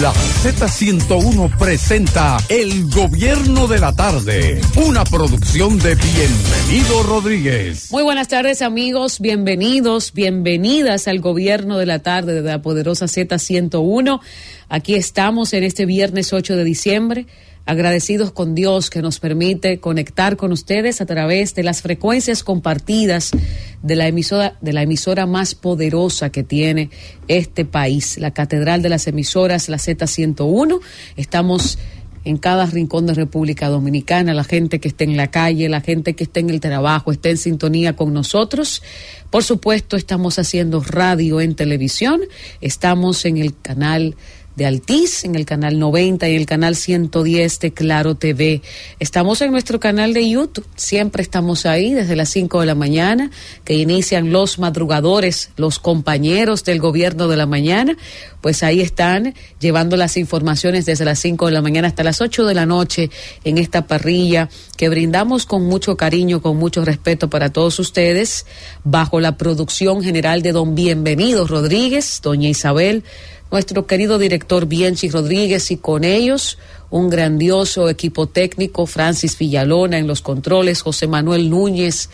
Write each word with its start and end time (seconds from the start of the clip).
La 0.00 0.12
Z101 0.12 1.58
presenta 1.58 2.38
El 2.48 2.88
Gobierno 2.88 3.66
de 3.66 3.78
la 3.78 3.92
Tarde, 3.92 4.60
una 4.76 5.04
producción 5.04 5.78
de 5.78 5.94
Bienvenido 5.96 7.02
Rodríguez. 7.02 7.90
Muy 7.92 8.02
buenas 8.02 8.28
tardes 8.28 8.62
amigos, 8.62 9.20
bienvenidos, 9.20 10.12
bienvenidas 10.12 11.08
al 11.08 11.20
Gobierno 11.20 11.78
de 11.78 11.86
la 11.86 11.98
Tarde 11.98 12.40
de 12.40 12.42
la 12.42 12.62
poderosa 12.62 13.06
Z101. 13.06 14.20
Aquí 14.68 14.94
estamos 14.94 15.52
en 15.52 15.64
este 15.64 15.84
viernes 15.84 16.32
8 16.32 16.56
de 16.56 16.64
diciembre 16.64 17.26
agradecidos 17.64 18.32
con 18.32 18.54
Dios 18.54 18.90
que 18.90 19.02
nos 19.02 19.20
permite 19.20 19.78
conectar 19.78 20.36
con 20.36 20.52
ustedes 20.52 21.00
a 21.00 21.06
través 21.06 21.54
de 21.54 21.62
las 21.62 21.82
frecuencias 21.82 22.42
compartidas 22.42 23.30
de 23.82 23.96
la 23.96 24.08
emisora 24.08 24.56
de 24.60 24.72
la 24.72 24.82
emisora 24.82 25.26
más 25.26 25.54
poderosa 25.54 26.30
que 26.30 26.42
tiene 26.42 26.90
este 27.28 27.64
país, 27.64 28.18
la 28.18 28.32
Catedral 28.32 28.82
de 28.82 28.88
las 28.88 29.06
Emisoras, 29.06 29.68
la 29.68 29.78
Z101. 29.78 30.80
Estamos 31.16 31.78
en 32.24 32.36
cada 32.36 32.66
rincón 32.66 33.06
de 33.06 33.14
República 33.14 33.68
Dominicana, 33.68 34.34
la 34.34 34.44
gente 34.44 34.78
que 34.78 34.88
esté 34.88 35.04
en 35.04 35.16
la 35.16 35.30
calle, 35.30 35.68
la 35.68 35.80
gente 35.80 36.14
que 36.14 36.24
esté 36.24 36.40
en 36.40 36.50
el 36.50 36.60
trabajo, 36.60 37.10
esté 37.10 37.30
en 37.30 37.36
sintonía 37.36 37.96
con 37.96 38.12
nosotros. 38.12 38.82
Por 39.30 39.42
supuesto, 39.42 39.96
estamos 39.96 40.38
haciendo 40.38 40.80
radio 40.80 41.40
en 41.40 41.54
televisión, 41.54 42.20
estamos 42.60 43.24
en 43.24 43.38
el 43.38 43.58
canal 43.60 44.14
de 44.56 44.66
Altiz, 44.66 45.24
en 45.24 45.34
el 45.34 45.46
canal 45.46 45.78
90 45.78 46.28
y 46.28 46.36
el 46.36 46.46
canal 46.46 46.76
110 46.76 47.60
de 47.60 47.72
Claro 47.72 48.14
TV. 48.14 48.62
Estamos 48.98 49.40
en 49.40 49.50
nuestro 49.50 49.80
canal 49.80 50.12
de 50.12 50.28
YouTube, 50.28 50.66
siempre 50.76 51.22
estamos 51.22 51.66
ahí 51.66 51.94
desde 51.94 52.16
las 52.16 52.28
5 52.30 52.60
de 52.60 52.66
la 52.66 52.74
mañana, 52.74 53.30
que 53.64 53.74
inician 53.74 54.30
los 54.32 54.58
madrugadores, 54.58 55.50
los 55.56 55.78
compañeros 55.78 56.64
del 56.64 56.80
gobierno 56.80 57.28
de 57.28 57.36
la 57.36 57.46
mañana, 57.46 57.96
pues 58.40 58.62
ahí 58.62 58.80
están 58.80 59.34
llevando 59.60 59.96
las 59.96 60.16
informaciones 60.16 60.84
desde 60.84 61.04
las 61.04 61.18
5 61.20 61.46
de 61.46 61.52
la 61.52 61.62
mañana 61.62 61.88
hasta 61.88 62.02
las 62.02 62.20
8 62.20 62.44
de 62.44 62.54
la 62.54 62.66
noche 62.66 63.10
en 63.44 63.56
esta 63.58 63.86
parrilla 63.86 64.48
que 64.76 64.88
brindamos 64.88 65.46
con 65.46 65.64
mucho 65.64 65.96
cariño, 65.96 66.42
con 66.42 66.56
mucho 66.56 66.84
respeto 66.84 67.30
para 67.30 67.52
todos 67.52 67.78
ustedes, 67.78 68.46
bajo 68.84 69.20
la 69.20 69.36
producción 69.36 70.02
general 70.02 70.42
de 70.42 70.52
don 70.52 70.74
Bienvenido 70.74 71.46
Rodríguez, 71.46 72.20
doña 72.22 72.48
Isabel, 72.48 73.04
nuestro 73.52 73.86
querido 73.86 74.18
director 74.18 74.64
Bienchi 74.66 75.10
Rodríguez 75.10 75.70
y 75.70 75.76
con 75.76 76.04
ellos 76.04 76.58
un 76.88 77.10
grandioso 77.10 77.90
equipo 77.90 78.26
técnico, 78.26 78.86
Francis 78.86 79.38
Villalona 79.38 79.98
en 79.98 80.06
los 80.06 80.22
controles, 80.22 80.80
José 80.80 81.06
Manuel 81.06 81.50
Núñez, 81.50 82.08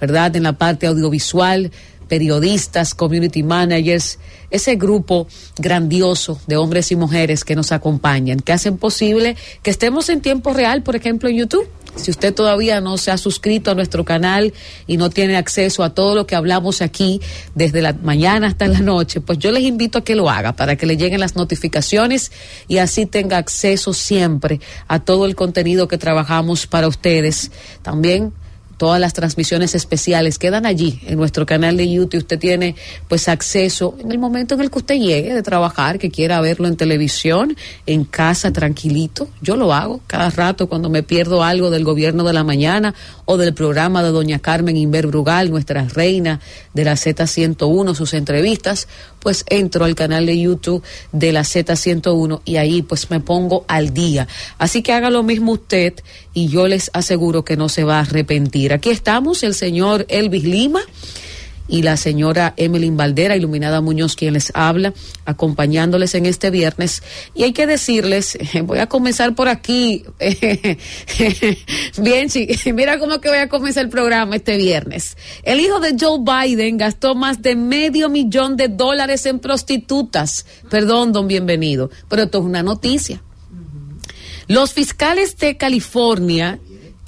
¿verdad? 0.00 0.34
En 0.34 0.42
la 0.42 0.54
parte 0.54 0.88
audiovisual, 0.88 1.70
periodistas, 2.10 2.92
community 2.92 3.44
managers, 3.44 4.18
ese 4.50 4.74
grupo 4.74 5.28
grandioso 5.56 6.40
de 6.48 6.56
hombres 6.56 6.90
y 6.90 6.96
mujeres 6.96 7.44
que 7.44 7.54
nos 7.54 7.70
acompañan, 7.70 8.40
que 8.40 8.52
hacen 8.52 8.76
posible 8.78 9.36
que 9.62 9.70
estemos 9.70 10.08
en 10.08 10.20
tiempo 10.20 10.52
real, 10.52 10.82
por 10.82 10.96
ejemplo, 10.96 11.28
en 11.28 11.36
YouTube 11.36 11.68
si 11.96 12.10
usted 12.10 12.32
todavía 12.32 12.80
no 12.80 12.96
se 12.98 13.10
ha 13.10 13.18
suscrito 13.18 13.70
a 13.70 13.74
nuestro 13.74 14.04
canal 14.04 14.54
y 14.86 14.96
no 14.96 15.10
tiene 15.10 15.36
acceso 15.36 15.82
a 15.82 15.92
todo 15.92 16.14
lo 16.14 16.26
que 16.26 16.36
hablamos 16.36 16.82
aquí 16.82 17.20
desde 17.54 17.82
la 17.82 17.92
mañana 17.92 18.46
hasta 18.46 18.68
la 18.68 18.80
noche, 18.80 19.20
pues 19.20 19.38
yo 19.38 19.50
les 19.50 19.64
invito 19.64 19.98
a 19.98 20.04
que 20.04 20.14
lo 20.14 20.30
haga 20.30 20.54
para 20.54 20.76
que 20.76 20.86
le 20.86 20.96
lleguen 20.96 21.20
las 21.20 21.36
notificaciones 21.36 22.30
y 22.68 22.78
así 22.78 23.06
tenga 23.06 23.38
acceso 23.38 23.92
siempre 23.92 24.60
a 24.86 25.00
todo 25.00 25.26
el 25.26 25.34
contenido 25.34 25.88
que 25.88 25.98
trabajamos 25.98 26.66
para 26.66 26.86
ustedes. 26.86 27.50
También 27.82 28.32
todas 28.80 28.98
las 28.98 29.12
transmisiones 29.12 29.74
especiales 29.74 30.38
quedan 30.38 30.64
allí 30.64 31.02
en 31.04 31.18
nuestro 31.18 31.44
canal 31.44 31.76
de 31.76 31.92
YouTube. 31.92 32.20
Usted 32.20 32.38
tiene 32.38 32.76
pues 33.08 33.28
acceso 33.28 33.94
en 34.00 34.10
el 34.10 34.18
momento 34.18 34.54
en 34.54 34.62
el 34.62 34.70
que 34.70 34.78
usted 34.78 34.94
llegue 34.94 35.34
de 35.34 35.42
trabajar, 35.42 35.98
que 35.98 36.10
quiera 36.10 36.40
verlo 36.40 36.66
en 36.66 36.78
televisión, 36.78 37.54
en 37.84 38.04
casa, 38.04 38.54
tranquilito. 38.54 39.28
Yo 39.42 39.56
lo 39.56 39.74
hago 39.74 40.00
cada 40.06 40.30
rato 40.30 40.66
cuando 40.66 40.88
me 40.88 41.02
pierdo 41.02 41.44
algo 41.44 41.68
del 41.68 41.84
gobierno 41.84 42.24
de 42.24 42.32
la 42.32 42.42
mañana 42.42 42.94
o 43.26 43.36
del 43.36 43.52
programa 43.52 44.02
de 44.02 44.12
doña 44.12 44.38
Carmen 44.38 44.78
Inver 44.78 45.08
Brugal, 45.08 45.50
nuestra 45.50 45.84
reina 45.84 46.40
de 46.72 46.84
la 46.86 46.94
Z101, 46.94 47.94
sus 47.94 48.14
entrevistas, 48.14 48.88
pues 49.20 49.44
entro 49.48 49.84
al 49.84 49.94
canal 49.94 50.26
de 50.26 50.40
YouTube 50.40 50.82
de 51.12 51.32
la 51.32 51.42
Z101 51.42 52.40
y 52.44 52.56
ahí 52.56 52.82
pues 52.82 53.10
me 53.10 53.20
pongo 53.20 53.64
al 53.68 53.94
día. 53.94 54.26
Así 54.58 54.82
que 54.82 54.92
haga 54.92 55.10
lo 55.10 55.22
mismo 55.22 55.52
usted 55.52 55.94
y 56.34 56.48
yo 56.48 56.66
les 56.66 56.90
aseguro 56.92 57.44
que 57.44 57.56
no 57.56 57.68
se 57.68 57.84
va 57.84 57.98
a 57.98 58.00
arrepentir. 58.00 58.72
Aquí 58.72 58.90
estamos, 58.90 59.42
el 59.42 59.54
señor 59.54 60.06
Elvis 60.08 60.44
Lima 60.44 60.80
y 61.70 61.82
la 61.82 61.96
señora 61.96 62.52
Emeline 62.56 62.96
Valdera, 62.96 63.36
Iluminada 63.36 63.80
Muñoz, 63.80 64.16
quien 64.16 64.34
les 64.34 64.50
habla, 64.54 64.92
acompañándoles 65.24 66.14
en 66.14 66.26
este 66.26 66.50
viernes. 66.50 67.02
Y 67.34 67.44
hay 67.44 67.52
que 67.52 67.66
decirles, 67.66 68.36
voy 68.64 68.78
a 68.78 68.88
comenzar 68.88 69.34
por 69.34 69.48
aquí. 69.48 70.04
Bien, 71.98 72.28
mira 72.74 72.98
cómo 72.98 73.20
que 73.20 73.28
voy 73.28 73.38
a 73.38 73.48
comenzar 73.48 73.84
el 73.84 73.90
programa 73.90 74.36
este 74.36 74.56
viernes. 74.56 75.16
El 75.44 75.60
hijo 75.60 75.78
de 75.78 75.96
Joe 75.98 76.18
Biden 76.20 76.76
gastó 76.76 77.14
más 77.14 77.40
de 77.40 77.54
medio 77.54 78.08
millón 78.08 78.56
de 78.56 78.68
dólares 78.68 79.24
en 79.26 79.38
prostitutas. 79.38 80.46
Perdón, 80.68 81.12
don 81.12 81.28
bienvenido, 81.28 81.90
pero 82.08 82.22
esto 82.22 82.38
es 82.38 82.44
una 82.44 82.62
noticia. 82.62 83.22
Los 84.48 84.72
fiscales 84.72 85.36
de 85.36 85.56
California 85.56 86.58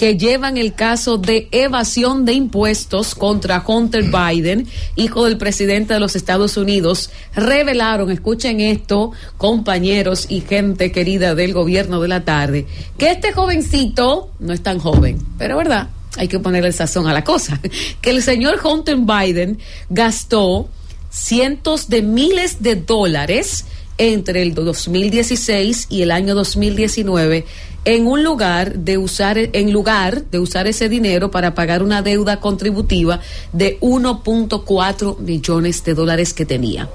que 0.03 0.19
llevan 0.19 0.57
el 0.57 0.75
caso 0.75 1.17
de 1.17 1.47
evasión 1.53 2.25
de 2.25 2.33
impuestos 2.33 3.15
contra 3.15 3.63
Hunter 3.65 4.03
Biden, 4.11 4.67
hijo 4.97 5.27
del 5.27 5.39
presidente 5.39 5.95
de 5.95 6.01
los 6.01 6.17
Estados 6.17 6.57
Unidos, 6.57 7.11
revelaron, 7.37 8.11
escuchen 8.11 8.59
esto, 8.59 9.13
compañeros 9.37 10.27
y 10.29 10.41
gente 10.41 10.91
querida 10.91 11.37
del 11.37 11.53
gobierno 11.53 12.01
de 12.01 12.09
la 12.09 12.25
tarde, 12.25 12.67
que 12.99 13.13
este 13.13 13.33
jovencito 13.33 14.33
no 14.41 14.53
es 14.53 14.61
tan 14.61 14.81
joven, 14.81 15.25
pero 15.39 15.57
verdad, 15.57 15.91
hay 16.17 16.27
que 16.27 16.41
ponerle 16.41 16.73
sazón 16.73 17.07
a 17.07 17.13
la 17.13 17.23
cosa, 17.23 17.61
que 18.01 18.11
el 18.11 18.25
señor 18.25 18.59
Hunter 18.61 18.97
Biden 18.97 19.61
gastó 19.89 20.69
cientos 21.11 21.89
de 21.89 22.03
miles 22.03 22.61
de 22.61 22.75
dólares 22.75 23.67
entre 23.99 24.43
el 24.43 24.55
2016 24.55 25.87
y 25.91 26.03
el 26.03 26.11
año 26.11 26.35
2019 26.35 27.45
en 27.85 28.07
un 28.07 28.23
lugar 28.23 28.79
de 28.79 28.97
usar 28.97 29.37
en 29.39 29.73
lugar 29.73 30.25
de 30.27 30.39
usar 30.39 30.69
ese 30.69 30.89
dinero 30.89 31.31
para 31.31 31.55
pagar 31.55 31.83
una 31.83 32.01
deuda 32.03 32.41
contributiva 32.41 33.21
de 33.53 33.79
1.4 33.81 35.19
millones 35.19 35.85
de 35.85 35.93
dólares 35.95 36.33
que 36.33 36.47
tenía. 36.47 36.89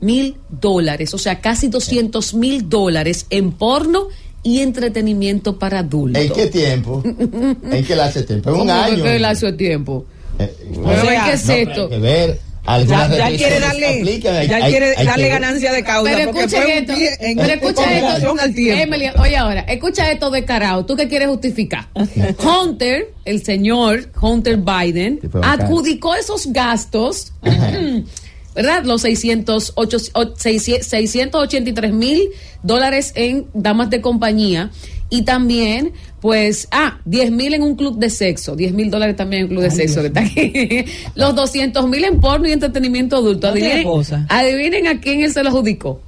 mil 0.00 0.36
dólares, 0.48 1.12
o 1.14 1.18
sea, 1.18 1.40
casi 1.40 1.68
200 1.68 2.34
mil 2.34 2.68
dólares 2.68 3.26
en 3.30 3.52
porno 3.52 4.08
y 4.42 4.60
entretenimiento 4.60 5.58
para 5.58 5.80
adultos. 5.80 6.22
¿En 6.22 6.32
qué 6.32 6.46
tiempo? 6.46 7.02
¿En 7.70 7.84
qué 7.84 7.94
hace 8.02 8.22
tiempo? 8.22 8.50
En 8.50 8.54
un 8.54 8.60
¿Cómo 8.68 8.72
que 8.72 8.92
año. 8.92 9.02
qué 9.04 9.18
le 9.18 9.26
hace 9.26 9.52
tiempo? 9.52 10.06
Eh, 10.38 10.54
Pero 10.74 11.02
sea, 11.02 11.24
¿qué 11.26 11.32
es 11.32 11.46
no, 11.46 11.52
esto? 11.52 11.82
hay 11.84 11.88
que 11.90 11.98
ver. 11.98 12.38
Ya, 12.66 13.08
ya 13.08 13.36
quiere 13.36 13.58
darle, 13.58 13.98
aplican, 14.00 14.46
ya 14.46 14.56
hay- 14.56 14.70
quiere 14.70 14.94
hay 14.96 15.06
darle 15.06 15.28
ganancia 15.28 15.72
de 15.72 15.82
causa. 15.82 16.12
Pero 16.14 16.30
un 16.30 16.36
esto, 16.36 16.92
en- 16.92 17.36
pero 17.36 17.52
en 17.52 17.58
escucha 17.58 17.96
esto, 17.96 18.36
al 18.42 18.54
tiempo. 18.54 18.82
Emily, 18.82 19.06
oye 19.18 19.36
ahora, 19.36 19.60
escucha 19.62 20.10
esto 20.12 20.30
de 20.30 20.44
carao, 20.44 20.84
¿tú 20.84 20.94
qué 20.94 21.08
quieres 21.08 21.28
justificar? 21.28 21.88
Hunter, 22.38 23.12
el 23.24 23.42
señor 23.44 24.10
Hunter 24.20 24.58
Biden, 24.58 25.20
adjudicó 25.42 26.14
esos 26.14 26.46
gastos 26.52 27.32
¿verdad? 28.54 28.84
Los 28.84 29.02
600, 29.02 29.72
ocho- 29.76 29.98
o- 30.14 30.34
600 30.36 30.86
683 30.86 31.92
mil 31.92 32.28
dólares 32.62 33.12
en 33.14 33.46
damas 33.54 33.90
de 33.90 34.00
compañía 34.00 34.70
y 35.08 35.22
también, 35.22 35.92
pues, 36.20 36.68
ah, 36.70 37.00
10 37.04 37.30
mil 37.32 37.52
en 37.54 37.62
un 37.62 37.74
club 37.74 37.98
de 37.98 38.10
sexo, 38.10 38.54
10 38.54 38.72
mil 38.72 38.90
dólares 38.90 39.16
también 39.16 39.40
en 39.42 39.48
un 39.48 39.50
club 39.56 39.62
de 39.62 39.70
sexo, 39.70 40.00
que 40.02 40.06
está 40.08 40.20
aquí. 40.20 40.84
Los 41.16 41.34
200 41.34 41.88
mil 41.88 42.04
en 42.04 42.20
porno 42.20 42.46
y 42.48 42.52
entretenimiento 42.52 43.16
adulto. 43.16 43.48
Adivinen, 43.48 43.84
adivinen 44.28 44.86
a 44.86 45.00
quién 45.00 45.22
él 45.22 45.32
se 45.32 45.42
lo 45.42 45.48
adjudicó. 45.50 46.00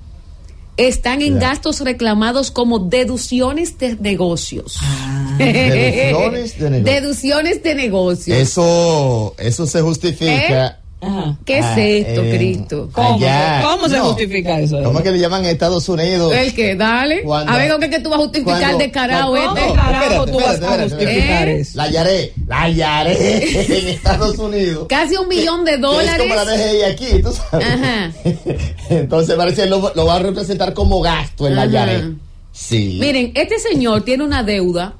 Están 0.77 1.21
en 1.21 1.35
gastos 1.41 1.81
reclamados 1.81 2.50
como 2.50 2.79
deducciones 2.79 3.77
de 3.79 3.97
negocios. 3.97 4.79
Deducciones 5.38 6.59
de 6.59 6.71
negocios. 6.71 6.85
Deducciones 6.85 7.62
de 7.62 7.75
negocios. 7.75 8.38
Eso, 8.38 9.35
eso 9.38 9.67
se 9.67 9.81
justifica. 9.81 10.79
Ajá. 11.02 11.37
¿Qué 11.44 11.58
es 11.58 11.64
ah, 11.64 11.81
esto, 11.81 12.22
en- 12.22 12.37
Cristo? 12.37 12.88
¿Cómo, 12.93 13.16
allá. 13.16 13.60
¿Cómo 13.64 13.88
se 13.88 13.96
No. 13.96 14.04
justifica 14.04 14.60
eso? 14.60 14.81
¿Cómo 14.84 14.99
es 15.00 15.04
que 15.04 15.10
le 15.10 15.19
llaman 15.19 15.44
Estados 15.44 15.88
Unidos? 15.88 16.32
El 16.32 16.54
que, 16.54 16.76
dale. 16.76 17.22
Cuando- 17.25 17.52
a 17.52 17.56
ver, 17.56 17.70
¿con 17.72 17.81
qué 17.81 17.90
que 17.90 17.99
tú 17.99 18.08
vas 18.10 18.19
a 18.20 18.22
justificar 18.22 18.78
de 18.78 18.93
cuando- 18.93 19.37
este? 19.37 19.60
¿Cómo 19.60 19.75
carajo 19.75 20.26
tú 20.26 20.38
vas 20.40 20.62
a 20.62 20.82
justificar 20.84 21.49
¿Eh? 21.49 21.60
eso? 21.60 21.76
La 21.76 21.82
hallaré, 21.84 22.32
la 22.46 22.62
hallaré 22.62 23.76
en 23.78 23.88
Estados 23.88 24.38
Unidos. 24.38 24.87
Casi 24.88 25.16
un 25.16 25.26
millón 25.28 25.64
de 25.64 25.72
Que 25.72 25.78
dólares. 25.78 26.12
Es 26.14 26.22
como 26.22 26.34
la 26.34 26.44
DGI 26.44 26.82
aquí, 26.84 27.22
tú 27.22 27.32
sabes. 27.32 27.66
Ajá. 27.66 28.12
Entonces 28.90 29.34
parece 29.34 29.62
que 29.62 29.69
lo, 29.69 29.93
lo 29.94 30.06
va 30.06 30.16
a 30.16 30.19
representar 30.20 30.72
como 30.72 31.00
gasto 31.00 31.46
en 31.46 31.56
la 31.56 31.62
hallaré. 31.62 32.12
Sí. 32.52 32.99
Miren, 33.00 33.32
este 33.34 33.58
señor 33.58 34.02
tiene 34.04 34.25
una 34.25 34.43
deuda 34.43 34.94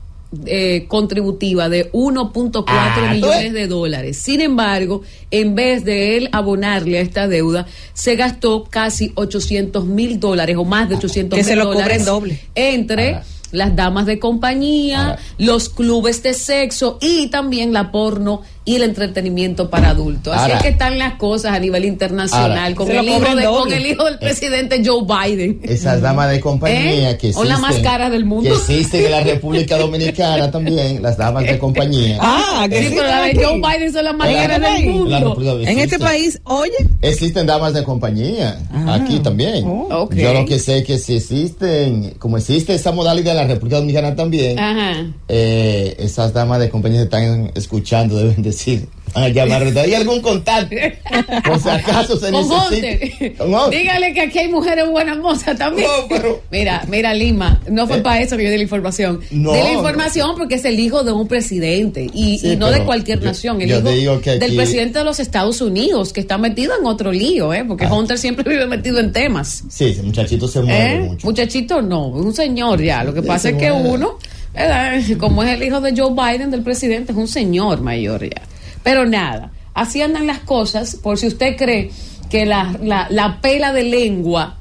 eh, 0.47 0.87
contributiva 0.89 1.69
de 1.69 1.91
1.4 1.93 2.65
Ah, 2.67 2.95
¿tú 2.97 3.15
millones 3.15 3.39
ves? 3.45 3.53
de 3.53 3.67
dólares. 3.67 4.17
Sin 4.17 4.41
embargo, 4.41 5.03
en 5.31 5.55
vez 5.55 5.85
de 5.85 6.17
él 6.17 6.29
abonarle 6.33 6.99
a 6.99 7.01
esta 7.03 7.29
deuda, 7.29 7.67
se 7.93 8.17
gastó 8.17 8.65
casi 8.69 9.13
800 9.15 9.85
mil 9.87 10.19
dólares 10.21 10.57
o 10.57 10.65
más 10.65 10.89
de 10.89 10.97
800 10.97 11.37
Que 11.37 11.43
mil 11.43 11.49
se 11.51 11.57
lo 11.57 11.65
dólares 11.67 11.85
cobren 11.99 12.05
doble. 12.05 12.41
entre. 12.55 13.19
Las 13.53 13.77
damas 13.77 14.07
de 14.07 14.19
compañía, 14.19 15.03
Ahora. 15.11 15.19
los 15.39 15.69
clubes 15.69 16.23
de 16.23 16.35
sexo 16.35 16.99
y 17.01 17.29
también 17.29 17.73
la 17.73 17.93
porno 17.93 18.43
y 18.65 18.77
el 18.77 18.85
entretenimiento 18.85 19.69
para 19.71 19.91
adultos. 19.91 20.33
Así 20.35 20.43
Ahora. 20.45 20.57
es 20.59 20.63
que 20.63 20.69
están 20.69 20.97
las 20.97 21.15
cosas 21.15 21.53
a 21.53 21.59
nivel 21.59 21.85
internacional 21.85 22.59
Ahora. 22.61 22.75
con 22.77 22.91
el, 22.93 23.05
hijo 23.05 23.15
cobran 23.19 23.37
de- 23.37 23.45
con 23.45 23.55
doble. 23.55 23.77
el 23.77 23.87
hijo 23.87 24.05
del 24.05 24.19
presidente 24.21 24.83
Joe 24.85 25.03
Biden. 25.05 25.61
Esas 25.65 26.01
damas 26.01 26.31
de 26.31 26.39
compañía 26.41 27.11
¿Eh? 27.11 27.19
que 27.19 27.27
O 27.29 27.31
existen. 27.31 27.49
la 27.49 27.59
más 27.59 27.77
cara 27.79 28.09
del 28.09 28.25
mundo. 28.25 28.49
Que 28.49 28.57
existen 28.57 29.05
en 29.05 29.11
la 29.11 29.21
República 29.23 29.77
Dominicana 29.79 30.51
también, 30.51 31.03
las 31.03 31.17
damas 31.17 31.45
de 31.45 31.59
compañía. 31.59 32.19
Ah, 32.21 32.67
que 32.71 32.83
Sí, 32.85 32.95
pero 32.97 33.09
la 33.09 33.23
de 33.23 33.35
Joe. 33.45 33.57
Biden 33.61 33.93
son 33.93 34.05
las 34.05 34.15
más 34.17 34.29
En 34.29 34.35
la- 34.35 34.41
caras 34.43 34.61
del 34.61 34.71
la 35.11 35.19
la 35.19 35.27
mundo. 35.27 35.61
En 35.63 35.79
este 35.81 35.99
país, 35.99 36.41
oye, 36.45 36.73
Existen 37.01 37.47
damas 37.47 37.75
de 37.75 37.83
compañía, 37.83 38.61
Ah. 38.73 38.95
aquí 38.95 39.19
también. 39.19 39.65
Oh. 39.67 40.09
Yo 40.15 40.33
lo 40.33 40.45
que 40.47 40.61
sé 40.61 40.79
es 40.79 40.85
que 40.85 40.99
si 40.99 41.17
existen, 41.17 42.15
como 42.21 42.37
existe 42.39 42.75
esa 42.75 42.93
modalidad 42.93 43.33
en 43.33 43.39
la 43.43 43.55
República 43.55 43.77
Dominicana 43.77 44.15
también, 44.17 44.59
Ajá. 44.59 45.07
eh, 45.29 45.97
esas 45.99 46.33
damas 46.33 46.61
de 46.61 46.69
compañía 46.69 46.99
que 47.01 47.05
están 47.05 47.51
escuchando 47.55 48.17
deben 48.19 48.43
decir, 48.43 48.87
a 49.15 49.29
llamar, 49.29 49.63
¿hay 49.77 49.95
algún 49.95 50.23
contacto? 50.23 50.75
Por 51.45 51.61
si 51.61 51.69
acaso 51.69 52.17
se 52.19 52.31
necesita. 52.33 53.45
Dígale 53.71 54.15
que 54.15 54.21
aquí 54.23 54.39
hay 54.39 54.49
mujeres 54.49 54.89
buenas 54.89 55.19
mozas 55.19 55.59
también. 55.59 55.87
No, 55.87 56.09
pero- 56.09 56.41
Mira, 56.51 56.85
mira, 56.89 57.13
Lima, 57.13 57.61
no 57.69 57.87
fue 57.87 57.99
Eh. 57.99 58.01
para 58.01 58.23
eso 58.23 58.37
que 58.39 58.45
yo 58.45 58.51
di 58.51 58.57
la 58.57 58.63
información. 58.63 59.21
No, 59.31 59.53
di 59.53 59.59
la 59.63 59.73
información 59.73 60.31
porque 60.37 60.55
es 60.55 60.65
el 60.65 60.79
hijo 60.81 61.05
de 61.05 61.13
un 61.13 61.29
presidente 61.29 62.09
y, 62.15 62.39
Sí, 62.39 62.53
y 62.53 62.57
no 62.57 62.71
de 62.71 62.85
cualquier 62.85 63.19
yo- 63.21 63.27
nación, 63.27 63.61
el 63.61 63.69
yo 63.69 63.79
hijo 63.81 63.91
digo 63.91 64.21
que 64.23 64.39
del 64.39 64.57
presidente 64.57 65.01
de 65.01 65.05
los 65.05 65.21
Estados 65.21 65.61
Unidos, 65.61 66.13
que 66.15 66.21
está 66.21 66.39
metido 66.39 66.73
en 66.79 66.87
otro 66.87 67.13
lío, 67.13 67.53
¿eh? 67.53 67.65
porque 67.67 67.85
Ah. 67.85 67.93
Hunter 67.95 68.17
siempre 68.19 68.49
vive 68.49 68.67
metido 68.67 68.99
en 68.99 69.13
temas. 69.13 69.63
Sí, 69.69 69.87
ese 69.87 70.03
muchachito 70.03 70.49
se 70.49 70.61
mueve 70.63 70.95
¿Eh? 70.95 71.01
mucho. 71.01 71.27
Muchachito, 71.27 71.83
no, 71.83 72.07
un 72.09 72.35
señor 72.35 72.81
ya. 72.83 73.05
Lo 73.05 73.13
que 73.13 73.21
Sí, 73.21 73.27
pasa 73.33 73.51
es 73.51 73.57
que 73.57 73.73
uno, 73.73 74.19
¿verdad? 74.55 75.01
como 75.19 75.43
es 75.43 75.51
el 75.51 75.63
hijo 75.63 75.81
de 75.81 75.95
Joe 75.97 76.13
Biden, 76.13 76.51
del 76.51 76.63
presidente, 76.63 77.13
es 77.13 77.19
un 77.19 77.29
señor 77.29 77.81
mayor 77.81 78.23
ya. 78.23 78.43
Pero 78.83 79.07
nada, 79.07 79.53
así 79.75 80.03
andan 80.03 80.27
las 80.27 80.41
cosas, 80.41 80.97
por 80.97 81.19
si 81.19 81.27
usted 81.27 81.57
cree 81.57 81.91
que 82.31 82.47
la, 82.47 82.77
la, 82.83 83.07
la 83.11 83.41
pela 83.41 83.73
de 83.73 83.85
lengua 83.85 84.59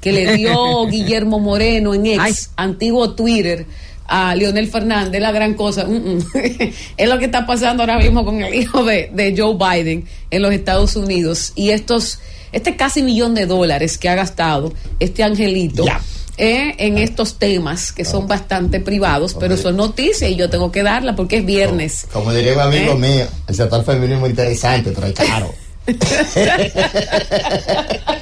que 0.00 0.12
le 0.12 0.36
dio 0.36 0.86
Guillermo 0.90 1.40
Moreno 1.40 1.94
en 1.94 2.06
ex, 2.06 2.20
Ay. 2.20 2.34
antiguo 2.56 3.14
Twitter, 3.14 3.66
a 4.06 4.34
Leonel 4.34 4.68
Fernández, 4.68 5.20
la 5.20 5.32
gran 5.32 5.54
cosa. 5.54 5.86
Mm, 5.86 6.16
mm. 6.16 6.22
es 6.96 7.08
lo 7.08 7.18
que 7.18 7.24
está 7.24 7.46
pasando 7.46 7.82
ahora 7.82 7.98
mismo 7.98 8.24
con 8.24 8.42
el 8.42 8.54
hijo 8.54 8.84
de, 8.84 9.10
de 9.12 9.34
Joe 9.36 9.56
Biden 9.56 10.04
en 10.30 10.42
los 10.42 10.52
Estados 10.52 10.96
Unidos. 10.96 11.52
Y 11.54 11.70
estos, 11.70 12.18
este 12.52 12.76
casi 12.76 13.02
millón 13.02 13.34
de 13.34 13.46
dólares 13.46 13.96
que 13.98 14.08
ha 14.08 14.14
gastado 14.14 14.72
este 15.00 15.22
angelito. 15.22 15.86
Ya. 15.86 16.00
Eh, 16.36 16.74
en 16.78 16.98
estos 16.98 17.38
temas 17.38 17.92
que 17.92 18.04
son 18.04 18.26
bastante 18.26 18.80
privados, 18.80 19.34
pero 19.38 19.56
son 19.56 19.76
noticias 19.76 20.30
y 20.30 20.36
yo 20.36 20.50
tengo 20.50 20.72
que 20.72 20.82
darla 20.82 21.14
porque 21.14 21.36
es 21.38 21.46
viernes. 21.46 22.06
Como 22.12 22.32
diría 22.32 22.54
un 22.54 22.60
amigo 22.60 22.92
¿Eh? 22.92 22.96
mío, 22.96 23.26
el 23.46 23.54
sector 23.54 23.84
femenino 23.84 24.14
es 24.14 24.20
muy 24.20 24.30
interesante, 24.30 24.90
pero 24.92 25.06
es 25.06 25.14
caro. 25.14 25.54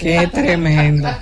qué 0.00 0.29
tremendo. 0.32 1.09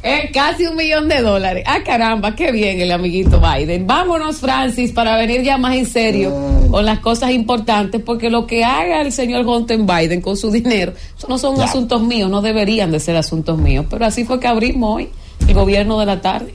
Eh, 0.00 0.30
casi 0.32 0.64
un 0.64 0.76
millón 0.76 1.08
de 1.08 1.20
dólares. 1.20 1.64
Ah, 1.66 1.80
caramba, 1.84 2.36
qué 2.36 2.52
bien 2.52 2.80
el 2.80 2.92
amiguito 2.92 3.40
Biden. 3.40 3.84
Vámonos, 3.84 4.36
Francis, 4.36 4.92
para 4.92 5.16
venir 5.16 5.42
ya 5.42 5.58
más 5.58 5.74
en 5.74 5.86
serio 5.86 6.32
con 6.70 6.84
las 6.86 7.00
cosas 7.00 7.32
importantes, 7.32 8.00
porque 8.06 8.30
lo 8.30 8.46
que 8.46 8.62
haga 8.64 9.02
el 9.02 9.10
señor 9.10 9.44
Hunter 9.44 9.80
Biden 9.80 10.20
con 10.20 10.36
su 10.36 10.52
dinero, 10.52 10.92
eso 11.16 11.26
no 11.26 11.36
son 11.36 11.56
Ya. 11.56 11.64
asuntos 11.64 12.00
míos, 12.00 12.30
no 12.30 12.40
deberían 12.42 12.92
de 12.92 13.00
ser 13.00 13.16
asuntos 13.16 13.58
míos, 13.58 13.86
pero 13.90 14.06
así 14.06 14.24
fue 14.24 14.38
que 14.38 14.46
abrimos 14.46 14.94
hoy 14.98 15.08
el 15.48 15.54
gobierno 15.54 15.98
de 15.98 16.06
la 16.06 16.20
tarde. 16.20 16.54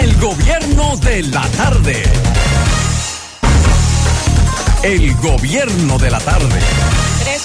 El 0.00 0.16
gobierno 0.16 0.96
de 0.96 1.22
la 1.24 1.46
tarde. 1.48 2.02
El 4.82 5.14
gobierno 5.16 5.98
de 5.98 6.10
la 6.10 6.20
tarde. 6.20 6.58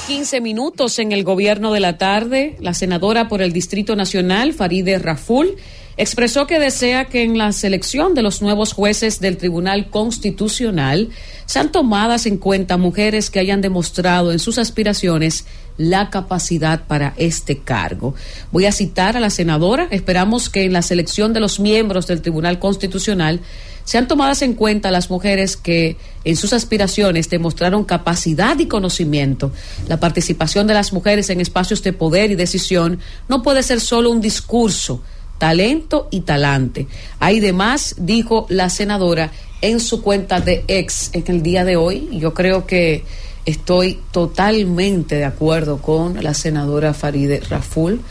3.15 0.08 0.42
minutos 0.42 1.00
en 1.00 1.12
el 1.12 1.26
gobierno 1.26 1.74
de 1.74 1.82
la 1.82 1.98
tarde. 1.98 2.56
La 2.62 2.74
senadora 2.74 3.28
por 3.28 3.42
el 3.42 3.52
Distrito 3.52 3.98
Nacional, 3.98 4.54
Faride 4.54 5.00
Raful, 5.00 5.58
expresó 5.98 6.48
que 6.48 6.60
desea 6.60 7.06
que 7.06 7.24
en 7.24 7.38
la 7.38 7.52
selección 7.52 8.14
de 8.14 8.22
los 8.22 8.42
nuevos 8.42 8.72
jueces 8.72 9.20
del 9.20 9.36
Tribunal 9.36 9.90
Constitucional 9.90 11.10
sean 11.46 11.74
tomadas 11.74 12.26
en 12.26 12.38
cuenta 12.38 12.78
mujeres 12.78 13.30
que 13.30 13.40
hayan 13.40 13.60
demostrado 13.60 14.32
en 14.32 14.40
sus 14.40 14.58
aspiraciones 14.60 15.46
la 15.78 16.10
capacidad 16.10 16.86
para 16.86 17.14
este 17.18 17.60
cargo. 17.60 18.16
Voy 18.52 18.66
a 18.66 18.72
citar 18.72 19.18
a 19.18 19.20
la 19.20 19.30
senadora. 19.30 19.88
Esperamos 19.92 20.50
que 20.50 20.66
en 20.66 20.74
la 20.74 20.82
selección 20.82 21.34
de 21.34 21.40
los 21.40 21.60
miembros 21.60 22.08
del 22.08 22.22
Tribunal 22.22 22.60
Constitucional 22.60 23.42
sean 23.84 24.08
tomadas 24.08 24.42
en 24.42 24.56
cuenta 24.56 24.90
las 24.90 25.10
mujeres 25.10 25.58
que 25.58 25.98
en 26.24 26.36
sus 26.36 26.54
aspiraciones 26.54 27.30
demostraron 27.30 27.84
capacidad 27.84 28.58
y 28.58 28.66
conocimiento. 28.66 29.52
La 29.88 30.00
participación 30.00 30.66
de 30.66 30.74
las 30.74 30.92
mujeres 30.92 31.30
en 31.30 31.40
espacios 31.40 31.84
de 31.84 31.94
poder 31.94 32.32
y 32.32 32.36
decisión 32.36 33.00
no 33.30 33.44
puede 33.44 33.62
ser 33.62 33.80
solo 33.80 34.10
un 34.10 34.22
discurso, 34.22 35.04
talento 35.38 36.08
y 36.10 36.22
talante. 36.22 36.88
Hay 37.20 37.40
demás, 37.40 37.96
dijo 38.00 38.48
la 38.50 38.72
senadora 38.72 39.32
en 39.62 39.80
su 39.80 40.02
cuenta 40.02 40.42
de 40.42 40.64
ex 40.68 41.12
en 41.14 41.24
el 41.28 41.44
día 41.44 41.64
de 41.64 41.76
hoy. 41.76 42.10
Yo 42.14 42.34
creo 42.34 42.66
que 42.66 43.04
estoy 43.46 44.00
totalmente 44.12 45.16
de 45.16 45.26
acuerdo 45.26 45.78
con 45.78 46.24
la 46.24 46.34
senadora 46.34 46.94
Faride 46.94 47.42
Raful. 47.42 48.02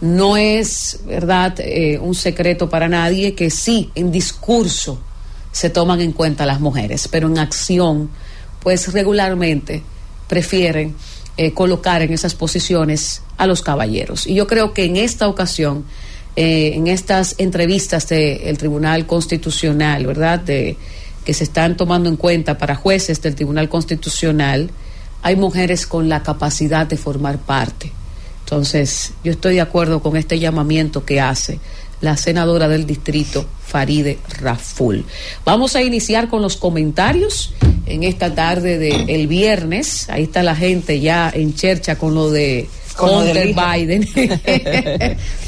No 0.00 0.36
es, 0.36 1.00
¿verdad?, 1.06 1.60
eh, 1.60 1.98
un 1.98 2.14
secreto 2.14 2.70
para 2.70 2.88
nadie 2.88 3.34
que 3.34 3.50
sí, 3.50 3.90
en 3.94 4.10
discurso 4.10 4.98
se 5.52 5.68
toman 5.68 6.00
en 6.00 6.12
cuenta 6.12 6.46
las 6.46 6.60
mujeres, 6.60 7.08
pero 7.08 7.28
en 7.28 7.38
acción, 7.38 8.08
pues 8.62 8.92
regularmente 8.92 9.82
prefieren 10.26 10.94
eh, 11.36 11.52
colocar 11.52 12.00
en 12.02 12.12
esas 12.12 12.34
posiciones 12.34 13.22
a 13.36 13.46
los 13.46 13.62
caballeros. 13.62 14.26
Y 14.26 14.34
yo 14.34 14.46
creo 14.46 14.72
que 14.72 14.84
en 14.84 14.96
esta 14.96 15.28
ocasión, 15.28 15.84
eh, 16.36 16.72
en 16.74 16.86
estas 16.86 17.34
entrevistas 17.38 18.08
del 18.08 18.56
Tribunal 18.56 19.06
Constitucional, 19.06 20.06
¿verdad?, 20.06 20.40
de, 20.40 20.76
se 21.34 21.44
están 21.44 21.76
tomando 21.76 22.08
en 22.08 22.16
cuenta 22.16 22.58
para 22.58 22.74
jueces 22.74 23.20
del 23.22 23.34
Tribunal 23.34 23.68
Constitucional, 23.68 24.70
hay 25.22 25.36
mujeres 25.36 25.86
con 25.86 26.08
la 26.08 26.22
capacidad 26.22 26.86
de 26.86 26.96
formar 26.96 27.38
parte. 27.38 27.92
Entonces, 28.44 29.12
yo 29.22 29.32
estoy 29.32 29.54
de 29.54 29.60
acuerdo 29.60 30.02
con 30.02 30.16
este 30.16 30.38
llamamiento 30.38 31.04
que 31.04 31.20
hace 31.20 31.60
la 32.00 32.16
senadora 32.16 32.68
del 32.68 32.86
distrito, 32.86 33.46
Faride 33.64 34.18
Raful. 34.40 35.04
Vamos 35.44 35.76
a 35.76 35.82
iniciar 35.82 36.28
con 36.28 36.42
los 36.42 36.56
comentarios 36.56 37.52
en 37.86 38.04
esta 38.04 38.34
tarde 38.34 38.78
del 38.78 39.26
viernes. 39.26 40.08
Ahí 40.08 40.24
está 40.24 40.42
la 40.42 40.56
gente 40.56 41.00
ya 41.00 41.30
en 41.32 41.54
chercha 41.54 41.96
con 41.96 42.14
lo 42.14 42.30
de 42.30 42.68
Hunter. 43.02 43.54
Biden. 43.54 44.04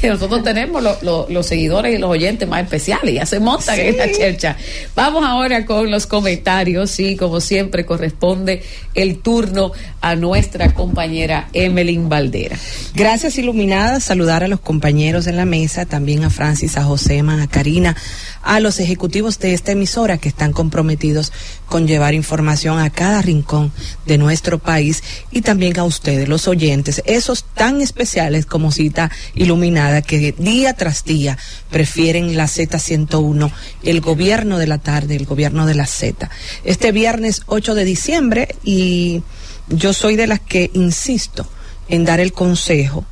que 0.01 0.07
nosotros 0.09 0.43
tenemos 0.43 0.81
lo- 0.83 0.97
lo- 1.01 1.27
los 1.29 1.45
seguidores 1.45 1.95
y 1.95 1.97
los 1.97 2.09
oyentes 2.09 2.47
más 2.47 2.63
especiales, 2.63 3.13
ya 3.13 3.25
se 3.25 3.39
montan 3.39 3.79
en 3.79 3.87
esta 3.87 4.11
chercha. 4.11 4.57
Vamos 4.95 5.23
ahora 5.25 5.65
con 5.65 5.89
los 5.91 6.07
comentarios 6.07 6.99
y 6.99 7.15
como 7.15 7.39
siempre 7.39 7.85
corresponde 7.85 8.63
el 8.95 9.19
turno 9.19 9.71
a 10.01 10.15
nuestra 10.15 10.73
compañera 10.73 11.49
Emeline 11.53 12.09
Valdera. 12.09 12.57
Gracias, 12.95 13.37
Iluminada. 13.37 13.99
Saludar 13.99 14.43
a 14.43 14.47
los 14.47 14.59
compañeros 14.59 15.27
en 15.27 15.37
la 15.37 15.45
mesa, 15.45 15.85
también 15.85 16.23
a 16.23 16.29
Francis, 16.29 16.77
a 16.77 16.83
Josema, 16.83 17.41
a 17.41 17.47
Karina, 17.47 17.95
a 18.41 18.59
los 18.59 18.79
ejecutivos 18.79 19.39
de 19.39 19.53
esta 19.53 19.71
emisora 19.71 20.17
que 20.17 20.29
están 20.29 20.51
comprometidos 20.51 21.31
con 21.67 21.87
llevar 21.87 22.13
información 22.13 22.79
a 22.79 22.89
cada 22.89 23.21
rincón 23.21 23.71
de 24.05 24.17
nuestro 24.17 24.59
país 24.59 25.03
y 25.31 25.41
también 25.41 25.79
a 25.79 25.83
ustedes, 25.85 26.27
los 26.27 26.47
oyentes, 26.47 27.01
esos 27.05 27.42
tan 27.53 27.81
especiales 27.81 28.45
como 28.45 28.71
cita 28.71 29.11
Iluminada 29.35 30.01
que 30.01 30.33
día 30.37 30.73
tras 30.73 31.03
día 31.03 31.37
prefieren 31.69 32.35
la 32.35 32.45
Z101, 32.45 33.51
el 33.83 34.01
gobierno 34.01 34.57
de 34.57 34.67
la 34.67 34.79
tarde, 34.79 35.15
el 35.15 35.25
gobierno 35.25 35.65
de 35.65 35.75
la 35.75 35.85
Z. 35.85 36.29
Este 36.63 36.91
viernes 36.91 37.43
8 37.45 37.75
de 37.75 37.85
diciembre 37.85 38.55
y 38.63 39.21
yo 39.69 39.93
soy 39.93 40.15
de 40.15 40.27
las 40.27 40.39
que 40.39 40.71
insisto 40.73 41.47
en 41.87 42.05
dar 42.05 42.19
el 42.19 42.33
consejo, 42.33 43.05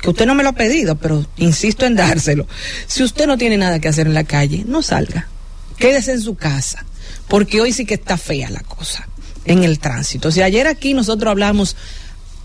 que 0.00 0.10
usted 0.10 0.26
no 0.26 0.34
me 0.34 0.42
lo 0.42 0.50
ha 0.50 0.54
pedido, 0.54 0.96
pero 0.96 1.24
insisto 1.36 1.86
en 1.86 1.96
dárselo. 1.96 2.46
Si 2.86 3.02
usted 3.02 3.26
no 3.26 3.38
tiene 3.38 3.56
nada 3.56 3.78
que 3.78 3.88
hacer 3.88 4.06
en 4.06 4.14
la 4.14 4.24
calle, 4.24 4.64
no 4.66 4.82
salga. 4.82 5.28
Quédese 5.76 6.12
en 6.12 6.20
su 6.20 6.34
casa, 6.34 6.84
porque 7.28 7.60
hoy 7.60 7.72
sí 7.72 7.84
que 7.84 7.94
está 7.94 8.16
fea 8.16 8.50
la 8.50 8.60
cosa 8.60 9.08
en 9.44 9.64
el 9.64 9.78
tránsito. 9.78 10.30
Si 10.30 10.42
ayer 10.42 10.66
aquí 10.66 10.94
nosotros 10.94 11.30
hablamos 11.30 11.76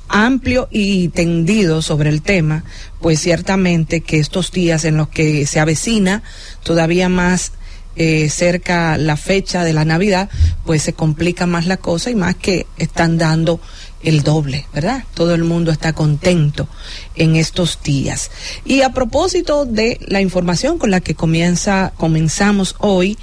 amplio 0.10 0.68
y 0.72 1.10
tendido 1.10 1.82
sobre 1.82 2.10
el 2.10 2.22
tema, 2.22 2.64
pues 3.02 3.20
ciertamente 3.20 4.02
que 4.02 4.20
estos 4.20 4.52
días 4.52 4.86
en 4.86 4.98
los 4.98 5.10
que 5.10 5.46
se 5.46 5.60
avecina 5.60 6.24
todavía 6.64 7.10
más 7.10 7.52
eh, 8.00 8.30
cerca 8.30 8.96
la 8.98 9.18
fecha 9.18 9.64
de 9.64 9.74
la 9.74 9.84
Navidad, 9.84 10.30
pues 10.66 10.84
se 10.84 10.94
complica 10.94 11.48
más 11.48 11.66
la 11.66 11.78
cosa 11.78 12.12
y 12.12 12.16
más 12.16 12.36
que 12.36 12.68
están 12.78 13.18
dando 13.18 13.60
el 14.04 14.22
doble, 14.22 14.68
¿verdad? 14.72 15.04
Todo 15.16 15.34
el 15.34 15.44
mundo 15.44 15.72
está 15.72 15.94
contento 15.94 16.68
en 17.16 17.36
estos 17.36 17.80
días. 17.84 18.30
Y 18.66 18.82
a 18.82 18.92
propósito 18.92 19.66
de 19.66 20.00
la 20.08 20.22
información 20.22 20.78
con 20.78 20.92
la 20.92 21.02
que 21.02 21.16
comienza, 21.16 21.92
comenzamos 21.98 22.76
hoy, 22.78 23.18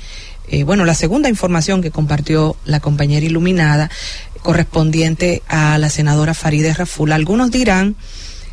eh, 0.49 0.64
bueno, 0.64 0.85
la 0.85 0.95
segunda 0.95 1.29
información 1.29 1.81
que 1.81 1.93
compartió 1.93 2.57
la 2.64 2.81
compañera 2.81 3.25
iluminada, 3.25 3.91
correspondiente 4.45 5.43
a 5.49 5.79
la 5.79 5.89
senadora 5.89 6.35
Faride 6.35 6.75
Raful. 6.75 7.13
Algunos 7.13 7.51
dirán 7.51 7.97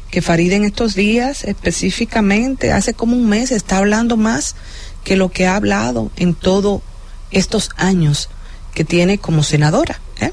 que 0.10 0.22
Faride 0.22 0.56
en 0.56 0.64
estos 0.64 0.96
días, 0.96 1.44
específicamente, 1.44 2.72
hace 2.72 2.94
como 2.94 3.18
un 3.18 3.28
mes, 3.28 3.52
está 3.52 3.78
hablando 3.78 4.16
más 4.16 4.56
que 5.04 5.18
lo 5.18 5.30
que 5.30 5.48
ha 5.48 5.58
hablado 5.58 6.10
en 6.16 6.34
todos 6.34 6.82
estos 7.30 7.72
años 7.76 8.30
que 8.74 8.86
tiene 8.86 9.18
como 9.18 9.44
senadora. 9.44 10.00
¿eh? 10.22 10.32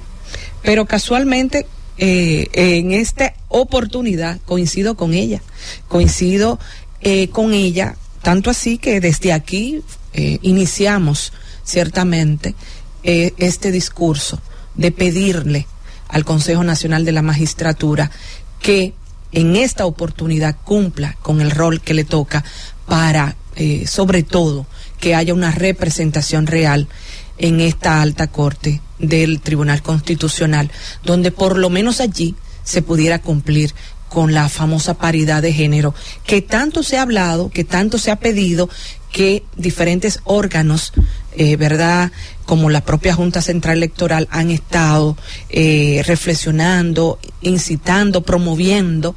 Pero 0.62 0.86
casualmente, 0.86 1.66
eh, 1.98 2.46
en 2.52 2.92
esta 2.92 3.34
oportunidad, 3.48 4.38
coincido 4.46 4.94
con 4.96 5.12
ella, 5.12 5.42
coincido 5.88 6.60
eh, 7.00 7.30
con 7.30 7.52
ella, 7.52 7.96
tanto 8.22 8.48
así 8.48 8.78
que 8.78 9.00
desde 9.00 9.32
aquí 9.32 9.82
eh, 10.12 10.38
iniciamos 10.42 11.32
ciertamente 11.64 12.54
eh, 13.02 13.34
este 13.38 13.72
discurso 13.72 14.40
de 14.78 14.90
pedirle 14.90 15.66
al 16.08 16.24
Consejo 16.24 16.64
Nacional 16.64 17.04
de 17.04 17.12
la 17.12 17.20
Magistratura 17.20 18.10
que 18.60 18.94
en 19.32 19.56
esta 19.56 19.84
oportunidad 19.84 20.56
cumpla 20.64 21.16
con 21.20 21.42
el 21.42 21.50
rol 21.50 21.82
que 21.82 21.92
le 21.92 22.04
toca 22.04 22.42
para, 22.86 23.36
eh, 23.56 23.86
sobre 23.86 24.22
todo, 24.22 24.66
que 24.98 25.14
haya 25.14 25.34
una 25.34 25.50
representación 25.50 26.46
real 26.46 26.88
en 27.36 27.60
esta 27.60 28.00
alta 28.00 28.28
corte 28.28 28.80
del 28.98 29.40
Tribunal 29.40 29.82
Constitucional, 29.82 30.70
donde 31.04 31.30
por 31.30 31.58
lo 31.58 31.68
menos 31.68 32.00
allí 32.00 32.34
se 32.64 32.82
pudiera 32.82 33.20
cumplir 33.20 33.74
con 34.08 34.32
la 34.32 34.48
famosa 34.48 34.94
paridad 34.94 35.42
de 35.42 35.52
género, 35.52 35.94
que 36.24 36.40
tanto 36.40 36.82
se 36.82 36.96
ha 36.96 37.02
hablado, 37.02 37.50
que 37.50 37.64
tanto 37.64 37.98
se 37.98 38.10
ha 38.10 38.16
pedido, 38.16 38.70
que 39.12 39.44
diferentes 39.56 40.20
órganos, 40.24 40.92
eh, 41.36 41.56
¿verdad? 41.56 42.10
Como 42.48 42.70
la 42.70 42.80
propia 42.80 43.12
Junta 43.12 43.42
Central 43.42 43.76
Electoral 43.76 44.26
han 44.30 44.50
estado 44.50 45.18
eh, 45.50 46.02
reflexionando, 46.06 47.18
incitando, 47.42 48.22
promoviendo 48.22 49.14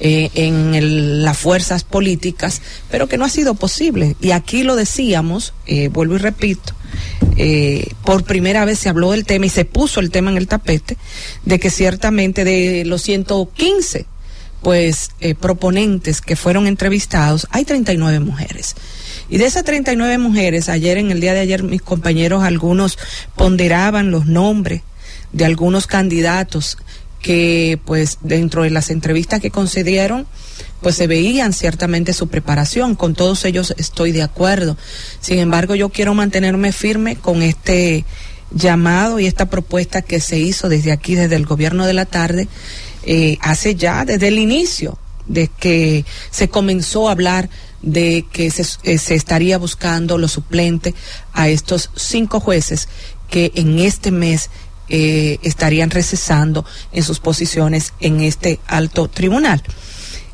eh, 0.00 0.30
en 0.34 0.74
el- 0.74 1.22
las 1.22 1.38
fuerzas 1.38 1.84
políticas, 1.84 2.60
pero 2.90 3.06
que 3.06 3.16
no 3.18 3.24
ha 3.24 3.28
sido 3.28 3.54
posible. 3.54 4.16
Y 4.20 4.32
aquí 4.32 4.64
lo 4.64 4.74
decíamos, 4.74 5.54
eh, 5.66 5.86
vuelvo 5.88 6.16
y 6.16 6.18
repito, 6.18 6.72
eh, 7.36 7.86
por 8.04 8.24
primera 8.24 8.64
vez 8.64 8.80
se 8.80 8.88
habló 8.88 9.12
del 9.12 9.26
tema 9.26 9.46
y 9.46 9.48
se 9.48 9.64
puso 9.64 10.00
el 10.00 10.10
tema 10.10 10.32
en 10.32 10.38
el 10.38 10.48
tapete, 10.48 10.96
de 11.44 11.60
que 11.60 11.70
ciertamente 11.70 12.42
de 12.44 12.84
los 12.84 13.02
115 13.02 14.06
pues 14.60 15.10
proponentes 15.40 16.20
que 16.20 16.36
fueron 16.36 16.66
entrevistados, 16.68 17.46
hay 17.50 17.64
39 17.64 18.20
mujeres. 18.20 18.74
Y 19.32 19.38
de 19.38 19.46
esas 19.46 19.64
39 19.64 20.18
mujeres, 20.18 20.68
ayer 20.68 20.98
en 20.98 21.10
el 21.10 21.22
día 21.22 21.32
de 21.32 21.40
ayer 21.40 21.62
mis 21.62 21.80
compañeros 21.80 22.44
algunos 22.44 22.98
ponderaban 23.34 24.10
los 24.10 24.26
nombres 24.26 24.82
de 25.32 25.46
algunos 25.46 25.86
candidatos 25.86 26.76
que 27.22 27.80
pues 27.86 28.18
dentro 28.20 28.64
de 28.64 28.68
las 28.68 28.90
entrevistas 28.90 29.40
que 29.40 29.50
concedieron 29.50 30.26
pues 30.82 30.96
se 30.96 31.06
veían 31.06 31.54
ciertamente 31.54 32.12
su 32.12 32.28
preparación, 32.28 32.94
con 32.94 33.14
todos 33.14 33.46
ellos 33.46 33.72
estoy 33.78 34.12
de 34.12 34.20
acuerdo. 34.20 34.76
Sin 35.22 35.38
embargo, 35.38 35.74
yo 35.76 35.88
quiero 35.88 36.12
mantenerme 36.12 36.70
firme 36.70 37.16
con 37.16 37.40
este 37.40 38.04
llamado 38.50 39.18
y 39.18 39.24
esta 39.24 39.46
propuesta 39.46 40.02
que 40.02 40.20
se 40.20 40.40
hizo 40.40 40.68
desde 40.68 40.92
aquí, 40.92 41.14
desde 41.14 41.36
el 41.36 41.46
gobierno 41.46 41.86
de 41.86 41.94
la 41.94 42.04
tarde, 42.04 42.48
eh, 43.06 43.38
hace 43.40 43.76
ya, 43.76 44.04
desde 44.04 44.28
el 44.28 44.38
inicio, 44.38 44.98
de 45.26 45.48
que 45.48 46.04
se 46.30 46.48
comenzó 46.48 47.08
a 47.08 47.12
hablar 47.12 47.48
de 47.82 48.24
que 48.32 48.50
se, 48.50 48.62
eh, 48.84 48.98
se 48.98 49.14
estaría 49.14 49.58
buscando 49.58 50.18
los 50.18 50.32
suplentes 50.32 50.94
a 51.32 51.48
estos 51.48 51.90
cinco 51.96 52.40
jueces 52.40 52.88
que 53.28 53.52
en 53.54 53.78
este 53.78 54.10
mes 54.10 54.50
eh, 54.88 55.38
estarían 55.42 55.90
recesando 55.90 56.64
en 56.92 57.02
sus 57.02 57.18
posiciones 57.18 57.94
en 58.00 58.20
este 58.20 58.60
alto 58.66 59.08
tribunal. 59.08 59.62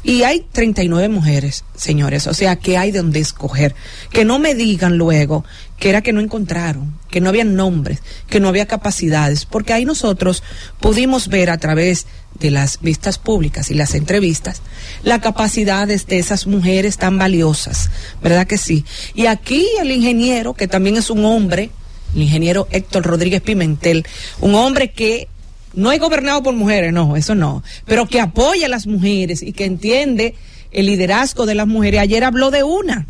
Y 0.04 0.22
hay 0.22 0.46
39 0.52 1.08
mujeres, 1.08 1.64
señores, 1.74 2.26
o 2.28 2.34
sea 2.34 2.56
que 2.56 2.78
hay 2.78 2.92
de 2.92 2.98
donde 2.98 3.20
escoger. 3.20 3.74
Que 4.10 4.24
no 4.24 4.38
me 4.38 4.54
digan 4.54 4.96
luego 4.96 5.44
que 5.78 5.90
era 5.90 6.02
que 6.02 6.12
no 6.12 6.20
encontraron, 6.20 6.98
que 7.10 7.20
no 7.20 7.28
había 7.28 7.44
nombres, 7.44 8.02
que 8.28 8.40
no 8.40 8.48
había 8.48 8.66
capacidades, 8.66 9.44
porque 9.44 9.72
ahí 9.72 9.84
nosotros 9.84 10.42
pudimos 10.80 11.28
ver 11.28 11.50
a 11.50 11.58
través 11.58 12.06
de 12.38 12.50
las 12.50 12.80
vistas 12.80 13.18
públicas 13.18 13.70
y 13.70 13.74
las 13.74 13.94
entrevistas 13.94 14.62
las 15.02 15.20
capacidades 15.20 16.06
de 16.06 16.18
esas 16.18 16.46
mujeres 16.46 16.98
tan 16.98 17.18
valiosas, 17.18 17.90
¿verdad 18.22 18.46
que 18.46 18.58
sí? 18.58 18.84
Y 19.14 19.26
aquí 19.26 19.66
el 19.80 19.90
ingeniero, 19.90 20.54
que 20.54 20.68
también 20.68 20.96
es 20.96 21.10
un 21.10 21.24
hombre, 21.24 21.70
el 22.14 22.22
ingeniero 22.22 22.68
Héctor 22.70 23.04
Rodríguez 23.04 23.42
Pimentel, 23.42 24.06
un 24.40 24.54
hombre 24.54 24.90
que 24.92 25.28
no 25.74 25.92
es 25.92 26.00
gobernado 26.00 26.42
por 26.42 26.54
mujeres, 26.54 26.92
no, 26.92 27.16
eso 27.16 27.34
no, 27.34 27.62
pero 27.86 28.06
que 28.06 28.20
apoya 28.20 28.66
a 28.66 28.70
las 28.70 28.86
mujeres 28.86 29.42
y 29.42 29.52
que 29.52 29.64
entiende 29.64 30.34
el 30.70 30.86
liderazgo 30.86 31.46
de 31.46 31.54
las 31.54 31.66
mujeres. 31.66 32.00
Ayer 32.00 32.24
habló 32.24 32.50
de 32.50 32.62
una, 32.62 33.06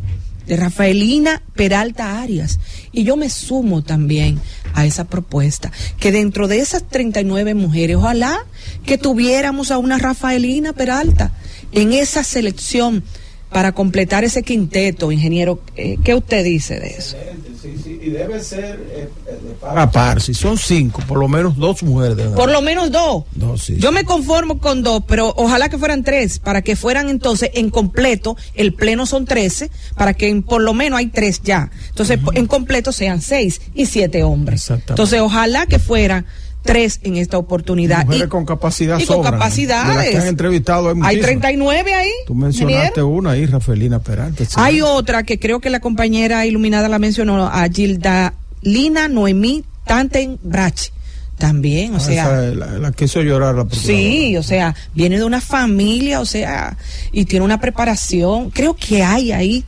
de 0.46 0.56
Rafaelina 0.56 1.42
Peralta 1.54 2.20
Arias, 2.20 2.58
y 2.92 3.04
yo 3.04 3.16
me 3.16 3.30
sumo 3.30 3.82
también 3.82 4.40
a 4.74 4.86
esa 4.86 5.04
propuesta, 5.04 5.72
que 5.98 6.12
dentro 6.12 6.48
de 6.48 6.58
esas 6.60 6.88
39 6.88 7.54
mujeres, 7.54 7.96
ojalá 7.96 8.46
que 8.84 8.98
tuviéramos 8.98 9.70
a 9.70 9.78
una 9.78 9.98
Rafaelina 9.98 10.72
Peralta 10.72 11.32
en 11.72 11.92
esa 11.92 12.24
selección 12.24 13.04
para 13.50 13.72
completar 13.72 14.24
ese 14.24 14.42
quinteto, 14.42 15.10
ingeniero. 15.12 15.60
Eh, 15.76 15.96
¿Qué 16.04 16.14
usted 16.14 16.44
dice 16.44 16.78
de 16.80 16.88
eso? 16.88 17.16
Sí, 17.60 17.74
sí, 17.82 17.98
y 18.00 18.10
debe 18.10 18.40
ser 18.42 18.78
eh, 18.92 19.08
de 19.26 19.54
par 19.60 19.78
a 19.78 19.90
par. 19.90 20.20
Si 20.22 20.32
son 20.32 20.56
cinco, 20.56 21.02
por 21.08 21.18
lo 21.18 21.26
menos 21.28 21.56
dos 21.56 21.82
mujeres. 21.82 22.28
Por 22.28 22.50
lo 22.52 22.62
menos 22.62 22.92
dos. 22.92 23.24
Dos, 23.32 23.62
sí. 23.64 23.76
Yo 23.78 23.90
me 23.90 24.04
conformo 24.04 24.58
con 24.58 24.82
dos, 24.84 25.02
pero 25.08 25.34
ojalá 25.36 25.68
que 25.68 25.76
fueran 25.76 26.04
tres, 26.04 26.38
para 26.38 26.62
que 26.62 26.76
fueran 26.76 27.08
entonces 27.08 27.50
en 27.54 27.70
completo, 27.70 28.36
el 28.54 28.74
pleno 28.74 29.06
son 29.06 29.24
trece, 29.24 29.70
para 29.96 30.14
que 30.14 30.28
en- 30.28 30.44
por 30.44 30.62
lo 30.62 30.72
menos 30.72 30.98
hay 31.00 31.08
tres 31.08 31.40
ya. 31.42 31.70
Entonces, 31.88 32.20
en 32.34 32.46
completo 32.46 32.92
sean 32.92 33.20
seis 33.20 33.60
y 33.74 33.86
siete 33.86 34.22
hombres. 34.22 34.70
Entonces, 34.70 35.20
ojalá 35.20 35.66
que 35.66 35.78
fueran 35.80 36.26
tres 36.62 37.00
en 37.02 37.16
esta 37.16 37.38
oportunidad. 37.38 38.04
Mujeres 38.04 38.26
Y- 38.26 38.28
con 38.28 38.44
capacidad 38.44 38.98
y 38.98 39.06
con 39.06 39.22
capacidades. 39.22 39.88
De 39.88 39.94
las 39.94 40.08
que 40.08 40.16
han 40.18 40.26
entrevistado 40.28 40.88
hay 40.88 40.90
Hay 40.90 40.94
muchísimas. 40.96 41.24
39 41.26 41.94
ahí. 41.94 42.10
Tú 42.26 42.34
mencionaste 42.34 43.02
una 43.02 43.30
ahí, 43.32 43.46
Rafaelina 43.46 44.00
Peralta. 44.00 44.44
sí. 44.44 44.52
Hay 44.56 44.80
otra 44.80 45.22
que 45.22 45.38
creo 45.38 45.60
que 45.60 45.70
la 45.70 45.80
compañera 45.80 46.44
iluminada 46.46 46.88
la 46.88 46.98
mencionó, 46.98 47.46
a 47.46 47.66
Gilda 47.68 48.34
Lina 48.62 49.08
Noemí 49.08 49.64
Tanten 49.86 50.38
Brache. 50.42 50.92
También, 51.38 51.94
o 51.94 51.98
Ah, 51.98 52.00
sea. 52.00 52.24
esa, 52.24 52.40
la, 52.56 52.66
la 52.78 52.90
que 52.92 53.04
hizo 53.04 53.22
llorar 53.22 53.54
la 53.54 53.66
Sí, 53.70 54.36
o 54.36 54.42
sea, 54.42 54.74
viene 54.92 55.18
de 55.18 55.24
una 55.24 55.40
familia, 55.40 56.20
o 56.20 56.26
sea, 56.26 56.76
y 57.12 57.26
tiene 57.26 57.44
una 57.44 57.60
preparación. 57.60 58.50
Creo 58.50 58.74
que 58.74 59.04
hay 59.04 59.30
ahí 59.30 59.64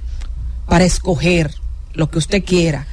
para 0.67 0.85
escoger 0.85 1.53
lo 1.95 2.11
que 2.11 2.19
usted 2.19 2.43
quiera, 2.45 2.87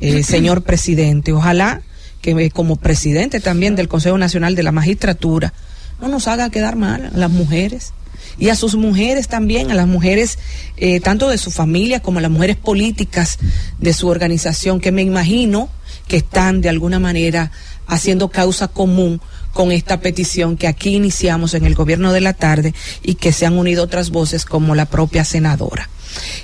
eh, 0.00 0.22
señor 0.22 0.62
presidente. 0.62 1.30
Ojalá 1.34 1.82
que 2.22 2.50
como 2.50 2.76
presidente 2.76 3.40
también 3.40 3.76
del 3.76 3.88
Consejo 3.88 4.16
Nacional 4.16 4.54
de 4.54 4.62
la 4.62 4.72
Magistratura 4.72 5.52
no 6.00 6.08
nos 6.08 6.28
haga 6.28 6.50
quedar 6.50 6.76
mal 6.76 7.10
a 7.14 7.18
las 7.18 7.30
mujeres 7.30 7.92
y 8.38 8.48
a 8.48 8.54
sus 8.54 8.76
mujeres 8.76 9.28
también, 9.28 9.70
a 9.70 9.74
las 9.74 9.86
mujeres 9.86 10.38
eh, 10.76 11.00
tanto 11.00 11.28
de 11.28 11.36
su 11.36 11.50
familia 11.50 12.00
como 12.00 12.18
a 12.18 12.22
las 12.22 12.30
mujeres 12.30 12.56
políticas 12.56 13.38
de 13.78 13.92
su 13.92 14.08
organización, 14.08 14.80
que 14.80 14.92
me 14.92 15.02
imagino 15.02 15.68
que 16.08 16.18
están 16.18 16.60
de 16.60 16.68
alguna 16.68 16.98
manera 16.98 17.50
haciendo 17.86 18.30
causa 18.30 18.68
común 18.68 19.20
con 19.52 19.70
esta 19.70 20.00
petición 20.00 20.56
que 20.56 20.66
aquí 20.66 20.94
iniciamos 20.94 21.54
en 21.54 21.66
el 21.66 21.74
gobierno 21.74 22.12
de 22.12 22.20
la 22.22 22.32
tarde 22.32 22.74
y 23.02 23.16
que 23.16 23.32
se 23.32 23.44
han 23.44 23.58
unido 23.58 23.84
otras 23.84 24.10
voces 24.10 24.44
como 24.44 24.74
la 24.74 24.86
propia 24.86 25.24
senadora. 25.24 25.90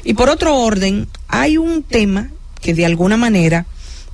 Y 0.05 0.15
por 0.15 0.29
otro 0.29 0.59
orden, 0.59 1.09
hay 1.29 1.57
un 1.57 1.83
tema 1.83 2.31
que 2.61 2.75
de 2.75 2.85
alguna 2.85 3.17
manera 3.17 3.67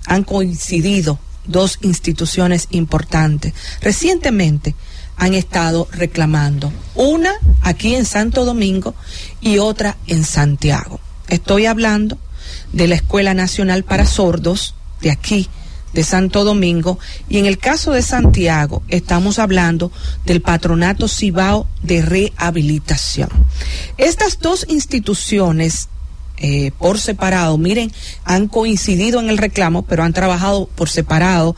han 0.06 0.23
coincidido 0.23 1.18
dos 1.47 1.79
instituciones 1.83 2.69
importantes. 2.71 3.55
Recientemente 3.81 4.75
han 5.17 5.35
estado 5.35 5.89
reclamando, 5.93 6.73
una 6.95 7.33
aquí 7.63 7.95
en 7.95 8.05
Santo 8.05 8.45
Domingo 8.45 8.95
y 9.41 9.59
otra 9.59 9.97
en 10.07 10.25
Santiago. 10.25 11.01
Estoy 11.29 11.67
hablando 11.67 12.19
de 12.73 12.89
la 12.89 12.97
Escuela 12.97 13.35
Nacional 13.35 13.85
para 13.85 14.07
Sordos 14.07 14.75
de 15.01 15.11
aquí, 15.11 15.49
de 15.93 16.03
Santo 16.03 16.43
Domingo, 16.43 16.99
y 17.29 17.39
en 17.39 17.47
el 17.47 17.59
caso 17.59 17.93
de 17.93 18.03
Santiago 18.03 18.83
estamos 18.89 19.39
hablando 19.39 19.93
del 20.27 20.43
Patronato 20.43 21.07
Cibao 21.07 21.69
de 21.83 22.03
Rehabilitación. 22.03 23.29
Estas 23.97 24.41
dos 24.41 24.67
instituciones 24.69 25.89
eh, 26.38 26.73
por 26.79 26.99
separado, 26.99 27.59
miren, 27.59 27.93
han 28.25 28.49
coincidido 28.49 29.21
en 29.21 29.29
el 29.29 29.38
reclamo, 29.38 29.83
pero 29.83 30.03
han 30.03 30.12
trabajado 30.12 30.67
por 30.75 30.88
separado 30.88 31.57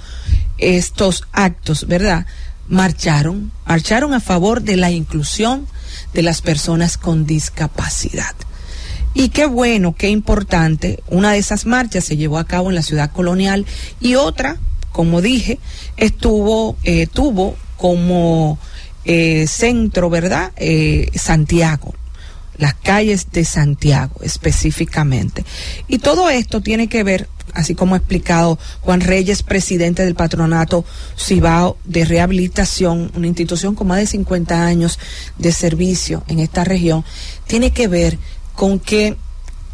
estos 0.59 1.25
actos, 1.33 1.87
¿verdad? 1.87 2.27
Marcharon, 2.69 3.53
marcharon 3.67 4.15
a 4.15 4.21
favor 4.21 4.63
de 4.63 4.77
la 4.77 4.91
inclusión 4.91 5.67
de 6.13 6.23
las 6.23 6.43
personas 6.43 6.99
con 6.99 7.27
discapacidad. 7.27 8.35
Y 9.15 9.31
qué 9.31 9.47
bueno, 9.47 9.95
qué 9.97 10.11
importante, 10.11 11.03
una 11.09 11.33
de 11.33 11.39
esas 11.39 11.65
marchas 11.65 12.05
se 12.05 12.19
llevó 12.19 12.39
a 12.39 12.45
cabo 12.45 12.69
en 12.69 12.75
la 12.75 12.83
ciudad 12.83 13.11
colonial 13.13 13.65
y 13.99 14.17
otra, 14.17 14.59
como 14.93 15.23
dije, 15.23 15.59
estuvo, 15.97 16.77
eh, 16.85 17.07
tuvo 17.07 17.57
como 17.79 18.59
eh, 19.07 19.47
centro, 19.47 20.11
¿verdad? 20.11 20.53
Eh, 20.57 21.11
Santiago, 21.15 21.95
las 22.59 22.75
calles 22.75 23.31
de 23.33 23.45
Santiago 23.45 24.17
específicamente. 24.23 25.45
Y 25.89 25.99
todo 25.99 26.31
esto 26.31 26.61
tiene 26.61 26.89
que 26.89 27.03
ver, 27.03 27.29
así 27.53 27.75
como 27.75 27.95
ha 27.95 27.99
explicado 27.99 28.59
Juan 28.81 29.01
Reyes, 29.01 29.43
presidente 29.43 30.05
del 30.05 30.15
patronato 30.15 30.85
Cibao 31.19 31.79
de 31.85 32.05
Rehabilitación, 32.05 33.11
una 33.15 33.27
institución 33.27 33.75
con 33.75 33.89
más 33.89 33.99
de 33.99 34.07
50 34.07 34.65
años 34.65 34.99
de 35.39 35.53
servicio 35.53 36.25
en 36.29 36.41
esta 36.41 36.65
región, 36.65 37.05
tiene 37.47 37.71
que 37.71 37.89
ver 37.89 38.19
con 38.55 38.79
que 38.79 39.17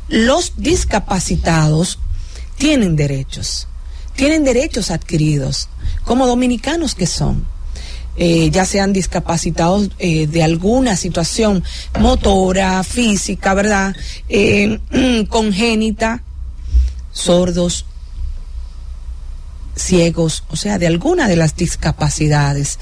los 0.09 0.55
discapacitados 0.57 1.99
tienen 2.57 2.97
derechos, 2.97 3.69
tienen 4.15 4.45
derechos 4.45 4.91
adquiridos, 4.91 5.69
como 6.05 6.27
dominicanos 6.27 6.95
que 6.95 7.07
son. 7.07 7.52
Eh, 8.17 8.51
ya 8.51 8.67
sean 8.67 8.93
discapacitados 8.93 9.91
eh, 9.99 10.27
de 10.27 10.43
alguna 10.43 10.97
situación 10.97 11.65
motora, 11.99 12.85
física, 12.85 13.55
¿verdad? 13.55 13.97
Eh, 14.29 14.81
congénita, 15.31 16.23
sordos, 17.11 17.87
ciegos, 19.75 20.45
o 20.51 20.57
sea, 20.57 20.79
de 20.79 20.87
alguna 20.87 21.27
de 21.27 21.37
las 21.37 21.57
discapacidades, 21.57 22.79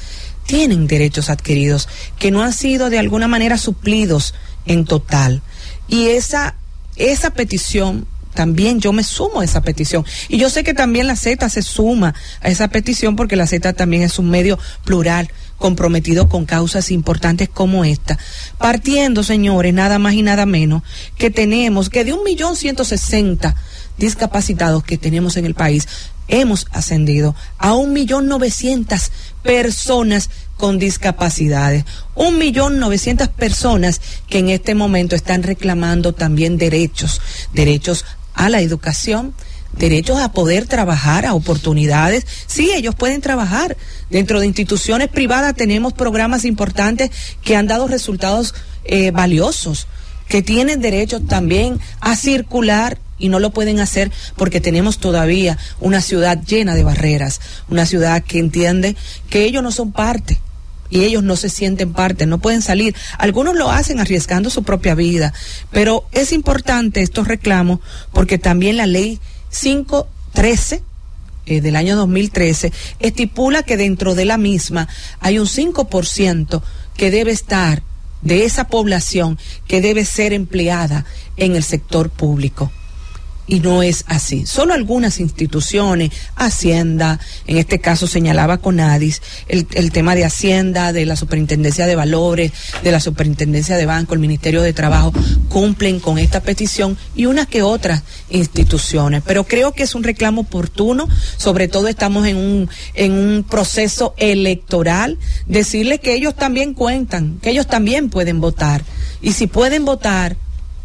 tienen 0.47 0.89
derechos 0.89 1.31
adquiridos 1.31 1.89
que 2.19 2.33
no 2.33 2.43
han 2.43 2.53
sido 2.53 2.91
de 2.91 2.99
alguna 2.99 3.29
manera 3.29 3.57
suplidos 3.57 4.35
en 4.67 4.85
total. 4.85 5.43
Y 5.87 6.09
esa, 6.09 6.57
esa 6.97 7.31
petición 7.31 8.07
también 8.40 8.80
yo 8.80 8.94
me 8.94 9.04
sumo 9.04 9.42
a 9.42 9.44
esa 9.44 9.61
petición. 9.61 10.02
Y 10.30 10.38
yo 10.38 10.49
sé 10.49 10.64
que 10.64 10.73
también 10.73 11.06
la 11.06 11.14
Z 11.14 11.47
se 11.50 11.61
suma 11.61 12.14
a 12.40 12.48
esa 12.48 12.68
petición 12.68 13.14
porque 13.14 13.37
la 13.37 13.46
Z 13.46 13.74
también 13.74 14.00
es 14.03 14.18
un 14.18 14.31
medio 14.31 14.59
plural 14.83 15.31
comprometido 15.59 16.26
con 16.31 16.46
causas 16.46 16.90
importantes 16.90 17.50
como 17.50 17.85
esta. 17.85 18.18
Partiendo, 18.57 19.22
señores, 19.24 19.74
nada 19.74 19.98
más 19.98 20.14
y 20.14 20.22
nada 20.22 20.46
menos 20.46 20.83
que 21.18 21.29
tenemos 21.29 21.90
que 21.90 22.03
de 22.03 22.14
un 22.14 22.24
millón 22.24 22.57
ciento 22.57 22.87
sesenta 22.87 23.57
discapacitados 23.98 24.85
que 24.85 24.96
tenemos 24.96 25.37
en 25.37 25.44
el 25.44 25.53
país, 25.53 25.87
hemos 26.29 26.66
ascendido 26.70 27.37
a 27.59 27.74
un 27.74 27.92
millón 27.92 28.26
novecientas 28.26 29.12
personas 29.42 30.31
con 30.57 30.79
discapacidades. 30.79 31.85
Un 32.14 32.38
millón 32.38 32.79
novecientas 32.79 33.29
personas 33.29 34.00
que 34.29 34.38
en 34.38 34.48
este 34.48 34.74
momento 34.74 35.14
están 35.14 35.42
reclamando 35.42 36.14
también 36.14 36.57
derechos, 36.57 37.20
derechos 37.53 38.05
a 38.35 38.49
la 38.49 38.61
educación, 38.61 39.35
derechos 39.73 40.21
a 40.21 40.33
poder 40.33 40.66
trabajar, 40.66 41.27
a 41.27 41.35
oportunidades. 41.35 42.27
Sí, 42.47 42.71
ellos 42.73 42.95
pueden 42.95 43.21
trabajar. 43.21 43.77
Dentro 44.11 44.40
de 44.40 44.47
instituciones 44.47 45.09
privadas 45.09 45.55
tenemos 45.55 45.93
programas 45.93 46.45
importantes 46.45 47.11
que 47.43 47.57
han 47.57 47.66
dado 47.66 47.88
resultados 47.88 48.55
eh, 48.85 49.11
valiosos, 49.11 49.87
que 50.29 50.43
tienen 50.43 50.81
derecho 50.81 51.21
también 51.21 51.81
a 52.01 52.16
circular 52.16 52.99
y 53.19 53.29
no 53.29 53.38
lo 53.38 53.51
pueden 53.51 53.81
hacer 53.81 54.11
porque 54.37 54.61
tenemos 54.61 54.99
todavía 54.99 55.59
una 55.79 56.01
ciudad 56.01 56.43
llena 56.43 56.75
de 56.75 56.85
barreras, 56.85 57.40
una 57.69 57.85
ciudad 57.85 58.23
que 58.23 58.38
entiende 58.38 58.97
que 59.29 59.45
ellos 59.45 59.62
no 59.62 59.73
son 59.73 59.93
parte 59.93 60.40
y 60.90 61.05
ellos 61.05 61.22
no 61.22 61.37
se 61.37 61.48
sienten 61.48 61.92
parte, 61.92 62.26
no 62.26 62.38
pueden 62.38 62.62
salir. 62.62 62.94
Algunos 63.18 63.57
lo 63.57 63.70
hacen 63.70 64.00
arriesgando 64.00 64.50
su 64.50 64.62
propia 64.62 64.94
vida, 64.94 65.33
pero 65.70 66.05
es 66.12 66.33
importante 66.33 67.00
estos 67.03 67.29
reclamos 67.29 67.81
porque 68.12 68.38
también 68.38 68.76
la 68.76 68.87
ley 68.87 69.20
513 69.50 70.83
eh, 71.46 71.61
del 71.61 71.76
año 71.76 71.96
2013 71.96 72.72
estipula 72.98 73.62
que 73.62 73.76
dentro 73.76 74.14
de 74.14 74.24
la 74.24 74.37
misma 74.37 74.88
hay 75.20 75.38
un 75.38 75.46
5% 75.46 76.62
que 76.96 77.11
debe 77.11 77.31
estar 77.31 77.83
de 78.22 78.44
esa 78.44 78.66
población 78.68 79.38
que 79.66 79.81
debe 79.81 80.05
ser 80.05 80.33
empleada 80.33 81.07
en 81.37 81.57
el 81.57 81.64
sector 81.64 82.11
público 82.11 82.70
y 83.51 83.59
no 83.59 83.83
es 83.83 84.05
así. 84.07 84.47
Solo 84.47 84.75
algunas 84.75 85.19
instituciones, 85.19 86.13
Hacienda, 86.37 87.19
en 87.49 87.59
este 87.59 87.81
caso 87.81 88.07
señalaba 88.07 88.59
Conadis, 88.59 89.21
el, 89.49 89.67
el 89.73 89.91
tema 89.91 90.15
de 90.15 90.25
Hacienda, 90.25 90.93
de 90.93 91.05
la 91.05 91.17
Superintendencia 91.17 91.87
de 91.87 91.97
Valores, 91.97 92.53
de 92.85 92.93
la 92.93 93.01
Superintendencia 93.01 93.77
de 93.77 93.87
Banco, 93.87 94.15
el 94.15 94.21
Ministerio 94.21 94.63
de 94.63 94.73
Trabajo, 94.73 95.13
cumplen 95.49 95.99
con 95.99 96.19
esta 96.19 96.41
petición 96.41 96.97
y 97.17 97.27
unas 97.27 97.49
que 97.49 97.63
otras 97.63 98.05
instituciones. 98.31 99.23
Pero 99.27 99.43
creo 99.43 99.73
que 99.73 99.83
es 99.83 99.97
un 99.97 100.05
reclamo 100.05 100.43
oportuno, 100.43 101.09
sobre 101.37 101.67
todo 101.67 101.89
estamos 101.89 102.29
en 102.29 102.37
un, 102.37 102.71
en 102.95 103.13
un 103.13 103.43
proceso 103.43 104.15
electoral, 104.17 105.19
decirles 105.47 105.99
que 105.99 106.15
ellos 106.15 106.37
también 106.37 106.73
cuentan, 106.73 107.41
que 107.43 107.51
ellos 107.51 107.67
también 107.67 108.11
pueden 108.11 108.41
votar. 108.41 108.85
Y 109.21 109.33
si 109.33 109.49
pueden 109.49 109.85
votar, 109.85 110.37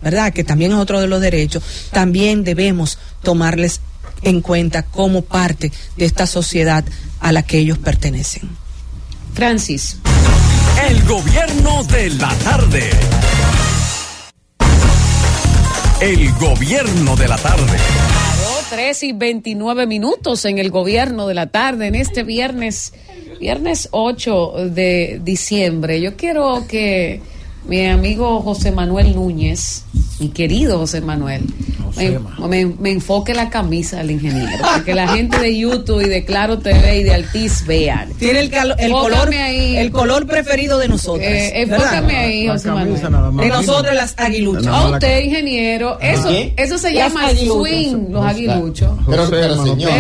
¿verdad? 0.06 0.32
Que 0.32 0.44
también 0.44 0.72
es 0.72 0.78
otro 0.78 1.02
de 1.02 1.08
los 1.08 1.20
derechos, 1.20 1.64
también 1.92 2.44
debemos 2.44 3.00
tomarles 3.24 3.82
en 4.22 4.42
cuenta 4.42 4.84
como 4.84 5.24
parte 5.24 5.72
de 5.98 6.06
esta 6.06 6.28
sociedad 6.28 6.86
a 7.20 7.32
la 7.32 7.42
que 7.42 7.58
ellos 7.58 7.80
pertenecen. 7.80 8.48
Francis. 9.34 9.98
El 10.88 11.04
gobierno 11.06 11.84
de 11.86 12.10
la 12.12 12.30
tarde. 12.36 12.90
El 16.00 16.32
gobierno 16.34 17.16
de 17.16 17.28
la 17.28 17.38
tarde. 17.38 17.78
3 18.70 19.04
y 19.04 19.12
29 19.12 19.88
minutos 19.88 20.46
en 20.46 20.60
el 20.60 20.70
gobierno 20.70 21.28
de 21.28 21.34
la 21.34 21.48
tarde, 21.48 21.88
en 21.88 21.96
este 21.96 22.24
viernes, 22.24 22.94
viernes 23.40 23.90
8 23.92 24.70
de 24.70 25.20
diciembre. 25.24 26.00
Yo 26.00 26.16
quiero 26.16 26.66
que 26.68 27.22
mi 27.68 27.86
amigo 27.86 28.42
José 28.42 28.72
Manuel 28.72 29.16
Núñez, 29.16 29.84
mi 30.20 30.30
querido 30.30 30.78
José 30.78 31.02
Manuel, 31.02 31.42
me, 31.96 32.66
me, 32.66 32.92
enfoque 32.92 33.34
la 33.34 33.50
camisa 33.50 33.98
del 33.98 34.12
ingeniero, 34.12 34.62
para 34.62 34.84
que 34.84 34.94
la 34.94 35.08
gente 35.08 35.40
de 35.40 35.58
YouTube 35.58 36.02
y 36.02 36.10
de 36.10 36.26
Claro 36.26 36.60
TV 36.60 37.00
y 37.00 37.04
de 37.04 37.14
Altiz 37.14 37.66
vean. 37.66 38.10
Tiene 38.14 38.42
el, 38.42 38.52
el 38.78 38.92
color 38.92 39.30
el 39.34 39.92
color 39.92 40.28
preferido 40.28 40.78
de 40.78 40.88
nosotros. 40.88 41.26
Eh, 41.26 41.62
enfócame 41.62 42.16
ahí, 42.16 42.48
José 42.48 42.72
Manuel. 42.72 43.38
De 43.38 43.48
nosotros 43.50 43.94
las 43.94 44.14
aguiluchas. 44.18 44.68
A 44.68 44.90
usted, 44.90 45.24
ingeniero, 45.24 46.00
eso, 46.00 46.30
eso 46.58 46.78
se 46.78 46.94
llama 46.94 47.30
swing, 47.30 48.10
los 48.10 48.26
aguiluchos. 48.26 48.92
Pero, 49.08 49.30
pero 49.30 49.64
señor, 49.64 49.92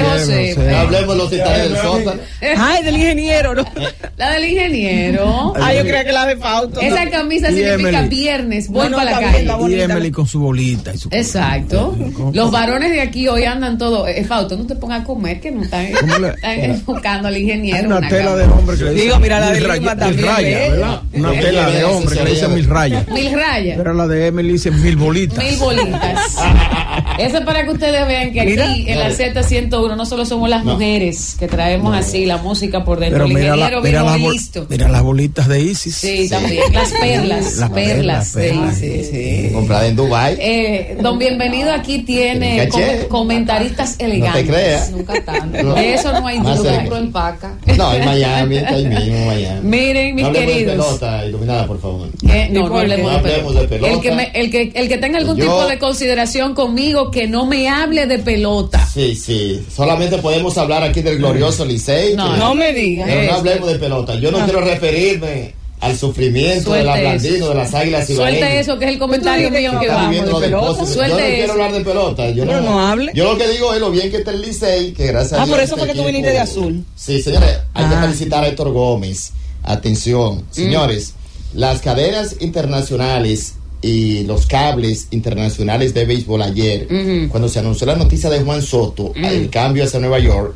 hablemos 0.75 1.17
los 1.17 1.29
detalles 1.29 1.71
del 1.71 1.81
sótano. 1.81 2.21
Ay, 2.57 2.83
del 2.83 2.95
ingeniero, 2.95 3.55
¿no? 3.55 3.65
La 4.17 4.31
del 4.31 4.45
ingeniero. 4.45 5.53
Ay, 5.55 5.77
yo 5.77 5.83
creo 5.83 6.05
que 6.05 6.11
la 6.11 6.25
de 6.25 6.37
Fausto. 6.37 6.79
Esa 6.79 7.09
camisa 7.09 7.47
significa 7.49 8.01
viernes, 8.03 8.69
voy 8.69 8.89
para 8.89 9.03
la 9.03 9.19
calle. 9.19 9.47
Y 9.69 9.81
Emily 9.81 10.11
con 10.11 10.25
su 10.25 10.39
bolita 10.39 10.93
y 10.93 10.97
su 10.97 11.09
Exacto. 11.11 11.84
Los 12.33 12.51
varones 12.51 12.91
de 12.91 13.01
aquí 13.01 13.27
hoy 13.27 13.43
andan 13.43 13.77
todos. 13.77 14.07
Eh, 14.09 14.23
Fausto, 14.23 14.57
no 14.57 14.65
te 14.65 14.75
pongas 14.75 15.01
a 15.01 15.03
comer, 15.03 15.39
que 15.39 15.51
no 15.51 15.63
están, 15.63 15.85
están 15.85 16.59
enfocando 16.59 17.27
al 17.27 17.37
ingeniero. 17.37 17.87
Una, 17.87 17.97
una 17.97 18.09
tela 18.09 18.35
de 18.35 18.45
hombre 18.45 18.77
que 18.77 18.83
le 18.85 18.93
Digo, 18.93 19.19
mira 19.19 19.39
la 19.39 19.51
de 19.51 19.61
Lima 19.61 19.95
también. 19.95 20.25
Raya, 20.25 20.57
¿verdad? 20.69 21.01
Una 21.13 21.31
tela 21.31 21.69
de 21.69 21.83
hombre 21.83 22.17
que 22.17 22.23
le 22.23 22.29
dice 22.31 22.47
mil 22.47 22.65
rayas. 22.65 23.07
Mil 23.09 23.33
rayas. 23.33 23.77
Pero 23.77 23.93
la 23.93 24.07
de 24.07 24.27
Emily 24.27 24.53
dice 24.53 24.71
mil 24.71 24.95
bolitas. 24.95 25.43
Mil 25.43 25.57
bolitas. 25.57 26.37
Eso 27.17 27.37
es 27.37 27.45
para 27.45 27.63
que 27.63 27.71
ustedes 27.71 28.07
vean 28.07 28.33
que 28.33 28.41
aquí 28.41 28.85
en 28.87 28.99
la 28.99 29.09
Z101 29.09 29.95
no 29.95 30.05
solo 30.05 30.25
somos 30.25 30.49
las 30.49 30.65
mujeres 30.65 31.35
que 31.39 31.47
traemos 31.47 31.95
así 31.95 32.25
la 32.25 32.37
música 32.37 32.83
por 32.83 32.99
dentro. 32.99 33.25
Pero 33.25 33.27
el 33.27 33.33
mira 33.33 33.55
ingeniero 33.55 33.77
la, 33.77 33.83
mira 33.83 34.15
vino 34.15 34.31
listo. 34.31 34.65
Mira 34.69 34.89
las 34.89 35.01
bolitas 35.01 35.47
de 35.47 35.61
Isis. 35.61 35.95
Sí, 35.95 36.27
también. 36.29 36.63
Las 36.73 36.91
perlas. 36.91 37.57
las 37.57 37.69
perlas, 37.69 38.31
perlas 38.31 38.81
de 38.81 38.97
Isis. 38.97 39.09
Sí. 39.09 39.49
Comprada 39.53 39.87
en 39.87 39.95
Dubai. 39.95 40.37
Eh, 40.39 40.97
don 41.01 41.17
Bienvenido 41.17 41.64
aquí 41.71 41.99
tiene 41.99 42.69
comentaristas 43.09 43.95
elegantes. 43.99 44.45
No 44.45 44.51
te 44.51 44.53
creas. 44.53 44.91
Nunca 44.91 45.13
tanto. 45.25 45.77
Eso 45.77 46.11
no 46.13 46.27
hay 46.27 46.39
duda. 46.39 46.83
en 46.83 47.11
Paca. 47.11 47.57
No, 47.77 47.93
en 47.93 48.05
Miami, 48.05 48.57
está 48.57 48.75
ahí 48.75 48.85
mismo, 48.85 49.25
Miami. 49.25 49.59
Miren, 49.63 50.15
mis 50.15 50.25
no 50.25 50.31
queridos. 50.31 50.59
De 50.59 50.71
pelota, 50.71 51.25
iluminada, 51.25 51.67
por 51.67 51.81
favor. 51.81 52.09
Eh, 52.27 52.49
no, 52.51 52.69
no 52.69 52.79
hablemos 52.79 53.11
de, 53.11 53.19
pelota. 53.19 53.61
de 53.61 53.67
pelota. 53.67 53.93
El 53.93 54.01
que, 54.01 54.11
me, 54.11 54.31
el 54.33 54.51
que, 54.51 54.71
el 54.75 54.87
que 54.87 54.97
tenga 54.97 55.17
algún 55.17 55.37
Yo, 55.37 55.45
tipo 55.45 55.67
de 55.67 55.79
consideración 55.79 56.53
conmigo, 56.53 57.11
que 57.11 57.27
no 57.27 57.45
me 57.45 57.69
hable 57.69 58.05
de 58.05 58.19
pelota. 58.19 58.85
Sí, 58.85 59.15
sí. 59.15 59.65
Solamente 59.73 60.17
podemos 60.17 60.57
hablar 60.57 60.83
aquí 60.83 61.01
del 61.01 61.17
glorioso 61.17 61.65
Licey. 61.65 62.15
No, 62.15 62.35
no 62.37 62.55
me 62.55 62.73
digas. 62.73 63.07
Pero 63.07 63.31
no 63.31 63.37
hablemos 63.37 63.71
de 63.71 63.79
pelota. 63.79 64.15
Yo 64.15 64.31
no, 64.31 64.43
quiero 64.43 64.61
referirme 64.61 65.64
al 65.85 65.97
sufrimiento 65.97 66.73
de 66.73 66.83
la 66.83 66.99
Blandino, 66.99 67.49
de 67.49 67.55
las 67.55 67.73
águilas 67.73 68.09
y 68.09 68.15
Suelte 68.15 68.59
eso, 68.59 68.77
que 68.79 68.85
es 68.85 68.91
el 68.91 68.99
comentario 68.99 69.51
mío 69.51 69.79
que 69.79 69.87
vamos. 69.87 70.15
De 70.15 70.47
pelota. 70.47 70.85
Suelte 70.85 71.09
yo 71.09 71.17
no 71.17 71.35
quiero 71.35 71.53
hablar 71.53 71.73
de 71.73 71.81
pelota. 71.81 72.29
Yo 72.31 72.45
no, 72.45 72.61
no, 72.61 72.87
hable. 72.87 73.11
Yo 73.13 73.31
lo 73.31 73.37
que 73.37 73.47
digo 73.47 73.73
es 73.73 73.79
lo 73.79 73.91
bien 73.91 74.09
que 74.09 74.17
está 74.17 74.31
el 74.31 74.41
Licey, 74.41 74.93
que 74.93 75.07
gracias 75.07 75.33
ah, 75.33 75.43
a 75.43 75.45
Dios. 75.45 75.49
Ah, 75.49 75.51
por 75.55 75.63
eso 75.63 75.77
fue 75.77 75.87
que 75.87 75.93
tú 75.93 76.05
viniste 76.05 76.31
de 76.31 76.39
azul. 76.39 76.83
Sí, 76.95 77.21
señores, 77.21 77.59
hay 77.73 77.85
que 77.85 77.95
felicitar 77.95 78.43
a 78.43 78.47
Héctor 78.47 78.71
Gómez. 78.71 79.31
Atención, 79.63 80.43
señores, 80.51 81.13
mm. 81.53 81.59
las 81.59 81.81
cadenas 81.81 82.35
internacionales 82.39 83.55
y 83.81 84.23
los 84.23 84.47
cables 84.47 85.07
internacionales 85.11 85.93
de 85.93 86.05
béisbol 86.05 86.41
ayer, 86.41 86.87
cuando 87.29 87.47
se 87.47 87.59
anunció 87.59 87.85
la 87.85 87.95
noticia 87.95 88.29
de 88.29 88.41
Juan 88.41 88.61
Soto, 88.61 89.13
el 89.15 89.49
cambio 89.49 89.83
hacia 89.83 89.99
Nueva 89.99 90.19
York, 90.19 90.55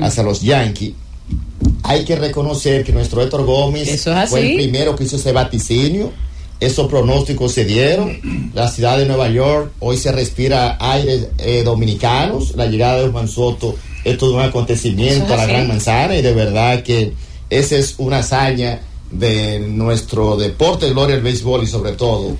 hacia 0.00 0.22
los 0.22 0.40
Yankees, 0.40 0.92
hay 1.84 2.04
que 2.04 2.16
reconocer 2.16 2.82
que 2.82 2.92
nuestro 2.92 3.22
Héctor 3.22 3.44
Gómez 3.44 4.08
fue 4.28 4.40
el 4.40 4.54
primero 4.56 4.96
que 4.96 5.04
hizo 5.04 5.16
ese 5.16 5.32
vaticinio. 5.32 6.12
Esos 6.58 6.88
pronósticos 6.88 7.52
se 7.52 7.66
dieron. 7.66 8.50
La 8.54 8.68
ciudad 8.68 8.96
de 8.96 9.04
Nueva 9.04 9.28
York 9.28 9.70
hoy 9.80 9.98
se 9.98 10.10
respira 10.10 10.78
aires 10.80 11.28
eh, 11.36 11.62
dominicanos. 11.62 12.56
La 12.56 12.66
llegada 12.66 13.02
de 13.02 13.08
Juan 13.08 13.28
Soto 13.28 13.76
es 14.02 14.16
todo 14.16 14.34
un 14.34 14.40
acontecimiento 14.40 15.34
a 15.34 15.36
la 15.36 15.46
Gran 15.46 15.68
Manzana 15.68 16.16
y 16.16 16.22
de 16.22 16.32
verdad 16.32 16.82
que 16.82 17.12
esa 17.50 17.76
es 17.76 17.96
una 17.98 18.20
hazaña 18.20 18.80
de 19.10 19.60
nuestro 19.60 20.38
deporte 20.38 20.86
de 20.86 20.92
gloria 20.92 21.16
el 21.16 21.22
béisbol 21.22 21.64
y 21.64 21.66
sobre 21.66 21.92
todo 21.92 22.34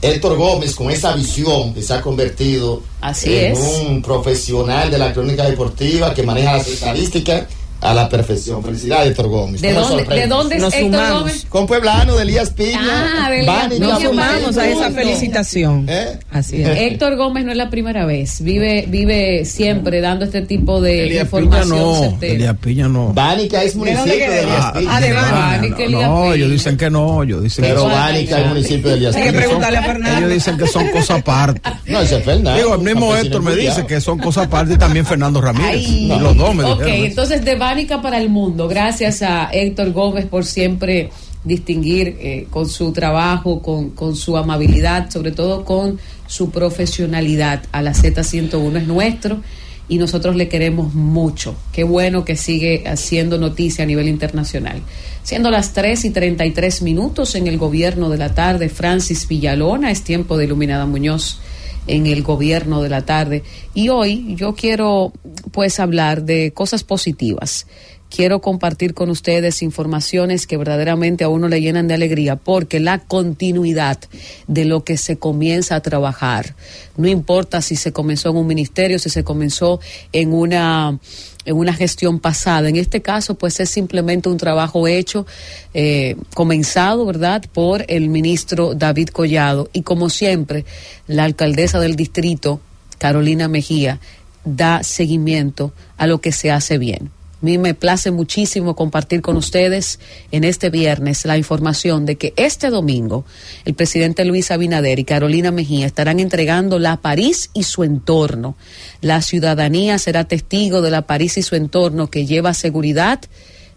Héctor 0.00 0.36
Gómez 0.38 0.74
con 0.74 0.90
esa 0.90 1.14
visión 1.14 1.74
que 1.74 1.82
se 1.82 1.92
ha 1.92 2.00
convertido 2.00 2.82
en 3.24 3.54
un 3.54 4.02
profesional 4.02 4.90
de 4.90 4.98
la 4.98 5.12
crónica 5.12 5.44
deportiva 5.44 6.14
que 6.14 6.22
maneja 6.22 6.54
las 6.54 6.68
estadísticas 6.68 7.44
a 7.82 7.92
la 7.92 8.08
perfección. 8.08 8.62
Felicidades, 8.62 9.10
Héctor 9.10 9.28
Gómez. 9.28 9.60
¿De 9.60 9.72
dónde, 9.72 10.04
¿De 10.04 10.26
dónde 10.28 10.56
es 10.56 10.74
Héctor 10.74 11.12
Gómez? 11.12 11.46
Con 11.48 11.66
Pueblano, 11.66 12.14
de 12.16 12.22
Elías 12.22 12.50
Piña. 12.50 12.78
Ah, 12.80 13.28
de 13.28 13.40
Elías 13.40 13.80
Nos 13.80 14.02
sumamos 14.02 14.56
a 14.56 14.68
esa 14.68 14.90
felicitación. 14.92 15.86
¿Eh? 15.88 16.18
Así 16.30 16.62
es. 16.62 16.68
Héctor 16.68 17.16
Gómez 17.16 17.44
no 17.44 17.50
es 17.50 17.56
la 17.56 17.70
primera 17.70 18.06
vez. 18.06 18.40
Vive 18.42 18.84
vive 18.86 19.44
siempre 19.44 20.00
dando 20.00 20.24
este 20.24 20.42
tipo 20.42 20.80
de 20.80 21.06
Elías 21.06 21.24
información. 21.24 22.18
Piña 22.18 22.28
no, 22.28 22.34
Elías 22.34 22.56
Piña 22.58 22.88
no. 22.88 23.12
Bánica 23.12 23.62
es 23.64 23.74
municipio 23.74 24.12
de, 24.12 24.42
Elías 24.42 24.72
Piña. 24.72 24.96
Ah, 24.96 25.00
de 25.00 25.12
Bánica. 25.12 25.88
No, 25.90 26.02
no, 26.02 26.32
ellos 26.32 26.50
dicen 26.50 26.76
que 26.76 26.88
no. 26.88 27.22
Ellos 27.24 27.42
dicen 27.42 27.64
Pero 27.64 27.84
Bánica 27.86 28.40
es 28.40 28.46
municipio 28.46 28.90
de 28.90 28.96
Elías 28.96 29.14
Piña. 29.14 29.26
Hay 29.26 29.32
que 29.32 29.38
preguntarle 29.38 29.78
a 29.78 29.82
Fernando. 29.82 30.18
Ellos 30.18 30.32
dicen 30.32 30.56
que 30.56 30.66
son 30.68 30.88
cosas 30.90 31.18
aparte. 31.18 31.60
No, 31.86 32.00
ese 32.00 32.18
es 32.18 32.24
Fernando. 32.24 32.54
Digo, 32.54 32.74
el 32.76 32.80
mismo 32.80 33.16
Héctor 33.16 33.42
me 33.42 33.56
dice 33.56 33.84
que 33.86 34.00
son 34.00 34.20
cosas 34.20 34.46
aparte 34.46 34.74
y 34.74 34.76
también 34.76 35.04
Fernando 35.04 35.40
Ramírez. 35.40 35.88
Los 36.20 36.36
dos 36.36 36.54
me 36.54 36.62
dijeron. 36.62 36.82
Ok, 36.82 36.86
entonces 36.86 37.44
de 37.44 37.56
Bánica 37.56 37.71
para 38.02 38.18
el 38.18 38.28
mundo. 38.28 38.68
Gracias 38.68 39.22
a 39.22 39.48
Héctor 39.50 39.92
Gómez 39.92 40.26
por 40.26 40.44
siempre 40.44 41.08
distinguir 41.42 42.18
eh, 42.20 42.46
con 42.50 42.68
su 42.68 42.92
trabajo, 42.92 43.62
con, 43.62 43.90
con, 43.90 44.14
su 44.14 44.36
amabilidad, 44.36 45.10
sobre 45.10 45.32
todo 45.32 45.64
con 45.64 45.98
su 46.26 46.50
profesionalidad. 46.50 47.62
A 47.72 47.80
la 47.80 47.92
Z101 47.92 48.76
es 48.76 48.86
nuestro 48.86 49.40
y 49.88 49.96
nosotros 49.96 50.36
le 50.36 50.48
queremos 50.48 50.92
mucho. 50.92 51.56
Qué 51.72 51.82
bueno 51.82 52.26
que 52.26 52.36
sigue 52.36 52.84
haciendo 52.86 53.38
noticia 53.38 53.84
a 53.84 53.86
nivel 53.86 54.06
internacional. 54.06 54.82
Siendo 55.22 55.50
las 55.50 55.72
3 55.72 56.04
y 56.04 56.10
33 56.10 56.82
minutos 56.82 57.34
en 57.36 57.46
el 57.46 57.56
gobierno 57.56 58.10
de 58.10 58.18
la 58.18 58.34
tarde, 58.34 58.68
Francis 58.68 59.26
Villalona, 59.26 59.90
es 59.90 60.02
tiempo 60.02 60.36
de 60.36 60.44
Iluminada 60.44 60.84
Muñoz 60.84 61.40
en 61.86 62.06
el 62.06 62.22
gobierno 62.22 62.82
de 62.82 62.88
la 62.88 63.02
tarde. 63.02 63.42
Y 63.74 63.88
hoy 63.88 64.34
yo 64.36 64.54
quiero 64.54 65.12
pues 65.50 65.80
hablar 65.80 66.22
de 66.22 66.52
cosas 66.52 66.84
positivas 66.84 67.66
quiero 68.14 68.42
compartir 68.42 68.92
con 68.92 69.08
ustedes 69.08 69.62
informaciones 69.62 70.46
que 70.46 70.58
verdaderamente 70.58 71.24
a 71.24 71.30
uno 71.30 71.48
le 71.48 71.62
llenan 71.62 71.88
de 71.88 71.94
alegría, 71.94 72.36
porque 72.36 72.78
la 72.78 72.98
continuidad 72.98 73.98
de 74.46 74.66
lo 74.66 74.84
que 74.84 74.98
se 74.98 75.16
comienza 75.16 75.76
a 75.76 75.80
trabajar, 75.80 76.54
no 76.98 77.08
importa 77.08 77.62
si 77.62 77.74
se 77.74 77.92
comenzó 77.92 78.28
en 78.28 78.36
un 78.36 78.46
ministerio, 78.46 78.98
si 78.98 79.08
se 79.08 79.24
comenzó 79.24 79.80
en 80.12 80.34
una 80.34 80.98
en 81.44 81.56
una 81.56 81.72
gestión 81.72 82.20
pasada. 82.20 82.68
En 82.68 82.76
este 82.76 83.02
caso, 83.02 83.34
pues 83.34 83.58
es 83.58 83.68
simplemente 83.68 84.28
un 84.28 84.36
trabajo 84.36 84.86
hecho, 84.86 85.26
eh, 85.74 86.14
comenzado, 86.34 87.04
¿verdad?, 87.04 87.44
por 87.52 87.84
el 87.88 88.08
ministro 88.10 88.74
David 88.74 89.08
Collado. 89.08 89.68
Y 89.72 89.82
como 89.82 90.08
siempre, 90.08 90.64
la 91.08 91.24
alcaldesa 91.24 91.80
del 91.80 91.96
distrito, 91.96 92.60
Carolina 92.98 93.48
Mejía, 93.48 93.98
da 94.44 94.84
seguimiento 94.84 95.72
a 95.96 96.06
lo 96.06 96.20
que 96.20 96.30
se 96.30 96.52
hace 96.52 96.78
bien. 96.78 97.10
A 97.42 97.44
mí 97.44 97.58
me 97.58 97.74
place 97.74 98.12
muchísimo 98.12 98.76
compartir 98.76 99.20
con 99.20 99.36
ustedes 99.36 99.98
en 100.30 100.44
este 100.44 100.70
viernes 100.70 101.24
la 101.24 101.36
información 101.36 102.06
de 102.06 102.14
que 102.14 102.32
este 102.36 102.70
domingo 102.70 103.24
el 103.64 103.74
presidente 103.74 104.24
Luis 104.24 104.52
Abinader 104.52 105.00
y 105.00 105.04
Carolina 105.04 105.50
Mejía 105.50 105.86
estarán 105.86 106.20
entregando 106.20 106.78
la 106.78 106.98
París 106.98 107.50
y 107.52 107.64
su 107.64 107.82
entorno. 107.82 108.54
La 109.00 109.22
ciudadanía 109.22 109.98
será 109.98 110.22
testigo 110.22 110.82
de 110.82 110.92
la 110.92 111.02
París 111.02 111.36
y 111.36 111.42
su 111.42 111.56
entorno 111.56 112.08
que 112.10 112.26
lleva 112.26 112.54
seguridad, 112.54 113.20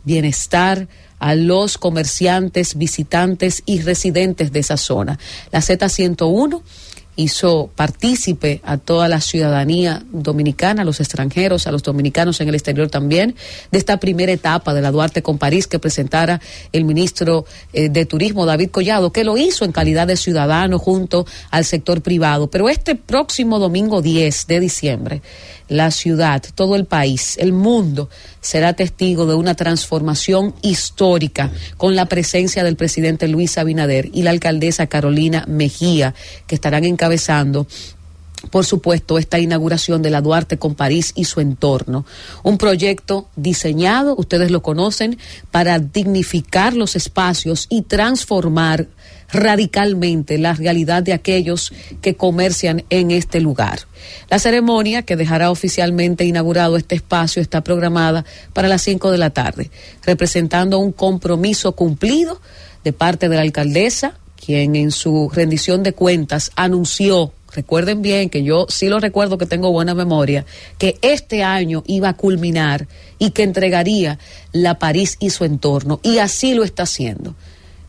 bienestar, 0.04 0.88
a 1.18 1.34
los 1.34 1.80
comerciantes, 1.80 2.78
visitantes 2.78 3.64
y 3.66 3.82
residentes 3.82 4.52
de 4.52 4.60
esa 4.60 4.78
zona. 4.78 5.18
La 5.52 5.60
Z101 5.62 6.62
hizo 7.16 7.70
partícipe 7.76 8.62
a 8.64 8.78
toda 8.78 9.08
la 9.08 9.22
ciudadanía 9.22 10.04
dominicana, 10.12 10.82
a 10.82 10.86
los 10.86 11.00
extranjeros, 11.00 11.68
a 11.68 11.72
los 11.72 11.84
dominicanos 11.84 12.42
en 12.42 12.50
el 12.50 12.56
exterior 12.56 12.90
también, 12.90 13.36
de 13.72 13.78
esta 13.78 13.98
primera 13.98 14.32
etapa 14.32 14.74
de 14.74 14.82
la 14.82 14.92
Duarte 14.92 15.22
con 15.22 15.38
París 15.38 15.68
que 15.68 15.80
presentara 15.80 16.42
el 16.72 16.86
ministro 16.86 17.46
eh, 17.74 17.90
de 17.90 18.06
Turismo, 18.06 18.46
David 18.46 18.70
Collado, 18.70 19.12
que 19.12 19.24
lo 19.24 19.38
hizo 19.38 19.66
en 19.66 19.72
calidad 19.72 20.08
de 20.08 20.18
ciudadano 20.18 20.80
junto 20.80 21.26
al 21.52 21.66
sector 21.66 22.02
privado. 22.02 22.50
Pero 22.50 22.70
este 22.70 22.96
próximo 22.96 23.60
domingo 23.60 24.02
10 24.02 24.48
de 24.48 24.60
diciembre, 24.60 25.22
la 25.68 25.92
ciudad, 25.92 26.44
todo 26.54 26.76
el 26.76 26.86
país, 26.86 27.38
el 27.38 27.54
mundo 27.54 28.10
será 28.42 28.74
testigo 28.74 29.26
de 29.26 29.36
una 29.36 29.56
transformación 29.56 30.54
histórica 30.62 31.52
con 31.78 31.96
la 31.96 32.06
presencia 32.06 32.64
del 32.64 32.76
presidente 32.76 33.28
Luis 33.28 33.58
Abinader 33.58 34.10
y 34.14 34.24
la 34.24 34.32
alcaldesa 34.32 34.88
Carolina 34.88 35.46
Mejía, 35.48 36.14
que 36.48 36.56
estarán 36.56 36.84
encabezando 36.84 37.68
por 38.52 38.66
supuesto, 38.66 39.18
esta 39.18 39.40
inauguración 39.40 40.02
de 40.02 40.10
la 40.10 40.22
Duarte 40.22 40.58
con 40.58 40.76
París 40.76 41.14
y 41.16 41.26
su 41.26 41.40
entorno. 41.40 42.06
Un 42.44 42.58
proyecto 42.58 43.28
diseñado, 43.36 44.16
ustedes 44.18 44.52
lo 44.52 44.62
conocen, 44.62 45.18
para 45.52 45.80
dignificar 45.80 46.76
los 46.76 46.96
espacios 46.96 47.68
y 47.70 47.84
transformar 47.84 48.88
radicalmente 49.32 50.38
la 50.38 50.54
realidad 50.54 51.04
de 51.04 51.14
aquellos 51.14 51.74
que 52.02 52.16
comercian 52.16 52.84
en 52.90 53.12
este 53.12 53.40
lugar. 53.42 53.80
La 54.30 54.40
ceremonia 54.40 55.04
que 55.04 55.16
dejará 55.16 55.52
oficialmente 55.52 56.26
inaugurado 56.26 56.78
este 56.78 56.96
espacio 56.96 57.42
está 57.42 57.62
programada 57.64 58.26
para 58.54 58.68
las 58.68 58.82
5 58.84 59.12
de 59.12 59.18
la 59.18 59.32
tarde, 59.32 59.72
representando 60.06 60.80
un 60.80 60.92
compromiso 60.92 61.74
cumplido 61.74 62.42
de 62.84 62.94
parte 62.94 63.30
de 63.30 63.36
la 63.36 63.42
alcaldesa, 63.42 64.18
quien 64.36 64.76
en 64.76 64.92
su 64.92 65.30
rendición 65.34 65.82
de 65.84 65.94
cuentas 65.94 66.52
anunció 66.56 67.34
recuerden 67.56 68.02
bien 68.02 68.30
que 68.30 68.44
yo 68.44 68.66
sí 68.70 68.88
lo 68.90 69.00
recuerdo 69.00 69.38
que 69.38 69.46
tengo 69.46 69.72
buena 69.72 69.96
memoria, 69.96 70.46
que 70.78 70.98
este 71.02 71.44
año 71.44 71.84
iba 71.88 72.10
a 72.10 72.18
culminar 72.18 72.88
y 73.18 73.32
que 73.32 73.44
entregaría 73.44 74.20
la 74.52 74.78
París 74.78 75.18
y 75.20 75.30
su 75.30 75.46
entorno. 75.46 76.00
Y 76.04 76.20
así 76.20 76.54
lo 76.54 76.64
está 76.64 76.84
haciendo. 76.84 77.36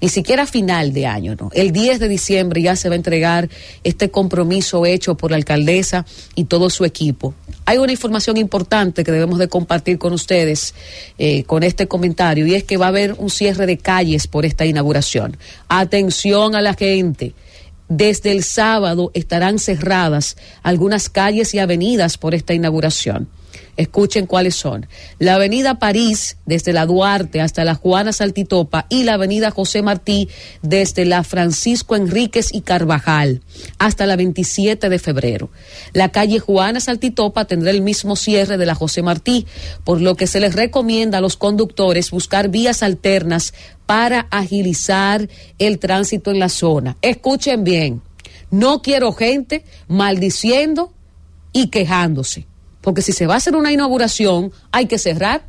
Ni 0.01 0.09
siquiera 0.09 0.47
final 0.47 0.93
de 0.93 1.07
año, 1.07 1.37
¿no? 1.41 1.51
El 1.55 1.73
10 1.73 2.01
de 2.01 2.09
diciembre 2.09 2.61
ya 2.61 2.77
se 2.77 2.89
va 2.89 2.95
a 2.95 2.97
entregar 2.97 3.49
este 3.83 4.11
compromiso 4.11 4.85
hecho 4.85 5.17
por 5.17 5.31
la 5.31 5.39
alcaldesa 5.39 6.05
y 6.35 6.45
todo 6.45 6.69
su 6.69 6.85
equipo. 6.85 7.35
Hay 7.65 7.79
una 7.79 7.93
información 7.93 8.37
importante 8.37 9.05
que 9.05 9.13
debemos 9.13 9.39
de 9.39 9.49
compartir 9.49 9.99
con 9.99 10.13
ustedes 10.13 10.75
eh, 11.19 11.45
con 11.45 11.63
este 11.63 11.89
comentario 11.89 12.47
y 12.47 12.55
es 12.55 12.65
que 12.65 12.77
va 12.77 12.87
a 12.87 12.91
haber 12.91 13.15
un 13.15 13.31
cierre 13.31 13.67
de 13.67 13.79
calles 13.79 14.27
por 14.27 14.45
esta 14.45 14.67
inauguración. 14.67 15.37
Atención 15.69 16.55
a 16.55 16.61
la 16.61 16.75
gente 16.75 17.35
desde 17.89 18.33
el 18.33 18.43
sábado 18.43 19.11
estarán 19.15 19.59
cerradas 19.59 20.37
algunas 20.63 21.09
calles 21.09 21.55
y 21.55 21.59
avenidas 21.59 22.19
por 22.19 22.35
esta 22.35 22.53
inauguración. 22.53 23.29
Escuchen 23.77 24.27
cuáles 24.27 24.57
son. 24.57 24.87
La 25.19 25.35
avenida 25.35 25.79
París, 25.79 26.39
desde 26.47 26.73
la 26.73 26.87
Duarte 26.87 27.41
hasta 27.41 27.65
la 27.65 27.75
Juana 27.75 28.13
Saltitopa, 28.13 28.87
y 28.89 29.05
la 29.05 29.15
avenida 29.15 29.51
José 29.51 29.83
Martí, 29.83 30.29
desde 30.63 31.05
la 31.05 31.25
Francisco 31.25 31.95
Enríquez 31.95 32.53
y 32.53 32.63
Carvajal, 32.63 33.43
hasta 33.79 34.07
la 34.07 34.17
27 34.17 34.89
de 34.89 34.99
febrero. 34.99 35.51
La 35.93 36.11
calle 36.11 36.39
Juana 36.39 36.81
Saltitopa 36.81 37.45
tendrá 37.45 37.71
el 37.71 37.83
mismo 37.83 38.17
cierre 38.17 38.57
de 38.57 38.67
la 38.67 38.75
José 38.75 39.03
Martí, 39.03 39.47
por 39.85 40.01
lo 40.01 40.15
que 40.15 40.27
se 40.27 40.41
les 40.41 40.55
recomienda 40.55 41.19
a 41.19 41.21
los 41.21 41.37
conductores 41.37 42.11
buscar 42.11 42.49
vías 42.49 42.83
alternas 42.83 43.53
para 43.87 44.27
agilizar 44.31 45.29
el 45.59 45.79
tránsito 45.79 46.31
en 46.31 46.39
la 46.39 46.49
zona. 46.49 46.97
Escuchen 47.03 47.63
bien, 47.63 48.03
no 48.51 48.83
quiero 48.83 49.13
gente 49.13 49.65
maldiciendo 49.89 50.93
y 51.53 51.69
quejándose 51.69 52.47
porque 52.87 53.03
si 53.03 53.11
se 53.11 53.27
va 53.27 53.35
a 53.35 53.39
hacer 53.39 53.57
una 53.57 53.73
inauguración, 53.73 54.53
hay 54.71 54.87
que 54.87 54.97
cerrar. 54.97 55.43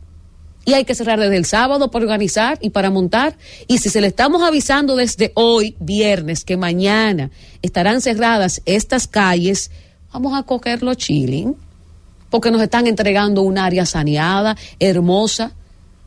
Y 0.65 0.73
hay 0.73 0.86
que 0.86 0.95
cerrar 0.95 1.19
desde 1.19 1.38
el 1.38 1.45
sábado 1.45 1.91
para 1.91 2.04
organizar 2.04 2.58
y 2.62 2.71
para 2.71 2.89
montar. 2.89 3.38
Y 3.67 3.78
si 3.78 3.89
se 3.89 4.02
le 4.02 4.08
estamos 4.08 4.41
avisando 4.41 4.95
desde 4.95 5.34
hoy, 5.36 5.76
viernes, 5.80 6.43
que 6.43 6.58
mañana 6.58 7.30
estarán 7.62 8.02
cerradas 8.02 8.63
estas 8.65 9.08
calles, 9.08 9.69
vamos 10.12 10.36
a 10.36 10.41
cogerlo 10.41 10.95
chilling. 10.95 11.56
Porque 12.32 12.50
nos 12.50 12.60
están 12.60 12.88
entregando 12.88 13.43
un 13.43 13.60
área 13.60 13.86
saneada, 13.86 14.58
hermosa, 14.80 15.52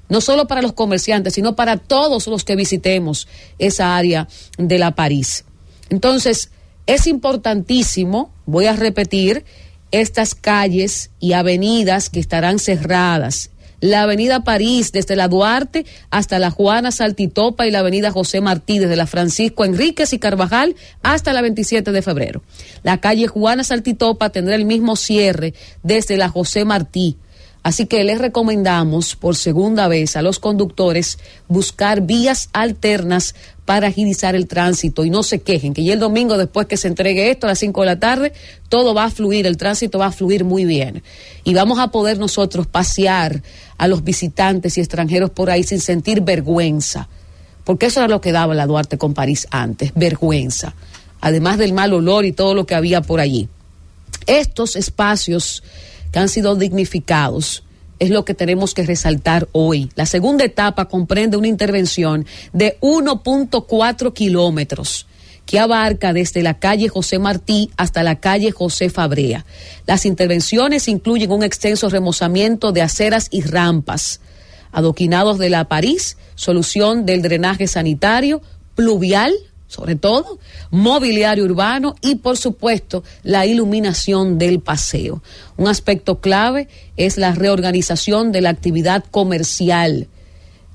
no 0.09 0.21
solo 0.21 0.49
para 0.49 0.63
los 0.63 0.73
comerciantes, 0.73 1.35
sino 1.35 1.55
para 1.55 1.77
todos 1.77 2.27
los 2.27 2.43
que 2.43 2.57
visitemos 2.57 3.29
esa 3.61 3.97
área 3.97 4.27
de 4.59 4.79
la 4.81 4.97
París. 4.97 5.45
Entonces, 5.91 6.51
es 6.87 7.07
importantísimo, 7.07 8.33
voy 8.47 8.67
a 8.67 8.75
repetir, 8.75 9.45
estas 9.91 10.35
calles 10.35 11.11
y 11.21 11.33
avenidas 11.33 12.11
que 12.11 12.21
estarán 12.21 12.59
cerradas. 12.59 13.51
La 13.81 14.03
avenida 14.03 14.45
París 14.45 14.93
desde 14.93 15.17
la 15.17 15.29
Duarte 15.29 15.87
hasta 16.11 16.39
la 16.39 16.51
Juana 16.51 16.93
Saltitopa 16.93 17.67
y 17.67 17.71
la 17.71 17.79
avenida 17.79 18.11
José 18.11 18.43
Martí 18.43 18.79
desde 18.79 18.97
la 18.97 19.07
Francisco 19.07 19.65
Enríquez 19.65 20.13
y 20.13 20.19
Carvajal 20.19 20.77
hasta 21.03 21.33
la 21.33 21.41
27 21.41 21.91
de 21.91 22.03
febrero. 22.03 22.43
La 22.83 22.99
calle 22.99 23.27
Juana 23.27 23.65
Saltitopa 23.65 24.29
tendrá 24.31 24.55
el 24.55 24.67
mismo 24.67 24.97
cierre 24.97 25.55
desde 25.83 26.19
la 26.19 26.29
José 26.29 26.67
Martí 26.67 27.17
Así 27.63 27.87
que 27.87 28.05
les 28.05 28.19
recomendamos 28.19 29.17
por 29.17 29.37
segunda 29.37 29.87
vez 29.87 30.17
a 30.17 30.23
los 30.23 30.39
conductores 30.39 31.19
buscar 31.47 32.01
vías 32.01 32.49
alternas 32.55 33.35
para 33.67 33.89
agilizar 33.89 34.35
el 34.35 34.49
tránsito 34.49 35.05
y 35.05 35.11
no 35.11 35.23
se 35.23 35.43
quejen, 35.43 35.75
que 35.75 35.85
ya 35.85 35.93
el 35.93 36.01
domingo 36.01 36.39
después 36.39 36.67
que 36.67 36.79
se 36.79 36.89
entregue 36.89 37.31
esto 37.31 37.47
a 37.47 37.51
las 37.51 37.59
5 37.59 37.83
de 37.83 37.87
la 37.87 38.01
tarde, 38.01 38.33
todo 38.71 38.95
va 38.95 39.05
a 39.05 39.11
fluir, 39.11 39.47
el 39.47 39.59
tránsito 39.59 39.99
va 39.99 40.07
a 40.07 40.13
fluir 40.13 40.43
muy 40.43 40.65
bien. 40.65 41.03
Y 41.45 41.53
vamos 41.53 41.79
a 41.79 41.89
poder 41.89 42.19
nosotros 42.19 42.67
pasear 42.67 43.43
a 43.77 43.89
los 43.89 44.05
visitantes 44.05 44.79
y 44.79 44.81
extranjeros 44.81 45.31
por 45.31 45.51
ahí 45.51 45.63
sin 45.63 45.81
sentir 45.81 46.23
vergüenza, 46.23 47.09
porque 47.65 47.87
eso 47.87 48.01
era 48.01 48.09
lo 48.09 48.23
que 48.23 48.33
daba 48.33 48.55
la 48.55 48.67
Duarte 48.67 48.97
con 48.97 49.13
París 49.13 49.47
antes, 49.51 49.93
vergüenza, 49.95 50.75
además 51.21 51.59
del 51.59 51.75
mal 51.75 51.93
olor 51.93 52.25
y 52.25 52.33
todo 52.33 52.55
lo 52.55 52.65
que 52.65 52.75
había 52.75 53.03
por 53.03 53.21
allí. 53.21 53.49
Estos 54.27 54.77
espacios 54.77 55.63
que 56.13 56.19
han 56.19 56.29
sido 56.29 56.57
dignificados. 56.57 57.65
Es 57.99 58.11
lo 58.11 58.25
que 58.25 58.35
tenemos 58.35 58.73
que 58.73 58.87
resaltar 58.87 59.49
hoy. 59.53 59.91
La 59.95 60.07
segunda 60.07 60.45
etapa 60.45 60.87
comprende 60.87 61.37
una 61.37 61.49
intervención 61.49 62.27
de 62.53 62.79
1.4 62.81 64.13
kilómetros 64.13 65.07
que 65.51 65.59
abarca 65.59 66.13
desde 66.13 66.43
la 66.43 66.61
calle 66.61 66.89
José 66.89 67.19
Martí 67.19 67.71
hasta 67.77 68.05
la 68.05 68.21
calle 68.21 68.53
José 68.53 68.89
Fabrea. 68.89 69.45
Las 69.85 70.07
intervenciones 70.07 70.87
incluyen 70.87 71.33
un 71.33 71.43
extenso 71.43 71.89
remozamiento 71.91 72.71
de 72.71 72.83
aceras 72.83 73.27
y 73.33 73.43
rampas, 73.43 74.21
adoquinados 74.71 75.39
de 75.39 75.51
la 75.51 75.65
París, 75.65 76.17
solución 76.37 77.05
del 77.05 77.21
drenaje 77.21 77.67
sanitario, 77.67 78.43
pluvial, 78.77 79.35
sobre 79.71 79.95
todo, 79.95 80.41
mobiliario 80.73 81.45
urbano 81.45 81.95
y, 82.03 82.17
por 82.17 82.37
supuesto, 82.37 83.05
la 83.23 83.47
iluminación 83.47 84.37
del 84.37 84.59
paseo. 84.59 85.23
Un 85.57 85.69
aspecto 85.69 86.21
clave 86.21 86.67
es 86.97 87.17
la 87.17 87.37
reorganización 87.37 88.33
de 88.33 88.41
la 88.41 88.51
actividad 88.51 89.05
comercial. 89.13 90.09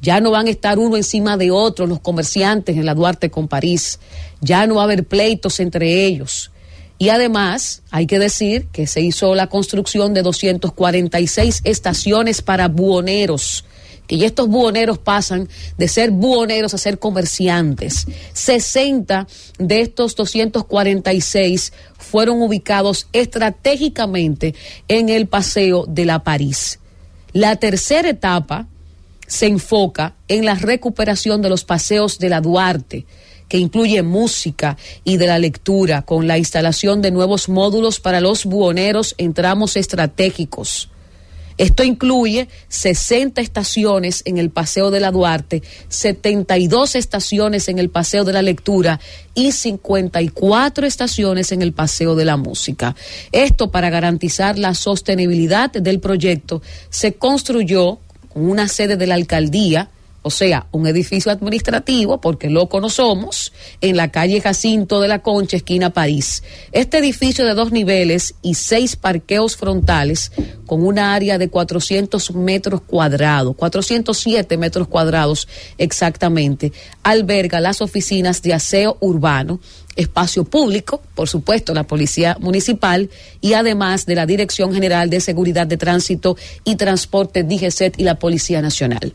Ya 0.02 0.22
no 0.22 0.32
van 0.32 0.48
a 0.48 0.50
estar 0.50 0.80
uno 0.80 0.96
encima 0.96 1.36
de 1.36 1.52
otro 1.52 1.88
los 1.88 2.00
comerciantes 2.00 2.78
en 2.78 2.86
la 2.86 2.94
Duarte 2.94 3.30
con 3.30 3.50
París. 3.50 4.00
Ya 4.40 4.66
no 4.66 4.76
va 4.76 4.84
a 4.84 4.86
haber 4.86 5.04
pleitos 5.04 5.60
entre 5.60 6.06
ellos. 6.06 6.52
Y 6.98 7.10
además, 7.10 7.82
hay 7.92 8.08
que 8.08 8.18
decir 8.18 8.68
que 8.72 8.88
se 8.88 9.02
hizo 9.02 9.36
la 9.36 9.48
construcción 9.48 10.14
de 10.14 10.22
246 10.22 11.64
estaciones 11.66 12.42
para 12.42 12.70
buhoneros 12.70 13.66
que 14.08 14.18
ya 14.18 14.28
estos 14.28 14.48
buhoneros 14.48 14.98
pasan 14.98 15.50
de 15.78 15.88
ser 15.88 16.12
buhoneros 16.12 16.74
a 16.74 16.78
ser 16.78 17.00
comerciantes. 17.00 18.08
60 18.34 19.28
de 19.60 19.82
estos 19.82 20.16
246 20.16 21.74
fueron 21.98 22.42
ubicados 22.42 23.08
estratégicamente 23.14 24.56
en 24.88 25.10
el 25.10 25.28
Paseo 25.28 25.86
de 25.88 26.06
la 26.06 26.24
París. 26.24 26.80
La 27.34 27.56
tercera 27.58 28.10
etapa 28.10 28.68
se 29.28 29.48
enfoca 29.48 30.16
en 30.28 30.46
la 30.46 30.56
recuperación 30.56 31.42
de 31.42 31.50
los 31.50 31.64
paseos 31.66 32.20
de 32.20 32.30
la 32.30 32.42
Duarte, 32.42 33.06
que 33.50 33.58
incluye 33.58 34.02
música 34.02 34.78
y 35.04 35.18
de 35.18 35.28
la 35.28 35.40
lectura, 35.40 36.04
con 36.04 36.28
la 36.28 36.38
instalación 36.38 37.02
de 37.02 37.12
nuevos 37.12 37.50
módulos 37.50 38.00
para 38.00 38.22
los 38.22 38.46
buhoneros 38.46 39.16
en 39.18 39.34
tramos 39.34 39.76
estratégicos 39.78 40.90
esto 41.58 41.84
incluye 41.84 42.50
60 42.68 43.40
estaciones 43.42 44.22
en 44.26 44.38
el 44.38 44.50
Paseo 44.50 44.92
de 44.92 45.00
la 45.00 45.12
Duarte, 45.12 45.64
72 45.88 46.96
estaciones 46.96 47.70
en 47.70 47.80
el 47.80 47.90
Paseo 47.90 48.26
de 48.26 48.34
la 48.34 48.42
Lectura 48.42 49.00
y 49.34 49.54
54 49.54 50.86
estaciones 50.86 51.52
en 51.52 51.62
el 51.62 51.72
Paseo 51.72 52.16
de 52.16 52.26
la 52.26 52.36
Música. 52.36 52.96
Esto 53.32 53.72
para 53.72 53.90
garantizar 53.90 54.60
la 54.60 54.74
sostenibilidad 54.74 55.72
del 55.72 56.00
proyecto 56.00 56.62
se 56.90 57.14
construyó 57.14 58.00
con 58.34 58.50
una 58.50 58.68
sede 58.68 58.98
de 58.98 59.08
la 59.08 59.16
alcaldía, 59.16 59.90
o 60.28 60.32
sea, 60.32 60.66
un 60.72 60.88
edificio 60.88 61.32
administrativo, 61.32 62.20
porque 62.20 62.50
loco 62.50 62.82
no 62.82 62.90
somos, 62.90 63.54
en 63.80 63.96
la 63.96 64.10
calle 64.10 64.42
Jacinto 64.42 65.00
de 65.00 65.08
la 65.08 65.20
Concha, 65.20 65.58
esquina 65.58 65.92
París. 65.92 66.42
Este 66.72 66.98
edificio 66.98 67.46
de 67.46 67.54
dos 67.54 67.72
niveles 67.72 68.34
y 68.42 68.56
seis 68.56 68.96
parqueos 68.96 69.56
frontales, 69.56 70.32
con 70.66 70.84
una 70.84 71.14
área 71.14 71.38
de 71.38 71.50
400 71.50 72.34
metros 72.34 72.82
cuadrados, 72.82 73.56
407 73.56 74.58
metros 74.58 74.88
cuadrados 74.88 75.48
exactamente, 75.78 76.74
alberga 77.04 77.60
las 77.60 77.84
oficinas 77.84 78.42
de 78.42 78.56
aseo 78.56 78.98
urbano, 79.02 79.60
espacio 79.96 80.44
público, 80.44 81.04
por 81.14 81.30
supuesto, 81.30 81.72
la 81.76 81.84
Policía 81.84 82.36
Municipal 82.40 83.12
y 83.42 83.54
además 83.54 84.08
de 84.08 84.16
la 84.16 84.26
Dirección 84.26 84.74
General 84.74 85.08
de 85.08 85.22
Seguridad 85.22 85.68
de 85.68 85.78
Tránsito 85.78 86.36
y 86.64 86.78
Transporte, 86.78 87.44
DGCET 87.44 88.00
y 88.00 88.04
la 88.06 88.18
Policía 88.18 88.64
Nacional. 88.64 89.14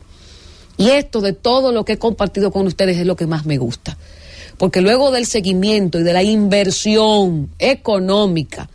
Y 0.77 0.89
esto 0.89 1.21
de 1.21 1.33
todo 1.33 1.71
lo 1.71 1.85
que 1.85 1.93
he 1.93 1.97
compartido 1.97 2.51
con 2.51 2.67
ustedes 2.67 2.97
es 2.97 3.05
lo 3.05 3.15
que 3.15 3.27
más 3.27 3.45
me 3.45 3.57
gusta. 3.57 3.97
Porque 4.57 4.81
luego 4.81 5.11
del 5.11 5.25
seguimiento 5.25 5.99
y 5.99 6.03
de 6.03 6.13
la 6.13 6.23
inversión 6.23 7.49
económica 7.57 8.69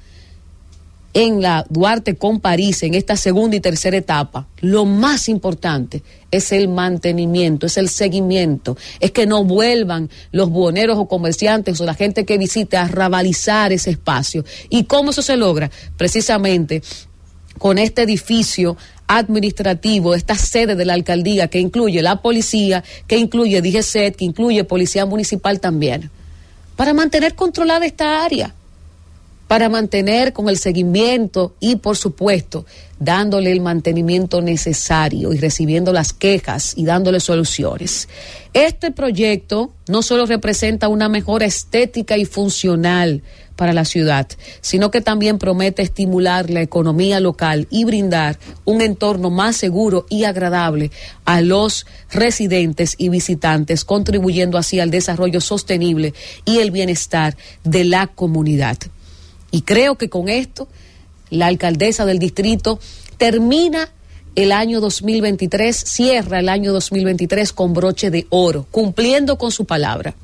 en 1.16 1.40
la 1.40 1.64
Duarte 1.70 2.16
con 2.16 2.40
París, 2.40 2.82
en 2.82 2.92
esta 2.92 3.16
segunda 3.16 3.56
y 3.56 3.60
tercera 3.60 3.96
etapa, 3.96 4.48
lo 4.60 4.84
más 4.84 5.30
importante 5.30 6.02
es 6.30 6.52
el 6.52 6.68
mantenimiento, 6.68 7.64
es 7.64 7.78
el 7.78 7.88
seguimiento, 7.88 8.76
es 9.00 9.12
que 9.12 9.26
no 9.26 9.42
vuelvan 9.42 10.10
los 10.30 10.50
buhoneros 10.50 10.98
o 10.98 11.08
comerciantes 11.08 11.80
o 11.80 11.86
la 11.86 11.94
gente 11.94 12.26
que 12.26 12.36
visite 12.36 12.76
a 12.76 12.86
rabalizar 12.86 13.72
ese 13.72 13.88
espacio. 13.88 14.44
¿Y 14.68 14.84
cómo 14.84 15.10
eso 15.10 15.22
se 15.22 15.38
logra? 15.38 15.70
Precisamente 15.96 16.82
con 17.58 17.78
este 17.78 18.02
edificio 18.02 18.76
administrativo, 19.08 20.14
esta 20.14 20.34
sede 20.34 20.76
de 20.76 20.84
la 20.84 20.94
alcaldía 20.94 21.48
que 21.48 21.60
incluye 21.60 22.02
la 22.02 22.22
policía, 22.22 22.82
que 23.06 23.18
incluye 23.18 23.62
DGCET, 23.62 24.16
que 24.16 24.24
incluye 24.24 24.64
policía 24.64 25.06
municipal 25.06 25.60
también, 25.60 26.10
para 26.76 26.94
mantener 26.94 27.34
controlada 27.34 27.86
esta 27.86 28.24
área 28.24 28.54
para 29.48 29.68
mantener 29.68 30.32
con 30.32 30.48
el 30.48 30.58
seguimiento 30.58 31.54
y, 31.60 31.76
por 31.76 31.96
supuesto, 31.96 32.66
dándole 32.98 33.52
el 33.52 33.60
mantenimiento 33.60 34.42
necesario 34.42 35.32
y 35.32 35.38
recibiendo 35.38 35.92
las 35.92 36.12
quejas 36.12 36.72
y 36.76 36.84
dándole 36.84 37.20
soluciones. 37.20 38.08
Este 38.52 38.90
proyecto 38.90 39.72
no 39.86 40.02
solo 40.02 40.26
representa 40.26 40.88
una 40.88 41.08
mejora 41.08 41.46
estética 41.46 42.16
y 42.16 42.24
funcional 42.24 43.22
para 43.56 43.72
la 43.72 43.84
ciudad, 43.84 44.28
sino 44.60 44.90
que 44.90 45.00
también 45.00 45.38
promete 45.38 45.82
estimular 45.82 46.50
la 46.50 46.62
economía 46.62 47.18
local 47.20 47.66
y 47.70 47.84
brindar 47.84 48.38
un 48.64 48.82
entorno 48.82 49.30
más 49.30 49.56
seguro 49.56 50.06
y 50.08 50.24
agradable 50.24 50.90
a 51.24 51.40
los 51.40 51.86
residentes 52.12 52.94
y 52.98 53.08
visitantes, 53.08 53.84
contribuyendo 53.84 54.58
así 54.58 54.78
al 54.78 54.90
desarrollo 54.90 55.40
sostenible 55.40 56.14
y 56.44 56.58
el 56.58 56.70
bienestar 56.70 57.36
de 57.64 57.84
la 57.84 58.06
comunidad. 58.06 58.76
Y 59.50 59.62
creo 59.62 59.96
que 59.96 60.08
con 60.08 60.28
esto 60.28 60.68
la 61.30 61.46
alcaldesa 61.46 62.04
del 62.04 62.18
distrito 62.18 62.78
termina 63.16 63.90
el 64.34 64.52
año 64.52 64.80
2023, 64.80 65.74
cierra 65.76 66.40
el 66.40 66.50
año 66.50 66.72
2023 66.72 67.52
con 67.54 67.72
broche 67.72 68.10
de 68.10 68.26
oro, 68.28 68.66
cumpliendo 68.70 69.38
con 69.38 69.50
su 69.50 69.64
palabra. 69.64 70.14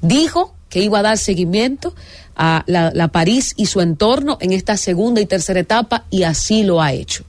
Dijo 0.00 0.53
que 0.74 0.80
iba 0.80 0.98
a 0.98 1.02
dar 1.02 1.18
seguimiento 1.18 1.94
a 2.34 2.64
la, 2.66 3.06
París 3.06 3.54
y 3.56 3.66
su 3.66 3.80
entorno 3.80 4.38
en 4.40 4.52
esta 4.52 4.76
segunda 4.76 5.20
y 5.20 5.26
tercera 5.26 5.60
etapa 5.60 6.04
y 6.10 6.24
así 6.24 6.64
lo 6.64 6.82
ha 6.82 6.92
hecho. 6.92 7.22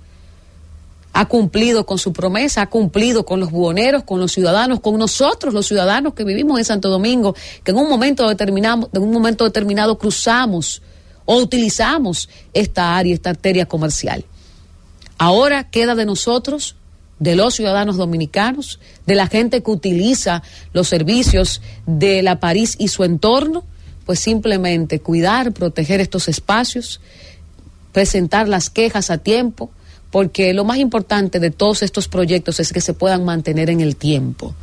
Ha 1.14 1.28
cumplido 1.28 1.86
con 1.86 2.00
su 2.00 2.12
promesa, 2.12 2.64
ha 2.64 2.70
cumplido 2.72 3.24
con 3.24 3.40
los 3.40 3.52
buhoneros, 3.52 4.02
con 4.02 4.20
los 4.20 4.32
ciudadanos, 4.32 4.80
con 4.80 4.98
nosotros 4.98 5.54
los 5.54 5.68
ciudadanos 5.68 6.16
que 6.16 6.24
vivimos 6.24 6.58
en 6.58 6.66
Santo 6.66 6.90
Domingo, 6.90 7.36
que 7.64 7.70
en 7.70 7.78
un 7.78 7.88
momento 7.88 8.28
determinado, 8.28 8.90
en 8.92 9.04
un 9.04 9.12
momento 9.12 9.44
determinado 9.44 10.00
cruzamos 10.00 10.82
o 11.26 11.38
utilizamos 11.38 12.28
esta 12.52 12.98
área, 12.98 13.14
esta 13.14 13.30
arteria 13.30 13.68
comercial. 13.68 14.26
Ahora 15.20 15.70
queda 15.70 15.94
de 15.94 16.08
nosotros, 16.08 16.78
de 17.20 17.36
los 17.36 17.56
ciudadanos 17.56 17.98
dominicanos, 17.98 18.80
de 19.06 19.16
la 19.16 19.28
gente 19.28 19.64
que 19.64 19.72
utiliza 19.72 20.44
los 20.74 20.88
servicios 20.88 21.62
de 21.86 22.22
la 22.22 22.40
París 22.40 22.76
y 22.78 22.90
su 22.90 23.04
entorno, 23.04 23.64
pues 24.06 24.20
simplemente 24.20 25.00
cuidar, 25.00 25.52
proteger 25.54 26.02
estos 26.02 26.28
espacios, 26.28 27.02
presentar 27.92 28.48
las 28.48 28.70
quejas 28.70 29.10
a 29.10 29.18
tiempo, 29.18 29.72
porque 30.12 30.54
lo 30.54 30.64
más 30.64 30.78
importante 30.78 31.40
de 31.40 31.52
todos 31.52 31.82
estos 31.82 32.08
proyectos 32.08 32.60
es 32.60 32.72
que 32.72 32.82
se 32.82 32.94
puedan 32.94 33.26
mantener 33.26 33.70
en 33.70 33.82
el 33.82 33.96
tiempo 33.96 34.54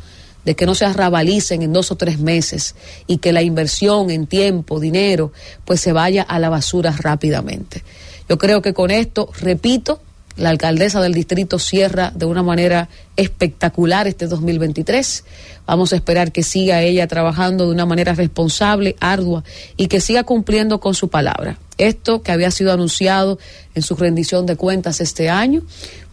de 0.45 0.55
que 0.55 0.65
no 0.65 0.75
se 0.75 0.85
arrabalicen 0.85 1.61
en 1.61 1.73
dos 1.73 1.91
o 1.91 1.95
tres 1.95 2.19
meses 2.19 2.75
y 3.07 3.17
que 3.17 3.31
la 3.31 3.41
inversión 3.41 4.09
en 4.09 4.27
tiempo, 4.27 4.79
dinero, 4.79 5.31
pues 5.65 5.79
se 5.79 5.93
vaya 5.93 6.23
a 6.23 6.39
la 6.39 6.49
basura 6.49 6.91
rápidamente. 6.91 7.83
Yo 8.27 8.37
creo 8.37 8.61
que 8.61 8.73
con 8.73 8.91
esto, 8.91 9.29
repito, 9.39 10.01
la 10.35 10.49
alcaldesa 10.49 11.01
del 11.01 11.13
distrito 11.13 11.59
cierra 11.59 12.11
de 12.15 12.25
una 12.25 12.43
manera 12.43 12.89
espectacular 13.15 14.07
este 14.07 14.27
2023. 14.27 15.23
Vamos 15.65 15.93
a 15.93 15.95
esperar 15.95 16.31
que 16.31 16.43
siga 16.43 16.81
ella 16.81 17.07
trabajando 17.07 17.65
de 17.65 17.71
una 17.71 17.85
manera 17.85 18.13
responsable, 18.15 18.95
ardua 18.99 19.43
y 19.77 19.87
que 19.87 20.01
siga 20.01 20.23
cumpliendo 20.23 20.79
con 20.79 20.95
su 20.95 21.09
palabra. 21.09 21.57
Esto 21.77 22.21
que 22.21 22.31
había 22.31 22.51
sido 22.51 22.71
anunciado 22.71 23.39
en 23.75 23.81
su 23.81 23.95
rendición 23.95 24.45
de 24.45 24.55
cuentas 24.55 25.01
este 25.01 25.29
año, 25.29 25.61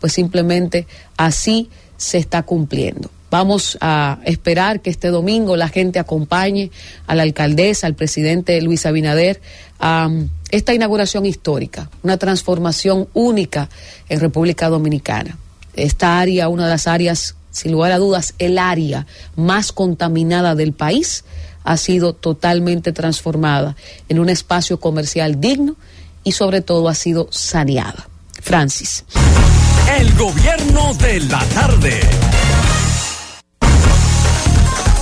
pues 0.01 0.13
simplemente 0.13 0.87
así 1.17 1.71
se 1.97 2.19
está 2.19 2.43
cumpliendo. 2.43 3.11
Vamos 3.31 3.79
a 3.81 4.19
esperar 4.25 4.81
que 4.81 4.91
este 4.91 5.09
domingo 5.09 5.57
la 5.57 5.69
gente 5.69 6.01
acompañe 6.01 6.71
a 7.07 7.15
la 7.15 7.23
alcaldesa, 7.23 7.87
al 7.87 7.95
presidente 7.95 8.61
Luis 8.61 8.87
Abinader, 8.87 9.41
a 9.79 10.11
esta 10.51 10.75
inauguración 10.75 11.27
histórica, 11.27 11.91
una 12.03 12.17
transformación 12.17 13.09
única 13.15 13.69
en 14.09 14.21
República 14.21 14.69
Dominicana. 14.69 15.39
Esta 15.75 16.19
área, 16.19 16.49
una 16.49 16.65
de 16.65 16.71
las 16.71 16.87
áreas, 16.87 17.37
sin 17.51 17.73
lugar 17.73 17.93
a 17.93 17.99
dudas, 17.99 18.35
el 18.39 18.59
área 18.59 19.07
más 19.37 19.73
contaminada 19.73 20.55
del 20.55 20.73
país, 20.73 21.25
ha 21.65 21.77
sido 21.77 22.15
totalmente 22.15 22.93
transformada 22.93 23.77
en 24.09 24.19
un 24.19 24.29
espacio 24.29 24.81
comercial 24.81 25.41
digno 25.41 25.77
y 26.25 26.33
sobre 26.33 26.61
todo 26.61 26.89
ha 26.89 26.95
sido 26.95 27.29
saneada. 27.31 28.09
Francis. 28.41 29.05
El 29.99 30.15
gobierno 30.15 30.95
de 30.95 31.21
la 31.21 31.45
tarde. 31.47 32.01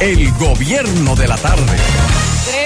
El 0.00 0.30
gobierno 0.32 1.14
de 1.16 1.28
la 1.28 1.36
tarde. 1.36 1.76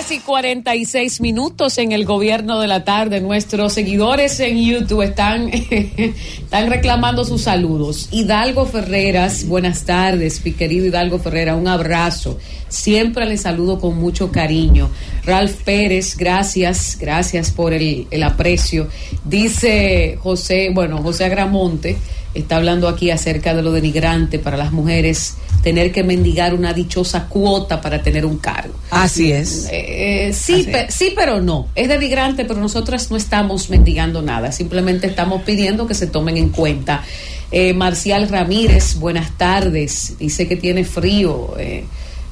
3 0.06 0.18
y 0.18 0.20
46 0.20 1.20
minutos 1.20 1.78
en 1.78 1.92
el 1.92 2.04
gobierno 2.04 2.58
de 2.60 2.66
la 2.66 2.82
tarde. 2.82 3.20
Nuestros 3.20 3.72
seguidores 3.72 4.40
en 4.40 4.58
YouTube 4.58 5.02
están, 5.02 5.48
están 5.70 6.70
reclamando 6.70 7.24
sus 7.24 7.42
saludos. 7.42 8.08
Hidalgo 8.10 8.66
Ferreras, 8.66 9.46
buenas 9.46 9.84
tardes, 9.84 10.44
mi 10.44 10.52
querido 10.52 10.86
Hidalgo 10.86 11.20
Ferreras, 11.20 11.56
un 11.56 11.68
abrazo. 11.68 12.38
Siempre 12.68 13.26
le 13.26 13.36
saludo 13.36 13.78
con 13.78 13.96
mucho 13.96 14.32
cariño. 14.32 14.90
Ralph 15.24 15.62
Pérez, 15.64 16.16
gracias, 16.16 16.98
gracias 16.98 17.52
por 17.52 17.72
el, 17.72 18.08
el 18.10 18.22
aprecio. 18.24 18.88
Dice 19.24 20.18
José, 20.20 20.70
bueno, 20.72 21.00
José 21.00 21.26
Agramonte 21.26 21.96
está 22.34 22.56
hablando 22.56 22.88
aquí 22.88 23.10
acerca 23.10 23.54
de 23.54 23.62
lo 23.62 23.72
denigrante 23.72 24.38
para 24.38 24.56
las 24.56 24.72
mujeres 24.72 25.36
tener 25.62 25.92
que 25.92 26.02
mendigar 26.02 26.54
una 26.54 26.72
dichosa 26.72 27.28
cuota 27.28 27.80
para 27.80 28.02
tener 28.02 28.26
un 28.26 28.38
cargo. 28.38 28.74
Así 28.90 29.30
es. 29.30 29.66
Eh, 29.70 30.28
eh, 30.28 30.32
sí, 30.32 30.66
sí, 30.88 31.12
pero 31.14 31.40
no. 31.40 31.68
Es 31.74 31.88
denigrante, 31.88 32.44
pero 32.44 32.60
nosotras 32.60 33.10
no 33.10 33.16
estamos 33.16 33.70
mendigando 33.70 34.22
nada. 34.22 34.50
Simplemente 34.50 35.06
estamos 35.06 35.42
pidiendo 35.42 35.86
que 35.86 35.94
se 35.94 36.08
tomen 36.08 36.36
en 36.36 36.48
cuenta. 36.48 37.04
Eh, 37.52 37.74
Marcial 37.74 38.28
Ramírez, 38.28 38.96
buenas 38.96 39.36
tardes. 39.38 40.14
Dice 40.18 40.48
que 40.48 40.56
tiene 40.56 40.84
frío. 40.84 41.54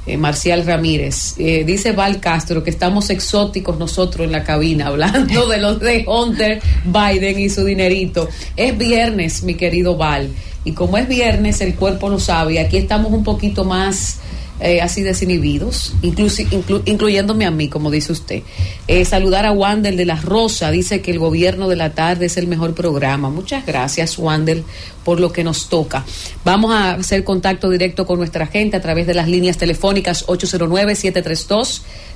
Eh, 0.07 0.17
Marcial 0.17 0.65
Ramírez. 0.65 1.35
Eh, 1.39 1.63
dice 1.65 1.93
Val 1.93 2.21
Castro 2.21 2.65
que 2.65 2.71
estamos 2.71 3.11
exóticos 3.11 3.79
nosotros 3.79 4.25
en 4.25 4.33
la 4.33 4.45
cabina, 4.45 4.87
hablando 4.89 5.47
de 5.47 5.59
los 5.59 5.79
de 5.79 6.05
Hunter 6.07 6.61
Biden 6.85 7.39
y 7.39 7.51
su 7.51 7.65
dinerito. 7.65 8.29
Es 8.57 8.77
viernes, 8.77 9.43
mi 9.43 9.55
querido 9.55 9.97
Val, 9.97 10.31
y 10.65 10.73
como 10.73 10.97
es 10.97 11.07
viernes, 11.07 11.61
el 11.61 11.75
cuerpo 11.75 12.09
lo 12.09 12.19
sabe, 12.19 12.61
aquí 12.61 12.79
estamos 12.79 13.13
un 13.13 13.25
poquito 13.25 13.65
más 13.65 14.19
eh, 14.61 14.81
así 14.81 15.03
desinhibidos, 15.03 15.95
incluyéndome 16.03 17.47
a 17.47 17.51
mí, 17.51 17.69
como 17.69 17.91
dice 17.91 18.13
usted. 18.13 18.43
Eh, 18.87 19.05
saludar 19.05 19.47
a 19.47 19.53
Wander 19.53 19.97
de 19.97 20.05
la 20.05 20.17
Rosa, 20.17 20.71
dice 20.71 21.01
que 21.01 21.11
el 21.11 21.19
gobierno 21.19 21.69
de 21.69 21.77
la 21.77 21.95
tarde 21.95 22.27
es 22.27 22.37
el 22.37 22.47
mejor 22.47 22.75
programa. 22.75 23.31
Muchas 23.31 23.65
gracias, 23.65 24.19
Wander, 24.19 24.63
por 25.05 25.19
lo 25.19 25.33
que 25.33 25.45
nos 25.45 25.69
toca. 25.69 26.05
Vamos 26.45 26.73
a 26.73 26.93
hacer 26.93 27.25
contacto 27.25 27.71
directo 27.71 28.07
con 28.07 28.19
nuestra 28.19 28.47
gente 28.47 28.77
a 28.77 28.81
través 28.81 29.07
de 29.07 29.15
las 29.15 29.29
líneas 29.29 29.57
telefónicas 29.57 30.25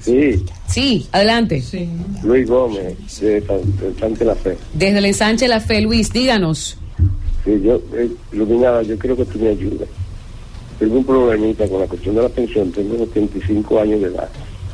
Sí. 0.00 0.44
Sí, 0.72 1.06
adelante. 1.12 1.60
Sí. 1.60 1.88
Luis 2.24 2.48
Gómez, 2.48 2.96
de 3.20 3.44
Ensanche 3.86 4.24
La 4.24 4.34
Fe. 4.34 4.56
Desde 4.74 4.98
el 4.98 5.04
Ensanche 5.04 5.48
La 5.48 5.60
Fe, 5.60 5.80
Luis, 5.82 6.12
díganos. 6.12 6.78
Sí, 7.44 7.60
yo, 7.62 7.80
eh, 7.94 8.08
Iluminada, 8.32 8.82
yo 8.82 8.96
creo 8.98 9.16
que 9.16 9.24
tú 9.24 9.38
me 9.38 9.48
ayudas. 9.50 9.88
Tengo 10.78 10.96
un 10.96 11.04
problemita 11.04 11.68
con 11.68 11.80
la 11.80 11.86
cuestión 11.86 12.14
de 12.14 12.22
la 12.22 12.28
pensión, 12.28 12.72
tengo 12.72 12.96
75 12.98 13.80
años 13.80 14.00
de 14.00 14.06
edad. 14.08 14.28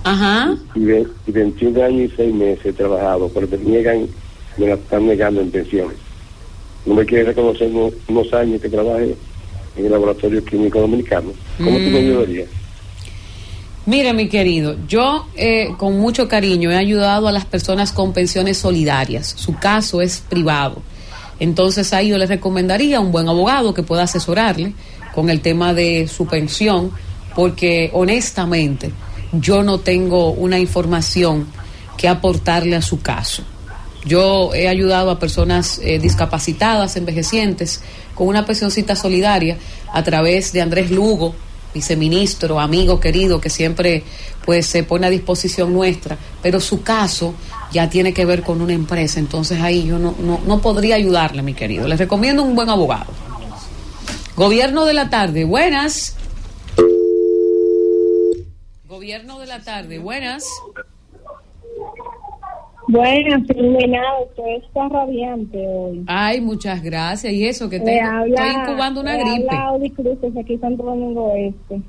Ajá. 0.04 0.56
Y, 0.74 0.80
y 0.82 1.32
21 1.32 1.82
años 1.82 2.12
y 2.12 2.16
6 2.16 2.34
meses 2.34 2.66
he 2.66 2.72
trabajado, 2.72 3.28
pero 3.34 3.48
me 3.48 3.56
niegan, 3.58 4.06
me 4.56 4.66
la 4.68 4.74
están 4.74 5.06
negando 5.06 5.40
en 5.40 5.50
pensiones. 5.50 5.96
no 6.86 6.94
me 6.94 7.04
quiere 7.04 7.24
reconocer 7.24 7.68
unos, 7.70 7.92
unos 8.08 8.32
años 8.32 8.62
que 8.62 8.68
trabajé 8.68 9.14
en 9.76 9.84
el 9.84 9.90
laboratorio 9.90 10.42
químico 10.44 10.80
dominicano. 10.80 11.32
¿Cómo 11.58 11.76
tú 11.76 11.82
me 11.84 11.90
Mm. 11.90 11.96
ayudarías? 11.96 12.48
Mire, 13.88 14.12
mi 14.12 14.28
querido, 14.28 14.76
yo 14.86 15.26
eh, 15.34 15.70
con 15.78 15.98
mucho 15.98 16.28
cariño 16.28 16.70
he 16.70 16.76
ayudado 16.76 17.26
a 17.26 17.32
las 17.32 17.46
personas 17.46 17.90
con 17.90 18.12
pensiones 18.12 18.58
solidarias. 18.58 19.32
Su 19.34 19.54
caso 19.54 20.02
es 20.02 20.22
privado. 20.28 20.82
Entonces 21.40 21.94
ahí 21.94 22.08
yo 22.08 22.18
le 22.18 22.26
recomendaría 22.26 22.98
a 22.98 23.00
un 23.00 23.12
buen 23.12 23.30
abogado 23.30 23.72
que 23.72 23.82
pueda 23.82 24.02
asesorarle 24.02 24.74
con 25.14 25.30
el 25.30 25.40
tema 25.40 25.72
de 25.72 26.06
su 26.06 26.26
pensión, 26.26 26.90
porque 27.34 27.88
honestamente 27.94 28.92
yo 29.32 29.62
no 29.62 29.78
tengo 29.78 30.32
una 30.32 30.58
información 30.58 31.46
que 31.96 32.08
aportarle 32.08 32.76
a 32.76 32.82
su 32.82 33.00
caso. 33.00 33.42
Yo 34.04 34.52
he 34.52 34.68
ayudado 34.68 35.10
a 35.10 35.18
personas 35.18 35.80
eh, 35.82 35.98
discapacitadas, 35.98 36.96
envejecientes, 36.96 37.80
con 38.14 38.28
una 38.28 38.44
pensioncita 38.44 38.94
solidaria 38.94 39.56
a 39.94 40.02
través 40.02 40.52
de 40.52 40.60
Andrés 40.60 40.90
Lugo, 40.90 41.34
viceministro, 41.78 42.58
amigo 42.58 42.98
querido, 42.98 43.40
que 43.40 43.50
siempre 43.50 44.02
pues 44.44 44.66
se 44.66 44.82
pone 44.82 45.06
a 45.06 45.10
disposición 45.10 45.72
nuestra, 45.72 46.18
pero 46.42 46.60
su 46.60 46.82
caso 46.82 47.34
ya 47.70 47.88
tiene 47.88 48.12
que 48.12 48.24
ver 48.24 48.42
con 48.42 48.60
una 48.60 48.72
empresa, 48.72 49.20
entonces 49.20 49.60
ahí 49.60 49.86
yo 49.86 49.98
no, 49.98 50.14
no, 50.18 50.40
no 50.44 50.60
podría 50.60 50.96
ayudarle, 50.96 51.42
mi 51.42 51.54
querido. 51.54 51.86
Les 51.86 51.98
recomiendo 51.98 52.42
un 52.42 52.54
buen 52.54 52.68
abogado. 52.68 53.12
Gobierno 54.34 54.84
de 54.86 54.94
la 54.94 55.08
tarde, 55.08 55.44
buenas. 55.44 56.16
Gobierno 58.88 59.38
de 59.38 59.46
la 59.46 59.60
tarde, 59.60 59.98
buenas. 59.98 60.44
Bueno, 62.88 63.44
iluminado, 63.54 64.24
usted 64.30 64.64
está 64.66 64.88
radiante 64.88 65.58
hoy. 65.66 66.04
Ay, 66.06 66.40
muchas 66.40 66.82
gracias. 66.82 67.32
Y 67.32 67.44
eso 67.46 67.68
que 67.68 67.80
tengo, 67.80 68.08
habla, 68.10 68.46
estoy 68.46 68.62
incubando 68.62 69.00
una 69.02 69.16
gripe. 69.16 69.46
habla 69.50 69.66
Audi 69.66 69.90
Cruz, 69.90 70.20
desde 70.22 70.40
aquí 70.40 70.56
Santo 70.58 70.82
Domingo 70.84 71.32
Este. 71.36 71.80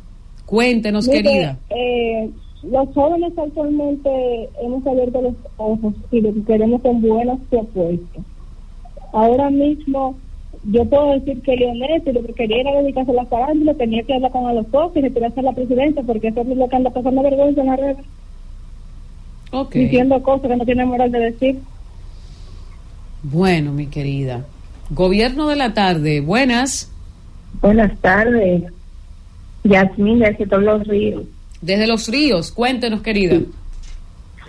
Cuéntenos, 0.46 1.08
Mire, 1.08 1.24
querida. 1.24 1.58
eh, 1.70 2.30
los 2.64 2.90
jóvenes 2.94 3.32
actualmente 3.38 4.50
hemos 4.62 4.86
abierto 4.86 5.22
los 5.22 5.36
ojos 5.58 5.94
y 6.12 6.22
lo 6.22 6.34
que 6.34 6.44
queremos 6.44 6.82
son 6.82 7.02
buenas 7.02 7.40
propuestas. 7.50 8.24
Ahora 9.14 9.50
mismo, 9.50 10.18
yo 10.66 10.84
puedo 10.86 11.12
decir 11.14 11.42
que 11.44 11.56
Leonel, 11.56 12.04
si 12.04 12.12
lo 12.12 12.24
que 12.24 12.34
quería 12.34 12.62
era 12.62 12.82
dedicarse 12.82 13.12
a 13.12 13.16
la 13.16 13.26
farándula, 13.26 13.74
tenía 13.76 14.04
que 14.04 14.14
hablar 14.16 14.32
con 14.32 14.46
a 14.48 14.54
los 14.54 14.66
ojos 14.74 14.92
y 14.96 15.02
retirarse 15.02 15.40
a 15.40 15.44
la 15.44 15.54
presidencia, 15.54 16.04
porque 16.04 16.28
eso 16.28 16.42
es 16.42 16.48
lo 16.48 16.68
que 16.68 16.76
anda 16.76 16.90
pasando 16.90 17.22
vergüenza 17.24 17.62
en 17.62 17.68
la 17.68 17.76
red, 17.78 17.96
Diciendo 19.74 20.22
cosas 20.22 20.50
que 20.50 20.56
no 20.58 20.66
tiene 20.66 20.86
moral 20.86 21.12
de 21.12 21.20
decir. 21.20 21.60
Bueno, 23.24 23.72
mi 23.72 23.88
querida. 23.88 24.46
Gobierno 24.90 25.48
de 25.48 25.56
la 25.56 25.74
tarde, 25.74 26.22
buenas. 26.22 26.92
Buenas 27.62 27.98
tardes. 28.00 28.64
Yasmín, 29.64 30.20
de 30.20 30.34
todos 30.50 30.64
los 30.64 30.88
ríos. 30.88 31.24
Desde 31.62 31.88
los 31.88 32.08
ríos, 32.08 32.52
cuéntenos, 32.52 33.02
querida. 33.02 33.40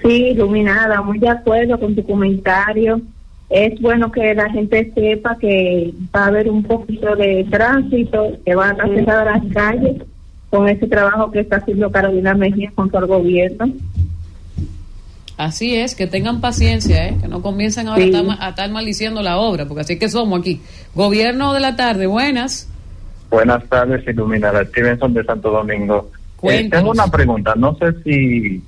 Sí, 0.03 0.28
iluminada, 0.28 1.03
muy 1.03 1.18
de 1.18 1.28
acuerdo 1.28 1.78
con 1.78 1.94
tu 1.94 2.05
comentario. 2.05 3.01
Es 3.51 3.80
bueno 3.80 4.12
que 4.12 4.32
la 4.34 4.48
gente 4.51 4.92
sepa 4.94 5.36
que 5.38 5.92
va 6.14 6.24
a 6.24 6.26
haber 6.28 6.48
un 6.48 6.62
poquito 6.62 7.16
de 7.16 7.44
tránsito, 7.51 8.32
que 8.44 8.55
van 8.55 8.80
a 8.80 8.86
cerrar 8.86 9.26
las 9.26 9.53
calles 9.53 10.03
con 10.51 10.68
ese 10.68 10.86
trabajo 10.86 11.30
que 11.30 11.40
está 11.40 11.57
haciendo 11.57 11.90
Carolina 11.90 12.34
Mejía 12.34 12.70
con 12.74 12.90
todo 12.90 13.03
el 13.03 13.09
gobierno. 13.09 13.72
Así 15.41 15.74
es, 15.74 15.95
que 15.95 16.07
tengan 16.07 16.43
paciencia, 16.43 17.09
¿eh? 17.09 17.16
que 17.18 17.26
no 17.26 17.41
comiencen 17.41 17.88
ahora 17.88 18.03
Sí. 18.05 18.12
a, 18.14 18.20
estar, 18.20 18.36
a 18.47 18.49
estar 18.51 18.70
maldiciendo 18.70 19.22
la 19.22 19.38
obra, 19.38 19.64
porque 19.64 19.80
así 19.80 19.99
que 19.99 20.11
somos 20.11 20.38
aquí. 20.38 20.61
Gobierno 20.95 21.55
de 21.55 21.61
la 21.61 21.76
tarde, 21.76 22.07
buenas. 22.07 22.68
Buenas 23.30 23.64
tardes, 23.70 24.07
Iluminada. 24.07 24.62
Stevenson 24.66 25.14
de 25.14 25.24
Santo 25.24 25.51
Domingo. 25.51 26.11
Eh, 26.43 26.68
tengo 26.70 26.91
una 26.91 27.07
pregunta. 27.07 27.55
No 27.57 27.74
sé 27.78 27.95
si 28.05 28.62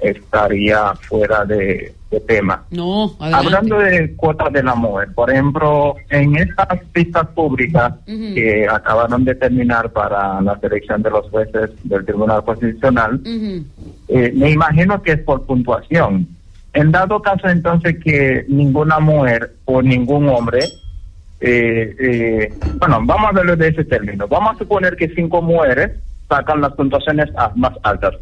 estaría 0.00 0.94
fuera 0.94 1.44
de, 1.44 1.94
de 2.10 2.20
tema. 2.20 2.64
No, 2.70 3.14
adelante. 3.18 3.46
Hablando 3.46 3.78
de 3.78 4.14
cuotas 4.16 4.52
de 4.52 4.62
la 4.62 4.74
mujer, 4.74 5.08
por 5.14 5.30
ejemplo, 5.30 5.96
en 6.10 6.36
estas 6.36 6.66
pistas 6.92 7.26
públicas 7.28 7.94
que 8.06 8.66
acabaron 8.70 9.24
de 9.24 9.34
terminar 9.34 9.90
para 9.90 10.40
la 10.40 10.58
selección 10.60 11.02
de 11.02 11.10
los 11.10 11.28
jueces 11.30 11.70
del 11.84 12.04
Tribunal 12.04 12.44
Constitucional, 12.44 13.20
eh, 13.24 14.32
me 14.34 14.50
imagino 14.50 15.02
que 15.02 15.12
es 15.12 15.20
por 15.20 15.44
puntuación. 15.46 16.28
En 16.72 16.90
dado 16.90 17.22
caso 17.22 17.48
entonces 17.48 17.96
que 18.02 18.44
ninguna 18.48 18.98
mujer 18.98 19.54
o 19.64 19.80
ningún 19.80 20.28
hombre, 20.28 20.60
eh, 21.40 21.94
eh, 22.00 22.52
bueno, 22.78 23.00
vamos 23.04 23.30
a 23.30 23.32
verlo 23.32 23.56
de 23.56 23.68
ese 23.68 23.84
término. 23.84 24.26
Vamos 24.26 24.54
a 24.54 24.58
suponer 24.58 24.96
que 24.96 25.08
cinco 25.14 25.40
mujeres 25.40 25.92
sacan 26.28 26.60
las 26.60 26.72
puntuaciones 26.72 27.28
más 27.54 27.72
altas. 27.82 28.14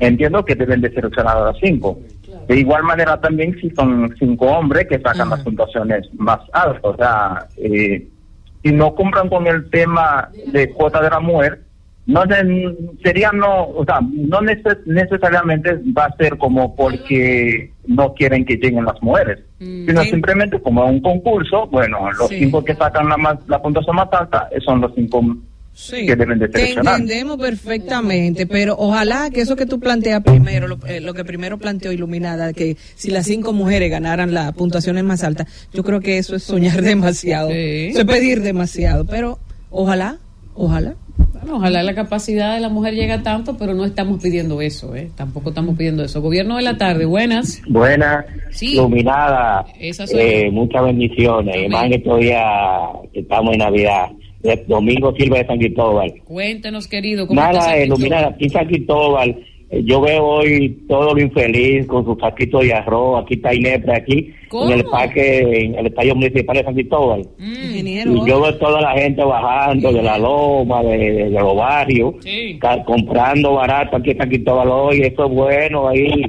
Entiendo 0.00 0.44
que 0.44 0.54
deben 0.54 0.80
de 0.80 0.90
seleccionar 0.92 1.36
a 1.36 1.44
las 1.46 1.56
cinco. 1.60 1.98
De 2.46 2.58
igual 2.58 2.82
manera 2.84 3.20
también 3.20 3.56
si 3.60 3.70
son 3.70 4.14
cinco 4.18 4.46
hombres 4.46 4.86
que 4.88 4.98
sacan 5.00 5.30
las 5.30 5.40
puntuaciones 5.40 6.08
más 6.18 6.40
altas. 6.52 6.80
O 6.82 6.96
sea, 6.96 7.46
eh, 7.56 8.06
si 8.62 8.72
no 8.72 8.94
cumplan 8.94 9.28
con 9.28 9.46
el 9.46 9.68
tema 9.70 10.30
de 10.52 10.70
cuota 10.72 11.02
de 11.02 11.10
la 11.10 11.20
mujer, 11.20 11.62
no 12.06 12.22
sería 13.02 13.30
no, 13.32 13.64
o 13.68 13.84
sea, 13.84 14.00
no 14.00 14.40
neces- 14.40 14.82
necesariamente 14.86 15.78
va 15.96 16.06
a 16.06 16.16
ser 16.16 16.38
como 16.38 16.74
porque 16.74 17.70
no 17.86 18.14
quieren 18.14 18.46
que 18.46 18.56
lleguen 18.56 18.84
las 18.86 19.00
mujeres, 19.02 19.40
Mm, 19.60 19.86
sino 19.86 20.02
sí. 20.04 20.10
simplemente 20.10 20.58
como 20.62 20.86
un 20.86 21.00
concurso, 21.00 21.66
bueno, 21.66 22.10
los 22.12 22.28
Sí. 22.28 22.38
cinco 22.38 22.64
que 22.64 22.74
sacan 22.76 23.08
la, 23.10 23.16
más, 23.18 23.36
la 23.46 23.60
puntuación 23.60 23.96
más 23.96 24.08
alta 24.12 24.48
eh, 24.52 24.60
son 24.64 24.80
los 24.80 24.94
cinco 24.94 25.22
Sí, 25.80 26.06
que 26.06 26.16
deben 26.16 26.40
de 26.40 26.48
te 26.48 26.72
entendemos 26.72 27.36
perfectamente, 27.38 28.46
pero 28.48 28.74
ojalá 28.76 29.30
que 29.30 29.42
eso 29.42 29.54
que 29.54 29.64
tú 29.64 29.78
planteas 29.78 30.24
primero, 30.24 30.66
lo, 30.66 30.76
eh, 30.88 31.00
lo 31.00 31.14
que 31.14 31.24
primero 31.24 31.56
planteó 31.56 31.92
Iluminada, 31.92 32.52
que 32.52 32.76
si 32.96 33.12
las 33.12 33.26
cinco 33.26 33.52
mujeres 33.52 33.88
ganaran 33.88 34.34
las 34.34 34.52
puntuaciones 34.54 35.04
más 35.04 35.22
altas, 35.22 35.46
yo 35.72 35.84
creo 35.84 36.00
que 36.00 36.18
eso 36.18 36.34
es 36.34 36.42
soñar 36.42 36.82
demasiado, 36.82 37.50
Sí. 37.50 37.90
eso 37.90 38.00
es 38.00 38.04
pedir 38.06 38.42
demasiado, 38.42 39.06
pero 39.06 39.38
ojalá, 39.70 40.18
ojalá. 40.54 40.94
Bueno, 41.16 41.56
ojalá 41.58 41.82
la 41.84 41.94
capacidad 41.94 42.54
de 42.54 42.60
la 42.60 42.68
mujer 42.68 42.94
llegue 42.94 43.12
a 43.12 43.22
tanto, 43.22 43.56
pero 43.56 43.72
no 43.74 43.84
estamos 43.84 44.20
pidiendo 44.20 44.60
eso, 44.60 44.96
¿eh? 44.96 45.10
Tampoco 45.16 45.50
estamos 45.50 45.76
pidiendo 45.78 46.02
eso. 46.04 46.20
Gobierno 46.20 46.56
de 46.56 46.62
la 46.64 46.76
tarde, 46.76 47.04
buenas. 47.04 47.62
Buenas, 47.68 48.24
Sí. 48.50 48.72
iluminada, 48.74 49.64
eh, 49.78 50.50
muchas 50.50 50.82
bendiciones. 50.84 51.70
Más 51.70 51.84
en 51.86 51.92
estos 51.94 52.18
días 52.18 52.42
que 53.12 53.20
estamos 53.20 53.52
en 53.52 53.58
Navidad. 53.60 54.06
Eh, 54.48 54.64
Domingo 54.66 55.14
Silva 55.16 55.38
de 55.38 55.46
San 55.46 55.58
Cristóbal. 55.58 56.14
Cuéntenos, 56.24 56.88
querido. 56.88 57.26
¿cómo 57.26 57.40
Nada, 57.40 57.60
San 57.60 57.72
Cristóbal? 57.74 57.86
iluminada, 57.86 58.28
aquí 58.28 58.44
en 58.44 58.50
San 58.50 58.66
Cristóbal. 58.66 59.36
eh, 59.70 59.82
yo 59.84 60.00
veo 60.00 60.24
hoy 60.24 60.78
todo 60.88 61.12
lo 61.14 61.20
infeliz 61.20 61.86
con 61.86 62.02
sus 62.04 62.18
saquitos 62.18 62.62
de 62.62 62.72
arroz. 62.72 63.22
Aquí 63.22 63.34
está 63.34 63.54
Inepre, 63.54 63.92
aquí 63.94 64.32
¿Cómo? 64.48 64.70
en 64.72 64.78
el 64.78 64.84
parque, 64.86 65.40
en 65.64 65.74
el 65.74 65.86
estadio 65.88 66.14
municipal 66.14 66.56
de 66.56 66.64
San 66.64 66.72
Cristóbal. 66.74 67.20
Mm, 67.38 67.64
Ingeniero, 67.64 68.12
Y 68.12 68.28
yo 68.30 68.40
veo 68.40 68.56
toda 68.56 68.80
la 68.80 68.92
gente 68.92 69.22
bajando 69.22 69.92
de 69.92 70.02
la 70.02 70.16
loma, 70.18 70.82
de, 70.82 70.96
de- 70.96 71.12
de 71.24 71.30
los 71.30 71.54
barrios, 71.54 72.14
Sí. 72.20 72.58
ca- 72.58 72.82
comprando 72.84 73.52
barato 73.54 73.96
aquí 73.98 74.12
en 74.12 74.16
San 74.18 74.28
Cristóbal 74.30 74.68
hoy. 74.70 75.00
Eso 75.02 75.26
es 75.26 75.30
bueno 75.34 75.86
ahí, 75.88 76.22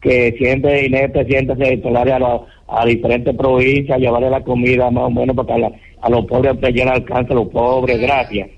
que 0.00 0.32
siempre 0.38 0.86
Inés 0.86 1.10
presidente 1.10 1.56
se 1.56 1.74
instalarle 1.74 2.12
a, 2.12 2.18
los- 2.20 2.40
a 2.68 2.84
diferentes 2.86 3.34
provincias, 3.36 3.98
llevarle 3.98 4.30
la 4.30 4.42
comida 4.42 4.90
más 4.90 5.04
o 5.04 5.10
menos 5.10 5.36
para 5.36 5.46
que 5.46 5.52
a, 5.54 5.58
la- 5.58 5.72
a 6.02 6.10
los 6.10 6.26
pobres 6.26 6.54
pues, 6.60 6.80
al 6.80 6.88
alcance 6.88 7.32
a 7.32 7.36
los 7.36 7.48
pobres. 7.48 7.98
Gracias. 8.00 8.50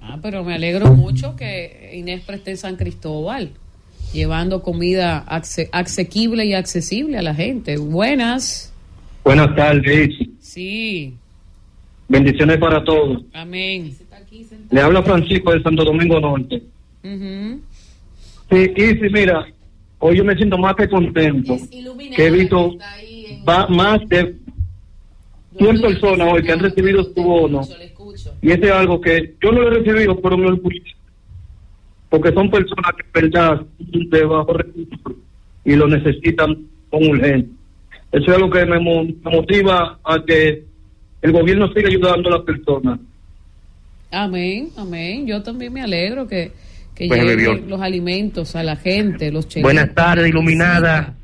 Ah, 0.00 0.18
pero 0.22 0.44
me 0.44 0.54
alegro 0.54 0.92
mucho 0.94 1.34
que 1.36 1.92
Inés 1.94 2.22
esté 2.28 2.50
en 2.52 2.56
San 2.58 2.76
Cristóbal, 2.76 3.50
llevando 4.12 4.62
comida 4.62 5.24
ace- 5.26 5.68
asequible 5.72 6.44
y 6.44 6.54
accesible 6.54 7.18
a 7.18 7.22
la 7.22 7.34
gente. 7.34 7.76
Buenas. 7.78 8.72
Buenas 9.24 9.54
tardes, 9.56 10.10
Sí, 10.40 11.14
bendiciones 12.08 12.58
para 12.58 12.84
todos. 12.84 13.22
amén. 13.32 13.96
Le 14.70 14.80
habla 14.80 15.02
Francisco 15.02 15.52
de 15.52 15.62
Santo 15.62 15.84
Domingo 15.84 16.20
Norte. 16.20 16.62
Sí, 18.50 18.72
y 18.76 18.80
sí, 18.82 19.06
mira, 19.12 19.46
hoy 19.98 20.16
yo 20.18 20.24
me 20.24 20.34
siento 20.36 20.58
más 20.58 20.74
que 20.76 20.88
contento, 20.88 21.56
que 22.14 22.26
he 22.26 22.30
visto 22.30 22.74
va- 23.48 23.66
más 23.68 24.00
de 24.08 24.36
100 25.58 25.80
personas 25.80 26.28
hoy 26.32 26.42
que 26.42 26.52
han 26.52 26.60
recibido 26.60 27.04
su 27.04 27.22
bono, 27.22 27.62
y 28.42 28.50
ese 28.50 28.66
es 28.66 28.72
algo 28.72 29.00
que 29.00 29.34
yo 29.42 29.52
no 29.52 29.60
lo 29.62 29.68
he 29.68 29.78
recibido, 29.80 30.20
pero 30.20 30.36
me 30.36 30.46
orgullo, 30.46 30.82
porque 32.08 32.32
son 32.32 32.50
personas 32.50 32.92
que 32.96 33.02
en 33.20 33.30
verdad 33.30 33.62
de 33.78 34.24
bajo 34.24 34.52
recursos 34.52 35.16
y 35.64 35.76
lo 35.76 35.86
necesitan 35.88 36.56
con 36.90 37.06
urgencia. 37.08 37.52
Eso 38.12 38.30
es 38.30 38.36
algo 38.36 38.50
que 38.50 38.64
me, 38.66 38.78
mo- 38.78 39.04
me 39.04 39.30
motiva 39.30 39.98
a 40.04 40.24
que 40.24 40.64
el 41.22 41.32
gobierno 41.32 41.72
siga 41.72 41.88
ayudando 41.88 42.28
a 42.28 42.32
las 42.36 42.42
personas. 42.42 43.00
Amén, 44.10 44.68
amén. 44.76 45.26
Yo 45.26 45.42
también 45.42 45.72
me 45.72 45.82
alegro 45.82 46.28
que, 46.28 46.52
que 46.94 47.08
Bueno, 47.08 47.24
lleguen 47.24 47.68
los 47.68 47.80
alimentos 47.80 48.54
a 48.54 48.62
la 48.62 48.76
gente, 48.76 49.32
los 49.32 49.48
chelitos. 49.48 49.62
Buenas 49.72 49.92
tardes, 49.94 50.28
iluminada. 50.28 51.14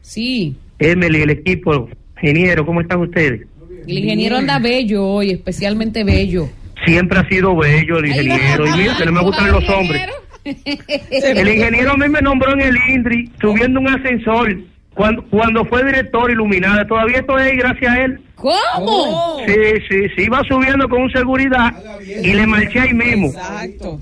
Sí, 0.00 0.56
Emily, 0.78 1.22
el 1.22 1.30
equipo, 1.30 1.88
ingeniero, 2.16 2.64
¿cómo 2.66 2.80
están 2.80 3.00
ustedes? 3.00 3.46
El 3.86 3.98
ingeniero 3.98 4.36
anda 4.36 4.58
bello 4.58 5.06
hoy, 5.06 5.30
especialmente 5.30 6.04
bello. 6.04 6.48
Siempre 6.84 7.18
ha 7.18 7.28
sido 7.28 7.56
bello 7.56 7.98
el 7.98 8.06
ingeniero. 8.06 8.66
y 8.66 8.78
mira, 8.78 8.96
que 8.96 9.04
no 9.04 9.12
me 9.12 9.22
gustan 9.22 9.52
los 9.52 9.68
hombres. 9.68 10.02
El 10.44 11.48
ingeniero 11.48 11.92
a 11.92 11.96
mí 11.96 12.08
me 12.08 12.20
nombró 12.20 12.52
en 12.52 12.60
el 12.60 12.76
INDRI 12.88 13.30
subiendo 13.40 13.80
un 13.80 13.88
ascensor 13.88 14.56
cuando, 14.94 15.22
cuando 15.24 15.64
fue 15.64 15.84
director 15.84 16.30
iluminada. 16.30 16.86
Todavía 16.86 17.18
estoy 17.18 17.42
ahí 17.42 17.56
gracias 17.56 17.92
a 17.92 18.04
él. 18.04 18.20
¿Cómo? 18.36 19.38
Sí, 19.46 19.54
sí, 19.88 19.96
sí, 20.16 20.22
iba 20.24 20.42
subiendo 20.48 20.88
con 20.88 21.02
un 21.02 21.10
seguridad 21.10 21.72
y 22.04 22.32
le 22.34 22.46
marché 22.46 22.80
ahí 22.80 22.92
mismo. 22.92 23.32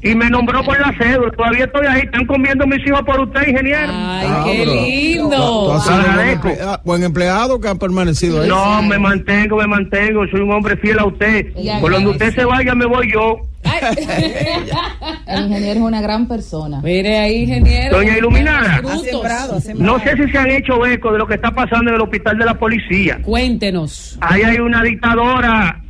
Y 0.02 0.14
me 0.14 0.28
nombró 0.30 0.64
por 0.64 0.80
la 0.80 0.92
cédula. 0.98 1.30
Todavía 1.36 1.64
estoy 1.66 1.86
ahí. 1.86 2.00
Están 2.02 2.26
comiendo 2.26 2.66
mis 2.66 2.84
hijos 2.86 3.02
por 3.02 3.20
usted, 3.20 3.46
ingeniero. 3.46 3.92
Ay, 3.92 4.26
Ah, 4.28 4.42
qué 4.46 4.66
lindo. 4.66 5.74
Tú 5.74 5.80
sido 5.82 5.96
buen, 5.96 6.10
Agradezco. 6.10 6.48
emplea- 6.48 6.80
buen 6.84 7.02
empleado 7.04 7.60
que 7.60 7.68
han 7.68 7.78
permanecido 7.78 8.42
ahí. 8.42 8.48
No, 8.48 8.82
me 8.82 8.98
mantengo, 8.98 9.56
me 9.58 9.66
mantengo. 9.66 10.26
Soy 10.28 10.40
un 10.40 10.50
hombre 10.52 10.76
fiel 10.78 10.98
a 10.98 11.04
usted. 11.06 11.46
Por 11.80 11.92
donde 11.92 12.10
usted 12.10 12.34
se 12.34 12.44
vaya, 12.44 12.74
me 12.74 12.86
voy 12.86 13.12
yo. 13.12 13.36
El 15.26 15.44
ingeniero 15.44 15.80
es 15.80 15.86
una 15.86 16.00
gran 16.00 16.26
persona. 16.26 16.80
Mire 16.82 17.18
ahí, 17.18 17.42
ingeniero. 17.44 17.96
Doña 17.96 18.18
Iluminada. 18.18 18.82
Ha 18.84 18.98
sembrado, 18.98 19.56
ha 19.56 19.60
sembrado. 19.60 19.98
No 19.98 20.04
sé 20.04 20.16
si 20.16 20.30
se 20.32 20.38
han 20.38 20.50
hecho 20.50 20.84
eco 20.84 21.12
de 21.12 21.18
lo 21.18 21.26
que 21.26 21.34
está 21.34 21.50
pasando 21.52 21.90
en 21.90 21.94
el 21.96 22.02
hospital 22.02 22.38
de 22.38 22.44
la 22.44 22.54
policía. 22.54 23.20
Cuéntenos. 23.22 24.18
Ahí 24.22 24.42
hay 24.42 24.58
una 24.58 24.82
dictadora, 24.84 25.80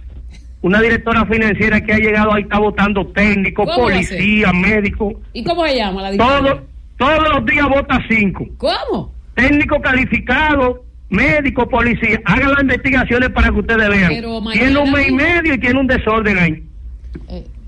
una 0.62 0.80
directora 0.80 1.26
financiera 1.26 1.80
que 1.82 1.92
ha 1.92 1.98
llegado 1.98 2.32
ahí, 2.32 2.42
está 2.42 2.58
votando 2.58 3.06
técnicos, 3.08 3.66
¿Cómo 3.66 3.78
va 3.78 3.84
a 3.84 3.92
policías, 3.92 4.54
médicos. 4.54 5.14
¿Y 5.34 5.44
cómo 5.44 5.66
se 5.66 5.76
llama 5.76 6.02
la 6.02 6.16
Todo, 6.16 6.36
dictadura? 6.36 6.62
todos 6.96 7.28
los 7.34 7.46
días 7.46 7.68
vota 7.68 8.00
cinco. 8.08 8.46
¿Cómo? 8.56 9.12
Técnico 9.34 9.80
calificado, 9.82 10.84
médico, 11.10 11.68
policía. 11.68 12.20
Hagan 12.24 12.52
las 12.52 12.62
investigaciones 12.62 13.28
para 13.30 13.50
que 13.50 13.58
ustedes 13.60 13.88
vean. 13.88 14.08
Pero 14.08 14.40
mañana 14.40 14.66
Tiene 14.66 14.80
un 14.80 14.92
mes 14.92 15.08
y 15.08 15.12
medio 15.12 15.54
y 15.54 15.58
tiene 15.58 15.80
un 15.80 15.86
desorden 15.86 16.38
ahí. 16.38 16.62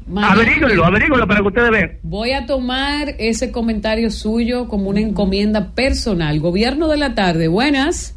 Mañana 0.07 0.35
Averígüenlo, 0.35 0.85
averígüenlo 0.85 1.27
para 1.27 1.41
que 1.41 1.47
ustedes 1.47 1.71
vean. 1.71 1.93
Voy 2.03 2.33
a 2.33 2.47
tomar 2.47 3.15
ese 3.19 3.51
comentario 3.51 4.11
suyo 4.11 4.69
como 4.69 4.91
una 4.91 5.01
encomienda 5.01 5.71
personal. 5.75 6.41
Gobierno 6.41 6.89
de 6.89 6.97
la 6.99 7.15
tarde, 7.15 7.49
buenas. 7.49 8.14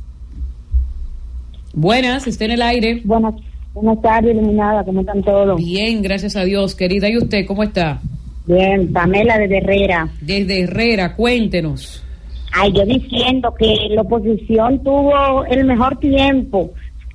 Buenas, 1.81 2.25
está 2.25 2.45
en 2.45 2.51
el 2.51 2.61
aire. 2.63 3.01
Buenas, 3.05 3.35
buenas 3.75 4.01
tardes, 4.01 4.35
iluminada, 4.35 4.83
¿cómo 4.83 5.01
están 5.01 5.21
todos? 5.21 5.57
Bien, 5.57 6.01
gracias 6.01 6.35
a 6.35 6.43
Dios, 6.43 6.73
querida. 6.73 7.07
¿Y 7.07 7.17
usted 7.17 7.45
cómo 7.45 7.61
está? 7.61 8.01
Bien, 8.47 8.91
Pamela 8.91 9.37
de 9.37 9.57
Herrera. 9.57 10.09
Desde 10.21 10.63
Herrera, 10.63 11.15
cuéntenos. 11.15 12.03
Ay, 12.51 12.71
yo 12.73 12.83
diciendo 12.83 13.53
que 13.53 13.75
la 13.91 14.01
oposición 14.01 14.83
tuvo 14.83 15.45
el 15.45 15.65
mejor 15.65 15.99
tiempo 15.99 16.71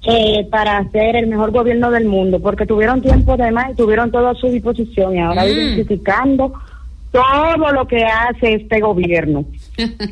eh, 0.06 0.46
para 0.48 0.78
hacer 0.78 1.16
el 1.16 1.26
mejor 1.26 1.50
gobierno 1.50 1.90
del 1.90 2.04
mundo, 2.04 2.38
porque 2.38 2.64
tuvieron 2.64 3.02
tiempo 3.02 3.36
de 3.36 3.50
más 3.50 3.72
y 3.72 3.74
tuvieron 3.74 4.12
todo 4.12 4.28
a 4.28 4.34
su 4.36 4.46
disposición 4.46 5.16
y 5.16 5.18
ahora 5.18 5.42
Mm. 5.44 5.74
criticando 5.74 6.52
todo 7.10 7.72
lo 7.72 7.84
que 7.88 8.04
hace 8.04 8.54
este 8.54 8.78
gobierno. 8.78 9.44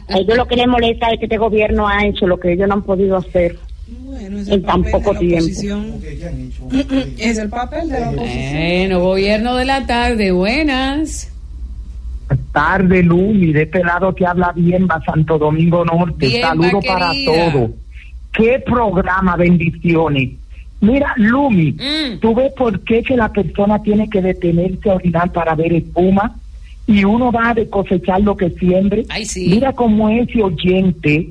A 0.08 0.18
ellos 0.18 0.36
lo 0.36 0.46
que 0.46 0.56
les 0.56 0.66
molesta 0.66 1.06
es 1.12 1.20
que 1.20 1.26
este 1.26 1.38
gobierno 1.38 1.86
ha 1.86 2.04
hecho 2.04 2.26
lo 2.26 2.40
que 2.40 2.52
ellos 2.54 2.66
no 2.66 2.74
han 2.74 2.82
podido 2.82 3.16
hacer 3.16 3.56
Bueno, 4.04 4.38
es 4.38 4.48
en 4.48 4.62
tan 4.62 4.82
poco 4.84 5.14
tiempo. 5.14 5.46
Es 7.18 7.38
el 7.38 7.48
papel 7.48 7.88
de 7.88 8.00
la 8.00 8.10
oposición. 8.10 8.52
Bueno, 8.52 9.00
gobierno 9.00 9.56
de 9.56 9.64
la 9.64 9.86
tarde, 9.86 10.32
buenas. 10.32 11.32
Tarde, 12.52 13.02
Lumi, 13.02 13.52
de 13.52 13.62
este 13.62 13.82
lado 13.82 14.14
que 14.14 14.26
habla 14.26 14.52
bien, 14.54 14.86
va 14.88 15.02
Santo 15.04 15.38
Domingo 15.38 15.84
Norte. 15.84 16.26
Bien, 16.28 16.42
Saludo 16.42 16.80
para 16.80 17.10
todos. 17.24 17.70
Qué 18.32 18.62
programa, 18.64 19.36
bendiciones. 19.36 20.30
Mira, 20.80 21.12
Lumi, 21.16 21.72
Mm. 21.72 22.20
¿tú 22.20 22.34
ves 22.34 22.52
por 22.56 22.80
qué 22.84 23.02
que 23.02 23.16
la 23.16 23.30
persona 23.32 23.82
tiene 23.82 24.08
que 24.08 24.22
detenerse 24.22 24.90
a 24.90 24.94
orinar 24.94 25.32
para 25.32 25.54
ver 25.54 25.72
espuma? 25.72 26.36
Y 26.86 27.04
uno 27.04 27.30
va 27.30 27.50
a 27.50 27.54
cosechar 27.68 28.20
lo 28.22 28.36
que 28.36 28.50
siembre. 28.50 29.04
Ay, 29.08 29.24
sí. 29.24 29.48
Mira 29.48 29.72
cómo 29.72 30.08
ese 30.08 30.42
oyente 30.42 31.30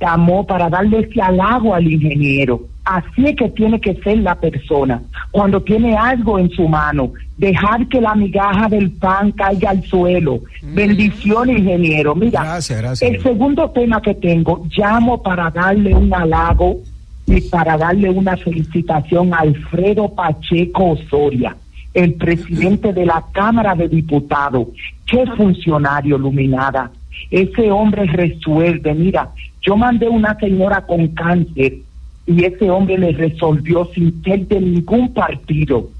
llamó 0.00 0.46
para 0.46 0.68
darle 0.68 1.00
ese 1.00 1.20
halago 1.20 1.74
al 1.74 1.86
ingeniero. 1.86 2.62
Así 2.84 3.26
es 3.26 3.36
que 3.36 3.48
tiene 3.50 3.80
que 3.80 3.94
ser 3.96 4.18
la 4.18 4.34
persona. 4.34 5.02
Cuando 5.30 5.60
tiene 5.62 5.96
algo 5.96 6.38
en 6.38 6.50
su 6.50 6.66
mano, 6.66 7.12
dejar 7.36 7.86
que 7.88 8.00
la 8.00 8.14
migaja 8.14 8.68
del 8.68 8.90
pan 8.90 9.32
caiga 9.32 9.70
al 9.70 9.84
suelo. 9.84 10.40
Bendiciones, 10.62 11.58
ingeniero. 11.58 12.14
Mira, 12.14 12.42
Gracias, 12.42 12.80
gracias. 12.80 13.10
el 13.10 13.22
segundo 13.22 13.70
tema 13.70 14.00
que 14.00 14.14
tengo, 14.14 14.66
llamo 14.76 15.22
para 15.22 15.50
darle 15.50 15.94
un 15.94 16.12
halago 16.12 16.78
y 17.26 17.40
para 17.42 17.76
darle 17.76 18.10
una 18.10 18.36
felicitación 18.36 19.32
a 19.34 19.38
Alfredo 19.38 20.08
Pacheco 20.08 20.90
Osoria, 20.92 21.54
el 21.94 22.14
presidente 22.14 22.92
de 22.92 23.06
la 23.06 23.24
Cámara 23.30 23.74
de 23.74 23.88
Diputados. 23.88 24.68
Qué 25.06 25.24
funcionario, 25.36 26.18
Luminada. 26.18 26.90
Ese 27.30 27.70
hombre 27.70 28.06
resuelve. 28.06 28.94
Mira, 28.94 29.30
yo 29.62 29.76
mandé 29.76 30.08
una 30.08 30.38
señora 30.38 30.86
con 30.86 31.08
cáncer 31.08 31.78
y 32.26 32.44
ese 32.44 32.70
hombre 32.70 32.98
le 32.98 33.12
resolvió 33.12 33.90
sin 33.94 34.22
ser 34.22 34.46
de 34.46 34.60
ningún 34.60 35.12
partido. 35.12 35.90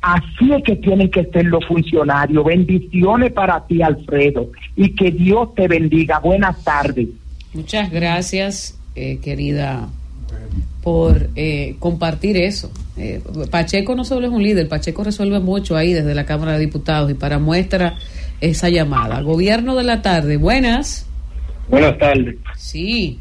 Así 0.00 0.52
es 0.52 0.62
que 0.64 0.76
tienen 0.76 1.10
que 1.10 1.24
ser 1.24 1.46
los 1.46 1.64
funcionarios. 1.66 2.44
Bendiciones 2.44 3.32
para 3.32 3.66
ti, 3.66 3.82
Alfredo, 3.82 4.50
y 4.76 4.90
que 4.90 5.10
Dios 5.10 5.54
te 5.54 5.66
bendiga. 5.66 6.18
Buenas 6.20 6.62
tardes. 6.62 7.08
Muchas 7.52 7.90
gracias, 7.90 8.78
eh, 8.94 9.18
querida, 9.22 9.88
por 10.82 11.30
eh, 11.36 11.76
compartir 11.78 12.36
eso. 12.36 12.70
Eh, 12.96 13.22
Pacheco 13.50 13.94
no 13.94 14.04
solo 14.04 14.26
es 14.26 14.32
un 14.32 14.42
líder, 14.42 14.68
Pacheco 14.68 15.02
resuelve 15.02 15.40
mucho 15.40 15.76
ahí 15.76 15.92
desde 15.92 16.14
la 16.14 16.26
Cámara 16.26 16.52
de 16.52 16.60
Diputados 16.60 17.10
y 17.10 17.14
para 17.14 17.38
muestra 17.38 17.96
esa 18.40 18.68
llamada. 18.68 19.20
Gobierno 19.22 19.74
de 19.74 19.84
la 19.84 20.02
tarde, 20.02 20.36
buenas. 20.36 21.08
Buenas 21.68 21.96
tardes. 21.98 22.36
Sí, 22.56 23.18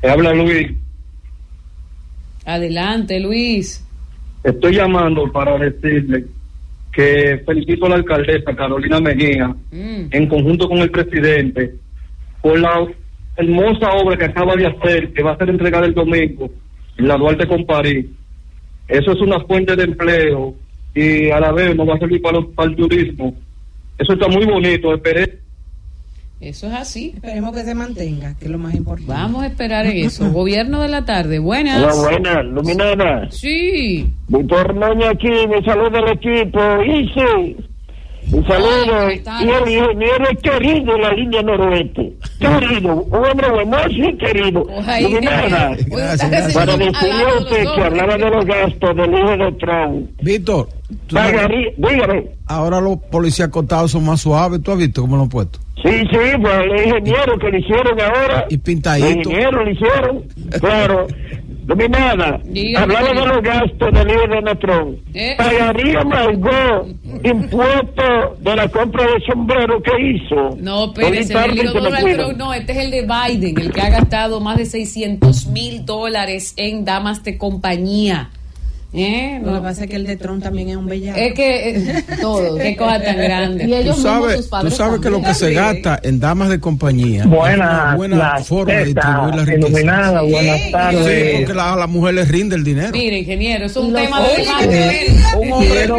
Te 0.00 0.10
habla 0.10 0.32
Luis. 0.34 0.70
adelante 2.44 3.20
Luis. 3.20 3.84
Estoy 4.42 4.74
llamando 4.76 5.30
para 5.32 5.56
decirle 5.58 6.26
que 6.92 7.42
felicito 7.46 7.86
a 7.86 7.90
la 7.90 7.94
alcaldesa 7.96 8.54
Carolina 8.54 9.00
Mejía, 9.00 9.48
Mm. 9.72 10.06
en 10.10 10.28
conjunto 10.28 10.68
con 10.68 10.78
el 10.78 10.90
presidente, 10.90 11.74
por 12.42 12.58
la 12.58 12.86
hermosa 13.36 13.90
obra 13.92 14.16
que 14.16 14.26
acaba 14.26 14.54
de 14.56 14.66
hacer, 14.66 15.12
que 15.12 15.22
va 15.22 15.32
a 15.32 15.38
ser 15.38 15.50
entregada 15.50 15.86
el 15.86 15.94
domingo 15.94 16.50
en 16.98 17.08
la 17.08 17.16
Duarte 17.16 17.46
con 17.48 17.64
París. 17.64 18.06
Eso 18.86 19.12
es 19.12 19.20
una 19.20 19.40
fuente 19.40 19.74
de 19.74 19.84
empleo 19.84 20.54
y 20.94 21.30
a 21.30 21.40
la 21.40 21.50
vez 21.50 21.74
nos 21.74 21.88
va 21.88 21.94
a 21.94 21.98
servir 21.98 22.20
para 22.22 22.38
el 22.38 22.76
turismo. 22.76 23.34
Eso 23.98 24.12
está 24.14 24.28
muy 24.28 24.44
bonito. 24.44 24.94
Esperé 24.94 25.38
Eso 26.40 26.66
es 26.66 26.72
así. 26.74 27.12
Esperemos 27.14 27.54
que 27.54 27.62
se 27.62 27.74
mantenga, 27.74 28.36
que 28.38 28.46
es 28.46 28.50
lo 28.50 28.58
más 28.58 28.74
importante. 28.74 29.12
Vamos 29.12 29.42
a 29.42 29.46
esperar 29.46 29.86
en 29.86 30.04
eso. 30.04 30.30
Gobierno 30.32 30.82
de 30.82 30.88
la 30.88 31.04
tarde, 31.04 31.38
buenas. 31.38 31.82
Hola, 31.82 31.94
buenas, 31.94 32.44
Luminada. 32.46 33.30
Sí. 33.30 34.12
Víctor 34.28 34.74
Noña 34.74 35.10
aquí, 35.10 35.30
me 35.48 35.62
saluda 35.64 36.00
el 36.00 36.08
equipo. 36.08 36.60
Ise, 36.82 37.56
un 38.32 38.46
saludo. 38.46 38.98
Ay, 39.06 39.20
¿cómo 39.20 39.40
Y 39.40 39.50
el 39.50 39.68
ingeniero 39.68 40.24
es 40.30 40.38
querido 40.42 40.94
en 40.96 41.02
la 41.02 41.12
línea 41.12 41.42
noroeste. 41.42 42.12
Querido, 42.38 42.94
un 42.94 43.26
hombre 43.26 43.50
buenoso 43.50 43.88
y 43.90 44.16
querido. 44.16 44.66
Ay, 44.86 45.04
Luminada. 45.04 45.74
Dios. 45.74 45.86
Gracias. 45.88 46.54
Para 46.54 46.76
decirle 46.76 47.24
a 47.24 47.32
de 47.32 47.38
usted 47.38 47.64
que 47.74 47.82
hablaba 47.82 48.16
de 48.16 48.30
los 48.30 48.44
gastos 48.44 48.96
del 48.96 49.14
hijo 49.14 49.36
de 49.36 49.52
Trump. 49.52 50.10
Víctor, 50.22 50.68
dígame. 51.76 52.26
ahora 52.46 52.80
los 52.80 52.98
policías 53.10 53.48
acotados 53.48 53.90
son 53.90 54.04
más 54.04 54.20
suaves. 54.20 54.62
¿Tú 54.62 54.72
has 54.72 54.78
visto 54.78 55.02
cómo 55.02 55.16
lo 55.16 55.22
han 55.22 55.28
puesto? 55.28 55.58
Sí, 55.82 55.90
sí, 56.10 56.18
pues 56.40 56.54
el 56.60 56.86
ingeniero 56.86 57.38
que 57.38 57.50
le 57.50 57.58
hicieron 57.58 58.00
ahora. 58.00 58.46
Y 58.48 58.56
pintadito. 58.58 59.06
El 59.06 59.16
ingeniero 59.18 59.64
le 59.64 59.72
hicieron. 59.72 60.24
Claro. 60.60 61.06
Dominada. 61.64 62.40
Hablaba 62.76 63.08
de 63.08 63.26
los 63.26 63.42
gastos 63.42 63.92
del 63.92 64.10
hijo 64.10 64.26
de 64.28 64.42
Netrón. 64.42 64.98
Eh. 65.14 65.34
Pagaría 65.36 66.04
Margot 66.04 66.88
impuesto 67.24 68.36
de 68.40 68.56
la 68.56 68.68
compra 68.68 69.04
de 69.04 69.20
sombrero 69.26 69.82
que 69.82 69.92
hizo. 70.10 70.56
No, 70.58 70.92
Ahorita 70.94 71.44
el 71.46 71.72
Donald. 71.72 72.14
Trump, 72.14 72.36
no, 72.36 72.52
este 72.52 72.72
es 72.72 72.78
el 72.78 72.90
de 72.90 73.02
Biden, 73.02 73.58
el 73.60 73.72
que 73.72 73.80
ha 73.80 73.90
gastado 73.90 74.40
más 74.40 74.58
de 74.58 74.66
600 74.66 75.46
mil 75.46 75.84
dólares 75.84 76.54
en 76.56 76.84
damas 76.84 77.22
de 77.24 77.38
compañía. 77.38 78.30
¿Eh? 78.96 79.40
Lo 79.44 79.54
que 79.54 79.60
pasa 79.60 79.84
es 79.84 79.90
que 79.90 79.96
el 79.96 80.06
de 80.06 80.16
Tron 80.16 80.40
también 80.40 80.68
es 80.68 80.76
un 80.76 80.86
bellaco. 80.86 81.18
Es 81.18 81.34
que 81.34 81.70
eh, 81.70 82.04
todo, 82.20 82.56
qué 82.56 82.76
cosa 82.78 83.00
tan 83.02 83.16
grande. 83.16 83.64
Y 83.66 83.74
ellos 83.74 83.96
Tú 83.96 84.02
mismos, 84.02 84.22
sabes, 84.22 84.36
sus 84.46 84.60
tú 84.60 84.70
sabes 84.70 85.00
que 85.00 85.10
lo 85.10 85.20
que 85.22 85.34
se 85.34 85.52
gasta 85.52 85.98
en 86.02 86.20
damas 86.20 86.48
de 86.48 86.60
compañía 86.60 87.24
Buenas, 87.26 87.54
es 87.54 87.56
una 87.58 87.96
buena 87.96 88.16
las 88.16 88.46
forma 88.48 88.72
de 88.74 88.84
distribuir 88.84 89.34
la 89.34 89.44
riqueza. 89.44 89.68
iluminada, 89.68 90.22
buenas 90.22 90.60
Sí, 90.60 90.70
tardes. 90.72 91.36
porque 91.36 91.54
la- 91.54 91.72
a 91.72 91.76
la 91.76 91.86
mujer 91.88 92.14
les 92.14 92.28
rinde 92.28 92.56
el 92.56 92.62
dinero. 92.64 92.90
Mire, 92.92 93.18
ingeniero, 93.18 93.66
es 93.66 93.76
un 93.76 93.92
Los 93.92 94.02
tema 94.02 94.20
de 94.22 94.28
oye, 94.28 94.44
debate. 94.44 95.06
Quiero, 95.68 95.96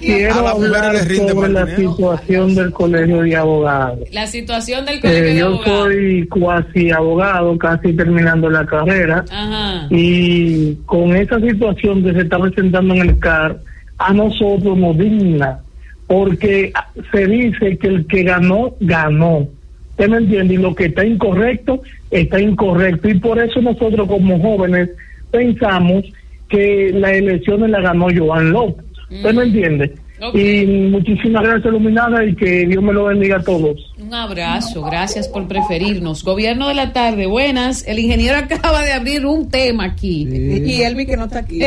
quiero 0.00 0.34
A 0.48 0.54
mujeres 0.54 0.74
hablar 0.74 0.92
les 0.94 1.08
rinde 1.08 1.32
sobre 1.32 1.48
la 1.48 1.64
dinero. 1.64 1.90
situación 1.92 2.54
del 2.54 2.72
colegio 2.72 3.22
de 3.22 3.36
abogados. 3.36 3.98
La 4.12 4.26
situación 4.26 4.84
del 4.84 5.00
colegio 5.00 5.22
Eh, 5.24 5.26
de 5.32 5.36
yo 5.38 5.46
abogados. 5.46 5.78
soy 5.84 6.26
cuasi 6.28 6.90
abogado, 6.90 7.58
casi 7.58 7.92
terminando 7.94 8.50
la 8.50 8.66
carrera, 8.66 9.24
Ajá. 9.30 9.86
y 9.90 10.74
con 10.86 11.16
esa 11.16 11.40
situación 11.40 12.02
que 12.04 12.12
se 12.12 12.24
está 12.34 12.38
presentando 12.38 12.94
en 12.94 13.00
el 13.00 13.18
CAR, 13.18 13.58
a 13.98 14.12
nosotros 14.12 14.76
nos 14.76 14.98
digna, 14.98 15.60
porque 16.06 16.72
se 17.12 17.26
dice 17.26 17.76
que 17.78 17.86
el 17.86 18.06
que 18.06 18.24
ganó, 18.24 18.74
ganó. 18.80 19.48
¿Usted 19.90 20.08
me 20.08 20.16
entiende? 20.18 20.54
Y 20.54 20.58
lo 20.58 20.74
que 20.74 20.86
está 20.86 21.04
incorrecto, 21.04 21.82
está 22.10 22.40
incorrecto. 22.40 23.08
Y 23.08 23.14
por 23.20 23.38
eso 23.38 23.60
nosotros 23.62 24.08
como 24.08 24.40
jóvenes 24.40 24.90
pensamos 25.30 26.04
que 26.48 26.90
la 26.92 27.12
elección 27.12 27.70
la 27.70 27.80
ganó 27.80 28.08
Joan 28.14 28.50
López. 28.50 28.84
¿Usted 29.10 29.34
me 29.34 29.44
entiende? 29.44 29.94
Y 30.32 30.64
muchísimas 30.64 31.42
gracias, 31.42 31.66
Iluminada, 31.66 32.24
y 32.24 32.34
que 32.36 32.66
Dios 32.66 32.82
me 32.82 32.92
lo 32.92 33.04
bendiga 33.06 33.38
a 33.38 33.42
todos. 33.42 33.92
Un 33.98 34.14
abrazo, 34.14 34.82
gracias 34.82 35.28
por 35.28 35.48
preferirnos. 35.48 36.22
Gobierno 36.22 36.68
de 36.68 36.74
la 36.74 36.92
tarde, 36.92 37.26
buenas. 37.26 37.86
El 37.86 37.98
ingeniero 37.98 38.38
acaba 38.38 38.82
de 38.82 38.92
abrir 38.92 39.26
un 39.26 39.50
tema 39.50 39.84
aquí. 39.84 40.22
Y 40.30 40.82
Elvi 40.82 41.04
que 41.06 41.16
no 41.16 41.24
está 41.24 41.40
aquí. 41.40 41.58
No, 41.58 41.66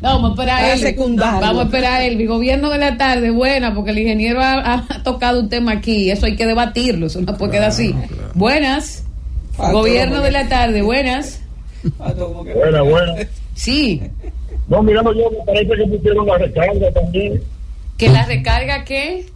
vamos 0.00 0.30
a 0.30 0.32
esperar 0.32 0.58
a 0.58 0.60
Para 0.62 0.74
Elvi. 0.74 1.16
Vamos 1.18 1.58
a 1.58 1.64
esperar 1.64 1.92
a 2.00 2.04
Elvi. 2.04 2.26
Gobierno 2.26 2.70
de 2.70 2.78
la 2.78 2.96
tarde, 2.96 3.30
buena, 3.30 3.74
porque 3.74 3.90
el 3.90 3.98
ingeniero 3.98 4.40
ha, 4.40 4.74
ha 4.74 5.02
tocado 5.02 5.40
un 5.40 5.48
tema 5.48 5.72
aquí. 5.72 6.10
Eso 6.10 6.26
hay 6.26 6.34
que 6.34 6.46
debatirlo, 6.46 7.06
eso 7.06 7.20
no 7.20 7.36
puede 7.36 7.52
quedar 7.52 7.68
así. 7.68 7.94
Buenas. 8.34 9.04
Gobierno 9.58 10.22
de 10.22 10.30
la 10.30 10.48
tarde, 10.48 10.80
buenas. 10.82 11.42
Buena, 12.54 12.82
buena. 12.82 13.14
Sí, 13.54 14.00
No, 14.68 14.82
mirando 14.82 15.12
yo, 15.12 15.30
me 15.30 15.44
parece 15.44 15.74
que 15.76 15.86
pusieron 15.86 16.26
la 16.26 16.38
recarga 16.38 16.90
también. 16.92 17.42
Que 17.96 18.08
la 18.08 18.24
recarga 18.26 18.84
que... 18.84 19.26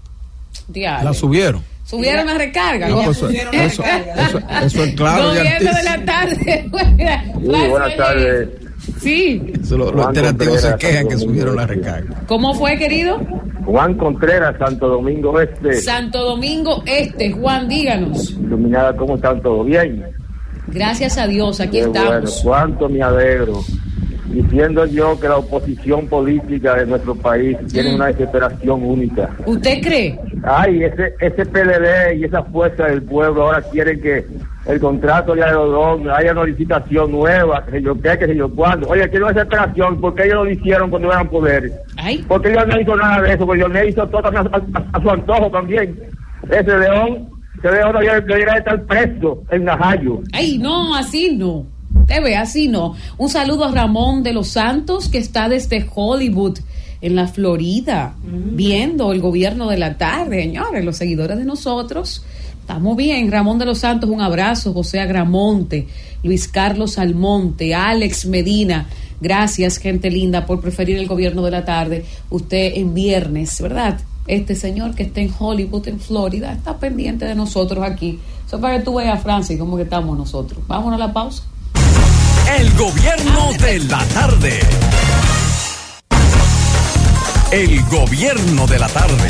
Diablo. 0.68 1.04
La 1.10 1.14
subieron. 1.14 1.62
Subieron 1.84 2.26
la 2.26 2.34
recarga. 2.36 2.88
No, 2.88 3.02
pues 3.04 3.18
eso, 3.18 3.28
eso, 3.28 3.84
eso- 3.84 4.38
eso 4.64 4.84
es 4.84 4.94
claro 4.96 5.28
Gobierno 5.28 5.70
de 5.74 5.82
la 5.84 6.04
tarde. 6.04 6.64
buena. 6.70 7.24
Sí, 7.24 7.68
buenas 7.70 7.96
tardes. 7.96 8.48
Sí. 9.00 9.52
Eso 9.62 9.78
lo- 9.78 9.92
los 9.92 10.06
alternativos 10.06 10.60
se 10.60 10.74
quejan 10.76 11.08
que 11.08 11.16
subieron 11.18 11.54
la 11.56 11.66
recarga. 11.66 12.22
¿Cómo 12.26 12.54
fue, 12.54 12.76
querido? 12.76 13.20
Juan 13.64 13.94
Contreras, 13.94 14.56
Santo 14.58 14.88
Domingo 14.88 15.40
Este. 15.40 15.80
Santo 15.80 16.24
Domingo 16.24 16.82
Este. 16.86 17.30
Juan, 17.32 17.68
díganos. 17.68 18.30
Iluminada, 18.32 18.96
¿cómo 18.96 19.14
están? 19.16 19.40
¿Todo 19.42 19.62
bien? 19.64 20.04
Gracias 20.68 21.16
a 21.18 21.26
Dios, 21.28 21.60
aquí 21.60 21.78
Qué 21.78 21.86
bueno, 21.86 22.04
estamos. 22.04 22.40
cuánto 22.42 22.88
me 22.88 23.00
alegro. 23.02 23.60
Diciendo 24.28 24.84
yo 24.86 25.18
que 25.20 25.28
la 25.28 25.36
oposición 25.38 26.06
política 26.08 26.74
de 26.74 26.86
nuestro 26.86 27.14
país 27.14 27.56
tiene 27.72 27.94
una 27.94 28.06
desesperación 28.06 28.82
única. 28.82 29.30
¿Usted 29.46 29.80
cree? 29.82 30.18
Ay, 30.42 30.82
ese, 30.84 31.14
ese 31.20 31.46
PLD 31.46 32.16
y 32.18 32.24
esa 32.24 32.42
fuerza 32.42 32.84
del 32.86 33.02
pueblo 33.02 33.44
ahora 33.46 33.62
quieren 33.62 34.00
que 34.00 34.26
el 34.66 34.80
contrato 34.80 35.34
de 35.34 35.44
Aerodón 35.44 36.10
haya 36.10 36.32
una 36.32 36.44
licitación 36.44 37.12
nueva, 37.12 37.64
que 37.64 37.70
sé 37.72 37.82
yo 37.82 37.94
qué, 38.00 38.18
que 38.18 38.26
sé 38.26 38.36
yo 38.36 38.48
cuándo. 38.52 38.88
Oye, 38.88 39.08
quiero 39.08 39.28
desesperación, 39.28 40.00
porque 40.00 40.24
ellos 40.24 40.44
lo 40.44 40.50
hicieron 40.50 40.90
cuando 40.90 41.12
eran 41.12 41.28
poder? 41.28 41.70
Ay. 41.96 42.24
Porque 42.26 42.50
ellos 42.50 42.66
no 42.66 42.80
hizo 42.80 42.96
nada 42.96 43.22
de 43.22 43.32
eso, 43.34 43.46
porque 43.46 43.62
ellos 43.62 43.88
hizo 43.88 44.06
todo 44.08 44.26
a, 44.26 44.40
a- 44.40 44.84
a 44.92 45.00
su 45.02 45.10
antojo 45.10 45.50
también. 45.50 45.96
Ese 46.50 46.78
león, 46.78 47.28
ese 47.58 47.70
león 47.70 47.92
debería, 47.92 48.20
debería 48.20 48.54
estar 48.58 48.82
preso 48.86 49.42
en 49.52 49.64
Najayo. 49.64 50.20
Ay, 50.32 50.58
no, 50.58 50.94
así 50.96 51.36
no. 51.36 51.64
Te 52.06 52.20
ve, 52.20 52.36
así 52.36 52.68
no. 52.68 52.94
Un 53.18 53.28
saludo 53.28 53.64
a 53.64 53.72
Ramón 53.72 54.22
de 54.22 54.32
los 54.32 54.48
Santos, 54.48 55.08
que 55.08 55.18
está 55.18 55.48
desde 55.48 55.86
Hollywood, 55.94 56.58
en 57.00 57.14
la 57.14 57.28
Florida, 57.28 58.14
viendo 58.22 59.12
el 59.12 59.20
gobierno 59.20 59.68
de 59.68 59.78
la 59.78 59.98
tarde. 59.98 60.42
Señores, 60.42 60.84
los 60.84 60.96
seguidores 60.96 61.36
de 61.38 61.44
nosotros. 61.44 62.24
Estamos 62.60 62.96
bien. 62.96 63.30
Ramón 63.30 63.58
de 63.58 63.66
los 63.66 63.78
Santos, 63.78 64.10
un 64.10 64.20
abrazo. 64.20 64.72
José 64.72 65.00
Agramonte, 65.00 65.86
Luis 66.22 66.48
Carlos 66.48 66.98
Almonte, 66.98 67.74
Alex 67.74 68.26
Medina. 68.26 68.88
Gracias, 69.20 69.78
gente 69.78 70.10
linda, 70.10 70.46
por 70.46 70.60
preferir 70.60 70.98
el 70.98 71.06
gobierno 71.06 71.42
de 71.42 71.50
la 71.50 71.64
tarde. 71.64 72.04
Usted 72.30 72.72
en 72.74 72.92
viernes, 72.94 73.60
¿verdad? 73.60 74.00
Este 74.26 74.54
señor 74.54 74.94
que 74.94 75.04
está 75.04 75.20
en 75.20 75.32
Hollywood, 75.38 75.86
en 75.88 76.00
Florida, 76.00 76.52
está 76.52 76.78
pendiente 76.78 77.24
de 77.24 77.34
nosotros 77.34 77.84
aquí. 77.84 78.18
Eso 78.46 78.60
para 78.60 78.78
que 78.78 78.84
tú 78.84 78.94
veas, 78.94 79.22
Francis, 79.22 79.58
cómo 79.58 79.76
que 79.76 79.84
estamos 79.84 80.16
nosotros. 80.18 80.60
Vámonos 80.66 81.00
a 81.00 81.06
la 81.06 81.12
pausa. 81.12 81.44
El 82.48 82.72
gobierno 82.74 83.52
de 83.60 83.80
la 83.80 84.04
tarde. 84.14 84.60
El 87.50 87.82
gobierno 87.90 88.66
de 88.68 88.78
la 88.78 88.88
tarde. 88.88 89.28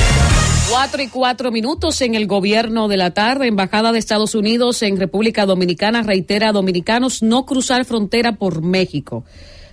Cuatro 0.71 1.03
y 1.03 1.09
cuatro 1.09 1.51
minutos 1.51 2.03
en 2.03 2.15
el 2.15 2.27
gobierno 2.27 2.89
de 2.89 2.99
la 2.99 3.13
tarde. 3.13 3.49
Embajada 3.49 3.93
de 3.93 3.99
Estados 3.99 4.35
Unidos 4.35 4.83
en 4.83 4.99
República 4.99 5.47
Dominicana 5.47 6.03
reitera 6.03 6.51
a 6.51 6.53
dominicanos 6.53 7.23
no 7.23 7.47
cruzar 7.47 7.87
frontera 7.87 8.33
por 8.33 8.61
México. 8.61 9.25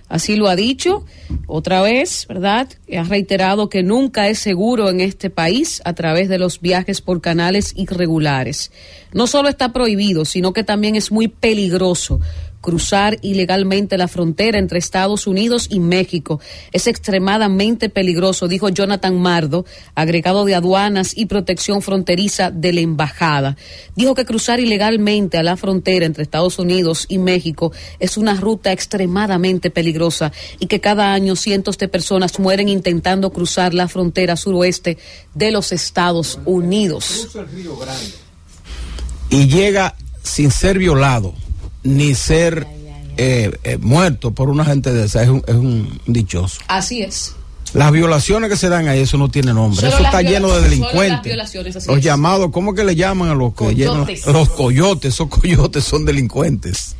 Así 0.08 0.36
lo 0.36 0.48
ha 0.48 0.56
dicho 0.56 1.04
otra 1.46 1.82
vez, 1.82 2.26
¿verdad? 2.26 2.68
Ha 2.96 3.02
reiterado 3.02 3.68
que 3.68 3.82
nunca 3.82 4.28
es 4.28 4.38
seguro 4.38 4.88
en 4.88 5.00
este 5.00 5.28
país 5.28 5.82
a 5.84 5.92
través 5.92 6.30
de 6.30 6.38
los 6.38 6.60
viajes 6.60 7.02
por 7.02 7.20
canales 7.20 7.74
irregulares. 7.76 8.72
No 9.12 9.26
solo 9.26 9.48
está 9.48 9.72
prohibido, 9.72 10.24
sino 10.24 10.52
que 10.52 10.64
también 10.64 10.96
es 10.96 11.12
muy 11.12 11.28
peligroso 11.28 12.20
cruzar 12.64 13.18
ilegalmente 13.20 13.98
la 13.98 14.08
frontera 14.08 14.58
entre 14.58 14.78
Estados 14.78 15.26
Unidos 15.26 15.66
y 15.68 15.80
México. 15.80 16.40
Es 16.72 16.86
extremadamente 16.86 17.90
peligroso, 17.90 18.48
dijo 18.48 18.70
Jonathan 18.70 19.20
Mardo, 19.20 19.66
agregado 19.94 20.46
de 20.46 20.54
aduanas 20.54 21.12
y 21.14 21.26
protección 21.26 21.82
fronteriza 21.82 22.50
de 22.50 22.72
la 22.72 22.80
embajada. 22.80 23.58
Dijo 23.96 24.14
que 24.14 24.24
cruzar 24.24 24.60
ilegalmente 24.60 25.36
a 25.36 25.42
la 25.42 25.58
frontera 25.58 26.06
entre 26.06 26.22
Estados 26.22 26.58
Unidos 26.58 27.04
y 27.10 27.18
México 27.18 27.70
es 28.00 28.16
una 28.16 28.34
ruta 28.34 28.72
extremadamente 28.72 29.68
peligrosa 29.68 30.32
y 30.58 30.64
que 30.64 30.80
cada 30.80 31.12
año 31.12 31.36
cientos 31.36 31.76
de 31.76 31.88
personas 31.88 32.38
mueren 32.38 32.70
intentando 32.70 33.28
cruzar 33.28 33.74
la 33.74 33.88
frontera 33.88 34.36
suroeste 34.36 34.96
de 35.34 35.50
los 35.50 35.70
Estados 35.70 36.38
Unidos. 36.46 37.28
Y 39.28 39.48
llega 39.48 39.96
sin 40.22 40.50
ser 40.50 40.78
violado 40.78 41.34
ni 41.84 42.14
ser 42.14 42.66
eh, 43.16 43.52
eh, 43.62 43.78
muerto 43.78 44.32
por 44.32 44.50
una 44.50 44.64
gente 44.64 44.92
de 44.92 45.04
esa. 45.04 45.22
Es 45.22 45.28
un, 45.28 45.42
es 45.46 45.54
un 45.54 46.00
dichoso. 46.06 46.60
Así 46.66 47.02
es. 47.02 47.34
Las 47.74 47.90
violaciones 47.90 48.50
que 48.50 48.56
se 48.56 48.68
dan 48.68 48.86
ahí, 48.86 49.00
eso 49.00 49.18
no 49.18 49.28
tiene 49.28 49.52
nombre. 49.52 49.80
Solo 49.80 49.94
eso 49.94 50.04
está 50.04 50.22
lleno 50.22 50.48
de 50.48 50.62
delincuentes. 50.62 51.36
Los 51.86 51.98
es. 51.98 52.04
llamados, 52.04 52.50
¿cómo 52.52 52.72
que 52.72 52.84
le 52.84 52.94
llaman 52.94 53.30
a 53.30 53.34
los 53.34 53.52
Coyotes. 53.52 54.26
Los 54.26 54.50
coyotes, 54.50 55.14
esos 55.14 55.28
coyotes 55.28 55.82
son 55.82 56.04
delincuentes. 56.04 56.94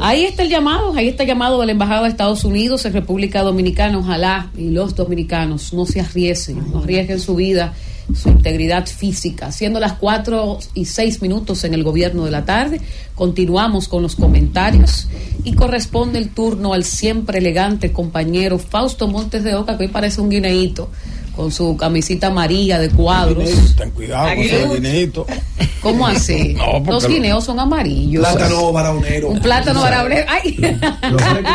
Ahí 0.00 0.26
está 0.26 0.42
el 0.42 0.48
llamado, 0.48 0.94
ahí 0.94 1.08
está 1.08 1.24
el 1.24 1.30
llamado 1.30 1.60
de 1.60 1.66
la 1.66 1.72
Embajada 1.72 2.02
de 2.02 2.08
Estados 2.08 2.44
Unidos 2.44 2.84
en 2.84 2.92
República 2.92 3.42
Dominicana. 3.42 3.98
Ojalá 3.98 4.50
y 4.56 4.70
los 4.70 4.94
dominicanos 4.94 5.72
no 5.72 5.86
se 5.86 6.00
arriesguen, 6.00 6.70
no 6.70 6.80
arriesguen 6.80 7.18
su 7.18 7.34
vida, 7.34 7.74
su 8.14 8.28
integridad 8.28 8.86
física. 8.86 9.52
Siendo 9.52 9.80
las 9.80 9.94
4 9.94 10.58
y 10.74 10.84
6 10.84 11.22
minutos 11.22 11.64
en 11.64 11.74
el 11.74 11.84
gobierno 11.84 12.24
de 12.24 12.30
la 12.30 12.44
tarde, 12.44 12.80
continuamos 13.14 13.88
con 13.88 14.02
los 14.02 14.16
comentarios 14.16 15.08
y 15.44 15.54
corresponde 15.54 16.18
el 16.18 16.30
turno 16.30 16.72
al 16.72 16.84
siempre 16.84 17.38
elegante 17.38 17.92
compañero 17.92 18.58
Fausto 18.58 19.08
Montes 19.08 19.44
de 19.44 19.54
Oca, 19.54 19.76
que 19.76 19.84
hoy 19.84 19.90
parece 19.90 20.20
un 20.20 20.30
guineíto 20.30 20.90
con 21.36 21.50
su 21.52 21.76
camisita 21.76 22.28
amarilla 22.28 22.78
de 22.78 22.90
cuadros. 22.90 23.48
Ten 23.76 23.90
cuidado 23.90 24.28
con 24.28 24.38
ese 24.38 24.68
guineíto. 24.68 25.26
¿Cómo 25.82 26.06
así? 26.06 26.54
No, 26.60 26.92
Los 26.92 27.04
lo- 27.04 27.08
guineos 27.08 27.44
son 27.44 27.58
amarillos. 27.58 28.26
Plátano 28.26 28.72
baraonero. 28.72 29.28
Un 29.30 29.40
plátano 29.40 29.80
baraonero. 29.80 30.26
¡Ay! 30.28 30.52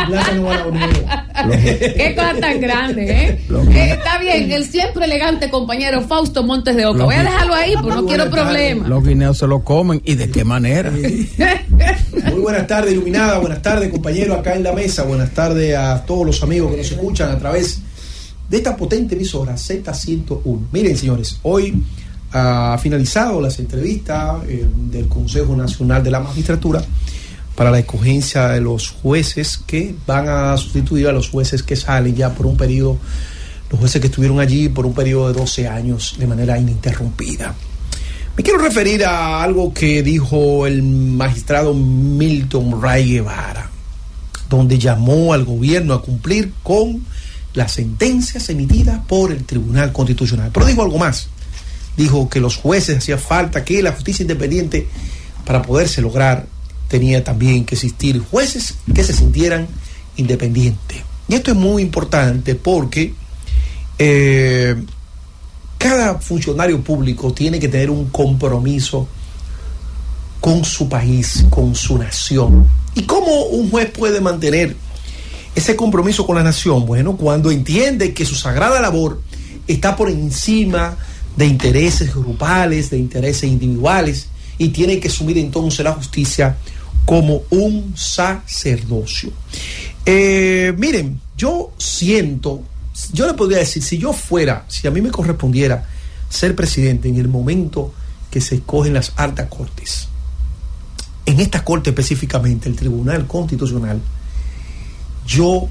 Plátano 0.08 0.42
baraonero. 0.42 1.00
¡Qué 1.50 2.14
cosa 2.16 2.34
tan 2.40 2.60
grande, 2.60 3.10
eh! 3.10 3.40
Eh, 3.70 3.90
Está 3.92 4.18
bien, 4.18 4.50
el 4.50 4.64
siempre 4.64 5.04
elegante 5.04 5.48
compañero 5.50 6.02
Fausto 6.02 6.42
Montes 6.42 6.74
de 6.76 6.86
Oca. 6.86 7.04
Voy 7.04 7.14
a 7.14 7.22
dejarlo 7.22 7.54
ahí, 7.54 7.74
porque 7.80 7.94
no 7.94 8.06
quiero 8.06 8.30
problemas. 8.30 8.88
Los 8.88 9.04
guineos 9.06 9.38
se 9.38 9.46
lo 9.46 9.62
comen. 9.62 10.00
¿Y 10.04 10.14
de 10.14 10.30
qué 10.30 10.44
manera? 10.44 10.90
Muy 10.90 12.40
buenas 12.40 12.66
tardes, 12.66 12.92
Iluminada. 12.92 13.38
Buenas 13.38 13.62
tardes, 13.62 13.90
compañero, 13.90 14.34
acá 14.34 14.54
en 14.54 14.62
la 14.64 14.72
mesa. 14.72 15.04
Buenas 15.04 15.30
tardes 15.30 15.76
a 15.76 16.04
todos 16.04 16.26
los 16.26 16.42
amigos 16.42 16.72
que 16.72 16.78
nos 16.78 16.90
escuchan 16.90 17.30
a 17.30 17.38
través 17.38 17.80
de 18.48 18.56
esta 18.56 18.76
potente 18.76 19.14
emisora 19.14 19.54
Z101. 19.54 20.60
Miren, 20.72 20.96
señores, 20.96 21.38
hoy 21.42 21.82
ha 22.32 22.78
finalizado 22.80 23.40
las 23.40 23.58
entrevistas 23.58 24.42
eh, 24.48 24.66
del 24.90 25.08
Consejo 25.08 25.56
Nacional 25.56 26.02
de 26.02 26.10
la 26.10 26.20
Magistratura 26.20 26.84
para 27.54 27.70
la 27.70 27.78
escogencia 27.78 28.48
de 28.48 28.60
los 28.60 28.90
jueces 28.90 29.58
que 29.66 29.94
van 30.06 30.28
a 30.28 30.56
sustituir 30.56 31.08
a 31.08 31.12
los 31.12 31.30
jueces 31.30 31.62
que 31.62 31.74
salen 31.74 32.14
ya 32.14 32.34
por 32.34 32.46
un 32.46 32.56
periodo, 32.56 32.98
los 33.70 33.80
jueces 33.80 34.00
que 34.00 34.08
estuvieron 34.08 34.38
allí 34.40 34.68
por 34.68 34.84
un 34.84 34.92
periodo 34.92 35.28
de 35.28 35.38
12 35.38 35.66
años 35.66 36.16
de 36.18 36.26
manera 36.26 36.58
ininterrumpida. 36.58 37.54
Me 38.36 38.42
quiero 38.42 38.58
referir 38.58 39.06
a 39.06 39.42
algo 39.42 39.72
que 39.72 40.02
dijo 40.02 40.66
el 40.66 40.82
magistrado 40.82 41.72
Milton 41.72 42.82
Ray 42.82 43.14
Guevara, 43.14 43.70
donde 44.50 44.78
llamó 44.78 45.32
al 45.32 45.46
gobierno 45.46 45.94
a 45.94 46.02
cumplir 46.02 46.52
con 46.62 47.02
las 47.56 47.72
sentencias 47.72 48.48
emitidas 48.50 49.00
por 49.08 49.32
el 49.32 49.44
Tribunal 49.44 49.92
Constitucional. 49.92 50.50
Pero 50.52 50.66
dijo 50.66 50.82
algo 50.82 50.98
más. 50.98 51.28
Dijo 51.96 52.28
que 52.28 52.38
los 52.38 52.56
jueces 52.56 52.98
hacía 52.98 53.16
falta 53.16 53.64
que 53.64 53.82
la 53.82 53.92
justicia 53.92 54.22
independiente, 54.22 54.86
para 55.44 55.62
poderse 55.62 56.02
lograr, 56.02 56.46
tenía 56.88 57.24
también 57.24 57.64
que 57.64 57.74
existir 57.74 58.20
jueces 58.20 58.74
que 58.94 59.02
se 59.02 59.14
sintieran 59.14 59.66
independientes. 60.16 60.98
Y 61.28 61.34
esto 61.34 61.50
es 61.50 61.56
muy 61.56 61.82
importante 61.82 62.54
porque 62.54 63.14
eh, 63.98 64.76
cada 65.78 66.18
funcionario 66.18 66.82
público 66.82 67.32
tiene 67.32 67.58
que 67.58 67.68
tener 67.68 67.88
un 67.88 68.10
compromiso 68.10 69.08
con 70.42 70.62
su 70.62 70.90
país, 70.90 71.46
con 71.48 71.74
su 71.74 71.96
nación. 71.96 72.68
¿Y 72.94 73.04
cómo 73.04 73.44
un 73.44 73.70
juez 73.70 73.90
puede 73.90 74.20
mantener 74.20 74.76
ese 75.56 75.74
compromiso 75.74 76.26
con 76.26 76.36
la 76.36 76.42
nación? 76.42 76.86
Bueno, 76.86 77.16
cuando 77.16 77.50
entiende 77.50 78.12
que 78.12 78.26
su 78.26 78.34
sagrada 78.34 78.78
labor 78.78 79.22
está 79.66 79.96
por 79.96 80.10
encima 80.10 80.96
de 81.34 81.46
intereses 81.46 82.14
grupales, 82.14 82.90
de 82.90 82.98
intereses 82.98 83.50
individuales, 83.50 84.28
y 84.58 84.68
tiene 84.68 85.00
que 85.00 85.08
asumir 85.08 85.38
entonces 85.38 85.82
la 85.82 85.92
justicia 85.92 86.56
como 87.06 87.42
un 87.50 87.94
sacerdocio. 87.96 89.32
Eh, 90.04 90.74
miren, 90.76 91.20
yo 91.38 91.72
siento, 91.78 92.62
yo 93.12 93.26
le 93.26 93.32
podría 93.32 93.58
decir, 93.58 93.82
si 93.82 93.96
yo 93.96 94.12
fuera, 94.12 94.66
si 94.68 94.86
a 94.86 94.90
mí 94.90 95.00
me 95.00 95.10
correspondiera 95.10 95.88
ser 96.28 96.54
presidente 96.54 97.08
en 97.08 97.16
el 97.16 97.28
momento 97.28 97.94
que 98.30 98.42
se 98.42 98.56
escogen 98.56 98.92
las 98.92 99.14
altas 99.16 99.48
cortes, 99.48 100.08
en 101.24 101.40
esta 101.40 101.64
corte 101.64 101.90
específicamente, 101.90 102.68
el 102.68 102.76
Tribunal 102.76 103.26
Constitucional, 103.26 104.00
yo 105.26 105.68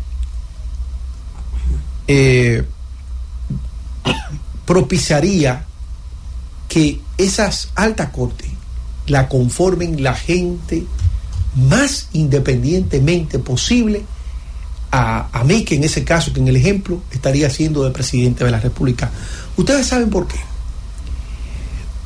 eh, 2.08 2.64
propiciaría 4.66 5.66
que 6.68 7.00
esas 7.18 7.70
altas 7.76 8.10
cortes 8.10 8.50
la 9.08 9.30
conformen 9.30 10.04
la 10.04 10.14
gente 10.14 10.86
más 11.56 12.10
independientemente 12.14 13.40
posible 13.40 14.04
a, 14.92 15.30
a, 15.32 15.44
mí, 15.44 15.64
que 15.64 15.76
en 15.76 15.84
ese 15.84 16.04
caso, 16.04 16.34
que 16.34 16.40
en 16.40 16.48
el 16.48 16.56
ejemplo, 16.56 17.02
estaría 17.12 17.50
siendo 17.50 17.84
de 17.84 17.92
presidente 17.92 18.44
de 18.44 18.52
la 18.52 18.60
República. 18.60 19.12
Ustedes 19.58 19.88
saben 19.88 20.10
por 20.10 20.28
qué. 20.28 20.40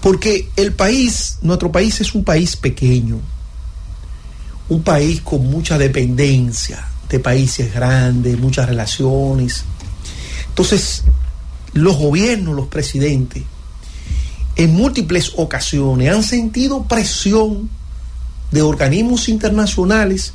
Porque 0.02 0.50
el 0.56 0.74
país, 0.74 1.38
nuestro 1.42 1.72
país 1.72 2.00
es 2.02 2.16
un 2.16 2.24
país 2.24 2.56
pequeño, 2.56 3.20
un 4.70 4.84
país 4.84 5.22
con 5.22 5.46
mucha 5.50 5.78
dependencia 5.78 6.89
de 7.10 7.20
países 7.20 7.74
grandes, 7.74 8.38
muchas 8.40 8.68
relaciones. 8.68 9.64
Entonces, 10.48 11.04
los 11.74 11.98
gobiernos, 11.98 12.56
los 12.56 12.68
presidentes, 12.68 13.44
en 14.56 14.74
múltiples 14.74 15.34
ocasiones 15.38 16.14
han 16.14 16.24
sentido 16.24 16.84
presión 16.84 17.70
de 18.52 18.62
organismos 18.62 19.30
internacionales, 19.30 20.34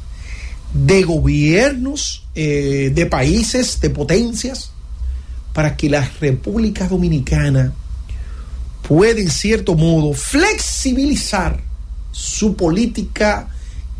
de 0.73 1.03
gobiernos 1.03 2.25
eh, 2.35 2.91
de 2.95 3.07
países, 3.07 3.81
de 3.81 3.91
potencias, 3.91 4.71
para 5.53 5.77
que 5.77 5.89
la 5.89 6.09
República 6.21 6.89
Dominicana 6.89 7.73
pueda 8.87 9.21
en 9.21 9.31
cierto 9.31 9.75
modo 9.75 10.13
flexibilizar 10.15 11.63
su 12.11 12.57
política 12.57 13.49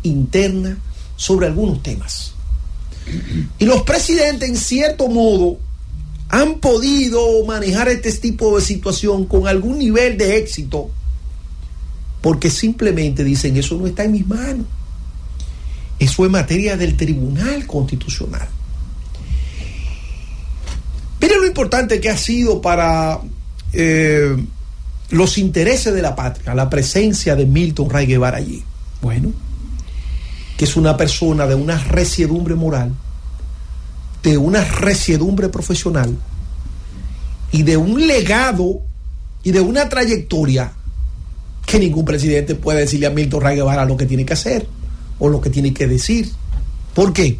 interna 0.03 0.77
sobre 1.15 1.47
algunos 1.47 1.81
temas. 1.81 2.34
Y 3.59 3.65
los 3.65 3.83
presidentes 3.83 4.49
en 4.49 4.57
cierto 4.57 5.07
modo 5.07 5.57
han 6.29 6.55
podido 6.59 7.45
manejar 7.45 7.87
este 7.89 8.11
tipo 8.13 8.57
de 8.57 8.63
situación 8.63 9.25
con 9.25 9.47
algún 9.47 9.77
nivel 9.77 10.17
de 10.17 10.37
éxito 10.37 10.89
porque 12.25 12.49
simplemente 12.49 13.23
dicen 13.23 13.55
eso 13.55 13.77
no 13.77 13.85
está 13.85 14.03
en 14.03 14.11
mis 14.11 14.25
manos. 14.25 14.65
Eso 15.99 16.25
es 16.25 16.31
materia 16.31 16.75
del 16.75 16.97
Tribunal 16.97 17.67
Constitucional. 17.67 18.47
Miren 21.21 21.41
lo 21.41 21.45
importante 21.45 22.01
que 22.01 22.09
ha 22.09 22.17
sido 22.17 22.61
para 22.63 23.21
eh, 23.73 24.35
los 25.11 25.37
intereses 25.37 25.93
de 25.93 26.01
la 26.01 26.15
patria 26.15 26.55
la 26.55 26.67
presencia 26.67 27.35
de 27.35 27.45
Milton 27.45 27.91
Ray 27.91 28.07
Guevara 28.07 28.37
allí. 28.37 28.63
Bueno, 29.03 29.31
que 30.57 30.65
es 30.65 30.75
una 30.75 30.95
persona 30.95 31.45
de 31.47 31.55
una 31.55 31.77
resiedumbre 31.77 32.55
moral, 32.55 32.93
de 34.23 34.37
una 34.37 34.63
resiedumbre 34.63 35.49
profesional 35.49 36.17
y 37.51 37.63
de 37.63 37.77
un 37.77 38.07
legado 38.07 38.81
y 39.43 39.51
de 39.51 39.61
una 39.61 39.87
trayectoria 39.89 40.73
que 41.65 41.79
ningún 41.79 42.05
presidente 42.05 42.55
puede 42.55 42.81
decirle 42.81 43.07
a 43.07 43.11
Milton 43.11 43.41
Ray 43.41 43.55
Guevara 43.55 43.85
lo 43.85 43.97
que 43.97 44.05
tiene 44.05 44.25
que 44.25 44.33
hacer 44.33 44.67
o 45.19 45.29
lo 45.29 45.41
que 45.41 45.49
tiene 45.49 45.73
que 45.73 45.87
decir. 45.87 46.31
¿Por 46.93 47.11
qué? 47.11 47.37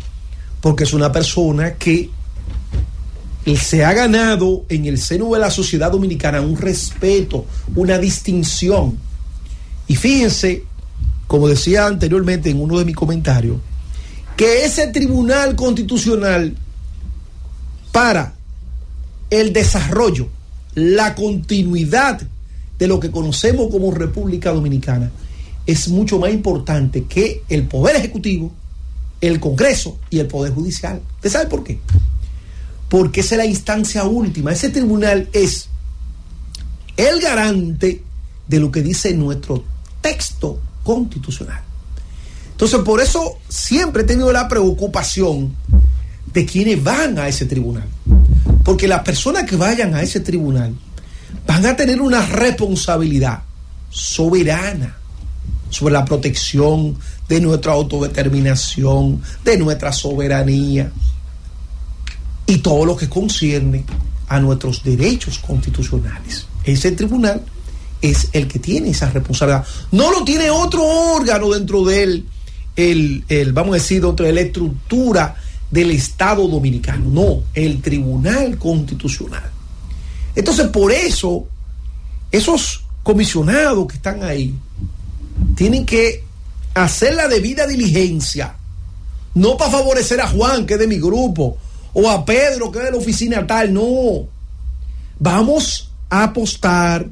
Porque 0.62 0.84
es 0.84 0.94
una 0.94 1.12
persona 1.12 1.76
que 1.76 2.10
se 3.56 3.86
ha 3.86 3.94
ganado 3.94 4.66
en 4.70 4.86
el 4.86 4.98
seno 4.98 5.32
de 5.34 5.40
la 5.40 5.52
sociedad 5.52 5.92
dominicana 5.92 6.42
un 6.42 6.58
respeto, 6.58 7.46
una 7.76 7.98
distinción. 7.98 8.98
Y 9.88 9.96
fíjense, 9.96 10.64
como 11.36 11.50
decía 11.50 11.86
anteriormente 11.86 12.50
en 12.50 12.62
uno 12.62 12.80
de 12.80 12.86
mis 12.86 12.96
comentarios, 12.96 13.58
que 14.38 14.64
ese 14.64 14.88
tribunal 14.88 15.54
constitucional 15.58 16.56
para 17.92 18.36
el 19.30 19.52
desarrollo, 19.52 20.30
la 20.76 21.14
continuidad 21.14 22.22
de 22.80 22.88
lo 22.88 23.02
que 23.02 23.12
conocemos 23.12 23.70
como 23.70 23.92
República 23.92 24.54
Dominicana 24.54 25.12
es 25.66 25.90
mucho 25.90 26.20
más 26.20 26.32
importante 26.32 27.04
que 27.04 27.44
el 27.50 27.64
Poder 27.64 27.98
Ejecutivo, 27.98 28.50
el 29.20 29.42
Congreso 29.42 29.98
y 30.10 30.20
el 30.20 30.28
Poder 30.28 30.54
Judicial. 30.54 31.02
¿Usted 31.16 31.30
sabe 31.30 31.48
por 31.48 31.66
qué? 31.66 31.80
Porque 32.88 33.20
esa 33.20 33.36
es 33.36 33.40
la 33.40 33.46
instancia 33.46 34.06
última. 34.06 34.54
Ese 34.54 34.70
tribunal 34.70 35.28
es 35.34 35.68
el 36.96 37.20
garante 37.20 38.04
de 38.48 38.60
lo 38.62 38.72
que 38.72 38.82
dice 38.82 39.14
nuestro 39.14 39.66
texto 40.00 40.62
constitucional. 40.86 41.62
Entonces, 42.52 42.80
por 42.82 43.02
eso 43.02 43.40
siempre 43.50 44.04
he 44.04 44.06
tenido 44.06 44.32
la 44.32 44.48
preocupación 44.48 45.54
de 46.32 46.46
quienes 46.46 46.82
van 46.82 47.20
a 47.20 47.28
ese 47.28 47.46
tribunal. 47.46 47.88
Porque 48.64 48.88
las 48.88 49.02
personas 49.02 49.44
que 49.44 49.58
vayan 49.58 49.94
a 49.94 50.02
ese 50.02 50.22
tribunal 50.22 50.74
van 51.46 51.66
a 51.66 51.76
tener 51.76 52.00
una 52.00 52.26
responsabilidad 52.26 53.42
soberana 53.90 54.96
sobre 55.70 55.94
la 55.94 56.06
protección 56.06 56.98
de 57.28 57.42
nuestra 57.42 57.74
autodeterminación, 57.74 59.22
de 59.44 59.58
nuestra 59.58 59.92
soberanía 59.92 60.92
y 62.46 62.58
todo 62.60 62.86
lo 62.86 62.96
que 62.96 63.10
concierne 63.10 63.84
a 64.28 64.40
nuestros 64.40 64.84
derechos 64.84 65.40
constitucionales. 65.40 66.46
Ese 66.64 66.92
tribunal 66.92 67.42
es 68.12 68.30
el 68.34 68.48
que 68.48 68.60
tiene 68.60 68.90
esa 68.90 69.10
responsabilidad. 69.10 69.66
No 69.92 70.12
lo 70.12 70.24
tiene 70.24 70.50
otro 70.50 70.84
órgano 70.84 71.50
dentro 71.50 71.84
de 71.84 72.04
él, 72.04 72.26
el, 72.76 73.24
el, 73.30 73.54
vamos 73.54 73.72
a 73.72 73.76
decir, 73.76 74.02
dentro 74.02 74.26
de 74.26 74.34
la 74.34 74.42
estructura 74.42 75.36
del 75.72 75.92
Estado 75.92 76.48
dominicano. 76.48 77.10
No, 77.10 77.44
el 77.54 77.82
Tribunal 77.82 78.58
Constitucional. 78.58 79.52
Entonces, 80.36 80.68
por 80.68 80.92
eso, 80.92 81.46
esos 82.32 82.84
comisionados 83.04 83.88
que 83.88 83.96
están 83.96 84.24
ahí 84.24 84.54
tienen 85.56 85.86
que 85.86 86.24
hacer 86.74 87.16
la 87.16 87.28
debida 87.28 87.66
diligencia, 87.68 88.56
no 89.34 89.58
para 89.58 89.72
favorecer 89.72 90.20
a 90.22 90.28
Juan, 90.28 90.66
que 90.66 90.74
es 90.74 90.80
de 90.80 90.88
mi 90.88 90.98
grupo, 90.98 91.58
o 91.94 92.10
a 92.10 92.26
Pedro, 92.26 92.72
que 92.72 92.80
es 92.80 92.86
de 92.86 92.92
la 92.92 92.98
oficina 92.98 93.48
tal, 93.48 93.74
no. 93.74 94.28
Vamos 95.20 95.92
a 96.10 96.24
apostar 96.24 97.08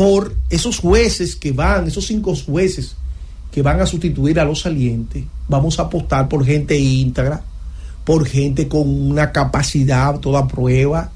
por 0.00 0.34
esos 0.48 0.78
jueces 0.78 1.36
que 1.36 1.52
van, 1.52 1.86
esos 1.86 2.06
cinco 2.06 2.34
jueces 2.34 2.96
que 3.52 3.60
van 3.60 3.82
a 3.82 3.86
sustituir 3.86 4.40
a 4.40 4.46
los 4.46 4.62
salientes. 4.62 5.24
Vamos 5.46 5.78
a 5.78 5.82
apostar 5.82 6.26
por 6.26 6.42
gente 6.42 6.78
íntegra, 6.78 7.42
por 8.02 8.26
gente 8.26 8.66
con 8.66 8.88
una 8.88 9.30
capacidad 9.30 10.18
toda 10.18 10.48
prueba, 10.48 11.12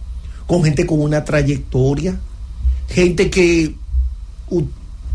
con 0.46 0.62
gente 0.62 0.84
con 0.84 1.00
una 1.00 1.24
trayectoria, 1.24 2.20
gente 2.90 3.30
que 3.30 3.74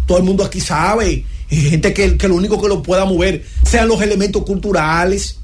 todo 0.07 0.17
el 0.17 0.23
mundo 0.23 0.43
aquí 0.43 0.61
sabe 0.61 1.25
gente 1.47 1.93
que 1.93 2.27
lo 2.27 2.33
único 2.33 2.59
que 2.59 2.69
lo 2.69 2.81
pueda 2.81 3.05
mover 3.05 3.45
sean 3.63 3.87
los 3.87 4.01
elementos 4.01 4.45
culturales, 4.45 5.37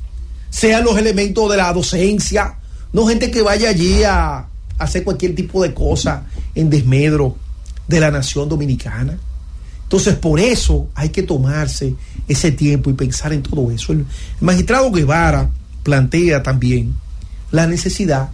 sean 0.50 0.84
los 0.84 0.98
elementos 0.98 1.52
de 1.52 1.58
la 1.58 1.72
docencia, 1.72 2.56
no 2.92 3.06
gente 3.06 3.30
que 3.30 3.44
vaya 3.44 3.70
allí 3.70 4.02
a, 4.04 4.48
hacer 4.80 5.04
cualquier 5.04 5.36
tipo 5.36 5.62
de 5.62 5.76
cosa 5.76 6.26
en 6.56 6.72
desmedro 6.72 7.45
de 7.88 8.00
la 8.00 8.12
nación 8.12 8.50
dominicana. 8.50 9.18
Entonces, 9.84 10.16
por 10.16 10.40
eso 10.40 10.88
hay 10.96 11.10
que 11.10 11.24
tomarse 11.24 11.94
ese 12.28 12.52
tiempo 12.52 12.90
y 12.90 12.94
pensar 12.94 13.34
en 13.34 13.44
todo 13.44 13.72
eso. 13.72 13.94
El, 13.94 14.06
magistrado 14.42 14.92
Guevara 14.92 15.50
plantea 15.84 16.42
también 16.42 16.96
la 17.52 17.68
necesidad 17.68 18.30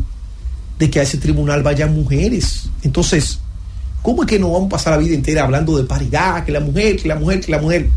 de 0.80 0.90
que 0.90 1.00
a 1.00 1.04
ese 1.04 1.18
tribunal 1.18 1.62
vayan 1.62 1.94
mujeres. 1.94 2.70
Entonces, 2.84 3.40
¿cómo 4.02 4.24
es 4.24 4.30
que 4.30 4.40
no 4.40 4.52
vamos 4.52 4.68
a 4.68 4.70
pasar 4.70 4.94
la 4.94 5.00
vida 5.00 5.14
entera 5.14 5.44
hablando 5.44 5.78
de 5.78 5.84
paridad, 5.84 6.46
que 6.46 6.52
la 6.52 6.62
mujer, 6.62 6.96
que 6.96 7.08
la 7.08 7.16
mujer, 7.16 7.42
que 7.42 7.52
la 7.52 7.60
mujer? 7.60 7.90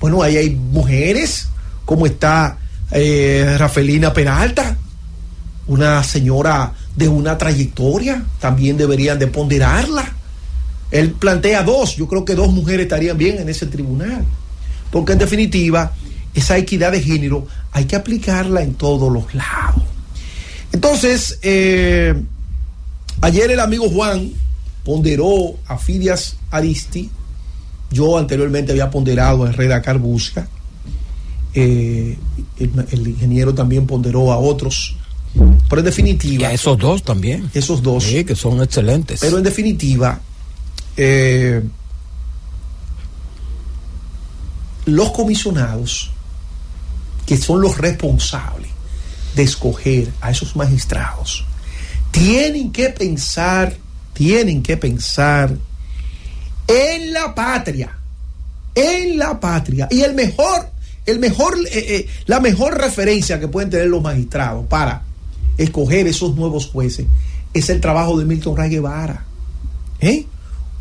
Bueno, 0.00 0.22
ahí 0.22 0.36
hay 0.38 0.50
mujeres, 0.50 1.48
como 1.84 2.06
está 2.06 2.58
eh, 2.90 3.56
Rafelina 3.58 4.12
Peralta, 4.12 4.76
una 5.66 6.02
señora 6.02 6.72
de 6.96 7.08
una 7.08 7.36
trayectoria, 7.36 8.24
también 8.40 8.76
deberían 8.76 9.18
de 9.18 9.26
ponderarla. 9.26 10.12
Él 10.94 11.10
plantea 11.10 11.64
dos, 11.64 11.96
yo 11.96 12.06
creo 12.06 12.24
que 12.24 12.36
dos 12.36 12.52
mujeres 12.52 12.84
estarían 12.84 13.18
bien 13.18 13.38
en 13.38 13.48
ese 13.48 13.66
tribunal, 13.66 14.24
porque 14.92 15.14
en 15.14 15.18
definitiva 15.18 15.92
esa 16.34 16.56
equidad 16.56 16.92
de 16.92 17.02
género 17.02 17.48
hay 17.72 17.86
que 17.86 17.96
aplicarla 17.96 18.62
en 18.62 18.74
todos 18.74 19.12
los 19.12 19.34
lados. 19.34 19.82
Entonces, 20.72 21.40
eh, 21.42 22.14
ayer 23.22 23.50
el 23.50 23.58
amigo 23.58 23.90
Juan 23.90 24.30
ponderó 24.84 25.56
a 25.66 25.78
Fidias 25.78 26.36
Aristi, 26.52 27.10
yo 27.90 28.16
anteriormente 28.16 28.70
había 28.70 28.88
ponderado 28.88 29.44
a 29.44 29.48
Herrera 29.48 29.82
Carbusca, 29.82 30.46
eh, 31.54 32.16
el 32.60 33.08
ingeniero 33.08 33.52
también 33.52 33.84
ponderó 33.84 34.30
a 34.30 34.38
otros 34.38 34.96
pero 35.68 35.80
en 35.80 35.86
definitiva. 35.86 36.52
Y 36.52 36.54
esos 36.54 36.78
dos 36.78 37.02
también. 37.02 37.50
Esos 37.54 37.82
dos. 37.82 38.04
Sí, 38.04 38.24
que 38.24 38.36
son 38.36 38.62
excelentes. 38.62 39.18
Pero 39.20 39.38
en 39.38 39.42
definitiva, 39.42 40.20
eh, 40.96 41.62
los 44.86 45.10
comisionados, 45.12 46.10
que 47.26 47.36
son 47.36 47.60
los 47.60 47.78
responsables 47.78 48.70
de 49.34 49.42
escoger 49.42 50.10
a 50.20 50.30
esos 50.30 50.54
magistrados, 50.56 51.44
tienen 52.10 52.70
que 52.70 52.90
pensar, 52.90 53.76
tienen 54.12 54.62
que 54.62 54.76
pensar 54.76 55.56
en 56.66 57.12
la 57.12 57.34
patria, 57.34 57.98
en 58.74 59.18
la 59.18 59.40
patria. 59.40 59.88
Y 59.90 60.02
el 60.02 60.14
mejor, 60.14 60.70
el 61.06 61.18
mejor, 61.18 61.58
eh, 61.66 61.70
eh, 61.72 62.06
la 62.26 62.40
mejor 62.40 62.78
referencia 62.78 63.40
que 63.40 63.48
pueden 63.48 63.70
tener 63.70 63.88
los 63.88 64.02
magistrados 64.02 64.66
para 64.66 65.02
escoger 65.56 66.06
esos 66.06 66.34
nuevos 66.36 66.66
jueces 66.66 67.06
es 67.52 67.70
el 67.70 67.80
trabajo 67.80 68.18
de 68.18 68.24
Milton 68.24 68.56
Ray 68.56 68.70
Guevara. 68.70 69.24
¿eh? 70.00 70.26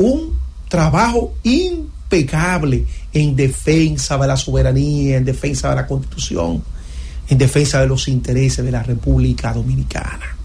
Un 0.04 0.34
trabajo 0.68 1.34
impecable 1.44 2.86
en 3.14 3.36
defensa 3.36 4.18
de 4.18 4.28
la 4.28 4.36
soberanía, 4.36 5.18
en 5.18 5.24
defensa 5.24 5.70
de 5.70 5.76
la 5.76 5.88
constitución, 5.88 6.62
en 7.30 7.38
defensa 7.38 7.80
de 7.80 7.88
los 7.88 8.08
intereses 8.08 8.66
de 8.66 8.72
la 8.72 8.84
República 8.84 9.54
Dominicana. 9.54 10.36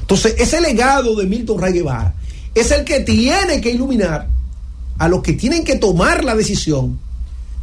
Entonces, 0.00 0.34
ese 0.38 0.60
legado 0.60 1.14
de 1.14 1.26
Milton 1.26 1.60
Ray 1.60 1.74
Guevara 1.74 2.14
es 2.54 2.70
el 2.72 2.84
que 2.84 3.00
tiene 3.00 3.60
que 3.60 3.70
iluminar 3.70 4.26
a 4.98 5.08
los 5.08 5.22
que 5.22 5.34
tienen 5.34 5.64
que 5.64 5.76
tomar 5.76 6.24
la 6.24 6.34
decisión 6.34 6.98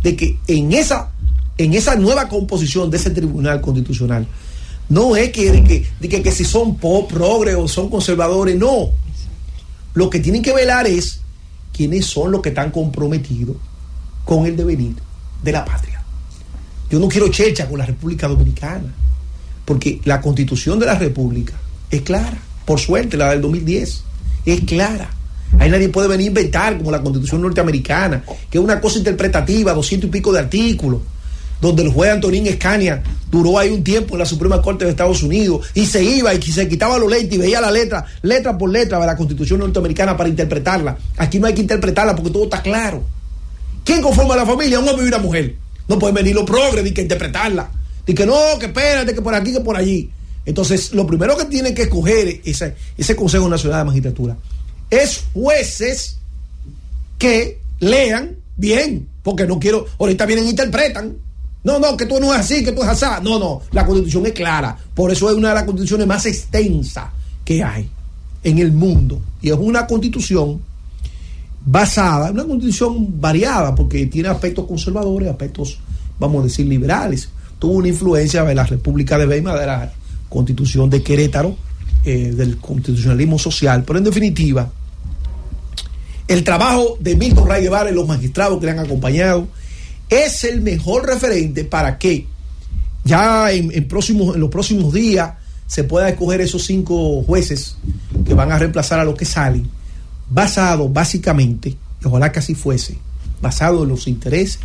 de 0.03 0.15
que 0.15 0.37
en 0.47 0.71
esa, 0.71 1.11
en 1.57 1.73
esa 1.73 1.95
nueva 1.95 2.29
composición 2.29 2.89
de 2.89 2.97
ese 2.97 3.09
Tribunal 3.09 3.59
Constitucional 3.59 4.25
no 4.87 5.15
es 5.15 5.31
que, 5.31 5.85
que, 5.99 6.21
que, 6.21 6.31
si 6.31 6.45
son 6.45 6.77
pop, 6.77 7.11
progre 7.11 7.55
o 7.55 7.67
son 7.67 7.89
conservadores, 7.89 8.55
no. 8.55 8.91
Lo 9.95 10.09
que 10.09 10.19
tienen 10.19 10.43
que 10.43 10.53
velar 10.53 10.85
es 10.85 11.21
quiénes 11.75 12.05
son 12.05 12.31
los 12.31 12.41
que 12.41 12.49
están 12.49 12.71
comprometidos 12.71 13.57
con 14.23 14.45
el 14.45 14.55
devenir 14.55 14.95
de 15.43 15.51
la 15.51 15.65
patria. 15.65 16.01
Yo 16.89 16.99
no 16.99 17.07
quiero 17.07 17.27
checha 17.27 17.67
con 17.67 17.77
la 17.77 17.85
República 17.85 18.27
Dominicana, 18.27 18.93
porque 19.65 19.99
la 20.05 20.21
constitución 20.21 20.79
de 20.79 20.85
la 20.85 20.95
República 20.95 21.53
es 21.89 22.01
clara, 22.01 22.37
por 22.65 22.79
suerte, 22.79 23.17
la 23.17 23.31
del 23.31 23.41
2010, 23.41 24.03
es 24.45 24.61
clara. 24.61 25.09
Ahí 25.59 25.69
nadie 25.69 25.89
puede 25.89 26.07
venir 26.07 26.25
a 26.25 26.29
inventar 26.29 26.77
como 26.77 26.91
la 26.91 27.01
constitución 27.01 27.41
norteamericana, 27.41 28.23
que 28.49 28.57
es 28.57 28.63
una 28.63 28.79
cosa 28.79 28.97
interpretativa, 28.97 29.73
doscientos 29.73 30.07
y 30.07 30.11
pico 30.11 30.31
de 30.31 30.39
artículos 30.39 31.01
donde 31.65 31.83
el 31.83 31.91
juez 31.91 32.11
Antonín 32.11 32.47
Escania 32.47 33.01
duró 33.29 33.57
ahí 33.57 33.69
un 33.69 33.83
tiempo 33.83 34.15
en 34.15 34.19
la 34.19 34.25
Suprema 34.25 34.61
Corte 34.61 34.85
de 34.85 34.91
Estados 34.91 35.23
Unidos 35.23 35.67
y 35.73 35.85
se 35.85 36.03
iba 36.03 36.33
y 36.33 36.41
se 36.41 36.67
quitaba 36.67 36.97
los 36.97 37.09
leyes 37.09 37.31
y 37.33 37.37
veía 37.37 37.59
la 37.59 37.71
letra, 37.71 38.05
letra 38.21 38.57
por 38.57 38.69
letra 38.69 38.99
de 38.99 39.05
la 39.05 39.17
Constitución 39.17 39.59
norteamericana 39.59 40.15
para 40.15 40.29
interpretarla. 40.29 40.97
Aquí 41.17 41.39
no 41.39 41.47
hay 41.47 41.53
que 41.53 41.61
interpretarla 41.61 42.15
porque 42.15 42.31
todo 42.31 42.45
está 42.45 42.61
claro. 42.61 43.03
¿Quién 43.83 44.01
conforma 44.01 44.35
la 44.35 44.45
familia? 44.45 44.79
Un 44.79 44.87
hombre 44.87 45.05
y 45.05 45.07
una 45.07 45.17
mujer. 45.17 45.55
No 45.87 45.99
pueden 45.99 46.15
venir 46.15 46.35
los 46.35 46.45
progres 46.45 46.85
y 46.85 46.93
que 46.93 47.01
interpretarla. 47.01 47.69
Y 48.07 48.13
que 48.13 48.25
no, 48.25 48.39
que 48.59 48.67
espérate, 48.67 49.13
que 49.13 49.21
por 49.21 49.33
aquí, 49.35 49.53
que 49.53 49.59
por 49.59 49.75
allí. 49.75 50.09
Entonces, 50.45 50.93
lo 50.93 51.07
primero 51.07 51.35
que 51.37 51.45
tiene 51.45 51.73
que 51.73 51.83
escoger 51.83 52.41
ese, 52.45 52.75
ese 52.97 53.15
Consejo 53.15 53.49
Nacional 53.49 53.79
de 53.79 53.85
Magistratura 53.85 54.37
es 54.89 55.23
jueces 55.33 56.17
que 57.17 57.59
lean 57.79 58.37
bien, 58.55 59.07
porque 59.23 59.45
no 59.45 59.59
quiero, 59.59 59.87
ahorita 59.99 60.25
vienen 60.25 60.45
e 60.45 60.49
interpretan 60.49 61.15
no, 61.65 61.79
no, 61.79 61.97
que 61.97 62.05
tú 62.05 62.19
no 62.19 62.31
es 62.31 62.41
así, 62.41 62.63
que 62.63 62.71
tú 62.71 62.83
es 62.83 62.89
así. 62.89 63.05
No, 63.23 63.39
no, 63.39 63.61
la 63.71 63.83
constitución 63.87 64.27
es 64.27 64.33
clara. 64.33 64.77
Por 64.93 65.11
eso 65.11 65.27
es 65.31 65.35
una 65.35 65.49
de 65.49 65.55
las 65.55 65.63
constituciones 65.63 66.05
más 66.05 66.23
extensas 66.27 67.05
que 67.43 67.63
hay 67.63 67.89
en 68.43 68.59
el 68.59 68.71
mundo. 68.71 69.19
Y 69.41 69.49
es 69.49 69.57
una 69.59 69.87
constitución 69.87 70.61
basada, 71.65 72.29
una 72.29 72.43
constitución 72.43 73.19
variada, 73.19 73.73
porque 73.73 74.05
tiene 74.05 74.29
aspectos 74.29 74.67
conservadores, 74.67 75.27
aspectos, 75.27 75.79
vamos 76.19 76.41
a 76.41 76.43
decir, 76.43 76.67
liberales. 76.67 77.29
Tuvo 77.57 77.73
una 77.73 77.87
influencia 77.87 78.43
de 78.43 78.53
la 78.53 78.63
República 78.63 79.17
de 79.17 79.25
Weimar, 79.25 79.59
de 79.59 79.65
la 79.65 79.91
constitución 80.29 80.87
de 80.87 81.01
Querétaro, 81.01 81.57
eh, 82.03 82.31
del 82.31 82.57
constitucionalismo 82.57 83.39
social. 83.39 83.83
Pero 83.87 83.97
en 83.97 84.05
definitiva, 84.05 84.69
el 86.27 86.43
trabajo 86.43 86.95
de 86.99 87.15
Milton 87.15 87.47
Ray 87.47 87.63
Guevara 87.63 87.89
y 87.89 87.95
los 87.95 88.07
magistrados 88.07 88.59
que 88.59 88.67
le 88.67 88.73
han 88.73 88.79
acompañado, 88.79 89.47
es 90.09 90.43
el 90.43 90.61
mejor 90.61 91.07
referente 91.07 91.65
para 91.65 91.97
que 91.97 92.27
ya 93.03 93.51
en, 93.51 93.87
próximos, 93.87 94.35
en 94.35 94.41
los 94.41 94.49
próximos 94.49 94.93
días 94.93 95.33
se 95.67 95.83
pueda 95.83 96.09
escoger 96.09 96.41
esos 96.41 96.65
cinco 96.65 97.23
jueces 97.23 97.75
que 98.25 98.33
van 98.33 98.51
a 98.51 98.57
reemplazar 98.57 98.99
a 98.99 99.03
los 99.03 99.15
que 99.15 99.25
salen, 99.25 99.69
basado 100.29 100.89
básicamente, 100.89 101.69
y 101.69 101.77
ojalá 102.05 102.31
que 102.31 102.39
así 102.39 102.55
fuese, 102.55 102.97
basado 103.41 103.83
en 103.83 103.89
los 103.89 104.07
intereses 104.07 104.59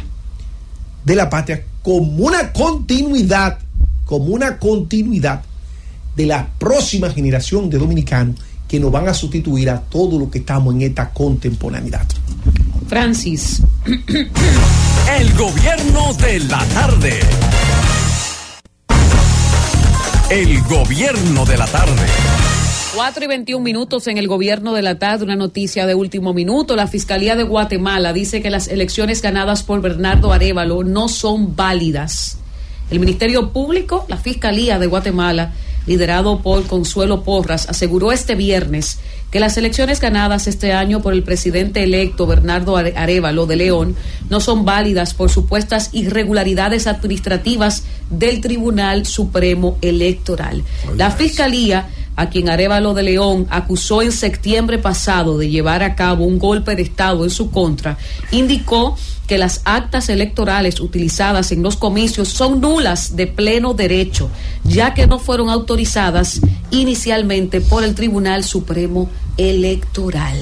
de 1.05 1.14
la 1.14 1.28
patria, 1.28 1.64
como 1.82 2.26
una 2.26 2.53
continuidad, 2.53 3.59
como 4.05 4.26
una 4.26 4.59
continuidad 4.59 5.43
de 6.16 6.26
la 6.26 6.49
próxima 6.59 7.11
generación 7.11 7.70
de 7.70 7.78
dominicanos 7.78 8.36
que 8.68 8.78
nos 8.78 8.93
van 8.93 9.09
a 9.09 9.14
sustituir 9.14 9.70
a 9.70 9.80
todo 9.80 10.18
lo 10.18 10.30
que 10.30 10.38
estamos 10.38 10.74
en 10.74 10.82
esta 10.82 11.11
contemporaneidad. 11.11 12.07
Francis. 12.88 13.62
El 15.09 15.34
gobierno 15.34 16.12
de 16.14 16.40
la 16.40 16.64
tarde. 16.66 17.20
El 20.30 20.62
gobierno 20.62 21.44
de 21.44 21.57
la 21.57 21.66
tarde. 21.66 22.07
4 22.94 23.24
y 23.24 23.26
21 23.26 23.64
minutos 23.64 24.07
en 24.07 24.18
el 24.18 24.28
gobierno 24.28 24.72
de 24.74 24.82
la 24.82 24.98
tarde, 24.98 25.24
una 25.24 25.36
noticia 25.36 25.86
de 25.86 25.94
último 25.94 26.34
minuto. 26.34 26.76
La 26.76 26.86
Fiscalía 26.86 27.36
de 27.36 27.44
Guatemala 27.44 28.12
dice 28.12 28.42
que 28.42 28.51
las 28.51 28.68
elecciones 28.68 29.22
ganadas 29.22 29.62
por 29.62 29.80
Bernardo 29.80 30.32
Arevalo 30.32 30.84
no 30.84 31.09
son 31.09 31.57
válidas. 31.57 32.38
El 32.90 33.01
Ministerio 33.01 33.53
Público, 33.53 34.05
la 34.09 34.16
Fiscalía 34.16 34.78
de 34.78 34.86
Guatemala, 34.86 35.53
liderado 35.86 36.40
por 36.40 36.66
Consuelo 36.66 37.22
Porras, 37.22 37.68
aseguró 37.68 38.12
este 38.12 38.34
viernes 38.34 38.98
que 39.30 39.40
las 39.40 39.56
elecciones 39.56 40.00
ganadas 40.00 40.46
este 40.46 40.72
año 40.72 41.00
por 41.00 41.12
el 41.12 41.22
presidente 41.22 41.82
electo 41.82 42.26
Bernardo 42.26 42.76
Arevalo 42.76 43.46
de 43.46 43.56
León 43.56 43.96
no 44.28 44.40
son 44.40 44.64
válidas 44.64 45.14
por 45.14 45.30
supuestas 45.30 45.90
irregularidades 45.92 46.86
administrativas 46.86 47.84
del 48.10 48.40
Tribunal 48.40 49.06
Supremo 49.06 49.78
Electoral. 49.80 50.62
La 50.96 51.10
Fiscalía 51.10 51.88
a 52.16 52.28
quien 52.28 52.50
Arevalo 52.50 52.92
de 52.92 53.02
León 53.02 53.46
acusó 53.50 54.02
en 54.02 54.12
septiembre 54.12 54.78
pasado 54.78 55.38
de 55.38 55.48
llevar 55.48 55.82
a 55.82 55.94
cabo 55.94 56.24
un 56.24 56.38
golpe 56.38 56.74
de 56.74 56.82
Estado 56.82 57.24
en 57.24 57.30
su 57.30 57.50
contra, 57.50 57.96
indicó 58.30 58.96
que 59.30 59.38
las 59.38 59.60
actas 59.64 60.08
electorales 60.08 60.80
utilizadas 60.80 61.52
en 61.52 61.62
los 61.62 61.76
comicios 61.76 62.26
son 62.26 62.60
nulas 62.60 63.14
de 63.14 63.28
pleno 63.28 63.74
derecho, 63.74 64.28
ya 64.64 64.92
que 64.92 65.06
no 65.06 65.20
fueron 65.20 65.50
autorizadas 65.50 66.40
inicialmente 66.72 67.60
por 67.60 67.84
el 67.84 67.94
Tribunal 67.94 68.42
Supremo 68.42 69.08
Electoral. 69.36 70.36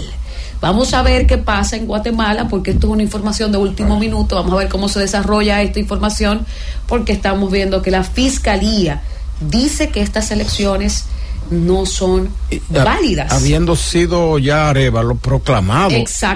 Vamos 0.62 0.94
a 0.94 1.02
ver 1.02 1.26
qué 1.26 1.36
pasa 1.36 1.76
en 1.76 1.84
Guatemala, 1.84 2.48
porque 2.48 2.70
esto 2.70 2.86
es 2.86 2.92
una 2.94 3.02
información 3.02 3.52
de 3.52 3.58
último 3.58 3.98
minuto. 3.98 4.36
Vamos 4.36 4.54
a 4.54 4.56
ver 4.56 4.70
cómo 4.70 4.88
se 4.88 5.00
desarrolla 5.00 5.60
esta 5.60 5.78
información, 5.78 6.46
porque 6.86 7.12
estamos 7.12 7.52
viendo 7.52 7.82
que 7.82 7.90
la 7.90 8.04
Fiscalía 8.04 9.02
dice 9.50 9.90
que 9.90 10.00
estas 10.00 10.30
elecciones 10.30 11.04
no 11.50 11.86
son 11.86 12.28
válidas. 12.68 13.32
Habiendo 13.32 13.76
sido 13.76 14.38
ya 14.38 14.70
Arevalo 14.70 15.16
proclamado 15.16 15.90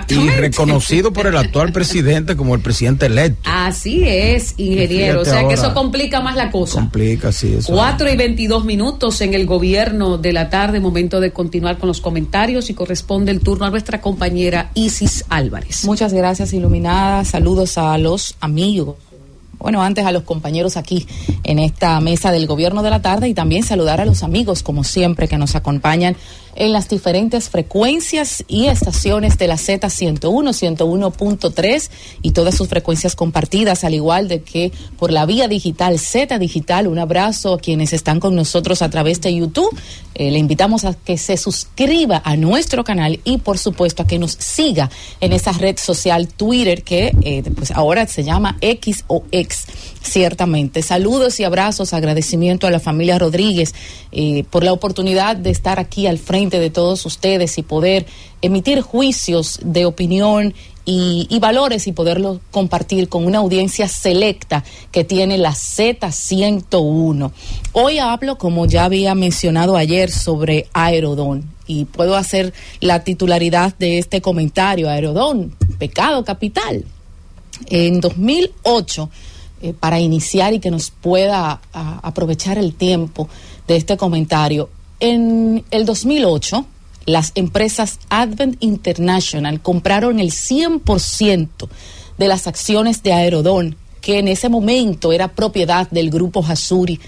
y 0.08 0.28
reconocido 0.30 1.12
por 1.12 1.26
el 1.26 1.36
actual 1.36 1.72
presidente 1.72 2.36
como 2.36 2.54
el 2.54 2.60
presidente 2.60 3.06
electo. 3.06 3.48
Así 3.50 4.04
es, 4.04 4.54
ingeniero. 4.56 5.22
o 5.22 5.24
sea 5.24 5.46
que 5.46 5.54
eso 5.54 5.74
complica 5.74 6.20
más 6.20 6.36
la 6.36 6.50
cosa. 6.50 6.74
Complica, 6.74 7.32
sí. 7.32 7.54
Eso 7.58 7.72
4 7.72 8.10
y 8.10 8.16
22 8.16 8.64
minutos 8.64 9.20
en 9.20 9.34
el 9.34 9.46
gobierno 9.46 10.18
de 10.18 10.32
la 10.32 10.50
tarde, 10.50 10.80
momento 10.80 11.20
de 11.20 11.32
continuar 11.32 11.78
con 11.78 11.88
los 11.88 12.00
comentarios 12.00 12.70
y 12.70 12.74
corresponde 12.74 13.32
el 13.32 13.40
turno 13.40 13.66
a 13.66 13.70
nuestra 13.70 14.00
compañera 14.00 14.70
Isis 14.74 15.24
Álvarez. 15.28 15.84
Muchas 15.84 16.12
gracias, 16.12 16.52
Iluminada. 16.52 17.24
Saludos 17.24 17.78
a 17.78 17.96
los 17.98 18.36
amigos 18.40 18.96
bueno, 19.62 19.82
antes 19.82 20.04
a 20.04 20.12
los 20.12 20.24
compañeros 20.24 20.76
aquí 20.76 21.06
en 21.44 21.58
esta 21.58 22.00
mesa 22.00 22.32
del 22.32 22.46
gobierno 22.46 22.82
de 22.82 22.90
la 22.90 23.00
tarde 23.00 23.28
y 23.28 23.34
también 23.34 23.62
saludar 23.62 24.00
a 24.00 24.04
los 24.04 24.22
amigos, 24.22 24.62
como 24.62 24.84
siempre, 24.84 25.28
que 25.28 25.38
nos 25.38 25.54
acompañan 25.54 26.16
en 26.54 26.72
las 26.72 26.88
diferentes 26.88 27.48
frecuencias 27.48 28.44
y 28.48 28.66
estaciones 28.66 29.38
de 29.38 29.48
la 29.48 29.56
Z101, 29.56 30.20
101.3 30.20 31.90
y 32.22 32.32
todas 32.32 32.54
sus 32.54 32.68
frecuencias 32.68 33.16
compartidas, 33.16 33.84
al 33.84 33.94
igual 33.94 34.28
de 34.28 34.42
que 34.42 34.72
por 34.98 35.12
la 35.12 35.26
vía 35.26 35.48
digital, 35.48 35.98
Z 35.98 36.38
Digital. 36.38 36.86
Un 36.86 36.98
abrazo 36.98 37.54
a 37.54 37.58
quienes 37.58 37.92
están 37.92 38.20
con 38.20 38.34
nosotros 38.34 38.82
a 38.82 38.90
través 38.90 39.20
de 39.20 39.34
YouTube. 39.34 39.74
Eh, 40.14 40.30
le 40.30 40.38
invitamos 40.38 40.84
a 40.84 40.94
que 40.94 41.16
se 41.16 41.36
suscriba 41.36 42.20
a 42.24 42.36
nuestro 42.36 42.84
canal 42.84 43.20
y, 43.24 43.38
por 43.38 43.58
supuesto, 43.58 44.02
a 44.02 44.06
que 44.06 44.18
nos 44.18 44.32
siga 44.32 44.90
en 45.20 45.32
esa 45.32 45.52
red 45.52 45.78
social 45.78 46.28
Twitter 46.28 46.82
que 46.82 47.12
eh, 47.22 47.42
pues 47.54 47.70
ahora 47.70 48.06
se 48.06 48.24
llama 48.24 48.58
X 48.60 49.04
o 49.06 49.24
X, 49.30 49.66
ciertamente. 50.02 50.82
Saludos 50.82 51.40
y 51.40 51.44
abrazos, 51.44 51.92
agradecimiento 51.92 52.66
a 52.66 52.70
la 52.70 52.80
familia 52.80 53.18
Rodríguez 53.18 53.74
eh, 54.10 54.44
por 54.50 54.64
la 54.64 54.72
oportunidad 54.72 55.36
de 55.36 55.50
estar 55.50 55.78
aquí 55.78 56.06
al 56.06 56.18
frente 56.18 56.58
de 56.58 56.70
todos 56.70 57.06
ustedes 57.06 57.56
y 57.58 57.62
poder 57.62 58.06
emitir 58.42 58.80
juicios 58.80 59.60
de 59.62 59.86
opinión 59.86 60.54
y, 60.84 61.38
valores 61.38 61.86
y 61.86 61.92
poderlo 61.92 62.40
compartir 62.50 63.08
con 63.08 63.24
una 63.24 63.38
audiencia 63.38 63.86
selecta 63.86 64.64
que 64.90 65.04
tiene 65.04 65.38
la 65.38 65.52
Z101. 65.52 67.30
Hoy 67.72 67.98
hablo, 67.98 68.36
como 68.36 68.66
ya 68.66 68.84
había 68.84 69.14
mencionado 69.14 69.76
ayer, 69.76 70.10
sobre 70.10 70.66
Aerodón 70.72 71.50
y 71.66 71.84
puedo 71.84 72.16
hacer 72.16 72.52
la 72.80 73.04
titularidad 73.04 73.76
de 73.78 73.98
este 73.98 74.20
comentario. 74.20 74.90
Aerodón, 74.90 75.54
pecado 75.78 76.24
capital. 76.24 76.84
En 77.66 78.00
2008, 78.00 79.08
eh, 79.62 79.72
para 79.78 80.00
iniciar 80.00 80.52
y 80.54 80.60
que 80.60 80.70
nos 80.70 80.90
pueda 80.90 81.60
aprovechar 81.72 82.58
el 82.58 82.74
tiempo 82.74 83.28
de 83.66 83.76
este 83.76 83.96
comentario, 83.96 84.68
en 85.00 85.64
el 85.70 85.84
2008, 85.84 86.64
las 87.06 87.32
empresas 87.34 87.98
Advent 88.08 88.56
International 88.60 89.60
compraron 89.60 90.20
el 90.20 90.30
100% 90.30 91.68
de 92.18 92.28
las 92.28 92.46
acciones 92.46 93.02
de 93.02 93.12
Aerodón, 93.12 93.76
que 94.00 94.18
en 94.18 94.28
ese 94.28 94.48
momento 94.48 95.12
era 95.12 95.28
propiedad 95.28 95.90
del 95.90 96.10
grupo 96.10 96.44
Hasuri. 96.46 97.00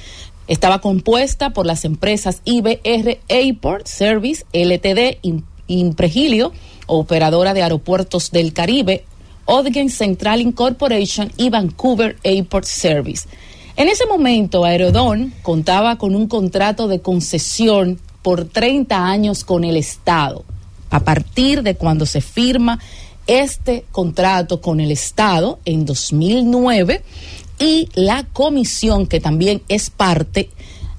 Estaba 0.49 0.81
compuesta 0.81 1.51
por 1.51 1.67
las 1.67 1.85
empresas 1.85 2.41
IBR 2.45 3.21
Airport 3.29 3.87
Service, 3.87 4.45
LTD, 4.53 5.19
Impregilio, 5.69 6.53
operadora 6.87 7.55
de 7.55 7.63
aeropuertos 7.63 8.31
del 8.31 8.53
Caribe, 8.53 9.05
Odgen 9.47 9.91
Central 9.91 10.41
Incorporation 10.41 11.33
y 11.37 11.51
Vancouver 11.51 12.17
Airport 12.23 12.65
Service. 12.65 13.29
En 13.77 13.89
ese 13.89 14.07
momento, 14.07 14.65
Aerodón 14.65 15.35
contaba 15.43 15.99
con 15.99 16.15
un 16.15 16.29
contrato 16.29 16.87
de 16.87 17.01
concesión 17.01 17.99
por 18.23 18.45
30 18.45 19.07
años 19.07 19.45
con 19.45 19.65
el 19.65 19.77
Estado. 19.77 20.45
A 20.91 21.01
partir 21.01 21.63
de 21.63 21.75
cuando 21.75 22.07
se 22.07 22.21
firma 22.21 22.79
este 23.27 23.85
contrato 23.91 24.61
con 24.61 24.81
el 24.81 24.91
Estado 24.93 25.59
en 25.65 25.85
2009 25.85 27.03
y 27.59 27.89
la 27.95 28.25
comisión 28.33 29.07
que 29.07 29.21
también 29.21 29.63
es 29.69 29.91
parte 29.91 30.51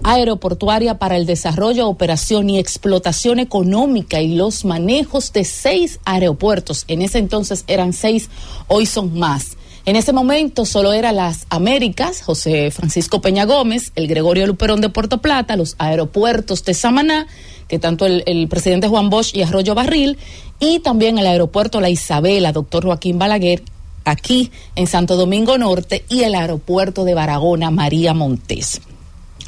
aeroportuaria 0.04 1.00
para 1.00 1.18
el 1.18 1.26
desarrollo, 1.26 1.88
operación 1.88 2.50
y 2.50 2.60
explotación 2.60 3.40
económica 3.40 4.22
y 4.22 4.36
los 4.36 4.66
manejos 4.66 5.34
de 5.34 5.44
seis 5.46 6.00
aeropuertos. 6.06 6.86
En 6.88 7.02
ese 7.02 7.20
entonces 7.20 7.64
eran 7.68 7.94
seis, 7.94 8.30
hoy 8.68 8.86
son 8.86 9.18
más. 9.18 9.58
En 9.86 9.96
ese 9.96 10.14
momento 10.14 10.66
solo 10.66 10.94
eran 10.94 11.18
las 11.18 11.46
Américas, 11.50 12.24
José 12.24 12.72
Francisco 12.72 13.22
Peña 13.22 13.46
Gómez, 13.46 13.92
el 13.96 14.08
Gregorio 14.08 14.48
Luperón 14.48 14.82
de 14.82 14.90
Puerto 14.90 15.20
Plata, 15.22 15.56
los 15.56 15.76
aeropuertos 15.78 16.66
de 16.66 16.74
Samaná, 16.74 17.28
que 17.68 17.78
tanto 17.78 18.08
el, 18.08 18.48
presidente 18.48 18.88
Juan 18.88 19.12
Bosch 19.12 19.36
y 19.36 19.44
Arroyo 19.44 19.76
Barril, 19.76 20.18
y 20.60 20.80
también 20.80 21.20
el 21.20 21.28
aeropuerto 21.28 21.82
La 21.82 21.92
Isabela, 21.92 22.52
doctor 22.52 22.84
Joaquín 22.84 23.20
Balaguer, 23.20 23.62
aquí 24.06 24.52
en 24.76 24.88
Santo 24.88 25.18
Domingo 25.18 25.56
Norte, 25.60 26.04
y 26.10 26.24
el 26.24 26.34
aeropuerto 26.34 27.06
de 27.06 27.14
Baragona, 27.14 27.70
María 27.70 28.16
Montes. 28.16 28.82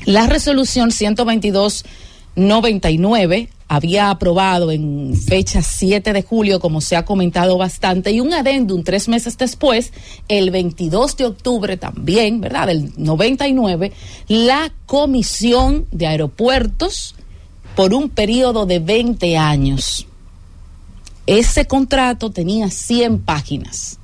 La 0.07 0.25
resolución 0.25 0.89
122-99 0.89 3.49
había 3.67 4.09
aprobado 4.09 4.71
en 4.71 5.13
fecha 5.17 5.61
7 5.61 6.13
de 6.13 6.23
julio, 6.23 6.61
como 6.61 6.79
se 6.79 6.95
ha 6.95 7.03
comentado 7.03 7.57
bastante, 7.57 8.11
y 8.11 8.21
un 8.21 8.33
adendum 8.33 8.83
tres 8.83 9.09
meses 9.09 9.37
después, 9.37 9.91
el 10.29 10.49
22 10.49 11.17
de 11.17 11.25
octubre 11.25 11.75
también, 11.75 12.39
¿verdad? 12.39 12.67
Del 12.67 12.93
99, 12.95 13.91
la 14.29 14.71
Comisión 14.85 15.85
de 15.91 16.07
Aeropuertos 16.07 17.13
por 17.75 17.93
un 17.93 18.07
periodo 18.07 18.65
de 18.65 18.79
20 18.79 19.35
años. 19.35 20.07
Ese 21.25 21.65
contrato 21.65 22.31
tenía 22.31 22.69
100 22.69 23.19
páginas. 23.19 23.99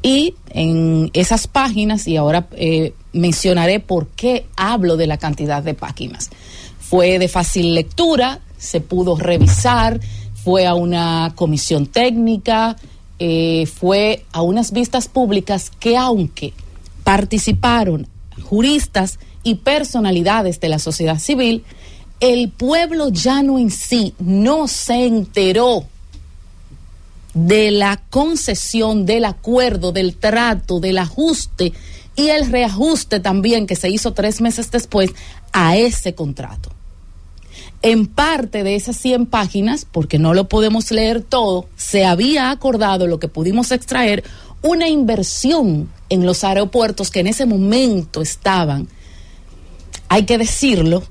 Y 0.00 0.34
en 0.48 1.10
esas 1.12 1.46
páginas, 1.46 2.08
y 2.08 2.16
ahora 2.16 2.48
eh, 2.52 2.94
mencionaré 3.16 3.80
por 3.80 4.08
qué 4.08 4.46
hablo 4.56 4.96
de 4.96 5.06
la 5.06 5.18
cantidad 5.18 5.62
de 5.62 5.74
páginas, 5.74 6.30
fue 6.78 7.18
de 7.18 7.28
fácil 7.28 7.74
lectura, 7.74 8.40
se 8.58 8.80
pudo 8.80 9.16
revisar, 9.16 10.00
fue 10.34 10.66
a 10.66 10.74
una 10.74 11.32
comisión 11.34 11.86
técnica, 11.86 12.76
eh, 13.18 13.66
fue 13.66 14.24
a 14.32 14.42
unas 14.42 14.72
vistas 14.72 15.08
públicas 15.08 15.72
que 15.80 15.96
aunque 15.96 16.52
participaron 17.02 18.06
juristas 18.42 19.18
y 19.42 19.56
personalidades 19.56 20.60
de 20.60 20.68
la 20.68 20.78
sociedad 20.78 21.18
civil, 21.18 21.64
el 22.20 22.50
pueblo 22.50 23.08
llano 23.08 23.58
en 23.58 23.70
sí 23.70 24.14
no 24.18 24.68
se 24.68 25.06
enteró 25.06 25.86
de 27.36 27.70
la 27.70 27.98
concesión, 28.08 29.04
del 29.04 29.26
acuerdo, 29.26 29.92
del 29.92 30.16
trato, 30.16 30.80
del 30.80 30.96
ajuste 30.96 31.74
y 32.16 32.30
el 32.30 32.50
reajuste 32.50 33.20
también 33.20 33.66
que 33.66 33.76
se 33.76 33.90
hizo 33.90 34.14
tres 34.14 34.40
meses 34.40 34.70
después 34.70 35.10
a 35.52 35.76
ese 35.76 36.14
contrato. 36.14 36.70
En 37.82 38.06
parte 38.06 38.64
de 38.64 38.74
esas 38.74 38.96
100 38.96 39.26
páginas, 39.26 39.86
porque 39.90 40.18
no 40.18 40.32
lo 40.32 40.48
podemos 40.48 40.90
leer 40.90 41.20
todo, 41.20 41.66
se 41.76 42.06
había 42.06 42.50
acordado 42.50 43.06
lo 43.06 43.20
que 43.20 43.28
pudimos 43.28 43.70
extraer, 43.70 44.24
una 44.62 44.88
inversión 44.88 45.90
en 46.08 46.24
los 46.24 46.42
aeropuertos 46.42 47.10
que 47.10 47.20
en 47.20 47.26
ese 47.26 47.44
momento 47.44 48.22
estaban, 48.22 48.88
hay 50.08 50.24
que 50.24 50.38
decirlo, 50.38 51.02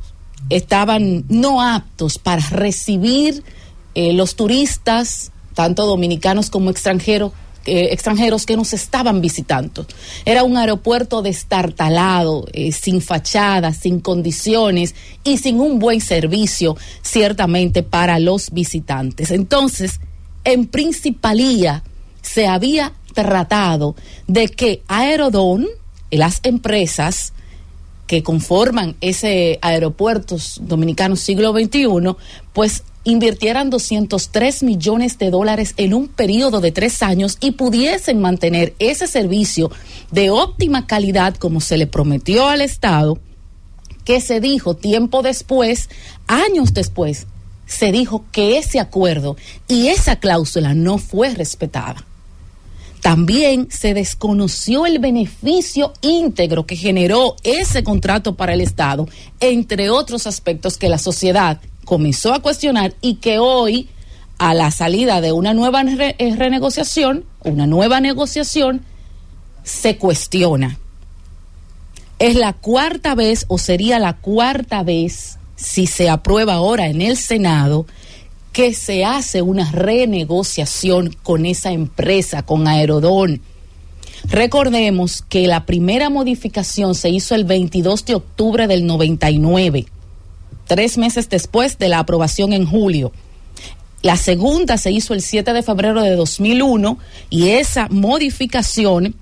estaban 0.50 1.24
no 1.30 1.62
aptos 1.62 2.18
para 2.18 2.42
recibir 2.50 3.44
eh, 3.94 4.12
los 4.14 4.36
turistas, 4.36 5.32
tanto 5.56 5.88
dominicanos 5.88 6.51
como 6.51 6.70
extranjeros, 6.70 7.32
extranjeros 7.66 8.45
que 8.45 8.56
nos 8.56 8.74
estaban 8.74 9.22
visitando. 9.22 9.88
Era 10.24 10.43
un 10.43 10.56
aeropuerto 10.58 11.24
destartalado, 11.24 12.45
eh, 12.53 12.72
sin 12.72 13.01
fachada, 13.01 13.74
sin 13.74 14.01
condiciones 14.01 14.93
y 15.24 15.39
sin 15.39 15.60
un 15.60 15.80
buen 15.80 16.01
servicio, 16.01 16.78
ciertamente, 17.01 17.82
para 17.82 18.20
los 18.20 18.51
visitantes. 18.51 19.32
Entonces, 19.32 19.99
en 20.43 20.68
principalía, 20.68 21.84
se 22.22 22.47
había 22.47 22.93
tratado 23.16 23.95
de 24.28 24.49
que 24.49 24.84
Aerodón, 24.88 25.66
las 26.12 26.41
empresas, 26.43 27.34
que 28.08 28.22
conforman 28.22 28.95
ese 29.01 29.58
aeropuertos 29.62 30.60
dominicanos 30.62 31.22
siglo 31.22 31.53
XXI, 31.53 31.88
pues 32.53 32.84
invirtieran 33.06 33.70
203 33.70 34.64
millones 34.64 35.18
de 35.18 35.30
dólares 35.30 35.74
en 35.78 35.93
un 35.93 36.08
periodo 36.10 36.60
de 36.60 36.72
tres 36.72 37.01
años 37.01 37.38
y 37.39 37.51
pudiesen 37.51 38.20
mantener 38.20 38.74
ese 38.80 39.08
servicio 39.08 39.72
de 40.12 40.32
óptima 40.32 40.88
calidad 40.88 41.36
como 41.36 41.62
se 41.62 41.78
le 41.78 41.88
prometió 41.88 42.47
al 42.47 42.62
Estado, 42.62 43.18
que 44.03 44.20
se 44.20 44.41
dijo 44.41 44.76
tiempo 44.76 45.22
después, 45.22 45.89
años 46.28 46.74
después, 46.74 47.28
se 47.66 47.91
dijo 47.91 48.26
que 48.32 48.58
ese 48.58 48.80
acuerdo 48.80 49.38
y 49.68 49.88
esa 49.88 50.18
cláusula 50.18 50.74
no 50.74 50.97
fue 50.97 51.34
respetada. 51.34 52.06
También 53.01 53.68
se 53.70 53.93
desconoció 53.93 54.88
el 54.88 54.97
beneficio 54.97 55.93
íntegro 56.01 56.66
que 56.66 56.76
generó 56.76 57.36
ese 57.43 57.84
contrato 57.84 58.34
para 58.34 58.53
el 58.53 58.62
Estado, 58.62 59.08
entre 59.39 59.91
otros 59.91 60.26
aspectos 60.26 60.78
que 60.78 60.89
la 60.89 60.97
sociedad 60.97 61.62
comenzó 61.86 62.34
a 62.34 62.42
cuestionar 62.42 62.94
y 63.02 63.16
que 63.16 63.40
hoy, 63.40 63.90
a 64.38 64.54
la 64.54 64.72
salida 64.72 65.22
de 65.22 65.32
una 65.32 65.54
nueva 65.54 65.82
eh, 65.84 66.36
renegociación, 66.36 67.24
una 67.44 67.68
nueva 67.68 68.02
negociación, 68.02 68.82
se 69.64 69.98
cuestiona. 69.98 70.78
Es 72.20 72.36
la 72.36 72.54
cuarta 72.54 73.16
vez 73.16 73.46
o 73.48 73.58
sería 73.58 74.00
la 74.00 74.14
cuarta 74.14 74.84
vez, 74.84 75.38
si 75.56 75.88
se 75.88 76.10
aprueba 76.10 76.56
ahora 76.56 76.88
en 76.88 77.02
el 77.02 77.18
Senado, 77.18 77.86
que 78.52 78.74
se 78.74 79.04
hace 79.04 79.42
una 79.42 79.70
renegociación 79.70 81.16
con 81.24 81.46
esa 81.46 81.72
empresa, 81.72 82.44
con 82.44 82.68
Aerodón. 82.68 83.42
Recordemos 84.30 85.24
que 85.28 85.46
la 85.46 85.66
primera 85.66 86.10
modificación 86.10 86.96
se 86.96 87.10
hizo 87.10 87.36
el 87.36 87.44
22 87.44 88.06
de 88.06 88.16
octubre 88.16 88.68
del 88.68 88.86
99, 88.86 89.86
tres 90.66 90.97
meses 90.97 91.30
después 91.30 91.78
de 91.78 91.89
la 91.89 91.99
aprobación 91.99 92.53
en 92.53 92.66
julio. 92.66 93.11
La 94.01 94.18
segunda 94.18 94.78
se 94.78 94.91
hizo 94.91 95.13
el 95.13 95.22
7 95.22 95.53
de 95.53 95.63
febrero 95.63 96.01
de 96.01 96.16
2001 96.16 96.99
y 97.30 97.49
esa 97.49 97.88
modificación 97.89 99.16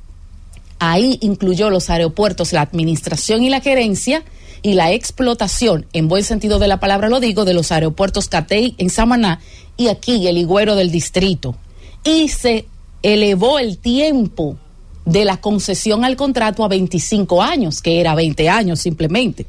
ahí 0.79 1.17
incluyó 1.21 1.69
los 1.69 1.89
aeropuertos, 1.89 2.51
la 2.51 2.61
administración 2.61 3.43
y 3.43 3.49
la 3.49 3.61
gerencia 3.61 4.23
y 4.61 4.73
la 4.73 4.91
explotación, 4.91 5.85
en 5.93 6.07
buen 6.07 6.23
sentido 6.23 6.59
de 6.59 6.67
la 6.67 6.79
palabra 6.79 7.09
lo 7.09 7.19
digo, 7.19 7.45
de 7.45 7.53
los 7.53 7.71
aeropuertos 7.71 8.27
Catey 8.27 8.75
en 8.77 8.89
Samaná 8.89 9.39
y 9.77 9.87
aquí 9.87 10.27
el 10.27 10.37
Higüero 10.37 10.75
del 10.75 10.91
distrito. 10.91 11.55
Y 12.03 12.29
se 12.29 12.65
elevó 13.01 13.59
el 13.59 13.77
tiempo 13.77 14.57
de 15.05 15.25
la 15.25 15.37
concesión 15.37 16.05
al 16.05 16.15
contrato 16.15 16.63
a 16.63 16.69
25 16.69 17.41
años, 17.41 17.81
que 17.81 17.99
era 17.99 18.15
20 18.15 18.49
años 18.49 18.79
simplemente. 18.79 19.45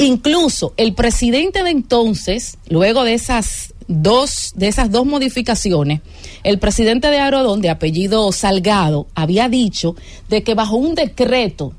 Incluso 0.00 0.72
el 0.78 0.94
presidente 0.94 1.62
de 1.62 1.68
entonces, 1.68 2.56
luego 2.70 3.04
de 3.04 3.12
esas 3.12 3.74
dos, 3.86 4.52
de 4.56 4.68
esas 4.68 4.90
dos 4.90 5.04
modificaciones, 5.04 6.00
el 6.42 6.58
presidente 6.58 7.08
de 7.08 7.18
Aerodón, 7.18 7.60
de 7.60 7.68
apellido 7.68 8.32
Salgado, 8.32 9.08
había 9.14 9.50
dicho 9.50 9.96
de 10.30 10.42
que 10.42 10.54
bajo 10.54 10.76
un 10.76 10.94
decreto, 10.94 11.74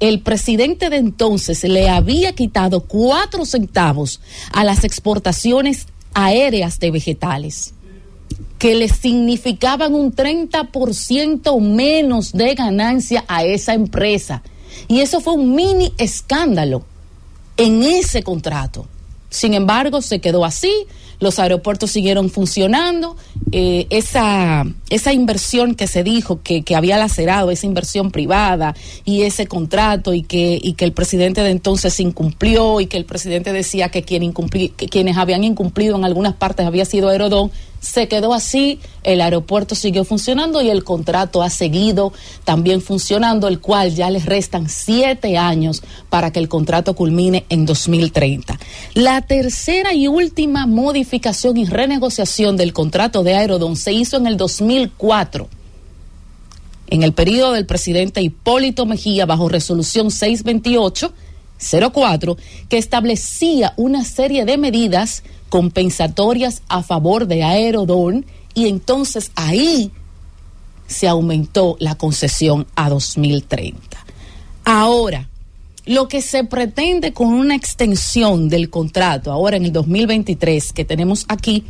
el 0.00 0.20
presidente 0.20 0.90
de 0.90 0.96
entonces 0.96 1.62
le 1.62 1.88
había 1.88 2.32
quitado 2.32 2.80
cuatro 2.80 3.44
centavos 3.44 4.20
a 4.52 4.64
las 4.64 4.82
exportaciones 4.82 5.86
aéreas 6.14 6.80
de 6.80 6.90
vegetales 6.90 7.72
que 8.58 8.74
le 8.74 8.88
significaban 8.88 9.94
un 9.94 10.12
30% 10.12 11.60
menos 11.60 12.32
de 12.32 12.56
ganancia 12.56 13.24
a 13.28 13.44
esa 13.44 13.74
empresa. 13.74 14.42
Y 14.88 15.02
eso 15.02 15.20
fue 15.20 15.34
un 15.34 15.54
mini 15.54 15.92
escándalo 15.98 16.84
en 17.58 17.82
ese 17.82 18.22
contrato. 18.22 18.86
Sin 19.28 19.52
embargo, 19.52 20.00
se 20.00 20.20
quedó 20.20 20.46
así, 20.46 20.72
los 21.20 21.38
aeropuertos 21.38 21.90
siguieron 21.90 22.30
funcionando, 22.30 23.16
eh, 23.52 23.86
esa, 23.90 24.64
esa 24.88 25.12
inversión 25.12 25.74
que 25.74 25.86
se 25.86 26.02
dijo 26.02 26.40
que, 26.42 26.62
que 26.62 26.76
había 26.76 26.96
lacerado, 26.96 27.50
esa 27.50 27.66
inversión 27.66 28.10
privada 28.10 28.74
y 29.04 29.22
ese 29.22 29.46
contrato 29.46 30.14
y 30.14 30.22
que, 30.22 30.58
y 30.62 30.74
que 30.74 30.86
el 30.86 30.92
presidente 30.92 31.42
de 31.42 31.50
entonces 31.50 32.00
incumplió 32.00 32.80
y 32.80 32.86
que 32.86 32.96
el 32.96 33.04
presidente 33.04 33.52
decía 33.52 33.90
que, 33.90 34.02
quien 34.02 34.22
incumpli- 34.22 34.72
que 34.74 34.88
quienes 34.88 35.18
habían 35.18 35.44
incumplido 35.44 35.96
en 35.96 36.04
algunas 36.06 36.34
partes 36.34 36.64
había 36.64 36.86
sido 36.86 37.08
Aerodón, 37.08 37.50
se 37.80 38.08
quedó 38.08 38.34
así, 38.34 38.80
el 39.04 39.20
aeropuerto 39.20 39.74
siguió 39.74 40.04
funcionando 40.04 40.62
y 40.62 40.70
el 40.70 40.84
contrato 40.84 41.42
ha 41.42 41.50
seguido 41.50 42.12
también 42.44 42.80
funcionando, 42.80 43.48
el 43.48 43.60
cual 43.60 43.94
ya 43.94 44.10
les 44.10 44.26
restan 44.26 44.68
siete 44.68 45.38
años 45.38 45.82
para 46.10 46.32
que 46.32 46.40
el 46.40 46.48
contrato 46.48 46.94
culmine 46.94 47.44
en 47.48 47.66
2030. 47.66 48.58
La 48.94 49.22
tercera 49.22 49.94
y 49.94 50.08
última 50.08 50.66
modificación 50.66 51.56
y 51.56 51.66
renegociación 51.66 52.56
del 52.56 52.72
contrato 52.72 53.22
de 53.22 53.36
Aerodón 53.36 53.76
se 53.76 53.92
hizo 53.92 54.16
en 54.16 54.26
el 54.26 54.36
2004 54.36 55.48
en 56.90 57.02
el 57.02 57.12
periodo 57.12 57.52
del 57.52 57.66
presidente 57.66 58.22
Hipólito 58.22 58.86
Mejía 58.86 59.26
bajo 59.26 59.50
resolución 59.50 60.08
628-04, 60.08 62.36
que 62.68 62.78
establecía 62.78 63.74
una 63.76 64.04
serie 64.04 64.44
de 64.44 64.58
medidas 64.58 65.22
compensatorias 65.48 66.62
a 66.68 66.82
favor 66.82 67.26
de 67.26 67.42
Aerodón 67.42 68.26
y 68.54 68.68
entonces 68.68 69.30
ahí 69.34 69.92
se 70.86 71.06
aumentó 71.06 71.76
la 71.80 71.96
concesión 71.96 72.66
a 72.74 72.88
2030. 72.88 73.80
Ahora, 74.64 75.28
lo 75.86 76.08
que 76.08 76.20
se 76.20 76.44
pretende 76.44 77.12
con 77.12 77.28
una 77.28 77.54
extensión 77.54 78.48
del 78.48 78.68
contrato, 78.68 79.32
ahora 79.32 79.56
en 79.56 79.64
el 79.64 79.72
2023 79.72 80.72
que 80.72 80.84
tenemos 80.84 81.24
aquí, 81.28 81.64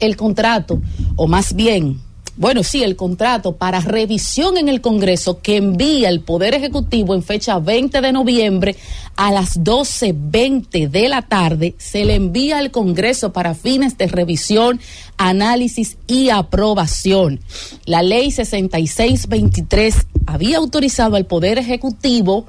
el 0.00 0.16
contrato, 0.16 0.80
o 1.16 1.26
más 1.26 1.54
bien, 1.54 2.00
bueno, 2.36 2.64
sí, 2.64 2.82
el 2.82 2.96
contrato 2.96 3.52
para 3.56 3.78
revisión 3.78 4.58
en 4.58 4.68
el 4.68 4.80
Congreso 4.80 5.40
que 5.40 5.56
envía 5.56 6.08
el 6.08 6.20
Poder 6.20 6.54
Ejecutivo 6.54 7.14
en 7.14 7.22
fecha 7.22 7.60
20 7.60 8.00
de 8.00 8.12
noviembre 8.12 8.76
a 9.14 9.30
las 9.30 9.60
12.20 9.60 10.90
de 10.90 11.08
la 11.08 11.22
tarde, 11.22 11.76
se 11.78 12.04
le 12.04 12.16
envía 12.16 12.58
al 12.58 12.72
Congreso 12.72 13.32
para 13.32 13.54
fines 13.54 13.96
de 13.98 14.08
revisión, 14.08 14.80
análisis 15.16 15.96
y 16.08 16.30
aprobación. 16.30 17.38
La 17.86 18.02
ley 18.02 18.32
6623 18.32 19.94
había 20.26 20.58
autorizado 20.58 21.14
al 21.14 21.26
Poder 21.26 21.58
Ejecutivo 21.58 22.46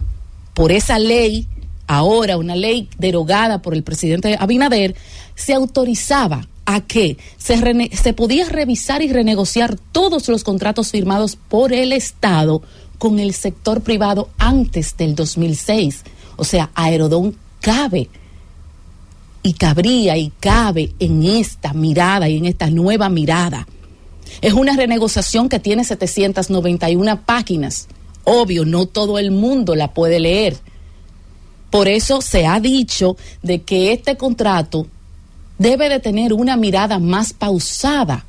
por 0.55 0.71
esa 0.71 0.97
ley, 0.97 1.47
ahora 1.85 2.37
una 2.37 2.55
ley 2.55 2.89
derogada 2.97 3.61
por 3.61 3.75
el 3.75 3.83
presidente 3.83 4.35
Abinader, 4.39 4.95
se 5.35 5.53
autorizaba 5.53 6.47
a 6.65 6.81
que 6.81 7.17
se, 7.37 7.89
se 7.95 8.13
podía 8.13 8.49
revisar 8.49 9.01
y 9.01 9.11
renegociar 9.11 9.77
todos 9.91 10.27
los 10.29 10.43
contratos 10.43 10.91
firmados 10.91 11.35
por 11.35 11.73
el 11.73 11.93
Estado 11.93 12.61
con 12.97 13.19
el 13.19 13.33
sector 13.33 13.81
privado 13.81 14.29
antes 14.37 14.97
del 14.97 15.15
2006. 15.15 16.03
O 16.37 16.43
sea, 16.43 16.71
Aerodón 16.75 17.35
cabe 17.61 18.09
y 19.43 19.53
cabría 19.53 20.17
y 20.17 20.31
cabe 20.39 20.93
en 20.99 21.23
esta 21.23 21.73
mirada 21.73 22.27
y 22.29 22.37
en 22.37 22.45
esta 22.45 22.69
nueva 22.69 23.09
mirada. 23.09 23.67
Es 24.41 24.53
una 24.53 24.75
renegociación 24.75 25.49
que 25.49 25.59
tiene 25.59 25.83
791 25.83 27.21
páginas. 27.25 27.87
Obvio, 28.23 28.65
no 28.65 28.87
todo 28.87 29.19
el 29.19 29.31
mundo 29.31 29.75
la 29.75 29.93
puede 29.93 30.19
leer. 30.19 30.57
Por 31.69 31.87
eso 31.87 32.21
se 32.21 32.47
ha 32.47 32.59
dicho 32.59 33.17
de 33.43 33.61
que 33.61 33.91
este 33.91 34.17
contrato 34.17 34.87
debe 35.57 35.89
de 35.89 35.99
tener 35.99 36.33
una 36.33 36.57
mirada 36.57 36.99
más 36.99 37.33
pausada 37.33 38.25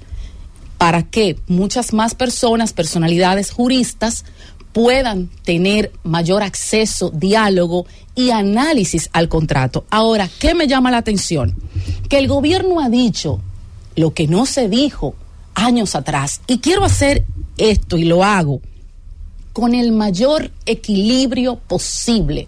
para 0.78 1.02
que 1.02 1.38
muchas 1.48 1.92
más 1.92 2.14
personas, 2.14 2.72
personalidades 2.72 3.50
juristas, 3.50 4.24
puedan 4.72 5.28
tener 5.42 5.90
mayor 6.02 6.42
acceso, 6.42 7.10
diálogo 7.10 7.86
y 8.14 8.30
análisis 8.30 9.08
al 9.12 9.28
contrato. 9.28 9.86
Ahora, 9.88 10.28
¿qué 10.38 10.54
me 10.54 10.66
llama 10.66 10.90
la 10.90 10.98
atención? 10.98 11.56
Que 12.10 12.18
el 12.18 12.28
gobierno 12.28 12.80
ha 12.80 12.90
dicho 12.90 13.40
lo 13.94 14.12
que 14.12 14.28
no 14.28 14.44
se 14.44 14.68
dijo 14.68 15.14
años 15.54 15.94
atrás. 15.94 16.42
Y 16.46 16.58
quiero 16.58 16.84
hacer 16.84 17.24
esto 17.56 17.96
y 17.96 18.04
lo 18.04 18.22
hago 18.22 18.60
con 19.52 19.74
el 19.74 19.92
mayor 19.92 20.50
equilibrio 20.66 21.56
posible, 21.56 22.46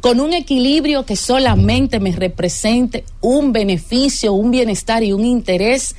con 0.00 0.20
un 0.20 0.32
equilibrio 0.32 1.04
que 1.04 1.16
solamente 1.16 2.00
me 2.00 2.12
represente 2.12 3.04
un 3.20 3.52
beneficio, 3.52 4.32
un 4.32 4.50
bienestar 4.50 5.02
y 5.02 5.12
un 5.12 5.24
interés 5.24 5.94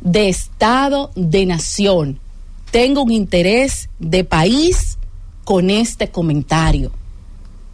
de 0.00 0.28
Estado, 0.28 1.10
de 1.14 1.46
nación. 1.46 2.18
Tengo 2.70 3.02
un 3.02 3.12
interés 3.12 3.88
de 3.98 4.24
país 4.24 4.98
con 5.44 5.70
este 5.70 6.08
comentario. 6.08 6.92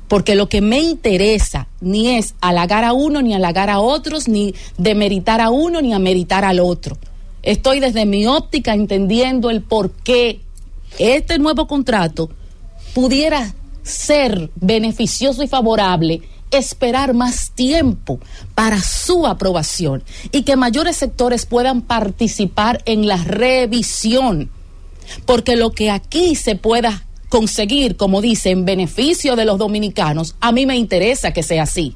Porque 0.09 0.35
lo 0.35 0.49
que 0.49 0.63
me 0.63 0.81
interesa 0.81 1.69
ni 1.81 2.09
es 2.17 2.35
halagar 2.41 2.85
a 2.85 2.95
uno, 2.95 3.21
ni 3.21 3.35
halagar 3.35 3.69
a 3.69 3.81
otros, 3.81 4.27
ni 4.27 4.55
demeritar 4.79 5.41
a 5.41 5.51
uno, 5.51 5.83
ni 5.83 5.93
ameritar 5.93 6.45
al 6.45 6.61
otro. 6.61 6.97
Estoy 7.43 7.79
desde 7.79 8.07
mi 8.07 8.27
óptica 8.27 8.73
entendiendo 8.73 9.51
el 9.51 9.63
por 9.63 9.91
qué 9.91 10.41
este 10.99 11.39
nuevo 11.39 11.67
contrato 11.67 12.31
pudiera 12.95 13.55
ser 13.89 14.51
beneficioso 14.57 15.43
y 15.43 15.49
favorable 15.49 16.23
esperar 16.51 17.15
más 17.15 17.51
tiempo 17.51 18.21
para 18.55 18.81
su 18.81 19.27
aprobación 19.27 20.03
y 20.33 20.43
que 20.43 20.57
mayores 20.57 20.97
sectores 20.97 21.47
puedan 21.47 21.83
participar 21.83 22.83
en 22.87 23.07
la 23.07 23.17
revisión. 23.17 24.51
Porque 25.27 25.57
lo 25.57 25.73
que 25.73 25.91
aquí 25.91 26.35
se 26.35 26.55
pueda 26.55 27.07
conseguir, 27.29 27.97
como 27.97 28.21
dice, 28.21 28.51
en 28.51 28.65
beneficio 28.65 29.37
de 29.37 29.45
los 29.45 29.59
dominicanos, 29.59 30.37
a 30.41 30.53
mí 30.53 30.67
me 30.67 30.77
interesa 30.77 31.33
que 31.33 31.43
sea 31.43 31.65
así. 31.65 31.95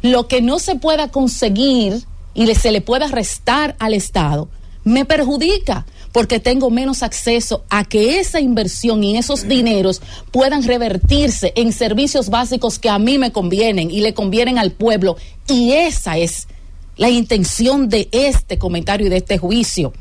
lo 0.00 0.26
que 0.26 0.40
no 0.40 0.58
se 0.58 0.76
pueda 0.76 1.08
conseguir 1.08 2.04
y 2.34 2.46
se 2.54 2.70
le 2.72 2.80
pueda 2.80 3.08
restar 3.08 3.76
al 3.78 3.92
Estado, 3.92 4.48
me 4.84 5.04
perjudica 5.04 5.84
porque 6.12 6.40
tengo 6.40 6.70
menos 6.70 7.02
acceso 7.02 7.64
a 7.70 7.84
que 7.84 8.20
esa 8.20 8.40
inversión 8.40 9.02
y 9.02 9.16
esos 9.16 9.48
dineros 9.48 10.02
puedan 10.30 10.62
revertirse 10.62 11.54
en 11.56 11.72
servicios 11.72 12.28
básicos 12.28 12.78
que 12.78 12.90
a 12.90 12.98
mí 12.98 13.16
me 13.18 13.32
convienen 13.32 13.90
y 13.90 14.00
le 14.00 14.14
convienen 14.14 14.58
al 14.58 14.72
pueblo. 14.72 15.16
Y 15.48 15.72
esa 15.72 16.18
es 16.18 16.48
la 16.96 17.10
intención 17.10 17.88
de 17.88 18.08
este 18.12 18.58
comentario 18.58 19.06
y 19.06 19.10
de 19.10 19.16
este 19.16 19.38
juicio. 19.38 19.94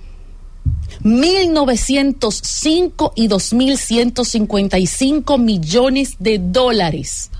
1.905 1.04 3.14
y 3.16 3.28
2.155 3.28 5.40
millones 5.40 6.18
de 6.20 6.38
dólares 6.38 7.32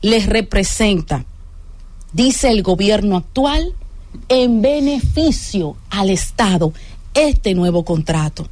les 0.00 0.24
representa, 0.26 1.26
dice 2.12 2.48
el 2.50 2.62
gobierno 2.62 3.16
actual, 3.16 3.74
en 4.28 4.62
beneficio 4.62 5.76
al 5.90 6.08
Estado 6.10 6.72
este 7.14 7.54
nuevo 7.54 7.84
contrato 7.84 8.48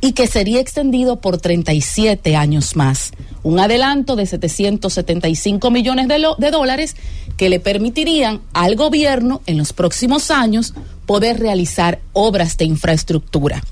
y 0.00 0.12
que 0.12 0.26
sería 0.26 0.60
extendido 0.60 1.20
por 1.20 1.38
37 1.38 2.36
años 2.36 2.76
más. 2.76 3.12
Un 3.42 3.58
adelanto 3.58 4.16
de 4.16 4.26
775 4.26 5.70
millones 5.70 6.08
de, 6.08 6.24
de 6.38 6.50
dólares 6.50 6.96
que 7.36 7.48
le 7.48 7.60
permitirían 7.60 8.40
al 8.52 8.76
gobierno 8.76 9.40
en 9.46 9.56
los 9.56 9.72
próximos 9.72 10.30
años 10.30 10.74
poder 11.06 11.40
realizar 11.40 12.00
obras 12.12 12.56
de 12.58 12.66
infraestructura. 12.66 13.62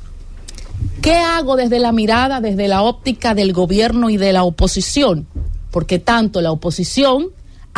¿Qué 1.00 1.14
hago 1.14 1.56
desde 1.56 1.78
la 1.78 1.92
mirada, 1.92 2.40
desde 2.40 2.68
la 2.68 2.82
óptica 2.82 3.34
del 3.34 3.52
gobierno 3.52 4.10
y 4.10 4.16
de 4.16 4.32
la 4.32 4.44
oposición? 4.44 5.26
Porque 5.70 5.98
tanto 5.98 6.40
la 6.40 6.52
oposición 6.52 7.28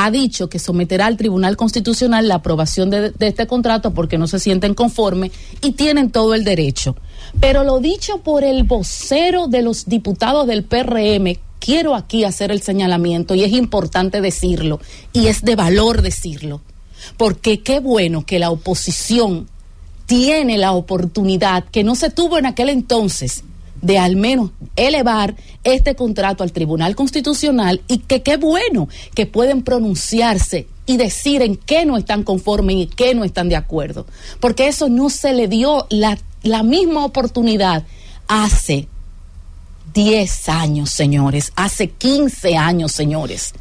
ha 0.01 0.13
dicho 0.13 0.49
que 0.49 0.61
someterá 0.61 1.07
al 1.07 1.17
Tribunal 1.17 1.57
Constitucional 1.57 2.29
la 2.29 2.37
aprobación 2.37 2.89
de, 2.89 3.13
este 3.19 3.49
contrato 3.49 3.95
porque 3.95 4.17
no 4.17 4.29
se 4.29 4.39
sienten 4.39 4.75
conformes 4.75 5.33
y 5.61 5.73
tienen 5.73 6.13
todo 6.13 6.35
el 6.35 6.45
derecho. 6.45 6.95
Pero 7.41 7.65
lo 7.65 7.81
dicho 7.81 8.19
por 8.19 8.45
el 8.45 8.63
vocero 8.63 9.49
de 9.49 9.63
los 9.63 9.87
diputados 9.87 10.47
del 10.47 10.63
PRM, 10.63 11.37
quiero 11.59 11.97
aquí 11.97 12.23
hacer 12.23 12.53
el 12.53 12.63
señalamiento 12.63 13.35
y 13.35 13.43
es 13.43 13.51
importante 13.51 14.21
decirlo 14.21 14.79
y 15.13 15.27
es 15.27 15.43
de 15.43 15.57
valor 15.57 16.01
decirlo. 16.01 16.61
Porque 17.17 17.65
qué 17.65 17.81
bueno 17.81 18.25
que 18.25 18.39
la 18.39 18.51
oposición 18.51 19.49
tiene 20.07 20.59
la 20.59 20.75
oportunidad 20.75 21.65
que 21.65 21.83
no 21.83 21.97
se 21.97 22.11
tuvo 22.11 22.39
en 22.39 22.47
aquel 22.47 22.69
entonces 22.69 23.43
de 23.83 23.99
al 23.99 24.17
menos 24.17 24.51
elevar 24.77 25.37
este 25.65 25.95
contrato 25.95 26.43
al 26.43 26.53
Tribunal 26.53 26.97
Constitucional 26.97 27.83
y 27.89 27.99
que 27.99 28.23
qué 28.23 28.37
bueno 28.37 28.89
que 29.15 29.27
pueden 29.27 29.63
pronunciarse 29.63 30.67
y 30.87 30.97
decir 30.97 31.43
en 31.43 31.57
qué 31.57 31.85
no 31.85 31.97
están 31.97 32.23
conformes 32.23 32.77
y 32.77 32.87
qué 32.87 33.15
no 33.15 33.25
están 33.25 33.49
de 33.49 33.57
acuerdo. 33.57 34.07
Porque 34.41 34.69
eso 34.69 34.89
no 34.89 35.11
se 35.11 35.35
le 35.35 35.49
dio 35.49 35.87
la, 35.91 36.19
la 36.43 36.63
misma 36.63 37.05
oportunidad 37.05 37.85
hace 38.27 38.89
10 39.95 40.49
años, 40.49 40.91
señores, 40.91 41.53
hace 41.57 41.91
15 41.91 42.57
años, 42.57 42.93
señores. 42.93 43.53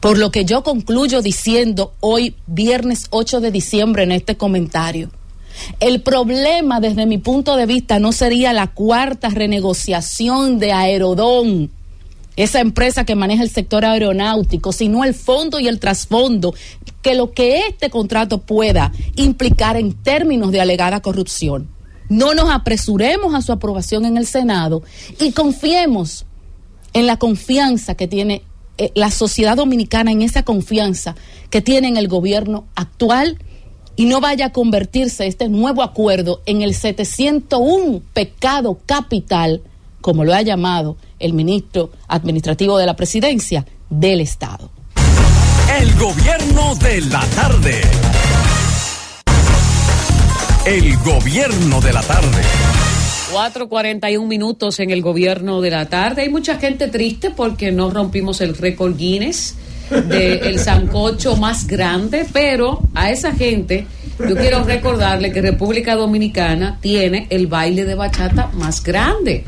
Por 0.00 0.16
lo 0.16 0.30
que 0.30 0.44
yo 0.44 0.62
concluyo 0.62 1.22
diciendo 1.22 1.94
hoy, 2.00 2.36
viernes 2.46 3.06
8 3.10 3.40
de 3.40 3.50
diciembre, 3.50 4.04
en 4.04 4.12
este 4.12 4.36
comentario. 4.36 5.10
El 5.80 6.02
problema 6.02 6.80
desde 6.80 7.06
mi 7.06 7.18
punto 7.18 7.56
de 7.56 7.66
vista 7.66 7.98
no 7.98 8.12
sería 8.12 8.52
la 8.52 8.68
cuarta 8.68 9.28
renegociación 9.28 10.58
de 10.58 10.72
Aerodón, 10.72 11.70
esa 12.36 12.60
empresa 12.60 13.04
que 13.04 13.16
maneja 13.16 13.42
el 13.42 13.50
sector 13.50 13.84
aeronáutico, 13.84 14.72
sino 14.72 15.04
el 15.04 15.14
fondo 15.14 15.58
y 15.58 15.66
el 15.66 15.80
trasfondo, 15.80 16.54
que 17.02 17.14
lo 17.14 17.32
que 17.32 17.60
este 17.68 17.90
contrato 17.90 18.38
pueda 18.38 18.92
implicar 19.16 19.76
en 19.76 19.92
términos 19.92 20.52
de 20.52 20.60
alegada 20.60 21.00
corrupción. 21.00 21.68
No 22.08 22.34
nos 22.34 22.50
apresuremos 22.50 23.34
a 23.34 23.42
su 23.42 23.52
aprobación 23.52 24.04
en 24.04 24.16
el 24.16 24.26
Senado 24.26 24.82
y 25.20 25.32
confiemos 25.32 26.26
en 26.92 27.06
la 27.06 27.18
confianza 27.18 27.96
que 27.96 28.06
tiene 28.06 28.42
eh, 28.78 28.92
la 28.94 29.10
sociedad 29.10 29.56
dominicana, 29.56 30.12
en 30.12 30.22
esa 30.22 30.44
confianza 30.44 31.16
que 31.50 31.60
tiene 31.60 31.88
en 31.88 31.96
el 31.96 32.06
gobierno 32.06 32.66
actual 32.76 33.38
y 33.98 34.06
no 34.06 34.20
vaya 34.20 34.46
a 34.46 34.52
convertirse 34.52 35.26
este 35.26 35.48
nuevo 35.48 35.82
acuerdo 35.82 36.40
en 36.46 36.62
el 36.62 36.72
701 36.72 38.00
pecado 38.14 38.78
capital, 38.86 39.60
como 40.00 40.24
lo 40.24 40.32
ha 40.34 40.42
llamado 40.42 40.96
el 41.18 41.32
ministro 41.32 41.90
administrativo 42.06 42.78
de 42.78 42.86
la 42.86 42.94
presidencia 42.94 43.66
del 43.90 44.20
Estado. 44.20 44.70
El 45.80 45.92
gobierno 45.96 46.76
de 46.76 47.00
la 47.00 47.26
tarde. 47.34 47.80
El 50.64 50.96
gobierno 50.98 51.80
de 51.80 51.92
la 51.92 52.02
tarde. 52.02 52.42
4.41 53.32 54.24
minutos 54.28 54.78
en 54.78 54.90
el 54.90 55.02
gobierno 55.02 55.60
de 55.60 55.70
la 55.72 55.86
tarde. 55.88 56.22
Hay 56.22 56.28
mucha 56.28 56.58
gente 56.58 56.86
triste 56.86 57.32
porque 57.32 57.72
no 57.72 57.90
rompimos 57.90 58.40
el 58.42 58.56
récord 58.56 58.96
Guinness 58.96 59.56
del 59.90 60.58
sancocho 60.58 61.36
más 61.36 61.66
grande, 61.66 62.26
pero 62.32 62.80
a 62.94 63.10
esa 63.10 63.32
gente 63.32 63.86
yo 64.18 64.36
quiero 64.36 64.64
recordarle 64.64 65.32
que 65.32 65.40
República 65.40 65.94
Dominicana 65.94 66.78
tiene 66.80 67.26
el 67.30 67.46
baile 67.46 67.84
de 67.84 67.94
bachata 67.94 68.50
más 68.54 68.82
grande. 68.82 69.44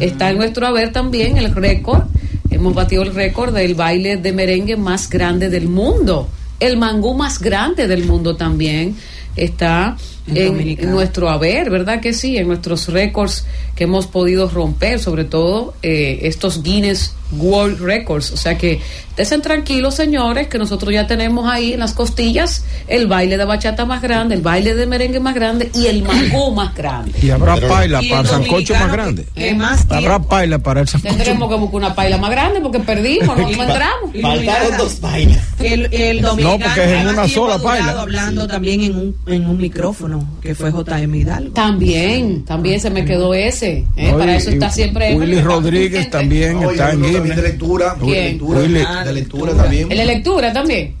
Está 0.00 0.30
en 0.30 0.36
nuestro 0.36 0.66
haber 0.66 0.92
también 0.92 1.38
el 1.38 1.54
récord. 1.54 2.02
Hemos 2.50 2.74
batido 2.74 3.02
el 3.02 3.14
récord 3.14 3.54
del 3.54 3.74
baile 3.74 4.18
de 4.18 4.32
merengue 4.32 4.76
más 4.76 5.08
grande 5.08 5.48
del 5.48 5.68
mundo. 5.68 6.28
El 6.60 6.76
mangú 6.76 7.14
más 7.14 7.40
grande 7.40 7.88
del 7.88 8.04
mundo 8.04 8.36
también 8.36 8.96
está 9.34 9.96
En 10.26 10.90
nuestro 10.90 11.28
haber, 11.30 11.68
¿verdad 11.70 12.00
que 12.00 12.12
sí? 12.12 12.36
En 12.36 12.46
nuestros 12.48 12.88
récords 12.88 13.44
que 13.74 13.84
hemos 13.84 14.06
podido 14.06 14.48
romper, 14.48 15.00
sobre 15.00 15.24
todo 15.24 15.74
eh, 15.82 16.20
estos 16.22 16.62
Guinness 16.62 17.14
World 17.32 17.80
Records. 17.80 18.30
O 18.30 18.36
sea 18.36 18.58
que 18.58 18.80
estén 19.16 19.40
tranquilos, 19.40 19.94
señores, 19.94 20.48
que 20.48 20.58
nosotros 20.58 20.92
ya 20.92 21.06
tenemos 21.06 21.50
ahí 21.50 21.72
en 21.72 21.80
las 21.80 21.94
costillas 21.94 22.64
el 22.88 23.06
baile 23.06 23.38
de 23.38 23.44
bachata 23.46 23.86
más 23.86 24.02
grande, 24.02 24.34
el 24.34 24.42
baile 24.42 24.74
de 24.74 24.86
merengue 24.86 25.18
más 25.18 25.34
grande 25.34 25.70
y 25.74 25.86
el 25.86 26.02
mangú 26.02 26.50
más 26.54 26.74
grande. 26.74 27.12
Y 27.22 27.30
habrá 27.30 27.56
paila 27.56 28.00
para 28.08 28.20
el 28.20 28.26
sancocho 28.26 28.74
más 28.74 28.92
grande. 28.92 29.24
que- 29.34 29.42
que 29.48 29.54
más 29.54 29.86
Habrá 29.90 30.18
paila 30.20 30.58
para 30.58 30.82
el 30.82 30.88
sancocho. 30.88 31.14
Tendremos 31.16 31.48
que 31.48 31.54
buscar 31.56 31.76
una 31.76 31.94
paila 31.94 32.18
más 32.18 32.30
grande 32.30 32.60
porque 32.60 32.80
perdimos, 32.80 33.36
no 33.36 33.48
encontramos. 33.48 34.10
Faltaron 34.20 34.76
dos 34.76 35.00
vainas. 35.00 35.40
El, 35.58 35.92
el 35.92 36.20
dominicano 36.20 36.58
No, 36.58 36.64
porque 36.64 36.84
es 36.84 36.90
en 36.90 37.04
más 37.06 37.12
una 37.14 37.24
tiempo 37.24 37.40
sola 37.40 37.54
ha 37.54 37.58
durado 37.58 37.84
paila. 37.86 38.00
hablando 38.02 38.46
también 38.46 38.80
en 38.82 38.96
un, 38.96 39.16
en 39.26 39.46
un 39.46 39.56
micrófono, 39.56 40.11
que 40.40 40.54
fue 40.54 40.70
JM 40.70 41.14
Hidalgo. 41.14 41.52
También, 41.52 42.44
también 42.44 42.80
se 42.80 42.90
me 42.90 43.04
quedó 43.04 43.34
ese. 43.34 43.84
¿eh? 43.96 44.10
No, 44.12 44.18
Para 44.18 44.34
y- 44.34 44.36
eso 44.36 44.50
está 44.50 44.66
y 44.68 44.72
siempre. 44.72 45.14
Willy 45.14 45.40
Rodríguez 45.42 46.10
también 46.10 46.62
está 46.62 46.92
en 46.92 47.02
Guinness. 47.02 47.36
de 47.36 47.42
lectura, 47.42 47.96
¿Quién? 48.00 48.12
de 48.12 48.22
lectura, 48.32 48.60
Willy. 48.60 48.80
de 49.04 49.12
lectura 49.12 49.54
también. 49.54 49.92
¿El 49.92 49.98
de 49.98 50.04
lectura 50.06 50.52
también? 50.52 50.94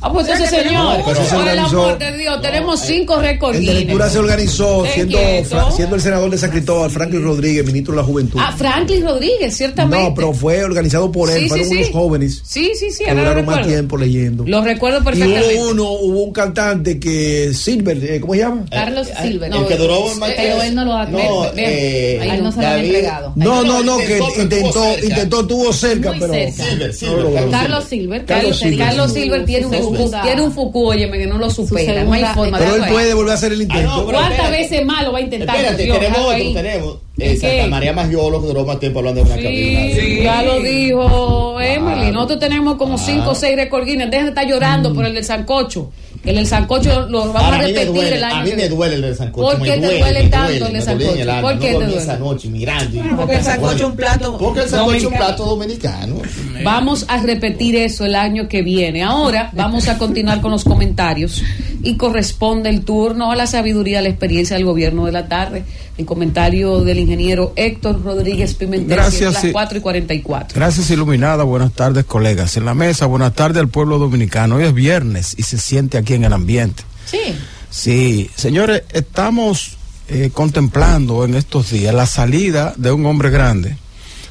Ah, 0.00 0.12
pues 0.12 0.28
ese 0.28 0.46
señor, 0.46 0.96
se 0.98 1.34
por 1.36 1.48
el 1.48 1.58
amor 1.58 1.98
de 1.98 2.16
Dios, 2.18 2.40
tenemos 2.42 2.80
cinco 2.80 3.20
récords. 3.20 3.58
El 3.58 3.66
de 3.66 3.74
lectura 3.74 4.08
se 4.10 4.18
organizó 4.18 4.84
siendo. 4.86 5.18
Fra- 5.48 5.70
siendo 5.72 5.96
el 5.96 6.00
senador 6.02 6.30
de 6.30 6.38
San 6.38 6.50
Cristóbal, 6.50 6.90
Franklin 6.90 7.22
Rodríguez, 7.22 7.64
ministro 7.66 7.92
de 7.94 8.00
la 8.00 8.04
Juventud. 8.06 8.38
Ah, 8.42 8.54
Franklin 8.56 9.04
Rodríguez, 9.04 9.56
ciertamente. 9.56 10.04
no, 10.08 10.14
pero 10.14 10.32
fue 10.32 10.62
organizado 10.64 11.10
por 11.10 11.30
él, 11.30 11.42
Sí, 11.42 11.48
fueron 11.48 11.68
sí. 11.68 11.76
unos 11.76 11.90
jóvenes 11.90 12.42
Sí, 12.44 12.72
sí, 12.78 12.90
sí, 12.90 13.04
que 13.04 13.14
duraron 13.14 13.44
más 13.46 13.66
tiempo 13.66 13.96
leyendo. 13.96 14.44
Lo 14.46 14.62
recuerdo 14.62 15.00
Y 15.00 15.04
perfectamente. 15.04 15.56
hubo 15.58 15.70
uno, 15.70 15.90
hubo 15.92 16.22
un 16.24 16.32
cantante 16.32 16.98
que 16.98 17.52
Silver, 17.54 17.98
eh, 18.04 18.20
¿cómo 18.20 18.34
se 18.34 18.40
llama? 18.40 18.45
Carlos 18.70 19.08
Silver. 19.22 19.52
El 19.54 19.66
que 19.66 19.76
duró 19.76 20.14
más 20.16 20.30
Pero 20.36 20.62
él 20.62 20.74
no 20.74 20.84
lo 20.84 20.94
ha 20.94 21.06
No, 21.06 21.40
ve- 21.42 21.50
ve- 21.54 22.16
eh, 22.16 22.20
ahí 22.30 22.40
no 22.40 22.52
se 22.52 22.60
lo 22.60 22.66
han 22.66 22.72
David- 22.74 22.84
entregado. 22.86 23.32
No, 23.36 23.62
no, 23.64 23.82
no, 23.82 23.96
que 23.98 24.04
intentó, 24.04 24.42
intentó, 24.42 24.56
estuvo 24.66 24.82
cerca. 24.84 25.06
intentó, 25.06 25.40
estuvo 25.40 25.72
cerca, 25.72 26.10
Muy 26.10 26.20
pero 26.20 26.32
cerca. 26.34 26.64
Silver, 26.64 26.94
Silver. 26.94 27.50
Carlos 27.50 27.84
Silver. 27.84 28.24
Carlos 28.24 28.26
Carlos, 28.26 28.58
Silver. 28.58 28.78
Carlos 28.86 29.12
Silver 29.12 29.44
tiene 29.44 29.66
un 29.66 29.72
segunda- 29.72 30.22
tiene 30.22 30.42
un 30.42 30.52
fuku, 30.52 30.86
óyeme, 30.86 31.18
que 31.18 31.26
no 31.26 31.38
lo 31.38 31.50
supera. 31.50 31.84
segunda- 31.94 32.04
no 32.04 32.12
hay 32.12 32.34
forma 32.34 32.58
Pero 32.58 32.70
de 32.72 32.78
él 32.78 32.92
puede 32.92 33.14
volver 33.14 33.30
a 33.32 33.34
hacer 33.34 33.52
el 33.52 33.62
intento. 33.62 33.90
Ah, 33.92 34.04
¿Cuántas 34.12 34.50
veces 34.50 34.84
más 34.86 35.04
lo 35.04 35.12
va 35.12 35.18
a 35.18 35.22
intentar? 35.22 35.56
Espérate, 35.56 35.84
tenemos 35.86 36.18
otro, 36.18 36.52
tenemos. 36.54 36.96
¿El 37.18 37.38
Eh, 37.42 37.66
María 37.68 37.92
Magiolo 37.94 38.42
que 38.42 38.48
duró 38.48 38.64
más 38.66 38.78
tiempo 38.78 38.98
hablando 38.98 39.22
de 39.24 39.26
una 39.32 39.42
cabina. 39.42 39.80
Sí, 39.94 40.20
ya 40.22 40.42
lo 40.42 40.60
dijo 40.60 41.60
Emily. 41.60 42.10
Nosotros 42.12 42.40
tenemos 42.40 42.76
como 42.76 42.98
cinco 42.98 43.30
o 43.30 43.34
seis 43.34 43.56
récord 43.56 43.84
Guinness. 43.86 44.10
Dejen 44.10 44.26
de 44.26 44.30
estar 44.30 44.46
llorando 44.46 44.92
por 44.94 45.04
el 45.06 45.14
del 45.14 45.24
Sancocho. 45.24 45.90
El 46.24 46.34
del 46.36 46.46
Sancocho 46.46 47.06
lo 47.08 47.20
vamos 47.32 47.36
Ahora, 47.42 47.56
a 47.56 47.60
me 47.60 47.66
repetir 47.68 47.86
duele, 47.94 48.16
el 48.16 48.24
año 48.24 48.36
a 48.36 48.42
mí 48.42 48.50
que 48.50 48.56
me 48.56 48.68
duele 48.68 48.94
el 48.96 49.02
del 49.02 49.14
sancocho. 49.16 49.46
¿Por 49.48 49.60
me 49.60 49.64
qué 49.66 49.70
te 49.74 49.80
duele, 49.86 49.98
duele 50.00 50.22
me 50.24 50.28
tanto 50.28 50.48
duele, 50.48 50.66
el 50.66 50.72
me 50.72 50.78
del 50.78 50.98
duele 50.98 51.20
el 51.22 51.26
sancocho? 51.26 51.30
alma. 51.30 51.42
¿Por 51.42 51.54
No 51.54 51.60
qué 51.60 51.66
te 51.66 51.72
dormí 51.72 51.86
duele? 51.92 52.02
esa 52.02 52.16
noche 52.18 52.48
mirando. 52.48 53.02
Porque 53.16 53.34
el 53.36 53.44
sancocho 53.44 53.76
es 53.76 53.82
un 53.84 53.96
plato. 53.96 54.38
Porque 54.38 54.60
el 54.60 54.68
sancocho 54.68 54.96
es 54.96 55.04
un 55.04 55.12
plato 55.14 55.44
dominicano. 55.46 56.16
Vamos 56.64 57.04
a 57.08 57.22
repetir 57.22 57.76
eso 57.76 58.04
el 58.04 58.14
año 58.16 58.48
que 58.48 58.62
viene. 58.62 59.04
Ahora 59.04 59.50
vamos 59.52 59.86
a 59.88 59.96
continuar 59.98 60.40
con 60.40 60.50
los 60.50 60.64
comentarios 60.64 61.42
y 61.86 61.96
corresponde 61.96 62.68
el 62.68 62.84
turno 62.84 63.30
a 63.30 63.36
la 63.36 63.46
sabiduría, 63.46 64.00
a 64.00 64.02
la 64.02 64.08
experiencia 64.08 64.56
del 64.56 64.64
gobierno 64.64 65.06
de 65.06 65.12
la 65.12 65.28
tarde. 65.28 65.64
El 65.96 66.04
comentario 66.04 66.80
del 66.80 66.98
ingeniero 66.98 67.52
Héctor 67.54 68.02
Rodríguez 68.02 68.54
Pimentel. 68.54 68.96
Gracias, 68.96 69.32
las 69.32 69.42
sí. 69.42 69.52
4 69.52 69.78
y 69.78 69.80
44. 69.80 70.58
Gracias, 70.58 70.90
Iluminada. 70.90 71.44
Buenas 71.44 71.72
tardes, 71.72 72.04
colegas. 72.04 72.56
En 72.56 72.64
la 72.64 72.74
mesa, 72.74 73.06
buenas 73.06 73.34
tardes 73.34 73.58
al 73.58 73.68
pueblo 73.68 74.00
dominicano. 74.00 74.56
Hoy 74.56 74.64
es 74.64 74.74
viernes 74.74 75.36
y 75.38 75.44
se 75.44 75.58
siente 75.58 75.96
aquí 75.96 76.14
en 76.14 76.24
el 76.24 76.32
ambiente. 76.32 76.82
Sí. 77.06 77.36
Sí, 77.70 78.30
señores, 78.34 78.82
estamos 78.92 79.76
eh, 80.08 80.30
contemplando 80.34 81.24
en 81.24 81.36
estos 81.36 81.70
días 81.70 81.94
la 81.94 82.06
salida 82.06 82.74
de 82.76 82.90
un 82.90 83.06
hombre 83.06 83.30
grande 83.30 83.76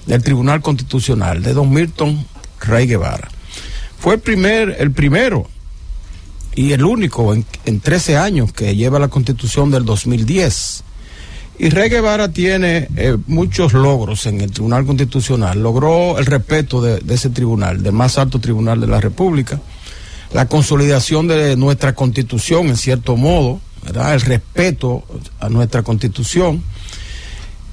del 0.06 0.22
Tribunal 0.22 0.62
Constitucional, 0.62 1.42
de 1.42 1.54
don 1.54 1.72
Milton 1.72 2.26
Rey 2.60 2.86
Guevara. 2.86 3.30
Fue 3.98 4.16
el, 4.16 4.20
primer, 4.20 4.76
el 4.78 4.92
primero 4.92 5.48
y 6.56 6.72
el 6.72 6.84
único 6.84 7.34
en, 7.34 7.46
en 7.66 7.80
13 7.80 8.18
años 8.18 8.54
que 8.54 8.76
lleva 8.76 9.00
la 9.00 9.10
Constitución 9.10 9.72
del 9.72 9.86
2010. 9.86 10.84
Y 11.58 11.70
Rey 11.70 11.90
Guevara 11.90 12.32
tiene 12.32 12.90
eh, 12.98 13.18
muchos 13.28 13.74
logros 13.74 14.26
en 14.26 14.42
el 14.42 14.52
Tribunal 14.52 14.86
Constitucional. 14.86 15.62
Logró 15.62 16.18
el 16.18 16.26
respeto 16.26 16.82
de, 16.82 17.02
ese 17.14 17.30
tribunal, 17.30 17.82
del 17.82 17.94
más 17.94 18.18
alto 18.18 18.40
tribunal 18.40 18.82
de 18.82 18.88
la 18.88 19.00
República, 19.00 19.62
la 20.34 20.48
consolidación 20.50 21.28
de 21.28 21.56
nuestra 21.56 21.96
Constitución, 21.96 22.68
en 22.68 22.78
cierto 22.78 23.16
modo, 23.16 23.62
¿verdad? 23.86 24.16
el 24.16 24.22
respeto 24.22 25.04
a 25.40 25.48
nuestra 25.48 25.84
Constitución 25.84 26.62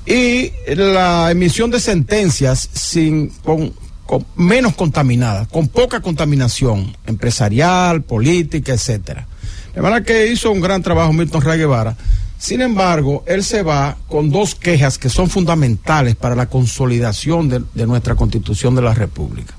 y 0.06 0.52
la 0.76 1.30
emisión 1.30 1.70
de 1.70 1.80
sentencias 1.80 2.68
sin 2.72 3.30
con, 3.42 3.72
con 4.06 4.26
menos 4.36 4.74
contaminadas, 4.74 5.48
con 5.48 5.68
poca 5.68 6.00
contaminación 6.00 6.96
empresarial, 7.06 8.02
política, 8.02 8.72
etcétera. 8.72 9.26
De 9.74 9.80
manera 9.80 10.04
que 10.04 10.26
hizo 10.26 10.50
un 10.50 10.60
gran 10.60 10.82
trabajo 10.82 11.12
Milton 11.12 11.42
Ray 11.42 11.58
Guevara. 11.58 11.96
Sin 12.38 12.60
embargo, 12.60 13.22
él 13.26 13.44
se 13.44 13.62
va 13.62 13.96
con 14.08 14.30
dos 14.30 14.54
quejas 14.54 14.98
que 14.98 15.08
son 15.08 15.30
fundamentales 15.30 16.16
para 16.16 16.34
la 16.34 16.46
consolidación 16.46 17.48
de, 17.48 17.62
de 17.72 17.86
nuestra 17.86 18.16
Constitución 18.16 18.74
de 18.74 18.82
la 18.82 18.94
República. 18.94 19.54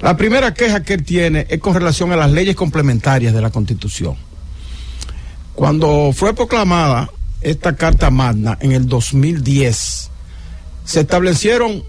La 0.00 0.16
primera 0.16 0.54
queja 0.54 0.82
que 0.82 0.94
él 0.94 1.04
tiene 1.04 1.46
es 1.48 1.58
con 1.58 1.74
relación 1.74 2.12
a 2.12 2.16
las 2.16 2.30
leyes 2.30 2.54
complementarias 2.54 3.34
de 3.34 3.40
la 3.40 3.50
Constitución. 3.50 4.16
Cuando 5.54 6.12
fue 6.14 6.34
proclamada 6.34 7.10
esta 7.40 7.76
Carta 7.76 8.10
Magna 8.10 8.58
en 8.60 8.72
el 8.72 8.86
2010, 8.86 10.10
se 10.84 11.00
establecieron 11.00 11.84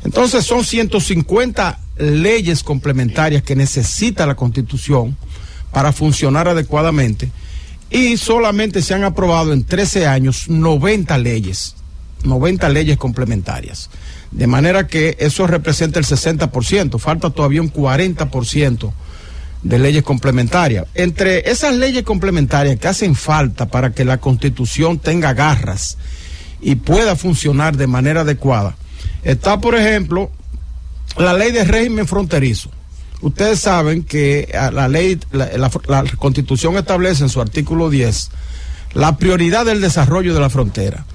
Entonces 0.04 0.46
son 0.46 0.64
150 0.64 1.80
leyes 1.98 2.64
complementarias 2.64 3.44
que 3.44 3.56
necesita 3.56 4.26
la 4.26 4.36
Constitución 4.36 5.18
para 5.72 5.92
funcionar 5.92 6.48
adecuadamente 6.48 7.32
y 7.90 8.18
solamente 8.18 8.82
se 8.82 8.94
han 8.94 9.04
aprobado 9.04 9.54
en 9.54 9.64
13 9.64 10.08
años 10.08 10.50
90 10.50 11.18
leyes, 11.18 11.76
90 12.24 12.70
leyes 12.70 12.98
complementarias. 12.98 13.90
De 14.32 14.48
manera 14.48 14.88
que 14.88 15.18
eso 15.20 15.46
representa 15.46 16.00
el 16.00 16.06
60%, 16.06 16.98
falta 17.00 17.30
todavía 17.30 17.62
un 17.62 17.72
40% 17.72 18.92
de 19.62 19.80
leyes 19.80 20.04
complementarias. 20.04 20.88
Entre 20.96 21.50
esas 21.52 21.76
leyes 21.76 22.04
complementarias 22.04 22.80
que 22.80 22.88
hacen 22.88 23.16
falta 23.16 23.68
para 23.68 23.92
que 23.92 24.06
la 24.06 24.18
constitución 24.18 25.00
tenga 25.00 25.34
garras 25.34 25.98
y 26.62 26.76
pueda 26.76 27.16
funcionar 27.16 27.76
de 27.78 27.88
manera 27.88 28.22
adecuada, 28.22 28.76
está, 29.24 29.60
por 29.60 29.76
ejemplo, 29.76 30.32
la 31.18 31.34
ley 31.34 31.52
de 31.52 31.64
régimen 31.64 32.08
fronterizo. 32.08 32.72
Ustedes 33.22 33.60
saben 33.60 34.04
que 34.04 34.50
la, 34.52 34.88
la, 34.88 35.70
la, 35.88 36.04
constitución 36.18 36.76
establece 36.78 37.24
en 37.24 37.30
su 37.30 37.40
artículo 37.40 37.90
10 37.90 38.32
la 38.94 39.18
prioridad 39.18 39.66
del 39.66 39.80
desarrollo 39.80 40.34
de 40.34 40.40
la 40.40 40.50
frontera. 40.50 41.06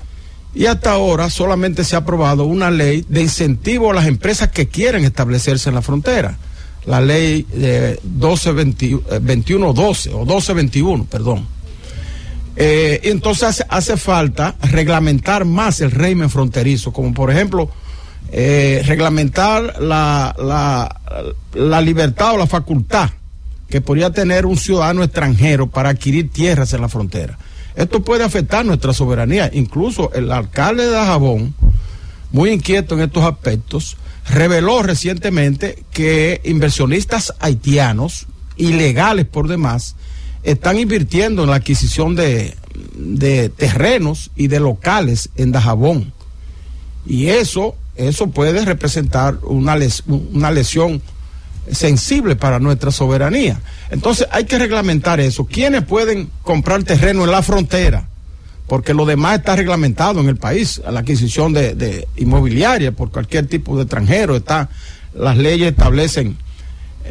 Y 0.57 0.66
hasta 0.66 0.93
ahora 0.93 1.28
solamente 1.28 1.85
se 1.85 1.97
ha 1.97 1.99
aprobado 1.99 2.47
una 2.47 2.70
ley 2.70 3.05
de 3.11 3.20
incentivo 3.20 3.91
a 3.91 3.95
las 3.95 4.07
empresas 4.07 4.49
que 4.49 4.69
quieren 4.69 5.05
establecerse 5.05 5.69
en 5.69 5.74
la 5.74 5.83
frontera. 5.83 6.39
La 6.87 7.03
ley 7.03 7.47
de 7.53 8.01
1221-12 8.01 10.15
o 10.15 10.20
1221, 10.20 11.05
perdón. 11.05 11.47
Eh, 12.57 13.01
entonces 13.03 13.43
hace, 13.43 13.66
hace, 13.69 13.99
falta 13.99 14.55
reglamentar 14.62 15.45
más 15.45 15.83
el 15.83 15.91
régimen 15.91 16.31
fronterizo, 16.31 16.91
como 16.91 17.12
por 17.12 17.31
ejemplo 17.31 17.70
eh, 18.33 18.83
reglamentar 18.87 19.83
la, 19.83 20.35
la, 20.39 21.03
la, 21.53 21.81
libertad 21.83 22.33
o 22.33 22.39
la 22.39 22.47
facultad 22.47 23.11
que 23.69 23.83
podría 23.83 24.11
tener 24.11 24.47
un 24.47 24.57
ciudadano 24.57 25.03
extranjero 25.03 25.66
para 25.66 25.91
adquirir 25.91 26.31
tierras 26.31 26.73
en 26.73 26.81
la 26.81 26.89
frontera. 26.89 27.37
Esto 27.77 28.03
puede 28.03 28.24
afectar 28.24 28.65
nuestra 28.65 28.93
soberanía. 28.93 29.51
Incluso 29.53 30.12
el 30.15 30.32
alcalde 30.32 30.86
de 30.86 30.90
Dajabón, 30.90 31.55
muy 32.32 32.51
inquieto 32.51 32.94
en 32.94 33.03
estos 33.03 33.24
aspectos, 33.24 33.97
reveló 34.28 34.82
recientemente 34.82 35.85
que 35.93 36.40
inversionistas 36.44 37.32
haitianos, 37.39 38.27
ilegales 38.57 39.27
por 39.27 39.47
demás, 39.47 39.94
están 40.43 40.78
invirtiendo 40.78 41.44
en 41.44 41.51
la 41.51 41.57
adquisición 41.57 42.16
de, 42.16 42.57
de 42.97 43.51
terrenos 43.51 44.31
y 44.35 44.48
de 44.48 44.59
locales 44.59 45.28
en 45.36 45.53
Dajabón. 45.53 46.12
Y 47.07 47.28
eso 47.28 47.77
eso 47.97 48.28
puede 48.28 48.65
representar 48.65 49.39
una, 49.43 49.77
les, 49.77 50.03
una 50.07 50.51
lesión 50.51 51.01
sensible 51.70 52.36
para 52.36 52.59
nuestra 52.59 52.90
soberanía. 52.90 53.60
Entonces 53.90 54.26
hay 54.30 54.44
que 54.44 54.59
reglamentar 54.59 55.20
eso. 55.20 55.47
¿Quiénes 55.47 55.82
pueden 55.82 56.30
comprar 56.43 56.82
terreno 56.84 57.24
en 57.24 57.30
la 57.30 57.43
frontera? 57.43 58.09
Porque 58.66 58.94
lo 58.94 59.06
demás 59.06 59.38
está 59.38 59.56
reglamentado 59.56 60.20
en 60.20 60.28
el 60.28 60.36
país, 60.36 60.80
la 60.90 61.01
adquisición 61.01 61.52
de, 61.52 61.74
de 61.74 62.09
inmobiliaria 62.16 62.93
por 62.93 63.10
cualquier 63.10 63.47
tipo 63.47 63.76
de 63.76 63.82
extranjero, 63.82 64.36
está, 64.36 64.68
las 65.14 65.36
leyes 65.36 65.70
establecen 65.70 66.36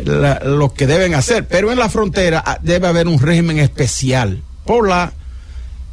la, 0.03 0.40
lo 0.44 0.73
que 0.73 0.88
deben 0.88 1.14
hacer, 1.15 1.48
pero 1.48 1.72
en 1.72 1.80
la 1.80 1.90
frontera 1.90 2.60
debe 2.61 2.88
haber 2.88 3.07
un 3.07 3.19
régimen 3.19 3.60
especial 3.60 4.41
por 4.65 4.88
la 4.90 5.14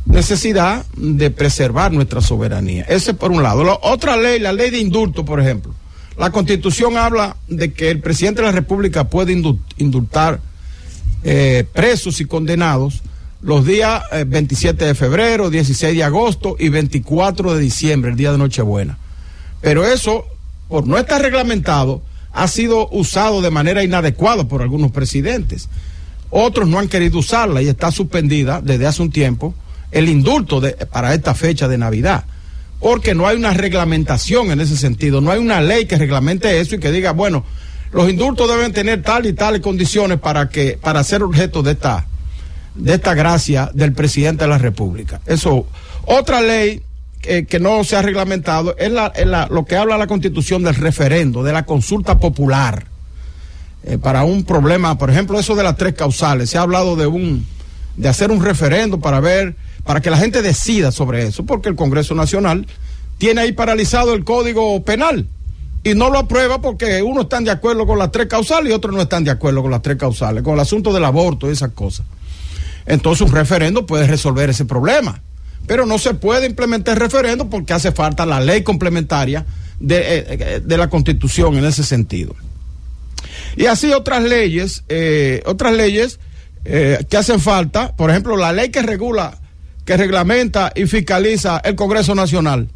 necesidad 0.05 0.85
de 0.97 1.31
preservar 1.31 1.93
nuestra 1.93 2.21
soberanía. 2.21 2.85
Ese 2.89 3.15
por 3.15 3.31
un 3.31 3.43
lado. 3.43 3.63
La 3.65 3.79
otra 3.83 4.17
ley, 4.17 4.41
la 4.41 4.53
ley 4.53 4.71
de 4.71 4.79
indulto, 4.79 5.25
por 5.25 5.41
ejemplo. 5.41 5.75
La 6.17 6.31
constitución 6.31 6.97
habla 6.97 7.37
de 7.49 7.73
que 7.73 7.91
el 7.91 8.01
presidente 8.01 8.43
de 8.43 8.49
la 8.49 8.53
República 8.53 9.05
puede 9.05 9.33
indultar 9.77 10.41
eh, 11.25 11.65
presos 11.73 12.21
y 12.21 12.27
condenados 12.27 13.03
los 13.41 13.67
días 13.67 14.03
eh, 14.13 14.25
27 14.27 14.85
de 14.85 14.95
febrero, 14.95 15.51
16 15.51 15.97
de 15.97 16.05
agosto 16.05 16.57
y 16.59 16.69
24 16.69 17.55
de 17.55 17.61
diciembre, 17.61 18.11
el 18.11 18.17
día 18.17 18.33
de 18.33 18.39
Nochebuena. 18.39 18.99
Pero 19.61 19.85
eso, 19.85 20.27
por 20.69 20.87
no 20.87 20.99
estar 20.99 21.21
reglamentado, 21.21 22.03
ha 22.33 22.49
sido 22.49 22.89
usado 22.91 23.43
de 23.43 23.51
manera 23.51 23.83
inadecuada 23.83 24.45
por 24.45 24.63
algunos 24.63 24.91
presidentes. 24.91 25.69
Otros 26.31 26.69
no 26.69 26.79
han 26.79 26.89
querido 26.89 27.19
usarla 27.19 27.63
y 27.63 27.69
está 27.69 27.91
suspendida 27.91 28.61
desde 28.63 28.87
hace 28.87 29.03
un 29.03 29.11
tiempo 29.11 29.55
el 29.91 30.09
indulto 30.09 30.61
de, 30.61 30.73
para 30.73 31.13
esta 31.13 31.35
fecha 31.35 31.69
de 31.69 31.79
Navidad. 31.79 32.25
Porque 32.83 33.15
no 33.15 33.27
hay 33.29 33.37
una 33.37 33.53
reglamentación 33.55 34.51
en 34.51 34.61
ese 34.61 34.77
sentido, 34.77 35.21
no 35.21 35.31
hay 35.31 35.39
una 35.39 35.61
ley 35.61 35.87
que 35.87 35.97
reglamente 35.97 36.61
eso 36.61 36.75
y 36.75 36.81
que 36.81 36.91
diga, 36.91 37.13
bueno, 37.13 37.45
los 37.93 38.11
indultos 38.11 38.49
deben 38.49 38.73
tener 38.73 39.03
tal 39.03 39.27
y 39.27 39.35
tales 39.35 39.61
condiciones 39.61 40.19
para 40.19 40.49
que 40.49 40.79
para 40.81 41.05
ser 41.05 41.23
objeto 41.23 41.63
de 41.63 41.73
esta 41.73 42.07
de 42.75 42.95
esta 42.95 43.15
gracia 43.15 43.71
del 43.75 43.93
presidente 43.93 44.45
de 44.45 44.51
la 44.51 44.59
República. 44.59 45.21
Eso 45.27 45.67
otra 46.07 46.41
ley 46.41 46.83
que, 47.21 47.47
que 47.47 47.61
no 47.61 47.85
se 47.85 47.97
ha 47.97 48.03
reglamentado 48.03 48.75
es, 48.79 48.91
la, 48.91 49.13
es 49.15 49.27
la, 49.27 49.47
lo 49.47 49.65
que 49.65 49.77
habla 49.77 49.97
la 49.97 50.07
Constitución 50.07 50.65
del 50.65 50.75
referendo, 50.75 51.43
de 51.43 51.53
la 51.53 51.65
consulta 51.65 52.19
popular. 52.19 52.87
Eh, 53.85 53.99
para 53.99 54.25
un 54.25 54.45
problema, 54.45 54.97
por 54.97 55.11
ejemplo, 55.11 55.39
eso 55.39 55.55
de 55.55 55.63
las 55.63 55.77
tres 55.77 55.95
causales, 55.95 56.51
se 56.51 56.59
ha 56.59 56.63
hablado 56.63 56.97
de 56.97 57.07
un 57.07 57.47
de 57.97 58.09
hacer 58.09 58.31
un 58.31 58.43
referendo 58.43 59.01
para 59.01 59.21
ver 59.21 59.55
para 59.85 60.01
que 60.01 60.11
la 60.11 60.17
gente 60.17 60.43
decida 60.43 60.93
sobre 60.93 61.27
eso, 61.27 61.45
porque 61.45 61.69
el 61.69 61.77
Congreso 61.77 62.15
Nacional 62.15 62.67
tiene 63.19 63.43
ahí 63.43 63.53
paralizado 63.53 64.15
el 64.15 64.25
Código 64.25 64.83
Penal 64.85 65.27
y 65.85 65.95
no 65.95 66.11
lo 66.11 66.19
aprueba 66.19 66.61
porque 66.61 67.03
unos 67.03 67.25
están 67.25 67.45
de 67.45 67.51
acuerdo 67.51 67.87
con 67.87 67.99
las 67.99 68.13
tres 68.13 68.27
causales 68.27 68.71
y 68.71 68.75
otros 68.75 68.95
no 68.95 69.03
están 69.03 69.25
de 69.25 69.31
acuerdo 69.31 69.63
con 69.63 69.71
las 69.71 69.83
tres 69.83 69.97
causales, 69.97 70.43
con 70.43 70.55
el 70.55 70.61
asunto 70.61 70.93
del 70.93 71.05
aborto 71.05 71.49
y 71.49 71.53
esas 71.53 71.73
cosas. 71.73 72.07
Entonces 72.87 73.27
un 73.27 73.33
referendo 73.33 73.87
puede 73.87 74.07
resolver 74.07 74.51
ese 74.51 74.65
problema, 74.65 75.21
pero 75.67 75.87
no 75.87 75.99
se 75.99 76.15
puede 76.15 76.47
implementar 76.47 76.99
referendo 76.99 77.49
porque 77.49 77.73
hace 77.73 77.93
falta 77.93 78.27
la 78.27 78.41
ley 78.41 78.63
complementaria 78.63 79.45
de, 79.79 80.63
de 80.65 80.77
la 80.77 80.89
Constitución 80.89 81.57
en 81.57 81.65
ese 81.65 81.85
sentido. 81.85 82.35
Y 83.57 83.67
así 83.67 83.93
otras 83.93 84.23
leyes, 84.23 84.85
eh, 84.89 85.43
otras 85.47 85.75
leyes 85.75 86.21
eh, 86.65 87.05
que 87.09 87.17
hacen 87.17 87.41
falta, 87.41 87.95
por 87.97 88.11
ejemplo, 88.11 88.37
la 88.37 88.53
ley 88.53 88.71
que 88.71 88.83
regula 88.83 89.39
que 89.85 89.97
reglamenta 89.97 90.73
y 90.75 90.87
fiscaliza 90.87 91.59
el 91.65 91.75
Congreso 91.75 92.15
Nacional. 92.15 92.69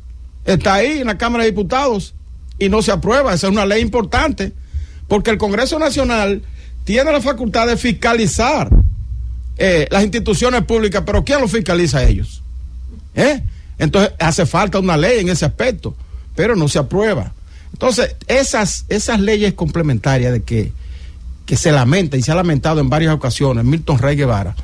Está 0.45 0.75
ahí 0.75 1.01
en 1.01 1.07
la 1.07 1.19
Cámara 1.19 1.45
de 1.45 1.51
Diputados 1.51 2.15
y 2.59 2.69
no 2.69 2.83
se 2.83 2.93
aprueba. 2.93 3.35
Esa 3.35 3.47
es 3.47 3.53
una 3.53 3.67
ley 3.67 3.83
importante 3.83 4.53
porque 5.09 5.31
el 5.31 5.39
Congreso 5.39 5.79
Nacional 5.79 6.43
tiene 6.85 7.13
la 7.13 7.21
facultad 7.21 7.67
de 7.67 7.77
fiscalizar 7.77 8.71
eh, 9.59 9.87
las 9.91 10.03
instituciones 10.03 10.63
públicas, 10.65 11.03
pero 11.07 11.25
¿quién 11.25 11.41
lo 11.41 11.49
fiscaliza 11.49 11.99
a 11.99 12.05
ellos? 12.05 12.43
¿Eh? 13.15 13.43
Entonces 13.79 14.13
hace 14.19 14.47
falta 14.47 14.79
una 14.79 14.97
ley 14.97 15.21
en 15.21 15.29
ese 15.29 15.45
aspecto, 15.45 15.95
pero 16.35 16.57
no 16.57 16.69
se 16.69 16.79
aprueba. 16.79 17.33
Entonces, 17.73 18.17
esas, 18.27 18.87
esas 18.89 19.21
leyes 19.21 19.55
complementarias 19.55 20.33
de 20.33 20.43
que, 20.43 20.73
que 21.45 21.57
se 21.57 21.73
lamenta 21.73 22.17
y 22.17 22.23
se 22.23 22.33
ha 22.33 22.35
lamentado 22.35 22.81
en 22.81 22.89
varias 22.89 23.15
ocasiones, 23.15 23.65
Milton 23.65 23.99
Rey 23.99 24.17
Guevara, 24.17 24.55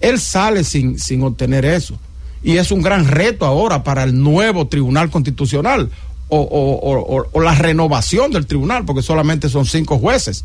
él 0.00 0.20
sale 0.20 0.64
sin, 0.64 0.98
sin 0.98 1.22
obtener 1.22 1.64
eso. 1.64 1.98
Y 2.42 2.58
es 2.58 2.70
un 2.70 2.82
gran 2.82 3.06
reto 3.06 3.46
ahora 3.46 3.82
para 3.84 4.02
el 4.02 4.20
nuevo 4.20 4.66
Tribunal 4.66 5.10
Constitucional 5.10 5.90
o, 6.28 6.38
o, 6.38 7.28
o, 7.32 7.40
la 7.40 7.54
renovación 7.54 8.30
del 8.32 8.46
tribunal, 8.46 8.84
porque 8.84 9.02
solamente 9.02 9.48
son 9.48 9.66
cinco 9.66 9.98
jueces, 9.98 10.44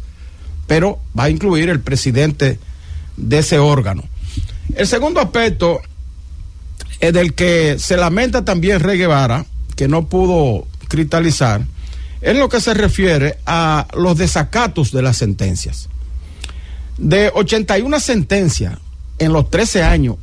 pero 0.67 0.99
va 1.17 1.25
a 1.25 1.29
incluir 1.29 1.69
el 1.69 1.81
presidente 1.81 2.59
de 3.17 3.39
ese 3.39 3.59
órgano. 3.59 4.03
El 4.75 4.87
segundo 4.87 5.19
aspecto 5.19 5.81
del 6.99 7.33
que 7.33 7.77
se 7.79 7.97
lamenta 7.97 8.45
también 8.45 8.79
Rey 8.79 8.97
Guevara, 8.97 9.45
que 9.75 9.87
no 9.87 10.07
pudo 10.07 10.67
cristalizar, 10.87 11.65
es 12.21 12.37
lo 12.37 12.49
que 12.49 12.61
se 12.61 12.73
refiere 12.73 13.37
a 13.45 13.87
los 13.93 14.17
desacatos 14.17 14.91
de 14.91 15.01
las 15.01 15.17
sentencias. 15.17 15.89
De 16.97 17.31
81 17.33 17.99
sentencias 17.99 18.77
en 19.19 19.33
los 19.33 19.49
13 19.49 19.83
años 19.83 20.15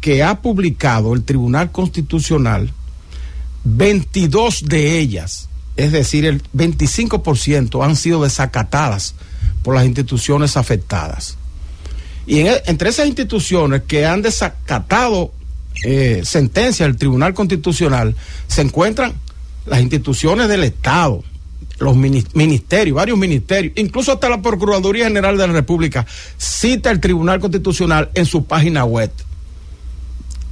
que 0.00 0.22
ha 0.22 0.40
publicado 0.40 1.14
el 1.14 1.22
Tribunal 1.22 1.70
Constitucional, 1.70 2.72
22 3.64 4.64
de 4.66 4.98
ellas, 4.98 5.48
es 5.76 5.92
decir, 5.92 6.26
el 6.26 6.42
25% 6.54 7.84
han 7.84 7.96
sido 7.96 8.22
desacatadas 8.22 9.14
por 9.62 9.74
las 9.74 9.86
instituciones 9.86 10.56
afectadas. 10.56 11.36
Y 12.26 12.40
en, 12.40 12.54
entre 12.66 12.90
esas 12.90 13.06
instituciones 13.06 13.82
que 13.86 14.04
han 14.04 14.22
desacatado 14.22 15.32
eh, 15.84 16.22
sentencias 16.24 16.88
del 16.88 16.96
Tribunal 16.96 17.34
Constitucional 17.34 18.14
se 18.46 18.62
encuentran 18.62 19.14
las 19.66 19.80
instituciones 19.80 20.48
del 20.48 20.64
Estado, 20.64 21.24
los 21.82 21.96
ministerios, 21.96 22.96
varios 22.96 23.18
ministerios, 23.18 23.72
incluso 23.76 24.12
hasta 24.12 24.28
la 24.28 24.40
Procuraduría 24.40 25.06
General 25.06 25.36
de 25.36 25.46
la 25.46 25.52
República 25.52 26.06
cita 26.38 26.90
el 26.90 27.00
Tribunal 27.00 27.40
Constitucional 27.40 28.10
en 28.14 28.24
su 28.24 28.44
página 28.44 28.84
web. 28.84 29.10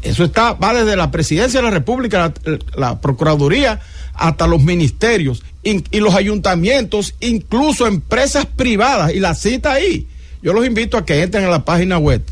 Eso 0.03 0.25
está, 0.25 0.55
va 0.55 0.75
desde 0.75 0.97
la 0.97 1.11
Presidencia 1.11 1.61
de 1.61 1.65
la 1.65 1.71
República, 1.71 2.33
la, 2.75 3.01
Procuraduría, 3.01 3.81
hasta 4.15 4.47
los 4.47 4.63
ministerios 4.63 5.43
in, 5.63 5.85
y 5.91 6.01
los 6.01 6.15
ayuntamientos, 6.15 7.15
incluso 7.21 7.87
empresas 7.87 8.47
privadas, 8.47 9.13
y 9.15 9.21
la 9.21 9.35
cita 9.35 9.73
ahí. 9.73 10.09
Yo 10.43 10.53
los 10.53 10.67
invito 10.67 10.97
a 10.97 11.05
que 11.05 11.23
entren 11.23 11.45
a 11.45 11.49
la 11.49 11.65
página 11.65 11.99
web 11.99 12.23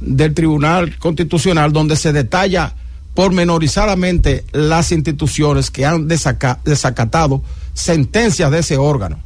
del 0.00 0.34
Tribunal 0.34 0.98
Constitucional, 0.98 1.72
donde 1.72 1.94
se 1.94 2.12
detalla 2.12 2.74
pormenorizadamente 3.14 4.44
las 4.52 4.92
instituciones 4.92 5.70
que 5.70 5.84
han 5.84 6.08
desaca, 6.08 6.60
desacatado 6.64 7.42
sentencias 7.78 8.50
de 8.50 8.58
ese 8.58 8.76
órgano. 8.76 9.20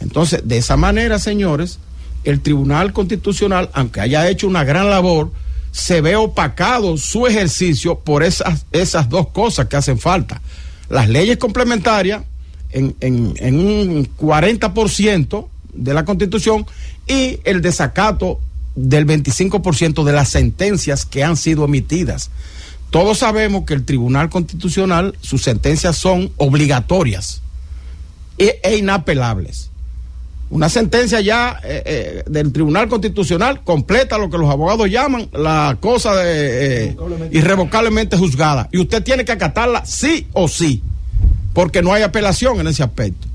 Entonces, 0.00 0.42
de 0.44 0.58
esa 0.58 0.76
manera, 0.76 1.18
señores, 1.18 1.78
el 2.24 2.40
Tribunal 2.40 2.92
Constitucional, 2.92 3.70
aunque 3.72 4.00
haya 4.00 4.28
hecho 4.28 4.48
una 4.48 4.64
gran 4.64 4.90
labor, 4.90 5.32
se 5.70 6.00
ve 6.00 6.16
opacado 6.16 6.96
su 6.96 7.26
ejercicio 7.26 8.00
por 8.00 8.22
esas, 8.22 8.66
esas 8.72 9.08
dos 9.08 9.28
cosas 9.28 9.66
que 9.66 9.76
hacen 9.76 9.98
falta. 9.98 10.40
Las 10.88 11.08
leyes 11.08 11.38
complementarias 11.38 12.22
en, 12.70 12.96
en, 13.00 13.34
en 13.38 13.54
un 13.54 14.08
40% 14.16 15.46
de 15.72 15.94
la 15.94 16.04
Constitución 16.04 16.66
y 17.06 17.38
el 17.44 17.62
desacato 17.62 18.40
del 18.74 19.06
25% 19.06 20.04
de 20.04 20.12
las 20.12 20.30
sentencias 20.30 21.04
que 21.04 21.22
han 21.22 21.36
sido 21.36 21.64
emitidas. 21.64 22.30
Todos 22.90 23.18
sabemos 23.18 23.64
que 23.64 23.74
el 23.74 23.84
Tribunal 23.84 24.30
Constitucional, 24.30 25.14
sus 25.20 25.42
sentencias 25.42 25.96
son 25.96 26.32
obligatorias 26.38 27.42
e, 28.38 28.76
inapelables. 28.76 29.70
Una 30.50 30.70
sentencia 30.70 31.20
ya 31.20 31.60
eh, 31.62 31.82
eh, 31.84 32.22
del 32.26 32.52
Tribunal 32.52 32.88
Constitucional 32.88 33.62
completa 33.64 34.16
lo 34.16 34.30
que 34.30 34.38
los 34.38 34.48
abogados 34.48 34.88
llaman 34.88 35.28
la 35.32 35.76
cosa 35.78 36.16
de 36.16 36.86
eh, 36.86 36.96
irrevocablemente 37.32 38.16
juzgada. 38.16 38.68
Y 38.72 38.78
usted 38.78 39.02
tiene 39.02 39.26
que 39.26 39.32
acatarla 39.32 39.84
sí 39.84 40.26
o 40.32 40.48
sí, 40.48 40.82
porque 41.52 41.82
no 41.82 41.92
hay 41.92 42.02
apelación 42.02 42.60
en 42.60 42.68
ese 42.68 42.82
aspecto. 42.82 43.26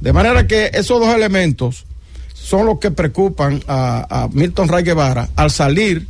De 0.00 0.14
manera 0.14 0.46
que 0.46 0.70
esos 0.72 0.98
dos 1.00 1.14
elementos 1.14 1.84
son 2.32 2.64
los 2.64 2.78
que 2.78 2.90
preocupan 2.90 3.62
a, 3.68 4.28
Milton 4.32 4.68
Ray 4.68 4.84
Guevara 4.84 5.28
al 5.36 5.50
salir 5.50 6.06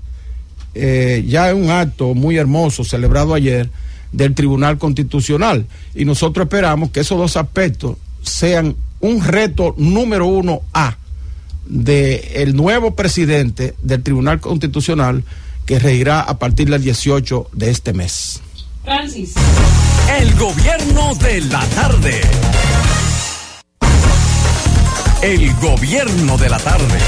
ya 0.75 1.51
en 1.51 1.65
un 1.65 1.71
acto 1.71 2.15
muy 2.15 2.37
hermoso 2.37 2.83
celebrado 2.83 3.35
ayer 3.35 3.71
del 4.13 4.35
Tribunal 4.35 4.79
Constitucional. 4.79 5.67
Y 5.95 6.05
nosotros 6.05 6.47
esperamos 6.47 6.91
que 6.91 7.01
esos 7.01 7.19
dos 7.19 7.37
aspectos 7.37 7.97
sean 8.25 8.77
un 9.01 9.23
reto 9.23 9.75
número 9.77 10.27
uno 10.27 10.63
A 10.73 10.97
del 11.67 12.21
el 12.35 12.57
nuevo 12.57 12.95
presidente 12.95 13.75
del 13.83 14.03
Tribunal 14.03 14.41
Constitucional 14.41 15.25
que 15.67 15.79
regirá 15.79 16.21
a 16.21 16.39
partir 16.39 16.69
del 16.69 16.83
18 16.83 17.51
de 17.53 17.71
este 17.71 17.93
mes. 17.93 18.41
Francis. 18.85 19.35
El 20.21 20.35
gobierno 20.35 21.15
de 21.15 21.41
la 21.43 21.65
tarde. 21.67 22.21
El 25.23 25.55
gobierno 25.55 26.37
de 26.37 26.51
la 26.51 26.59
tarde. 26.59 26.99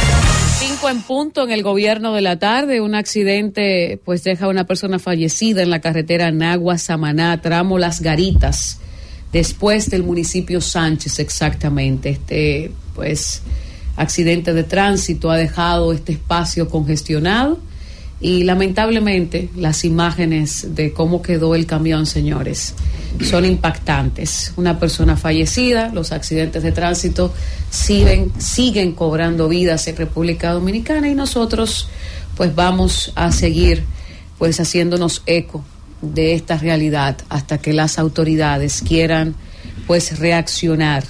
Cinco 0.59 0.89
en 0.89 1.03
punto 1.03 1.45
en 1.45 1.51
el 1.51 1.63
gobierno 1.63 2.15
de 2.15 2.23
la 2.23 2.39
tarde. 2.39 2.81
Un 2.81 2.95
accidente 2.95 4.01
pues 4.07 4.25
deja 4.25 4.47
a 4.47 4.49
una 4.49 4.65
persona 4.65 4.99
fallecida 4.99 5.63
en 5.63 5.69
la 5.69 5.81
carretera 5.81 6.31
Nagua-Samaná, 6.31 7.43
tramo 7.43 7.77
Las 7.77 8.01
Garitas, 8.01 8.79
después 9.33 9.91
del 9.91 10.03
municipio 10.03 10.61
Sánchez 10.61 11.19
exactamente. 11.19 12.11
Este 12.11 12.73
pues 12.95 13.43
accidente 13.97 14.53
de 14.53 14.65
tránsito 14.65 15.31
ha 15.31 15.37
dejado 15.37 15.93
este 15.93 16.13
espacio 16.13 16.69
congestionado 16.69 17.59
y 18.21 18.45
lamentablemente 18.45 19.51
las 19.57 19.85
imágenes 19.85 20.75
de 20.75 20.93
cómo 20.93 21.21
quedó 21.21 21.55
el 21.55 21.67
camión, 21.67 22.07
señores, 22.07 22.75
son 23.23 23.45
impactantes. 23.45 24.55
Una 24.57 24.79
persona 24.79 25.17
fallecida, 25.17 25.91
los 25.93 26.13
accidentes 26.13 26.63
de 26.63 26.73
tránsito 26.73 27.33
siguen, 27.69 28.33
siguen 28.39 28.93
cobrando 28.93 29.49
vidas 29.49 29.87
en 29.89 29.97
República 29.97 30.53
Dominicana 30.53 31.09
y 31.09 31.15
nosotros 31.15 31.89
pues 32.37 32.55
vamos 32.55 33.13
a 33.15 33.33
seguir 33.33 33.85
pues 34.39 34.61
haciéndonos 34.61 35.23
eco 35.27 35.65
de 36.03 36.35
esta 36.35 36.59
realidad 36.59 37.19
hasta 37.29 37.59
que 37.59 37.73
las 37.73 37.99
autoridades 37.99 38.83
quieran 38.87 39.35
pues 39.87 40.19
reaccionar 40.19 41.05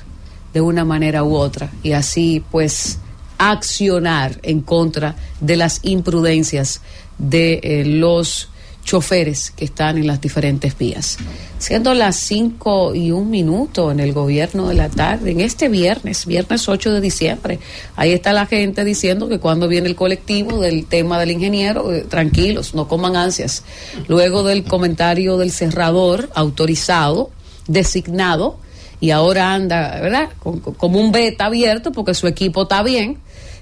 de 0.52 0.60
una 0.60 0.84
manera 0.84 1.22
u 1.22 1.34
otra 1.34 1.70
y 1.82 1.92
así 1.92 2.42
pues 2.50 2.98
accionar 3.38 4.38
en 4.42 4.60
contra 4.60 5.16
de 5.40 5.56
las 5.56 5.80
imprudencias 5.82 6.80
de 7.18 7.60
eh, 7.62 7.84
los 7.84 8.48
choferes 8.86 9.50
que 9.50 9.66
están 9.66 9.98
en 9.98 10.06
las 10.06 10.20
diferentes 10.20 10.78
vías. 10.78 11.18
Siendo 11.58 11.92
las 11.92 12.16
5 12.16 12.94
y 12.94 13.10
un 13.10 13.28
minuto 13.28 13.90
en 13.90 14.00
el 14.00 14.12
gobierno 14.12 14.68
de 14.68 14.74
la 14.74 14.88
tarde, 14.88 15.32
en 15.32 15.40
este 15.40 15.68
viernes, 15.68 16.24
viernes 16.24 16.68
8 16.68 16.92
de 16.92 17.00
diciembre, 17.00 17.58
ahí 17.96 18.12
está 18.12 18.32
la 18.32 18.46
gente 18.46 18.84
diciendo 18.84 19.28
que 19.28 19.40
cuando 19.40 19.66
viene 19.66 19.88
el 19.88 19.96
colectivo 19.96 20.60
del 20.60 20.86
tema 20.86 21.18
del 21.18 21.32
ingeniero, 21.32 21.92
eh, 21.92 22.06
tranquilos, 22.08 22.74
no 22.74 22.86
coman 22.86 23.16
ansias. 23.16 23.64
Luego 24.06 24.44
del 24.44 24.62
comentario 24.62 25.36
del 25.36 25.50
cerrador 25.50 26.30
autorizado, 26.34 27.30
designado, 27.66 28.60
y 28.98 29.10
ahora 29.10 29.52
anda, 29.52 30.00
¿verdad? 30.00 30.30
Como 30.78 30.98
un 30.98 31.12
beta 31.12 31.46
abierto 31.46 31.92
porque 31.92 32.14
su 32.14 32.26
equipo 32.26 32.62
está 32.62 32.82
bien. 32.82 33.18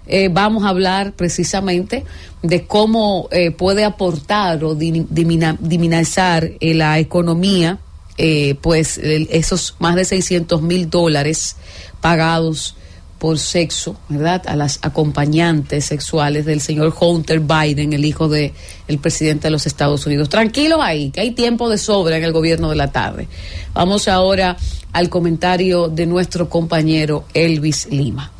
Eh, 0.06 0.28
vamos 0.30 0.64
a 0.64 0.68
hablar 0.68 1.12
precisamente 1.12 2.04
de 2.44 2.66
cómo 2.66 3.28
eh, 3.30 3.50
puede 3.50 3.84
aportar 3.84 4.62
o 4.64 4.74
dinamizar 4.74 6.50
eh, 6.60 6.74
la 6.74 6.98
economía, 6.98 7.78
eh, 8.18 8.56
pues 8.60 8.98
esos 8.98 9.76
más 9.78 9.96
de 9.96 10.04
600 10.04 10.60
mil 10.60 10.90
dólares 10.90 11.56
pagados 12.02 12.76
por 13.18 13.38
sexo, 13.38 13.96
¿verdad? 14.10 14.42
A 14.46 14.56
las 14.56 14.78
acompañantes 14.82 15.86
sexuales 15.86 16.44
del 16.44 16.60
señor 16.60 16.94
Hunter 17.00 17.40
Biden, 17.40 17.94
el 17.94 18.04
hijo 18.04 18.28
de 18.28 18.52
el 18.86 18.98
presidente 18.98 19.46
de 19.46 19.50
los 19.50 19.66
Estados 19.66 20.04
Unidos. 20.04 20.28
Tranquilos 20.28 20.80
ahí, 20.82 21.10
que 21.10 21.22
hay 21.22 21.30
tiempo 21.30 21.70
de 21.70 21.78
sobra 21.78 22.18
en 22.18 22.24
el 22.24 22.32
gobierno 22.32 22.68
de 22.68 22.76
la 22.76 22.92
tarde. 22.92 23.26
Vamos 23.72 24.08
ahora 24.08 24.58
al 24.92 25.08
comentario 25.08 25.88
de 25.88 26.04
nuestro 26.04 26.50
compañero 26.50 27.24
Elvis 27.32 27.88
Lima. 27.90 28.30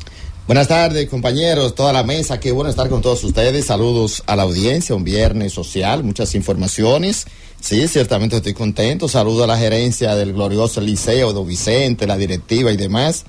Buenas 0.47 0.67
tardes, 0.67 1.09
compañeros, 1.09 1.73
toda 1.73 1.91
la 1.91 2.03
mesa. 2.03 2.39
Qué 2.39 2.51
bueno 2.51 2.69
estar 2.69 2.87
con 2.87 3.01
todos 3.01 3.23
ustedes. 3.23 3.65
Saludos 3.65 4.21
a 4.27 4.35
la 4.35 4.43
audiencia, 4.43 4.93
un 4.93 5.03
viernes 5.03 5.53
social, 5.53 6.03
muchas 6.03 6.35
informaciones. 6.35 7.25
Sí, 7.59 7.87
ciertamente 7.87 8.35
estoy 8.35 8.53
contento. 8.53 9.07
Saludo 9.07 9.45
a 9.45 9.47
la 9.47 9.57
gerencia 9.57 10.15
del 10.15 10.33
glorioso 10.33 10.81
Liceo, 10.81 11.33
Don 11.33 11.47
Vicente, 11.47 12.05
la 12.05 12.15
directiva 12.15 12.71
y 12.71 12.77
demás. 12.77 13.25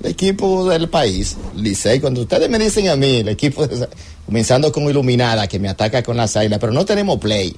El 0.00 0.12
equipo 0.12 0.68
del 0.68 0.88
país, 0.88 1.36
Liceo. 1.56 2.00
Cuando 2.00 2.20
ustedes 2.20 2.48
me 2.48 2.56
dicen 2.60 2.88
a 2.88 2.94
mí, 2.94 3.16
el 3.16 3.28
equipo, 3.30 3.66
comenzando 4.24 4.70
con 4.70 4.84
Iluminada, 4.84 5.48
que 5.48 5.58
me 5.58 5.68
ataca 5.68 6.04
con 6.04 6.16
las 6.16 6.36
águilas, 6.36 6.60
pero 6.60 6.72
no 6.72 6.84
tenemos 6.84 7.18
play. 7.18 7.52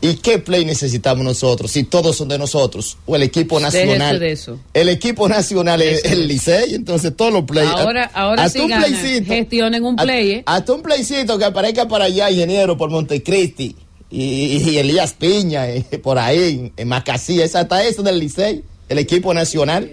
¿Y 0.00 0.14
qué 0.16 0.38
play 0.38 0.64
necesitamos 0.64 1.24
nosotros? 1.24 1.70
Si 1.70 1.84
todos 1.84 2.16
son 2.16 2.28
de 2.28 2.38
nosotros. 2.38 2.98
O 3.06 3.16
el 3.16 3.22
equipo 3.22 3.58
nacional. 3.58 4.18
de 4.20 4.32
eso. 4.32 4.58
El 4.74 4.88
equipo 4.90 5.28
nacional 5.28 5.80
es 5.82 6.04
el 6.04 6.28
Licey, 6.28 6.74
entonces 6.74 7.16
todos 7.16 7.32
los 7.32 7.44
play. 7.44 7.66
Ahora, 7.66 8.10
ahora 8.14 8.44
Hasta 8.44 8.58
sí 8.58 8.64
un 8.64 8.70
ganan. 8.70 8.90
playcito. 8.92 9.32
Gestionen 9.32 9.84
un 9.84 9.96
play, 9.96 10.30
¿eh? 10.32 10.42
Hasta 10.46 10.72
un 10.74 10.82
playcito 10.82 11.38
que 11.38 11.44
aparezca 11.46 11.88
para 11.88 12.04
allá, 12.04 12.30
ingeniero, 12.30 12.76
por 12.76 12.90
Montecristi. 12.90 13.74
Y, 14.10 14.22
y 14.70 14.78
Elías 14.78 15.14
Piña, 15.14 15.68
eh, 15.68 15.82
por 16.02 16.18
ahí, 16.18 16.72
en 16.76 16.88
Macasía. 16.88 17.44
Es 17.44 17.56
hasta 17.56 17.82
eso 17.82 18.02
del 18.02 18.18
Licey, 18.20 18.62
el 18.88 18.98
equipo 18.98 19.32
nacional. 19.34 19.90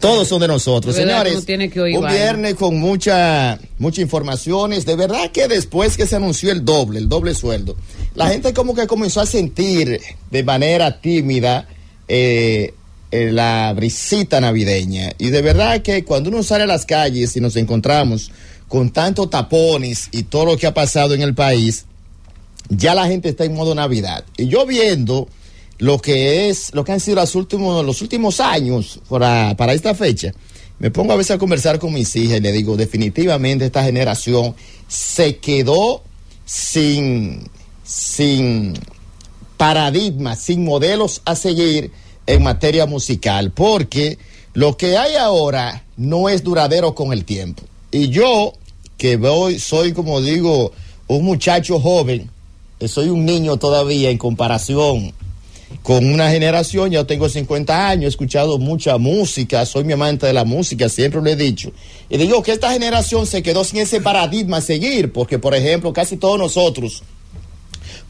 Todos 0.00 0.26
son 0.26 0.40
de 0.40 0.48
nosotros, 0.48 0.96
De 0.96 1.02
señores. 1.02 1.32
uno 1.34 1.42
tiene 1.42 1.70
que 1.70 1.80
oír 1.80 1.96
un 1.96 2.06
viernes 2.08 2.54
con 2.56 2.78
mucha, 2.80 3.58
muchas 3.78 4.00
informaciones. 4.00 4.84
De 4.84 4.96
verdad 4.96 5.30
que 5.30 5.46
después 5.46 5.96
que 5.96 6.04
se 6.06 6.16
anunció 6.16 6.50
el 6.50 6.64
doble, 6.64 6.98
el 6.98 7.08
doble 7.08 7.32
sueldo, 7.32 7.76
la 8.16 8.28
gente 8.28 8.52
como 8.54 8.74
que 8.74 8.86
comenzó 8.86 9.20
a 9.20 9.26
sentir 9.26 10.00
de 10.30 10.42
manera 10.42 11.00
tímida 11.00 11.68
eh, 12.08 12.74
eh, 13.10 13.30
la 13.30 13.72
brisita 13.74 14.40
navideña. 14.40 15.12
Y 15.18 15.30
de 15.30 15.42
verdad 15.42 15.82
que 15.82 16.04
cuando 16.04 16.30
uno 16.30 16.42
sale 16.42 16.64
a 16.64 16.66
las 16.66 16.86
calles 16.86 17.36
y 17.36 17.40
nos 17.40 17.56
encontramos 17.56 18.32
con 18.68 18.90
tantos 18.90 19.30
tapones 19.30 20.08
y 20.12 20.24
todo 20.24 20.46
lo 20.46 20.56
que 20.56 20.66
ha 20.66 20.74
pasado 20.74 21.14
en 21.14 21.22
el 21.22 21.34
país, 21.34 21.84
ya 22.70 22.94
la 22.94 23.06
gente 23.06 23.28
está 23.28 23.44
en 23.44 23.54
modo 23.54 23.74
Navidad. 23.74 24.24
Y 24.36 24.48
yo 24.48 24.66
viendo 24.66 25.28
lo 25.78 25.98
que 25.98 26.48
es, 26.48 26.74
lo 26.74 26.84
que 26.84 26.92
han 26.92 27.00
sido 27.00 27.16
los 27.16 27.34
últimos, 27.34 27.84
los 27.84 28.00
últimos 28.00 28.40
años 28.40 28.98
para, 29.08 29.54
para 29.56 29.74
esta 29.74 29.94
fecha, 29.94 30.32
me 30.78 30.90
pongo 30.90 31.12
a 31.12 31.16
veces 31.16 31.32
a 31.32 31.38
conversar 31.38 31.78
con 31.78 31.92
mis 31.92 32.16
hijas 32.16 32.38
y 32.38 32.40
le 32.40 32.52
digo, 32.52 32.76
definitivamente 32.76 33.66
esta 33.66 33.84
generación 33.84 34.54
se 34.88 35.36
quedó 35.36 36.02
sin, 36.44 37.48
sin 37.86 38.74
paradigmas, 39.56 40.40
sin 40.40 40.64
modelos 40.64 41.22
a 41.24 41.34
seguir 41.34 41.92
en 42.26 42.42
materia 42.42 42.86
musical, 42.86 43.52
porque 43.52 44.18
lo 44.52 44.76
que 44.76 44.96
hay 44.96 45.14
ahora 45.14 45.84
no 45.96 46.28
es 46.28 46.42
duradero 46.42 46.94
con 46.94 47.12
el 47.12 47.24
tiempo. 47.24 47.62
Y 47.90 48.08
yo, 48.08 48.52
que 48.98 49.16
voy, 49.16 49.58
soy 49.58 49.92
como 49.92 50.20
digo, 50.20 50.72
un 51.06 51.24
muchacho 51.24 51.78
joven, 51.80 52.30
eh, 52.80 52.88
soy 52.88 53.08
un 53.08 53.24
niño 53.24 53.56
todavía 53.56 54.10
en 54.10 54.18
comparación 54.18 55.14
con 55.82 56.06
una 56.12 56.30
generación, 56.30 56.90
ya 56.90 57.04
tengo 57.04 57.28
50 57.28 57.88
años, 57.88 58.04
he 58.04 58.08
escuchado 58.08 58.58
mucha 58.58 58.98
música, 58.98 59.64
soy 59.66 59.84
mi 59.84 59.92
amante 59.92 60.26
de 60.26 60.32
la 60.32 60.44
música, 60.44 60.88
siempre 60.88 61.20
lo 61.20 61.28
he 61.28 61.36
dicho. 61.36 61.72
Y 62.08 62.16
digo 62.18 62.42
que 62.42 62.52
esta 62.52 62.72
generación 62.72 63.26
se 63.26 63.42
quedó 63.42 63.64
sin 63.64 63.78
ese 63.78 64.00
paradigma 64.00 64.58
a 64.58 64.60
seguir, 64.60 65.12
porque 65.12 65.38
por 65.38 65.54
ejemplo, 65.54 65.92
casi 65.92 66.16
todos 66.16 66.38
nosotros, 66.38 67.02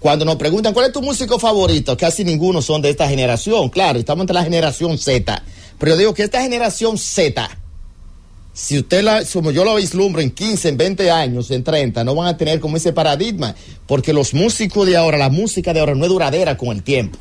cuando 0.07 0.25
nos 0.25 0.37
preguntan 0.37 0.73
cuál 0.73 0.87
es 0.87 0.93
tu 0.93 1.03
músico 1.03 1.37
favorito, 1.37 1.97
casi 1.97 2.23
ninguno 2.23 2.63
son 2.63 2.81
de 2.81 2.91
esta 2.91 3.09
generación. 3.09 3.69
Claro, 3.71 3.99
estamos 3.99 4.23
entre 4.23 4.35
la 4.35 4.45
generación 4.45 4.99
Z. 4.99 5.43
Pero 5.81 5.91
yo 5.91 5.99
digo 5.99 6.15
que 6.15 6.23
esta 6.23 6.41
generación 6.43 6.97
Z, 6.97 7.51
si 8.53 8.79
usted 8.79 9.03
la, 9.03 9.25
como 9.25 9.51
yo 9.51 9.65
lo 9.65 9.75
vislumbro 9.75 10.23
en 10.23 10.31
15, 10.31 10.69
en 10.69 10.77
20 10.77 11.11
años, 11.11 11.51
en 11.51 11.65
30, 11.65 12.05
no 12.05 12.15
van 12.15 12.29
a 12.29 12.37
tener 12.37 12.61
como 12.61 12.77
ese 12.77 12.93
paradigma, 12.93 13.57
porque 13.89 14.13
los 14.13 14.33
músicos 14.33 14.87
de 14.87 14.97
ahora, 14.97 15.19
la 15.19 15.29
música 15.29 15.73
de 15.73 15.81
ahora 15.81 15.97
no 15.97 16.05
es 16.05 16.11
duradera 16.11 16.57
con 16.57 16.69
el 16.69 16.85
tiempo. 16.85 17.19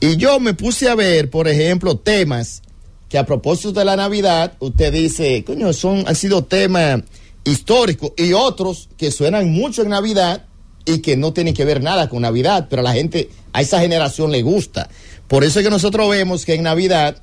Y 0.00 0.16
yo 0.16 0.40
me 0.40 0.52
puse 0.52 0.88
a 0.88 0.96
ver, 0.96 1.30
por 1.30 1.46
ejemplo, 1.46 1.96
temas 1.96 2.60
que 3.08 3.18
a 3.18 3.24
propósito 3.24 3.70
de 3.70 3.84
la 3.84 3.94
Navidad, 3.94 4.54
usted 4.58 4.92
dice, 4.92 5.44
coño, 5.44 5.72
son, 5.72 6.02
han 6.08 6.16
sido 6.16 6.42
temas 6.42 7.02
históricos 7.44 8.14
y 8.16 8.32
otros 8.32 8.88
que 8.96 9.12
suenan 9.12 9.48
mucho 9.52 9.82
en 9.82 9.90
Navidad 9.90 10.42
y 10.86 11.00
que 11.00 11.16
no 11.16 11.32
tienen 11.32 11.52
que 11.52 11.64
ver 11.64 11.82
nada 11.82 12.08
con 12.08 12.22
Navidad, 12.22 12.68
pero 12.70 12.80
a 12.80 12.84
la 12.84 12.94
gente, 12.94 13.28
a 13.52 13.60
esa 13.60 13.80
generación 13.80 14.30
le 14.30 14.42
gusta. 14.42 14.88
Por 15.28 15.44
eso 15.44 15.58
es 15.58 15.64
que 15.64 15.70
nosotros 15.70 16.08
vemos 16.08 16.44
que 16.44 16.54
en 16.54 16.62
Navidad 16.62 17.20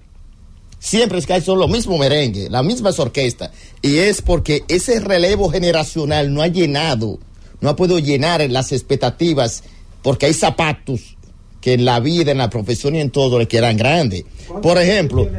siempre 0.79 1.17
es 1.17 1.25
que 1.25 1.41
son 1.41 1.57
los 1.57 1.69
mismos 1.69 1.97
merengues, 1.97 2.51
las 2.51 2.63
mismas 2.63 2.99
orquestas, 2.99 3.51
y 3.81 3.97
es 3.97 4.21
porque 4.21 4.63
ese 4.67 4.99
relevo 4.99 5.49
generacional 5.49 6.33
no 6.33 6.41
ha 6.41 6.47
llenado, 6.47 7.19
no 7.61 7.69
ha 7.69 7.75
podido 7.75 7.99
llenar 7.99 8.47
las 8.51 8.73
expectativas, 8.73 9.63
porque 10.01 10.25
hay 10.25 10.33
zapatos 10.33 11.15
que 11.63 11.73
en 11.73 11.85
la 11.85 12.01
vida, 12.01 12.31
en 12.31 12.39
la 12.39 12.49
profesión 12.49 12.93
y 12.95 12.99
en 12.99 13.09
todo 13.09 13.39
le 13.39 13.47
quedan 13.47 13.77
grandes. 13.77 14.25
Por 14.61 14.77
ejemplo, 14.77 15.29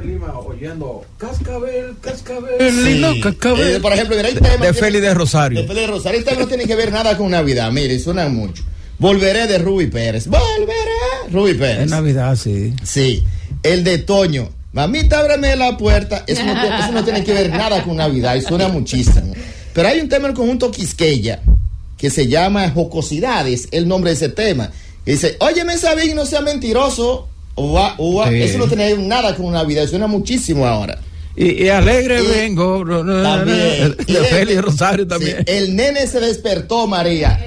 oyendo 0.47 1.05
Cascabel, 1.19 1.95
Cascabel, 2.01 2.73
Sí. 3.15 3.21
Cascabel. 3.23 3.77
Eh, 3.77 3.81
por 3.81 3.93
ejemplo, 3.93 4.17
mira, 4.17 4.29
hay 4.29 4.35
temas 4.35 4.59
de 4.61 4.67
que- 4.69 4.73
Félix 4.75 5.03
de 5.03 5.13
Rosario. 5.15 5.61
de 5.61 5.69
Félix 5.69 5.87
Rosario, 5.89 6.19
este 6.21 6.37
no 6.37 6.47
tiene 6.47 6.65
que 6.67 6.75
ver 6.77 6.91
nada 6.91 7.17
con 7.19 7.31
Navidad, 7.31 7.71
mire, 7.73 7.99
suena 7.99 8.27
mucho. 8.29 8.63
Volveré 8.99 9.47
de 9.47 9.59
Ruby 9.59 9.89
Pérez. 9.89 10.27
Volveré. 10.27 11.31
Ruby 11.31 11.55
Pérez. 11.55 11.83
En 11.83 11.91
Navidad, 11.91 12.37
sí. 12.37 12.73
Sí. 12.83 13.23
El 13.63 13.85
de 13.85 13.99
Toño. 13.99 14.49
Mamita, 14.73 15.21
ábrame 15.21 15.55
la 15.57 15.77
puerta. 15.77 16.25
Eso 16.27 16.43
no, 16.45 16.53
tiene- 16.61 16.79
eso 16.79 16.93
no 16.93 17.05
tiene 17.05 17.23
que 17.23 17.33
ver 17.35 17.51
nada 17.51 17.83
con 17.85 17.97
Navidad 17.97 18.35
y 18.37 18.41
suena 18.41 18.69
muchísimo. 18.69 19.33
Pero 19.75 19.89
hay 19.89 20.01
un 20.01 20.09
tema 20.09 20.29
del 20.29 20.37
conjunto 20.37 20.71
Quisqueya 20.71 21.43
que 21.99 22.09
se 22.11 22.27
llama 22.29 22.71
Jocosidades, 22.71 23.69
el 23.73 23.87
nombre 23.87 24.11
de 24.11 24.17
ese 24.17 24.29
tema. 24.31 24.71
Que 25.05 25.13
dice, 25.13 25.37
óyeme, 25.41 25.77
Sabín, 25.79 26.15
no 26.17 26.25
sea 26.27 26.41
mentiroso. 26.41 27.29
Ua, 27.57 27.95
ua. 27.99 28.29
Sí. 28.31 28.43
Eso 28.43 28.59
no 28.59 28.67
tiene 28.67 28.97
nada 28.97 29.37
con 29.37 29.53
Navidad, 29.53 29.87
suena 29.87 30.07
muchísimo 30.07 30.67
ahora. 30.67 30.99
Y, 31.37 31.65
y 31.65 31.69
alegre 31.69 32.23
Y- 32.23 32.27
vengo. 32.27 32.85
También. 32.87 33.97
De 34.07 34.63
Rosario 34.63 35.05
Sí, 35.05 35.09
también. 35.09 35.45
el 35.47 35.75
nene 35.77 36.07
se 36.07 36.21
despertó, 36.21 36.87
María. 36.87 37.39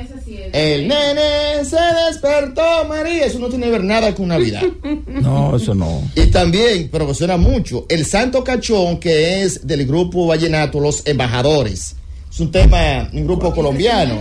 El 0.53 0.87
nene 0.87 1.65
se 1.65 1.77
despertó, 2.07 2.85
María. 2.87 3.25
Eso 3.25 3.39
no 3.39 3.47
tiene 3.49 3.65
que 3.65 3.71
ver 3.71 3.83
nada 3.83 4.13
con 4.15 4.27
Navidad. 4.27 4.61
No, 5.07 5.57
eso 5.57 5.73
no. 5.73 6.03
Y 6.15 6.27
también, 6.27 6.89
pero 6.91 7.07
que 7.07 7.13
suena 7.15 7.37
mucho, 7.37 7.85
el 7.89 8.05
Santo 8.05 8.43
Cachón, 8.43 8.99
que 8.99 9.41
es 9.41 9.65
del 9.65 9.85
grupo 9.87 10.27
Vallenato 10.27 10.79
Los 10.79 11.01
Embajadores. 11.07 11.95
Es 12.31 12.39
un 12.39 12.51
tema, 12.51 13.09
un 13.13 13.25
grupo 13.25 13.53
colombiano. 13.53 14.15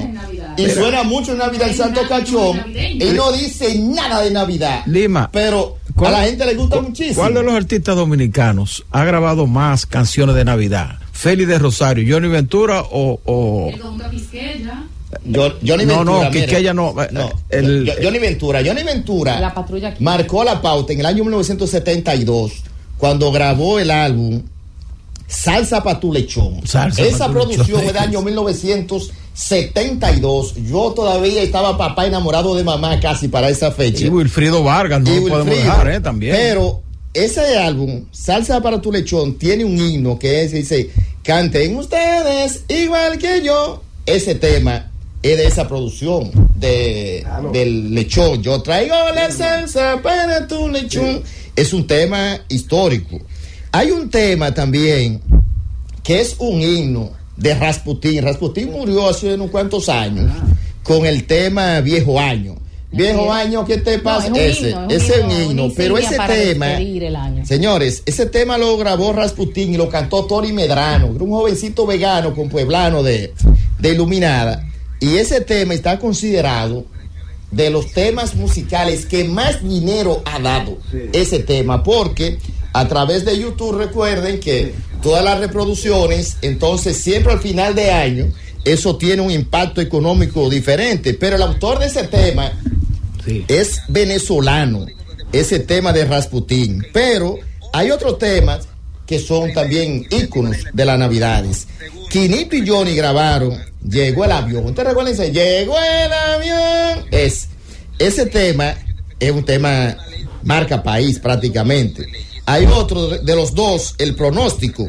Y 0.56 0.68
suena 0.70 1.02
mucho 1.02 1.32
en 1.32 1.38
Navidad 1.38 1.68
el 1.68 1.74
Santo 1.74 2.00
Cachón. 2.08 2.64
Y 2.74 3.04
no 3.14 3.30
dice 3.32 3.78
nada 3.78 4.22
de 4.22 4.30
Navidad. 4.30 4.82
Lima. 4.86 5.28
Pero 5.32 5.76
a 5.90 5.92
¿Cuál- 5.92 6.12
la 6.12 6.22
gente 6.24 6.46
le 6.46 6.54
gusta 6.54 6.80
muchísimo. 6.80 7.16
¿Cuál 7.16 7.34
de 7.34 7.42
los 7.42 7.54
artistas 7.54 7.94
dominicanos 7.96 8.84
ha 8.90 9.04
grabado 9.04 9.46
más 9.46 9.84
canciones 9.86 10.34
de 10.34 10.44
Navidad? 10.44 10.98
¿Félix 11.12 11.48
de 11.48 11.58
Rosario, 11.58 12.14
Johnny 12.14 12.28
Ventura 12.28 12.80
o.? 12.90 13.20
o- 13.24 13.70
Yo- 15.24 15.54
Johnny 15.66 15.84
No, 15.86 16.04
no, 16.04 16.20
Ventura, 16.30 16.72
no, 16.74 17.02
eh, 17.02 17.08
No, 17.12 17.30
el- 17.50 17.84
Yo- 17.86 17.92
Johnny 18.02 18.18
Ventura. 18.18 18.60
Johnny 18.64 18.82
Ventura. 18.82 19.40
La 19.40 19.54
patrulla 19.54 19.88
aquí. 19.88 20.02
marcó 20.04 20.44
la 20.44 20.60
pauta 20.60 20.92
en 20.92 21.00
el 21.00 21.06
año 21.06 21.24
1972 21.24 22.52
cuando 22.98 23.30
grabó 23.32 23.78
el 23.78 23.90
álbum 23.90 24.42
Salsa 25.26 25.82
pa' 25.82 25.98
tu 25.98 26.12
lechón. 26.12 26.64
Salsa 26.66 27.02
pa' 27.02 27.08
Esa 27.08 27.26
tu 27.26 27.32
producción 27.32 27.80
es 27.80 27.86
del 27.86 27.98
año 27.98 28.22
1972. 28.22 30.54
Yo 30.68 30.92
todavía 30.92 31.42
estaba 31.42 31.76
papá 31.76 32.06
enamorado 32.06 32.54
de 32.54 32.62
mamá 32.64 33.00
casi 33.00 33.28
para 33.28 33.48
esa 33.48 33.72
fecha. 33.72 34.06
Y 34.06 34.08
Wilfrido 34.08 34.62
Vargas, 34.62 35.02
no 35.02 35.12
Y 35.12 35.20
lo 35.20 35.28
podemos 35.28 35.54
dejar, 35.54 35.90
¿eh? 35.90 36.00
También. 36.00 36.34
Pero 36.36 36.82
ese 37.12 37.58
álbum, 37.58 38.04
Salsa 38.12 38.60
para 38.60 38.80
tu 38.80 38.92
lechón, 38.92 39.36
tiene 39.38 39.64
un 39.64 39.78
himno 39.78 40.18
que 40.18 40.42
es, 40.42 40.52
dice, 40.52 40.90
canten 41.22 41.76
ustedes 41.76 42.64
igual 42.68 43.18
que 43.18 43.42
yo. 43.42 43.82
Ese 44.04 44.34
tema 44.36 44.90
es 45.22 45.36
de 45.36 45.46
esa 45.46 45.66
producción 45.66 46.30
de, 46.54 47.26
del 47.52 47.94
lechón. 47.94 48.42
Yo 48.42 48.62
traigo 48.62 48.94
la 49.14 49.30
salsa 49.30 50.00
para 50.02 50.46
tu 50.46 50.68
lechón. 50.68 51.22
Es 51.56 51.72
un 51.72 51.86
tema 51.86 52.38
histórico. 52.48 53.18
Hay 53.76 53.90
un 53.90 54.08
tema 54.08 54.54
también 54.54 55.20
que 56.02 56.22
es 56.22 56.36
un 56.38 56.62
himno 56.62 57.10
de 57.36 57.54
Rasputín. 57.54 58.22
Rasputín 58.22 58.72
murió 58.72 59.06
hace 59.06 59.34
unos 59.34 59.50
cuantos 59.50 59.90
años 59.90 60.32
con 60.82 61.04
el 61.04 61.26
tema 61.26 61.82
Viejo 61.82 62.18
Año. 62.18 62.56
Viejo 62.90 63.30
año, 63.30 63.66
¿qué 63.66 63.76
te 63.76 63.98
pasa? 63.98 64.30
No, 64.30 64.36
es 64.36 64.60
un 64.62 64.66
ese, 64.66 64.70
himno, 64.70 64.88
ese 64.88 65.14
es 65.18 65.24
un 65.24 65.30
himno, 65.30 65.72
pero 65.76 65.98
ese 65.98 66.16
tema, 66.26 66.68
despedir 66.68 67.04
el 67.04 67.16
año. 67.16 67.44
señores, 67.44 68.02
ese 68.06 68.24
tema 68.24 68.56
lo 68.56 68.78
grabó 68.78 69.12
Rasputín 69.12 69.74
y 69.74 69.76
lo 69.76 69.90
cantó 69.90 70.24
Tori 70.24 70.54
Medrano, 70.54 71.08
un 71.08 71.30
jovencito 71.30 71.84
vegano 71.84 72.34
con 72.34 72.48
pueblano 72.48 73.02
de, 73.02 73.34
de 73.78 73.90
Iluminada. 73.90 74.66
Y 75.00 75.16
ese 75.16 75.42
tema 75.42 75.74
está 75.74 75.98
considerado 75.98 76.86
de 77.50 77.68
los 77.68 77.92
temas 77.92 78.34
musicales 78.34 79.04
que 79.04 79.24
más 79.24 79.62
dinero 79.62 80.22
ha 80.24 80.38
dado 80.38 80.78
ese 81.12 81.40
tema, 81.40 81.82
porque 81.82 82.38
a 82.78 82.88
través 82.88 83.24
de 83.24 83.38
YouTube 83.38 83.78
recuerden 83.78 84.40
que 84.40 84.74
todas 85.02 85.24
las 85.24 85.38
reproducciones, 85.38 86.36
entonces 86.42 86.96
siempre 86.96 87.32
al 87.32 87.40
final 87.40 87.74
de 87.74 87.90
año 87.90 88.26
eso 88.64 88.96
tiene 88.96 89.22
un 89.22 89.30
impacto 89.30 89.80
económico 89.80 90.48
diferente, 90.50 91.14
pero 91.14 91.36
el 91.36 91.42
autor 91.42 91.78
de 91.78 91.86
ese 91.86 92.04
tema 92.04 92.52
es 93.48 93.80
venezolano, 93.88 94.86
ese 95.32 95.60
tema 95.60 95.92
de 95.92 96.04
Rasputín, 96.04 96.84
pero 96.92 97.38
hay 97.72 97.90
otros 97.90 98.18
temas 98.18 98.68
que 99.06 99.20
son 99.20 99.52
también 99.52 100.04
íconos 100.10 100.56
de 100.72 100.84
las 100.84 100.98
navidades. 100.98 101.68
Quinito 102.10 102.56
y 102.56 102.66
Johnny 102.66 102.94
grabaron 102.96 103.56
Llegó 103.88 104.24
el 104.24 104.32
avión. 104.32 104.64
¿Ustedes 104.66 104.88
recuerdan 104.88 105.14
ese? 105.14 105.30
Llegó 105.30 105.76
el 105.78 106.12
avión. 106.12 107.06
Es, 107.10 107.48
ese 107.98 108.26
tema 108.26 108.74
es 109.20 109.30
un 109.30 109.44
tema 109.44 109.96
marca 110.42 110.82
país 110.82 111.18
prácticamente. 111.18 112.06
Hay 112.46 112.66
otro 112.66 113.08
de 113.08 113.36
los 113.36 113.54
dos, 113.54 113.94
el 113.98 114.14
pronóstico, 114.14 114.88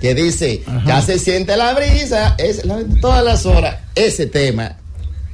que 0.00 0.14
dice, 0.14 0.62
ya 0.86 1.02
se 1.02 1.18
siente 1.18 1.56
la 1.56 1.74
brisa, 1.74 2.34
es 2.38 2.62
todas 3.00 3.24
las 3.24 3.46
horas. 3.46 3.78
Ese 3.94 4.26
tema 4.26 4.76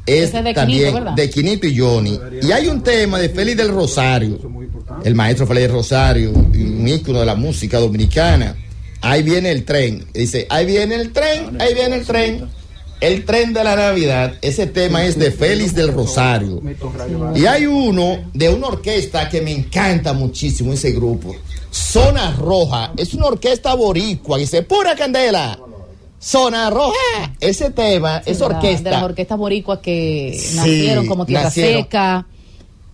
es 0.07 0.33
también 0.55 1.15
de 1.17 1.31
Quinito 1.31 1.67
y 1.67 1.79
Johnny. 1.79 2.19
Y 2.43 2.53
hay 2.53 2.69
un 2.69 2.83
tema 2.83 3.19
de 3.19 3.29
Félix 3.29 3.57
del 3.57 3.69
Rosario, 3.69 4.39
el 5.05 5.15
maestro 5.15 5.47
Félix 5.47 5.67
del 5.67 5.73
Rosario, 5.73 6.31
un 6.33 6.89
ícono 6.89 7.21
de 7.21 7.27
la 7.27 7.35
música 7.35 7.79
dominicana. 7.79 8.57
Ahí 9.01 9.23
viene 9.23 9.51
el 9.51 9.65
tren. 9.65 10.07
Dice, 10.15 10.47
ahí 10.49 10.65
viene 10.65 10.95
el 10.95 11.13
tren, 11.13 11.61
ahí 11.61 11.75
viene 11.75 11.97
el 11.97 12.07
tren. 12.07 12.49
El 13.01 13.25
tren 13.25 13.53
de 13.53 13.65
la 13.65 13.77
Navidad, 13.77 14.35
ese 14.41 14.67
tema 14.67 15.05
es 15.05 15.19
de 15.19 15.31
Félix 15.31 15.75
del 15.75 15.93
Rosario. 15.93 16.63
Y 17.35 17.47
hay 17.47 17.67
uno 17.67 18.31
de 18.33 18.49
una 18.49 18.69
orquesta 18.69 19.29
que 19.29 19.43
me 19.43 19.53
encanta 19.53 20.13
muchísimo, 20.13 20.73
ese 20.73 20.93
grupo. 20.93 21.35
Zona 21.71 22.33
Roja. 22.39 22.93
Es 22.97 23.15
una 23.15 23.27
orquesta 23.27 23.75
boricua. 23.75 24.39
Dice, 24.39 24.63
pura 24.63 24.95
candela. 24.95 25.59
Zona 26.19 26.71
Roja. 26.71 27.35
Ese 27.41 27.71
tema, 27.71 28.23
esa 28.25 28.47
orquesta. 28.47 28.85
De 28.85 28.91
las 28.91 29.03
orquestas 29.03 29.37
boricuas 29.37 29.81
que 29.81 30.41
nacieron 30.55 31.07
como 31.07 31.27
Tierra 31.27 31.51
Seca. 31.51 32.27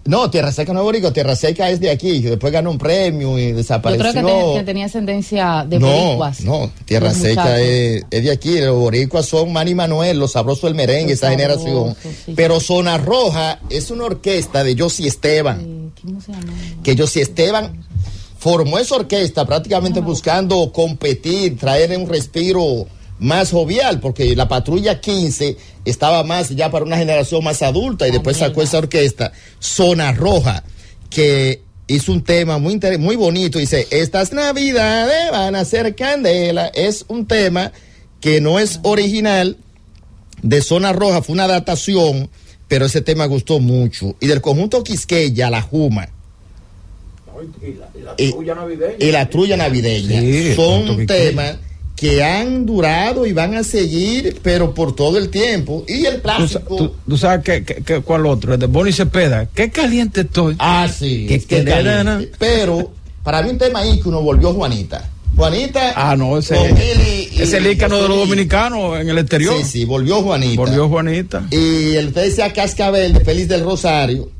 No, 0.06 0.30
Tierra 0.30 0.50
Seca 0.50 0.72
no 0.72 0.80
es 0.80 0.84
boricua, 0.84 1.12
Tierra 1.12 1.36
Seca 1.36 1.70
es 1.70 1.78
de 1.78 1.90
aquí, 1.90 2.20
después 2.20 2.52
ganó 2.52 2.70
un 2.70 2.78
premio 2.78 3.38
y 3.38 3.52
desapareció. 3.52 4.06
Yo 4.06 4.12
creo 4.12 4.54
que, 4.54 4.62
tenía 4.64 4.86
ascendencia 4.86 5.66
de 5.68 5.78
boricuas. 5.78 6.40
No, 6.40 6.70
Tierra 6.86 7.12
Seca 7.12 7.60
es, 7.60 8.04
de 8.10 8.30
aquí, 8.30 8.58
los 8.60 8.76
boricuas 8.76 9.26
son 9.26 9.52
Manny 9.52 9.74
Manuel, 9.74 10.18
los 10.18 10.32
sabrosos 10.32 10.62
del 10.62 10.74
merengue, 10.74 11.12
esa 11.12 11.30
generación. 11.30 11.94
Pero 12.34 12.60
Zona 12.60 12.96
Roja 12.96 13.60
es 13.68 13.90
una 13.90 14.04
orquesta 14.04 14.64
de 14.64 14.74
Josie 14.76 15.06
Esteban. 15.06 15.92
¿Cómo 16.02 16.20
se 16.20 16.32
llama? 16.32 16.52
Que 16.82 16.96
Josie 16.96 17.22
Esteban 17.22 17.84
formó 18.38 18.78
esa 18.78 18.96
orquesta 18.96 19.44
prácticamente 19.44 20.00
buscando 20.00 20.72
competir, 20.72 21.58
traer 21.58 21.96
un 21.98 22.08
respiro 22.08 22.86
más 23.20 23.50
jovial, 23.50 24.00
porque 24.00 24.34
la 24.34 24.48
patrulla 24.48 25.00
15 25.00 25.56
estaba 25.84 26.24
más 26.24 26.48
ya 26.50 26.70
para 26.70 26.84
una 26.84 26.96
generación 26.96 27.44
más 27.44 27.62
adulta 27.62 28.08
y 28.08 28.10
después 28.10 28.38
sacó 28.38 28.62
esa 28.62 28.78
orquesta, 28.78 29.32
Zona 29.58 30.12
Roja, 30.12 30.64
que 31.10 31.62
hizo 31.86 32.12
un 32.12 32.24
tema 32.24 32.58
muy, 32.58 32.80
muy 32.98 33.16
bonito. 33.16 33.58
Dice, 33.58 33.86
estas 33.90 34.32
navidades 34.32 35.30
van 35.30 35.54
a 35.54 35.64
ser 35.64 35.94
candela. 35.94 36.68
Es 36.68 37.04
un 37.08 37.26
tema 37.26 37.72
que 38.20 38.40
no 38.40 38.58
es 38.58 38.80
original 38.82 39.58
de 40.42 40.62
Zona 40.62 40.92
Roja, 40.92 41.22
fue 41.22 41.34
una 41.34 41.44
adaptación, 41.44 42.30
pero 42.68 42.86
ese 42.86 43.02
tema 43.02 43.26
gustó 43.26 43.60
mucho. 43.60 44.16
Y 44.20 44.28
del 44.28 44.40
conjunto 44.40 44.82
Quisqueya, 44.82 45.50
La 45.50 45.60
Juma. 45.60 46.08
Y 47.62 47.74
la, 48.02 48.14
trulla 48.16 48.54
navideña. 48.54 48.96
Y 48.98 49.12
la 49.12 49.28
trulla 49.28 49.56
navideña. 49.56 50.54
Son 50.54 51.06
temas 51.06 51.56
que 51.56 51.69
han 52.22 52.64
durado 52.64 53.26
y 53.26 53.32
van 53.32 53.54
a 53.54 53.62
seguir, 53.62 54.38
pero 54.42 54.72
por 54.72 54.94
todo 54.94 55.18
el 55.18 55.28
tiempo. 55.28 55.84
Y 55.86 56.06
el 56.06 56.20
plástico. 56.20 56.94
¿Tú, 57.06 57.16
sabes 57.16 57.44
qué, 57.44 58.00
cuál 58.04 58.26
otro? 58.26 58.54
El 58.54 58.60
de 58.60 58.66
Bonnie 58.66 58.92
Cepeda. 58.92 59.46
Qué 59.54 59.70
caliente 59.70 60.22
estoy. 60.22 60.56
Ah, 60.58 60.88
sí. 60.88 61.28
Pero 62.38 62.92
para 63.22 63.42
mí 63.42 63.50
un 63.50 63.58
tema 63.58 63.82
que 63.82 64.08
uno 64.08 64.22
volvió 64.22 64.52
Juanita. 64.54 65.08
Juanita. 65.36 65.92
Ah, 65.94 66.16
no, 66.16 66.38
ese 66.38 66.56
es 67.36 67.52
el 67.52 67.66
ícano 67.66 68.02
de 68.02 68.08
los 68.08 68.18
dominicanos 68.18 68.98
en 69.00 69.08
el 69.08 69.18
exterior. 69.18 69.54
Sí, 69.58 69.64
sí, 69.64 69.84
volvió 69.84 70.22
Juanita. 70.22 70.60
Volvió 70.60 70.88
Juanita. 70.88 71.46
Y 71.50 71.94
el 71.96 72.08
usted 72.08 72.24
decía 72.24 72.52
Cascabel 72.52 73.12
de 73.12 73.20
Feliz 73.20 73.48
del 73.48 73.62
Rosario 73.62 74.39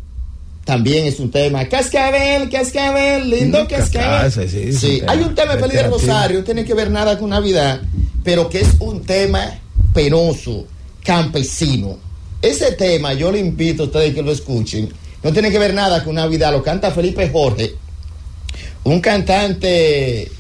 también 0.71 1.05
es 1.05 1.19
un 1.19 1.33
tema. 1.33 1.69
Cascabel, 1.69 2.49
cascabel, 2.49 3.29
lindo 3.29 3.67
cascabel. 3.67 4.31
Sí, 4.73 5.03
hay 5.05 5.19
un 5.19 5.35
tema 5.35 5.57
de 5.57 5.63
Feliz 5.67 5.85
Rosario, 5.85 6.39
no 6.39 6.45
tiene 6.45 6.65
que 6.65 6.75
ver 6.75 6.93
nada 6.93 7.19
con 7.19 7.31
Navidad, 7.31 7.81
pero 8.23 8.49
que 8.49 8.61
es 8.61 8.69
un 8.79 9.03
tema 9.03 9.59
penoso, 9.93 10.69
campesino. 11.03 11.99
Ese 12.41 12.71
tema, 12.71 13.15
yo 13.15 13.33
le 13.33 13.41
invito 13.41 13.83
a 13.83 13.87
ustedes 13.87 14.15
que 14.15 14.23
lo 14.23 14.31
escuchen, 14.31 14.89
no 15.25 15.33
tiene 15.33 15.51
que 15.51 15.59
ver 15.59 15.75
nada 15.75 16.05
con 16.05 16.15
Navidad, 16.15 16.53
lo 16.53 16.63
canta 16.63 16.93
Felipe 16.93 17.29
Jorge, 17.31 17.75
un 18.85 19.01
cantante, 19.01 20.31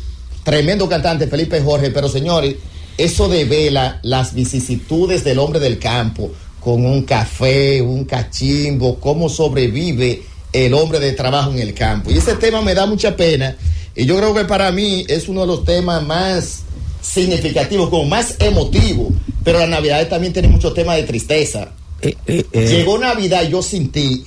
tremendo 0.45 0.89
cantante 0.89 1.27
Felipe 1.27 1.61
Jorge, 1.61 1.91
pero 1.91 2.09
señores, 2.09 2.55
eso 2.97 3.29
devela 3.29 3.99
las 4.05 4.33
vicisitudes 4.33 5.25
del 5.25 5.41
hombre 5.41 5.59
del 5.59 5.81
campo, 5.81 6.31
con 6.61 6.85
un 6.85 7.03
café, 7.03 7.81
un 7.83 8.05
cachimbo, 8.05 9.01
cómo 9.01 9.29
sobrevive 9.29 10.23
el 10.53 10.75
hombre 10.75 11.01
de 11.01 11.13
trabajo 11.13 11.51
en 11.53 11.59
el 11.59 11.75
campo. 11.75 12.11
Y 12.11 12.19
ese 12.19 12.35
tema 12.35 12.61
me 12.61 12.75
da 12.75 12.87
mucha 12.87 13.17
pena 13.17 13.57
y 13.95 14.05
yo 14.05 14.17
creo 14.17 14.35
que 14.35 14.45
para 14.45 14.71
mí 14.71 15.05
es 15.09 15.29
uno 15.29 15.43
de 15.43 15.47
los 15.47 15.65
temas 15.65 16.03
más 16.03 16.63
significativos, 17.03 17.89
como 17.89 18.05
más 18.05 18.37
emotivo, 18.39 19.11
pero 19.43 19.59
la 19.59 19.67
Navidad 19.67 20.07
también 20.09 20.33
tiene 20.33 20.49
muchos 20.49 20.75
temas 20.75 20.97
de 20.97 21.05
tristeza. 21.05 21.73
Eh, 22.03 22.15
eh, 22.27 22.45
eh. 22.53 22.67
Llegó 22.69 22.99
Navidad, 22.99 23.49
yo 23.49 23.63
sentí 23.63 24.25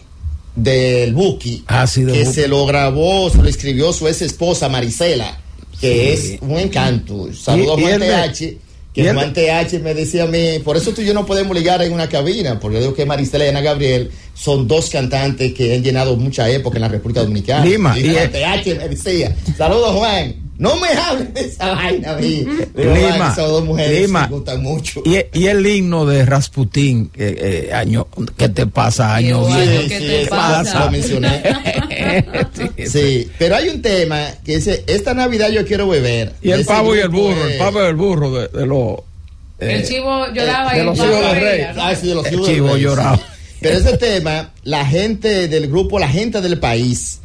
del 0.55 1.13
Buki, 1.13 1.63
ah, 1.67 1.87
que 1.93 2.25
se 2.25 2.47
lo 2.47 2.65
grabó, 2.65 3.29
se 3.29 3.37
lo 3.37 3.47
escribió 3.47 3.93
su 3.93 4.07
ex 4.07 4.21
esposa 4.21 4.69
Marisela, 4.69 5.39
que 5.79 6.13
es 6.13 6.37
un 6.41 6.57
encanto. 6.59 7.29
Saludos 7.33 7.79
a 7.79 8.31
TH 8.31 8.57
que 8.93 9.11
Juan 9.11 9.33
TH 9.33 9.79
me 9.81 9.93
decía 9.95 10.23
a 10.23 10.27
mí, 10.27 10.59
por 10.63 10.77
eso 10.77 10.93
tú 10.93 11.01
y 11.01 11.05
yo 11.05 11.13
no 11.13 11.25
podemos 11.25 11.55
ligar 11.55 11.81
en 11.81 11.91
una 11.93 12.07
cabina, 12.07 12.59
porque 12.59 12.75
yo 12.75 12.81
digo 12.81 12.93
que 12.93 13.05
Maristela 13.05 13.45
y 13.45 13.49
Ana 13.49 13.61
Gabriel 13.61 14.11
son 14.35 14.67
dos 14.67 14.89
cantantes 14.89 15.53
que 15.53 15.75
han 15.75 15.83
llenado 15.83 16.15
mucha 16.15 16.47
época 16.49 16.77
en 16.77 16.81
la 16.81 16.89
República 16.89 17.21
Dominicana. 17.21 17.65
Lima, 17.65 17.97
y, 17.97 18.09
Juan 18.09 18.31
TH 18.31 18.77
me 18.77 18.89
decía, 18.89 19.35
saludos 19.57 19.95
Juan, 19.95 20.35
no 20.57 20.75
me 20.75 20.87
hables 20.89 21.33
de 21.33 21.41
esa 21.41 21.73
vaina 21.73 22.11
a 22.11 22.15
mí. 22.17 22.45
Lima, 22.75 23.33
dos 23.35 23.65
mujeres 23.65 24.09
me 24.09 24.27
gustan 24.27 24.61
mucho. 24.61 25.01
Y, 25.05 25.17
y, 25.37 25.47
el 25.47 25.65
himno 25.65 26.05
de 26.05 26.25
Rasputín, 26.25 27.11
eh, 27.15 27.67
eh, 27.69 27.73
año, 27.73 28.07
¿qué 28.37 28.49
te 28.49 28.67
pasa, 28.67 29.15
año? 29.15 29.45
¿Qué 29.47 30.23
te 30.23 30.27
pasa? 30.27 30.85
Lo 30.85 30.91
mencioné. 30.91 31.41
sí, 32.85 33.29
pero 33.39 33.55
hay 33.55 33.69
un 33.69 33.81
tema 33.81 34.27
que 34.45 34.57
dice, 34.57 34.83
esta 34.87 35.13
Navidad 35.13 35.49
yo 35.49 35.65
quiero 35.65 35.87
beber. 35.87 36.33
Y 36.41 36.51
el 36.51 36.65
pavo 36.65 36.95
y 36.95 36.99
el 36.99 37.09
burro, 37.09 37.47
el 37.47 37.57
pavo 37.57 37.83
y 37.83 37.87
el 37.87 37.95
burro 37.95 38.31
de, 38.31 38.47
de 38.47 38.65
los... 38.67 38.99
Eh, 39.59 39.75
el 39.77 39.87
chivo 39.87 40.27
lloraba 40.33 40.73
del 40.73 41.41
rey. 41.41 41.61
Ah, 41.77 41.95
sí, 41.95 42.07
de 42.07 42.15
los 42.15 42.31
hijos 42.31 42.47
el 42.47 42.55
chivo 42.55 42.77
lloraba. 42.77 43.19
Pero 43.59 43.77
ese 43.77 43.97
tema, 43.97 44.51
la 44.63 44.85
gente 44.85 45.47
del 45.47 45.67
grupo, 45.67 45.97
la 45.97 46.09
gente 46.09 46.41
del 46.41 46.59
país, 46.59 47.21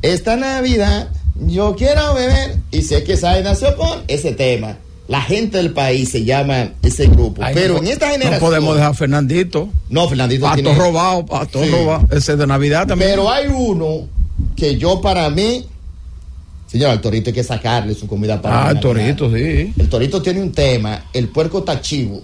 esta 0.00 0.36
Navidad 0.36 1.10
yo 1.34 1.74
quiero 1.76 2.14
beber 2.14 2.56
y 2.70 2.82
sé 2.82 3.04
que 3.04 3.16
Sae 3.16 3.42
nació 3.42 3.76
con 3.76 4.02
ese 4.08 4.32
tema. 4.32 4.78
La 5.08 5.20
gente 5.20 5.58
del 5.58 5.72
país 5.72 6.10
se 6.10 6.24
llama 6.24 6.72
ese 6.82 7.06
grupo. 7.06 7.42
pero 7.52 7.78
en 7.78 7.86
esta 7.86 8.10
generación. 8.10 8.40
No 8.40 8.46
podemos 8.46 8.74
dejar 8.76 8.90
a 8.92 8.94
Fernandito. 8.94 9.68
No, 9.90 10.08
Fernandito. 10.08 10.44
Pato 10.44 10.54
tiene... 10.62 10.74
robado, 10.74 11.26
pato 11.26 11.64
robado. 11.64 12.06
Ese 12.10 12.36
de 12.36 12.46
Navidad 12.46 12.86
también. 12.86 13.10
Pero 13.10 13.30
hay 13.30 13.48
uno 13.48 14.08
que 14.56 14.76
yo 14.76 15.00
para 15.00 15.28
mí. 15.28 15.66
Señor, 16.66 16.90
al 16.90 17.00
torito 17.02 17.28
hay 17.28 17.34
que 17.34 17.44
sacarle 17.44 17.94
su 17.94 18.06
comida 18.06 18.40
para. 18.40 18.68
Ah, 18.68 18.70
el 18.70 18.80
torito, 18.80 19.30
sí. 19.34 19.74
El 19.76 19.88
torito 19.90 20.22
tiene 20.22 20.40
un 20.40 20.52
tema, 20.52 21.04
el 21.12 21.28
puerco 21.28 21.62
tachivo. 21.62 22.22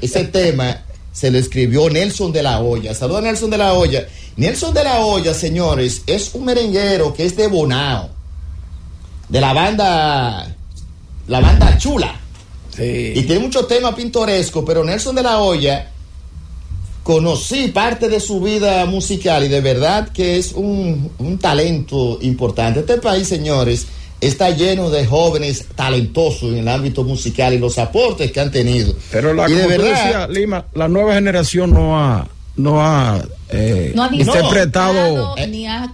Ese 0.00 0.24
tema 0.32 0.78
se 1.12 1.30
lo 1.30 1.36
escribió 1.36 1.90
Nelson 1.90 2.32
de 2.32 2.42
la 2.42 2.60
Hoya. 2.60 2.94
Saluda 2.94 3.18
a 3.18 3.22
Nelson 3.22 3.50
de 3.50 3.58
la 3.58 3.74
Hoya. 3.74 4.06
Nelson 4.36 4.72
de 4.72 4.84
la 4.84 5.00
Hoya, 5.00 5.34
señores, 5.34 6.02
es 6.06 6.30
un 6.32 6.46
merenguero 6.46 7.12
que 7.12 7.26
es 7.26 7.36
de 7.36 7.48
Bonao 7.48 8.19
de 9.30 9.40
la 9.40 9.52
banda, 9.52 10.54
la 11.28 11.40
banda 11.40 11.78
chula. 11.78 12.14
Y 12.78 13.22
tiene 13.22 13.40
muchos 13.40 13.68
temas 13.68 13.94
pintorescos, 13.94 14.64
pero 14.66 14.82
Nelson 14.82 15.14
de 15.14 15.22
la 15.22 15.38
Hoya, 15.38 15.90
conocí 17.02 17.68
parte 17.68 18.08
de 18.08 18.20
su 18.20 18.40
vida 18.40 18.86
musical 18.86 19.44
y 19.44 19.48
de 19.48 19.60
verdad 19.60 20.08
que 20.08 20.38
es 20.38 20.52
un, 20.52 21.10
un 21.18 21.38
talento 21.38 22.18
importante. 22.22 22.80
Este 22.80 22.96
país, 22.98 23.28
señores, 23.28 23.86
está 24.20 24.50
lleno 24.50 24.90
de 24.90 25.06
jóvenes 25.06 25.66
talentosos 25.74 26.52
en 26.52 26.58
el 26.58 26.68
ámbito 26.68 27.04
musical 27.04 27.52
y 27.52 27.58
los 27.58 27.78
aportes 27.78 28.32
que 28.32 28.40
han 28.40 28.50
tenido. 28.50 28.94
Pero 29.10 29.34
la, 29.34 29.48
y 29.48 29.52
de 29.52 29.66
verdad, 29.66 30.28
Lima, 30.30 30.66
la 30.74 30.88
nueva 30.88 31.14
generación 31.14 31.72
no 31.72 31.98
ha 31.98 32.26
no 32.62 32.80
ha, 32.82 33.20
eh, 33.48 33.92
no 33.94 34.04
ha 34.04 34.14
interpretado 34.14 35.34
ni 35.48 35.66
ha 35.66 35.90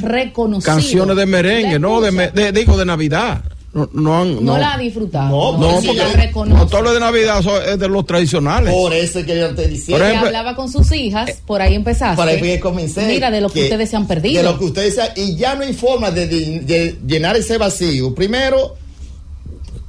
reconocido 0.00 0.74
canciones 0.74 1.16
de 1.16 1.26
merengue, 1.26 1.78
no 1.78 2.00
de, 2.00 2.52
digo 2.52 2.76
de 2.76 2.84
Navidad. 2.84 3.42
no, 3.72 3.88
no 3.92 4.20
han. 4.20 4.44
No, 4.44 4.58
la 4.58 4.74
ha 4.74 4.78
disfrutado. 4.78 5.28
No, 5.28 5.58
No, 5.58 5.74
porque 5.80 5.94
la 5.94 6.04
porque 6.06 6.16
reconoce. 6.26 6.58
no 6.58 6.66
todo 6.66 6.82
lo 6.82 6.92
de 6.92 6.98
Navidad 7.00 7.40
son- 7.42 7.62
es 7.64 7.78
de 7.78 7.88
los 7.88 8.04
tradicionales. 8.04 8.74
Por 8.74 8.92
eso 8.92 9.20
es 9.20 9.26
que 9.26 9.38
yo 9.38 9.54
te 9.54 9.68
decía. 9.68 9.94
Por 9.96 10.04
Que 10.04 10.08
ejemplo- 10.08 10.26
hablaba 10.28 10.56
con 10.56 10.70
sus 10.72 10.90
hijas, 10.90 11.30
por 11.46 11.62
ahí 11.62 11.76
empezaste. 11.76 12.16
Por 12.16 12.26
ahí 12.28 12.58
comencé. 12.58 13.06
Mira, 13.06 13.30
de 13.30 13.40
lo 13.40 13.48
que, 13.48 13.62
ustedes 13.64 13.88
se 13.90 13.96
han 13.96 14.08
perdido. 14.08 14.42
De 14.42 14.48
lo 14.50 14.58
que 14.58 14.64
ustedes 14.64 14.94
se 14.96 15.02
han- 15.02 15.10
Y 15.14 15.36
ya 15.36 15.54
no 15.54 15.62
hay 15.62 15.72
forma 15.72 16.10
de, 16.10 16.26
de- 16.26 16.60
de 16.62 16.98
llenar 17.06 17.36
ese 17.36 17.58
vacío. 17.58 18.12
Primero, 18.12 18.74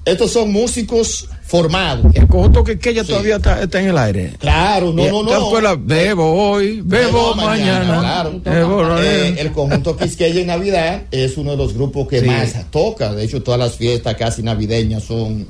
estos 0.05 0.31
son 0.31 0.51
músicos 0.51 1.27
formados. 1.51 2.05
El 2.15 2.27
conjunto 2.27 2.63
que, 2.63 2.79
que 2.79 2.91
ella 2.91 3.03
todavía 3.03 3.35
está, 3.35 3.61
está 3.61 3.81
en 3.81 3.89
el 3.89 3.97
aire. 3.97 4.33
Claro, 4.39 4.93
no, 4.93 5.03
no, 5.21 5.25
¿te 5.27 5.33
no. 5.37 5.45
acuerdas? 5.47 5.77
Bebo 5.83 6.31
hoy, 6.51 6.81
bebo, 6.81 7.35
mañana. 7.35 7.99
claro. 7.99 8.41
bebo, 8.41 8.83
no, 8.83 9.01
Eh, 9.03 9.35
el 9.37 9.51
conjunto 9.51 9.97
Quisqueya 9.97 10.39
en 10.39 10.47
Navidad 10.47 11.01
es 11.11 11.35
uno 11.35 11.51
de 11.51 11.57
los 11.57 11.73
grupos 11.73 12.07
que 12.07 12.21
Sí. 12.21 12.25
más 12.25 12.55
toca. 12.71 13.13
De 13.13 13.25
hecho, 13.25 13.43
todas 13.43 13.59
las 13.59 13.75
fiestas 13.75 14.15
casi 14.15 14.41
navideñas 14.41 15.03
son, 15.03 15.45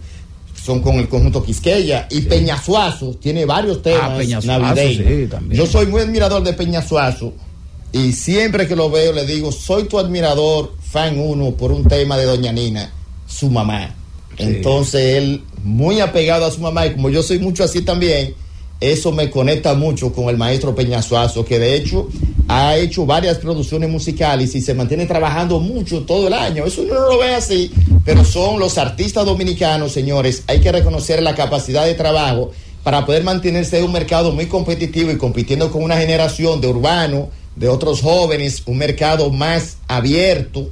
son 0.65 0.82
con 0.82 0.95
el 0.95 1.07
conjunto 1.07 1.44
Quisqueya. 1.44 2.07
Y 2.10 2.22
Peñasuazo 2.22 3.11
tiene 3.22 3.45
varios 3.45 3.84
temas 3.84 4.10
Ah, 4.14 4.18
Peñasuazo, 4.18 4.60
navideños. 4.60 5.07
sí, 5.07 5.28
también. 5.28 5.61
Yo 5.61 5.68
soy 5.68 5.86
muy 5.86 6.02
admirador 6.02 6.41
de 6.41 6.53
Peñasuazo. 6.53 7.32
Y 7.94 8.14
siempre 8.14 8.68
que 8.68 8.76
lo 8.76 8.90
veo 8.90 9.14
le 9.14 9.28
digo, 9.28 9.52
soy 9.52 9.84
tu 9.84 9.99
admirador, 9.99 10.73
fan 10.82 11.19
uno, 11.19 11.52
por 11.52 11.72
un 11.72 11.84
tema 11.88 12.18
de 12.18 12.26
Doña 12.26 12.52
Nina, 12.52 12.91
su 13.28 13.52
mamá. 13.52 13.94
Entonces 14.41 15.18
él, 15.18 15.43
muy 15.63 15.99
apegado 15.99 16.45
a 16.45 16.51
su 16.51 16.59
mamá, 16.59 16.88
y 16.88 16.93
como 16.93 17.09
yo 17.09 17.23
soy 17.23 17.39
mucho 17.39 17.63
así 17.63 17.81
también, 17.81 18.34
eso 18.80 19.11
me 19.11 19.30
conecta 19.30 19.76
mucho 19.76 20.11
con 20.11 20.30
el 20.30 20.38
maestro 20.38 20.73
Peñasuazo, 20.73 21.45
que 21.45 21.59
de 21.59 21.76
hecho 21.76 22.07
ha 22.47 22.76
hecho 22.77 23.05
varias 23.05 23.38
producciones 23.38 23.89
musicales 23.89 24.55
y 24.55 24.61
se 24.61 24.73
mantiene 24.73 25.05
trabajando 25.05 25.59
mucho 25.59 26.01
todo 26.01 26.27
el 26.27 26.34
año. 26.34 26.65
Eso 26.65 26.81
uno 26.81 26.95
no 26.95 27.11
lo 27.11 27.19
ve 27.19 27.35
así, 27.35 27.72
pero 28.03 28.26
son 28.26 28.59
los 28.59 28.80
artistas 28.80 29.23
dominicanos, 29.23 29.91
señores. 29.91 30.43
Hay 30.47 30.61
que 30.61 30.72
reconocer 30.72 31.22
la 31.22 31.35
capacidad 31.35 31.85
de 31.85 31.93
trabajo 31.93 32.51
para 32.84 33.05
poder 33.05 33.23
mantenerse 33.23 33.77
en 33.77 33.85
un 33.85 33.91
mercado 33.91 34.31
muy 34.31 34.47
competitivo 34.47 35.11
y 35.11 35.18
compitiendo 35.18 35.72
con 35.72 35.84
una 35.84 35.97
generación 35.97 36.59
de 36.59 36.68
urbanos, 36.68 37.27
de 37.55 37.69
otros 37.69 38.01
jóvenes, 38.01 38.63
un 38.65 38.77
mercado 38.80 39.30
más 39.30 39.77
abierto 39.88 40.69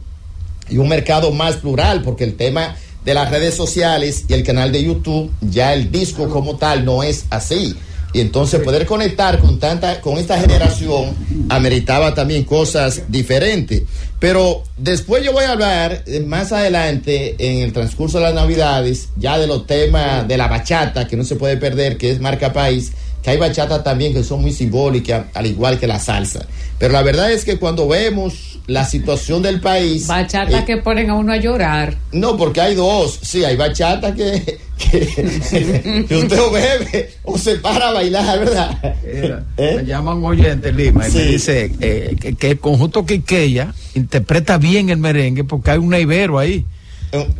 y 0.67 0.77
un 0.77 0.89
mercado 0.89 1.31
más 1.31 1.57
plural, 1.57 2.01
porque 2.01 2.23
el 2.23 2.35
tema 2.35 2.75
de 3.03 3.13
las 3.13 3.29
redes 3.29 3.55
sociales 3.55 4.25
y 4.27 4.33
el 4.33 4.43
canal 4.43 4.71
de 4.71 4.83
YouTube, 4.83 5.31
ya 5.41 5.73
el 5.73 5.91
disco 5.91 6.29
como 6.29 6.57
tal 6.57 6.85
no 6.85 7.03
es 7.03 7.25
así. 7.29 7.75
Y 8.11 8.21
entonces 8.21 8.59
poder 8.61 8.87
conectar 8.87 9.37
con 9.39 9.59
tanta, 9.59 10.01
con 10.01 10.17
esta 10.17 10.39
generación, 10.39 11.15
ameritaba 11.49 12.15
también 12.15 12.43
cosas 12.43 13.03
diferentes. 13.07 13.83
Pero 14.19 14.63
después 14.77 15.23
yo 15.23 15.31
voy 15.31 15.43
a 15.43 15.51
hablar 15.51 16.03
eh, 16.07 16.19
más 16.21 16.51
adelante, 16.51 17.35
en 17.37 17.63
el 17.63 17.71
transcurso 17.71 18.17
de 18.17 18.25
las 18.25 18.33
navidades, 18.33 19.09
ya 19.15 19.37
de 19.37 19.45
los 19.45 19.67
temas 19.67 20.27
de 20.27 20.37
la 20.37 20.47
bachata, 20.47 21.07
que 21.07 21.15
no 21.15 21.23
se 21.23 21.35
puede 21.35 21.57
perder, 21.57 21.97
que 21.97 22.11
es 22.11 22.19
marca 22.19 22.51
país, 22.51 22.91
que 23.21 23.29
hay 23.31 23.37
bachata 23.37 23.83
también 23.83 24.13
que 24.13 24.23
son 24.23 24.41
muy 24.41 24.51
simbólicas, 24.51 25.25
al 25.33 25.45
igual 25.45 25.79
que 25.79 25.87
la 25.87 25.99
salsa. 25.99 26.45
Pero 26.77 26.93
la 26.93 27.01
verdad 27.01 27.31
es 27.31 27.43
que 27.43 27.57
cuando 27.57 27.87
vemos 27.87 28.59
la 28.67 28.85
situación 28.85 29.41
del 29.41 29.59
país... 29.59 30.07
Bachata 30.07 30.59
eh, 30.59 30.65
que 30.65 30.77
ponen 30.77 31.09
a 31.09 31.15
uno 31.15 31.33
a 31.33 31.37
llorar. 31.37 31.97
no, 32.11 32.37
porque 32.37 32.61
hay 32.61 32.75
dos. 32.75 33.19
Sí, 33.21 33.43
hay 33.43 33.57
bachata 33.57 34.13
que, 34.13 34.59
que, 34.77 36.05
que 36.07 36.15
usted 36.15 36.39
o 36.39 36.51
bebe 36.51 37.11
o 37.23 37.37
se 37.37 37.55
para 37.55 37.89
a 37.89 37.93
bailar, 37.93 38.39
¿verdad? 38.39 38.95
¿Eh? 39.03 39.73
Me 39.77 39.85
llaman 39.85 40.17
un 40.17 40.25
oyente 40.25 40.71
Lima 40.71 41.07
y 41.07 41.11
me 41.11 41.23
dice 41.23 41.71
eh, 41.81 42.15
que, 42.19 42.35
que 42.35 42.51
el 42.51 42.59
conjunto 42.59 43.05
Quiqueya 43.05 43.73
interpreta 43.95 44.57
bien 44.57 44.89
el 44.89 44.97
merengue 44.97 45.43
porque 45.43 45.71
hay 45.71 45.77
un 45.79 45.89
neibero 45.89 46.39
ahí. 46.39 46.65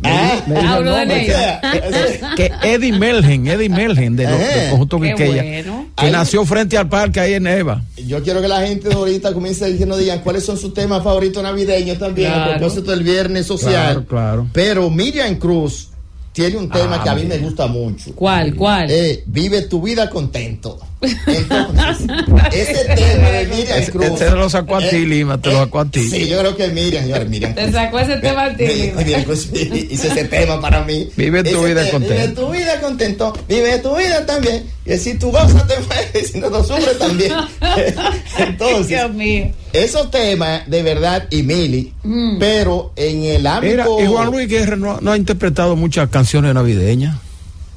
Ah, 0.02 0.42
Me 0.46 0.54
dijo 0.60 0.72
Ah, 0.72 1.04
de 1.04 2.20
que, 2.36 2.52
Eddie 2.62 2.92
Melgen, 2.92 3.46
Eddie 3.46 3.68
Melgen 3.68 4.16
de 4.16 4.24
lo- 4.24 4.30
Ajá. 4.30 4.38
del 4.46 4.70
conjunto 4.70 5.00
Qué 5.00 5.08
Quiqueya, 5.10 5.42
bueno. 5.42 5.86
que 5.96 6.06
Ahí- 6.06 6.12
nació 6.12 6.44
frente 6.44 6.76
al 6.76 6.88
parque 6.88 7.20
ahí 7.20 7.34
en 7.34 7.44
Neva. 7.44 7.82
Yo 8.06 8.22
quiero 8.22 8.40
que 8.42 8.48
la 8.48 8.60
gente 8.66 8.88
de 8.88 8.94
ahorita 8.94 9.32
comience 9.32 9.64
a 9.64 9.68
decir, 9.68 9.86
nos 9.86 9.98
digan 9.98 10.20
cuáles 10.20 10.44
son 10.44 10.58
sus 10.58 10.74
temas 10.74 11.04
favoritos 11.04 11.42
navideños 11.42 11.98
también, 11.98 12.32
a 12.32 12.50
propósito 12.56 12.90
del 12.90 13.02
viernes 13.04 13.46
social. 13.46 13.72
Claro, 13.72 14.06
claro. 14.06 14.46
Pero 14.52 14.90
Miriam 14.90 15.36
Cruz 15.36 15.88
tiene 16.32 16.56
un 16.56 16.68
tema 16.68 16.96
Ah, 17.00 17.02
que 17.04 17.08
a 17.10 17.14
mí 17.14 17.22
me 17.22 17.28
Miriam. 17.28 17.44
gusta 17.44 17.66
mucho. 17.66 18.12
¿Cuál? 18.14 18.54
¿Cuál? 18.56 18.90
Eh, 18.90 19.22
vive 19.26 19.62
tu 19.62 19.80
vida 19.82 20.10
contento. 20.10 20.78
Entonces, 21.02 22.06
ese 22.52 22.84
tema 22.94 23.30
de 23.30 23.46
Miriam 23.46 23.84
Cruz. 23.86 24.04
ese 24.06 24.24
te 24.26 24.30
lo 24.32 24.50
sacó 24.50 24.76
a 24.76 24.80
ti, 24.80 24.96
eh, 24.96 25.06
Lima, 25.06 25.40
te 25.40 25.50
lo 25.50 25.58
sacó 25.58 25.80
a 25.80 25.84
ti. 25.86 26.08
Sí, 26.08 26.28
yo 26.28 26.38
creo 26.40 26.56
que 26.56 26.68
Miriam, 26.68 27.04
señores, 27.04 27.28
Miriam. 27.28 27.54
Te 27.54 27.72
sacó 27.72 27.98
ese 28.00 28.16
tema 28.18 28.44
a 28.44 28.56
ti, 28.56 28.66
Lima. 28.66 28.96
Miriam 29.00 29.22
Cruz 29.24 29.48
hizo 29.52 30.08
ese 30.08 30.24
tema 30.24 30.60
para 30.60 30.84
mí. 30.84 31.08
Vive 31.16 31.42
tu 31.42 31.58
Ese 31.64 31.66
vida 31.68 31.84
te- 31.84 31.90
contento. 31.90 32.16
Vive 32.20 32.28
tu 32.34 32.50
vida 32.52 32.80
contento. 32.80 33.32
Vive 33.48 33.78
tu 33.78 33.96
vida 33.96 34.26
también. 34.26 34.64
Y 34.84 34.96
si 34.98 35.14
tú 35.14 35.30
gozas, 35.30 35.66
te 35.66 35.74
mueres. 35.80 36.30
Si 36.32 36.38
no, 36.38 36.50
no 36.50 36.62
sufres 36.62 36.98
también. 36.98 37.32
Entonces, 38.38 38.88
Dios 38.88 39.12
mío. 39.14 39.50
esos 39.72 40.10
temas, 40.10 40.68
de 40.68 40.82
verdad, 40.82 41.26
y 41.30 41.42
Mili, 41.42 41.92
Mm. 42.02 42.38
pero 42.38 42.92
en 42.96 43.24
el 43.24 43.38
Mira, 43.42 43.56
ámbito. 43.56 44.00
y 44.02 44.06
Juan 44.06 44.30
Luis 44.30 44.48
Guerra 44.48 44.76
no, 44.76 44.98
no 45.00 45.12
ha 45.12 45.16
interpretado 45.16 45.76
muchas 45.76 46.08
canciones 46.08 46.54
navideñas. 46.54 47.16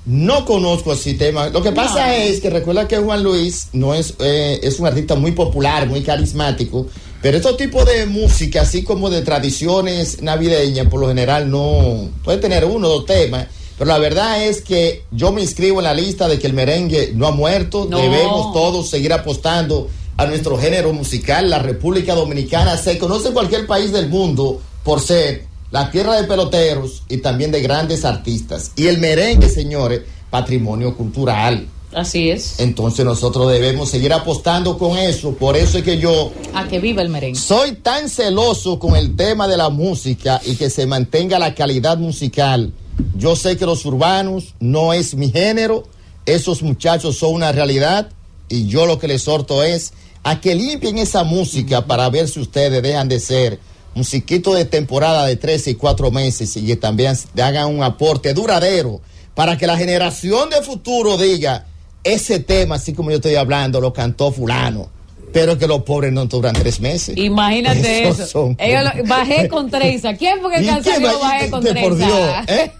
No 0.05 0.43
conozco 0.43 0.91
así 0.91 1.13
temas. 1.13 1.53
Lo 1.53 1.61
que 1.61 1.71
pasa 1.71 2.15
es 2.15 2.41
que 2.41 2.49
recuerda 2.49 2.87
que 2.87 2.97
Juan 2.97 3.23
Luis 3.23 3.69
no 3.71 3.93
es, 3.93 4.15
eh, 4.19 4.59
es 4.61 4.79
un 4.79 4.87
artista 4.87 5.15
muy 5.15 5.31
popular, 5.31 5.87
muy 5.87 6.01
carismático, 6.01 6.87
pero 7.21 7.37
estos 7.37 7.55
tipos 7.55 7.85
de 7.85 8.05
música, 8.05 8.63
así 8.63 8.83
como 8.83 9.09
de 9.09 9.21
tradiciones 9.21 10.21
navideñas, 10.21 10.87
por 10.87 10.99
lo 10.99 11.07
general 11.07 11.49
no 11.49 12.09
puede 12.21 12.39
tener 12.39 12.65
uno 12.65 12.87
o 12.87 12.91
dos 12.91 13.05
temas. 13.05 13.47
Pero 13.77 13.89
la 13.89 13.97
verdad 13.97 14.43
es 14.43 14.61
que 14.61 15.03
yo 15.11 15.31
me 15.31 15.41
inscribo 15.41 15.79
en 15.79 15.85
la 15.85 15.93
lista 15.93 16.27
de 16.27 16.37
que 16.37 16.47
el 16.47 16.53
merengue 16.53 17.11
no 17.15 17.25
ha 17.25 17.31
muerto. 17.31 17.87
No. 17.89 17.97
Debemos 17.97 18.51
todos 18.51 18.89
seguir 18.89 19.13
apostando 19.13 19.89
a 20.17 20.25
nuestro 20.25 20.57
género 20.57 20.91
musical. 20.91 21.49
La 21.49 21.59
República 21.59 22.13
Dominicana 22.13 22.77
se 22.77 22.97
conoce 22.99 23.29
en 23.29 23.33
cualquier 23.33 23.65
país 23.65 23.93
del 23.93 24.09
mundo 24.09 24.61
por 24.83 24.99
ser 24.99 25.45
la 25.73 25.89
tierra 25.89 26.21
de 26.21 26.27
peloteros 26.27 27.01
y 27.09 27.17
también 27.17 27.51
de 27.51 27.59
grandes 27.59 28.05
artistas. 28.05 28.73
Y 28.75 28.85
el 28.85 28.99
merengue, 28.99 29.49
señores, 29.49 30.01
patrimonio 30.29 30.95
cultural. 30.95 31.67
Así 31.95 32.29
es. 32.29 32.59
Entonces 32.59 33.03
nosotros 33.03 33.51
debemos 33.51 33.89
seguir 33.89 34.13
apostando 34.13 34.77
con 34.77 34.99
eso. 34.99 35.33
Por 35.33 35.57
eso 35.57 35.79
es 35.79 35.83
que 35.83 35.97
yo 35.97 36.31
A 36.53 36.67
que 36.67 36.79
viva 36.79 37.01
el 37.01 37.09
merengue. 37.09 37.39
soy 37.39 37.71
tan 37.71 38.07
celoso 38.07 38.77
con 38.77 38.95
el 38.95 39.15
tema 39.15 39.47
de 39.47 39.57
la 39.57 39.69
música 39.69 40.39
y 40.45 40.57
que 40.57 40.69
se 40.69 40.85
mantenga 40.85 41.39
la 41.39 41.55
calidad 41.55 41.97
musical. 41.97 42.71
Yo 43.17 43.35
sé 43.35 43.57
que 43.57 43.65
los 43.65 43.83
urbanos 43.83 44.53
no 44.59 44.93
es 44.93 45.15
mi 45.15 45.31
género, 45.31 45.85
esos 46.27 46.61
muchachos 46.61 47.17
son 47.17 47.33
una 47.33 47.51
realidad 47.51 48.11
y 48.47 48.67
yo 48.67 48.85
lo 48.85 48.99
que 48.99 49.07
les 49.07 49.21
exhorto 49.23 49.63
es 49.63 49.93
a 50.21 50.39
que 50.39 50.53
limpien 50.53 50.99
esa 50.99 51.23
música 51.23 51.87
para 51.87 52.11
ver 52.11 52.27
si 52.27 52.41
ustedes 52.41 52.83
dejan 52.83 53.09
de 53.09 53.19
ser 53.19 53.72
musiquito 53.95 54.53
de 54.53 54.65
temporada 54.65 55.25
de 55.25 55.35
13 55.35 55.71
y 55.71 55.75
4 55.75 56.11
meses 56.11 56.55
y 56.57 56.65
que 56.65 56.75
también 56.75 57.15
hagan 57.41 57.67
un 57.67 57.83
aporte 57.83 58.33
duradero 58.33 59.01
para 59.35 59.57
que 59.57 59.67
la 59.67 59.77
generación 59.77 60.49
de 60.49 60.61
futuro 60.61 61.17
diga, 61.17 61.65
ese 62.03 62.39
tema, 62.39 62.75
así 62.75 62.93
como 62.93 63.09
yo 63.11 63.17
estoy 63.17 63.35
hablando, 63.35 63.79
lo 63.81 63.93
cantó 63.93 64.31
fulano, 64.31 64.89
pero 65.31 65.57
que 65.57 65.67
los 65.67 65.83
pobres 65.83 66.11
no 66.13 66.25
duran 66.25 66.53
tres 66.53 66.79
meses. 66.81 67.17
Imagínate 67.17 68.03
Esos 68.03 68.19
eso. 68.19 68.27
son- 68.31 68.55
Ellos 68.59 68.83
lo- 68.95 69.03
bajé 69.05 69.47
con 69.47 69.69
Treisa. 69.71 70.13
¿Quién 70.15 70.39
fue 70.41 70.53
que 70.55 70.63
¿Y 70.63 70.67
canceló 70.67 70.97
quién 70.97 71.11
va- 71.11 71.19
bajé 71.19 71.49
con 71.49 71.63
Por 71.63 71.71
Treisa? 71.71 71.95
Dios, 71.95 72.45
¿eh? 72.47 72.71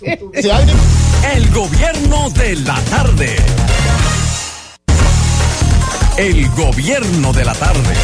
El 1.34 1.50
gobierno 1.50 2.30
de 2.30 2.56
la 2.56 2.80
tarde. 2.90 3.36
El 6.16 6.48
gobierno 6.50 7.32
de 7.32 7.44
la 7.44 7.54
tarde. 7.54 7.94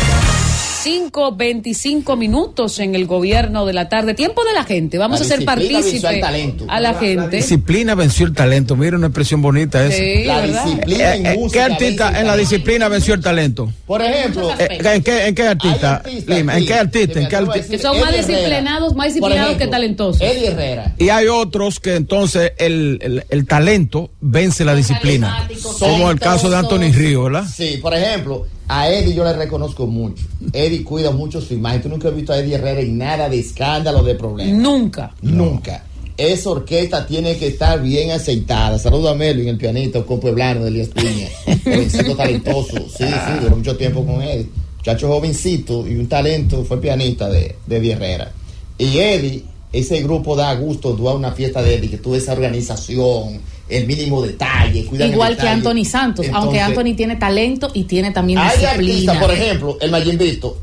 5, 0.91 1.35
25 1.35 2.15
minutos 2.17 2.79
en 2.79 2.95
el 2.95 3.07
gobierno 3.07 3.67
de 3.67 3.73
la 3.73 3.89
tarde. 3.89 4.15
Tiempo 4.15 4.45
de 4.45 4.53
la 4.53 4.63
gente. 4.63 4.99
Vamos 4.99 5.19
La 5.19 5.25
a 5.25 5.27
hacer 5.27 5.41
disciplina 5.41 5.73
partícipe 5.81 5.95
visual 5.97 6.21
talento. 6.21 6.65
a 6.69 6.79
la 6.81 6.93
La 6.93 6.99
gente. 7.01 7.37
disciplina 7.39 7.95
venció 7.97 8.25
el 8.25 8.33
talento. 8.33 8.77
Mira 8.77 8.97
una 8.97 9.09
expresión 9.09 9.43
bonita 9.43 9.85
esa. 9.85 9.97
Sí, 9.97 10.25
la 10.25 10.41
¿verdad? 10.43 10.65
disciplina 10.65 11.15
en 11.17 11.27
Eh, 11.27 11.33
eh, 11.33 11.39
música. 11.39 11.67
¿Qué 11.67 11.73
artista 11.75 12.21
en 12.21 12.27
la 12.29 12.37
disciplina 12.37 12.87
venció 12.89 13.15
el 13.15 13.21
talento? 13.21 13.73
Por 13.85 14.01
ejemplo, 14.01 14.53
Eh, 14.61 14.79
¿En 14.81 15.03
qué, 15.03 15.27
en 15.27 15.35
qué 15.35 15.43
artista? 15.49 16.03
hay 16.05 16.13
artistas, 16.15 16.37
Lima, 16.37 16.57
¿En 16.57 16.67
qué 16.67 16.75
artista? 16.75 17.21
¿En 17.21 17.29
qué 17.29 17.37
artista? 17.37 17.69
Que 17.69 17.79
son 17.81 18.01
más 18.01 18.11
Eddie 18.15 18.19
disciplinados, 18.25 18.95
más 18.95 19.07
disciplinados 19.09 19.47
ejemplo, 19.49 19.67
que 19.67 19.71
talentosos. 19.71 20.23
Eddie 20.23 20.47
Herrera. 20.53 20.95
Y 20.99 21.09
hay 21.09 21.27
otros 21.27 21.81
que 21.81 21.97
entonces 21.97 22.53
el, 22.59 22.99
el- 23.03 23.25
el 23.29 23.47
talento 23.47 24.11
vence 24.21 24.65
la 24.65 24.77
disciplina. 24.77 25.49
Como 25.81 26.13
el 26.13 26.21
caso 26.21 26.49
de 26.49 26.57
Anthony 26.57 26.93
Río, 26.95 27.25
¿verdad? 27.25 27.45
Sí, 27.53 27.79
por 27.83 27.93
ejemplo, 27.93 28.47
a 28.69 28.91
Eddie 28.91 29.15
yo 29.15 29.25
le 29.25 29.33
reconozco 29.33 29.87
mucho. 29.87 30.25
Eddie 30.53 30.83
cuida 30.83 31.11
mucho 31.11 31.41
su 31.41 31.55
imagen. 31.55 31.83
Tú 31.83 31.89
nunca 31.89 32.09
has 32.09 32.17
visto 32.17 32.33
a 32.33 32.39
Eddie 32.39 32.55
Herrera 32.57 32.81
en 32.81 32.99
nada 32.99 33.29
de 33.29 33.39
escándalo, 33.39 34.03
de 34.03 34.15
problemas. 34.15 34.61
Nunca. 34.61 35.15
Nunca. 35.23 35.85
Esa 36.17 36.51
orquesta 36.51 37.07
tiene 37.07 37.37
que 37.37 37.49
estar 37.49 37.81
bien 37.81 38.11
aceitada. 38.11 38.79
Saludo 38.79 39.11
a 39.11 39.15
Melvin, 39.15 39.49
el 39.49 39.59
pianista, 39.59 40.05
un 40.07 40.21
pueblano 40.21 40.63
de 40.63 40.69
Elías 40.69 40.89
Piña. 40.89 41.29
Jovencito 41.65 42.17
talentoso. 42.17 42.77
Sí, 42.89 43.05
sí, 43.05 43.41
duró 43.43 43.57
mucho 43.57 43.77
tiempo 43.77 44.05
con 44.05 44.23
él. 44.23 44.49
Muchacho 44.79 45.09
jovencito 45.09 45.87
y 45.87 45.97
un 45.97 46.07
talento, 46.07 46.65
fue 46.65 46.81
pianista 46.81 47.29
de, 47.29 47.57
de 47.67 47.77
Eddie 47.77 47.93
Herrera. 47.93 48.33
Y 48.79 48.99
Eddie 48.99 49.45
ese 49.73 50.03
grupo 50.03 50.37
da 50.37 50.55
gusto, 50.55 50.95
tú 50.95 51.09
a 51.09 51.15
una 51.15 51.33
fiesta 51.33 51.63
de 51.63 51.75
él 51.75 51.85
y 51.85 51.89
que 51.89 51.99
tú 51.99 52.15
esa 52.15 52.33
organización, 52.33 53.41
el 53.69 53.87
mínimo 53.87 54.23
detalle, 54.23 54.87
cuidan 54.87 55.09
el 55.09 55.15
Igual 55.15 55.37
que 55.37 55.43
detalle. 55.43 55.55
Anthony 55.55 55.85
Santos, 55.85 56.27
aunque 56.33 56.61
Anthony 56.61 56.95
tiene 56.97 57.17
talento 57.17 57.71
y 57.75 57.85
tiene 57.85 58.11
también 58.13 58.39
Hay 58.39 58.59
disciplina. 58.59 58.71
artistas, 58.71 59.19
por 59.19 59.31
ejemplo, 59.33 59.79
el 59.81 59.91
Mayimbito. 59.91 60.59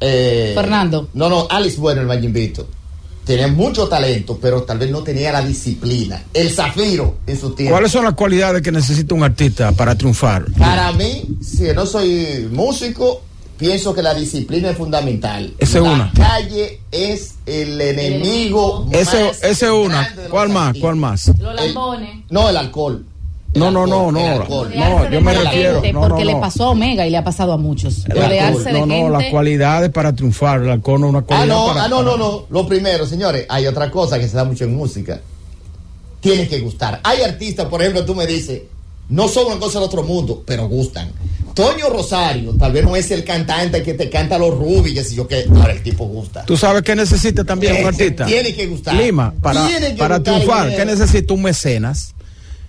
Eh, 0.00 0.52
Fernando. 0.54 1.08
No, 1.14 1.28
no, 1.28 1.46
Alex 1.48 1.78
Bueno, 1.78 2.00
el 2.02 2.06
Mayimbito. 2.06 2.66
Tenía 3.24 3.48
mucho 3.48 3.88
talento, 3.88 4.38
pero 4.40 4.64
tal 4.64 4.78
vez 4.78 4.90
no 4.90 5.02
tenía 5.02 5.32
la 5.32 5.40
disciplina. 5.40 6.22
El 6.34 6.50
Zafiro 6.50 7.16
en 7.26 7.40
su 7.40 7.54
tiempo. 7.54 7.72
¿Cuáles 7.72 7.90
son 7.90 8.04
las 8.04 8.12
cualidades 8.12 8.60
que 8.60 8.70
necesita 8.70 9.14
un 9.14 9.22
artista 9.22 9.72
para 9.72 9.96
triunfar? 9.96 10.44
Para 10.58 10.92
mí, 10.92 11.22
si 11.40 11.62
no 11.74 11.86
soy 11.86 12.46
músico, 12.52 13.22
pienso 13.64 13.94
que 13.94 14.02
la 14.02 14.12
disciplina 14.14 14.70
es 14.70 14.76
fundamental. 14.76 15.54
Esa 15.58 15.78
es 15.78 15.84
la 15.84 15.90
una. 15.90 16.12
calle 16.14 16.80
es 16.92 17.36
el 17.46 17.80
enemigo. 17.80 18.86
Ese 18.92 19.24
más 19.24 19.42
ese 19.42 19.64
es 19.66 19.72
una. 19.72 20.14
¿Cuál 20.30 20.50
más? 20.50 20.76
¿Cuál 20.78 20.96
más? 20.96 21.28
Los 21.38 21.54
lambones. 21.54 22.24
No, 22.28 22.50
el 22.50 22.56
alcohol. 22.58 23.06
No, 23.54 23.70
no, 23.70 23.86
no, 23.86 24.12
no. 24.12 24.18
alcohol. 24.42 24.70
No, 24.74 25.08
yo 25.10 25.20
me 25.22 25.32
refiero. 25.32 25.74
gente, 25.74 25.92
No, 25.94 26.00
porque 26.02 26.24
no, 26.24 26.30
le 26.30 26.32
no. 26.34 26.40
pasó 26.40 26.64
a 26.64 26.70
Omega 26.70 27.06
y 27.06 27.10
le 27.10 27.16
ha 27.16 27.24
pasado 27.24 27.52
a 27.52 27.56
muchos. 27.56 28.04
El 28.06 28.18
alcohol. 28.20 28.64
de 28.64 28.72
No, 28.72 28.84
no, 28.86 29.08
las 29.08 29.24
cualidades 29.30 29.90
para 29.90 30.12
triunfar. 30.14 30.60
El 30.62 30.68
alcohol 30.70 31.00
no 31.00 31.06
es 31.06 31.10
una 31.10 31.18
Ah, 31.20 31.22
cualidad 31.22 31.54
no, 31.54 31.66
para- 31.68 31.84
ah, 31.84 31.88
no, 31.88 31.96
para- 32.04 32.10
no, 32.10 32.16
no. 32.18 32.46
Lo 32.50 32.66
primero, 32.68 33.06
señores, 33.06 33.46
hay 33.48 33.66
otra 33.66 33.90
cosa 33.90 34.18
que 34.18 34.28
se 34.28 34.36
da 34.36 34.44
mucho 34.44 34.64
en 34.64 34.76
música. 34.76 35.20
Tiene 36.20 36.48
que 36.48 36.60
gustar. 36.60 37.00
Hay 37.02 37.22
artistas, 37.22 37.66
por 37.66 37.80
ejemplo, 37.80 38.04
tú 38.04 38.14
me 38.14 38.26
dices, 38.26 38.62
no 39.08 39.28
son 39.28 39.46
una 39.46 39.58
cosa 39.58 39.78
del 39.78 39.86
otro 39.86 40.02
mundo, 40.02 40.42
pero 40.46 40.68
gustan. 40.68 41.10
Toño 41.54 41.88
Rosario, 41.88 42.52
tal 42.58 42.72
vez 42.72 42.84
no 42.84 42.96
es 42.96 43.10
el 43.12 43.22
cantante 43.22 43.82
que 43.82 43.94
te 43.94 44.10
canta 44.10 44.36
los 44.38 44.50
rubies, 44.58 44.94
que 44.94 45.04
si 45.04 45.14
yo 45.14 45.28
qué, 45.28 45.46
ahora 45.54 45.72
el 45.72 45.82
tipo 45.82 46.04
gusta. 46.06 46.44
¿Tú 46.44 46.56
sabes 46.56 46.82
qué 46.82 46.96
necesita 46.96 47.44
también 47.44 47.74
un 47.74 47.78
Ese 47.78 47.88
artista? 47.88 48.26
tiene 48.26 48.54
que 48.54 48.66
gustar. 48.66 48.94
Lima, 48.96 49.32
para, 49.40 49.68
que 49.68 49.94
para 49.96 50.20
triunfar. 50.20 50.74
¿qué 50.74 50.84
necesita 50.84 51.32
un 51.32 51.42
mecenas? 51.42 52.13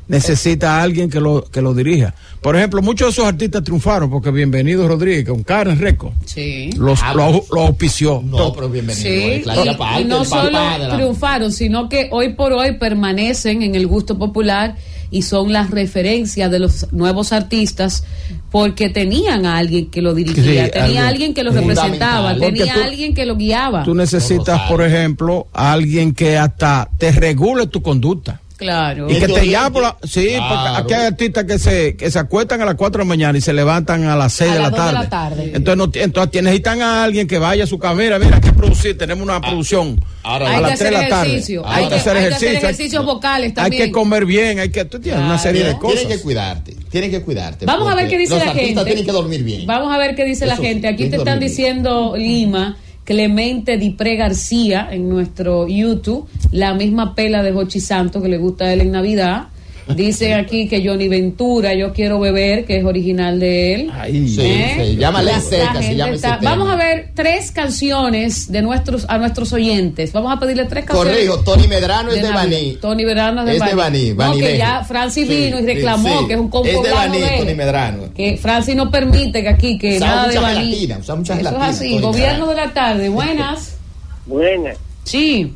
Necesita 0.07 0.77
a 0.77 0.84
alguien 0.84 1.10
que 1.10 1.19
lo, 1.19 1.44
que 1.45 1.61
lo 1.61 1.73
dirija. 1.73 2.14
Por 2.41 2.56
ejemplo, 2.56 2.82
muchos 2.82 3.07
de 3.07 3.11
esos 3.14 3.26
artistas 3.26 3.64
triunfaron 3.64 4.10
porque 4.10 4.30
Bienvenido 4.30 4.88
Rodríguez, 4.88 5.27
con 5.27 5.41
Karen 5.44 5.80
Reco, 5.80 6.14
Sí. 6.26 6.69
los, 6.77 6.99
lo, 7.15 7.44
lo 7.52 7.61
auspició. 7.61 8.22
No, 8.23 8.53
pero 8.53 8.69
bienvenido. 8.69 9.02
Sí, 9.03 9.10
eh, 9.10 9.41
claro, 9.44 9.64
y- 9.99 10.03
no 10.06 10.23
solo 10.23 10.52
la- 10.52 10.95
triunfaron, 10.95 11.52
sino 11.52 11.90
que 11.90 12.10
hoy 12.11 12.34
por 12.34 12.53
hoy 12.53 12.73
permanecen 12.77 13.64
en 13.64 13.73
el 13.73 13.88
gusto 13.88 14.18
popular 14.18 14.76
y 15.10 15.22
son 15.23 15.52
las 15.53 15.72
referencias 15.72 16.52
de 16.52 16.60
los 16.60 16.91
nuevos 16.91 17.32
artistas 17.32 18.03
porque 18.52 18.90
tenían 18.90 19.45
a 19.45 19.57
alguien 19.57 19.90
que 19.90 20.02
lo 20.02 20.14
dirigía, 20.14 20.65
Sí, 20.65 20.72
tenía 20.72 20.88
algo 20.88 20.99
a 20.99 21.07
alguien 21.07 21.34
que 21.34 21.44
lo 21.44 21.52
representaba, 21.52 22.36
tenía 22.38 22.73
tú- 22.73 22.80
a 22.80 22.86
alguien 22.86 23.14
que 23.14 23.26
lo 23.26 23.36
guiaba. 23.36 23.84
Tú 23.84 23.95
necesitas, 23.95 24.61
por 24.69 24.82
ejemplo, 24.84 25.48
a 25.53 25.72
alguien 25.73 26.14
que 26.14 26.38
hasta 26.38 26.90
te 26.98 27.11
regule 27.11 27.68
tu 27.68 27.82
conducta. 27.82 28.41
Claro. 28.57 29.10
Y 29.10 29.19
que 29.19 29.27
te 29.27 29.45
la... 29.45 29.98
Sí, 30.03 30.27
Claro. 30.36 30.45
porque 30.49 30.82
aquí 30.82 30.94
hay 30.94 31.07
artistas 31.07 31.44
que 31.44 31.60
se, 31.60 31.95
que 31.95 32.10
se 32.10 32.19
acuestan 32.19 32.61
a 32.61 32.65
las 32.65 32.76
4 32.76 32.99
de 32.99 33.06
la 33.06 33.07
mañana 33.10 33.38
y 33.38 33.41
se 33.41 33.53
levantan 33.53 34.03
a 34.06 34.15
las 34.15 34.34
6 34.34 34.49
A 34.49 34.53
de 34.53 34.60
la, 34.60 34.69
las 34.69 34.72
dos 34.72 34.80
de 34.80 34.91
tarde. 34.91 35.03
la 35.03 35.10
tarde. 35.10 35.52
Entonces, 35.56 35.77
no, 35.77 36.03
entonces 36.03 36.44
necesitan 36.44 36.82
a 36.82 37.03
alguien 37.03 37.27
que 37.27 37.38
vaya 37.38 37.64
a 37.65 37.68
su 37.68 37.77
camera. 37.80 38.18
Mira, 38.19 38.36
hay 38.38 38.41
que 38.41 38.53
producir, 38.53 38.98
tenemos 38.98 39.23
una 39.23 39.41
producción 39.41 39.99
hay 40.23 40.36
a 40.41 40.56
que 40.56 40.61
las 40.61 40.61
3 40.61 40.73
hacer 40.73 40.86
de 40.88 40.91
la 41.03 41.07
tarde. 41.10 41.30
ejercicio, 41.32 41.64
Hay, 41.68 41.84
hay 41.84 41.90
que 41.90 41.95
hacer 41.95 42.18
hay 42.18 42.23
que 42.30 42.34
hacer 42.36 42.48
ejercicio. 42.48 42.69
ejercicios 42.69 43.06
vocales 43.06 43.48
Hay 43.49 43.53
también. 43.53 43.84
que 43.84 43.91
comer 43.91 44.26
bien, 44.26 44.60
hay 44.60 44.69
que... 44.69 44.86
Tú 44.86 44.99
tienes 44.99 45.22
una 45.22 45.38
serie 45.38 45.64
de 45.64 45.77
cosas. 45.77 45.99
Tienen 45.99 46.18
que 46.18 46.23
cuidarte, 46.23 46.76
tienen 46.90 47.11
que 47.11 47.22
cuidarte. 47.22 47.65
Vamos 47.65 47.91
a 47.91 47.95
ver 47.95 48.07
qué 48.07 48.18
dice 48.18 48.36
los 48.36 48.45
la 48.45 48.53
gente. 48.53 48.86
tienen 48.86 49.06
que 49.06 49.11
dormir 49.11 49.44
bien. 49.44 49.65
Vamos 49.68 49.94
a 49.94 49.98
ver 49.98 50.15
qué 50.15 50.23
dice 50.26 50.45
la 50.45 50.53
Eso 50.53 50.61
sí, 50.61 50.68
gente. 50.69 50.88
Aquí 50.88 51.10
te 51.10 51.18
están 51.18 51.26
dormir 51.26 51.40
bien. 51.40 51.49
diciendo 51.49 52.14
Lima, 52.18 52.77
Clemente 53.06 53.77
Dipré 53.77 54.15
García 54.18 54.90
en 54.91 55.07
nuestro 55.07 55.68
YouTube, 55.68 56.27
la 56.52 56.73
misma 56.73 57.15
pela 57.15 57.44
de 57.44 57.53
Jochi 57.53 57.80
Santos 57.80 58.22
que 58.22 58.27
le 58.27 58.38
gusta 58.38 58.65
a 58.65 58.73
él 58.73 58.82
en 58.82 58.91
Navidad. 58.91 59.48
Dicen 59.88 60.34
aquí 60.34 60.68
que 60.68 60.84
Johnny 60.88 61.07
Ventura, 61.07 61.76
yo 61.76 61.94
quiero 61.94 62.20
beber, 62.20 62.66
que 62.66 62.78
es 62.78 62.84
original 62.86 63.40
de 63.40 63.76
él. 63.76 63.91
Sí, 64.12 64.28
se 64.30 64.95
llama 64.95 65.22
Ley 65.22 65.36
La- 65.36 65.41
Seca, 65.41 65.74
la 65.76 65.82
se 65.84 65.95
llama 65.95 66.10
ese 66.14 66.26
está- 66.26 66.40
tema. 66.40 66.52
Vamos 66.52 66.70
a 66.72 66.76
ver 66.76 67.12
tres 67.14 67.52
canciones 67.52 68.52
de 68.52 68.62
nuestros 68.64 69.06
a 69.07 69.18
nuestros 69.20 69.53
oyentes. 69.53 70.12
Vamos 70.12 70.36
a 70.36 70.40
pedirle 70.40 70.66
tres 70.66 70.86
canciones. 70.86 71.14
Corrijo, 71.14 71.40
Tony 71.44 71.68
Medrano 71.68 72.12
es 72.12 72.22
de. 72.24 72.32
Baní. 72.32 72.78
Tony 72.82 73.06
Medrano 73.06 73.41
es 73.41 73.45
de 73.48 73.53
Es 73.57 73.60
de 73.60 73.76
Baní. 73.76 73.76
Baní, 73.76 74.10
No, 74.10 74.16
Baní 74.16 74.40
que 74.40 74.45
Lejo. 74.48 74.57
ya 74.57 74.84
Francis 74.84 75.28
Sí, 75.28 75.36
vino 75.36 75.57
y 75.57 75.62
sí, 75.62 75.66
reclamó 75.68 76.20
sí. 76.22 76.28
que 76.28 76.34
es 76.34 76.40
un 76.40 76.52
Es 76.66 76.82
de 76.84 76.91
Baní, 76.91 77.18
de 77.20 77.28
él. 77.28 77.40
Tony 77.41 77.53
Medrano. 77.56 78.14
Que 78.16 78.38
Francis 78.38 78.76
no 78.76 78.90
permite 78.90 79.44
que 79.44 79.49
aquí, 79.49 79.78
que 79.78 79.98
Usa 79.98 80.07
nada 80.07 80.22
de 80.24 80.28
mucha 80.30 80.41
Baní. 80.41 80.66
gelatina, 80.72 80.98
usa 80.98 81.16
mucha 81.16 81.34
Eso 81.34 81.38
gelatina, 81.44 81.70
es 81.70 81.76
así. 81.76 81.90
Tony 81.91 82.02
Gobierno 82.02 82.48
Medrano. 82.48 82.48
de 82.48 82.56
la 82.68 82.74
tarde. 82.74 83.10
Buenas. 83.10 83.78
Buenas. 84.26 84.78
Sí. 85.03 85.53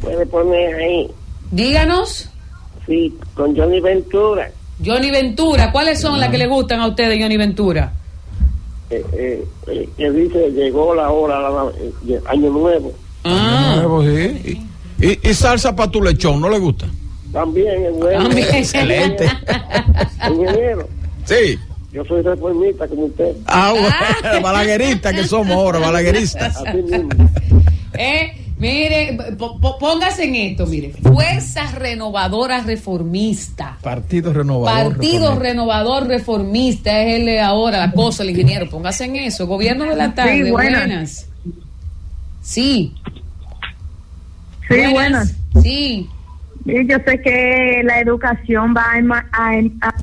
Puede 0.00 0.24
poner 0.26 0.74
ahí. 0.76 1.08
Díganos. 1.50 2.28
Sí, 2.86 3.16
con 3.34 3.56
Johnny 3.56 3.80
Ventura. 3.80 4.50
Johnny 4.84 5.10
Ventura. 5.10 5.70
¿Cuáles 5.72 6.00
son 6.00 6.18
las 6.20 6.30
que 6.30 6.38
le 6.38 6.46
gustan 6.46 6.80
a 6.80 6.88
ustedes, 6.88 7.18
Johnny 7.20 7.36
Ventura? 7.36 7.92
Eh, 8.90 9.04
eh, 9.14 9.44
eh, 9.68 9.88
que 9.96 10.10
dice, 10.10 10.50
llegó 10.50 10.94
la 10.94 11.10
hora, 11.10 11.40
la, 11.40 11.50
la- 11.50 11.70
eh, 12.08 12.20
año 12.26 12.50
nuevo. 12.50 12.92
Ah. 13.24 13.74
Nuevo, 13.76 14.02
sí. 14.02 14.62
Y, 15.00 15.06
y- 15.06 15.18
y 15.22 15.34
salsa 15.34 15.74
para 15.74 15.90
tu 15.90 16.02
lechón, 16.02 16.40
¿no 16.40 16.48
le 16.50 16.58
gusta? 16.58 16.86
También 17.32 17.84
es 17.86 17.92
bueno. 17.94 18.22
También. 18.24 18.48
Excelente. 18.54 19.26
Ingeniero, 20.30 20.88
Sí. 21.24 21.58
yo 21.92 22.04
soy 22.04 22.22
reformista 22.22 22.86
como 22.86 23.04
usted. 23.06 23.34
Ah, 23.46 23.72
bueno, 23.72 24.42
balagueristas 24.42 25.12
que 25.14 25.24
somos 25.24 25.56
ahora, 25.56 25.78
balagueristas. 25.78 26.56
Así 26.56 26.82
mismo. 26.82 27.08
Eh, 27.94 28.32
mire, 28.72 29.18
póngase 29.80 30.24
en 30.24 30.34
esto, 30.34 30.66
mire. 30.66 30.92
Fuerza 31.02 31.70
Renovadora 31.72 32.60
Reformista. 32.62 33.78
Partido 33.82 34.32
renovador. 34.32 34.92
Partido 34.94 35.18
reformista. 35.20 35.42
Renovador 35.48 36.06
Reformista 36.06 37.00
es 37.02 37.20
el 37.20 37.26
de 37.26 37.40
ahora, 37.40 37.78
la 37.78 37.92
cosa, 37.92 38.22
el 38.22 38.30
ingeniero. 38.30 38.68
Póngase 38.68 39.04
en 39.04 39.16
eso. 39.16 39.46
Gobierno 39.46 39.84
de 39.84 39.96
la 39.96 40.14
tarde. 40.14 40.44
Sí, 40.44 40.50
buenas. 40.50 40.80
buenas. 40.80 41.26
Sí. 42.42 42.94
Sí, 44.68 44.92
buenas. 44.92 45.34
Sí. 45.62 46.08
Yo 46.64 46.96
sé 47.04 47.20
que 47.22 47.82
la 47.84 48.00
educación 48.00 48.74
va 48.74 48.84
a, 48.92 49.26
a, 49.48 49.54
en- 49.58 49.78
a- 49.82 49.94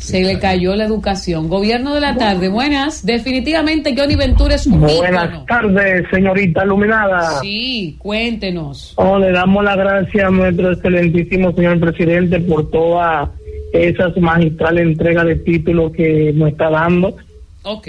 Se 0.00 0.22
le 0.22 0.38
cayó 0.38 0.74
la 0.74 0.84
educación. 0.84 1.48
Gobierno 1.48 1.94
de 1.94 2.00
la 2.00 2.16
tarde. 2.16 2.48
Buenas. 2.48 3.04
Definitivamente 3.04 3.94
Johnny 3.96 4.16
Ventura 4.16 4.54
es 4.54 4.66
un 4.66 4.88
ícono. 4.88 4.96
Buenas 4.96 5.46
tardes, 5.46 6.06
señorita 6.10 6.64
iluminada. 6.64 7.40
Sí, 7.40 7.96
cuéntenos. 7.98 8.94
Oh, 8.96 9.18
le 9.18 9.30
damos 9.30 9.62
las 9.62 9.76
gracias 9.76 10.24
a 10.24 10.30
nuestro 10.30 10.72
excelentísimo 10.72 11.52
señor 11.52 11.78
presidente 11.78 12.40
por 12.40 12.70
toda 12.70 13.30
esa 13.72 14.08
magistral 14.18 14.78
entrega 14.78 15.22
de 15.24 15.36
títulos 15.36 15.92
que 15.92 16.32
nos 16.34 16.50
está 16.50 16.70
dando. 16.70 17.14
Ok. 17.62 17.88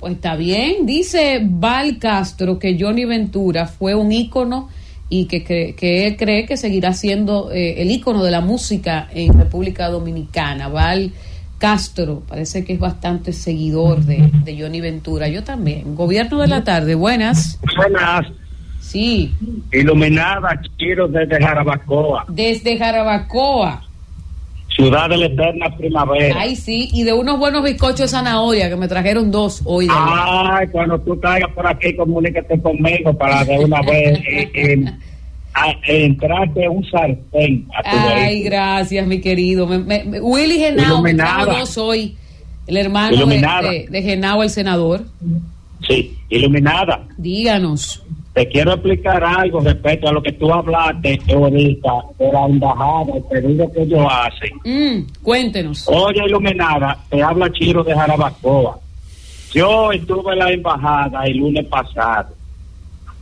Pues 0.00 0.14
está 0.14 0.36
bien. 0.36 0.84
Dice 0.84 1.40
Val 1.42 1.98
Castro 1.98 2.58
que 2.58 2.76
Johnny 2.78 3.04
Ventura 3.04 3.66
fue 3.66 3.94
un 3.94 4.12
ícono 4.12 4.68
y 5.16 5.26
que, 5.26 5.44
cre- 5.44 5.74
que 5.76 6.06
él 6.08 6.16
cree 6.16 6.44
que 6.44 6.56
seguirá 6.56 6.92
siendo 6.92 7.52
eh, 7.52 7.80
el 7.82 7.90
ícono 7.90 8.24
de 8.24 8.30
la 8.32 8.40
música 8.40 9.08
en 9.14 9.32
República 9.38 9.88
Dominicana. 9.88 10.68
Val 10.68 11.12
Castro 11.58 12.22
parece 12.26 12.64
que 12.64 12.72
es 12.72 12.80
bastante 12.80 13.32
seguidor 13.32 14.00
de, 14.04 14.28
de 14.44 14.60
Johnny 14.60 14.80
Ventura. 14.80 15.28
Yo 15.28 15.44
también. 15.44 15.94
Gobierno 15.94 16.40
de 16.40 16.48
la 16.48 16.64
tarde. 16.64 16.94
Buenas. 16.96 17.58
Buenas, 17.76 18.26
Sí. 18.80 19.32
iluminada, 19.72 20.60
quiero 20.76 21.06
desde 21.08 21.40
Jarabacoa, 21.40 22.24
Desde 22.28 22.76
Jarabacoa. 22.76 23.82
Ciudad 24.74 25.08
de 25.08 25.16
la 25.16 25.26
eterna 25.26 25.76
primavera. 25.76 26.36
Ay, 26.38 26.56
sí. 26.56 26.88
Y 26.92 27.04
de 27.04 27.12
unos 27.12 27.38
buenos 27.38 27.62
bizcochos 27.62 28.00
de 28.00 28.08
zanahoria 28.08 28.68
que 28.68 28.76
me 28.76 28.88
trajeron 28.88 29.30
dos 29.30 29.62
hoy. 29.64 29.86
de. 29.86 29.92
Ay, 29.96 30.66
cuando 30.68 30.98
tú 31.00 31.18
caigas 31.20 31.50
por 31.52 31.66
aquí, 31.66 31.94
comunícate 31.94 32.60
conmigo 32.60 33.16
para 33.16 33.44
de 33.44 33.58
una 33.64 33.80
vez 33.82 34.18
eh, 34.26 34.50
eh, 34.54 34.84
a- 35.54 35.74
entrarte 35.86 36.68
un 36.68 36.84
sartén 36.90 37.66
a 37.76 37.82
tu 37.82 37.96
Ay, 37.96 38.24
vehículo. 38.30 38.50
gracias, 38.50 39.06
mi 39.06 39.20
querido. 39.20 39.66
Me- 39.66 39.78
me- 39.78 40.04
me- 40.04 40.20
Willy 40.20 40.58
Genao 40.58 41.00
me 41.00 41.14
trajo 41.14 41.46
dos 41.46 41.78
hoy. 41.78 42.16
El 42.66 42.76
hermano 42.78 43.26
de, 43.26 43.36
de, 43.38 43.86
de 43.90 44.02
Genao, 44.02 44.42
el 44.42 44.50
senador. 44.50 45.04
Sí, 45.86 46.16
iluminada. 46.30 47.06
Díganos. 47.18 48.02
Te 48.34 48.48
quiero 48.48 48.72
explicar 48.72 49.22
algo 49.22 49.60
respecto 49.60 50.08
a 50.08 50.12
lo 50.12 50.20
que 50.20 50.32
tú 50.32 50.52
hablaste 50.52 51.20
ahorita 51.32 51.90
de 52.18 52.32
la 52.32 52.46
embajada, 52.46 53.14
el 53.14 53.22
pedido 53.22 53.72
que 53.72 53.82
ellos 53.82 54.06
hacen. 54.10 54.50
Mm, 54.64 55.06
cuéntenos. 55.22 55.86
Oye, 55.86 56.24
iluminada, 56.26 56.98
te 57.08 57.22
habla 57.22 57.48
Chiro 57.52 57.84
de 57.84 57.94
Jarabacoa. 57.94 58.80
Yo 59.52 59.92
estuve 59.92 60.32
en 60.32 60.38
la 60.40 60.50
embajada 60.50 61.24
el 61.26 61.36
lunes 61.36 61.64
pasado. 61.66 62.34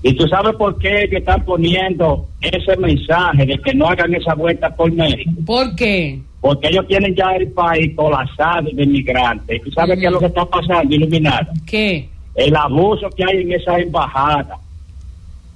Y 0.02 0.14
tú 0.14 0.26
sabes 0.28 0.56
por 0.56 0.78
qué 0.78 1.02
ellos 1.02 1.20
están 1.20 1.44
poniendo 1.44 2.26
ese 2.40 2.74
mensaje 2.78 3.44
de 3.44 3.58
que 3.58 3.74
no 3.74 3.88
hagan 3.88 4.14
esa 4.14 4.34
vuelta 4.34 4.74
por 4.74 4.90
México. 4.92 5.30
¿Por 5.44 5.76
qué? 5.76 6.20
Porque 6.40 6.68
ellos 6.68 6.88
tienen 6.88 7.14
ya 7.14 7.32
el 7.36 7.48
país 7.52 7.94
colapsado 7.94 8.68
de 8.72 8.82
inmigrantes. 8.82 9.58
¿Y 9.58 9.60
tú 9.60 9.70
sabes 9.72 9.98
qué 10.00 10.06
es 10.06 10.12
lo 10.12 10.18
que 10.18 10.26
está 10.26 10.44
pasando, 10.46 10.94
iluminada? 10.94 11.48
¿Qué? 11.66 12.08
El 12.34 12.56
abuso 12.56 13.10
que 13.10 13.24
hay 13.24 13.42
en 13.42 13.52
esa 13.52 13.78
embajada. 13.78 14.58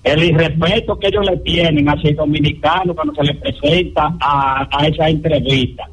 El 0.07 0.23
irrespeto 0.23 0.97
que 0.99 1.09
ellos 1.09 1.27
le 1.27 1.37
tienen 1.39 1.89
hacia 1.89 2.11
el 2.11 2.17
dominicano 2.17 2.95
cuando 2.95 3.13
se 3.15 3.25
les 3.25 3.37
presenta 3.39 4.15
a, 4.21 4.69
a 4.71 4.87
esa 4.87 5.09
entrevista. 5.09 5.89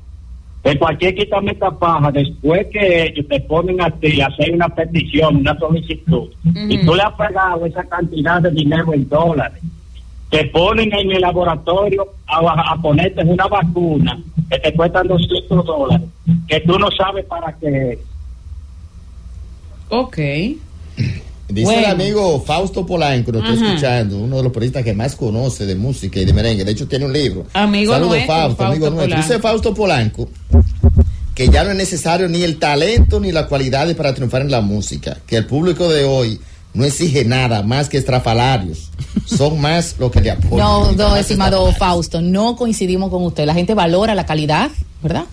De 0.63 0.77
cualquier 0.77 1.15
quítame 1.15 1.51
esta 1.51 1.71
paja, 1.71 2.11
después 2.11 2.67
que 2.71 3.07
ellos 3.07 3.27
te 3.27 3.39
ponen 3.41 3.81
a 3.81 3.89
ti 3.89 4.21
a 4.21 4.27
hacer 4.27 4.53
una 4.53 4.69
petición, 4.69 5.37
una 5.37 5.57
solicitud, 5.57 6.29
y 6.45 6.77
tú 6.85 6.93
le 6.93 7.01
has 7.01 7.13
pagado 7.13 7.65
esa 7.65 7.83
cantidad 7.85 8.39
de 8.39 8.51
dinero 8.51 8.93
en 8.93 9.09
dólares, 9.09 9.59
te 10.29 10.45
ponen 10.45 10.93
en 10.93 11.11
el 11.11 11.21
laboratorio 11.21 12.05
a, 12.27 12.71
a 12.71 12.81
ponerte 12.81 13.23
una 13.23 13.47
vacuna 13.47 14.17
que 14.49 14.59
te 14.59 14.73
cuestan 14.73 15.07
200 15.07 15.65
dólares, 15.65 16.07
que 16.47 16.59
tú 16.61 16.77
no 16.77 16.89
sabes 16.91 17.25
para 17.25 17.51
qué 17.57 17.93
es. 17.93 17.99
Ok. 19.89 20.17
Dice 21.53 21.65
Bueno. 21.65 21.81
el 21.81 21.85
amigo 21.91 22.43
Fausto 22.45 22.83
Polanco, 22.85 23.31
nos 23.31 23.43
está 23.43 23.53
Ajá. 23.55 23.67
escuchando, 23.67 24.17
uno 24.17 24.37
de 24.37 24.43
los 24.43 24.51
periodistas 24.51 24.83
que 24.83 24.93
más 24.93 25.15
conoce 25.15 25.65
de 25.67 25.75
música 25.75 26.19
y 26.19 26.25
de 26.25 26.33
merengue. 26.33 26.65
De 26.65 26.71
hecho, 26.71 26.87
tiene 26.87 27.05
un 27.05 27.13
libro. 27.13 27.45
Amigo 27.53 27.93
Saludos, 27.93 28.13
nuestro, 28.15 28.33
Fausto, 28.35 28.55
Fausto 28.55 28.65
amigo 28.71 28.89
nuestro. 28.89 29.05
Polanco. 29.09 29.27
Dice 29.27 29.39
Fausto 29.39 29.73
Polanco 29.73 30.29
que 31.35 31.49
ya 31.49 31.63
no 31.63 31.71
es 31.71 31.77
necesario 31.77 32.27
ni 32.29 32.43
el 32.43 32.57
talento 32.59 33.19
ni 33.19 33.31
las 33.31 33.47
cualidades 33.47 33.95
para 33.95 34.13
triunfar 34.13 34.41
en 34.41 34.51
la 34.51 34.61
música. 34.61 35.17
Que 35.25 35.37
el 35.37 35.45
público 35.45 35.89
de 35.91 36.03
hoy 36.05 36.39
no 36.73 36.85
exige 36.85 37.25
nada 37.25 37.63
más 37.63 37.89
que 37.89 37.97
estrafalarios. 37.97 38.89
Son 39.25 39.59
más 39.59 39.95
lo 39.99 40.11
que 40.11 40.21
le 40.21 40.31
apoyan. 40.31 40.57
No, 40.57 40.91
no, 40.91 41.15
estimado 41.15 41.71
Fausto, 41.73 42.21
no 42.21 42.55
coincidimos 42.55 43.09
con 43.09 43.23
usted. 43.23 43.45
La 43.45 43.53
gente 43.53 43.73
valora 43.73 44.15
la 44.15 44.25
calidad, 44.25 44.69
¿verdad? 45.01 45.25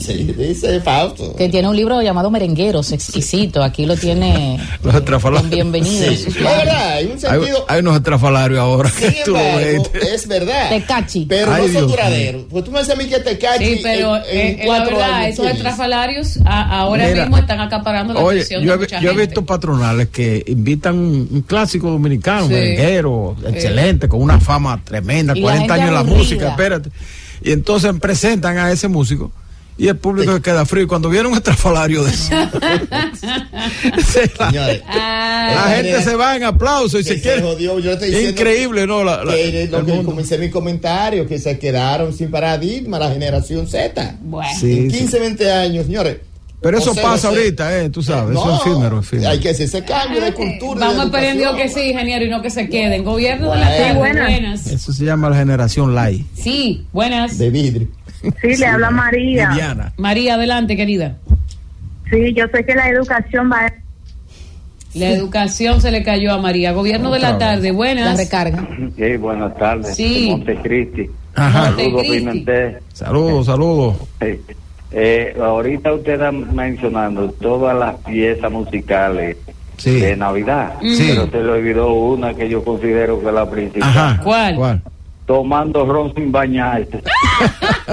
Sí, 0.00 0.24
dice 0.36 0.80
Fausto. 0.80 1.34
Que 1.36 1.48
tiene 1.48 1.68
un 1.68 1.76
libro 1.76 2.00
llamado 2.02 2.30
Merengueros, 2.30 2.92
exquisito. 2.92 3.62
Aquí 3.62 3.86
lo 3.86 3.96
tiene 3.96 4.58
Los 4.82 4.94
estrafalarios. 4.94 5.50
bienvenidos. 5.50 6.16
Sí, 6.18 6.24
es 6.28 6.34
verdad, 6.34 6.88
hay 6.94 7.04
un 7.06 7.12
Hay, 7.12 7.18
sentido. 7.20 7.64
hay 7.68 7.80
unos 7.80 7.96
estrafalarios 7.96 8.58
ahora. 8.60 8.90
Sin 8.90 9.12
embargo, 9.26 9.90
es 10.12 10.26
verdad. 10.28 10.68
Tecachi. 10.70 11.26
Pero 11.28 11.52
Ay, 11.52 11.66
no 11.72 11.80
son 11.80 11.88
duraderos. 11.90 12.42
Pues 12.50 12.64
tú 12.64 12.70
me 12.72 12.78
dices 12.80 12.94
a 12.94 12.98
mí 12.98 13.06
que 13.08 13.20
te 13.20 13.38
cachi 13.38 13.64
Sí, 13.76 13.80
pero 13.82 14.16
en, 14.16 14.22
en 14.22 14.28
eh, 14.28 14.50
eh, 14.50 14.56
la 14.60 14.64
cuatro 14.66 14.96
verdad, 14.96 15.12
años. 15.14 15.34
esos 15.34 15.46
estrafalarios 15.46 16.38
a- 16.44 16.78
ahora 16.80 17.06
Mira, 17.08 17.20
mismo 17.22 17.38
están 17.38 17.60
acaparando 17.60 18.14
la 18.14 18.20
Oye, 18.20 18.38
atención 18.40 18.62
yo, 18.62 18.70
de 18.72 18.76
he- 18.76 18.78
mucha 18.80 19.00
yo 19.00 19.08
he 19.10 19.12
gente. 19.12 19.26
visto 19.26 19.44
patronales 19.46 20.08
que 20.08 20.42
invitan 20.46 20.96
un, 20.98 21.28
un 21.30 21.42
clásico 21.42 21.90
dominicano, 21.90 22.46
Sí. 22.48 22.52
merenguero, 22.54 23.36
Sí. 23.40 23.46
excelente, 23.52 24.08
con 24.08 24.20
una 24.22 24.40
fama 24.40 24.80
tremenda, 24.82 25.32
Y 25.36 25.40
la 25.40 25.42
40 25.42 25.60
gente 25.60 25.72
años 25.74 25.88
en 25.88 25.94
la 25.94 26.02
música, 26.16 26.48
espérate. 26.50 26.90
Y 27.44 27.50
entonces 27.52 27.92
presentan 28.00 28.56
a 28.58 28.70
ese 28.70 28.88
músico 28.88 29.32
y 29.84 29.88
el 29.88 29.96
público 29.96 30.32
se 30.34 30.40
queda 30.42 30.64
frío. 30.64 30.84
Y 30.84 30.86
cuando 30.86 31.08
vieron 31.10 31.32
un 31.32 31.38
estrafalario 31.38 32.04
de 32.04 32.10
eso, 32.10 32.30
se 34.06 34.30
la, 34.38 34.50
Señores, 34.50 34.82
la 34.88 35.72
gente 35.76 36.02
se 36.02 36.14
va 36.16 36.36
en 36.36 36.44
aplauso 36.44 36.98
y 36.98 37.04
se 37.04 37.14
se 37.14 37.20
quiere. 37.20 37.42
jodió, 37.42 37.78
yo 37.78 37.86
le 37.86 37.92
estoy 37.94 38.08
diciendo 38.10 38.30
Increíble, 38.30 38.86
¿no? 38.86 39.04
La- 39.04 39.24
la- 39.24 39.32
que 39.34 39.68
lo 39.70 39.84
que 39.84 40.02
comencé 40.02 40.38
mi 40.38 40.50
comentario, 40.50 41.26
que 41.26 41.38
se 41.38 41.58
quedaron 41.58 42.12
sin 42.12 42.30
paradigma 42.30 42.98
la 42.98 43.10
generación 43.10 43.66
Z. 43.68 44.16
Bueno. 44.20 44.48
Sí, 44.58 44.78
en 44.78 44.90
sí. 44.90 44.98
15, 44.98 45.18
20 45.20 45.52
años, 45.52 45.86
señores. 45.86 46.16
Pero 46.60 46.78
eso 46.78 46.94
pasa 46.94 47.26
ahorita, 47.26 47.76
eh, 47.80 47.90
tú 47.90 48.04
sabes, 48.04 48.32
No, 48.34 48.40
eso 48.44 48.54
es 48.54 48.60
efímero, 48.70 49.00
efímero. 49.00 49.30
Hay 49.30 49.40
que 49.40 49.50
hacer 49.50 49.66
ese 49.66 49.82
cambio 49.82 50.20
de 50.20 50.32
cultura. 50.32 50.86
Vamos 50.86 51.06
esperando 51.06 51.42
educación. 51.42 51.68
que 51.68 51.74
sí, 51.74 51.90
ingeniero, 51.90 52.24
y 52.24 52.28
no 52.30 52.40
que 52.40 52.50
se 52.50 52.68
queden. 52.68 53.02
Gobierno 53.02 53.50
de 53.50 53.58
la 53.58 53.66
tarde, 53.76 53.94
buenas. 53.94 54.28
buenas. 54.30 54.66
Eso 54.68 54.92
se 54.92 55.04
llama 55.04 55.28
la 55.28 55.36
generación 55.38 55.92
light. 55.92 56.24
Sí, 56.40 56.86
buenas. 56.92 57.36
De 57.36 57.50
vidrio. 57.50 57.88
Sí, 58.40 58.56
le 58.56 58.66
habla 58.66 58.90
María. 58.90 59.48
Viviana. 59.50 59.92
María, 59.96 60.34
adelante, 60.34 60.76
querida. 60.76 61.16
Sí, 62.10 62.32
yo 62.34 62.44
sé 62.54 62.64
que 62.64 62.74
la 62.74 62.88
educación 62.88 63.50
va 63.50 63.72
La 64.94 65.08
educación 65.10 65.80
se 65.80 65.90
le 65.90 66.02
cayó 66.02 66.32
a 66.32 66.38
María. 66.38 66.72
Gobierno 66.72 67.10
de 67.12 67.18
la 67.20 67.30
vez. 67.30 67.38
tarde, 67.38 67.68
La 67.68 67.72
buenas. 67.74 68.16
recarga. 68.18 68.66
Sí, 68.96 69.16
buenas 69.16 69.56
tardes. 69.56 69.96
Sí. 69.96 70.28
Montecristi. 70.30 71.08
Ajá. 71.34 71.72
Saludos. 71.74 72.02
Pimentel. 72.02 72.78
Saludos, 72.92 73.46
saludos. 73.46 73.96
Sí. 74.20 74.38
Eh, 74.94 75.34
ahorita 75.42 75.94
usted 75.94 76.12
está 76.14 76.30
mencionando 76.30 77.30
todas 77.40 77.74
las 77.78 77.94
piezas 78.04 78.52
musicales 78.52 79.38
Sí. 79.78 79.98
de 79.98 80.14
Navidad, 80.14 80.74
Sí. 80.82 81.06
pero 81.08 81.30
se 81.30 81.38
le 81.42 81.48
olvidó 81.50 81.92
una 81.94 82.34
que 82.34 82.48
yo 82.50 82.62
considero 82.62 83.18
que 83.20 83.28
es 83.28 83.32
la 83.34 83.50
principal. 83.50 83.88
Ajá. 83.88 84.20
¿Cuál? 84.22 84.54
¿Cuál? 84.56 84.82
Tomando 85.26 85.84
ron 85.86 86.12
sin 86.14 86.30
bañarse. 86.32 87.02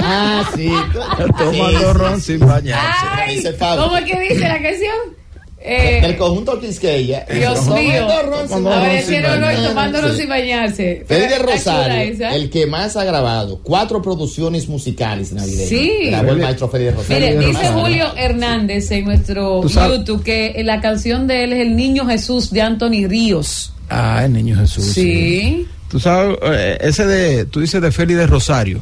Ah, 0.02 0.44
sí. 0.56 0.70
Tomando 1.38 1.94
ron 1.94 2.22
sin 2.22 2.40
bañarse. 2.40 3.06
Ay, 3.12 3.36
Dice 3.36 3.54
Fausto. 3.54 3.84
¿Cómo 3.86 3.98
es 3.98 4.06
que 4.06 4.20
dice 4.20 4.40
la 4.48 4.62
canción? 4.62 4.96
Del 5.62 6.12
Eh, 6.12 6.16
conjunto 6.18 6.60
Quisqueya. 6.60 7.26
Dios 7.34 7.56
Tomando 7.66 7.82
mío. 7.82 8.08
ron 8.24 8.48
sin 10.18 10.30
bañarse. 10.30 11.04
Fede 11.08 11.38
chula 11.38 11.52
Rosario, 11.54 12.28
el 12.30 12.50
que 12.50 12.66
más 12.66 12.96
ha 12.96 13.04
grabado 13.04 13.60
cuatro 13.62 14.02
producciones 14.02 14.70
musicales 14.70 15.34
navideñas. 15.34 15.70
Sí. 15.70 15.92
Grabó 16.06 16.32
el 16.32 16.38
maestro 16.40 16.70
Fede 16.70 16.92
Rosario. 16.92 17.16
Mire, 17.18 17.34
Fede 17.34 17.46
dice 17.48 17.60
Rosario. 17.62 17.82
Julio 17.82 18.06
Hernández 18.16 18.92
en 18.92 19.06
nuestro 19.06 19.62
YouTube 19.68 20.24
que 20.24 20.62
la 20.64 20.80
canción 20.80 21.28
de 21.28 21.44
él 21.44 21.54
es 21.54 21.60
El 21.62 21.76
Niño 21.76 22.06
Jesús 22.06 22.52
de 22.52 22.62
Anthony 22.62 23.08
Ríos. 23.08 23.74
Ah, 23.90 24.22
el 24.26 24.34
niño 24.34 24.56
Jesús. 24.56 24.86
Sí. 24.86 25.68
Tú 25.90 26.00
sabes, 26.00 26.38
eh, 26.44 26.78
ese 26.82 27.06
de, 27.06 27.46
tú 27.46 27.62
dices 27.62 27.82
de 27.82 27.92
Félix 27.92 28.20
de 28.20 28.28
Rosario. 28.28 28.80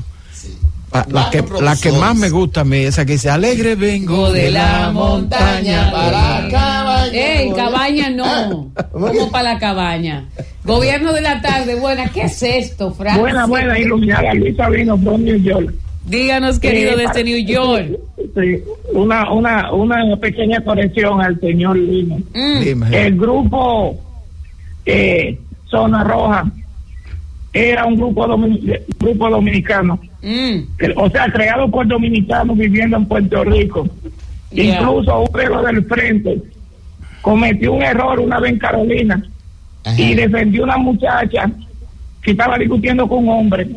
Ah, 0.92 1.06
la, 1.10 1.30
que, 1.30 1.44
la 1.62 1.76
que 1.76 1.92
más 1.92 2.16
me 2.16 2.30
gusta 2.30 2.62
a 2.62 2.64
mí, 2.64 2.78
esa 2.78 3.06
que 3.06 3.14
dice, 3.14 3.30
alegre 3.30 3.76
vengo 3.76 4.32
de 4.32 4.50
la 4.52 4.90
montaña 4.92 5.92
para 5.92 6.48
cabaña. 6.50 7.12
Ey, 7.12 7.52
cabaña 7.54 8.10
no. 8.10 8.72
Como 8.92 9.30
para 9.30 9.54
la 9.54 9.60
cabaña. 9.60 10.26
Gobierno 10.64 11.12
de 11.14 11.22
la 11.22 11.42
tarde, 11.42 11.76
buena. 11.76 12.10
¿Qué 12.10 12.24
es 12.24 12.42
esto, 12.42 12.94
Francis? 12.94 13.22
Buena, 13.22 13.46
buena, 13.46 13.78
iluminada. 13.78 14.34
Luisa 14.34 14.70
vino 14.70 14.98
from 14.98 15.24
New 15.24 15.38
York. 15.38 15.74
Díganos, 16.06 16.58
querido, 16.60 16.92
Eh, 16.92 17.06
desde 17.06 17.24
New 17.24 17.46
York. 17.46 18.00
Sí, 18.18 18.64
una, 18.94 19.32
una, 19.32 19.74
una 19.74 20.16
pequeña 20.18 20.62
corrección 20.64 21.22
al 21.22 21.38
señor 21.42 21.78
Lino. 21.78 22.18
Mm. 22.34 22.94
El 22.94 23.18
grupo 23.18 23.98
eh, 24.86 25.38
Zona 25.70 26.04
Roja 26.06 26.50
era 27.54 27.86
un 27.86 27.96
grupo, 27.96 28.28
grupo 29.00 29.30
dominicano, 29.30 30.00
Mm. 30.22 30.78
que- 30.78 30.94
o 30.96 31.10
sea, 31.10 31.32
creado 31.32 31.70
por 31.70 31.88
dominicanos 31.88 32.58
viviendo 32.58 32.98
en 32.98 33.06
Puerto 33.06 33.44
Rico. 33.44 33.88
Yeah. 34.52 34.80
Incluso 34.80 35.20
uno 35.22 35.38
de 35.40 35.46
los 35.48 35.66
del 35.66 35.86
frente 35.86 36.42
cometió 37.22 37.74
un 37.74 37.82
error 37.84 38.20
una 38.20 38.40
vez 38.40 38.54
en 38.54 38.60
Carolina 38.60 39.24
Ajá. 39.84 40.02
y 40.02 40.14
defendió 40.16 40.64
una 40.64 40.78
muchacha 40.78 41.52
que 42.22 42.32
estaba 42.32 42.58
discutiendo 42.58 43.08
con 43.08 43.28
un 43.28 43.30
hombre 43.30 43.68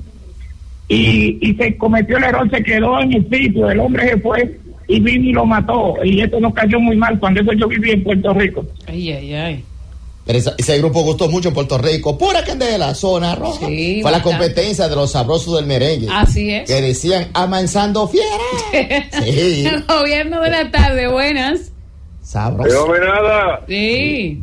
y, 0.88 1.38
y 1.40 1.54
se 1.54 1.76
cometió 1.76 2.16
el 2.18 2.24
error, 2.24 2.48
se 2.50 2.62
quedó 2.62 3.00
en 3.00 3.12
el 3.14 3.28
sitio, 3.28 3.70
el 3.70 3.80
hombre 3.80 4.08
se 4.10 4.16
fue 4.18 4.58
y 4.88 4.98
vino 5.00 5.24
y 5.28 5.32
lo 5.32 5.44
mató 5.46 5.94
y 6.04 6.20
esto 6.20 6.40
nos 6.40 6.52
cayó 6.54 6.80
muy 6.80 6.96
mal 6.96 7.18
cuando 7.18 7.40
eso 7.40 7.52
yo 7.52 7.68
viví 7.68 7.90
en 7.92 8.02
Puerto 8.02 8.32
Rico. 8.34 8.64
Ay, 8.86 9.12
ay, 9.12 9.34
ay. 9.34 9.64
Pero 10.26 10.38
esa- 10.38 10.54
ese 10.58 10.78
grupo 10.78 11.02
gustó 11.02 11.28
mucho 11.28 11.48
en 11.48 11.54
Puerto 11.54 11.78
Rico. 11.78 12.16
Pura 12.18 12.44
candela, 12.44 12.94
zona 12.94 13.34
roja. 13.34 13.66
Sí, 13.66 14.00
Fue 14.02 14.10
la 14.10 14.22
competencia 14.22 14.88
de 14.88 14.94
los 14.94 15.10
sabrosos 15.12 15.56
del 15.56 15.66
merengue. 15.66 16.08
Así 16.10 16.50
es. 16.50 16.68
Que 16.68 16.80
decían, 16.80 17.28
amansando 17.32 18.06
fiera. 18.06 18.26
Sí. 19.24 19.64
Gobierno 19.88 20.40
de 20.42 20.50
la 20.50 20.70
tarde, 20.70 21.08
buenas. 21.08 21.72
Sabroso. 22.22 22.86
nada. 22.98 23.60
Sí. 23.66 24.42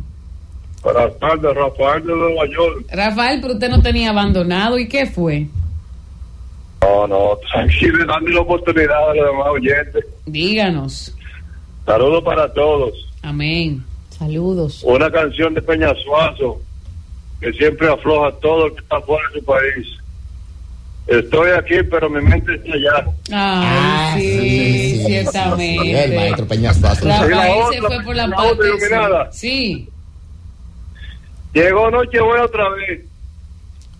Buenas 0.82 1.18
tardes, 1.18 1.54
Rafael 1.54 2.02
de 2.06 2.12
Nueva 2.12 2.46
York. 2.46 2.84
Rafael, 2.90 3.40
pero 3.40 3.54
usted 3.54 3.70
no 3.70 3.80
tenía 3.82 4.10
abandonado. 4.10 4.78
¿Y 4.78 4.88
qué 4.88 5.06
fue? 5.06 5.46
No, 6.82 7.06
no, 7.06 7.38
tranquilo, 7.50 8.04
dando 8.06 8.30
la 8.30 8.40
oportunidad 8.40 9.10
a 9.10 9.14
los 9.14 9.26
demás 9.26 9.46
oyentes. 9.52 10.04
Díganos. 10.26 11.14
Saludos 11.86 12.22
para 12.24 12.52
todos. 12.52 12.92
Amén. 13.22 13.84
Saludos. 14.18 14.82
Una 14.84 15.10
canción 15.10 15.54
de 15.54 15.62
Peña 15.62 15.92
Suazo 16.04 16.60
que 17.40 17.52
siempre 17.52 17.88
afloja 17.88 18.32
todo 18.40 18.66
el 18.66 18.74
que 18.74 18.80
está 18.80 19.00
fuera 19.00 19.22
de 19.32 19.38
su 19.38 19.44
país. 19.44 19.86
Estoy 21.06 21.50
aquí, 21.52 21.76
pero 21.90 22.10
mi 22.10 22.20
mente 22.20 22.54
está 22.54 22.74
allá. 22.74 23.06
Ay, 23.32 24.20
sí, 24.20 25.04
ciertamente. 25.06 26.04
El 26.04 26.14
maestro 26.14 26.46
Peñas 26.46 26.78
Suazo. 26.78 27.08
Rafael 27.08 27.62
se 27.70 27.78
otra, 27.78 27.88
fue 27.88 28.04
por 28.04 28.16
la, 28.16 28.26
la 28.26 28.36
parte 28.36 28.66
iluminada. 28.66 29.32
Sí. 29.32 29.88
Llegó 31.54 31.90
Nochebuena 31.90 32.44
otra 32.44 32.68
vez. 32.70 33.00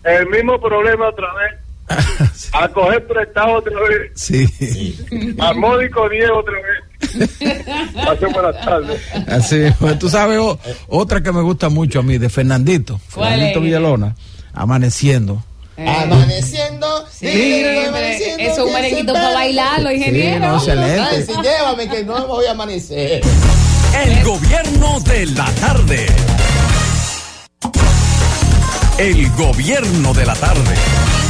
El 0.03 0.27
mismo 0.27 0.59
problema 0.61 1.09
otra 1.09 1.27
vez. 1.33 2.49
A 2.53 2.67
coger 2.67 3.07
prestado 3.07 3.53
otra 3.53 3.79
vez. 3.81 4.11
Sí. 4.15 5.35
A 5.39 5.53
módico 5.53 6.07
10 6.07 6.29
otra 6.29 6.53
vez. 6.53 6.88
Pasen 7.93 8.31
buenas 8.33 8.65
tardes. 8.65 9.01
Así, 9.27 9.57
pues, 9.79 9.97
tú 9.99 10.09
sabes, 10.09 10.39
otra 10.87 11.21
que 11.21 11.31
me 11.31 11.41
gusta 11.41 11.69
mucho 11.69 11.99
a 11.99 12.03
mí, 12.03 12.17
de 12.17 12.29
Fernandito. 12.29 12.99
¿Cuál 13.13 13.31
Fernandito? 13.31 13.61
Villalona, 13.61 14.15
Amaneciendo. 14.53 15.43
Amaneciendo. 15.77 17.05
Sí, 17.09 17.63
hombre, 17.85 18.17
eso 18.17 18.35
es 18.37 18.59
un 18.59 18.73
merenguito 18.73 19.13
para 19.13 19.33
bailarlo, 19.33 19.91
ingeniero. 19.91 20.47
no, 20.47 20.55
excelente. 20.57 21.01
Ay, 21.01 21.23
sí, 21.25 21.33
llévame 21.41 21.87
que 21.87 22.03
no 22.03 22.19
me 22.19 22.25
voy 22.25 22.45
a 22.45 22.51
amanecer. 22.51 23.21
El 24.05 24.23
gobierno 24.23 24.99
de 24.99 25.25
la 25.27 25.45
tarde. 25.53 26.05
El 28.97 29.29
gobierno 29.31 30.13
de 30.13 30.25
la 30.25 30.35
tarde. 30.35 30.75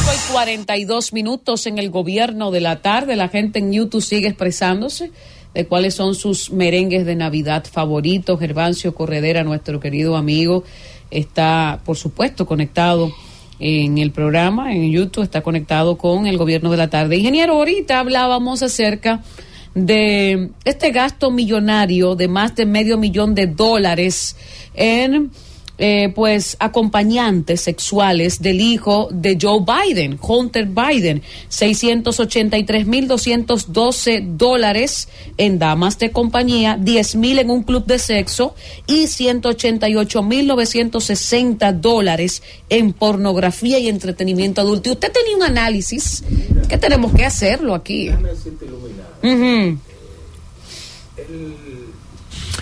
5 0.06 0.12
y 0.14 0.32
42 0.32 1.14
minutos 1.14 1.68
en 1.68 1.78
el 1.78 1.91
gobierno 1.91 2.50
de 2.50 2.62
la 2.62 2.82
tarde. 2.82 3.16
La 3.16 3.30
gente 3.30 3.60
en 3.60 3.72
YouTube 3.72 4.02
sigue 4.02 4.28
expresándose 4.28 5.12
de 5.54 5.66
cuáles 5.66 5.96
son 5.96 6.16
sus 6.16 6.52
merengues 6.52 7.06
de 7.06 7.16
Navidad 7.16 7.66
favoritos. 7.70 8.40
Gervancio 8.40 8.94
Corredera, 8.94 9.44
nuestro 9.44 9.80
querido 9.80 10.16
amigo, 10.16 10.64
está, 11.12 11.82
por 11.86 11.98
supuesto, 11.98 12.46
conectado 12.46 13.12
en 13.60 13.98
el 13.98 14.12
programa, 14.12 14.74
en 14.74 14.92
YouTube, 14.92 15.24
está 15.24 15.42
conectado 15.42 15.98
con 15.98 16.28
el 16.28 16.38
gobierno 16.38 16.72
de 16.72 16.78
la 16.78 16.90
tarde. 16.90 17.18
Ingeniero, 17.18 17.54
ahorita 17.54 18.00
hablábamos 18.00 18.64
acerca 18.64 19.22
de 19.76 20.50
este 20.66 20.92
gasto 20.92 21.30
millonario 21.30 22.16
de 22.16 22.28
más 22.28 22.56
de 22.56 22.66
medio 22.66 22.98
millón 22.98 23.36
de 23.36 23.48
dólares 23.48 24.36
en 24.74 25.32
eh, 25.81 26.11
pues 26.14 26.57
acompañantes 26.60 27.61
sexuales 27.61 28.41
del 28.41 28.60
hijo 28.60 29.07
de 29.11 29.38
Joe 29.41 29.64
Biden, 29.65 30.19
Hunter 30.22 30.68
Biden, 30.68 31.22
683.212 31.49 34.35
dólares 34.35 35.07
en 35.38 35.57
damas 35.57 35.97
de 35.97 36.11
compañía, 36.11 36.77
10.000 36.77 37.39
en 37.39 37.49
un 37.49 37.64
club 37.64 37.85
de 37.85 37.97
sexo 37.97 38.56
y 38.88 39.06
188.960 39.06 41.72
dólares 41.80 42.43
en 42.68 42.91
pornografía 42.91 43.80
y 43.80 43.88
entretenimiento 43.88 44.60
adulto. 44.60 44.89
Y 44.89 44.91
usted 44.91 45.14
tenía 45.14 45.38
un 45.38 45.43
análisis 45.43 46.26
que 46.68 46.77
tenemos 46.77 47.14
que 47.14 47.23
hacerlo 47.26 47.73
aquí. 47.73 48.10
Ujú. 49.23 49.77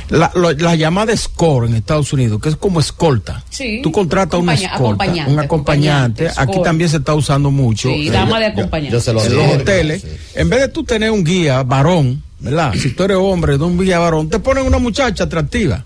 La, 0.10 0.32
lo- 0.36 0.52
la 0.54 0.76
llamada 0.76 1.16
score 1.18 1.68
en 1.68 1.76
Estados 1.76 2.14
Unidos, 2.14 2.42
que 2.42 2.50
es 2.50 2.56
como 2.56 2.80
escolta. 2.80 3.44
Sí. 3.50 3.82
Tú 3.84 3.92
contratas 3.92 4.40
una 4.40 4.54
escolta, 4.54 4.76
acompañante, 4.78 5.32
un 5.34 5.40
acompañante. 5.40 6.24
acompañante, 6.28 6.42
Aquí 6.60 6.64
también 6.64 6.90
se 6.90 6.98
está 6.98 7.14
usando 7.14 7.52
mucho. 7.52 7.90
Sí, 7.90 8.08
eh, 8.08 8.12
dama 8.12 8.40
de 8.40 8.46
acompañante. 8.48 8.94
yo 8.94 9.02
se 9.02 9.12
lo 9.14 9.22
en 9.24 9.30
digo, 9.30 9.44
los 9.44 9.56
hoteles. 9.62 10.04
En 10.36 10.50
vez 10.50 10.62
de 10.62 10.68
tú 10.70 10.84
tener 10.84 11.12
un 11.12 11.24
guía 11.24 11.62
varón, 11.64 12.24
¿verdad? 12.40 12.74
Si 12.76 12.92
tú 12.92 13.04
eres 13.04 13.18
hombre 13.20 13.58
de 13.58 13.64
un 13.64 13.78
guía 13.80 14.00
varón, 14.00 14.30
te 14.30 14.40
ponen 14.40 14.66
una 14.66 14.78
muchacha 14.78 15.26
atractiva 15.26 15.84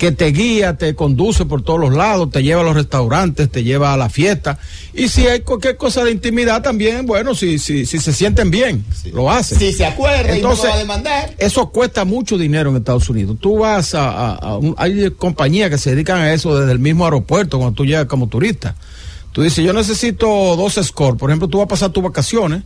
que 0.00 0.12
te 0.12 0.32
guía, 0.32 0.78
te 0.78 0.94
conduce 0.94 1.44
por 1.44 1.60
todos 1.60 1.78
los 1.78 1.94
lados, 1.94 2.30
te 2.30 2.42
lleva 2.42 2.62
a 2.62 2.64
los 2.64 2.74
restaurantes, 2.74 3.50
te 3.50 3.62
lleva 3.62 3.92
a 3.92 3.98
la 3.98 4.08
fiesta. 4.08 4.58
Y 4.94 5.08
si 5.08 5.26
hay 5.26 5.40
cualquier 5.40 5.76
cosa 5.76 6.02
de 6.02 6.10
intimidad 6.10 6.62
también, 6.62 7.04
bueno, 7.04 7.34
si, 7.34 7.58
si, 7.58 7.84
si 7.84 7.98
se 7.98 8.14
sienten 8.14 8.50
bien, 8.50 8.82
lo 9.12 9.30
hacen. 9.30 9.58
Si 9.58 9.74
se 9.74 9.84
acuerda 9.84 10.34
y 10.38 10.40
no 10.40 10.56
va 10.56 10.72
a 10.74 10.78
demandar. 10.78 11.34
eso 11.36 11.68
cuesta 11.70 12.06
mucho 12.06 12.38
dinero 12.38 12.70
en 12.70 12.76
Estados 12.76 13.10
Unidos. 13.10 13.36
Tú 13.40 13.58
vas 13.58 13.94
a, 13.94 14.08
a- 14.10 14.34
a 14.36 14.56
un- 14.56 14.74
hay 14.78 15.10
compañías 15.10 15.68
que 15.68 15.76
se 15.76 15.90
dedican 15.90 16.16
a 16.22 16.32
eso 16.32 16.58
desde 16.58 16.72
el 16.72 16.78
mismo 16.78 17.04
aeropuerto 17.04 17.58
cuando 17.58 17.74
tú 17.76 17.84
llegas 17.84 18.06
como 18.06 18.26
turista. 18.26 18.74
Tú 19.32 19.42
dices, 19.42 19.64
yo 19.64 19.72
necesito 19.72 20.26
dos 20.56 20.74
scores. 20.82 21.18
Por 21.18 21.30
ejemplo, 21.30 21.46
tú 21.48 21.58
vas 21.58 21.66
a 21.66 21.68
pasar 21.68 21.90
tus 21.90 22.02
vacaciones. 22.02 22.62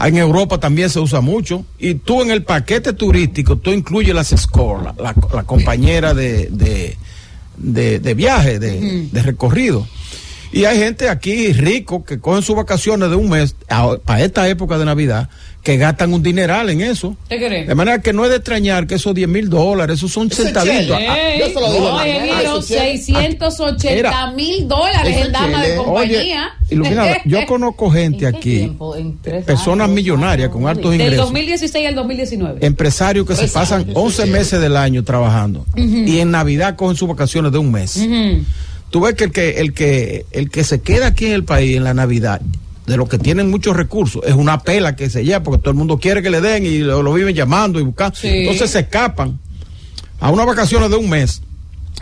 En 0.00 0.16
Europa 0.16 0.58
también 0.60 0.90
se 0.90 1.00
usa 1.00 1.20
mucho. 1.20 1.64
Y 1.78 1.94
tú 1.94 2.22
en 2.22 2.30
el 2.30 2.44
paquete 2.44 2.92
turístico, 2.92 3.56
tú 3.56 3.72
incluyes 3.72 4.14
las 4.14 4.28
scores, 4.28 4.84
la, 4.84 4.94
la- 5.02 5.14
la 5.34 5.42
compañera 5.42 6.14
de, 6.14 6.46
de, 6.52 6.96
de- 7.56 7.98
de 7.98 8.14
viaje, 8.14 8.58
de, 8.60 9.08
de 9.10 9.22
recorrido. 9.22 9.86
Y 10.52 10.64
hay 10.64 10.78
gente 10.78 11.08
aquí 11.10 11.52
rico 11.52 12.04
que 12.04 12.20
cogen 12.20 12.42
sus 12.42 12.56
vacaciones 12.56 13.10
de 13.10 13.16
un 13.16 13.28
mes 13.28 13.54
para 14.04 14.22
esta 14.22 14.48
época 14.48 14.78
de 14.78 14.84
Navidad 14.86 15.28
que 15.62 15.76
gastan 15.76 16.14
un 16.14 16.22
dineral 16.22 16.70
en 16.70 16.80
eso. 16.80 17.14
¿Te 17.28 17.36
crees? 17.36 17.66
De 17.68 17.74
manera 17.74 18.00
que 18.00 18.12
no 18.14 18.24
es 18.24 18.30
de 18.30 18.36
extrañar 18.36 18.86
que 18.86 18.94
esos 18.94 19.14
10 19.14 19.28
mil 19.28 19.50
dólares, 19.50 19.98
esos 19.98 20.10
son 20.10 20.30
centavitos. 20.30 20.96
Ah, 20.98 21.16
yo 21.38 21.46
se 21.48 21.54
lo 21.54 21.72
digo. 21.72 22.00
eso 22.00 22.62
tiene- 22.62 22.98
680 22.98 23.94
Mira, 23.94 24.30
mil 24.32 24.66
dólares 24.66 25.16
en 25.26 25.32
dama 25.32 25.62
de 25.62 25.76
compañía. 25.76 26.16
Oye, 26.16 26.34
Iluminada, 26.74 27.16
yo 27.24 27.44
conozco 27.46 27.90
gente 27.90 28.26
aquí, 28.26 28.72
personas 29.44 29.88
millonarias 29.90 30.48
con 30.48 30.66
altos 30.66 30.90
Del 30.92 31.00
ingresos, 31.00 31.26
2016 31.26 31.86
al 31.88 31.94
2019. 31.94 32.64
empresarios 32.66 33.26
que 33.26 33.34
se 33.36 33.48
pasan 33.48 33.82
años, 33.82 33.92
11 33.94 34.26
meses 34.26 34.60
del 34.60 34.76
año 34.76 35.04
trabajando 35.04 35.66
Ujú. 35.76 35.82
y 36.06 36.20
en 36.20 36.30
Navidad 36.30 36.76
cogen 36.76 36.96
sus 36.96 37.08
vacaciones 37.08 37.52
de 37.52 37.58
un 37.58 37.70
mes. 37.72 37.96
Ujú. 37.96 38.42
Tú 38.90 39.00
ves 39.00 39.14
que 39.14 39.24
el 39.24 39.32
que 39.32 39.50
el 39.60 39.72
que 39.74 40.24
el 40.30 40.50
que 40.50 40.64
se 40.64 40.80
queda 40.80 41.08
aquí 41.08 41.26
en 41.26 41.32
el 41.32 41.44
país 41.44 41.76
en 41.76 41.84
la 41.84 41.92
Navidad 41.94 42.40
de 42.88 42.96
los 42.96 43.08
que 43.08 43.18
tienen 43.18 43.50
muchos 43.50 43.76
recursos 43.76 44.22
es 44.26 44.34
una 44.34 44.60
pela 44.60 44.96
que 44.96 45.08
se 45.10 45.24
lleva 45.24 45.42
porque 45.42 45.60
todo 45.60 45.70
el 45.70 45.76
mundo 45.76 45.98
quiere 45.98 46.22
que 46.22 46.30
le 46.30 46.40
den 46.40 46.64
y 46.66 46.78
lo, 46.78 47.02
lo 47.02 47.12
viven 47.12 47.34
llamando 47.34 47.78
y 47.78 47.82
buscando. 47.84 48.16
Sí. 48.16 48.28
Entonces 48.28 48.70
se 48.70 48.80
escapan 48.80 49.38
a 50.18 50.30
unas 50.30 50.46
vacaciones 50.46 50.90
de 50.90 50.96
un 50.96 51.08
mes 51.08 51.42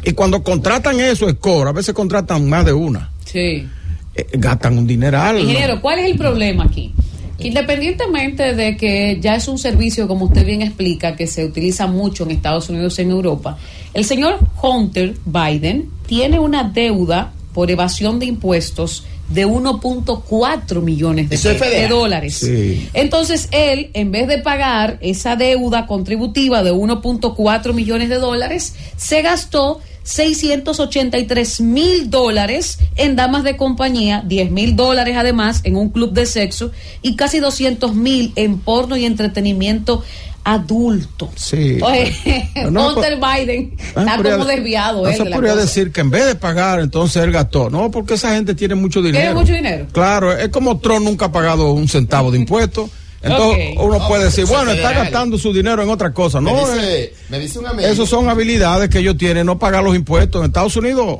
y 0.04 0.12
cuando 0.12 0.42
contratan 0.42 0.98
eso 1.00 1.28
score, 1.28 1.68
a 1.68 1.72
veces 1.72 1.92
contratan 1.94 2.48
más 2.48 2.64
de 2.64 2.72
una, 2.72 3.10
Sí. 3.24 3.66
eh, 4.14 4.26
gastan 4.34 4.78
un 4.78 4.86
dineral. 4.86 5.38
Ingeniero, 5.40 5.80
¿cuál 5.82 5.98
es 5.98 6.06
el 6.10 6.16
problema 6.16 6.64
aquí? 6.64 6.92
Independientemente 7.38 8.54
de 8.54 8.76
que 8.76 9.18
ya 9.20 9.34
es 9.36 9.48
un 9.48 9.58
servicio, 9.58 10.06
como 10.08 10.26
usted 10.26 10.44
bien 10.46 10.62
explica, 10.62 11.16
que 11.16 11.26
se 11.26 11.44
utiliza 11.44 11.86
mucho 11.86 12.24
en 12.24 12.30
Estados 12.32 12.68
Unidos 12.68 12.98
y 12.98 13.02
en 13.02 13.10
Europa, 13.10 13.58
el 13.94 14.04
señor 14.04 14.38
Hunter 14.62 15.14
Biden 15.24 15.90
tiene 16.06 16.38
una 16.38 16.64
deuda 16.64 17.32
por 17.52 17.70
evasión 17.70 18.18
de 18.18 18.26
impuestos 18.26 19.04
de 19.28 19.46
1.4 19.46 20.82
millones 20.82 21.28
de, 21.28 21.88
dólares. 21.88 22.36
Sí. 22.36 22.88
Entonces, 22.92 23.48
él, 23.50 23.90
en 23.94 24.12
vez 24.12 24.28
de 24.28 24.38
pagar 24.38 24.98
esa 25.00 25.36
deuda 25.36 25.86
contributiva 25.86 26.62
de 26.62 26.72
1.4 26.72 27.72
millones 27.72 28.08
de 28.08 28.16
dólares, 28.16 28.74
se 28.96 29.22
gastó 29.22 29.80
683 30.06 31.60
mil 31.60 32.10
dólares 32.10 32.78
en 32.94 33.16
damas 33.16 33.42
de 33.42 33.56
compañía, 33.56 34.22
10 34.24 34.52
mil 34.52 34.76
dólares 34.76 35.16
además 35.18 35.62
en 35.64 35.76
un 35.76 35.88
club 35.88 36.12
de 36.12 36.26
sexo 36.26 36.70
y 37.02 37.16
casi 37.16 37.40
200 37.40 37.94
mil 37.94 38.32
en 38.36 38.60
porno 38.60 38.96
y 38.96 39.04
entretenimiento 39.04 40.04
adulto. 40.46 41.28
Sí. 41.34 41.78
Oye, 41.82 42.14
No, 42.70 42.94
Hunter 42.94 43.16
Biden 43.16 43.74
Ah, 43.94 44.00
está 44.00 44.16
podría- 44.16 44.32
como 44.38 44.44
desviado. 44.46 45.02
No 45.02 45.08
él 45.08 45.16
se 45.16 45.24
de 45.24 45.30
podría 45.30 45.52
cosa. 45.52 45.62
decir 45.64 45.92
que 45.92 46.00
en 46.00 46.10
vez 46.10 46.24
de 46.26 46.34
pagar, 46.36 46.80
entonces 46.80 47.22
él 47.22 47.32
gastó. 47.32 47.68
No, 47.68 47.90
porque 47.90 48.14
esa 48.14 48.32
gente 48.34 48.54
tiene 48.54 48.74
mucho 48.76 49.02
dinero. 49.02 49.18
¿Tiene 49.24 49.34
mucho 49.34 49.52
dinero? 49.52 49.86
Claro, 49.92 50.32
es 50.32 50.48
como 50.50 50.78
Trump 50.78 51.04
nunca 51.04 51.26
ha 51.26 51.32
pagado 51.32 51.72
un 51.72 51.88
centavo 51.88 52.30
de 52.30 52.38
impuestos. 52.44 52.88
Entonces 53.22 53.74
uno 53.78 54.06
puede 54.06 54.24
decir, 54.26 54.46
bueno, 54.46 54.70
está 54.70 54.92
gastando 54.92 55.36
su 55.36 55.52
dinero 55.52 55.82
en 55.82 55.90
otra 55.90 56.12
cosa. 56.12 56.40
Me 56.40 56.52
No, 56.52 56.60
dice, 56.60 57.02
eh, 57.04 57.14
me 57.28 57.40
dice 57.40 57.58
un 57.58 57.66
amigo. 57.66 57.88
esas 57.88 58.08
son 58.08 58.28
habilidades 58.28 58.88
que 58.88 58.98
ellos 59.00 59.16
tienen, 59.18 59.46
no 59.46 59.58
pagar 59.58 59.82
los 59.82 59.96
impuestos. 59.96 60.40
En 60.40 60.46
Estados 60.46 60.76
Unidos, 60.76 61.18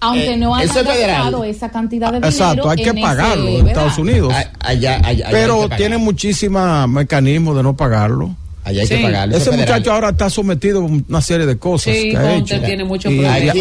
Aunque 0.00 0.32
Eh, 0.34 0.36
no 0.36 0.54
federal. 0.56 1.08
gastado 1.22 1.44
esa 1.44 1.70
cantidad 1.70 2.08
de 2.08 2.16
dinero. 2.18 2.30
exacto, 2.30 2.68
hay 2.68 2.76
que 2.76 2.90
ese- 2.90 3.00
pagarlo 3.00 3.48
en. 3.48 3.68
Estados 3.68 3.96
Unidos. 3.96 4.34
A- 4.34 4.50
allá, 4.68 4.96
allá, 4.96 5.08
allá 5.08 5.28
pero 5.30 5.66
tienen 5.76 6.00
muchísimos 6.00 6.88
mecanismos 6.88 7.56
de 7.56 7.62
no 7.62 7.74
pagarlo. 7.76 8.34
Allá 8.64 8.80
hay 8.80 8.86
Sí. 8.86 8.96
que 8.96 9.02
pagarlo. 9.02 9.36
eso 9.36 9.42
Ese 9.42 9.50
federal. 9.56 9.74
muchacho 9.78 9.92
ahora 9.92 10.08
está 10.10 10.30
sometido 10.30 10.80
a 10.80 10.84
una 10.84 11.20
serie 11.20 11.46
de 11.46 11.56
cosas 11.58 11.94
Sí, 11.94 12.10
que 12.10 12.16
ha 12.16 12.36
hecho. 12.36 12.60
tiene 12.62 12.82
muchos 12.84 13.12
y, 13.12 13.16
y- 13.20 13.24
Aquí, 13.26 13.60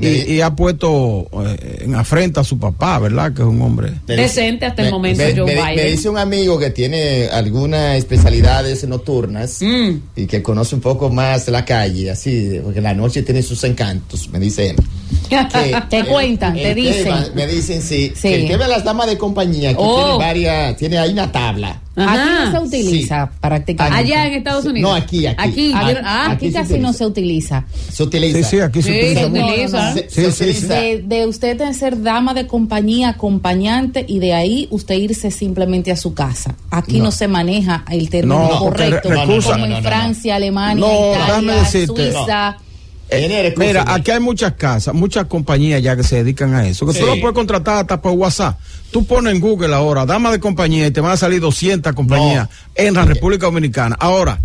y- 0.00 0.32
y 0.34 0.40
ha 0.42 0.54
puesto 0.54 1.26
eh, 1.46 1.84
en 1.84 1.94
afrenta 1.94 2.42
a 2.42 2.44
su 2.44 2.58
papá, 2.58 2.98
¿verdad? 2.98 3.32
Que 3.32 3.42
es 3.42 3.48
un 3.48 3.60
hombre. 3.62 3.92
Decente 4.06 4.66
hasta 4.66 4.82
el 4.82 4.88
me- 4.88 4.92
momento, 4.92 5.22
me, 5.24 5.34
Joe 5.36 5.46
me- 5.46 5.54
Biden. 5.54 5.76
me 5.76 5.84
dice 5.90 6.08
un 6.08 6.18
amigo 6.18 6.58
que 6.58 6.70
tiene 6.70 7.28
algunas 7.32 7.96
especialidades 7.96 8.86
nocturnas 8.86 9.58
Mm. 9.62 9.90
y 10.16 10.26
que 10.26 10.42
conoce 10.42 10.74
un 10.74 10.80
poco 10.80 11.08
más 11.10 11.48
la 11.48 11.64
calle, 11.64 12.10
así, 12.10 12.60
porque 12.62 12.80
la 12.80 12.94
noche 12.94 13.22
tiene 13.22 13.42
sus 13.42 13.64
encantos, 13.64 14.28
me 14.30 14.38
dice 14.38 14.70
él. 14.70 14.76
Que 15.28 15.38
Te 15.88 15.98
el- 15.98 16.06
cuentan, 16.06 16.54
te 16.54 16.74
dicen. 16.74 17.04
tema- 17.04 17.26
me 17.34 17.46
dicen, 17.46 17.80
sí, 17.82 18.12
Sí. 18.14 18.28
que 18.28 18.42
el 18.42 18.48
tema 18.48 18.64
de 18.64 18.70
las 18.70 18.84
damas 18.84 19.06
de 19.06 19.16
compañía, 19.16 19.70
que 19.70 19.76
Oh. 19.78 19.96
tiene 19.96 20.18
varias, 20.18 20.76
tiene 20.76 20.98
ahí 20.98 21.12
una 21.12 21.30
tabla. 21.32 21.80
Ajá. 21.94 22.12
Aquí 22.12 22.30
no 22.44 22.50
se 22.52 22.66
utiliza 22.66 23.30
prácticamente. 23.40 23.98
Allá 23.98 24.26
en 24.26 24.32
Estados 24.34 24.64
Unidos. 24.64 24.90
No, 24.90 24.96
aquí, 24.96 25.26
aquí. 25.26 25.36
Aquí, 25.38 25.72
Ah, 25.74 25.94
ah, 26.04 26.24
Aquí, 26.32 26.46
aquí 26.46 26.46
se 26.46 26.52
casi 26.58 26.78
no 26.78 26.92
se 26.94 27.04
utiliza. 27.04 27.64
Se 27.92 28.02
utiliza. 28.02 28.38
Sí, 28.38 28.44
sí, 28.44 28.60
aquí 28.60 28.82
se 28.82 28.88
Sí, 28.92 28.98
utiliza 28.98 29.20
se 29.20 29.28
mucho. 29.28 29.46
utiliza. 29.46 29.92
Se, 29.92 30.00
Sí, 30.08 30.08
se 30.08 30.32
sí, 30.32 30.42
utiliza. 30.50 30.74
De, 30.74 31.02
de 31.02 31.26
usted 31.26 31.72
ser 31.72 32.02
dama 32.02 32.32
de 32.34 32.46
compañía, 32.46 33.10
acompañante, 33.10 34.04
y 34.08 34.20
de 34.20 34.32
ahí 34.32 34.68
usted 34.70 34.94
irse 34.94 35.30
simplemente 35.30 35.92
a 35.92 35.96
su 35.96 36.14
casa. 36.14 36.54
Aquí 36.70 36.98
no, 36.98 37.04
No. 37.04 37.10
se 37.12 37.28
maneja 37.28 37.84
el 37.90 38.08
término 38.08 38.38
No, 38.48 38.58
correcto, 38.58 39.10
re- 39.10 39.16
como 39.16 39.32
en 39.32 39.40
No, 39.42 39.56
no, 39.58 39.66
no, 39.66 39.76
no. 39.76 39.82
Francia, 39.82 40.36
Alemania, 40.36 40.86
Italia. 41.12 41.64
Suiza. 41.86 42.56
Recurso, 43.42 43.68
Mira, 43.68 43.84
aquí 43.86 44.10
hay 44.10 44.20
muchas 44.20 44.52
casas, 44.54 44.94
muchas 44.94 45.26
compañías 45.26 45.82
ya 45.82 45.96
que 45.96 46.02
se 46.02 46.16
dedican 46.16 46.54
a 46.54 46.66
eso. 46.66 46.86
Que 46.86 46.98
tú 46.98 47.06
lo 47.06 47.20
puedes 47.20 47.34
contratar 47.34 47.78
hasta 47.78 48.00
por 48.00 48.12
WhatsApp. 48.12 48.58
Tú 48.90 49.06
pones 49.06 49.34
en 49.34 49.40
Google 49.40 49.74
ahora, 49.74 50.06
dama 50.06 50.30
de 50.30 50.40
compañía, 50.40 50.86
y 50.86 50.90
te 50.90 51.00
van 51.00 51.12
a 51.12 51.16
salir 51.16 51.40
200 51.40 51.92
compañías 51.94 52.48
en 52.74 52.94
la 52.94 53.04
República 53.04 53.46
Dominicana. 53.46 53.96
Ahora, 53.98 54.40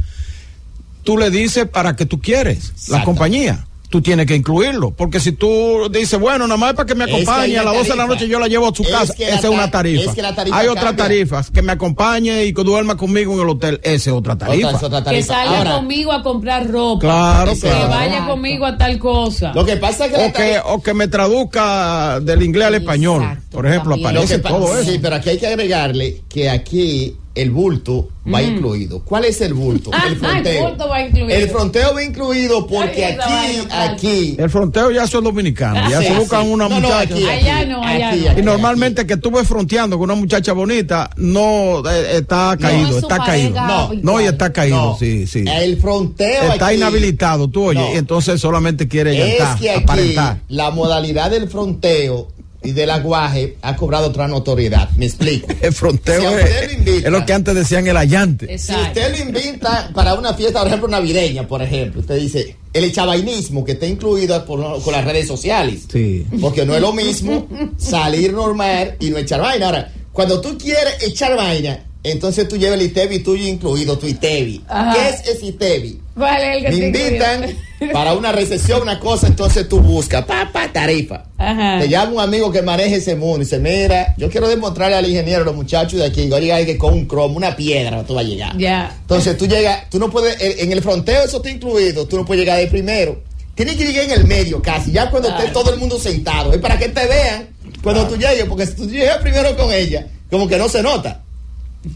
tú 1.03 1.18
le 1.18 1.30
dices 1.30 1.68
para 1.68 1.95
qué 1.95 2.06
tú 2.06 2.22
quieres 2.22 2.89
la 2.89 3.03
compañía. 3.03 3.65
Tú 3.90 4.02
tienes 4.02 4.26
que 4.26 4.36
incluirlo. 4.36 4.92
Porque 4.92 5.20
si 5.20 5.32
tú 5.32 5.90
dices, 5.92 6.20
bueno, 6.20 6.46
nada 6.48 6.58
más 6.58 6.72
es 6.72 6.76
para 6.76 6.88
que 6.88 6.96
me 6.96 7.06
Es 7.06 7.10
que 7.10 7.16
acompañe 7.22 7.58
a 7.58 7.64
las 7.64 7.74
12 7.74 7.90
de 7.92 7.96
la 7.96 8.06
noche 8.08 8.28
yo 8.28 8.40
la 8.40 8.48
llevo 8.48 8.68
a 8.68 8.76
su 8.76 8.84
Es 8.84 8.90
casa, 8.90 9.14
esa 9.18 9.36
es 9.40 9.44
una 9.46 9.66
ta- 9.66 9.72
tarifa. 9.72 10.10
es 10.10 10.16
que 10.16 10.22
la 10.22 10.36
tarifa 10.36 10.58
Hay 10.58 10.68
otras 10.68 10.96
tarifas, 10.96 11.52
que 11.52 11.62
me 11.62 11.72
acompañe 11.72 12.46
y 12.46 12.54
que 12.54 12.64
duerma 12.64 12.98
conmigo 12.98 13.34
en 13.36 13.42
el 13.42 13.50
hotel, 13.50 13.80
esa 13.84 14.10
es 14.10 14.16
otra 14.16 14.38
tarifa. 14.38 14.68
Otra- 14.68 14.78
es 14.80 14.84
otra 14.84 15.12
Que 15.12 15.24
salga 15.24 15.58
Ahora, 15.60 15.76
conmigo 15.78 16.12
a 16.12 16.22
comprar 16.24 16.68
ropa. 16.70 17.00
Claro, 17.02 17.54
que 17.54 17.60
claro. 17.62 17.90
vaya 17.90 18.26
conmigo 18.26 18.66
a 18.66 18.78
tal 18.78 19.00
cosa. 19.00 19.52
Lo 19.54 19.66
que 19.66 19.78
pasa 19.78 20.06
es 20.06 20.12
que 20.12 20.18
la 20.18 20.26
O 20.28 20.34
que, 20.34 20.60
o 20.66 20.82
que 20.84 20.94
me 20.94 21.08
traduzca 21.08 22.20
del 22.20 22.44
inglés 22.44 22.68
al 22.68 22.76
español. 22.76 23.40
Por 23.52 23.66
ejemplo, 23.68 23.96
Lo 23.96 24.02
aparece 24.08 24.40
todo 24.40 24.78
eso. 24.78 24.92
Sí, 24.92 25.00
pero 25.02 25.16
aquí 25.16 25.30
hay 25.30 25.38
que 25.38 25.48
agregarle 25.48 26.22
que 26.30 26.50
aquí 26.50 27.16
el 27.42 27.52
bulto 27.52 28.10
va 28.34 28.42
Mm. 28.42 28.56
incluido. 28.58 29.00
¿Cuál 29.06 29.26
es 29.26 29.40
el 29.42 29.54
bulto? 29.54 29.90
Ah, 29.94 30.04
El 30.08 30.14
el 30.14 30.20
fronteo. 30.20 30.68
bulto 30.70 30.90
va 30.90 31.02
incluido. 31.02 31.30
El 31.40 31.50
fronteo 31.50 31.94
va 31.94 32.04
incluido 32.04 32.68
porque 32.68 33.06
Ay, 33.06 33.18
aquí, 33.20 33.68
aquí. 33.72 34.36
El 34.38 34.50
fronteo 34.50 34.92
ya 34.92 35.08
son 35.08 35.24
dominicanos, 35.24 35.90
ya 35.90 36.00
Sí, 36.02 36.08
se 36.08 36.14
buscan 36.20 36.44
sí. 36.44 36.50
una 36.52 36.68
No, 36.68 36.76
no, 36.80 36.82
muchacha. 36.88 37.14
aquí, 37.14 37.26
Allá 37.26 37.66
no, 37.66 37.84
allá 37.84 38.10
aquí, 38.10 38.20
no. 38.26 38.32
aquí, 38.32 38.40
y 38.42 38.44
normalmente 38.44 39.06
que 39.08 39.18
tú 39.18 39.32
ves 39.32 39.48
fronteando 39.48 39.98
con 39.98 40.10
una 40.12 40.20
muchacha 40.20 40.52
bonita, 40.54 41.10
no 41.16 41.82
eh, 41.90 42.18
está 42.18 42.58
caído, 42.60 42.98
está 43.00 43.18
caído. 43.20 43.56
No, 43.56 43.92
no, 44.02 44.22
y 44.22 44.26
está 44.26 44.52
caído, 44.52 44.76
No. 44.78 44.98
sí, 45.00 45.26
sí. 45.26 45.46
El 45.48 45.78
fronteo 45.78 46.52
Está 46.54 46.68
aquí 46.68 46.76
inhabilitado, 46.76 47.48
tú 47.50 47.66
oye, 47.68 47.80
No. 47.80 47.94
y 47.94 47.98
entonces 47.98 48.42
solamente 48.42 48.88
quiere 48.88 49.12
es 49.30 49.36
que 49.38 49.44
aquí 49.44 49.70
aparentar. 49.70 50.40
la 50.50 50.70
modalidad 50.72 51.32
del 51.32 51.48
fronteo 51.50 52.28
y 52.64 52.72
del 52.72 52.90
aguaje 52.90 53.58
ha 53.62 53.76
cobrado 53.76 54.08
otra 54.08 54.28
notoriedad. 54.28 54.90
Me 54.98 55.06
explico. 55.06 55.48
El 55.62 55.74
fronteo 55.74 56.20
Si 56.20 56.26
es, 56.44 56.74
invita- 56.74 57.08
es 57.08 57.12
lo 57.12 57.26
que 57.26 57.34
antes 57.34 57.56
decían 57.56 57.88
el 57.88 57.98
allante. 57.98 58.58
Si 58.58 58.74
usted 58.74 59.12
lo 59.18 59.24
invita 59.24 59.90
para 59.94 60.16
una 60.16 60.34
fiesta, 60.34 60.60
por 60.60 60.68
ejemplo, 60.68 60.88
navideña, 60.88 61.48
por 61.48 61.62
ejemplo, 61.62 62.02
usted 62.02 62.20
dice 62.20 62.56
el 62.74 62.92
chavainismo 62.92 63.64
que 63.64 63.74
está 63.74 63.86
incluido 63.86 64.44
por- 64.46 64.82
con 64.84 64.92
las 64.94 65.06
redes 65.06 65.28
sociales. 65.28 65.84
Sí. 65.92 66.26
Porque 66.42 66.66
no 66.66 66.76
es 66.76 66.82
lo 66.82 66.94
mismo 66.94 67.48
salir 67.78 68.34
normal 68.34 68.96
y 69.00 69.10
no 69.10 69.18
echar 69.18 69.42
vaina. 69.42 69.68
Ahora, 69.68 69.94
cuando 70.12 70.42
tú 70.42 70.58
quieres 70.58 71.02
echar 71.02 71.36
vaina, 71.36 71.86
entonces 72.12 72.48
tú 72.48 72.58
llevas 72.58 72.80
el 72.80 72.86
ITEVI 72.86 73.20
tuyo 73.20 73.48
incluido, 73.48 73.98
tu 73.98 74.08
ITEVI. 74.08 74.64
Ajá. 74.68 74.94
¿Qué 74.94 75.10
es 75.10 75.36
ese 75.36 75.48
ITEVI? 75.48 76.02
¿Cuál 76.16 76.44
es 76.44 76.58
el 76.58 76.64
que 76.64 76.70
Me 76.72 76.86
invitan 76.88 77.44
incluye? 77.44 77.94
para 77.94 78.14
una 78.14 78.32
recepción, 78.32 78.82
una 78.82 79.00
cosa, 79.00 79.28
entonces 79.28 79.70
tú 79.70 79.80
buscas, 79.80 80.26
papá, 80.26 80.72
tarifa. 80.72 81.26
Ajá. 81.38 81.80
Te 81.80 81.90
llama 81.90 82.14
un 82.14 82.20
amigo 82.20 82.52
que 82.52 82.62
maneja 82.62 82.96
ese 82.96 83.16
mundo 83.16 83.38
y 83.38 83.40
dice, 83.42 83.60
mira, 83.60 84.16
yo 84.18 84.30
quiero 84.30 84.48
demostrarle 84.48 84.96
al 84.96 85.08
ingeniero, 85.08 85.44
a 85.44 85.46
los 85.46 85.56
muchachos 85.56 86.00
de 86.00 86.06
aquí, 86.06 86.28
llegar 86.28 86.66
que 86.66 86.78
con 86.78 86.94
un 86.94 87.06
cromo, 87.06 87.38
una 87.38 87.56
piedra, 87.56 88.04
tú 88.04 88.16
vas 88.16 88.26
a 88.26 88.28
llegar. 88.28 88.58
Ya. 88.58 88.96
Entonces 89.02 89.38
tú 89.38 89.48
llegas, 89.48 89.90
tú 89.90 90.00
no 90.00 90.10
puedes, 90.10 90.38
en 90.40 90.72
el 90.72 90.82
fronteo 90.82 91.24
eso 91.24 91.38
está 91.38 91.50
incluido, 91.50 92.08
tú 92.08 92.18
no 92.18 92.26
puedes 92.26 92.42
llegar 92.42 92.58
de 92.58 92.68
primero. 92.68 93.22
Tienes 93.54 93.76
que 93.76 93.86
llegar 93.86 94.06
en 94.06 94.12
el 94.12 94.26
medio 94.26 94.62
casi, 94.62 94.92
ya 94.92 95.10
cuando 95.10 95.30
esté 95.30 95.48
todo 95.50 95.74
el 95.74 95.80
mundo 95.80 95.98
sentado. 96.00 96.54
Es 96.54 96.60
para 96.60 96.78
que 96.78 96.90
te 96.90 97.08
vean 97.08 97.48
cuando 97.82 98.08
tú 98.08 98.16
llegues, 98.16 98.46
porque 98.46 98.66
si 98.66 98.74
tú 98.76 98.88
llegas 98.88 99.18
primero 99.18 99.56
con 99.58 99.72
ella, 99.74 100.08
como 100.30 100.48
que 100.48 100.58
no 100.58 100.70
se 100.70 100.82
nota. 100.84 101.24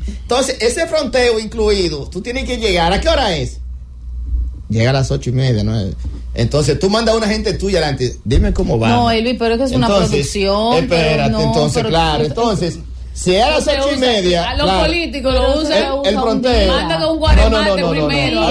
Entonces, 0.08 0.58
ese 0.60 0.88
fronteo 0.88 1.40
incluido, 1.40 2.08
tú 2.10 2.22
tienes 2.22 2.46
que 2.46 2.58
llegar. 2.58 2.92
¿A 2.94 3.00
qué 3.02 3.10
hora 3.10 3.36
es? 3.36 3.58
Llega 4.70 4.92
a 4.92 4.94
las 4.94 5.12
ocho 5.12 5.30
y 5.30 5.34
media, 5.34 5.64
¿no? 5.64 5.74
Entonces 6.34 6.80
tú 6.80 6.90
mandas 6.90 7.14
a 7.14 7.18
una 7.18 7.28
gente 7.28 7.54
tuya 7.56 7.80
adelante, 7.80 8.16
dime 8.24 8.54
cómo 8.54 8.80
va. 8.80 8.88
No, 8.90 9.12
Elvis, 9.12 9.36
pero 9.38 9.56
es 9.56 9.58
que 9.60 9.66
es 9.66 9.72
una 9.74 9.88
producción, 9.88 10.88
pero 10.88 11.02
Espérate, 11.02 11.32
no, 11.32 11.42
entonces, 11.42 11.74
pero- 11.76 11.90
claro. 11.90 12.24
Entonces, 12.24 12.80
si 13.14 13.36
es 13.36 13.44
a 13.44 13.50
las 13.52 13.68
ocho 13.68 13.94
y 13.94 13.98
media. 14.00 14.50
A 14.50 14.56
los 14.56 14.64
claro, 14.66 14.86
políticos 14.86 15.34
lo 15.34 15.62
usan. 15.62 15.74
el, 15.74 16.08
el 16.14 16.20
fronteo. 16.20 16.68
Mandan 16.74 17.02
a 17.02 17.08
un 17.08 17.14
No, 17.14 17.20
guaremate 17.20 17.50
no, 17.52 17.76
no, 17.76 17.94
no, 17.94 18.08
primero. 18.08 18.42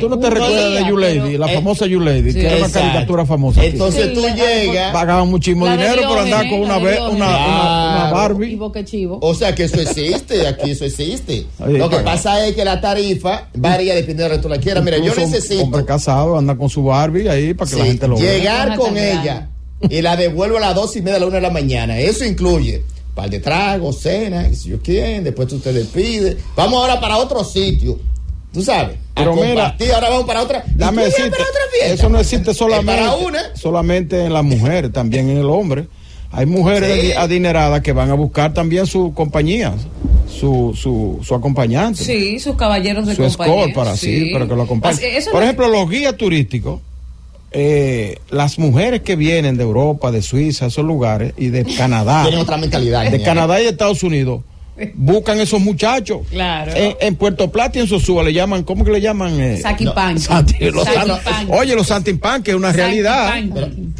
Tú 0.00 0.08
no 0.08 0.18
te 0.18 0.30
recuerdas 0.30 0.74
de 0.74 0.88
You 0.88 0.96
Lady, 0.96 1.36
la 1.38 1.48
famosa 1.48 1.86
You 1.86 2.00
Lady, 2.00 2.32
que 2.32 2.46
era 2.46 2.56
una 2.56 2.66
Exacto. 2.66 2.88
caricatura 2.88 3.26
famosa. 3.26 3.64
Entonces 3.64 4.12
tú 4.14 4.20
llegas. 4.34 4.92
Pagaban 4.92 5.28
muchísimo 5.28 5.66
de 5.66 5.72
dinero 5.72 6.02
por 6.08 6.18
andar 6.18 6.48
con 6.48 6.60
una, 6.60 6.78
de 6.78 6.98
una, 6.98 7.08
una, 7.08 7.10
una 7.10 7.90
Claro. 8.10 8.10
Y 8.10 8.12
Barbie. 8.12 8.56
boque 8.56 8.84
chivo. 8.84 9.18
O 9.22 9.34
sea 9.34 9.54
que 9.54 9.64
eso 9.64 9.80
existe, 9.80 10.46
aquí 10.46 10.70
eso 10.70 10.84
existe. 10.84 11.46
Ahí 11.58 11.76
Lo 11.76 11.88
que 11.90 11.96
paga. 11.96 12.12
pasa 12.12 12.46
es 12.46 12.54
que 12.54 12.64
la 12.64 12.80
tarifa 12.80 13.48
varía 13.54 13.94
dependiendo 13.94 14.24
de 14.24 14.28
lo 14.30 14.36
que 14.36 14.42
tú 14.42 14.48
la 14.48 14.58
quieras. 14.58 14.82
Mira, 14.84 14.98
yo 14.98 15.14
necesito 15.14 15.62
Hombre 15.62 15.84
casado 15.84 16.38
anda 16.38 16.56
con 16.56 16.68
su 16.70 16.82
Barbie 16.84 17.28
ahí 17.28 17.54
para 17.54 17.68
que 17.70 17.76
la 17.76 17.82
sí, 17.84 17.88
gente 17.90 18.08
lo 18.08 18.16
vea. 18.16 18.32
llegar 18.32 18.76
con 18.76 18.96
ella 18.96 19.48
y 19.88 20.02
la 20.02 20.16
devuelvo 20.16 20.58
a 20.58 20.60
las 20.60 20.74
dos 20.74 20.94
y 20.96 21.02
media, 21.02 21.16
a 21.16 21.20
la 21.20 21.26
una 21.26 21.36
de 21.36 21.42
la 21.42 21.50
mañana. 21.50 21.98
Eso 21.98 22.24
incluye 22.24 22.82
par 23.14 23.28
de 23.30 23.40
tragos, 23.40 23.98
cena, 24.00 24.48
y 24.48 24.54
si 24.56 24.70
yo 24.70 24.78
quién, 24.82 25.24
después 25.24 25.48
tú 25.48 25.58
te 25.58 25.72
despides. 25.72 26.36
Vamos 26.56 26.80
ahora 26.80 27.00
para 27.00 27.16
otro 27.18 27.44
sitio. 27.44 27.98
Tú 28.52 28.62
sabes, 28.62 28.96
a 29.14 29.20
Pero 29.20 29.34
mira, 29.36 29.76
ahora 29.94 30.08
vamos 30.10 30.24
para 30.26 30.42
otra. 30.42 30.64
Dame 30.74 31.02
tú 31.04 31.08
ya 31.10 31.14
decirte, 31.16 31.30
para 31.30 31.42
otra 31.50 31.60
fiesta. 31.72 31.94
eso 31.94 32.08
no 32.08 32.18
existe 32.18 32.44
para 32.46 32.54
solamente, 32.58 33.24
una. 33.24 33.56
solamente 33.56 34.24
en 34.24 34.32
las 34.32 34.42
mujeres, 34.44 34.92
también 34.92 35.28
en 35.30 35.38
el 35.38 35.46
hombre. 35.46 35.86
Hay 36.32 36.46
mujeres 36.46 36.92
Sí. 37.00 37.08
adi- 37.08 37.14
adineradas 37.16 37.80
que 37.80 37.92
van 37.92 38.10
a 38.10 38.14
buscar 38.14 38.52
también 38.54 38.86
su 38.86 39.12
compañía, 39.14 39.74
su, 40.28 40.76
su, 40.80 41.18
su 41.24 41.34
acompañante. 41.34 42.02
Sí, 42.04 42.38
sus 42.38 42.56
caballeros 42.56 43.06
de 43.06 43.14
su 43.16 43.22
compañía. 43.22 43.54
escort 43.56 43.74
para 43.74 43.96
sí, 43.96 44.30
para 44.32 44.46
que 44.48 44.54
lo 44.56 44.62
acompañe. 44.62 44.94
Así- 44.94 45.06
eso 45.06 45.30
Por 45.30 45.40
no- 45.40 45.44
ejemplo, 45.46 45.68
los 45.68 45.88
guías 45.90 46.16
turísticos, 46.16 46.80
eh, 47.52 48.18
las 48.30 48.58
mujeres 48.58 49.02
que 49.02 49.16
vienen 49.16 49.56
de 49.56 49.62
Europa, 49.64 50.10
de 50.10 50.22
Suiza, 50.22 50.66
esos 50.66 50.84
lugares, 50.84 51.32
y 51.36 51.48
de 51.48 51.64
Canadá, 51.76 52.22
Tienen 52.22 52.40
otra 52.40 52.56
mentalidad. 52.56 53.02
de 53.04 53.10
genial. 53.10 53.24
Canadá 53.24 53.60
y 53.60 53.64
de 53.64 53.70
Estados 53.70 54.02
Unidos, 54.02 54.42
buscan 54.94 55.40
esos 55.40 55.60
muchachos. 55.60 56.20
Claro. 56.30 56.72
En, 56.74 56.96
en 57.00 57.16
Puerto 57.16 57.50
Plata 57.50 57.78
y 57.78 57.82
en 57.82 57.88
Sosúa 57.88 58.22
le 58.22 58.32
llaman, 58.32 58.62
¿cómo 58.64 58.84
que 58.84 58.90
le 58.90 59.00
llaman? 59.00 59.40
Eh, 59.40 59.58
Saquipán. 59.60 60.18
Santi- 60.18 60.70
los 60.70 60.84
Saquipán. 60.84 61.20
san- 61.24 61.50
oye, 61.50 61.74
los 61.74 61.86
Santimpán, 61.86 62.42
que 62.42 62.50
es 62.52 62.56
una 62.56 62.72
realidad. 62.72 63.34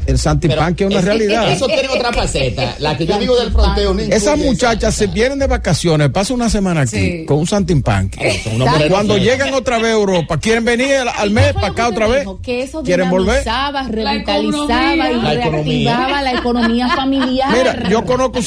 El 0.06 0.18
Santimpán, 0.18 0.74
que 0.74 0.84
es 0.84 0.90
una 0.90 0.98
Es- 1.00 1.04
realidad. 1.04 1.50
Eso 1.52 1.66
tiene 1.66 1.88
otra 1.88 2.12
faceta. 2.12 2.74
La 2.78 2.96
que 2.96 3.06
yo 3.06 3.18
digo 3.18 3.36
del 3.38 3.50
fronteo. 3.52 3.94
no 3.94 4.00
Esas 4.00 4.38
muchachas 4.38 4.94
se 4.94 5.06
vienen 5.06 5.38
de 5.38 5.46
vacaciones, 5.46 6.10
pasan 6.10 6.36
una 6.36 6.50
semana 6.50 6.82
aquí 6.82 6.96
Sí. 6.96 7.24
con 7.26 7.38
un 7.38 7.46
Santimpán. 7.46 8.10
Una 8.54 8.66
mujer 8.66 8.90
Cuando 8.90 9.16
llegan 9.18 9.54
otra 9.54 9.78
vez 9.78 9.86
a 9.86 9.92
Europa, 9.92 10.38
quieren 10.38 10.64
venir 10.64 10.94
al, 10.94 11.08
al 11.08 11.30
mes 11.30 11.52
para 11.52 11.68
acá 11.68 11.88
otra 11.88 12.06
vez. 12.06 12.26
Que 12.42 12.62
eso 12.62 12.82
¿Quieren 12.82 13.10
volver? 13.10 13.44
revitalizaba 13.88 15.10
y 15.10 15.20
La 15.20 15.34
economía. 15.34 15.96
reactivaba 15.96 16.22
la 16.22 16.32
economía 16.32 16.88
familiar. 16.88 17.48
Mira, 17.56 17.88
yo 17.88 18.04
conozco 18.04 18.38
un 18.38 18.44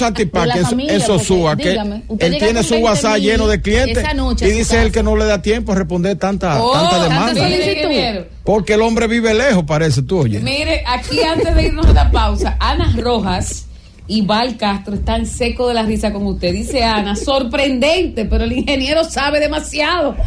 familia, 0.69 0.93
en 0.95 1.01
Sosúa, 1.01 1.55
que 1.55 1.69
dígame, 1.72 2.03
usted 2.07 2.23
él 2.26 2.38
tiene 2.38 2.64
su 2.64 2.72
20 2.72 2.84
WhatsApp 2.90 3.14
mil 3.16 3.24
lleno 3.24 3.48
de 3.48 3.62
clientes 3.62 4.16
noche 4.16 4.48
y 4.48 4.52
dice 4.52 4.82
él 4.82 4.91
que 4.91 5.04
no 5.04 5.16
le 5.16 5.26
da 5.26 5.41
tiempo 5.41 5.72
a 5.72 5.76
responder 5.76 6.18
tanta, 6.18 6.62
Oh, 6.62 6.74
tanta 6.74 7.04
demanda. 7.04 8.28
Porque 8.44 8.74
el 8.74 8.82
hombre 8.82 9.08
vive 9.08 9.34
lejos, 9.34 9.64
parece 9.64 10.02
tú, 10.02 10.20
oye. 10.20 10.40
Mire, 10.40 10.84
aquí 10.86 11.22
antes 11.22 11.56
de 11.56 11.64
irnos 11.64 11.86
a 11.86 11.94
la 11.94 12.12
pausa, 12.12 12.58
Ana 12.60 12.94
Rojas 12.98 13.68
y 14.06 14.22
Val 14.22 14.58
Castro 14.58 14.95
están 14.95 15.26
secos 15.26 15.70
de 15.70 15.74
la 15.76 15.84
risa 15.84 16.12
con 16.12 16.26
usted. 16.26 16.52
Dice 16.52 16.84
Ana, 16.84 17.16
sorprendente, 17.16 18.26
pero 18.26 18.44
el 18.44 18.52
ingeniero 18.52 19.04
sabe 19.04 19.40
demasiado. 19.40 20.16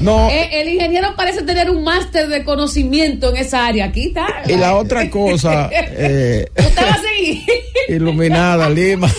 No. 0.00 0.28
Eh, 0.30 0.60
el 0.60 0.68
ingeniero 0.68 1.14
parece 1.16 1.42
tener 1.42 1.70
un 1.70 1.82
máster 1.82 2.28
de 2.28 2.44
conocimiento 2.44 3.30
en 3.30 3.36
esa 3.38 3.66
área. 3.66 3.86
Aquí 3.86 4.08
está. 4.08 4.26
Y 4.46 4.54
la 4.54 4.76
otra 4.76 5.10
cosa, 5.10 5.68
eh, 5.72 6.46
Usted 6.56 6.82
va 6.82 6.94
a 6.94 7.00
seguir. 7.00 7.42
iluminada, 7.88 8.70
Lima, 8.70 9.10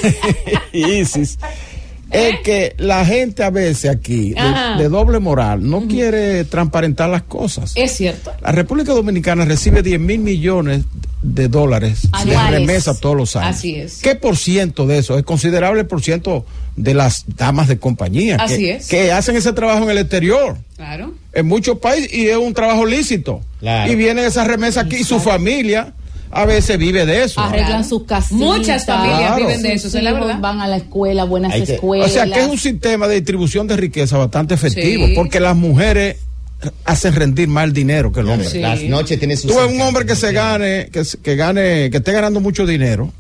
Isis, 0.72 1.38
es 2.12 2.40
que 2.42 2.76
la 2.78 3.06
gente 3.06 3.44
a 3.44 3.50
veces 3.50 3.90
aquí, 3.92 4.32
de, 4.34 4.84
de 4.84 4.90
doble 4.90 5.20
moral, 5.20 5.68
no 5.70 5.88
quiere 5.88 6.44
transparentar 6.46 7.10
las 7.10 7.24
cosas. 7.24 7.74
Es 7.76 7.92
cierto. 7.96 8.32
La 8.42 8.52
República 8.52 8.94
Dominicana 8.94 9.46
recibe 9.46 9.82
10 9.84 10.00
mil 10.00 10.20
millones 10.20 10.82
de 11.22 11.48
dólares 11.50 12.08
Anuales. 12.14 12.52
de 12.52 12.60
remesa 12.60 12.98
todos 13.00 13.16
los 13.16 13.36
años. 13.36 13.58
Así 13.58 13.76
es. 13.76 13.98
¿Qué 14.02 14.16
por 14.16 14.38
ciento 14.38 14.88
de 14.88 15.00
eso? 15.00 15.18
Es 15.18 15.24
considerable 15.24 15.82
el 15.82 15.88
por 15.88 16.02
ciento 16.02 16.46
de 16.78 16.94
las 16.94 17.26
damas 17.36 17.68
de 17.68 17.78
compañía 17.78 18.38
Así 18.40 18.58
que, 18.58 18.72
es. 18.76 18.88
que 18.88 19.12
hacen 19.12 19.36
ese 19.36 19.52
trabajo 19.52 19.84
en 19.84 19.90
el 19.92 19.98
exterior, 19.98 20.58
Claro. 20.78 21.14
en 21.34 21.46
muchos 21.46 21.80
países, 21.80 22.14
y 22.14 22.28
es 22.28 22.38
un 22.38 22.54
trabajo 22.54 22.86
lícito. 22.86 23.42
Claro. 23.60 23.92
Y 23.92 23.96
vienen 23.96 24.24
esas 24.26 24.48
remesas 24.48 24.86
aquí 24.86 24.96
y 24.98 25.04
su 25.04 25.20
familia 25.20 25.94
a 26.32 26.46
veces 26.46 26.78
vive 26.78 27.06
de 27.06 27.24
eso. 27.24 27.40
Arreglan 27.42 27.84
sus 27.84 28.04
casitas. 28.04 28.38
Muchas 28.40 28.86
familias 28.86 29.20
Claro. 29.20 29.48
viven 29.48 29.62
de 29.62 29.74
eso, 29.74 29.84
Sus 29.84 29.90
esa 29.90 29.98
es 30.00 30.04
la 30.04 30.14
verdad. 30.14 30.40
Van 30.40 30.62
a 30.62 30.68
la 30.68 30.78
escuela, 30.78 31.24
buenas 31.24 31.54
que- 31.54 31.74
escuelas. 31.74 32.10
O 32.10 32.14
sea 32.14 32.26
que 32.26 32.40
es 32.42 32.48
un 32.48 32.58
sistema 32.58 33.08
de 33.08 33.16
distribución 33.16 33.68
de 33.68 33.78
riqueza 33.78 34.18
bastante 34.18 34.54
efectivo, 34.54 35.08
Sí. 35.08 35.14
porque 35.16 35.40
las 35.40 35.56
mujeres 35.56 36.18
hacen 36.86 37.16
rendir 37.16 37.48
más 37.48 37.64
el 37.64 37.74
dinero 37.74 38.12
que 38.12 38.20
el 38.20 38.30
hombre. 38.30 38.50
Sí. 38.50 38.60
Las 38.60 38.82
noches 38.84 39.18
tiene 39.18 39.38
sus. 39.38 39.50
Tú 39.52 39.58
ves 39.58 39.72
un 39.74 39.82
hombre 39.82 40.06
que 40.06 40.16
se 40.16 40.32
gane, 40.34 40.90
que, 40.92 41.06
se- 41.06 41.18
que 41.18 41.36
gane, 41.36 41.90
que 41.90 41.98
esté 41.98 42.12
ganando 42.12 42.40
mucho 42.42 42.66
dinero, 42.66 43.12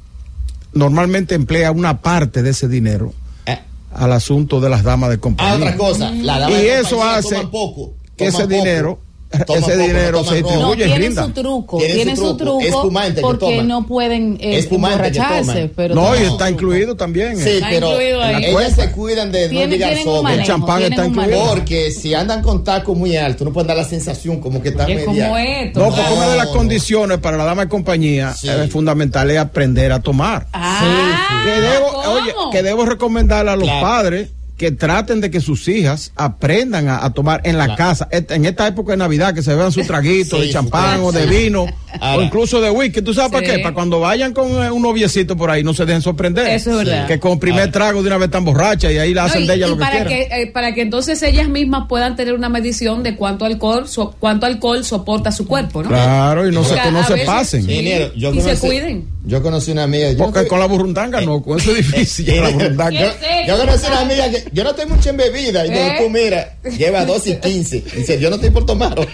normalmente 0.73 1.35
emplea 1.35 1.71
una 1.71 2.01
parte 2.01 2.43
de 2.43 2.51
ese 2.51 2.67
dinero 2.67 3.13
Eh, 3.45 3.57
al 3.93 4.11
asunto 4.13 4.59
de 4.59 4.69
las 4.69 4.83
damas 4.83 5.09
de 5.09 5.15
Ah, 5.15 5.19
compañía. 5.19 5.55
otra 5.55 5.75
cosa. 5.77 6.11
La 6.11 6.37
dama 6.39 6.51
Y 6.57 6.61
de 6.61 6.79
eso 6.79 6.97
compañía 6.97 7.17
hace 7.17 7.35
poco. 7.47 7.93
que 8.17 8.27
ese 8.27 8.37
poco. 8.43 8.47
dinero 8.49 8.99
ese 9.55 9.77
dinero 9.77 10.23
se 10.23 10.35
distribuye 10.35 10.87
no, 10.87 10.95
tiene 10.95 11.15
su 11.15 11.29
truco 11.31 11.77
tiene 11.77 12.15
su 12.15 12.37
truco, 12.37 12.91
porque 13.21 13.63
no 13.63 13.85
pueden 13.85 14.37
eh, 14.41 15.71
pero 15.75 15.95
no 15.95 16.15
y 16.15 16.23
está 16.23 16.49
incluido 16.49 16.95
también 16.95 17.33
eh. 17.33 17.43
sí 17.43 17.49
está 17.49 17.69
pero 17.69 17.99
ellas 17.99 18.51
pues, 18.51 18.75
se 18.75 18.91
cuidan 18.91 19.31
de 19.31 19.49
no 19.49 19.65
llegar 19.65 19.97
sobre. 19.97 20.33
el 20.33 20.43
champán 20.43 20.81
está 20.83 21.05
incluido. 21.05 21.45
porque 21.49 21.91
si 21.91 22.13
andan 22.13 22.41
con 22.41 22.63
tacos 22.63 22.97
muy 22.97 23.15
altos 23.15 23.45
no 23.45 23.53
pueden 23.53 23.67
dar 23.67 23.77
la 23.77 23.85
sensación 23.85 24.39
como 24.39 24.61
que 24.61 24.69
están 24.69 24.87
media 24.87 25.27
no 25.73 25.83
porque 25.85 26.01
una 26.13 26.29
de 26.29 26.37
las 26.37 26.47
condiciones 26.47 27.19
para 27.19 27.37
la 27.37 27.45
dama 27.45 27.63
de 27.63 27.69
compañía 27.69 28.31
es 28.31 28.43
eh, 28.43 28.67
fundamental 28.67 29.29
es 29.31 29.37
aprender 29.37 29.91
a 29.91 29.99
tomar. 29.99 30.47
Que 30.51 31.61
debo 31.61 32.51
que 32.51 32.63
debo 32.63 32.85
recomendarle 32.85 33.51
a 33.51 33.55
los 33.55 33.69
padres 33.69 34.29
que 34.59 34.73
traten 34.73 35.21
de 35.21 35.31
que 35.31 35.39
sus 35.39 35.69
hijas 35.69 36.11
aprendan 36.17 36.89
a, 36.89 37.05
a 37.05 37.13
tomar 37.13 37.39
en 37.45 37.57
la 37.57 37.63
claro. 37.63 37.77
casa, 37.77 38.09
en 38.11 38.43
esta 38.43 38.67
época 38.67 38.91
de 38.91 38.97
Navidad, 38.97 39.33
que 39.33 39.41
se 39.41 39.55
beban 39.55 39.71
su 39.71 39.85
traguito 39.85 40.35
sí, 40.35 40.47
de 40.47 40.49
champán 40.49 40.99
o 40.99 41.13
de 41.13 41.27
vino, 41.27 41.65
Ahora. 42.01 42.17
o 42.17 42.21
incluso 42.25 42.59
de 42.59 42.69
whisky. 42.69 43.01
¿Tú 43.01 43.13
sabes 43.13 43.29
sí. 43.29 43.35
para 43.35 43.47
qué? 43.47 43.63
Para 43.63 43.73
cuando 43.73 44.01
vayan 44.01 44.33
con 44.33 44.61
eh, 44.61 44.69
un 44.69 44.81
noviecito 44.81 45.37
por 45.37 45.49
ahí, 45.49 45.63
no 45.63 45.73
se 45.73 45.85
dejen 45.85 46.01
sorprender. 46.01 46.45
Eso 46.47 46.71
es 46.71 46.85
verdad. 46.85 47.07
Que 47.07 47.21
con 47.21 47.39
primer 47.39 47.71
trago 47.71 48.01
de 48.01 48.07
una 48.09 48.17
vez 48.17 48.25
están 48.25 48.43
borrachas 48.43 48.91
y 48.91 48.97
ahí 48.97 49.13
la 49.13 49.23
hacen 49.23 49.39
no, 49.39 49.45
y, 49.45 49.47
de 49.47 49.53
ella 49.55 49.65
y 49.65 49.69
lo 49.69 49.75
y 49.75 49.77
que 49.77 49.85
para 49.85 49.91
quieran. 49.91 50.29
Que, 50.29 50.41
eh, 50.41 50.47
para 50.47 50.73
que 50.73 50.81
entonces 50.81 51.23
ellas 51.23 51.47
mismas 51.47 51.85
puedan 51.87 52.17
tener 52.17 52.33
una 52.33 52.49
medición 52.49 53.01
de 53.01 53.15
cuánto 53.15 53.45
alcohol 53.45 53.87
so, 53.87 54.13
cuánto 54.19 54.45
alcohol 54.45 54.83
soporta 54.83 55.31
su 55.31 55.47
cuerpo, 55.47 55.83
¿no? 55.83 55.87
Claro, 55.87 56.45
y 56.45 56.51
no, 56.51 56.65
se, 56.65 56.75
no 56.91 57.01
se 57.05 57.15
pasen. 57.19 57.63
Sí, 57.63 57.89
yo 58.17 58.33
y 58.33 58.41
se 58.41 58.57
cuiden 58.57 59.07
yo 59.29 59.43
conocí 59.43 59.71
una 59.71 59.83
amiga. 59.83 60.11
Yo 60.11 60.17
Porque 60.17 60.47
con 60.47 60.59
la 60.59 60.65
burrundanga 60.65 61.21
no, 61.21 61.41
con 61.43 61.59
eso 61.59 61.71
es 61.71 61.77
eh, 61.77 61.81
difícil. 61.81 62.29
Eh, 62.29 62.35
eh, 62.39 63.45
yo, 63.47 63.57
conocí 63.57 63.85
una 63.85 63.99
amiga 64.01 64.29
que 64.31 64.43
yo 64.51 64.63
no 64.63 64.71
estoy 64.71 64.87
mucho 64.87 65.11
en 65.11 65.17
bebida. 65.17 65.67
Y 65.67 65.69
¿Eh? 65.69 65.95
tú, 65.99 66.09
mira, 66.09 66.57
lleva 66.77 67.05
2 67.05 67.27
y 67.27 67.35
15. 67.35 67.81
Dice, 67.95 68.19
yo 68.19 68.29
no 68.29 68.37
estoy 68.37 68.49
por 68.49 68.65
tomar. 68.65 68.95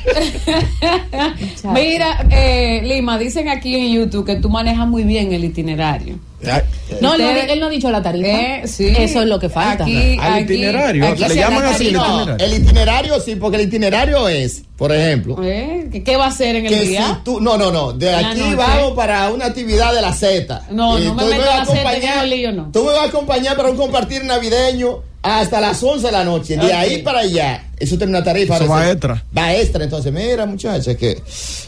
mira, 1.74 2.26
eh, 2.32 2.82
Lima, 2.84 3.18
dicen 3.18 3.50
aquí 3.50 3.76
en 3.76 3.92
YouTube 3.94 4.26
que 4.26 4.38
tú 4.38 4.50
manejas 4.50 4.88
muy 4.88 5.04
bien 5.04 5.34
el 5.34 5.44
itinerario. 5.44 6.18
Eh, 6.42 6.64
no, 7.02 7.16
él, 7.16 7.60
no 7.60 7.68
ha 7.68 7.70
dicho 7.70 7.90
la 7.90 8.02
tarifa. 8.02 8.28
Eh. 8.28 8.64
Eso 8.64 9.22
es 9.22 9.28
lo 9.28 9.40
que 9.40 9.50
falta. 9.50 9.86
Al 9.86 10.42
itinerario. 10.42 11.16
Le 11.16 11.36
llaman 11.36 11.66
así 11.66 11.88
el 11.88 11.96
itinerario. 11.96 12.46
el 12.46 12.54
itinerario. 12.54 13.20
sí, 13.20 13.36
porque 13.36 13.58
el 13.58 13.64
itinerario 13.64 14.28
es, 14.28 14.64
por 14.78 14.94
ejemplo. 14.94 15.38
Eh, 15.44 16.02
¿Qué 16.04 16.18
va 16.18 16.26
a 16.26 16.30
hacer 16.30 16.58
en 16.58 16.66
el 16.66 16.88
día? 16.88 17.22
No, 17.26 17.58
no, 17.58 17.72
no. 17.72 17.94
De 17.94 18.12
ah, 18.12 18.30
aquí 18.30 18.56
vamos 18.56 18.94
para 18.94 19.30
una 19.30 19.46
actividad 19.46 19.94
de 19.94 20.02
la 20.02 20.14
Z. 20.14 20.64
No, 20.72 21.00
no 21.00 21.14
me, 21.16 21.26
me, 21.26 21.44
a 21.44 21.62
acompañar. 21.62 22.28
No. 22.54 22.70
Tú 22.72 22.84
me 22.84 22.92
vas 22.92 23.02
a 23.02 23.06
acompañar 23.06 23.56
para 23.56 23.70
un 23.70 23.78
compartir 23.78 24.24
navideño 24.26 25.15
hasta 25.26 25.60
las 25.60 25.82
11 25.82 26.06
de 26.06 26.12
la 26.12 26.24
noche, 26.24 26.56
de 26.56 26.72
ahí 26.72 27.02
para 27.02 27.20
allá. 27.20 27.64
Eso 27.78 27.98
tiene 27.98 28.12
una 28.12 28.24
tarifa. 28.24 28.56
Eso 28.56 28.68
va 28.68 28.90
extra. 28.90 29.24
Va 29.38 29.54
extra, 29.54 29.84
entonces, 29.84 30.14
mira, 30.14 30.46
muchachos, 30.46 30.96
que 30.96 31.22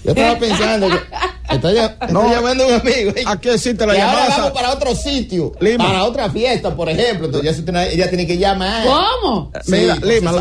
yo 0.03 0.11
estaba 0.11 0.39
pensando 0.39 0.87
que 0.89 0.95
está, 1.55 2.07
no, 2.11 2.31
llamando 2.31 2.63
a 2.63 2.67
un 2.67 2.73
amigo. 2.73 3.11
¿A 3.25 3.39
qué 3.39 3.49
la 3.49 3.57
llamada? 3.57 4.23
Ahora 4.23 4.37
vamos 4.37 4.51
para 4.51 4.73
otro 4.73 4.95
sitio, 4.95 5.51
para 5.77 6.03
otra 6.05 6.29
fiesta, 6.29 6.75
por 6.75 6.89
ejemplo. 6.89 7.25
Entonces, 7.25 7.63
ella, 7.93 8.09
tiene 8.09 8.25
que 8.25 8.37
llamar. 8.37 8.85
¿Cómo? 8.85 9.51
Mira, 9.67 9.95
Lima, 9.95 10.33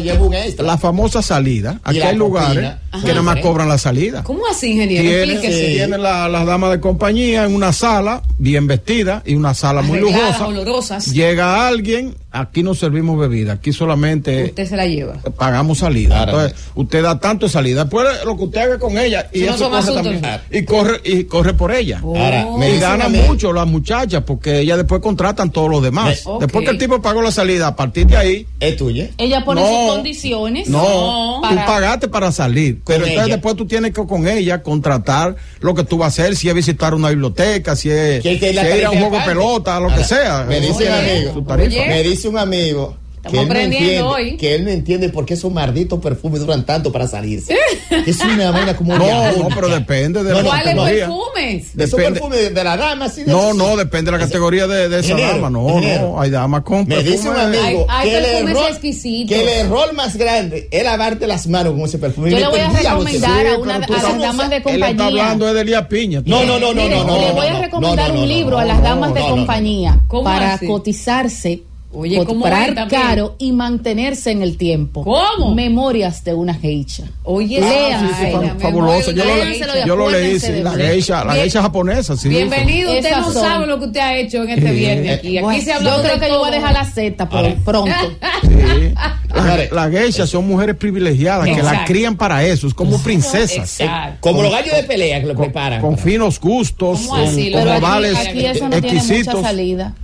la, 0.59 0.79
famosa 0.79 1.23
salida. 1.23 1.81
Aquí 1.83 2.01
hay 2.01 2.17
lugares 2.17 2.75
que 3.03 3.09
nada 3.09 3.23
más 3.23 3.41
cobran 3.41 3.69
la 3.69 3.79
salida. 3.79 4.23
¿Cómo 4.23 4.47
así, 4.47 4.73
ingeniero? 4.73 5.25
Tiene, 5.39 5.49
tiene 5.49 5.99
las 5.99 6.47
damas 6.47 6.71
de 6.71 6.81
compañía 6.81 7.45
en 7.45 7.55
una 7.55 7.73
sala 7.73 8.23
bien 8.39 8.67
vestida 8.67 9.23
y 9.25 9.35
una 9.35 9.55
sala 9.55 9.83
muy 9.83 10.01
lujosa. 10.01 10.47
Olorosas. 10.47 11.13
Llega 11.13 11.67
alguien, 11.67 12.15
aquí 12.31 12.63
nos 12.63 12.79
servimos 12.79 13.06
bebida, 13.15 13.55
aquí 13.55 13.73
solamente. 13.73 14.47
Usted 14.47 14.67
se 14.67 14.77
la 14.77 14.87
lleva. 14.87 15.15
Pagamos 15.37 15.79
salida. 15.79 16.25
Entonces, 16.25 16.59
usted 16.75 17.03
da 17.03 17.21
tanto 17.21 17.49
salida. 17.49 17.85
Después 17.85 18.07
lo 18.25 18.37
que 18.37 18.45
usted 18.45 18.61
haga 18.61 18.79
con 18.79 18.99
ella 18.99 19.29
y 19.33 19.45
eso 19.45 19.71
corre 19.71 19.93
también, 19.93 20.23
Y 20.51 20.65
corre, 20.65 21.01
y 21.05 21.25
corre 21.25 21.55
por 21.55 21.73
ella. 21.73 22.01
Oh. 22.03 22.59
Me 22.59 22.79
gana 22.79 23.09
mucho 23.09 23.53
las 23.53 23.67
muchachas 23.67 24.23
porque 24.27 24.61
ella 24.61 24.77
después 24.77 25.01
contratan 25.01 25.51
todos 25.51 25.71
los 25.71 25.83
demás. 25.83 26.25
Después 26.41 26.65
que 26.65 26.71
el 26.71 26.79
tipo 26.79 27.01
pagó 27.01 27.23
la 27.23 27.31
salida, 27.31 27.69
a 27.69 27.77
partir 27.77 28.07
de 28.07 28.17
ahí. 28.17 28.47
Es 28.61 28.77
tuya. 28.77 29.11
Ella 29.19 29.45
pone 29.45 29.61
no, 29.61 29.67
sus 29.67 29.95
condiciones. 29.95 30.69
No, 30.69 31.43
tú 31.49 31.57
pagaste 31.67 32.09
para 32.09 32.33
salir. 32.33 32.81
Pero 32.85 33.07
entonces 33.07 33.35
después 33.35 33.57
tú 33.57 33.67
tienes 33.67 33.93
que 33.93 34.07
con 34.07 34.27
ella 34.27 34.63
contratar 34.63 35.37
lo 35.61 35.75
que 35.75 35.85
tú 35.85 35.99
vas 35.99 36.07
a 36.19 36.23
hacer, 36.23 36.37
si 36.37 36.49
es 36.49 36.55
visitar 36.55 36.95
una 36.95 37.11
biblioteca, 37.11 37.77
si 37.77 37.91
es, 37.91 38.23
si 38.23 38.29
ir 38.31 38.87
a 38.87 38.91
un 38.91 38.99
juego 38.99 39.19
de 39.19 39.25
pelota, 39.25 39.81
lo 39.81 39.95
que 39.95 40.05
sea. 40.05 40.45
Me 40.49 40.61
dice, 40.61 40.87
un 40.87 40.93
amigo, 40.93 41.45
me 41.89 42.03
dice 42.03 42.29
un 42.29 42.39
amigo 42.39 42.96
Estamos 43.27 43.47
que 43.47 43.53
aprendiendo 43.53 44.05
no 44.05 44.19
entiende, 44.19 44.33
hoy. 44.33 44.37
Que 44.37 44.55
él 44.55 44.65
no 44.65 44.71
entiende 44.71 45.09
por 45.09 45.27
qué 45.27 45.35
esos 45.35 45.53
malditos 45.53 46.01
perfumes 46.01 46.41
duran 46.41 46.65
tanto 46.65 46.93
para 46.93 47.07
salirse. 47.09 47.57
es 48.07 48.21
una 48.21 48.51
vaina 48.51 48.77
como 48.77 48.97
No, 48.97 49.33
no, 49.33 49.49
pero 49.55 49.69
depende 49.69 50.23
de 50.23 50.31
no, 50.31 50.43
la 50.43 50.49
¿Cuáles 50.49 50.75
perfumes? 50.75 51.77
Depende. 51.77 51.85
¿Esos 51.85 52.01
perfumes 52.01 52.55
de 52.55 52.65
la 52.65 52.77
dama? 52.77 53.09
Sí, 53.09 53.23
no, 53.27 53.55
no, 53.55 53.77
depende 53.77 54.11
de 54.11 54.19
la 54.19 54.25
categoría 54.25 54.67
de, 54.67 54.99
esa 54.99 55.17
dama. 55.17 55.51
No, 55.51 55.81
no, 55.81 56.21
hay 56.21 56.31
damas 56.31 56.63
con 56.63 56.87
Me 56.87 57.03
dice 57.03 57.29
un 57.29 57.37
amigo 57.37 57.87
hay, 57.89 58.09
hay 58.09 58.11
que, 58.11 58.19
el 58.19 58.49
error, 58.49 58.81
que 58.81 59.41
el 59.41 59.49
error 59.49 59.95
más 59.95 60.17
grande 60.17 60.69
es 60.71 60.85
lavarte 60.85 61.27
las 61.27 61.47
manos 61.47 61.75
con 61.75 61.83
ese 61.83 61.99
perfume. 61.99 62.31
Yo 62.31 62.39
le 62.39 62.49
voy 62.49 62.61
a 62.61 62.71
recomendar 62.71 63.47
a, 63.47 63.59
una, 63.59 63.77
a 63.77 63.79
las 63.79 64.19
damas 64.19 64.51
de 64.51 64.63
compañía. 64.63 65.33
Él. 65.33 66.23
No, 66.27 66.45
no, 66.45 66.59
no, 66.59 66.73
no, 66.73 67.05
no. 67.05 67.19
Le 67.19 67.33
voy 67.33 67.47
a 67.47 67.61
recomendar 67.61 68.13
un 68.13 68.29
libro 68.29 68.59
a 68.59 68.65
las 68.65 68.83
damas 68.83 69.15
de 69.15 69.21
compañía 69.21 70.01
para 70.23 70.59
cotizarse 70.59 71.63
Oye, 71.99 72.23
comprar 72.27 72.89
caro 72.89 73.37
y 73.39 73.53
mantenerse 73.53 74.31
en 74.31 74.43
el 74.43 74.59
tiempo. 74.59 75.03
¿Cómo? 75.03 75.55
Memorias 75.55 76.23
de 76.25 76.35
una 76.35 76.53
geisha. 76.53 77.05
Oye. 77.23 77.59
Ah, 77.63 78.13
sí, 78.19 78.27
sí, 78.27 78.51
fabuloso. 78.59 79.13
Yo, 79.13 79.25
lo, 79.25 79.87
yo 79.87 79.97
lo 79.97 80.11
leí, 80.11 80.39
la 80.63 80.73
geisha, 80.73 81.25
la 81.25 81.35
geisha 81.37 81.63
japonesa. 81.63 82.15
Bienvenido, 82.23 82.93
usted 82.93 83.17
no 83.17 83.33
son. 83.33 83.43
sabe 83.43 83.67
lo 83.67 83.79
que 83.79 83.87
usted 83.87 84.01
ha 84.01 84.15
hecho 84.15 84.43
en 84.43 84.51
este 84.51 84.73
viernes 84.73 85.19
aquí. 85.19 85.39
aquí 85.39 85.63
se 85.63 85.73
habló 85.73 85.97
yo 85.97 86.03
creo 86.03 86.21
que 86.21 86.29
yo 86.29 86.39
voy 86.39 86.49
a 86.49 86.53
dejar 86.53 86.73
la 86.75 86.85
Z 86.85 87.29
por, 87.29 87.55
pronto. 87.65 87.95
Sí. 88.47 88.93
Las 89.35 89.73
la 89.73 89.91
geishas 89.91 90.31
son 90.31 90.47
mujeres 90.47 90.77
privilegiadas 90.77 91.47
que 91.47 91.63
las 91.63 91.87
crían 91.87 92.17
para 92.17 92.45
eso, 92.45 92.67
es 92.67 92.75
como 92.75 92.99
princesas. 93.03 93.79
Como 94.21 94.43
los 94.43 94.53
gallos 94.53 94.75
de 94.77 94.83
pelea 94.83 95.21
que 95.21 95.27
lo 95.27 95.35
preparan. 95.35 95.81
Con, 95.81 95.97
finos 95.97 96.39
gustos, 96.41 97.07
con, 97.07 97.19
con, 97.19 97.25
exquisitos. 97.25 98.27
Aquí 98.27 98.47
eso 98.47 98.69
no 98.69 98.81
tiene 98.81 99.03
mucha 99.03 99.43
salida. 99.43 99.95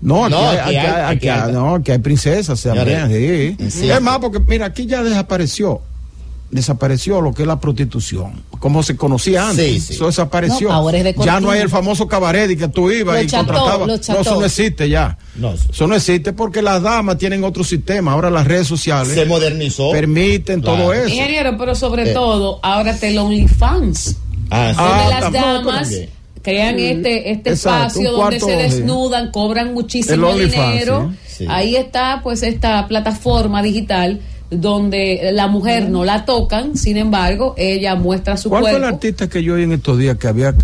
No, 0.00 0.24
aquí, 0.24 1.28
hay, 1.28 1.98
princesas 1.98 2.62
también. 2.62 3.56
Es 3.60 4.00
más, 4.00 4.18
porque 4.18 4.40
mira, 4.40 4.66
aquí 4.66 4.86
ya 4.86 5.02
desapareció. 5.02 5.80
Desapareció 6.50 7.20
lo 7.20 7.32
que 7.32 7.42
es 7.42 7.48
la 7.48 7.60
prostitución, 7.60 8.42
como 8.58 8.82
se 8.82 8.96
conocía 8.96 9.50
antes. 9.50 9.90
Eso 9.90 10.06
desapareció. 10.06 10.68
Ya 11.24 11.38
no 11.38 11.50
hay 11.50 11.60
el 11.60 11.68
famoso 11.68 12.08
cabaret 12.08 12.48
de 12.48 12.56
que 12.56 12.66
tú 12.66 12.90
ibas 12.90 13.22
y 13.22 13.28
contratabas. 13.28 14.08
Eso 14.08 14.40
no 14.40 14.44
existe 14.44 14.88
ya. 14.88 15.16
Eso 15.70 15.86
no 15.86 15.94
existe 15.94 16.32
porque 16.32 16.60
las 16.60 16.82
damas 16.82 17.18
tienen 17.18 17.44
otro 17.44 17.62
sistema. 17.62 18.12
Ahora 18.12 18.30
las 18.30 18.46
redes 18.48 18.66
sociales 18.66 19.14
se 19.14 19.26
modernizó, 19.26 19.92
permiten 19.92 20.60
todo 20.60 20.92
eso. 20.92 21.08
Ingeniero, 21.08 21.56
pero 21.56 21.76
sobre 21.76 22.12
todo, 22.12 22.58
ahora 22.62 22.96
te 22.96 23.10
el 23.10 23.18
OnlyFans. 23.18 24.16
Ah, 24.50 24.72
ah, 24.76 25.04
de 25.04 25.20
las 25.20 25.32
damas 25.32 25.90
crean 26.42 26.78
este 26.78 27.30
este 27.30 27.50
espacio 27.50 28.12
donde 28.12 28.40
se 28.40 28.56
desnudan, 28.56 29.30
cobran 29.30 29.74
muchísimo 29.74 30.34
dinero. 30.34 31.12
Ahí 31.48 31.76
está 31.76 32.20
pues 32.22 32.42
esta 32.42 32.86
plataforma 32.86 33.62
digital 33.62 34.20
donde 34.50 35.30
la 35.32 35.46
mujer 35.46 35.88
no 35.88 36.04
la 36.04 36.24
tocan, 36.24 36.76
sin 36.76 36.96
embargo, 36.96 37.54
ella 37.56 37.94
muestra 37.94 38.36
su 38.36 38.48
¿Cuál 38.48 38.62
cuerpo. 38.62 38.78
¿Cuál 38.78 38.82
fue 38.82 38.88
el 38.88 38.94
artista 38.94 39.28
que 39.28 39.42
yo 39.42 39.54
vi 39.54 39.62
en 39.62 39.72
estos 39.72 39.98
días 39.98 40.16
que 40.16 40.26
había 40.26 40.54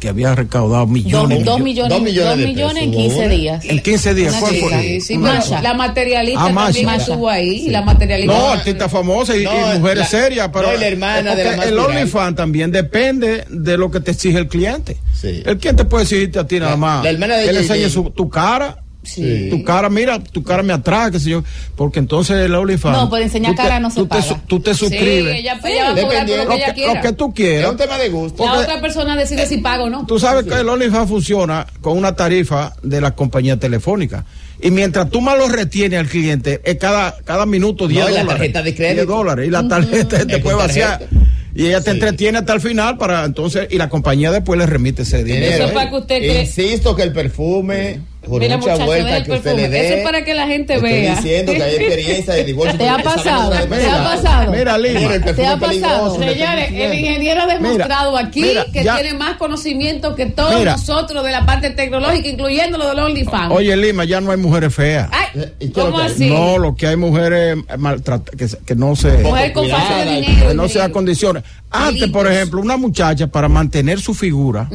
que 0.00 0.08
había 0.08 0.34
recaudado 0.34 0.86
millones? 0.86 1.44
Dos, 1.44 1.60
millones, 1.60 1.90
dos 1.90 2.02
millones, 2.02 2.38
dos 2.38 2.48
millones 2.48 2.84
en 2.84 2.92
15 2.92 3.28
días. 3.28 3.64
En 3.66 3.82
15 3.82 4.14
días, 4.14 4.34
¿cuál? 4.40 4.54
Sí, 4.54 5.00
sí, 5.00 5.18
La 5.62 5.74
materialista 5.74 6.46
ah, 6.46 6.54
también 6.54 6.88
estuvo 6.88 7.28
ahí, 7.28 7.68
la 7.68 7.82
materialista. 7.82 8.38
No, 8.38 8.48
artista 8.50 8.88
famosa 8.88 9.36
y, 9.36 9.44
no, 9.44 9.74
y 9.74 9.78
mujeres 9.78 10.08
serias, 10.08 10.48
pero 10.50 10.72
no, 10.72 10.78
la 10.78 10.86
hermana 10.86 11.34
de 11.34 11.44
la 11.44 11.64
el 11.64 11.78
OnlyFans 11.78 12.36
también 12.36 12.72
depende 12.72 13.44
de 13.50 13.76
lo 13.76 13.90
que 13.90 14.00
te 14.00 14.12
exige 14.12 14.38
el 14.38 14.48
cliente. 14.48 14.96
El 15.22 15.58
cliente 15.58 15.84
puede 15.84 16.04
exigirte 16.04 16.38
a 16.38 16.46
ti 16.46 16.58
nada 16.58 16.76
más. 16.76 17.04
La 17.04 17.10
hermana 17.10 17.36
de 17.36 17.46
que 17.46 17.52
le 17.52 17.60
enseñe 17.60 17.90
su, 17.90 18.10
tu 18.10 18.28
cara 18.28 18.83
tu 19.04 19.64
cara, 19.64 19.88
mira, 19.88 20.18
tu 20.18 20.42
cara 20.42 20.62
me 20.62 20.72
atrae, 20.72 21.10
qué 21.10 21.20
sé 21.20 21.30
yo. 21.30 21.44
Porque 21.76 21.98
entonces 21.98 22.36
el 22.36 22.54
OnlyFans. 22.54 22.96
No, 22.96 23.10
por 23.10 23.20
enseñar 23.20 23.54
cara 23.54 23.76
te, 23.76 23.80
no 23.80 23.90
se 23.90 24.00
tú. 24.00 24.06
Te, 24.06 24.18
tú 24.46 24.60
te 24.60 24.74
suscribes. 24.74 25.32
Sí, 25.32 25.40
ella, 25.40 25.58
pues, 25.60 25.72
ella 25.72 25.84
va 25.84 25.90
lo 25.90 26.08
que, 26.08 26.82
ella. 26.82 26.94
Lo 26.94 27.00
que 27.00 27.12
tú 27.12 27.34
quieras. 27.34 27.64
Es 27.64 27.70
un 27.70 27.76
tema 27.76 27.98
de 27.98 28.08
gusto. 28.08 28.44
La 28.44 28.60
otra 28.60 28.80
persona 28.80 29.16
decide 29.16 29.46
si 29.46 29.58
pago 29.58 29.84
o 29.84 29.90
no. 29.90 30.06
Tú 30.06 30.18
sabes 30.18 30.44
que 30.44 30.54
el 30.54 30.68
OnlyFans 30.68 31.08
funciona 31.08 31.66
con 31.80 31.96
una 31.96 32.16
tarifa 32.16 32.72
de 32.82 33.00
la 33.00 33.14
compañía 33.14 33.58
telefónica. 33.58 34.24
Y 34.60 34.70
mientras 34.70 35.10
tú 35.10 35.20
más 35.20 35.36
lo 35.36 35.48
retienes 35.48 36.00
al 36.00 36.06
cliente, 36.06 36.60
es 36.64 36.76
cada, 36.76 37.16
cada 37.24 37.44
minuto 37.44 37.86
10 37.86 38.00
no, 38.00 38.08
dólares. 38.08 38.26
la 38.26 38.32
tarjeta 38.32 38.62
de 38.62 38.74
crédito. 38.74 39.42
Y 39.44 39.50
la 39.50 39.68
tarjeta 39.68 40.16
uh 40.16 40.18
-huh. 40.20 40.26
te 40.26 40.38
puede 40.38 40.56
vaciar. 40.56 41.06
Y 41.54 41.66
ella 41.66 41.80
te 41.80 41.90
entretiene 41.92 42.38
hasta 42.38 42.52
el 42.52 42.60
final 42.60 42.98
para 42.98 43.24
entonces, 43.24 43.68
y 43.70 43.78
la 43.78 43.88
compañía 43.88 44.32
después 44.32 44.58
le 44.58 44.66
remite 44.66 45.02
ese 45.02 45.22
dinero. 45.22 45.54
Eso 45.54 45.64
es 45.66 45.72
para 45.72 45.90
que 45.90 45.96
usted 45.96 46.22
eh, 46.22 46.40
Insisto 46.42 46.96
que 46.96 47.02
el 47.02 47.12
perfume 47.12 48.00
por 48.28 48.40
Mira, 48.40 48.56
mucha 48.56 48.72
muchacho, 48.72 48.86
vuelta 48.86 49.22
que 49.22 49.32
usted 49.32 49.50
le 49.54 49.62
perfume. 49.62 49.68
dé. 49.68 49.86
Eso 49.86 49.94
es 49.96 50.02
para 50.04 50.24
que 50.24 50.34
la 50.34 50.46
gente 50.46 50.74
estoy 50.74 50.90
vea. 50.90 51.14
diciendo 51.16 51.52
que 51.52 51.62
hay 51.62 51.74
experiencia 51.76 52.34
de 52.34 52.44
divorcio. 52.44 52.78
¿Te 52.78 52.88
ha 52.88 52.98
pasado? 52.98 53.50
¿Te 53.50 53.86
ha 53.90 54.04
pasado? 54.04 54.52
Mira, 54.52 54.78
Lima. 54.78 55.00
Mira, 55.00 55.14
el 55.16 55.24
¿Te 55.34 55.46
ha 55.46 55.56
pasado? 55.56 56.18
Señores, 56.18 56.70
el 56.72 56.94
ingeniero 56.94 57.42
ha 57.42 57.46
demostrado 57.46 58.16
aquí 58.16 58.42
mira, 58.42 58.66
que 58.72 58.84
ya- 58.84 58.96
tiene 58.96 59.14
más 59.18 59.36
conocimiento 59.36 60.14
que 60.14 60.26
todos 60.26 60.58
Mira. 60.58 60.72
nosotros 60.72 61.24
de 61.24 61.32
la 61.32 61.44
parte 61.46 61.70
tecnológica, 61.70 62.28
incluyendo 62.28 62.78
lo 62.78 62.88
de 62.88 62.94
los 62.94 63.06
OnlyFans. 63.06 63.52
Oye, 63.52 63.76
Lima, 63.76 64.04
ya 64.04 64.20
no 64.20 64.30
hay 64.30 64.36
mujeres 64.38 64.74
feas. 64.74 65.08
Ay, 65.12 65.70
¿Cómo 65.74 65.98
así? 65.98 66.28
No, 66.30 66.58
lo 66.58 66.74
que 66.76 66.86
hay 66.86 66.96
mujeres 66.96 67.56
maltratadas, 67.78 68.36
que, 68.36 68.64
que 68.64 68.74
no 68.74 68.94
se. 68.96 69.18
Mujer 69.18 69.52
con 69.52 69.68
falta 69.68 70.04
de 70.04 70.20
dinero, 70.20 70.48
Que 70.48 70.54
no 70.54 70.68
se 70.68 70.78
da 70.78 70.88
condiciones. 70.90 71.42
Antes, 71.70 72.08
por 72.10 72.30
ejemplo, 72.30 72.60
una 72.60 72.76
muchacha 72.76 73.26
para 73.26 73.48
mantener 73.48 74.00
su 74.00 74.14
figura, 74.14 74.68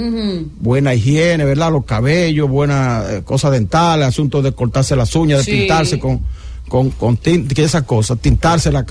buena 0.59 0.93
higiene, 0.93 1.45
¿verdad? 1.45 1.71
Los 1.71 1.85
cabellos, 1.85 2.49
buenas 2.49 3.09
eh, 3.09 3.21
cosas 3.40 3.52
dentales, 3.52 4.07
asuntos 4.07 4.44
de 4.44 4.52
cortarse 4.52 4.95
las 4.95 5.16
uñas, 5.16 5.40
de 5.40 5.44
Sí. 5.45 5.52
pintarse 5.60 5.99
con, 5.99 6.22
con, 6.68 6.90
con 6.91 7.18
tint- 7.18 7.53
que 7.53 7.64
esas 7.64 7.84
cosas, 7.84 8.18
tintarse 8.20 8.72
la 8.72 8.86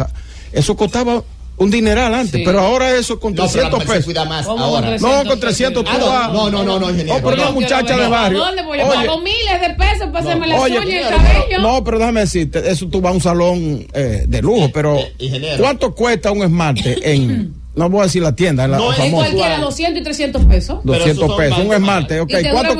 Eso 0.53 0.77
costaba 0.77 1.23
un 1.59 1.70
dineral 1.70 2.15
antes, 2.15 2.39
Sí. 2.39 2.43
pero 2.45 2.61
ahora 2.61 2.97
eso 2.97 3.19
con 3.19 3.33
No, 3.35 3.43
pero 3.43 3.47
la 3.47 3.53
300 3.53 3.73
mujer 3.81 3.89
se 3.89 3.93
pesos. 3.95 4.05
cuida 4.07 4.25
más 4.25 4.47
¿Cómo 4.47 4.65
ahora. 4.65 4.81
con 4.81 4.91
300 4.97 5.25
No, 5.25 5.31
con 5.31 5.41
300 5.41 5.85
tú 5.85 5.91
Ah, 5.93 5.99
no, 5.99 6.07
vas- 6.07 6.33
no, 6.33 6.51
no, 6.51 6.62
no, 6.65 6.79
no, 6.81 6.91
ingeniero. 6.91 7.19
No, 7.20 7.29
pero 7.31 7.43
una 7.43 7.51
muchacha 7.51 7.97
de 7.97 8.07
barrio. 8.09 8.39
¿Dónde? 8.39 8.62
Oye, 8.62 8.83
pago 8.85 9.19
miles 9.20 9.61
de 9.61 9.75
pesos 9.75 10.07
para 10.12 10.20
hacerme 10.20 10.47
las 10.47 10.61
Oye, 10.61 10.79
uñas 10.79 10.89
y 10.91 10.97
el 10.97 11.09
cabello. 11.09 11.59
no, 11.61 11.85
pero 11.85 11.99
déjame 11.99 12.20
decirte, 12.20 12.70
eso 12.70 12.87
tú 12.89 13.01
vas 13.01 13.11
a 13.12 13.15
un 13.16 13.20
salón 13.20 13.87
eh, 13.93 14.25
de 14.29 14.41
lujo, 14.43 14.70
pero 14.73 14.99
ingeniero. 15.19 15.59
¿cuánto 15.62 15.95
cuesta 15.95 16.31
un 16.31 16.43
esmalte 16.45 17.12
en, 17.12 17.55
no 17.78 17.90
voy 17.90 18.00
a 18.00 18.05
decir 18.05 18.22
la 18.22 18.34
tienda, 18.34 18.64
en 18.64 18.72
la 18.72 18.78
No 18.78 18.90
es 18.92 18.98
famosa? 18.98 19.16
cualquiera, 19.16 19.59
200 19.60 20.00
y 20.00 20.05
300 20.05 20.44
pesos. 20.44 20.80
200 20.84 21.36
pesos, 21.36 21.59
un 21.59 21.72
esmalte, 21.72 22.20
ok. 22.20 22.30
Y 22.30 22.32
te 22.34 22.38
dura 22.40 22.52
¿Cuánto, 22.52 22.74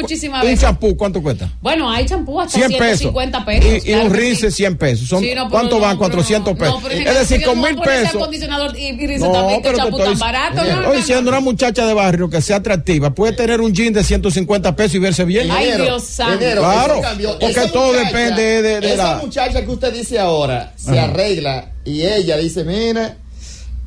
un 0.47 0.57
champú, 0.57 0.97
¿cuánto 0.97 1.23
cuesta? 1.23 1.51
Bueno, 1.61 1.91
hay 1.91 2.05
champú 2.07 2.41
hasta 2.41 2.59
100 2.59 2.71
pesos. 2.73 2.99
150 2.99 3.45
pesos. 3.45 3.65
Y, 3.65 3.77
y 3.77 3.81
claro 3.81 4.05
un 4.05 4.13
que 4.13 4.19
rinse 4.19 4.51
sí. 4.51 4.57
100 4.59 4.77
pesos. 4.77 5.09
Son, 5.09 5.21
Sí, 5.23 5.35
no, 5.35 5.49
¿Cuánto 5.49 5.77
no, 5.77 5.81
van? 5.83 5.99
pero 5.99 6.11
400 6.11 6.53
no, 6.55 6.59
pesos. 6.59 6.83
es 6.93 7.19
decir, 7.29 7.45
con 7.47 7.61
mil 7.61 7.77
pesos. 7.77 8.15
acondicionador 8.15 8.77
y, 8.79 8.87
y 8.89 9.07
rinse 9.07 9.27
No, 9.27 9.33
también, 9.33 9.63
que 9.63 9.69
pero 9.69 9.77
te 9.77 9.83
champú 9.85 9.99
estoy, 9.99 10.13
tan 10.13 10.19
barato, 10.19 10.57
¿no? 10.65 10.81
estoy 10.83 10.97
diciendo 10.97 11.31
una 11.31 11.41
muchacha 11.41 11.87
de 11.87 11.95
barrio 11.95 12.29
que 12.31 12.41
sea 12.43 12.57
atractiva 12.57 13.11
puede 13.15 13.33
tener 13.33 13.61
un 13.61 13.73
jean 13.75 13.93
de 13.93 14.03
150 14.05 14.75
pesos 14.77 14.95
y 14.97 14.99
verse 14.99 15.25
bien. 15.25 15.51
Ay, 15.51 15.73
Dios 15.81 16.05
santo. 16.05 16.39
Claro, 16.39 17.01
porque 17.41 17.69
todo 17.73 17.93
depende 17.93 18.63
de, 18.63 18.81
de 18.81 18.95
esa 18.95 19.15
la... 19.17 19.19
muchacha 19.23 19.65
que 19.65 19.71
usted 19.71 19.93
dice 19.93 20.19
ahora 20.19 20.73
se 20.77 20.99
arregla 20.99 21.73
y 21.85 22.03
ella 22.03 22.37
dice, 22.37 22.65
mira, 22.65 23.17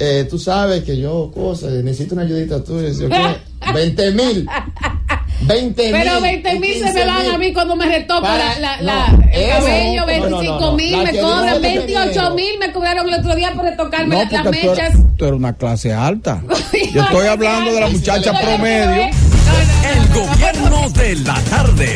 eh, 0.03 0.27
tú 0.29 0.39
sabes 0.39 0.83
que 0.83 0.97
yo, 0.97 1.31
cosa, 1.33 1.67
necesito 1.67 2.15
una 2.15 2.23
ayudita 2.23 2.63
tuya. 2.63 2.91
¿sí 2.93 3.05
o 3.05 3.09
qué? 3.09 3.37
20 3.73 4.11
mil. 4.11 4.47
20 5.41 5.83
mil. 5.83 5.91
Pero 5.91 6.21
20 6.21 6.59
mil 6.59 6.73
se 6.79 6.93
me 6.93 7.05
van 7.05 7.29
a 7.29 7.37
mí 7.37 7.53
cuando 7.53 7.75
me 7.75 7.85
retoca 7.85 8.21
Para- 8.21 8.59
la, 8.59 8.81
la, 8.81 9.07
no, 9.07 9.17
la- 9.17 9.25
el 9.31 9.41
eso, 9.41 9.57
cabello, 9.59 10.01
no, 10.01 10.05
no, 10.05 10.29
no, 10.29 10.37
25 10.39 10.59
no. 10.59 10.71
mil, 10.75 10.97
me 11.03 11.19
cobran 11.19 11.47
el 11.55 11.61
28 11.61 11.99
ingeniero. 12.09 12.35
mil, 12.35 12.59
me 12.59 12.71
cobraron 12.73 13.07
el 13.09 13.19
otro 13.19 13.35
día 13.35 13.51
por 13.53 13.63
retocarme 13.65 14.15
las 14.31 14.43
tú 14.43 14.49
mechas. 14.49 14.93
tú 15.17 15.25
eres 15.25 15.37
una 15.37 15.53
clase 15.53 15.93
alta. 15.93 16.41
Yo 16.93 17.01
estoy 17.03 17.27
hablando 17.27 17.73
de 17.73 17.79
la 17.79 17.87
muchacha 17.89 18.33
promedio. 18.39 19.03
El 19.93 20.07
gobierno 20.13 20.89
de 20.89 21.15
la 21.17 21.39
tarde. 21.49 21.95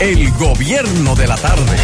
El 0.00 0.30
gobierno 0.32 1.14
de 1.14 1.26
la 1.28 1.36
tarde. 1.36 1.76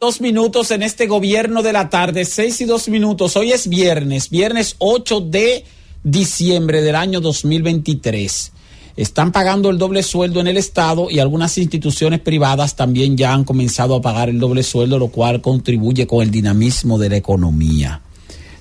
Dos 0.00 0.20
minutos 0.20 0.70
en 0.70 0.84
este 0.84 1.08
gobierno 1.08 1.60
de 1.60 1.72
la 1.72 1.90
tarde, 1.90 2.24
seis 2.24 2.60
y 2.60 2.66
dos 2.66 2.88
minutos. 2.88 3.34
Hoy 3.34 3.50
es 3.50 3.66
viernes, 3.66 4.30
viernes 4.30 4.76
8 4.78 5.22
de 5.22 5.64
diciembre 6.04 6.82
del 6.82 6.94
año 6.94 7.20
2023. 7.20 8.52
Están 8.96 9.32
pagando 9.32 9.70
el 9.70 9.78
doble 9.78 10.04
sueldo 10.04 10.38
en 10.38 10.46
el 10.46 10.56
Estado 10.56 11.10
y 11.10 11.18
algunas 11.18 11.58
instituciones 11.58 12.20
privadas 12.20 12.76
también 12.76 13.16
ya 13.16 13.32
han 13.32 13.42
comenzado 13.42 13.96
a 13.96 14.00
pagar 14.00 14.28
el 14.28 14.38
doble 14.38 14.62
sueldo, 14.62 15.00
lo 15.00 15.08
cual 15.08 15.42
contribuye 15.42 16.06
con 16.06 16.22
el 16.22 16.30
dinamismo 16.30 16.96
de 16.96 17.08
la 17.08 17.16
economía. 17.16 18.00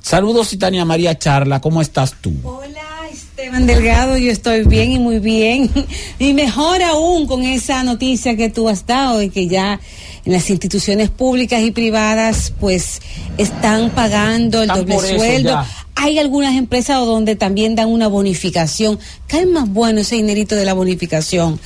Saludos, 0.02 0.50
Titania 0.50 0.86
María 0.86 1.20
Charla, 1.20 1.62
¿cómo 1.62 1.84
estás 1.84 2.16
tú? 2.20 2.34
Delgado, 3.52 4.18
yo 4.18 4.32
estoy 4.32 4.64
bien 4.66 4.92
y 4.92 5.00
muy 5.00 5.20
bien. 5.20 5.70
Y 6.20 6.34
mejor 6.34 6.82
aún 6.84 7.28
con 7.28 7.44
esa 7.44 7.84
noticia 7.84 8.36
que 8.36 8.50
tú 8.50 8.68
has 8.68 8.86
dado 8.86 9.20
de 9.20 9.30
que 9.30 9.48
ya 9.48 9.80
en 10.26 10.34
las 10.34 10.50
instituciones 10.50 11.10
públicas 11.10 11.62
y 11.62 11.72
privadas 11.72 12.54
pues 12.60 13.02
están 13.38 13.92
pagando 13.92 14.64
el 14.64 14.70
Están 14.70 14.86
doble 14.86 15.18
sueldo. 15.18 15.50
ya. 15.52 15.68
Hay 15.96 16.20
algunas 16.20 16.56
empresas 16.56 16.98
donde 17.00 17.36
también 17.36 17.76
dan 17.76 17.90
una 17.90 18.08
bonificación. 18.08 19.00
Cae 19.28 19.46
más 19.46 19.70
bueno 19.70 20.02
ese 20.02 20.16
dinerito 20.16 20.56
de 20.56 20.66
la 20.66 20.74
bonificación. 20.74 21.60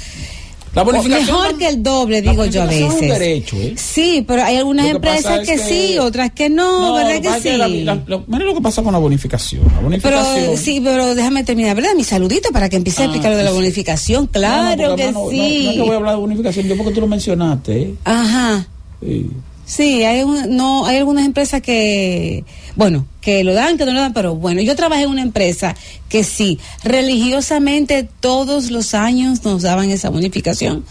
La 0.73 0.83
bonificación 0.83 1.25
Mejor 1.37 1.57
que 1.57 1.67
el 1.67 1.83
doble, 1.83 2.21
digo 2.21 2.45
yo 2.45 2.61
a 2.61 2.65
bonificación 2.65 2.87
es 2.87 2.93
un 2.93 3.01
veces. 3.01 3.19
derecho, 3.19 3.55
¿eh? 3.57 3.73
Sí, 3.77 4.23
pero 4.25 4.43
hay 4.43 4.55
algunas 4.55 4.85
que 4.85 4.91
empresas 4.91 5.39
es 5.41 5.49
que, 5.49 5.57
sí, 5.57 5.97
otras 5.99 6.31
que 6.31 6.49
no, 6.49 6.93
¿verdad 6.93 7.21
que 7.21 7.41
sí? 7.41 7.57
la- 7.57 7.67
la- 7.67 8.01
lo- 8.05 8.23
mira 8.27 8.45
lo 8.45 8.53
que 8.55 8.61
pasa 8.61 8.81
con 8.81 8.93
la 8.93 8.99
bonificación. 8.99 9.63
La 9.75 9.81
bonificación. 9.81 10.35
Pero 10.45 10.57
sí, 10.57 10.79
pero 10.81 11.13
déjame 11.13 11.43
terminar, 11.43 11.75
¿verdad? 11.75 11.91
Mi 11.95 12.05
saludito 12.05 12.49
para 12.51 12.69
que 12.69 12.77
empiece 12.77 13.01
a 13.01 13.03
Ah, 13.03 13.07
explicar 13.07 13.31
lo 13.31 13.37
de 13.37 13.43
la 13.43 13.51
bonificación. 13.51 14.21
No, 14.21 14.25
no, 14.25 14.29
Claro 14.31 14.83
porque 14.89 15.03
que 15.05 15.11
no- 15.11 15.29
sí. 15.29 15.37
No, 15.37 15.63
no 15.65 15.69
es 15.71 15.75
que 15.75 15.81
voy 15.81 15.91
a 15.91 15.95
hablar 15.97 16.13
de 16.15 16.21
bonificación, 16.21 16.65
yo 16.67 16.77
porque 16.77 16.91
tú 16.93 17.01
lo 17.01 17.07
mencionaste. 17.07 17.81
¿eh? 17.81 17.93
Ajá. 18.05 18.67
Sí. 19.03 19.29
Sí, 19.73 20.03
hay, 20.03 20.23
un- 20.23 20.57
no, 20.57 20.85
hay 20.85 20.97
algunas 20.97 21.25
empresas 21.25 21.61
que, 21.61 22.43
bueno, 22.75 23.05
que 23.21 23.45
lo 23.45 23.53
dan, 23.53 23.77
que 23.77 23.85
no 23.85 23.93
lo 23.93 24.01
dan, 24.01 24.11
pero 24.11 24.35
bueno, 24.35 24.59
yo 24.61 24.75
trabajé 24.75 25.03
en 25.03 25.09
una 25.11 25.21
empresa 25.21 25.77
que 26.09 26.25
sí, 26.25 26.59
religiosamente 26.83 28.07
todos 28.19 28.69
los 28.69 28.93
años 28.93 29.43
nos 29.45 29.61
daban 29.61 29.89
esa 29.89 30.09
bonificación. 30.09 30.83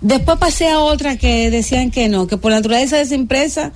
Después 0.00 0.38
pasé 0.38 0.68
a 0.68 0.78
otra 0.80 1.16
que 1.18 1.50
decían 1.50 1.90
que 1.90 2.08
no, 2.08 2.26
que 2.26 2.36
por 2.38 2.50
la 2.50 2.56
naturaleza 2.58 2.96
de 2.96 3.02
esa 3.02 3.14
empresa 3.14 3.72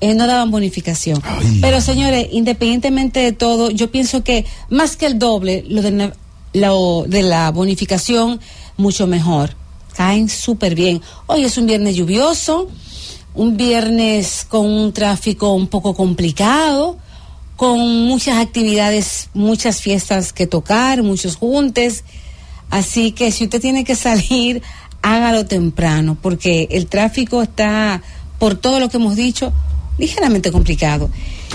eh, 0.00 0.14
no 0.14 0.26
daban 0.26 0.50
bonificación. 0.50 1.22
Pero 1.60 1.80
señores, 1.80 2.26
independientemente 2.32 3.20
de 3.20 3.32
todo, 3.32 3.70
yo 3.70 3.90
pienso 3.92 4.24
que 4.24 4.44
más 4.68 4.96
que 4.96 5.06
el 5.06 5.18
doble, 5.20 5.64
lo 5.68 5.80
de, 5.80 6.12
lo 6.54 7.04
de 7.06 7.22
la 7.22 7.50
bonificación, 7.52 8.40
mucho 8.76 9.06
mejor. 9.06 9.54
Caen 9.96 10.28
súper 10.28 10.74
bien. 10.74 11.00
Hoy 11.26 11.44
es 11.44 11.56
un 11.56 11.66
viernes 11.66 11.94
lluvioso, 11.94 12.68
un 13.34 13.56
viernes 13.56 14.46
con 14.48 14.66
un 14.66 14.92
tráfico 14.92 15.52
un 15.52 15.68
poco 15.68 15.94
complicado, 15.94 16.98
con 17.56 18.06
muchas 18.06 18.38
actividades, 18.38 19.30
muchas 19.34 19.80
fiestas 19.80 20.32
que 20.32 20.46
tocar, 20.46 21.02
muchos 21.02 21.36
juntes. 21.36 22.04
Así 22.70 23.12
que 23.12 23.30
si 23.30 23.44
usted 23.44 23.60
tiene 23.60 23.84
que 23.84 23.94
salir, 23.96 24.62
hágalo 25.02 25.46
temprano, 25.46 26.16
porque 26.20 26.68
el 26.70 26.86
tráfico 26.86 27.42
está, 27.42 28.02
por 28.38 28.56
todo 28.56 28.80
lo 28.80 28.88
que 28.88 28.96
hemos 28.96 29.16
dicho, 29.16 29.52
ligeramente 29.98 30.50
complicado. 30.50 31.10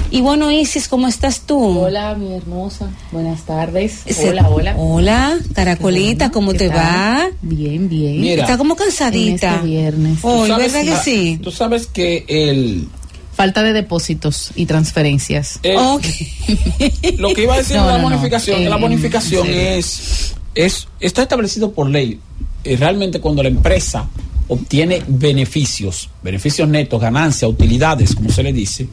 Y 0.10 0.22
bueno, 0.22 0.50
Isis, 0.52 0.88
¿cómo 0.88 1.08
estás 1.08 1.42
tú? 1.42 1.80
Hola, 1.80 2.16
mi 2.16 2.34
hermosa. 2.34 2.90
Buenas 3.12 3.42
tardes. 3.44 4.02
Se- 4.08 4.30
Hola, 4.30 4.48
hola. 4.50 4.76
Hola, 4.78 5.38
Caracolita, 5.54 6.32
¿cómo 6.32 6.54
¿Qué 6.54 6.60
te 6.60 6.70
tal? 6.70 6.78
va? 6.78 7.28
Bien, 7.42 7.90
bien. 7.90 8.22
Mira. 8.22 8.44
Está 8.44 8.58
como 8.58 8.76
cansadita. 8.76 9.48
En 9.50 9.54
este 9.56 9.68
viernes. 9.68 10.20
Hoy, 10.22 10.48
Tú 10.50 10.56
sabes 10.56 10.74
¿verdad 10.74 10.94
que 11.04 11.04
sí? 11.04 11.40
Tú 11.44 11.52
sabes 11.52 11.88
que 11.88 12.26
el, 12.28 12.88
Falta 13.36 13.62
de 13.64 13.74
depósitos 13.74 14.52
y 14.56 14.66
transferencias. 14.66 15.60
el- 15.62 15.76
lo 17.18 17.34
que 17.34 17.44
iba 17.44 17.56
a 17.56 17.58
decir 17.58 17.76
No, 17.76 17.84
de 17.88 17.92
la 17.94 17.98
no, 17.98 18.04
no. 18.04 18.16
bonificación, 18.16 18.60
que 18.60 18.70
la 18.70 18.76
En- 18.78 18.82
bonificación 18.82 19.48
es, 19.50 20.34
es 20.56 20.88
está 21.02 21.24
establecido 21.24 21.74
por 21.74 21.90
ley. 21.90 22.20
Y 22.64 22.76
realmente 22.78 23.20
cuando 23.20 23.44
la 23.44 23.50
empresa 23.50 24.08
obtiene 24.48 25.04
beneficios, 25.08 26.10
beneficios 26.24 26.68
netos, 26.70 27.02
ganancias, 27.02 27.52
utilidades, 27.52 28.16
como 28.16 28.30
se 28.32 28.42
le 28.44 28.54
dice, 28.54 28.88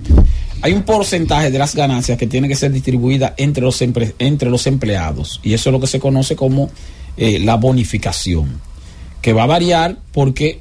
hay 0.63 0.73
un 0.73 0.83
porcentaje 0.83 1.51
de 1.51 1.59
las 1.59 1.75
ganancias 1.75 2.19
que 2.19 2.27
tiene 2.27 2.49
que 2.49 2.57
ser 2.57 2.73
distribuida 2.73 3.35
entre 3.37 3.63
los, 3.63 3.83
entre 3.83 4.51
los 4.51 4.67
empleados. 4.67 5.41
Y 5.43 5.55
eso 5.55 5.71
es 5.71 5.73
lo 5.73 5.81
que 5.81 5.87
se 5.87 6.01
conoce 6.01 6.37
como 6.37 6.71
eh, 7.17 7.39
la 7.39 7.57
bonificación, 7.57 8.61
que 9.21 9.33
va 9.33 9.45
a 9.45 9.47
variar 9.47 9.97
porque 10.13 10.61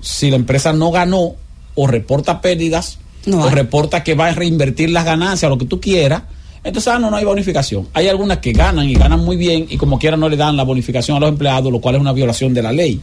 si 0.00 0.30
la 0.30 0.36
empresa 0.36 0.72
no 0.72 0.90
ganó 0.90 1.34
o 1.74 1.86
reporta 1.86 2.40
pérdidas 2.40 2.98
No 3.26 3.44
o 3.44 3.50
reporta 3.50 4.04
que 4.04 4.14
va 4.14 4.26
a 4.28 4.32
reinvertir 4.32 4.90
las 4.90 5.04
ganancias, 5.04 5.50
lo 5.50 5.58
que 5.58 5.66
tú 5.66 5.80
quieras, 5.80 6.22
entonces 6.64 6.92
ah, 6.92 6.98
no, 6.98 7.10
no 7.10 7.16
hay 7.16 7.24
bonificación. 7.24 7.88
Hay 7.92 8.08
algunas 8.08 8.38
que 8.38 8.52
ganan 8.52 8.88
y 8.88 8.94
ganan 8.94 9.20
muy 9.20 9.36
bien 9.36 9.66
y 9.68 9.76
como 9.76 9.98
quiera 9.98 10.16
no 10.16 10.28
le 10.28 10.36
dan 10.36 10.56
la 10.56 10.62
bonificación 10.62 11.16
a 11.18 11.20
los 11.20 11.28
empleados, 11.28 11.70
lo 11.70 11.80
cual 11.80 11.96
es 11.96 12.00
una 12.00 12.12
violación 12.12 12.54
de 12.54 12.62
la 12.62 12.72
ley, 12.72 13.00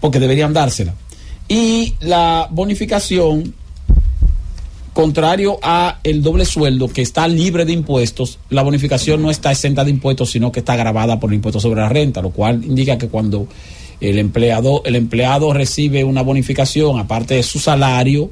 porque 0.00 0.20
deberían 0.20 0.52
dársela. 0.52 0.94
Y 1.48 1.94
la 2.00 2.46
bonificación, 2.50 3.54
contrario 4.92 5.58
a 5.62 6.00
el 6.04 6.22
doble 6.22 6.44
sueldo 6.44 6.88
que 6.88 7.02
está 7.02 7.26
libre 7.28 7.64
de 7.64 7.72
impuestos, 7.72 8.38
la 8.50 8.62
bonificación 8.62 9.22
no 9.22 9.30
está 9.30 9.50
exenta 9.50 9.84
de 9.84 9.90
impuestos, 9.90 10.30
sino 10.30 10.52
que 10.52 10.60
está 10.60 10.76
grabada 10.76 11.18
por 11.18 11.30
el 11.30 11.36
impuesto 11.36 11.60
sobre 11.60 11.80
la 11.80 11.88
renta, 11.88 12.20
lo 12.22 12.30
cual 12.30 12.64
indica 12.64 12.98
que 12.98 13.08
cuando 13.08 13.48
el 14.00 14.18
empleado, 14.18 14.82
el 14.84 14.96
empleado 14.96 15.52
recibe 15.52 16.04
una 16.04 16.22
bonificación, 16.22 16.98
aparte 16.98 17.34
de 17.34 17.42
su 17.42 17.58
salario, 17.58 18.30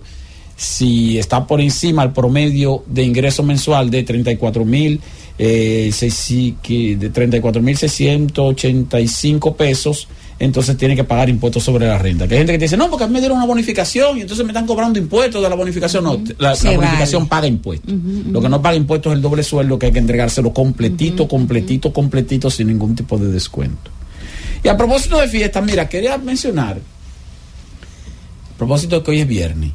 si 0.56 1.16
está 1.16 1.46
por 1.46 1.60
encima 1.60 2.02
el 2.02 2.12
promedio 2.12 2.84
de 2.86 3.02
ingreso 3.04 3.42
mensual 3.42 3.90
de 3.90 4.02
34 4.02 4.64
mil 4.64 5.00
eh, 5.38 5.90
de 5.90 7.08
34 7.08 7.62
mil 7.62 7.76
685 7.78 9.56
pesos, 9.56 10.06
entonces 10.40 10.76
tiene 10.78 10.96
que 10.96 11.04
pagar 11.04 11.28
impuestos 11.28 11.62
sobre 11.62 11.86
la 11.86 11.98
renta. 11.98 12.26
Que 12.26 12.34
hay 12.34 12.38
gente 12.40 12.54
que 12.54 12.58
te 12.58 12.64
dice, 12.64 12.78
no, 12.78 12.88
porque 12.88 13.04
a 13.04 13.06
mí 13.06 13.12
me 13.12 13.20
dieron 13.20 13.36
una 13.36 13.46
bonificación 13.46 14.16
y 14.16 14.22
entonces 14.22 14.44
me 14.44 14.52
están 14.52 14.66
cobrando 14.66 14.98
impuestos 14.98 15.42
de 15.42 15.48
la 15.50 15.54
bonificación. 15.54 16.02
No, 16.02 16.18
la, 16.38 16.54
bonificación 16.54 17.22
vale. 17.22 17.28
paga 17.28 17.46
impuestos. 17.46 17.94
Lo 18.30 18.40
que 18.40 18.48
no 18.48 18.62
paga 18.62 18.74
impuestos 18.74 19.12
es 19.12 19.16
el 19.16 19.22
doble 19.22 19.42
sueldo 19.42 19.78
que 19.78 19.86
hay 19.86 19.92
que 19.92 19.98
entregárselo 19.98 20.54
completito, 20.54 21.28
completito, 21.28 21.92
completito, 21.92 22.50
sin 22.50 22.68
ningún 22.68 22.94
tipo 22.94 23.18
de 23.18 23.28
descuento. 23.28 23.90
Y 24.64 24.68
a 24.68 24.76
propósito 24.78 25.20
de 25.20 25.28
fiestas, 25.28 25.62
mira, 25.62 25.86
quería 25.90 26.16
mencionar, 26.16 26.78
a 28.54 28.58
propósito 28.58 28.96
de 28.96 29.02
que 29.02 29.10
hoy 29.10 29.20
es 29.20 29.28
viernes, 29.28 29.72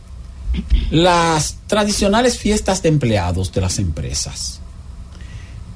las 0.89 1.57
tradicionales 1.67 2.39
fiestas 2.39 2.81
de 2.81 2.89
empleados 2.89 3.51
de 3.51 3.61
las 3.61 3.77
empresas. 3.77 4.61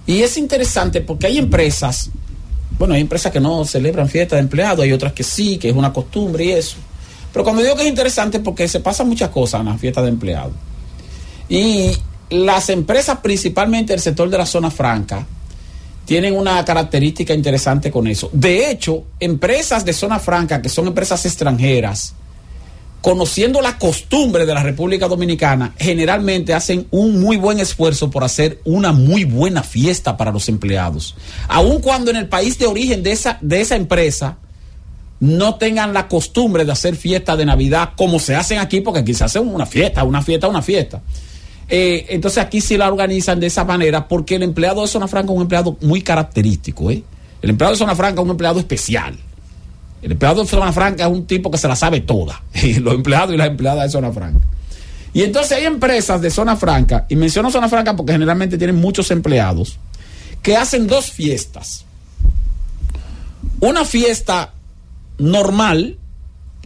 Y 0.08 0.24
es 0.24 0.36
interesante 0.38 1.02
porque 1.02 1.28
hay 1.28 1.38
empresas, 1.38 2.10
bueno, 2.80 2.94
hay 2.94 3.02
empresas 3.02 3.32
que 3.34 3.42
no 3.42 3.66
celebran 3.66 4.08
fiestas 4.08 4.38
de 4.38 4.42
empleados, 4.42 4.84
hay 4.84 4.94
otras 4.94 5.12
que 5.12 5.24
sí, 5.24 5.58
que 5.58 5.70
es 5.70 5.76
una 5.76 5.92
costumbre 5.92 6.46
y 6.46 6.52
eso. 6.52 6.78
Pero 7.34 7.44
cuando 7.44 7.62
digo 7.62 7.76
que 7.76 7.84
es 7.84 7.90
interesante 7.90 8.38
es 8.38 8.44
porque 8.44 8.68
se 8.70 8.80
pasan 8.80 9.10
muchas 9.10 9.30
cosas 9.30 9.60
en 9.60 9.68
las 9.68 9.80
fiestas 9.82 10.06
de 10.06 10.10
empleados. 10.10 10.54
Y 11.50 11.92
las 12.30 12.70
empresas, 12.70 13.20
principalmente 13.22 13.94
el 13.94 14.00
sector 14.00 14.30
de 14.30 14.38
la 14.38 14.46
zona 14.46 14.72
franca, 14.72 15.28
tienen 16.06 16.36
una 16.36 16.64
característica 16.64 17.34
interesante 17.34 17.92
con 17.92 18.08
eso. 18.08 18.30
De 18.32 18.72
hecho, 18.72 19.04
empresas 19.20 19.84
de 19.84 19.92
zona 19.92 20.18
franca, 20.18 20.62
que 20.62 20.70
son 20.70 20.88
empresas 20.88 21.26
extranjeras, 21.26 22.16
conociendo 23.02 23.62
la 23.62 23.78
costumbre 23.78 24.46
de 24.46 24.54
la 24.54 24.64
República 24.64 25.08
Dominicana, 25.08 25.74
generalmente 25.78 26.54
hacen 26.54 26.88
un 26.92 27.20
muy 27.20 27.38
buen 27.38 27.60
esfuerzo 27.60 28.10
por 28.10 28.24
hacer 28.24 28.60
una 28.66 28.92
muy 28.92 29.24
buena 29.24 29.64
fiesta 29.64 30.18
para 30.18 30.32
los 30.32 30.50
empleados. 30.50 31.16
Aun 31.48 31.82
cuando 31.82 32.12
en 32.12 32.18
el 32.18 32.28
país 32.28 32.60
de 32.60 32.68
origen 32.68 33.04
de 33.04 33.12
esa, 33.12 33.38
de 33.42 33.62
esa 33.62 33.76
empresa 33.76 34.38
no 35.20 35.56
tengan 35.56 35.94
la 35.94 36.08
costumbre 36.08 36.66
de 36.66 36.72
hacer 36.72 36.96
fiesta 36.96 37.36
de 37.36 37.46
Navidad 37.46 37.92
como 37.98 38.20
se 38.20 38.36
hacen 38.36 38.60
aquí, 38.60 38.82
porque 38.82 39.02
aquí 39.02 39.14
se 39.14 39.24
hace 39.24 39.40
una 39.40 39.66
fiesta, 39.66 40.04
una 40.04 40.22
fiesta, 40.22 40.48
una 40.48 40.62
fiesta. 40.62 41.02
Eh, 41.68 42.08
entonces 42.10 42.44
aquí 42.44 42.62
sí 42.62 42.78
la 42.78 42.88
organizan 42.88 43.40
de 43.40 43.48
esa 43.48 43.64
manera 43.64 44.08
porque 44.08 44.36
el 44.36 44.44
empleado 44.44 44.82
de 44.82 44.88
Zona 44.88 45.08
Franca 45.08 45.32
es 45.32 45.36
un 45.36 45.44
empleado 45.44 45.78
muy 45.82 46.02
característico. 46.02 46.90
¿eh? 46.90 47.04
El 47.42 47.50
empleado 47.52 47.74
de 47.74 47.78
Zona 47.78 47.96
Franca 47.96 48.22
es 48.22 48.26
un 48.26 48.32
empleado 48.32 48.60
especial. 48.60 49.18
El 50.02 50.14
empleado 50.14 50.42
de 50.42 50.48
Zona 50.48 50.72
Franca 50.72 51.06
es 51.06 51.12
un 51.12 51.26
tipo 51.26 51.52
que 51.52 51.58
se 51.58 51.68
la 51.68 51.76
sabe 51.76 52.02
toda. 52.02 52.42
Los 52.82 52.96
empleados 52.96 53.34
y 53.34 53.38
las 53.38 53.48
empleadas 53.48 53.84
de 53.84 53.90
Zona 53.90 54.12
Franca. 54.12 54.40
Y 55.14 55.24
entonces 55.24 55.58
hay 55.58 55.66
empresas 55.66 56.22
de 56.22 56.30
Zona 56.30 56.56
Franca, 56.56 57.06
y 57.10 57.16
menciono 57.16 57.50
Zona 57.50 57.68
Franca 57.68 57.96
porque 57.96 58.12
generalmente 58.12 58.58
tienen 58.58 58.76
muchos 58.76 59.10
empleados, 59.12 59.78
que 60.44 60.56
hacen 60.56 60.88
dos 60.88 61.12
fiestas. 61.12 61.84
Una 63.60 63.86
fiesta 63.86 64.54
normal, 65.18 65.98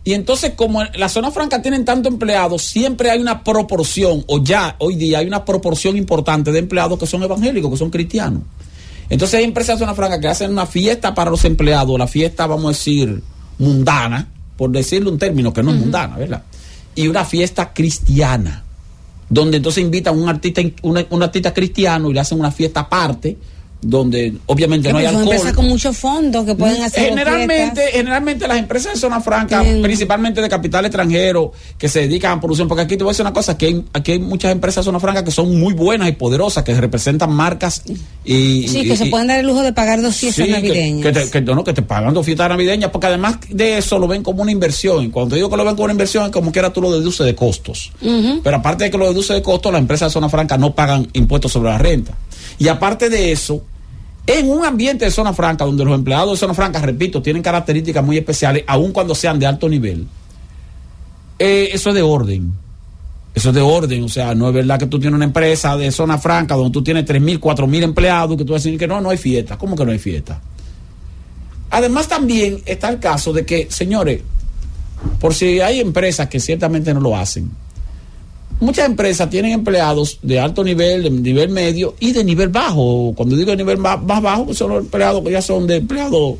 y 0.03 0.13
entonces 0.13 0.53
como 0.55 0.83
la 0.83 1.07
Zona 1.07 1.31
Franca 1.31 1.61
tienen 1.61 1.85
tanto 1.85 2.09
empleados, 2.09 2.63
siempre 2.63 3.09
hay 3.09 3.19
una 3.19 3.43
proporción, 3.43 4.25
o 4.27 4.43
ya 4.43 4.75
hoy 4.79 4.95
día 4.95 5.19
hay 5.19 5.27
una 5.27 5.45
proporción 5.45 5.95
importante 5.95 6.51
de 6.51 6.59
empleados 6.59 6.99
que 6.99 7.07
son 7.07 7.23
evangélicos, 7.23 7.71
que 7.71 7.77
son 7.77 7.89
cristianos. 7.89 8.43
Entonces 9.09 9.39
hay 9.39 9.45
empresas 9.45 9.77
de 9.77 9.85
Zona 9.85 9.95
Franca 9.95 10.19
que 10.19 10.27
hacen 10.27 10.51
una 10.51 10.65
fiesta 10.65 11.13
para 11.13 11.31
los 11.31 11.45
empleados, 11.45 11.97
la 11.97 12.07
fiesta, 12.07 12.47
vamos 12.47 12.65
a 12.65 12.69
decir, 12.69 13.21
mundana, 13.59 14.29
por 14.57 14.71
decirle 14.71 15.09
un 15.09 15.17
término 15.17 15.53
que 15.53 15.63
no 15.63 15.71
es 15.71 15.77
mundana, 15.77 16.17
¿verdad? 16.17 16.43
Y 16.95 17.07
una 17.07 17.25
fiesta 17.25 17.73
cristiana, 17.73 18.63
donde 19.29 19.57
entonces 19.57 19.83
invitan 19.83 20.15
a 20.15 20.21
un 20.21 20.29
artista, 20.29 20.61
un, 20.83 21.05
un 21.09 21.23
artista 21.23 21.53
cristiano 21.53 22.09
y 22.09 22.13
le 22.13 22.19
hacen 22.19 22.39
una 22.39 22.51
fiesta 22.51 22.81
aparte, 22.81 23.37
donde 23.83 24.33
obviamente 24.45 24.91
no 24.91 24.97
hay 24.99 25.05
alcohol. 25.05 25.23
empresas 25.23 25.53
con 25.53 25.67
muchos 25.67 25.95
fondos 25.97 26.45
que 26.45 26.55
pueden 26.55 26.81
hacer 26.83 27.09
Generalmente, 27.09 27.81
generalmente 27.91 28.47
las 28.47 28.57
empresas 28.57 28.93
de 28.93 28.99
zona 28.99 29.21
franca, 29.21 29.63
principalmente 29.81 30.41
de 30.41 30.49
capital 30.49 30.85
extranjero, 30.85 31.51
que 31.77 31.87
se 31.89 32.01
dedican 32.01 32.37
a 32.37 32.41
producción, 32.41 32.67
porque 32.67 32.83
aquí 32.83 32.97
te 32.97 33.03
voy 33.03 33.11
a 33.11 33.13
decir 33.13 33.23
una 33.25 33.33
cosa, 33.33 33.53
aquí 33.53 33.65
hay, 33.67 33.85
aquí 33.93 34.13
hay 34.13 34.19
muchas 34.19 34.51
empresas 34.51 34.83
de 34.83 34.89
zona 34.89 34.99
franca 34.99 35.23
que 35.23 35.31
son 35.31 35.59
muy 35.59 35.73
buenas 35.73 36.07
y 36.09 36.13
poderosas, 36.13 36.63
que 36.63 36.73
representan 36.73 37.31
marcas 37.31 37.83
y... 38.25 38.67
Sí, 38.67 38.79
y- 38.79 38.87
que 38.87 38.97
se 38.97 39.05
pueden 39.07 39.27
dar 39.27 39.39
el 39.39 39.45
lujo 39.47 39.61
de 39.61 39.73
pagar 39.73 40.01
dos 40.01 40.15
fiestas 40.15 40.45
Sí, 40.45 40.51
que- 40.51 40.57
navideñas. 40.57 41.03
Que, 41.05 41.11
te, 41.11 41.29
que, 41.31 41.41
no, 41.41 41.63
que 41.63 41.73
te 41.73 41.81
pagan 41.81 42.13
dos 42.13 42.25
fiestas 42.25 42.49
navideñas, 42.49 42.91
porque 42.91 43.07
además 43.07 43.37
de 43.49 43.77
eso 43.77 43.99
lo 43.99 44.07
ven 44.07 44.23
como 44.23 44.41
una 44.41 44.51
inversión. 44.51 45.03
Y 45.03 45.09
cuando 45.09 45.35
digo 45.35 45.49
que 45.49 45.57
lo 45.57 45.65
ven 45.65 45.75
como 45.75 45.85
una 45.85 45.93
inversión, 45.93 46.25
es 46.25 46.31
como 46.31 46.51
quiera 46.51 46.71
tú 46.71 46.81
lo 46.81 46.91
deduces 46.91 47.25
de 47.25 47.35
costos. 47.35 47.91
Pero 48.43 48.57
aparte 48.57 48.85
de 48.85 48.91
que 48.91 48.97
lo 48.97 49.07
deduce 49.07 49.33
de 49.33 49.41
costos, 49.41 49.71
las 49.71 49.81
empresas 49.81 50.09
de 50.09 50.13
zona 50.13 50.29
franca 50.29 50.57
no 50.57 50.73
pagan 50.73 51.07
impuestos 51.13 51.51
sobre 51.51 51.69
la 51.69 51.77
renta. 51.77 52.13
Y 52.59 52.67
aparte 52.67 53.09
de 53.09 53.31
eso, 53.31 53.63
en 54.25 54.49
un 54.49 54.65
ambiente 54.65 55.05
de 55.05 55.11
zona 55.11 55.33
franca, 55.33 55.65
donde 55.65 55.83
los 55.83 55.95
empleados 55.95 56.31
de 56.31 56.37
zona 56.37 56.53
franca, 56.53 56.79
repito, 56.79 57.21
tienen 57.21 57.41
características 57.41 58.03
muy 58.03 58.17
especiales, 58.17 58.63
aun 58.67 58.91
cuando 58.91 59.15
sean 59.15 59.37
de 59.39 59.45
alto 59.45 59.67
nivel, 59.67 60.07
eh, 61.39 61.69
eso 61.73 61.89
es 61.89 61.95
de 61.95 62.01
orden. 62.01 62.53
Eso 63.35 63.49
es 63.49 63.55
de 63.55 63.61
orden, 63.61 64.03
o 64.03 64.09
sea, 64.09 64.35
no 64.35 64.47
es 64.47 64.53
verdad 64.53 64.77
que 64.77 64.85
tú 64.85 64.99
tienes 64.99 65.15
una 65.15 65.25
empresa 65.25 65.75
de 65.75 65.91
zona 65.91 66.19
franca 66.19 66.55
donde 66.55 66.71
tú 66.71 66.83
tienes 66.83 67.03
3.000, 67.05 67.39
4.000 67.39 67.83
empleados 67.83 68.37
que 68.37 68.45
tú 68.45 68.53
vas 68.53 68.61
a 68.61 68.63
decir 68.63 68.79
que 68.79 68.87
no, 68.87 69.01
no 69.01 69.09
hay 69.09 69.17
fiesta. 69.17 69.57
¿Cómo 69.57 69.75
que 69.75 69.83
no 69.83 69.91
hay 69.91 69.97
fiesta? 69.97 70.39
Además 71.71 72.07
también 72.07 72.61
está 72.65 72.89
el 72.89 72.99
caso 72.99 73.33
de 73.33 73.43
que, 73.43 73.67
señores, 73.71 74.21
por 75.19 75.33
si 75.33 75.59
hay 75.59 75.79
empresas 75.79 76.29
que 76.29 76.39
ciertamente 76.39 76.93
no 76.93 76.99
lo 76.99 77.17
hacen, 77.17 77.49
muchas 78.59 78.85
empresas 78.85 79.29
tienen 79.29 79.51
empleados 79.51 80.19
de 80.21 80.39
alto 80.39 80.63
nivel, 80.63 81.03
de 81.03 81.09
nivel 81.09 81.49
medio 81.49 81.95
y 81.99 82.11
de 82.11 82.23
nivel 82.23 82.49
bajo. 82.49 83.13
Cuando 83.15 83.35
digo 83.35 83.51
de 83.51 83.57
nivel 83.57 83.77
más 83.77 84.05
bajo, 84.05 84.45
pues 84.45 84.57
son 84.57 84.69
los 84.71 84.83
empleados 84.83 85.23
que 85.23 85.31
ya 85.31 85.41
son 85.41 85.67
de 85.67 85.77
empleados, 85.77 86.35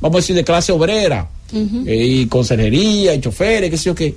vamos 0.00 0.16
a 0.16 0.20
decir, 0.20 0.36
de 0.36 0.44
clase 0.44 0.72
obrera, 0.72 1.28
eh, 1.52 2.06
y 2.06 2.26
conserjería, 2.26 3.14
y 3.14 3.20
choferes, 3.20 3.70
qué 3.70 3.76
sé 3.76 3.84
yo 3.84 3.94
qué. 3.94 4.16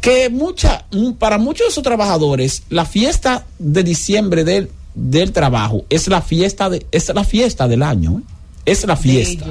Que 0.00 0.30
mucha, 0.30 0.86
mm, 0.92 1.12
para 1.12 1.38
muchos 1.38 1.66
de 1.66 1.70
esos 1.70 1.82
trabajadores, 1.82 2.62
la 2.70 2.84
fiesta 2.84 3.46
de 3.58 3.82
diciembre 3.82 4.44
del, 4.44 4.70
del 4.94 5.32
trabajo 5.32 5.84
es 5.90 6.08
la 6.08 6.22
fiesta 6.22 6.70
de, 6.70 6.86
es 6.90 7.12
la 7.14 7.24
fiesta 7.24 7.68
del 7.68 7.82
año, 7.82 8.18
¿eh? 8.18 8.22
es 8.64 8.86
la 8.86 8.96
fiesta. 8.96 9.46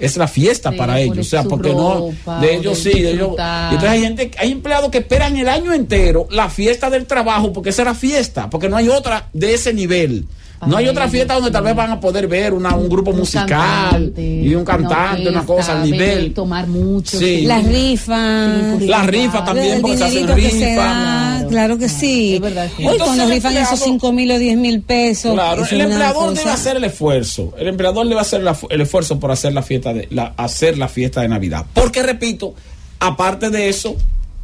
Es 0.00 0.16
la 0.16 0.26
fiesta 0.26 0.70
Sí, 0.70 0.76
para 0.76 0.98
ellos, 0.98 1.18
o 1.18 1.30
sea, 1.30 1.44
porque 1.44 1.70
ropa, 1.70 2.36
no, 2.36 2.40
de 2.40 2.56
ellos 2.56 2.78
sí, 2.78 2.90
de 3.00 3.12
ellos. 3.12 3.30
entonces 3.38 3.88
hay 3.90 4.00
gente, 4.00 4.30
hay 4.38 4.52
empleados 4.52 4.90
que 4.90 4.98
esperan 4.98 5.36
el 5.36 5.48
año 5.48 5.72
entero 5.72 6.26
la 6.30 6.48
fiesta 6.48 6.90
del 6.90 7.06
trabajo, 7.06 7.52
porque 7.52 7.70
esa 7.70 7.82
es 7.82 7.86
la 7.86 7.94
fiesta, 7.94 8.48
porque 8.50 8.68
no 8.68 8.76
hay 8.76 8.88
otra 8.88 9.28
de 9.32 9.54
ese 9.54 9.72
nivel. 9.74 10.26
No 10.66 10.76
hay 10.76 10.84
Ay, 10.84 10.90
otra 10.90 11.08
fiesta 11.08 11.34
donde 11.34 11.50
tal 11.50 11.64
vez 11.64 11.74
van 11.74 11.90
a 11.90 11.98
poder 11.98 12.28
ver 12.28 12.52
una, 12.52 12.76
un 12.76 12.88
grupo 12.88 13.12
musical 13.12 13.48
cantante, 13.48 14.22
y 14.22 14.54
un 14.54 14.62
cantante, 14.62 15.28
una, 15.30 15.46
cosa 15.46 15.80
al 15.80 15.90
nivel. 15.90 16.34
tomar 16.34 16.66
mucho. 16.66 17.18
Sí. 17.18 17.42
Las 17.46 17.66
rifas. 17.66 18.82
Las 18.82 19.06
rifas 19.06 19.44
también, 19.44 19.80
porque 19.80 19.96
se 19.96 20.04
hacen 20.04 20.28
rifas. 20.28 21.39
Claro 21.50 21.76
que 21.78 21.88
sí. 21.88 22.40
Hoy 22.42 22.48
Entonces, 22.52 22.98
cuando 22.98 23.26
rifan 23.26 23.52
esos 23.56 23.72
empleado- 23.72 23.84
5 23.84 24.12
mil 24.12 24.30
o 24.32 24.38
10 24.38 24.56
mil 24.56 24.80
pesos. 24.82 25.32
Claro, 25.34 25.64
el 25.70 25.80
empleador 25.80 26.28
cosa- 26.30 26.40
debe 26.40 26.50
hacer 26.50 26.76
el 26.76 26.84
esfuerzo. 26.84 27.52
El 27.58 27.68
empleador 27.68 28.08
debe 28.08 28.20
hacer 28.20 28.42
la- 28.42 28.56
el 28.70 28.80
esfuerzo 28.80 29.18
por 29.20 29.30
hacer 29.30 29.52
la 29.52 29.62
fiesta 29.62 29.92
de 29.92 30.08
la, 30.10 30.32
hacer 30.36 30.78
la 30.78 30.88
fiesta 30.88 31.20
de 31.20 31.28
Navidad. 31.28 31.66
Porque 31.74 32.02
repito, 32.02 32.54
aparte 32.98 33.50
de 33.50 33.68
eso, 33.68 33.96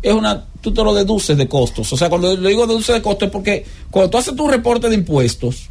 es 0.02 0.12
una 0.12 0.44
tú 0.60 0.72
te 0.74 0.82
lo 0.82 0.94
deduces 0.94 1.36
de 1.36 1.46
costos. 1.48 1.92
O 1.92 1.96
sea, 1.96 2.08
cuando 2.08 2.36
le 2.36 2.48
digo 2.48 2.66
deduce 2.66 2.92
de 2.92 3.00
costos 3.02 3.26
es 3.28 3.32
porque 3.32 3.64
cuando 3.90 4.10
tú 4.10 4.18
haces 4.18 4.34
tu 4.34 4.48
reporte 4.48 4.88
de 4.88 4.96
impuestos, 4.96 5.68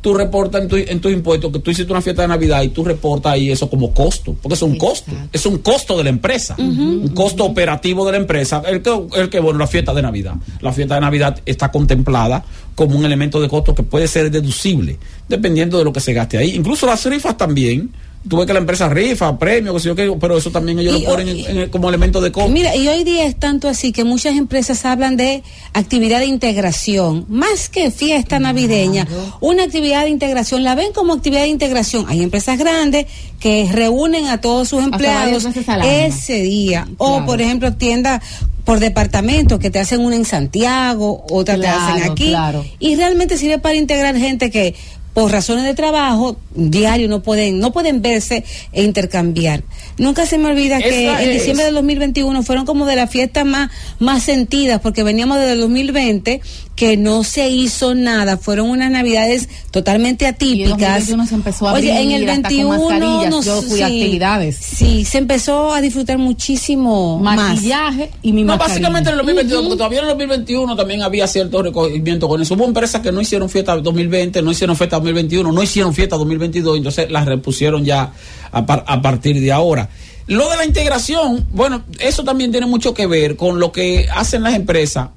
tú 0.00 0.14
reportas 0.14 0.62
en, 0.62 0.68
tu- 0.68 0.76
en 0.76 1.00
tus 1.00 1.12
impuestos 1.12 1.50
que 1.52 1.58
tú 1.58 1.70
hiciste 1.72 1.90
una 1.92 2.00
fiesta 2.02 2.22
de 2.22 2.28
Navidad 2.28 2.62
y 2.62 2.68
tú 2.68 2.84
reportas 2.84 3.32
ahí 3.32 3.50
eso 3.50 3.68
como 3.68 3.92
costo, 3.92 4.36
porque 4.40 4.54
es 4.54 4.62
un 4.62 4.78
costo, 4.78 5.10
es 5.32 5.44
un 5.46 5.58
costo 5.58 5.96
de 5.98 6.04
la 6.04 6.10
empresa, 6.10 6.54
un 6.58 7.08
costo 7.14 7.44
operativo 7.44 8.06
de 8.06 8.12
la 8.12 8.18
empresa, 8.18 8.62
el 8.68 8.82
que, 8.82 8.90
el 9.16 9.28
que, 9.28 9.40
bueno, 9.40 9.58
la 9.58 9.66
fiesta 9.66 9.92
de 9.92 10.02
Navidad. 10.02 10.34
La 10.60 10.72
fiesta 10.72 10.94
de 10.94 11.00
Navidad 11.00 11.40
está 11.44 11.70
contemplada 11.72 12.44
como 12.74 12.96
un 12.96 13.04
elemento 13.04 13.40
de 13.40 13.48
costo 13.48 13.74
que 13.74 13.82
puede 13.82 14.06
ser 14.06 14.30
deducible, 14.30 14.98
dependiendo 15.28 15.78
de 15.78 15.84
lo 15.84 15.92
que 15.92 16.00
se 16.00 16.12
gaste 16.12 16.38
ahí. 16.38 16.54
Incluso 16.54 16.86
las 16.86 17.04
rifas 17.06 17.36
también. 17.36 17.90
Tú 18.28 18.36
ves 18.38 18.46
que 18.46 18.52
la 18.52 18.58
empresa 18.58 18.88
rifa, 18.88 19.38
premio, 19.38 19.72
qué 19.74 19.80
sé 19.80 19.86
yo 19.88 19.94
qué, 19.94 20.12
pero 20.20 20.36
eso 20.36 20.50
también 20.50 20.78
ellos 20.78 20.96
Y- 20.98 21.02
lo 21.04 21.10
ponen 21.10 21.28
en- 21.28 21.38
en 21.46 21.56
el- 21.58 21.70
como 21.70 21.88
elemento 21.88 22.20
de 22.20 22.32
costo. 22.32 22.48
Mira, 22.50 22.74
y 22.74 22.88
hoy 22.88 23.04
día 23.04 23.24
es 23.26 23.36
tanto 23.38 23.68
así 23.68 23.92
que 23.92 24.02
muchas 24.04 24.36
empresas 24.36 24.84
hablan 24.84 25.16
de 25.16 25.42
actividad 25.74 26.18
de 26.18 26.26
integración, 26.26 27.24
más 27.28 27.68
que 27.68 27.90
fiesta 27.90 28.38
navideña, 28.38 29.06
una 29.40 29.62
actividad 29.64 30.02
de 30.04 30.10
integración, 30.10 30.64
la 30.64 30.74
ven 30.74 30.92
como 30.92 31.12
actividad 31.12 31.42
de 31.42 31.48
integración. 31.48 32.04
Hay 32.08 32.22
empresas 32.22 32.58
grandes 32.58 33.06
que 33.38 33.68
reúnen 33.70 34.26
a 34.26 34.40
todos 34.40 34.68
sus 34.68 34.82
empleados 34.82 35.44
ese 35.84 36.42
día, 36.42 36.88
o 36.98 37.24
por 37.26 37.40
ejemplo 37.40 37.74
tiendas 37.74 38.22
por 38.64 38.80
departamento 38.80 39.60
que 39.60 39.70
te 39.70 39.78
hacen 39.78 40.00
una 40.00 40.16
en 40.16 40.24
Santiago, 40.24 41.24
otra 41.30 41.56
te 41.60 41.68
hacen 41.68 42.10
aquí, 42.10 42.28
claro. 42.30 42.64
y 42.80 42.96
realmente 42.96 43.38
sirve 43.38 43.58
para 43.60 43.76
integrar 43.76 44.16
gente 44.16 44.50
que 44.50 44.74
por 45.16 45.32
razones 45.32 45.64
de 45.64 45.72
trabajo 45.72 46.36
diario 46.54 47.08
no 47.08 47.22
pueden 47.22 47.58
no 47.58 47.72
pueden 47.72 48.02
verse 48.02 48.44
e 48.70 48.82
intercambiar. 48.82 49.62
Nunca 49.96 50.26
se 50.26 50.36
me 50.36 50.48
olvida 50.48 50.78
que 50.78 51.08
en 51.08 51.30
es. 51.30 51.32
diciembre 51.32 51.64
del 51.64 51.74
2021 51.76 52.42
fueron 52.42 52.66
como 52.66 52.84
de 52.84 52.96
las 52.96 53.08
fiestas 53.08 53.46
más 53.46 53.70
más 53.98 54.24
sentidas 54.24 54.78
porque 54.78 55.02
veníamos 55.04 55.38
desde 55.38 55.52
el 55.52 55.60
2020 55.60 56.42
que 56.76 56.96
no 56.98 57.24
se 57.24 57.48
hizo 57.48 57.94
nada, 57.94 58.36
fueron 58.36 58.68
unas 58.68 58.90
navidades 58.90 59.48
totalmente 59.70 60.26
atípicas. 60.26 60.58
Y 60.58 60.62
en 60.62 60.68
el 60.70 60.78
2021 61.16 61.26
se 61.26 61.34
empezó 61.34 61.68
a 61.68 61.72
Oye, 61.72 61.90
en 61.90 61.96
abrir 61.96 62.14
el 62.16 62.28
hasta 62.28 62.42
con 62.42 62.42
21 62.42 62.78
mascarillas, 62.78 63.30
no 63.30 63.42
yo 63.42 63.62
fui 63.62 63.80
a 63.82 63.88
sí, 63.88 63.94
actividades. 64.02 64.56
Sí, 64.56 65.04
se 65.06 65.18
empezó 65.18 65.72
a 65.72 65.80
disfrutar 65.80 66.18
muchísimo 66.18 67.18
Maquillaje 67.18 68.10
y 68.22 68.32
mi 68.32 68.42
No, 68.42 68.48
mascarilla. 68.58 68.74
básicamente 68.88 69.08
en 69.08 69.12
el 69.14 69.18
2022, 69.18 69.62
porque 69.62 69.76
todavía 69.78 69.98
en 70.00 70.04
el 70.04 70.10
2021 70.10 70.76
también 70.76 71.02
había 71.02 71.26
cierto 71.26 71.62
recogimiento 71.62 72.28
con 72.28 72.42
eso. 72.42 72.54
Hubo 72.54 72.64
empresas 72.66 73.00
que 73.00 73.10
no 73.10 73.20
hicieron 73.20 73.48
fiesta 73.48 73.74
2020, 73.76 74.42
no 74.42 74.50
hicieron 74.52 74.76
fiesta 74.76 74.96
2021, 74.96 75.50
no 75.50 75.62
hicieron 75.62 75.94
fiesta 75.94 76.16
2022, 76.16 76.76
entonces 76.76 77.10
las 77.10 77.24
repusieron 77.24 77.84
ya 77.84 78.12
a, 78.52 78.66
par- 78.66 78.84
a 78.86 79.00
partir 79.00 79.40
de 79.40 79.50
ahora. 79.50 79.88
Lo 80.26 80.50
de 80.50 80.56
la 80.56 80.64
integración, 80.66 81.46
bueno, 81.52 81.84
eso 82.00 82.22
también 82.24 82.50
tiene 82.50 82.66
mucho 82.66 82.92
que 82.92 83.06
ver 83.06 83.36
con 83.36 83.60
lo 83.60 83.72
que 83.72 84.06
hacen 84.14 84.42
las 84.42 84.54
empresas, 84.54 85.08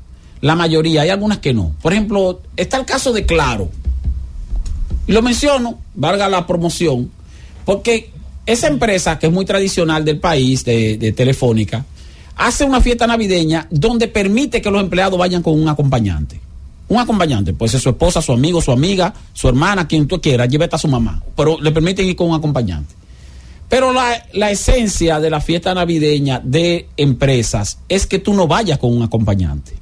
la 0.41 0.56
mayoría, 0.56 1.02
hay 1.02 1.10
algunas 1.10 1.40
que 1.40 1.53
no. 1.53 1.74
Por 1.82 1.94
ejemplo, 1.94 2.41
está 2.56 2.78
el 2.78 2.86
caso 2.86 3.11
de 3.11 3.26
Claro. 3.26 3.70
Y 5.07 5.11
lo 5.11 5.22
menciono, 5.22 5.80
valga 5.95 6.30
la 6.30 6.45
promoción, 6.45 7.10
porque 7.66 8.11
esa 8.45 8.68
empresa 8.68 9.18
que 9.18 9.26
es 9.26 9.34
muy 9.34 9.44
tradicional 9.44 10.06
del 10.06 10.20
país, 10.20 10.64
de, 10.64 11.14
Telefónica, 11.18 11.84
hace 12.36 12.64
una 12.64 12.80
fiesta 12.80 13.07
navideña 13.07 13.66
donde 13.72 14.07
permite 14.07 14.61
que 14.61 14.70
los 14.70 14.82
empleados 14.82 15.18
vayan 15.18 15.41
con 15.41 15.60
un 15.60 15.68
acompañante. 15.68 16.40
Un 16.90 16.99
acompañante, 16.99 17.53
puede 17.53 17.72
ser 17.72 17.82
su 17.82 17.90
esposa, 17.90 18.22
su 18.22 18.34
amigo, 18.34 18.61
su 18.61 18.72
amiga, 18.72 19.14
su 19.34 19.48
hermana, 19.48 19.88
quien 19.88 20.07
tú 20.07 20.22
quieras, 20.22 20.48
llévate 20.48 20.76
a 20.76 20.80
su 20.80 20.88
mamá, 20.88 21.24
pero 21.36 21.60
le 21.60 21.72
permiten 21.72 22.06
ir 22.07 22.16
con 22.16 22.30
un 22.30 22.36
acompañante. 22.36 22.94
Pero 23.68 23.91
la 23.94 24.52
esencia 24.52 25.20
de 25.20 25.30
la 25.32 25.41
fiesta 25.41 25.74
navideña 25.74 26.40
de 26.44 26.88
empresas 26.98 27.80
es 27.90 28.06
que 28.06 28.20
tú 28.20 28.36
no 28.36 28.48
vayas 28.48 28.78
con 28.78 28.95
un 28.95 29.02
acompañante. 29.02 29.79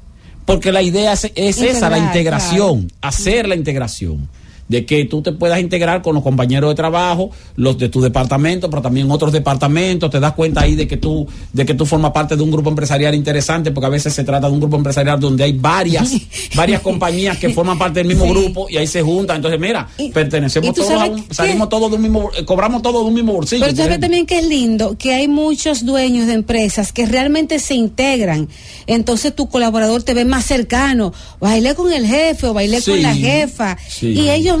Porque 0.48 0.72
la 0.72 0.80
idea 0.80 1.12
es, 1.12 1.30
es 1.34 1.60
esa, 1.60 1.90
la 1.90 1.98
integración, 1.98 2.90
hacer 3.02 3.46
la 3.46 3.54
integración. 3.54 4.30
De 4.68 4.84
que 4.84 5.04
tú 5.06 5.22
te 5.22 5.32
puedas 5.32 5.58
integrar 5.60 6.02
con 6.02 6.14
los 6.14 6.22
compañeros 6.22 6.70
de 6.70 6.74
trabajo, 6.74 7.30
los 7.56 7.78
de 7.78 7.88
tu 7.88 8.00
departamento, 8.00 8.68
pero 8.68 8.82
también 8.82 9.10
otros 9.10 9.32
departamentos. 9.32 10.10
Te 10.10 10.20
das 10.20 10.32
cuenta 10.34 10.60
ahí 10.62 10.74
de 10.74 10.86
que 10.86 10.96
tú, 10.98 11.26
de 11.52 11.64
que 11.64 11.74
tú 11.74 11.86
formas 11.86 12.10
parte 12.12 12.36
de 12.36 12.42
un 12.42 12.50
grupo 12.50 12.68
empresarial 12.68 13.14
interesante, 13.14 13.70
porque 13.70 13.86
a 13.86 13.90
veces 13.90 14.12
se 14.12 14.24
trata 14.24 14.46
de 14.48 14.52
un 14.52 14.60
grupo 14.60 14.76
empresarial 14.76 15.18
donde 15.18 15.44
hay 15.44 15.52
varias, 15.52 16.12
varias 16.54 16.80
compañías 16.82 17.38
que 17.38 17.48
forman 17.50 17.78
parte 17.78 18.00
del 18.00 18.08
mismo 18.08 18.24
Sí. 18.24 18.30
grupo 18.30 18.66
y 18.68 18.76
ahí 18.76 18.86
se 18.86 19.00
juntan. 19.02 19.36
Entonces, 19.36 19.58
mira, 19.60 19.88
pertenecemos 20.12 20.68
y 20.70 20.72
todos 20.74 20.90
a 20.90 21.04
un, 21.06 21.24
salimos 21.30 21.68
todos 21.68 21.90
de 21.90 21.96
un 21.96 22.02
mismo, 22.02 22.30
eh, 22.36 22.44
cobramos 22.44 22.82
todos 22.82 23.02
de 23.02 23.08
un 23.08 23.14
mismo 23.14 23.32
bolsillo. 23.32 23.62
Pero 23.62 23.74
tú 23.74 23.82
sabes 23.82 24.00
también 24.00 24.26
que 24.26 24.38
es 24.38 24.46
lindo 24.46 24.96
que 24.98 25.14
hay 25.14 25.28
muchos 25.28 25.84
dueños 25.86 26.26
de 26.26 26.34
empresas 26.34 26.92
que 26.92 27.06
realmente 27.06 27.58
se 27.58 27.74
integran. 27.74 28.48
Entonces 28.86 29.34
tu 29.34 29.48
colaborador 29.48 30.02
te 30.02 30.14
ve 30.14 30.24
más 30.24 30.44
cercano. 30.44 31.12
Bailé 31.40 31.74
con 31.74 31.92
el 31.92 32.06
jefe 32.06 32.46
o 32.48 32.54
bailé 32.54 32.82
con 32.82 33.00
la 33.02 33.14
jefa. 33.14 33.76
sí. 33.88 34.08
Y 34.08 34.30
ellos, 34.30 34.57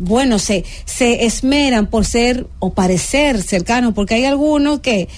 bueno, 0.00 0.38
se, 0.38 0.64
se 0.84 1.24
esmeran 1.26 1.88
por 1.88 2.04
ser 2.04 2.46
o 2.60 2.72
parecer 2.72 3.42
cercanos, 3.42 3.94
porque 3.94 4.14
hay 4.14 4.24
algunos 4.26 4.80
que 4.80 5.08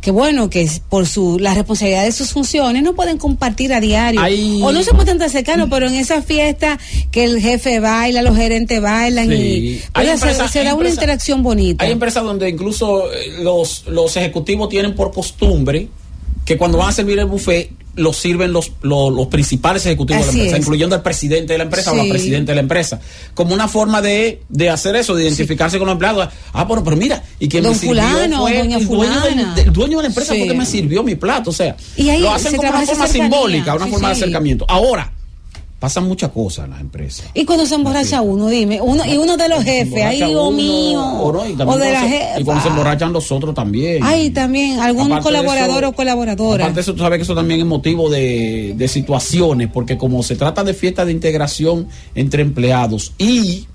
que 0.00 0.10
bueno, 0.12 0.48
que 0.48 0.66
por 0.88 1.06
su 1.06 1.38
la 1.38 1.52
responsabilidad 1.52 2.04
de 2.04 2.12
sus 2.12 2.30
funciones 2.32 2.82
no 2.82 2.94
pueden 2.94 3.18
compartir 3.18 3.74
a 3.74 3.80
diario 3.80 4.22
o 4.64 4.72
no 4.72 4.82
se 4.82 4.92
pueden 4.94 5.16
estar 5.16 5.28
cercanos, 5.28 5.68
pero 5.70 5.88
en 5.88 5.94
esa 5.94 6.22
fiesta 6.22 6.78
que 7.10 7.24
el 7.24 7.38
jefe 7.38 7.80
baila, 7.80 8.22
los 8.22 8.34
gerentes 8.34 8.80
bailan 8.80 9.28
Sí. 9.28 9.34
y 9.34 9.82
Hay 9.92 10.06
oiga, 10.06 10.16
se- 10.48 10.64
da 10.64 10.74
una 10.74 10.88
interacción 10.88 11.42
bonita. 11.42 11.84
Hay 11.84 11.92
empresas 11.92 12.24
donde 12.24 12.48
incluso 12.48 13.12
eh, 13.12 13.42
los, 13.42 13.84
los 13.88 14.16
ejecutivos 14.16 14.70
tienen 14.70 14.94
por 14.94 15.12
costumbre 15.12 15.88
que 16.46 16.56
cuando 16.56 16.78
van 16.78 16.88
a 16.88 16.92
servir 16.92 17.18
el 17.18 17.26
buffet 17.26 17.70
lo 17.96 18.12
sirven 18.12 18.52
los, 18.52 18.72
los, 18.82 19.12
los 19.12 19.26
principales 19.26 19.84
ejecutivos 19.86 20.20
de 20.22 20.26
la 20.26 20.32
empresa, 20.32 20.56
es. 20.56 20.62
incluyendo 20.62 20.94
al 20.96 21.02
presidente 21.02 21.52
de 21.54 21.58
la 21.58 21.64
empresa 21.64 21.92
o 21.92 21.96
la 21.96 22.04
presidenta 22.08 22.52
de 22.52 22.56
la 22.56 22.60
empresa, 22.62 23.00
como 23.34 23.52
una 23.54 23.68
forma 23.68 24.00
de, 24.00 24.42
de 24.48 24.70
hacer 24.70 24.96
eso, 24.96 25.14
de 25.14 25.24
identificarse 25.24 25.78
con 25.78 25.86
los 25.86 25.94
empleados. 25.94 26.28
Ah, 26.52 26.64
bueno, 26.64 26.82
pero 26.84 26.96
mira, 26.96 27.22
y 27.38 27.48
quien 27.48 27.62
Don 27.62 27.72
me 27.72 27.78
sirvió 27.78 28.02
fulano, 28.02 28.38
fue 28.38 28.58
el 28.60 28.86
dueño, 28.86 29.20
del, 29.20 29.54
del 29.54 29.72
dueño 29.72 29.96
de 29.98 30.02
la 30.04 30.08
empresa 30.08 30.32
Sí. 30.34 30.38
porque 30.40 30.54
me 30.54 30.66
sirvió 30.66 31.02
mi 31.02 31.14
plato, 31.16 31.50
o 31.50 31.52
sea, 31.52 31.76
Y 31.96 32.08
ahí 32.08 32.20
lo 32.20 32.32
hacen 32.32 32.56
como 32.56 32.68
una 32.68 32.80
forma 32.82 33.06
cercanía. 33.06 33.22
simbólica, 33.30 33.74
una 33.74 33.86
forma 33.86 34.08
de 34.08 34.14
acercamiento. 34.14 34.64
Ahora, 34.68 35.12
pasan 35.80 36.04
muchas 36.06 36.30
cosas 36.30 36.66
en 36.66 36.70
las 36.72 36.80
empresas. 36.82 37.26
Y 37.34 37.44
cuando 37.46 37.64
se 37.66 37.74
emborracha 37.74 38.20
uno, 38.22 38.46
dime, 38.48 38.80
uno 38.80 39.02
y 39.04 39.16
uno 39.16 39.36
de 39.36 39.48
los 39.48 39.64
jefes, 39.64 40.04
ay, 40.04 40.18
Dios 40.18 40.52
mío, 40.52 41.02
o 41.02 41.32
no, 41.32 41.44
y 41.48 41.52
o 41.52 41.56
de 41.56 41.56
la 41.56 41.64
cuando 41.64 41.84
se- 41.84 41.90
Y 42.40 42.44
cuando 42.44 42.62
se 42.62 42.68
jefa. 42.68 42.68
emborrachan 42.68 43.12
los 43.14 43.32
otros 43.32 43.54
también. 43.54 44.02
Ay, 44.04 44.28
también, 44.30 44.78
algún 44.78 45.06
Aparte 45.06 45.24
colaborador 45.24 45.82
eso- 45.84 45.88
o 45.88 45.92
colaboradora. 45.94 46.64
Aparte 46.64 46.74
de 46.76 46.80
eso, 46.82 46.92
tú 46.94 47.00
sabes 47.00 47.16
que 47.18 47.22
eso 47.22 47.34
también 47.34 47.60
es 47.60 47.66
motivo 47.66 48.10
de, 48.10 48.74
de 48.76 48.88
situaciones, 48.88 49.68
porque 49.72 49.96
como 49.96 50.22
se 50.22 50.36
trata 50.36 50.62
de 50.62 50.74
fiesta 50.74 51.04
de 51.06 51.12
integración 51.12 51.88
entre 52.14 52.42
empleados 52.42 53.12
y 53.18 53.66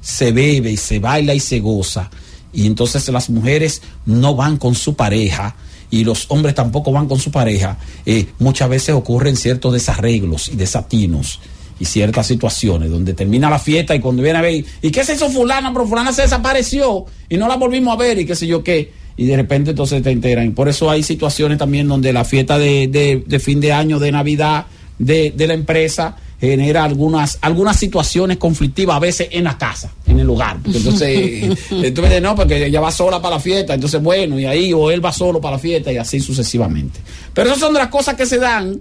se 0.00 0.32
bebe 0.32 0.70
y 0.72 0.76
se 0.78 0.98
baila 0.98 1.34
y 1.34 1.40
se 1.40 1.60
goza, 1.60 2.10
y 2.52 2.66
entonces 2.66 3.08
las 3.08 3.30
mujeres 3.30 3.82
no 4.06 4.34
van 4.34 4.56
con 4.56 4.74
su 4.74 4.94
pareja 4.94 5.54
y 5.90 6.04
los 6.04 6.26
hombres 6.28 6.54
tampoco 6.54 6.92
van 6.92 7.08
con 7.08 7.18
su 7.18 7.30
pareja, 7.30 7.76
eh, 8.06 8.26
muchas 8.38 8.68
veces 8.68 8.94
ocurren 8.94 9.36
ciertos 9.36 9.72
desarreglos 9.72 10.48
y 10.48 10.56
desatinos 10.56 11.40
y 11.80 11.84
ciertas 11.86 12.26
situaciones 12.26 12.90
donde 12.90 13.14
termina 13.14 13.48
la 13.50 13.58
fiesta 13.58 13.94
y 13.94 14.00
cuando 14.00 14.22
viene 14.22 14.38
a 14.38 14.42
ver, 14.42 14.64
¿y 14.82 14.90
qué 14.90 15.02
se 15.04 15.14
hizo 15.14 15.30
fulana? 15.30 15.72
Pero 15.72 15.86
fulana 15.86 16.12
se 16.12 16.22
desapareció 16.22 17.06
y 17.28 17.36
no 17.36 17.48
la 17.48 17.56
volvimos 17.56 17.94
a 17.94 17.96
ver 17.96 18.18
y 18.18 18.26
qué 18.26 18.36
sé 18.36 18.46
yo 18.46 18.62
qué. 18.62 18.92
Y 19.16 19.26
de 19.26 19.36
repente 19.36 19.70
entonces 19.70 20.02
te 20.02 20.10
enteran. 20.10 20.52
Por 20.52 20.68
eso 20.68 20.88
hay 20.90 21.02
situaciones 21.02 21.58
también 21.58 21.88
donde 21.88 22.12
la 22.12 22.24
fiesta 22.24 22.58
de, 22.58 22.86
de- 22.88 23.24
de 23.26 23.38
fin 23.40 23.60
de 23.60 23.72
año, 23.72 23.98
de 23.98 24.12
Navidad 24.12 24.66
de, 24.98 25.32
de 25.34 25.46
la 25.46 25.54
empresa 25.54 26.16
genera 26.40 26.84
algunas 26.84 27.38
algunas 27.42 27.76
situaciones 27.76 28.38
conflictivas 28.38 28.96
a 28.96 29.00
veces 29.00 29.28
en 29.30 29.44
la 29.44 29.58
casa, 29.58 29.92
en 30.06 30.20
el 30.20 30.30
hogar. 30.30 30.58
Porque 30.62 30.78
entonces, 30.78 31.08
eh, 31.70 31.92
tú 31.92 32.00
me 32.00 32.08
dices, 32.08 32.22
no, 32.22 32.34
porque 32.34 32.66
ella 32.66 32.80
va 32.80 32.90
sola 32.90 33.20
para 33.20 33.36
la 33.36 33.40
fiesta, 33.40 33.74
entonces 33.74 34.02
bueno, 34.02 34.38
y 34.38 34.46
ahí, 34.46 34.72
o 34.72 34.90
él 34.90 35.04
va 35.04 35.12
solo 35.12 35.40
para 35.40 35.56
la 35.56 35.58
fiesta 35.58 35.92
y 35.92 35.98
así 35.98 36.20
sucesivamente. 36.20 37.00
Pero 37.34 37.48
esas 37.48 37.60
son 37.60 37.74
de 37.74 37.80
las 37.80 37.88
cosas 37.88 38.14
que 38.14 38.26
se 38.26 38.38
dan 38.38 38.80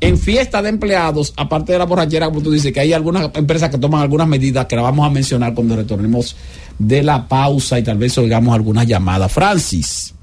en 0.00 0.18
fiesta 0.18 0.60
de 0.60 0.68
empleados, 0.68 1.32
aparte 1.36 1.72
de 1.72 1.78
la 1.78 1.86
borrachera, 1.86 2.26
como 2.26 2.42
tú 2.42 2.50
dices, 2.50 2.72
que 2.72 2.80
hay 2.80 2.92
algunas 2.92 3.30
empresas 3.34 3.70
que 3.70 3.78
toman 3.78 4.02
algunas 4.02 4.26
medidas 4.26 4.66
que 4.66 4.76
las 4.76 4.84
vamos 4.84 5.06
a 5.06 5.10
mencionar 5.10 5.54
cuando 5.54 5.76
retornemos 5.76 6.36
de 6.78 7.02
la 7.02 7.26
pausa 7.26 7.78
y 7.78 7.82
tal 7.82 7.98
vez 7.98 8.16
oigamos 8.18 8.54
algunas 8.54 8.86
llamadas. 8.86 9.32
Francis. 9.32 10.14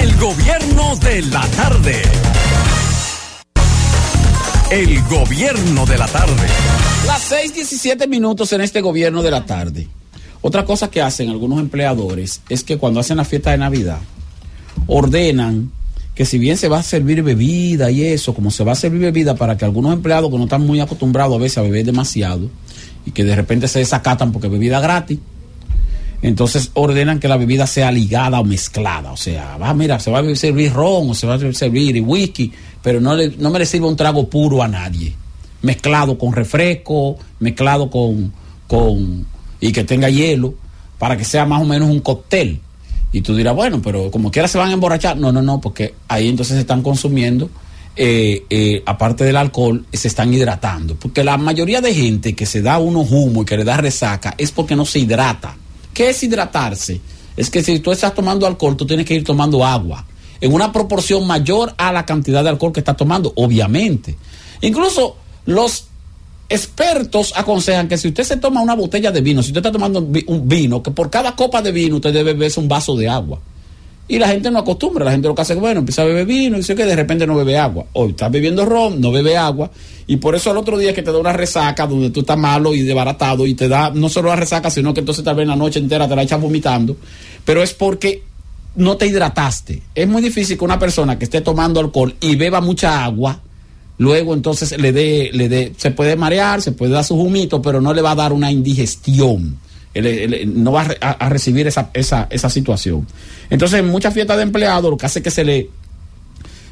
El 0.00 0.16
gobierno 0.16 0.96
de 0.96 1.22
la 1.22 1.46
tarde. 1.48 2.02
El 4.70 5.02
gobierno 5.08 5.84
de 5.84 5.98
la 5.98 6.06
tarde. 6.06 6.46
Las 7.04 7.32
6:17 7.32 8.06
minutos 8.06 8.52
en 8.52 8.60
este 8.60 8.80
gobierno 8.80 9.20
de 9.20 9.32
la 9.32 9.44
tarde. 9.44 9.88
Otra 10.42 10.64
cosa 10.64 10.88
que 10.88 11.02
hacen 11.02 11.28
algunos 11.28 11.58
empleadores 11.58 12.40
es 12.48 12.62
que 12.62 12.78
cuando 12.78 13.00
hacen 13.00 13.16
la 13.16 13.24
fiesta 13.24 13.50
de 13.50 13.58
Navidad, 13.58 13.98
ordenan 14.86 15.72
que 16.14 16.24
si 16.24 16.38
bien 16.38 16.56
se 16.56 16.68
va 16.68 16.78
a 16.78 16.82
servir 16.84 17.24
bebida 17.24 17.90
y 17.90 18.04
eso, 18.04 18.32
como 18.32 18.52
se 18.52 18.62
va 18.62 18.70
a 18.70 18.76
servir 18.76 19.00
bebida 19.00 19.34
para 19.34 19.56
que 19.56 19.64
algunos 19.64 19.92
empleados 19.92 20.30
que 20.30 20.38
no 20.38 20.44
están 20.44 20.64
muy 20.64 20.78
acostumbrados 20.78 21.34
a 21.34 21.42
veces 21.42 21.58
a 21.58 21.62
beber 21.62 21.84
demasiado 21.84 22.48
y 23.04 23.10
que 23.10 23.24
de 23.24 23.34
repente 23.34 23.66
se 23.66 23.80
desacatan 23.80 24.30
porque 24.30 24.46
bebida 24.46 24.78
gratis, 24.78 25.18
entonces 26.22 26.70
ordenan 26.74 27.18
que 27.18 27.28
la 27.28 27.36
bebida 27.36 27.66
sea 27.66 27.90
ligada 27.90 28.40
o 28.40 28.44
mezclada. 28.44 29.12
O 29.12 29.16
sea, 29.16 29.56
va, 29.56 29.72
mira, 29.72 29.98
se 29.98 30.10
va 30.10 30.20
a 30.20 30.34
servir 30.34 30.72
ron 30.72 31.10
o 31.10 31.14
se 31.14 31.26
va 31.26 31.34
a 31.34 31.52
servir 31.52 32.02
whisky, 32.02 32.52
pero 32.82 33.00
no, 33.00 33.14
le, 33.14 33.30
no 33.38 33.50
me 33.50 33.58
le 33.58 33.66
sirva 33.66 33.88
un 33.88 33.96
trago 33.96 34.28
puro 34.28 34.62
a 34.62 34.68
nadie. 34.68 35.14
Mezclado 35.62 36.18
con 36.18 36.32
refresco, 36.32 37.16
mezclado 37.38 37.90
con, 37.90 38.32
con. 38.66 39.26
y 39.60 39.72
que 39.72 39.84
tenga 39.84 40.10
hielo, 40.10 40.54
para 40.98 41.16
que 41.16 41.24
sea 41.24 41.46
más 41.46 41.62
o 41.62 41.64
menos 41.64 41.88
un 41.88 42.00
cóctel. 42.00 42.60
Y 43.12 43.22
tú 43.22 43.34
dirás, 43.34 43.56
bueno, 43.56 43.80
pero 43.82 44.10
como 44.10 44.30
quiera 44.30 44.46
se 44.46 44.58
van 44.58 44.70
a 44.70 44.74
emborrachar. 44.74 45.16
No, 45.16 45.32
no, 45.32 45.42
no, 45.42 45.60
porque 45.60 45.94
ahí 46.08 46.28
entonces 46.28 46.54
se 46.54 46.60
están 46.60 46.82
consumiendo, 46.82 47.50
eh, 47.96 48.44
eh, 48.50 48.82
aparte 48.86 49.24
del 49.24 49.36
alcohol, 49.36 49.86
se 49.90 50.08
están 50.08 50.32
hidratando. 50.32 50.96
Porque 50.96 51.24
la 51.24 51.38
mayoría 51.38 51.80
de 51.80 51.94
gente 51.94 52.34
que 52.34 52.46
se 52.46 52.60
da 52.60 52.78
unos 52.78 53.10
humo 53.10 53.42
y 53.42 53.44
que 53.46 53.56
le 53.56 53.64
da 53.64 53.78
resaca 53.78 54.34
es 54.36 54.52
porque 54.52 54.76
no 54.76 54.84
se 54.84 55.00
hidrata. 55.00 55.56
¿Qué 56.00 56.08
es 56.08 56.22
hidratarse? 56.22 56.98
Es 57.36 57.50
que 57.50 57.62
si 57.62 57.78
tú 57.80 57.92
estás 57.92 58.14
tomando 58.14 58.46
alcohol, 58.46 58.74
tú 58.74 58.86
tienes 58.86 59.04
que 59.04 59.12
ir 59.12 59.22
tomando 59.22 59.62
agua 59.62 60.06
en 60.40 60.50
una 60.50 60.72
proporción 60.72 61.26
mayor 61.26 61.74
a 61.76 61.92
la 61.92 62.06
cantidad 62.06 62.42
de 62.42 62.48
alcohol 62.48 62.72
que 62.72 62.80
estás 62.80 62.96
tomando, 62.96 63.30
obviamente. 63.36 64.16
Incluso 64.62 65.16
los 65.44 65.88
expertos 66.48 67.34
aconsejan 67.36 67.86
que 67.86 67.98
si 67.98 68.08
usted 68.08 68.24
se 68.24 68.38
toma 68.38 68.62
una 68.62 68.74
botella 68.74 69.12
de 69.12 69.20
vino, 69.20 69.42
si 69.42 69.50
usted 69.50 69.58
está 69.58 69.72
tomando 69.72 69.98
un 69.98 70.48
vino, 70.48 70.82
que 70.82 70.90
por 70.90 71.10
cada 71.10 71.36
copa 71.36 71.60
de 71.60 71.70
vino 71.70 71.96
usted 71.96 72.14
debe 72.14 72.32
beberse 72.32 72.60
un 72.60 72.68
vaso 72.68 72.96
de 72.96 73.06
agua. 73.06 73.38
Y 74.10 74.18
la 74.18 74.26
gente 74.26 74.50
no 74.50 74.58
acostumbra, 74.58 75.04
la 75.04 75.12
gente 75.12 75.28
lo 75.28 75.36
que 75.36 75.42
hace 75.42 75.52
es, 75.52 75.60
bueno, 75.60 75.78
empieza 75.78 76.02
a 76.02 76.04
beber 76.04 76.26
vino 76.26 76.56
y 76.56 76.60
dice 76.60 76.74
que 76.74 76.84
de 76.84 76.96
repente 76.96 77.28
no 77.28 77.36
bebe 77.36 77.56
agua. 77.56 77.86
Hoy 77.92 78.10
estás 78.10 78.28
bebiendo 78.28 78.66
ron, 78.66 79.00
no 79.00 79.12
bebe 79.12 79.36
agua. 79.36 79.70
Y 80.08 80.16
por 80.16 80.34
eso 80.34 80.50
al 80.50 80.56
otro 80.56 80.76
día 80.78 80.88
es 80.88 80.96
que 80.96 81.02
te 81.02 81.12
da 81.12 81.18
una 81.18 81.32
resaca 81.32 81.86
donde 81.86 82.10
tú 82.10 82.18
estás 82.18 82.36
malo 82.36 82.74
y 82.74 82.80
desbaratado 82.82 83.46
y 83.46 83.54
te 83.54 83.68
da 83.68 83.92
no 83.94 84.08
solo 84.08 84.30
la 84.30 84.34
resaca, 84.34 84.68
sino 84.68 84.92
que 84.92 84.98
entonces 84.98 85.22
tal 85.22 85.36
vez 85.36 85.46
la 85.46 85.54
noche 85.54 85.78
entera 85.78 86.08
te 86.08 86.16
la 86.16 86.24
echas 86.24 86.40
vomitando. 86.40 86.96
Pero 87.44 87.62
es 87.62 87.72
porque 87.72 88.24
no 88.74 88.96
te 88.96 89.06
hidrataste. 89.06 89.80
Es 89.94 90.08
muy 90.08 90.22
difícil 90.22 90.58
que 90.58 90.64
una 90.64 90.80
persona 90.80 91.16
que 91.16 91.26
esté 91.26 91.40
tomando 91.40 91.78
alcohol 91.78 92.12
y 92.20 92.34
beba 92.34 92.60
mucha 92.60 93.04
agua 93.04 93.40
luego 93.98 94.34
entonces 94.34 94.76
le 94.76 94.90
dé, 94.90 95.30
le 95.32 95.48
dé, 95.48 95.72
se 95.76 95.92
puede 95.92 96.16
marear, 96.16 96.60
se 96.62 96.72
puede 96.72 96.94
dar 96.94 97.04
su 97.04 97.14
humito, 97.14 97.62
pero 97.62 97.80
no 97.80 97.94
le 97.94 98.02
va 98.02 98.10
a 98.10 98.16
dar 98.16 98.32
una 98.32 98.50
indigestión. 98.50 99.56
No 100.46 100.72
va 100.72 100.86
a, 101.00 101.10
a- 101.10 101.28
recibir 101.28 101.66
esa, 101.66 101.90
esa, 101.94 102.28
esa 102.30 102.48
situación. 102.50 103.06
Entonces, 103.50 103.80
en 103.80 103.88
muchas 103.88 104.14
fiestas 104.14 104.36
de 104.36 104.44
empleados, 104.44 104.90
lo 104.90 104.96
que 104.96 105.06
hace 105.06 105.18
es 105.18 105.22
que 105.24 105.30
se 105.30 105.44
le, 105.44 105.68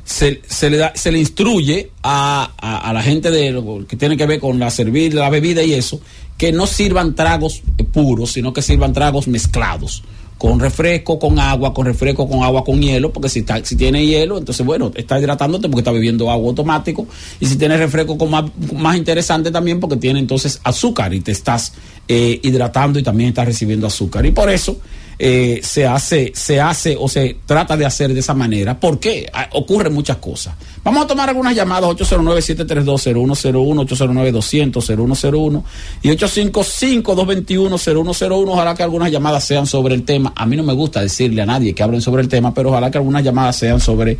se, 0.04 0.40
le 0.70 0.76
da, 0.76 0.92
se 0.94 1.12
le 1.12 1.18
instruye 1.18 1.90
a, 2.02 2.52
a- 2.56 2.92
la 2.92 3.02
gente 3.02 3.30
de 3.30 3.84
que 3.88 3.96
tiene 3.96 4.16
que 4.16 4.26
ver 4.26 4.40
con 4.40 4.58
la 4.58 4.70
servir, 4.70 5.14
la 5.14 5.28
bebida 5.30 5.62
y 5.62 5.74
eso, 5.74 6.00
que 6.36 6.52
no 6.52 6.66
sirvan 6.66 7.14
tragos 7.14 7.62
puros, 7.92 8.32
sino 8.32 8.52
que 8.52 8.62
sirvan 8.62 8.92
tragos 8.92 9.28
mezclados. 9.28 10.02
Con 10.38 10.60
refresco, 10.60 11.18
con 11.18 11.40
agua, 11.40 11.74
con 11.74 11.84
refresco, 11.84 12.28
con 12.28 12.44
agua, 12.44 12.62
con 12.62 12.80
hielo, 12.80 13.12
porque 13.12 13.28
si, 13.28 13.40
está, 13.40 13.64
si 13.64 13.74
tiene 13.74 14.06
hielo, 14.06 14.38
entonces 14.38 14.64
bueno, 14.64 14.92
está 14.94 15.18
hidratándote 15.18 15.68
porque 15.68 15.80
está 15.80 15.90
bebiendo 15.90 16.30
agua 16.30 16.46
automático. 16.50 17.08
Y 17.40 17.46
si 17.46 17.56
tiene 17.56 17.76
refresco 17.76 18.16
con 18.16 18.30
más, 18.30 18.44
más 18.72 18.96
interesante 18.96 19.50
también 19.50 19.80
porque 19.80 19.96
tiene 19.96 20.20
entonces 20.20 20.60
azúcar 20.62 21.12
y 21.12 21.20
te 21.22 21.32
estás 21.32 21.72
eh, 22.08 22.40
hidratando 22.42 22.98
y 22.98 23.02
también 23.02 23.28
estás 23.28 23.46
recibiendo 23.46 23.86
azúcar. 23.86 24.24
Y 24.26 24.30
por 24.30 24.50
eso 24.50 24.78
eh, 25.20 25.58
se 25.64 25.84
hace, 25.84 26.30
se 26.32 26.60
hace 26.60 26.94
o 26.96 27.08
se 27.08 27.38
trata 27.44 27.76
de 27.76 27.84
hacer 27.84 28.14
de 28.14 28.20
esa 28.20 28.34
manera. 28.34 28.78
¿Por 28.78 29.00
qué? 29.00 29.28
Ah, 29.32 29.48
Ocurren 29.52 29.92
muchas 29.92 30.18
cosas. 30.18 30.54
Vamos 30.84 31.04
a 31.04 31.08
tomar 31.08 31.28
algunas 31.28 31.56
llamadas 31.56 31.90
809-732-0101, 31.90 34.72
809-200-0101 34.72 35.64
y 36.02 36.10
855-221-0101. 36.10 38.48
Ojalá 38.48 38.76
que 38.76 38.84
algunas 38.84 39.10
llamadas 39.10 39.42
sean 39.44 39.66
sobre 39.66 39.96
el 39.96 40.04
tema. 40.04 40.32
A 40.36 40.46
mí 40.46 40.56
no 40.56 40.62
me 40.62 40.72
gusta 40.72 41.00
decirle 41.00 41.42
a 41.42 41.46
nadie 41.46 41.74
que 41.74 41.82
hablen 41.82 42.00
sobre 42.00 42.22
el 42.22 42.28
tema, 42.28 42.54
pero 42.54 42.68
ojalá 42.70 42.92
que 42.92 42.98
algunas 42.98 43.24
llamadas 43.24 43.56
sean 43.56 43.80
sobre 43.80 44.18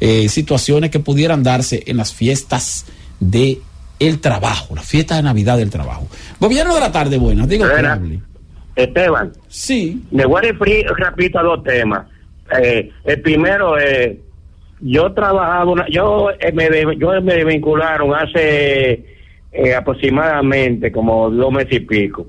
eh, 0.00 0.28
situaciones 0.28 0.90
que 0.90 0.98
pudieran 0.98 1.44
darse 1.44 1.84
en 1.86 1.96
las 1.96 2.12
fiestas 2.12 2.86
de 3.20 3.60
el 4.00 4.20
trabajo, 4.20 4.74
las 4.74 4.88
fiestas 4.88 5.18
de 5.18 5.22
Navidad 5.22 5.56
del 5.58 5.70
trabajo. 5.70 6.08
Gobierno 6.40 6.74
de 6.74 6.80
la 6.80 6.90
tarde, 6.90 7.18
buenas. 7.18 7.48
Digo 7.48 7.64
que. 7.66 8.18
Esteban. 8.82 9.32
Sí. 9.48 10.02
Me 10.10 10.24
voy 10.24 10.38
a 10.38 10.52
referir 10.52 10.86
rapidito 10.96 11.38
a 11.38 11.42
dos 11.42 11.62
temas. 11.62 12.06
Eh, 12.60 12.90
el 13.04 13.20
primero 13.20 13.76
es, 13.78 14.16
yo 14.80 15.12
trabajaba, 15.12 15.70
una- 15.70 15.86
yo, 15.88 16.30
eh, 16.40 16.50
me, 16.52 16.68
yo 16.98 17.20
me 17.20 17.44
vincularon 17.44 18.14
hace 18.14 19.04
eh, 19.52 19.74
aproximadamente 19.76 20.90
como 20.90 21.28
dos 21.30 21.52
meses 21.52 21.74
y 21.74 21.80
pico 21.80 22.26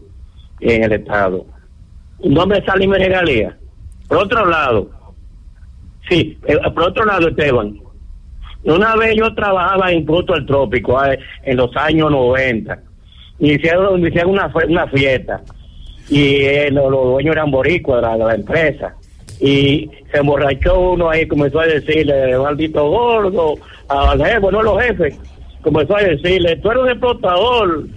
en 0.60 0.84
el 0.84 0.92
Estado. 0.94 1.46
No 2.24 2.46
me 2.46 2.62
sale 2.66 2.88
mi 2.88 2.98
regalía. 2.98 3.58
Por 4.08 4.18
otro 4.18 4.46
lado, 4.46 4.90
sí, 6.10 6.38
eh, 6.46 6.58
por 6.74 6.84
otro 6.84 7.06
lado, 7.06 7.30
Esteban, 7.30 7.78
una 8.64 8.96
vez 8.96 9.16
yo 9.16 9.34
trabajaba 9.34 9.92
en 9.92 10.06
Fruto 10.06 10.34
del 10.34 10.46
Trópico 10.46 11.04
eh, 11.06 11.20
en 11.44 11.58
los 11.58 11.76
años 11.76 12.12
90 12.12 12.80
y 13.40 13.54
hicieron, 13.54 14.06
hicieron 14.06 14.32
una, 14.32 14.52
una 14.68 14.88
fiesta 14.88 15.42
y 16.10 16.36
eh, 16.44 16.70
los, 16.72 16.92
los 16.92 17.06
dueños 17.06 17.36
eran 17.36 17.52
boricuas 17.52 18.02
de 18.02 18.08
la, 18.08 18.18
de 18.18 18.26
la 18.26 18.36
empresa 18.36 18.96
y 19.40 19.90
se 20.12 20.18
emborrachó 20.18 20.92
uno 20.92 21.10
ahí 21.10 21.28
comenzó 21.28 21.62
a 21.62 21.66
decirle 21.66 22.38
maldito 22.38 22.88
gordo 22.88 23.56
al 23.88 24.24
jefe 24.24 24.52
no 24.52 24.62
los 24.62 24.82
jefes 24.84 25.18
comenzó 25.62 25.96
a 25.96 26.04
decirle 26.04 26.58
tú 26.58 26.70
eres 26.70 26.84
un 26.84 26.90
explotador 26.90 27.88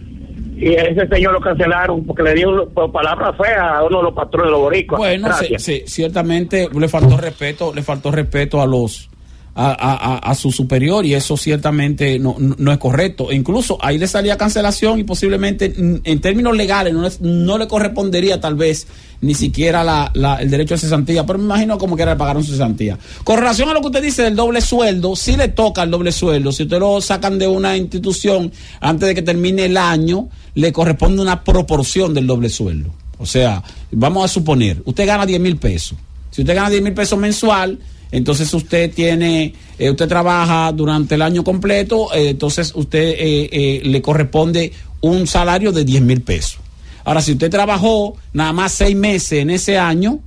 y 0.57 0.73
ese 0.75 1.07
señor 1.09 1.33
lo 1.33 1.41
cancelaron 1.41 2.05
porque 2.05 2.23
le 2.23 2.35
dio 2.35 2.69
palabras 2.71 3.37
feas 3.37 3.61
a 3.61 3.83
uno 3.85 3.99
de 3.99 4.03
los 4.05 4.15
patrones 4.15 4.47
de 4.47 4.51
los 4.53 4.61
boricuas. 4.61 4.99
Bueno, 4.99 5.33
sí, 5.35 5.55
sí, 5.59 5.83
ciertamente 5.87 6.69
le 6.73 6.89
faltó 6.89 7.17
respeto, 7.17 7.75
le 7.75 7.83
faltó 7.83 8.13
respeto 8.13 8.63
a 8.63 8.67
los 8.67 9.11
a, 9.57 10.35
su 10.35 10.51
superior 10.51 11.07
y 11.07 11.15
eso 11.15 11.37
ciertamente 11.37 12.19
no, 12.19 12.37
no- 12.39 12.73
es 12.73 12.79
correcto. 12.79 13.31
E 13.31 13.37
incluso 13.37 13.79
ahí 13.81 13.99
le 13.99 14.09
salía 14.09 14.37
cancelación 14.37 14.99
y 14.99 15.05
posiblemente 15.05 15.73
en 15.77 16.21
términos 16.21 16.57
legales 16.57 16.93
no, 16.93 17.03
les- 17.03 17.21
no 17.21 17.57
le 17.59 17.69
correspondería 17.69 18.41
tal 18.41 18.57
vez 18.57 18.87
ni 19.21 19.35
siquiera 19.35 19.85
la, 19.85 20.11
la- 20.15 20.37
el 20.37 20.51
derecho 20.51 20.75
a 20.75 20.79
cesantía, 20.79 21.25
pero 21.25 21.39
me 21.39 21.45
imagino 21.45 21.79
como 21.79 21.95
que 21.97 22.03
era 22.03 22.13
le 22.15 22.19
pagaron 22.19 22.43
cesantía. 22.45 22.99
Con 23.23 23.39
relación 23.39 23.69
a 23.69 23.75
lo 23.75 23.81
que 23.81 23.87
usted 23.87 24.03
dice 24.03 24.23
del 24.23 24.35
doble 24.37 24.61
sueldo, 24.61 25.15
sí 25.17 25.37
le 25.37 25.49
toca 25.49 25.83
el 25.85 25.91
doble 25.91 26.11
sueldo. 26.13 26.51
Si 26.53 26.65
usted 26.65 26.79
lo 26.81 27.01
sacan 27.01 27.39
de 27.39 27.47
una 27.47 27.77
institución 27.77 28.51
antes 28.81 29.09
de 29.09 29.15
que 29.15 29.23
termine 29.23 29.67
el 29.67 29.77
año, 29.77 30.29
le 30.55 30.73
corresponde 30.73 31.23
una 31.23 31.45
proporción 31.45 32.13
del 32.13 32.27
doble 32.27 32.49
sueldo. 32.49 32.93
O 33.19 33.27
sea, 33.27 33.63
vamos 33.93 34.25
a 34.25 34.29
suponer, 34.29 34.83
usted 34.85 35.07
gana 35.07 35.25
10 35.25 35.41
mil 35.41 35.57
pesos. 35.57 35.97
Si 36.31 36.43
usted 36.43 36.55
gana 36.57 36.69
10 36.69 36.83
mil 36.83 36.93
pesos 36.95 37.17
mensual, 37.19 37.79
entonces 38.15 38.55
usted 38.55 38.93
tiene, 38.95 39.53
eh, 39.77 39.91
usted 39.91 40.07
trabaja 40.07 40.71
durante 40.71 41.17
el 41.17 41.23
año 41.23 41.43
completo, 41.43 42.15
eh, 42.15 42.29
entonces 42.29 42.71
usted 42.77 43.01
eh, 43.01 43.49
eh, 43.51 43.81
le 43.85 44.01
corresponde 44.01 44.73
un 45.01 45.27
salario 45.27 45.73
de 45.73 45.85
10 45.85 46.03
mil 46.03 46.23
pesos. 46.23 46.61
Ahora, 47.03 47.21
si 47.21 47.33
usted 47.33 47.51
trabajó 47.51 48.17
nada 48.33 48.53
más 48.53 48.71
seis 48.71 48.95
meses 48.95 49.41
en 49.41 49.51
ese 49.51 49.79
año 49.79 50.21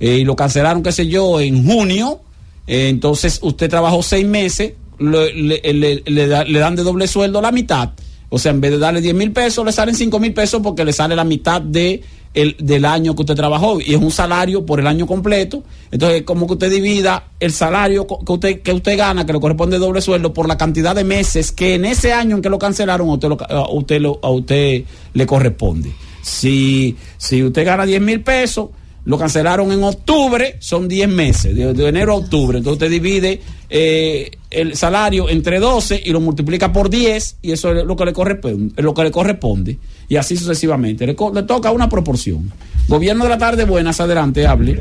y 0.00 0.24
lo 0.24 0.34
cancelaron, 0.34 0.82
qué 0.82 0.90
sé 0.90 1.06
yo, 1.06 1.40
en 1.40 1.64
junio, 1.64 2.20
entonces 2.66 3.38
usted 3.42 3.70
trabajó 3.70 4.02
seis 4.02 4.26
meses, 4.26 4.72
le, 4.98 6.02
le 6.04 6.58
dan 6.58 6.74
de 6.74 6.82
doble 6.82 7.06
sueldo 7.06 7.40
la 7.40 7.52
mitad. 7.52 7.90
O 8.28 8.40
sea, 8.40 8.50
en 8.50 8.60
vez 8.60 8.72
de 8.72 8.78
darle 8.78 9.00
10 9.00 9.14
mil 9.14 9.30
pesos, 9.30 9.64
le 9.64 9.70
salen 9.70 9.94
5 9.94 10.18
mil 10.18 10.34
pesos 10.34 10.60
porque 10.62 10.84
le 10.84 10.92
sale 10.92 11.14
la 11.14 11.24
mitad 11.24 11.62
de 11.62 12.02
el, 12.34 12.56
del 12.58 12.84
año 12.84 13.14
que 13.14 13.22
usted 13.22 13.34
trabajó. 13.34 13.80
Y 13.80 13.94
es 13.94 14.00
un 14.00 14.10
salario 14.10 14.64
por 14.64 14.80
el 14.80 14.86
año 14.86 15.06
completo. 15.06 15.62
Entonces, 15.90 16.22
como 16.22 16.46
que 16.46 16.52
usted 16.54 16.70
divida 16.70 17.24
el 17.40 17.52
salario 17.52 18.06
que 18.06 18.32
usted, 18.32 18.60
que 18.62 18.72
usted 18.72 18.96
gana, 18.96 19.26
que 19.26 19.32
le 19.32 19.40
corresponde 19.40 19.78
doble 19.78 20.00
sueldo, 20.00 20.32
por 20.32 20.46
la 20.48 20.56
cantidad 20.58 20.94
de 20.94 21.04
meses 21.04 21.52
que 21.52 21.74
en 21.74 21.84
ese 21.84 22.12
año 22.12 22.36
en 22.36 22.42
que 22.42 22.48
lo 22.50 22.58
cancelaron, 22.58 23.08
a 23.08 23.12
usted, 23.14 23.28
lo 23.28 23.38
a 23.48 23.70
usted, 23.72 24.00
lo- 24.00 24.18
a 24.22 24.30
usted 24.30 24.84
le 25.14 25.26
corresponde. 25.26 25.92
Si, 26.22 26.96
si 27.18 27.42
usted 27.42 27.64
gana 27.64 27.84
10 27.86 28.00
mil 28.00 28.20
pesos, 28.22 28.68
lo 29.06 29.16
cancelaron 29.18 29.72
en 29.72 29.82
octubre, 29.82 30.56
son 30.60 30.86
10 30.86 31.08
meses, 31.08 31.56
de, 31.56 31.72
de 31.72 31.88
enero 31.88 32.12
a 32.12 32.16
octubre. 32.16 32.58
Entonces 32.58 32.74
usted 32.82 32.90
divide 32.90 33.40
eh, 33.70 34.30
el 34.50 34.76
salario 34.76 35.28
entre 35.30 35.58
12 35.58 36.02
y 36.04 36.10
lo 36.10 36.20
multiplica 36.20 36.72
por 36.72 36.90
10 36.90 37.38
y 37.42 37.52
eso 37.52 37.72
es 37.72 37.84
lo 37.84 37.96
que 37.96 38.04
le 38.04 38.12
corresponde. 38.12 38.80
Lo 38.82 38.92
que 38.92 39.02
le 39.04 39.10
corresponde 39.10 39.78
y 40.10 40.16
así 40.16 40.36
sucesivamente. 40.36 41.06
Le, 41.06 41.16
le 41.34 41.42
toca 41.44 41.70
una 41.70 41.88
proporción. 41.88 42.50
Gobierno 42.88 43.24
de 43.24 43.30
la 43.30 43.38
tarde, 43.38 43.64
buenas, 43.64 44.00
adelante, 44.00 44.44
hable. 44.44 44.80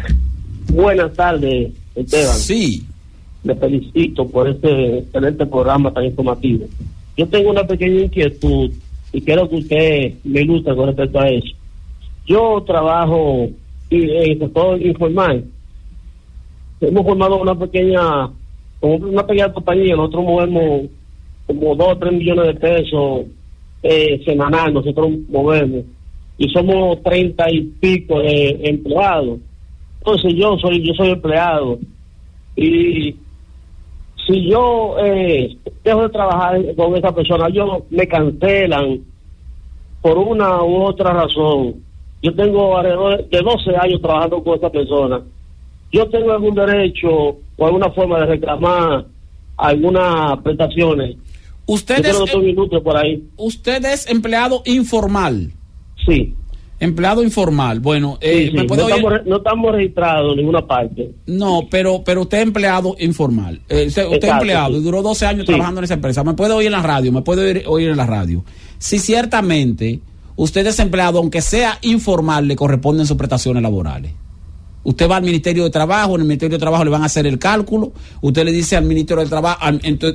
Buenas 0.73 1.13
tardes, 1.13 1.71
Esteban. 1.95 2.35
Sí. 2.35 2.83
Le 3.43 3.55
felicito 3.55 4.27
por 4.27 4.49
este 4.49 4.97
excelente 4.97 5.45
programa 5.45 5.93
tan 5.93 6.05
informativo. 6.05 6.65
Yo 7.15 7.27
tengo 7.27 7.51
una 7.51 7.63
pequeña 7.63 8.01
inquietud 8.01 8.71
y 9.13 9.21
quiero 9.21 9.47
que 9.47 9.57
usted 9.57 10.13
me 10.23 10.41
ilustre 10.41 10.75
con 10.75 10.87
respecto 10.87 11.19
a 11.19 11.29
eso. 11.29 11.55
Yo 12.25 12.63
trabajo 12.65 13.49
y, 13.91 14.01
en 14.01 14.31
el 14.31 14.39
sector 14.39 14.81
informal. 14.81 15.45
Hemos 16.81 17.05
formado 17.05 17.39
una 17.39 17.53
pequeña, 17.53 18.29
una 18.81 19.27
pequeña 19.27 19.53
compañía. 19.53 19.95
Nosotros 19.95 20.23
movemos 20.23 20.89
como 21.45 21.75
dos 21.75 21.87
o 21.89 21.97
tres 21.99 22.13
millones 22.13 22.47
de 22.47 22.53
pesos 22.55 23.25
eh, 23.83 24.21
semanal. 24.25 24.73
Nosotros 24.73 25.09
movemos 25.29 25.85
y 26.37 26.49
somos 26.49 27.01
treinta 27.03 27.51
y 27.51 27.61
pico 27.61 28.19
de 28.19 28.59
empleados. 28.63 29.39
Entonces 29.99 30.33
yo 30.35 30.57
soy 30.57 30.85
yo 30.85 30.93
soy 30.93 31.09
empleado 31.09 31.79
y 32.55 33.15
si 34.25 34.49
yo 34.49 34.95
eh, 35.03 35.57
dejo 35.83 36.03
de 36.03 36.09
trabajar 36.09 36.61
con 36.75 36.95
esa 36.95 37.13
persona, 37.13 37.49
yo 37.49 37.85
me 37.89 38.07
cancelan 38.07 38.99
por 40.01 40.17
una 40.17 40.63
u 40.63 40.83
otra 40.83 41.13
razón. 41.13 41.75
Yo 42.21 42.33
tengo 42.35 42.77
alrededor 42.77 43.27
de 43.27 43.41
12 43.41 43.75
años 43.75 44.01
trabajando 44.01 44.43
con 44.43 44.57
esa 44.57 44.69
persona. 44.69 45.21
Yo 45.91 46.07
tengo 46.09 46.31
algún 46.31 46.53
derecho 46.53 47.37
o 47.57 47.65
alguna 47.65 47.89
forma 47.91 48.19
de 48.19 48.25
reclamar 48.27 49.05
algunas 49.57 50.37
prestaciones. 50.39 51.15
Usted 51.71 51.97
Yo 51.97 52.01
tengo 52.01 52.23
es- 52.25 52.29
otro 52.31 52.41
minuto 52.41 52.81
por 52.83 52.97
ahí. 52.97 53.23
Usted 53.37 53.85
es 53.85 54.09
empleado 54.09 54.63
informal. 54.65 55.51
Sí. 56.05 56.33
Empleado 56.79 57.21
informal. 57.21 57.79
Bueno, 57.79 58.17
eh, 58.21 58.45
Sí, 58.45 58.47
sí, 58.51 58.55
¿me 58.55 58.63
No, 58.65 58.85
oír? 58.85 58.95
estamos, 58.95 59.13
no 59.25 59.37
estamos 59.37 59.71
registrados 59.73 60.31
en 60.31 60.37
ninguna 60.37 60.65
parte. 60.65 61.11
No, 61.27 61.67
pero, 61.69 62.01
pero 62.03 62.21
usted 62.21 62.37
es 62.39 62.43
empleado 62.43 62.95
informal. 62.99 63.61
Eh, 63.69 63.85
usted 63.87 64.05
usted 64.07 64.27
es 64.29 64.33
empleado 64.33 64.73
sí. 64.73 64.79
y 64.79 64.83
duró 64.83 65.01
12 65.03 65.25
años 65.27 65.45
trabajando 65.45 65.81
en 65.81 65.83
esa 65.85 65.93
empresa. 65.95 66.23
Me 66.23 66.33
puede 66.33 66.53
oír 66.53 66.67
en 66.67 66.71
la 66.71 66.81
radio, 66.81 67.11
me 67.11 67.21
puede 67.21 67.43
oír, 67.43 67.63
oír 67.67 67.89
en 67.89 67.97
la 67.97 68.05
radio. 68.07 68.43
Si 68.79 68.97
ciertamente 68.97 69.99
usted 70.37 70.65
es 70.65 70.79
empleado, 70.79 71.19
aunque 71.19 71.41
sea 71.41 71.77
informal, 71.81 72.47
le 72.47 72.55
corresponden 72.55 73.05
sus 73.05 73.17
prestaciones 73.17 73.61
laborales. 73.61 74.13
Usted 74.89 75.07
va 75.07 75.17
al 75.17 75.23
Ministerio 75.23 75.65
de 75.65 75.69
Trabajo, 75.69 76.15
en 76.15 76.21
el 76.21 76.27
Ministerio 76.27 76.57
de 76.57 76.59
Trabajo 76.59 76.83
le 76.83 76.89
van 76.89 77.03
a 77.03 77.05
hacer 77.05 77.27
el 77.27 77.37
cálculo, 77.37 77.91
usted 78.21 78.43
le 78.43 78.51
dice 78.51 78.75
al 78.75 78.85
Ministerio 78.85 79.23
de 79.23 79.29
Trabajo, 79.29 79.63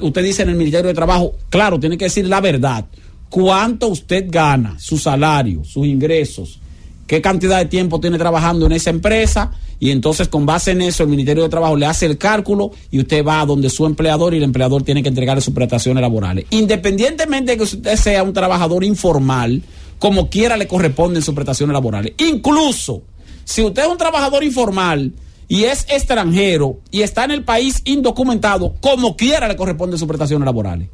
usted 0.00 0.24
dice 0.24 0.42
en 0.42 0.48
el 0.48 0.56
Ministerio 0.56 0.88
de 0.88 0.94
Trabajo, 0.94 1.36
claro, 1.48 1.78
tiene 1.78 1.96
que 1.96 2.06
decir 2.06 2.26
la 2.26 2.40
verdad, 2.40 2.84
cuánto 3.30 3.86
usted 3.86 4.26
gana, 4.28 4.76
su 4.80 4.98
salario, 4.98 5.62
sus 5.62 5.86
ingresos, 5.86 6.58
qué 7.06 7.22
cantidad 7.22 7.58
de 7.58 7.66
tiempo 7.66 8.00
tiene 8.00 8.18
trabajando 8.18 8.66
en 8.66 8.72
esa 8.72 8.90
empresa 8.90 9.52
y 9.78 9.92
entonces 9.92 10.26
con 10.26 10.44
base 10.44 10.72
en 10.72 10.82
eso 10.82 11.04
el 11.04 11.08
Ministerio 11.08 11.44
de 11.44 11.50
Trabajo 11.50 11.76
le 11.76 11.86
hace 11.86 12.06
el 12.06 12.18
cálculo 12.18 12.72
y 12.90 12.98
usted 12.98 13.24
va 13.24 13.42
a 13.42 13.46
donde 13.46 13.70
su 13.70 13.86
empleador 13.86 14.34
y 14.34 14.38
el 14.38 14.42
empleador 14.42 14.82
tiene 14.82 15.04
que 15.04 15.08
entregarle 15.08 15.40
sus 15.40 15.54
prestaciones 15.54 16.00
laborales. 16.00 16.46
Independientemente 16.50 17.52
de 17.52 17.58
que 17.58 17.62
usted 17.62 17.94
sea 17.94 18.24
un 18.24 18.32
trabajador 18.32 18.82
informal, 18.82 19.62
como 20.00 20.28
quiera 20.28 20.56
le 20.56 20.66
corresponden 20.66 21.22
sus 21.22 21.32
prestaciones 21.32 21.74
laborales. 21.74 22.14
Incluso 22.18 23.04
si 23.44 23.62
usted 23.62 23.82
es 23.82 23.88
un 23.88 23.98
trabajador 23.98 24.44
informal 24.44 25.12
y 25.48 25.64
es 25.64 25.86
extranjero 25.88 26.78
y 26.90 27.02
está 27.02 27.24
en 27.24 27.32
el 27.32 27.44
país 27.44 27.82
indocumentado, 27.84 28.74
como 28.80 29.16
quiera 29.16 29.48
le 29.48 29.56
corresponden 29.56 29.98
sus 29.98 30.08
prestaciones 30.08 30.44
laborales 30.44 30.88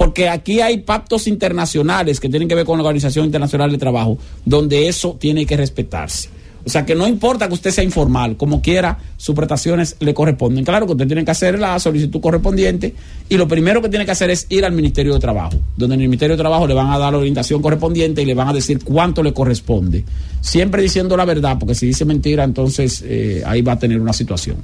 porque 0.00 0.30
aquí 0.30 0.62
hay 0.62 0.78
pactos 0.78 1.26
internacionales 1.26 2.20
que 2.20 2.30
tienen 2.30 2.48
que 2.48 2.54
ver 2.54 2.64
con 2.64 2.78
la 2.78 2.84
Organización 2.84 3.26
Internacional 3.26 3.70
de 3.70 3.76
Trabajo, 3.76 4.16
donde 4.46 4.88
eso 4.88 5.18
tiene 5.20 5.44
que 5.44 5.58
respetarse. 5.58 6.30
O 6.64 6.68
sea 6.68 6.84
que 6.84 6.94
no 6.94 7.08
importa 7.08 7.48
que 7.48 7.54
usted 7.54 7.70
sea 7.70 7.84
informal, 7.84 8.36
como 8.36 8.60
quiera, 8.60 8.98
sus 9.16 9.34
prestaciones 9.34 9.96
le 10.00 10.14
corresponden. 10.14 10.64
Claro 10.64 10.86
que 10.86 10.92
usted 10.92 11.06
tiene 11.06 11.24
que 11.24 11.30
hacer 11.30 11.58
la 11.58 11.78
solicitud 11.78 12.20
correspondiente 12.20 12.94
y 13.28 13.36
lo 13.36 13.48
primero 13.48 13.80
que 13.80 13.88
tiene 13.88 14.04
que 14.04 14.10
hacer 14.10 14.30
es 14.30 14.46
ir 14.50 14.64
al 14.64 14.72
Ministerio 14.72 15.14
de 15.14 15.20
Trabajo, 15.20 15.58
donde 15.76 15.94
en 15.94 16.02
el 16.02 16.08
Ministerio 16.08 16.36
de 16.36 16.42
Trabajo 16.42 16.66
le 16.66 16.74
van 16.74 16.90
a 16.90 16.98
dar 16.98 17.12
la 17.12 17.18
orientación 17.18 17.62
correspondiente 17.62 18.22
y 18.22 18.26
le 18.26 18.34
van 18.34 18.48
a 18.48 18.52
decir 18.52 18.82
cuánto 18.84 19.22
le 19.22 19.32
corresponde. 19.32 20.04
Siempre 20.40 20.82
diciendo 20.82 21.16
la 21.16 21.24
verdad, 21.24 21.56
porque 21.58 21.74
si 21.74 21.86
dice 21.86 22.04
mentira, 22.04 22.44
entonces 22.44 23.02
eh, 23.06 23.42
ahí 23.46 23.62
va 23.62 23.72
a 23.72 23.78
tener 23.78 24.00
una 24.00 24.12
situación. 24.12 24.56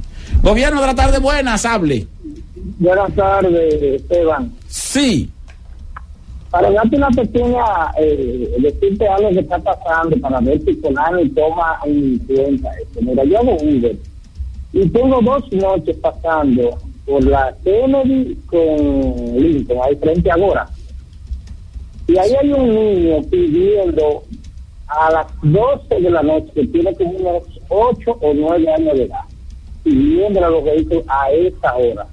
Gobierno 0.42 0.80
de 0.80 0.86
la 0.86 0.94
tarde, 0.94 1.18
buenas, 1.18 1.64
hable. 1.64 2.06
Buenas 2.78 3.14
tardes, 3.14 3.82
Esteban. 3.82 4.52
Sí. 4.68 5.30
Para 6.56 6.70
darte 6.70 6.96
una 6.96 7.10
pequeña, 7.10 7.64
eh, 7.98 8.56
decirte 8.60 9.06
algo 9.06 9.28
que 9.28 9.40
está 9.40 9.58
pasando, 9.58 10.16
para 10.16 10.40
ver 10.40 10.58
si 10.62 10.74
Conani 10.80 11.28
toma 11.28 11.78
en 11.84 12.18
cuenta 12.20 12.70
esto. 12.80 13.00
Mira, 13.02 13.24
yo 13.24 13.40
hago 13.40 13.56
Uber 13.56 13.94
y 14.72 14.88
tengo 14.88 15.20
dos 15.20 15.52
noches 15.52 15.98
pasando 15.98 16.78
por 17.04 17.22
la 17.26 17.54
Kennedy 17.62 18.38
con 18.46 19.38
Lincoln, 19.38 19.80
ahí 19.84 19.96
frente 19.96 20.30
ahora. 20.30 20.66
Y 22.08 22.16
ahí 22.16 22.32
hay 22.40 22.50
un 22.50 22.74
niño 22.74 23.20
pidiendo 23.30 24.22
a 24.86 25.10
las 25.10 25.26
12 25.42 26.00
de 26.00 26.10
la 26.10 26.22
noche, 26.22 26.52
que 26.54 26.66
tiene 26.68 26.94
como 26.94 27.10
unos 27.10 27.42
8 27.68 28.16
o 28.18 28.32
9 28.32 28.72
años 28.72 28.96
de 28.96 29.04
edad, 29.04 29.24
pidiendo 29.84 30.42
a 30.42 30.48
los 30.48 30.64
vehículos 30.64 31.04
a 31.06 31.30
esa 31.32 31.76
hora 31.76 32.06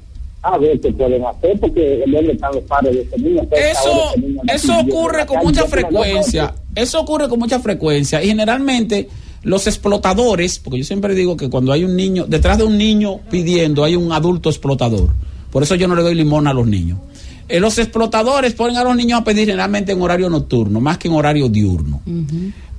a 0.44 0.58
ver 0.58 0.80
qué 0.80 0.92
pueden 0.92 1.26
hacer 1.26 1.58
porque 1.60 2.04
el 2.04 2.16
hombre 2.16 2.34
están 2.34 2.54
los 2.54 2.64
padres 2.66 2.94
de 2.96 3.02
ese 3.02 3.18
niño. 3.18 3.42
Eso, 3.52 4.14
eso 4.54 4.80
ocurre 4.80 5.26
con 5.26 5.40
mucha 5.40 5.66
frecuencia. 5.66 6.54
Eso 6.76 7.00
ocurre 7.00 7.30
con 7.30 7.40
mucha 7.40 7.60
frecuencia 7.60 8.22
y 8.22 8.28
generalmente 8.28 9.08
los 9.44 9.68
explotadores, 9.68 10.60
porque 10.60 10.80
yo 10.80 10.84
siempre 10.84 11.16
digo 11.16 11.38
que 11.38 11.50
cuando 11.50 11.72
hay 11.72 11.86
un 11.86 11.96
niño, 11.96 12.26
detrás 12.28 12.58
de 12.58 12.66
un 12.66 12.78
niño 12.78 13.22
pidiendo 13.30 13.84
hay 13.84 13.96
un 13.96 14.12
adulto 14.12 14.50
explotador. 14.50 15.10
Por 15.50 15.64
eso 15.64 15.76
yo 15.76 15.88
no 15.88 15.96
le 15.96 16.02
doy 16.02 16.16
limón 16.16 16.48
a 16.48 16.54
los 16.54 16.68
niños. 16.68 17.00
Eh, 17.48 17.60
los 17.60 17.78
explotadores 17.78 18.54
ponen 18.54 18.78
a 18.78 18.84
los 18.84 18.96
niños 18.96 19.22
a 19.22 19.24
pedir 19.24 19.46
generalmente 19.46 19.92
en 19.94 20.02
horario 20.02 20.30
nocturno, 20.30 20.82
más 20.82 20.98
que 20.98 21.08
en 21.08 21.14
horario 21.14 21.48
diurno. 21.48 22.02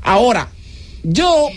Ahora, 0.02 0.48
yo 1.02 1.48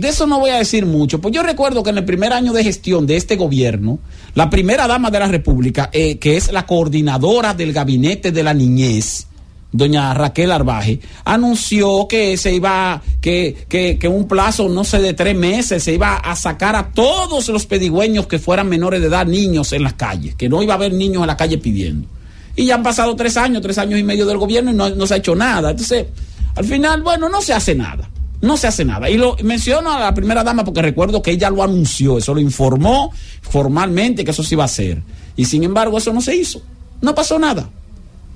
de 0.00 0.08
eso 0.08 0.26
no 0.26 0.38
voy 0.38 0.50
a 0.50 0.56
decir 0.56 0.86
mucho, 0.86 1.20
pues 1.20 1.34
yo 1.34 1.42
recuerdo 1.42 1.82
que 1.82 1.90
en 1.90 1.98
el 1.98 2.04
primer 2.04 2.32
año 2.32 2.52
de 2.52 2.64
gestión 2.64 3.06
de 3.06 3.16
este 3.16 3.36
gobierno, 3.36 3.98
la 4.34 4.50
primera 4.50 4.86
dama 4.86 5.10
de 5.10 5.18
la 5.18 5.28
República, 5.28 5.90
eh, 5.92 6.18
que 6.18 6.36
es 6.36 6.52
la 6.52 6.66
coordinadora 6.66 7.54
del 7.54 7.72
gabinete 7.72 8.32
de 8.32 8.42
la 8.42 8.54
niñez, 8.54 9.26
doña 9.72 10.14
Raquel 10.14 10.50
Arbaje, 10.50 11.00
anunció 11.24 12.06
que 12.08 12.36
se 12.36 12.54
iba, 12.54 13.02
que, 13.20 13.66
que, 13.68 13.98
que 13.98 14.08
un 14.08 14.26
plazo, 14.26 14.68
no 14.68 14.84
sé, 14.84 15.00
de 15.00 15.14
tres 15.14 15.36
meses, 15.36 15.82
se 15.82 15.94
iba 15.94 16.16
a 16.16 16.34
sacar 16.34 16.76
a 16.76 16.90
todos 16.92 17.48
los 17.48 17.66
pedigüeños 17.66 18.26
que 18.26 18.38
fueran 18.38 18.68
menores 18.68 19.00
de 19.00 19.06
edad, 19.06 19.26
niños 19.26 19.72
en 19.72 19.82
las 19.82 19.94
calles, 19.94 20.34
que 20.34 20.48
no 20.48 20.62
iba 20.62 20.74
a 20.74 20.76
haber 20.76 20.92
niños 20.92 21.22
en 21.22 21.26
la 21.28 21.36
calle 21.36 21.58
pidiendo. 21.58 22.08
Y 22.56 22.66
ya 22.66 22.74
han 22.74 22.82
pasado 22.82 23.14
tres 23.14 23.36
años, 23.36 23.62
tres 23.62 23.78
años 23.78 23.98
y 23.98 24.02
medio 24.02 24.26
del 24.26 24.38
gobierno 24.38 24.70
y 24.70 24.74
no, 24.74 24.90
no 24.90 25.06
se 25.06 25.14
ha 25.14 25.18
hecho 25.18 25.36
nada. 25.36 25.70
Entonces, 25.70 26.06
al 26.56 26.64
final, 26.64 27.02
bueno, 27.02 27.28
no 27.28 27.40
se 27.40 27.52
hace 27.52 27.74
nada. 27.74 28.10
No 28.42 28.56
se 28.56 28.66
hace 28.66 28.84
nada. 28.84 29.10
Y 29.10 29.16
lo 29.18 29.36
menciono 29.42 29.92
a 29.92 30.00
la 30.00 30.14
primera 30.14 30.42
dama 30.42 30.64
porque 30.64 30.82
recuerdo 30.82 31.20
que 31.20 31.32
ella 31.32 31.50
lo 31.50 31.62
anunció, 31.62 32.18
eso 32.18 32.32
lo 32.32 32.40
informó 32.40 33.12
formalmente 33.42 34.24
que 34.24 34.30
eso 34.30 34.42
se 34.42 34.54
iba 34.54 34.64
a 34.64 34.66
hacer. 34.66 35.02
Y 35.36 35.44
sin 35.44 35.64
embargo, 35.64 35.98
eso 35.98 36.12
no 36.12 36.20
se 36.20 36.34
hizo. 36.34 36.62
No 37.02 37.14
pasó 37.14 37.38
nada. 37.38 37.68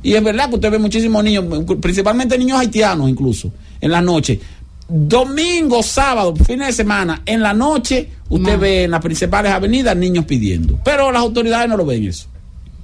Y 0.02 0.14
es 0.14 0.22
verdad 0.22 0.50
que 0.50 0.56
usted 0.56 0.70
ve 0.70 0.78
muchísimos 0.78 1.24
niños, 1.24 1.46
principalmente 1.80 2.36
niños 2.36 2.58
haitianos 2.58 3.08
incluso, 3.08 3.50
en 3.80 3.90
la 3.90 4.02
noche. 4.02 4.38
Domingo, 4.86 5.82
sábado, 5.82 6.36
fines 6.36 6.66
de 6.66 6.72
semana, 6.74 7.22
en 7.24 7.40
la 7.40 7.54
noche, 7.54 8.10
usted 8.28 8.58
ve 8.58 8.84
en 8.84 8.90
las 8.90 9.00
principales 9.00 9.50
avenidas 9.50 9.96
niños 9.96 10.26
pidiendo. 10.26 10.78
Pero 10.84 11.10
las 11.10 11.22
autoridades 11.22 11.70
no 11.70 11.78
lo 11.78 11.86
ven 11.86 12.04
eso. 12.04 12.26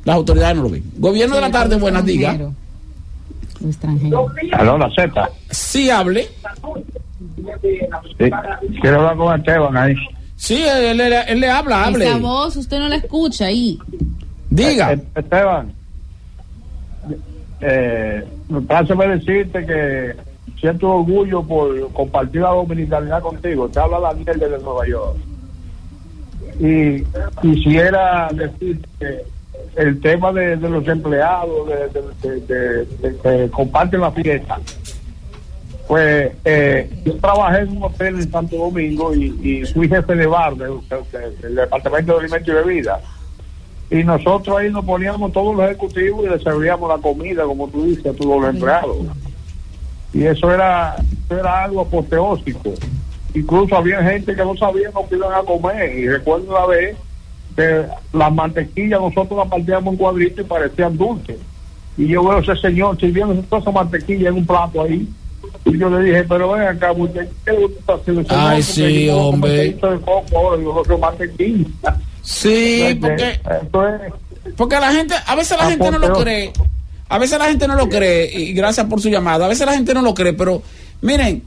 Las 0.05 0.16
autoridades 0.16 0.57
no 0.57 0.62
lo 0.62 0.70
ven. 0.70 0.82
Gobierno 0.97 1.34
de 1.34 1.40
la 1.42 1.50
tarde, 1.50 1.76
buenas 1.76 2.07
digas. 3.60 4.22
Aló, 4.52 4.78
la 4.78 4.90
Z. 4.90 5.30
Sí, 5.50 5.90
hable. 5.90 6.28
Sí. 8.18 8.30
Quiero 8.80 8.97
hablar 9.00 9.16
con 9.16 9.39
Esteban 9.39 9.76
ahí. 9.76 9.94
Sí, 10.36 10.62
él, 10.66 11.00
él- 11.00 11.12
él 11.28 11.40
le 11.40 11.50
habla, 11.50 11.84
hable. 11.84 12.06
Esa 12.08 12.16
voz 12.18 12.56
usted 12.56 12.78
no 12.78 12.89
la 12.89 12.97
escucha 12.97 13.47
ahí. 13.47 13.78
Diga. 14.48 14.92
Eh, 14.94 15.02
Esteban, 15.14 15.72
eh, 17.60 18.24
pásame 18.66 19.06
decirte 19.08 19.66
que 19.66 20.16
siento 20.58 20.89
orgullo 20.89 21.42
por 21.42 21.92
compartir 21.92 22.40
la 22.40 22.50
dominicanidad 22.50 23.22
contigo. 23.22 23.68
Te 23.68 23.78
habla 23.80 24.00
Daniel 24.00 24.39
desde 24.39 24.58
Nueva 24.62 24.86
York. 24.86 25.16
Y 26.58 27.02
quisiera 27.40 28.28
decirte 28.32 28.89
que 28.98 29.24
el 29.76 30.00
tema 30.00 30.32
de, 30.32 30.57
de 30.57 30.68
los 30.68 30.86
empleados 30.89 31.68
de, 31.68 32.86
que 33.23 33.50
comparten 33.50 34.00
la 34.00 34.10
fiesta, 34.12 34.58
pues 35.89 36.32
eh, 36.44 36.89
yo 37.05 37.16
trabajé 37.16 37.60
en 37.62 37.76
un 37.76 37.82
hotel 37.84 38.15
en 38.20 38.31
Santo 38.31 38.57
Domingo 38.57 39.15
y, 39.15 39.26
y 39.42 39.65
fui 39.66 39.89
jefe 39.89 40.15
de 40.15 40.26
bar 40.26 40.55
de- 40.57 40.66
de- 40.66 41.36
del 41.42 41.55
Departamento 41.57 42.12
de 42.15 42.20
Alimentos 42.20 42.49
y 42.49 42.52
Bebidas. 42.52 43.00
Y 43.90 44.05
nosotros 44.05 44.57
ahí 44.57 44.70
nos 44.70 44.84
poníamos 44.84 45.32
todos 45.32 45.57
los 45.57 45.65
ejecutivos 45.66 46.24
y 46.24 46.28
les 46.28 46.42
servíamos 46.42 46.89
la 46.89 46.99
comida, 46.99 47.42
como 47.42 47.66
tú 47.68 47.86
dices, 47.86 48.07
a 48.07 48.12
todos 48.16 48.40
los 48.40 48.55
empleados. 48.55 48.99
Y 50.12 50.24
eso 50.24 50.52
era, 50.52 50.94
eso 51.24 51.39
era 51.40 51.65
algo 51.65 51.81
apoteósico. 51.81 52.73
Incluso 53.34 53.76
había 53.76 54.00
gente 54.05 54.34
que 54.34 54.44
no 54.44 54.57
sabía 54.57 54.90
lo 54.94 55.08
que 55.08 55.16
iban 55.16 55.32
a 55.32 55.42
comer. 55.42 55.97
Y 55.99 56.08
recuerdo 56.08 56.50
una 56.57 56.66
vez 56.66 56.97
que 57.60 58.16
las 58.16 58.32
mantequillas 58.32 59.00
nosotros 59.00 59.39
las 59.39 59.48
partíamos 59.48 59.92
en 59.92 59.98
cuadritos 59.98 60.44
y 60.44 60.48
parecían 60.48 60.97
dulces. 60.97 61.36
Y 61.97 62.08
yo 62.08 62.22
veo 62.24 62.39
a 62.39 62.40
ese 62.40 62.56
señor 62.56 62.98
sirviendo 62.98 63.34
toda 63.42 63.60
esa 63.62 63.70
mantequilla 63.70 64.28
en 64.30 64.36
un 64.36 64.47
plato 64.47 64.82
ahí. 64.82 65.06
Y 65.64 65.78
yo 65.78 65.90
le 65.90 66.05
dije, 66.05 66.24
pero 66.24 66.52
ven 66.52 66.62
acá, 66.62 66.92
¿qué? 67.44 67.52
Dice, 67.52 68.12
"No, 68.12 68.24
Ay, 68.28 68.62
sí, 68.62 69.08
hombre. 69.10 69.56
mantequilla 69.56 69.90
de 69.92 70.00
coco 70.00 70.39
ahora, 70.39 70.60
y 70.60 70.64
yo 70.64 70.82
no 70.89 70.98
mantequilla. 70.98 71.66
Sí, 72.22 72.98
porque, 73.00 73.40
porque 74.56 74.76
la 74.76 74.92
gente, 74.92 75.14
a 75.26 75.34
veces 75.34 75.58
la 75.58 75.68
gente 75.70 75.90
no 75.90 75.98
lo 75.98 76.12
cree. 76.12 76.52
A 77.08 77.18
veces 77.18 77.39
la 77.39 77.47
gente 77.47 77.66
no 77.66 77.74
lo 77.74 77.89
cree, 77.89 78.30
y 78.32 78.52
gracias 78.52 78.86
por 78.86 79.00
su 79.00 79.08
llamada. 79.08 79.47
A 79.47 79.48
veces 79.48 79.66
la 79.66 79.72
gente 79.74 79.92
no 79.94 80.02
lo 80.02 80.14
cree, 80.14 80.32
pero 80.32 80.62
miren, 81.02 81.42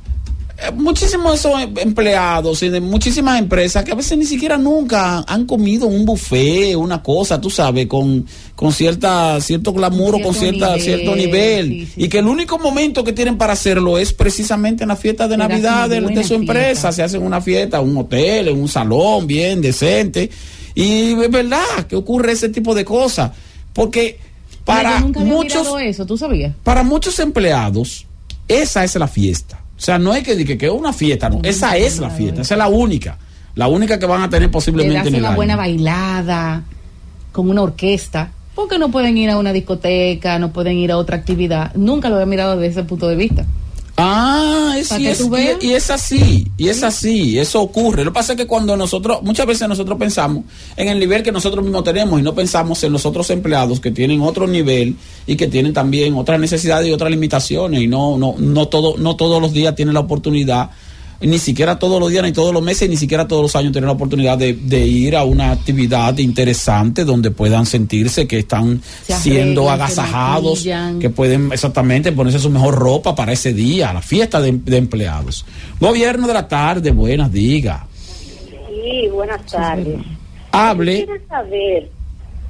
muchísimos 0.76 1.32
de 1.32 1.38
esos 1.38 1.62
em- 1.62 1.78
empleados 1.80 2.62
y 2.64 2.70
de 2.70 2.80
muchísimas 2.80 3.40
empresas 3.40 3.84
que 3.84 3.92
a 3.92 3.96
veces 3.96 4.18
ni 4.18 4.26
siquiera 4.26 4.58
nunca 4.58 5.24
han 5.28 5.46
comido 5.46 5.88
un 5.88 6.06
buffet, 6.06 6.76
una 6.76 7.02
cosa, 7.02 7.42
tú 7.42 7.50
sabes, 7.50 7.88
con, 7.88 8.26
con 8.56 8.72
cierta, 8.72 9.42
cierto 9.42 9.74
glamour 9.74 10.16
o 10.16 10.22
con 10.22 10.34
cierta, 10.34 10.68
nivel, 10.76 10.82
cierto 10.82 11.16
nivel. 11.16 11.68
sí, 11.70 11.86
sí. 11.96 12.04
Y 12.04 12.08
que 12.08 12.20
el 12.20 12.28
único 12.28 12.60
momento 12.60 13.04
que 13.04 13.14
tienen 13.14 13.38
para 13.38 13.54
hacerlo 13.54 13.98
es 13.98 14.14
precisamente 14.14 14.84
en 14.84 14.90
la 14.90 14.96
fiesta 14.96 15.28
de 15.28 15.36
Pero 15.38 15.50
Navidad 15.50 15.90
de, 15.90 16.24
su 16.24 16.36
empresa. 16.36 16.64
fiesta. 16.64 16.92
Se 16.92 17.04
hacen 17.04 17.24
una 17.24 17.42
fiesta, 17.42 17.82
un 17.82 17.98
hotel, 17.98 18.48
en 18.50 18.62
un 18.62 18.68
salón 18.70 19.28
bien 19.28 19.62
decente. 19.62 20.30
Y 20.76 21.14
es 21.14 21.32
verdad 21.32 21.88
que 21.90 21.96
ocurre 21.96 22.32
ese 22.32 22.50
tipo 22.50 22.74
de 22.76 22.86
cosas. 22.86 23.32
Porque 23.74 24.20
para 24.64 25.00
muchos 25.00 25.62
mirado 25.64 25.80
eso, 25.80 26.06
¿tú 26.06 26.18
sabías? 26.18 26.54
para 26.64 26.84
muchos 26.84 27.20
empleados, 27.20 28.06
esa 28.48 28.84
es 28.84 28.96
la 28.96 29.08
fiesta. 29.08 29.63
O 29.78 29.82
sea, 29.82 29.98
no 30.00 30.14
es 30.14 30.24
que 30.24 30.36
diga 30.36 30.56
que 30.58 30.68
es 30.68 30.72
una 30.72 30.94
fiesta, 30.94 31.30
no. 31.30 31.40
Esa 31.44 31.76
es 31.78 32.00
la 32.00 32.10
fiesta, 32.10 32.42
esa 32.42 32.54
es 32.54 32.58
la 32.58 32.68
única. 32.68 33.18
La 33.56 33.68
única 33.68 34.00
que 34.00 34.06
van 34.06 34.22
a 34.22 34.30
tener 34.30 34.48
Le 34.48 34.50
posiblemente 34.50 35.10
en 35.10 35.16
el 35.16 35.20
una 35.22 35.30
año. 35.30 35.36
buena 35.36 35.56
bailada, 35.56 36.64
con 37.32 37.50
una 37.50 37.62
orquesta. 37.62 38.32
Porque 38.56 38.78
no 38.78 38.90
pueden 38.90 39.18
ir 39.18 39.30
a 39.30 39.38
una 39.38 39.52
discoteca, 39.52 40.38
no 40.40 40.52
pueden 40.54 40.78
ir 40.78 40.92
a 40.92 40.98
otra 40.98 41.18
actividad. 41.18 41.74
Nunca 41.76 42.10
lo 42.10 42.20
he 42.20 42.26
mirado 42.26 42.56
desde 42.58 42.80
ese 42.82 42.88
punto 42.88 43.08
de 43.08 43.16
vista. 43.16 43.46
Ah, 43.96 44.74
es, 44.76 44.92
y, 44.98 45.06
es, 45.06 45.24
y 45.62 45.74
es 45.74 45.92
así, 45.92 46.52
y 46.58 46.68
es 46.68 46.82
así, 46.82 47.38
eso 47.38 47.62
ocurre. 47.62 48.04
Lo 48.04 48.12
que 48.12 48.16
pasa 48.16 48.34
es 48.34 48.38
que 48.38 48.48
cuando 48.48 48.76
nosotros, 48.76 49.22
muchas 49.22 49.46
veces 49.46 49.68
nosotros 49.70 50.00
pensamos 50.00 50.46
en 50.76 50.88
el 50.88 51.00
nivel 51.00 51.22
que 51.22 51.32
nosotros 51.32 51.64
mismos 51.64 51.84
tenemos 51.84 52.20
y 52.20 52.24
no 52.24 52.34
pensamos 52.34 52.84
en 52.84 52.92
los 52.92 53.06
otros 53.06 53.30
empleados 53.30 53.80
que 53.80 53.92
tienen 53.92 54.22
otro 54.22 54.48
nivel 54.48 54.96
y 55.28 55.36
que 55.36 55.48
tienen 55.48 55.74
también 55.74 56.16
otras 56.16 56.40
necesidades 56.40 56.88
y 56.88 56.92
otras 56.92 57.12
limitaciones 57.12 57.82
y 57.82 57.88
no, 57.88 58.18
no, 58.18 58.34
no 58.40 58.68
todo, 58.68 58.98
no 58.98 59.16
todos 59.16 59.40
los 59.40 59.54
días 59.54 59.76
tienen 59.76 59.94
la 59.94 60.00
oportunidad 60.00 60.72
ni 61.24 61.40
siquiera 61.40 61.80
todos 61.80 62.00
los 62.00 62.10
días, 62.10 62.24
ni 62.24 62.32
todos 62.32 62.54
los 62.54 62.62
meses, 62.62 62.90
ni 62.90 62.98
siquiera 62.98 63.28
todos 63.28 63.42
los 63.42 63.56
años 63.56 63.72
tener 63.72 63.88
la 63.88 63.94
oportunidad 63.94 64.38
de, 64.38 64.54
de 64.54 64.86
ir 64.86 65.16
a 65.16 65.24
una 65.24 65.52
actividad 65.52 66.18
interesante 66.18 67.06
donde 67.06 67.32
puedan 67.32 67.66
sentirse 67.66 68.28
que 68.28 68.40
están 68.40 68.82
Se 69.04 69.14
siendo 69.14 69.70
arreglan, 69.70 69.88
agasajados, 69.88 70.68
que 71.00 71.10
pueden 71.10 71.52
exactamente 71.52 72.12
ponerse 72.12 72.40
su 72.40 72.50
mejor 72.50 72.76
ropa 72.76 73.16
para 73.16 73.32
ese 73.32 73.54
día, 73.54 73.94
la 73.94 74.02
fiesta 74.02 74.42
de, 74.42 74.52
de 74.52 74.78
empleados. 74.78 75.46
Gobierno 75.80 76.28
de 76.28 76.34
la 76.34 76.48
tarde, 76.48 76.92
buenas, 76.92 77.32
diga. 77.32 77.88
Sí, 78.70 79.08
buenas 79.12 79.46
tardes. 79.46 80.00
Hable. 80.52 81.00
Yo 81.00 81.06
Quisiera 81.08 81.28
saber, 81.30 81.90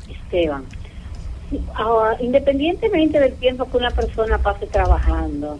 Esteban, 0.09 0.63
ah, 1.75 2.13
independientemente 2.19 3.19
del 3.19 3.33
tiempo 3.35 3.69
que 3.69 3.77
una 3.77 3.91
persona 3.91 4.37
pase 4.37 4.65
trabajando, 4.67 5.59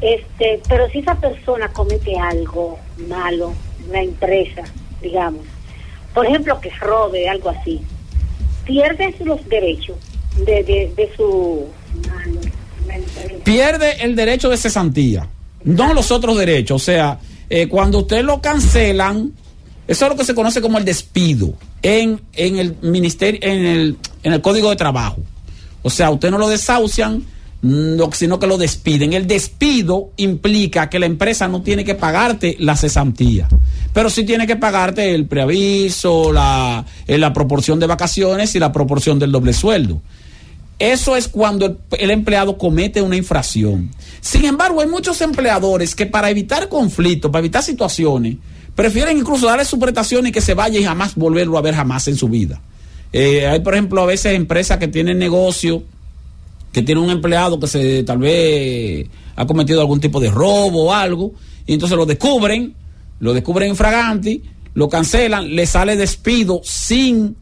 este, 0.00 0.60
pero 0.68 0.88
si 0.90 0.98
esa 0.98 1.14
persona 1.16 1.68
comete 1.68 2.16
algo 2.18 2.78
malo 3.08 3.52
en 3.84 3.92
la 3.92 4.02
empresa, 4.02 4.62
digamos, 5.02 5.42
por 6.14 6.26
ejemplo 6.26 6.60
que 6.60 6.70
robe, 6.70 7.28
algo 7.28 7.50
así, 7.50 7.80
pierde 8.64 9.14
los 9.24 9.46
derechos 9.48 9.96
de, 10.44 10.62
de, 10.62 10.92
de 10.96 11.10
su... 11.16 11.66
pierde 13.44 14.02
el 14.04 14.14
derecho 14.14 14.48
de 14.48 14.56
cesantía, 14.56 15.28
no 15.64 15.94
los 15.94 16.10
otros 16.10 16.36
derechos. 16.36 16.82
O 16.82 16.84
sea, 16.84 17.18
eh, 17.50 17.66
cuando 17.68 18.00
usted 18.00 18.22
lo 18.22 18.40
cancelan, 18.40 19.32
eso 19.86 20.04
es 20.04 20.10
lo 20.10 20.16
que 20.16 20.24
se 20.24 20.34
conoce 20.34 20.60
como 20.60 20.78
el 20.78 20.84
despido 20.84 21.54
en, 21.82 22.20
en 22.34 22.58
el 22.58 22.76
ministerio, 22.82 23.40
en 23.42 23.66
el, 23.66 23.96
en 24.22 24.32
el 24.32 24.40
código 24.40 24.70
de 24.70 24.76
trabajo. 24.76 25.18
O 25.82 25.90
sea, 25.90 26.10
usted 26.10 26.30
no 26.30 26.38
lo 26.38 26.48
desahucian, 26.48 27.24
sino 27.60 28.38
que 28.38 28.46
lo 28.46 28.56
despiden. 28.56 29.12
El 29.12 29.26
despido 29.26 30.10
implica 30.16 30.88
que 30.88 30.98
la 30.98 31.06
empresa 31.06 31.48
no 31.48 31.62
tiene 31.62 31.84
que 31.84 31.94
pagarte 31.94 32.56
la 32.60 32.76
cesantía, 32.76 33.48
pero 33.92 34.10
sí 34.10 34.24
tiene 34.24 34.46
que 34.46 34.56
pagarte 34.56 35.14
el 35.14 35.26
preaviso, 35.26 36.32
la, 36.32 36.84
eh, 37.06 37.18
la 37.18 37.32
proporción 37.32 37.80
de 37.80 37.86
vacaciones 37.86 38.54
y 38.54 38.58
la 38.58 38.72
proporción 38.72 39.18
del 39.18 39.32
doble 39.32 39.52
sueldo. 39.52 40.00
Eso 40.78 41.16
es 41.16 41.26
cuando 41.26 41.78
el, 41.98 42.10
empleado 42.10 42.56
comete 42.56 43.02
una 43.02 43.16
infracción. 43.16 43.90
Sin 44.20 44.44
embargo, 44.44 44.80
hay 44.80 44.86
muchos 44.86 45.20
empleadores 45.20 45.94
que 45.94 46.06
para 46.06 46.30
evitar 46.30 46.68
conflictos, 46.68 47.32
para 47.32 47.40
evitar 47.40 47.64
situaciones, 47.64 48.36
prefieren 48.76 49.18
incluso 49.18 49.46
darle 49.46 49.64
su 49.64 49.78
prestación 49.80 50.28
y 50.28 50.32
que 50.32 50.40
se 50.40 50.54
vaya 50.54 50.78
y 50.78 50.84
jamás 50.84 51.16
volverlo 51.16 51.58
a 51.58 51.62
ver 51.62 51.74
jamás 51.74 52.06
en 52.06 52.16
su 52.16 52.28
vida. 52.28 52.60
Eh, 53.12 53.48
hay, 53.48 53.60
por 53.60 53.74
ejemplo, 53.74 54.02
a 54.02 54.06
veces 54.06 54.34
empresas 54.34 54.78
que 54.78 54.86
tienen 54.86 55.18
negocio, 55.18 55.82
que 56.72 56.82
tienen 56.82 57.04
un 57.04 57.10
empleado 57.10 57.58
que 57.58 57.66
se 57.66 58.02
tal 58.04 58.18
vez 58.18 59.08
ha 59.36 59.46
cometido 59.46 59.80
algún 59.80 60.00
tipo 60.00 60.20
de 60.20 60.30
robo 60.30 60.86
o 60.86 60.92
algo, 60.92 61.32
y 61.66 61.74
entonces 61.74 61.96
lo 61.96 62.06
descubren, 62.06 62.74
lo 63.20 63.34
descubren 63.34 63.70
infraganti, 63.70 64.42
lo 64.74 64.88
cancelan, 64.88 65.54
le 65.54 65.66
sale 65.66 65.96
despido 65.96 66.60
sin, 66.62 67.36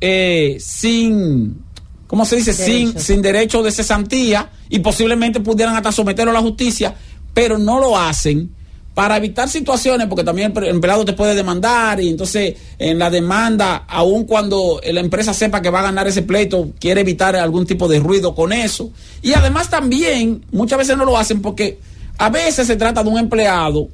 eh, 0.00 0.56
sin, 0.60 1.62
¿cómo 2.06 2.24
se 2.24 2.36
dice? 2.36 2.52
Sin, 2.52 2.88
Derecho. 2.88 3.00
sin 3.00 3.22
derecho 3.22 3.62
de 3.62 3.70
cesantía 3.70 4.50
y 4.68 4.78
posiblemente 4.80 5.40
pudieran 5.40 5.76
hasta 5.76 5.92
someterlo 5.92 6.30
a 6.30 6.34
la 6.34 6.40
justicia, 6.40 6.94
pero 7.34 7.58
no 7.58 7.78
lo 7.80 7.98
hacen 7.98 8.50
para 8.94 9.16
evitar 9.16 9.48
situaciones, 9.48 10.06
porque 10.06 10.24
también 10.24 10.52
el 10.56 10.64
empleado 10.64 11.04
te 11.04 11.14
puede 11.14 11.34
demandar 11.34 12.00
y 12.00 12.10
entonces 12.10 12.56
en 12.78 12.98
la 12.98 13.08
demanda, 13.08 13.84
aun 13.88 14.24
cuando 14.24 14.80
la 14.84 15.00
empresa 15.00 15.32
sepa 15.32 15.62
que 15.62 15.70
va 15.70 15.80
a 15.80 15.84
ganar 15.84 16.06
ese 16.06 16.22
pleito, 16.22 16.72
quiere 16.78 17.00
evitar 17.00 17.34
algún 17.36 17.66
tipo 17.66 17.88
de 17.88 18.00
ruido 18.00 18.34
con 18.34 18.52
eso. 18.52 18.90
Y 19.22 19.32
además 19.32 19.70
también, 19.70 20.44
muchas 20.52 20.78
veces 20.78 20.96
no 20.96 21.06
lo 21.06 21.16
hacen 21.16 21.40
porque 21.40 21.78
a 22.18 22.28
veces 22.28 22.66
se 22.66 22.76
trata 22.76 23.02
de 23.02 23.08
un 23.08 23.18
empleado 23.18 23.88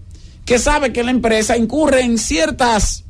que 0.45 0.59
sabe 0.59 0.93
que 0.93 1.05
la 1.05 1.13
empresa 1.13 1.57
incurre 1.57 2.01
en 2.01 2.19
ciertas, 2.19 3.05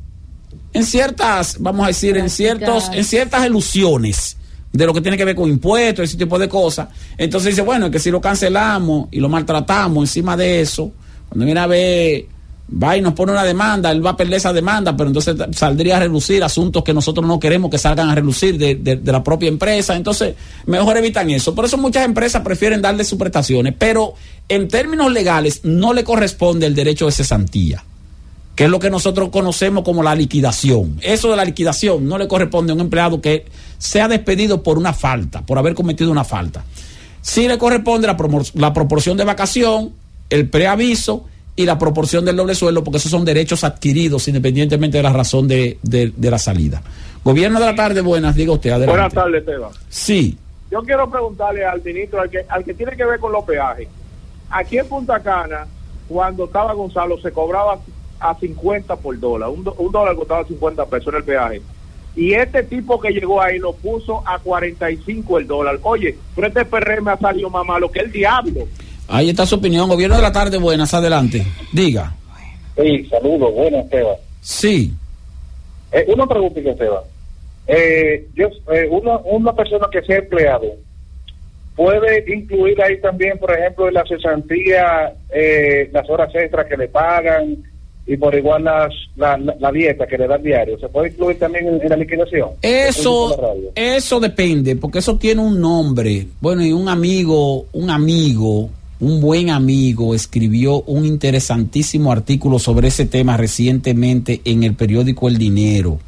en 0.73 0.85
ciertas, 0.85 1.57
vamos 1.59 1.85
a 1.85 1.87
decir, 1.87 2.17
en 2.17 2.29
ciertos, 2.29 2.91
en 2.93 3.03
ciertas 3.03 3.45
ilusiones 3.45 4.37
de 4.71 4.85
lo 4.85 4.93
que 4.93 5.01
tiene 5.01 5.17
que 5.17 5.25
ver 5.25 5.35
con 5.35 5.49
impuestos, 5.49 6.03
ese 6.03 6.17
tipo 6.17 6.37
de 6.37 6.47
cosas. 6.47 6.89
Entonces 7.17 7.51
dice, 7.51 7.63
bueno, 7.63 7.87
es 7.87 7.91
que 7.91 7.99
si 7.99 8.11
lo 8.11 8.21
cancelamos 8.21 9.07
y 9.09 9.19
lo 9.19 9.29
maltratamos 9.29 10.03
encima 10.03 10.37
de 10.37 10.61
eso, 10.61 10.91
cuando 11.29 11.45
viene 11.45 11.59
a 11.59 11.67
ver, 11.67 12.25
va 12.71 12.97
y 12.97 13.01
nos 13.01 13.13
pone 13.13 13.31
una 13.31 13.43
demanda, 13.43 13.91
él 13.91 14.05
va 14.05 14.11
a 14.11 14.17
perder 14.17 14.35
esa 14.35 14.53
demanda, 14.53 14.95
pero 14.95 15.07
entonces 15.09 15.35
saldría 15.55 15.97
a 15.97 15.99
relucir 16.01 16.43
asuntos 16.43 16.83
que 16.83 16.93
nosotros 16.93 17.25
no 17.25 17.39
queremos 17.39 17.71
que 17.71 17.77
salgan 17.77 18.09
a 18.09 18.15
relucir 18.15 18.57
de, 18.57 18.75
de- 18.75 18.99
la 19.11 19.23
propia 19.23 19.47
empresa. 19.49 19.95
Entonces, 19.95 20.35
mejor 20.65 20.97
evitan 20.97 21.29
eso. 21.31 21.55
Por 21.55 21.65
eso 21.65 21.77
muchas 21.77 22.05
empresas 22.05 22.41
prefieren 22.43 22.81
darle 22.81 23.03
sus 23.03 23.17
prestaciones, 23.17 23.73
pero 23.77 24.13
en 24.47 24.67
términos 24.67 25.11
legales 25.11 25.61
no 25.63 25.93
le 25.93 26.03
corresponde 26.03 26.67
el 26.67 26.75
derecho 26.75 27.05
de 27.07 27.11
cesantía 27.11 27.83
que 28.55 28.65
es 28.65 28.69
lo 28.69 28.79
que 28.79 28.89
nosotros 28.89 29.29
conocemos 29.29 29.85
como 29.85 30.03
la 30.03 30.13
liquidación. 30.15 30.97
Eso 31.01 31.31
de 31.31 31.37
la 31.37 31.45
liquidación 31.45 32.05
no 32.09 32.17
le 32.17 32.27
corresponde 32.27 32.73
a 32.73 32.75
un 32.75 32.81
empleado 32.81 33.21
que 33.21 33.45
sea 33.77 34.09
despedido 34.09 34.63
por 34.63 34.77
una 34.77 34.91
falta, 34.91 35.45
por 35.45 35.57
haber 35.57 35.75
cometido 35.75 36.11
una 36.11 36.25
falta. 36.25 36.65
Sí 37.21 37.47
le 37.47 37.57
corresponde 37.57 38.05
la, 38.05 38.17
la 38.55 38.73
proporción 38.73 39.15
de 39.15 39.23
vacación, 39.23 39.93
el 40.29 40.49
preaviso 40.49 41.25
y 41.55 41.65
la 41.65 41.77
proporción 41.77 42.23
del 42.23 42.35
doble 42.37 42.55
sueldo, 42.55 42.83
porque 42.83 42.97
esos 42.97 43.11
son 43.11 43.25
derechos 43.25 43.63
adquiridos 43.63 44.27
independientemente 44.27 44.97
de 44.97 45.03
la 45.03 45.11
razón 45.13 45.47
de, 45.47 45.77
de- 45.83 46.13
de 46.15 46.31
la 46.31 46.37
salida. 46.39 46.81
Gobierno 47.23 47.59
de 47.59 47.65
la 47.65 47.75
tarde, 47.75 47.99
buenas, 48.01 48.35
diga 48.35 48.53
usted, 48.53 48.69
adelante. 48.69 48.91
Buenas 48.93 49.13
tardes, 49.13 49.39
Esteban. 49.41 49.71
Sí. 49.89 50.37
Yo 50.71 50.81
quiero 50.83 51.09
preguntarle 51.09 51.65
al 51.65 51.81
ministro, 51.83 52.21
al 52.21 52.29
que, 52.29 52.45
al 52.47 52.63
que 52.63 52.73
tiene 52.73 52.95
que 52.95 53.03
ver 53.03 53.19
con 53.19 53.31
los 53.33 53.43
peajes. 53.43 53.87
Aquí 54.51 54.77
en 54.77 54.87
Punta 54.87 55.19
Cana, 55.19 55.67
cuando 56.07 56.45
estaba 56.45 56.73
Gonzalo, 56.73 57.19
se 57.19 57.31
cobraba 57.31 57.79
a 58.21 58.35
50 58.39 58.95
por 58.97 59.19
dólar. 59.19 59.49
Un, 59.49 59.63
do- 59.63 59.75
un 59.79 59.91
dólar 59.91 60.15
costaba 60.15 60.45
50 60.45 60.85
pesos 60.85 61.07
en 61.13 61.17
el 61.17 61.23
peaje. 61.23 61.61
Y 62.15 62.33
este 62.33 62.63
tipo 62.63 62.99
que 62.99 63.11
llegó 63.11 63.41
ahí 63.41 63.59
lo 63.59 63.73
puso 63.73 64.23
a 64.27 64.39
45 64.39 65.39
el 65.39 65.47
dólar. 65.47 65.79
Oye, 65.83 66.17
pero 66.35 66.47
este 66.47 66.65
PRM 66.65 67.07
ha 67.09 67.17
salido 67.17 67.49
más 67.49 67.65
malo 67.65 67.91
que 67.91 67.99
el 67.99 68.11
diablo. 68.11 68.61
Ahí 69.09 69.29
está 69.29 69.45
su 69.45 69.55
opinión. 69.55 69.89
Gobierno 69.89 70.15
de 70.15 70.21
la 70.21 70.31
tarde, 70.31 70.57
buenas, 70.57 70.93
adelante. 70.93 71.45
Diga. 71.73 72.13
Sí, 72.77 73.05
saludos, 73.09 73.53
buenas, 73.53 73.83
Esteban. 73.85 74.15
Sí. 74.41 74.93
Eh, 75.91 76.05
una 76.07 76.27
pregunta, 76.27 76.59
Esteban. 76.59 77.03
Eh, 77.67 78.27
yo, 78.35 78.47
eh, 78.73 78.87
una, 78.89 79.17
una 79.17 79.53
persona 79.53 79.87
que 79.91 80.01
sea 80.03 80.17
empleado, 80.17 80.67
¿puede 81.75 82.23
incluir 82.33 82.81
ahí 82.81 82.99
también, 83.01 83.37
por 83.37 83.51
ejemplo, 83.51 83.87
en 83.87 83.93
la 83.95 84.03
cesantía, 84.05 85.13
eh, 85.31 85.89
las 85.91 86.09
horas 86.09 86.33
extras 86.33 86.65
que 86.67 86.77
le 86.77 86.87
pagan 86.87 87.57
y 88.07 88.17
por 88.17 88.33
igual 88.33 88.63
las, 88.63 88.91
la, 89.17 89.37
la, 89.37 89.55
la 89.59 89.71
dieta 89.71 90.07
que 90.07 90.17
le 90.17 90.27
dan 90.27 90.41
diario? 90.41 90.79
¿Se 90.79 90.89
puede 90.89 91.09
incluir 91.09 91.37
también 91.37 91.67
en, 91.67 91.81
en 91.81 91.89
la 91.89 91.95
liquidación? 91.95 92.49
Eso, 92.61 93.69
eso 93.75 94.19
depende, 94.19 94.75
porque 94.75 94.99
eso 94.99 95.17
tiene 95.17 95.41
un 95.41 95.59
nombre. 95.59 96.25
Bueno, 96.41 96.63
y 96.65 96.71
un 96.71 96.89
amigo, 96.89 97.65
un 97.73 97.89
amigo, 97.91 98.69
un 98.99 99.21
buen 99.21 99.49
amigo 99.49 100.13
escribió 100.13 100.81
un 100.81 101.05
interesantísimo 101.05 102.11
artículo 102.11 102.59
sobre 102.59 102.89
ese 102.89 103.05
tema 103.05 103.37
recientemente 103.37 104.41
en 104.43 104.63
el 104.63 104.73
periódico 104.75 105.27
El 105.29 105.37
Dinero, 105.37 105.99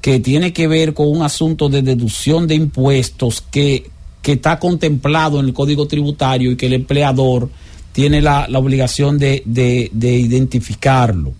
que 0.00 0.20
tiene 0.20 0.52
que 0.52 0.68
ver 0.68 0.94
con 0.94 1.08
un 1.08 1.22
asunto 1.22 1.68
de 1.68 1.82
deducción 1.82 2.46
de 2.46 2.54
impuestos 2.54 3.42
que, 3.50 3.90
que 4.22 4.32
está 4.32 4.58
contemplado 4.58 5.40
en 5.40 5.46
el 5.46 5.52
Código 5.54 5.86
Tributario 5.88 6.52
y 6.52 6.56
que 6.56 6.66
el 6.66 6.74
empleador 6.74 7.50
tiene 7.92 8.20
la, 8.20 8.46
la 8.48 8.58
obligación 8.58 9.18
de, 9.18 9.42
de- 9.44 9.90
de 9.92 10.12
identificarlo. 10.16 11.32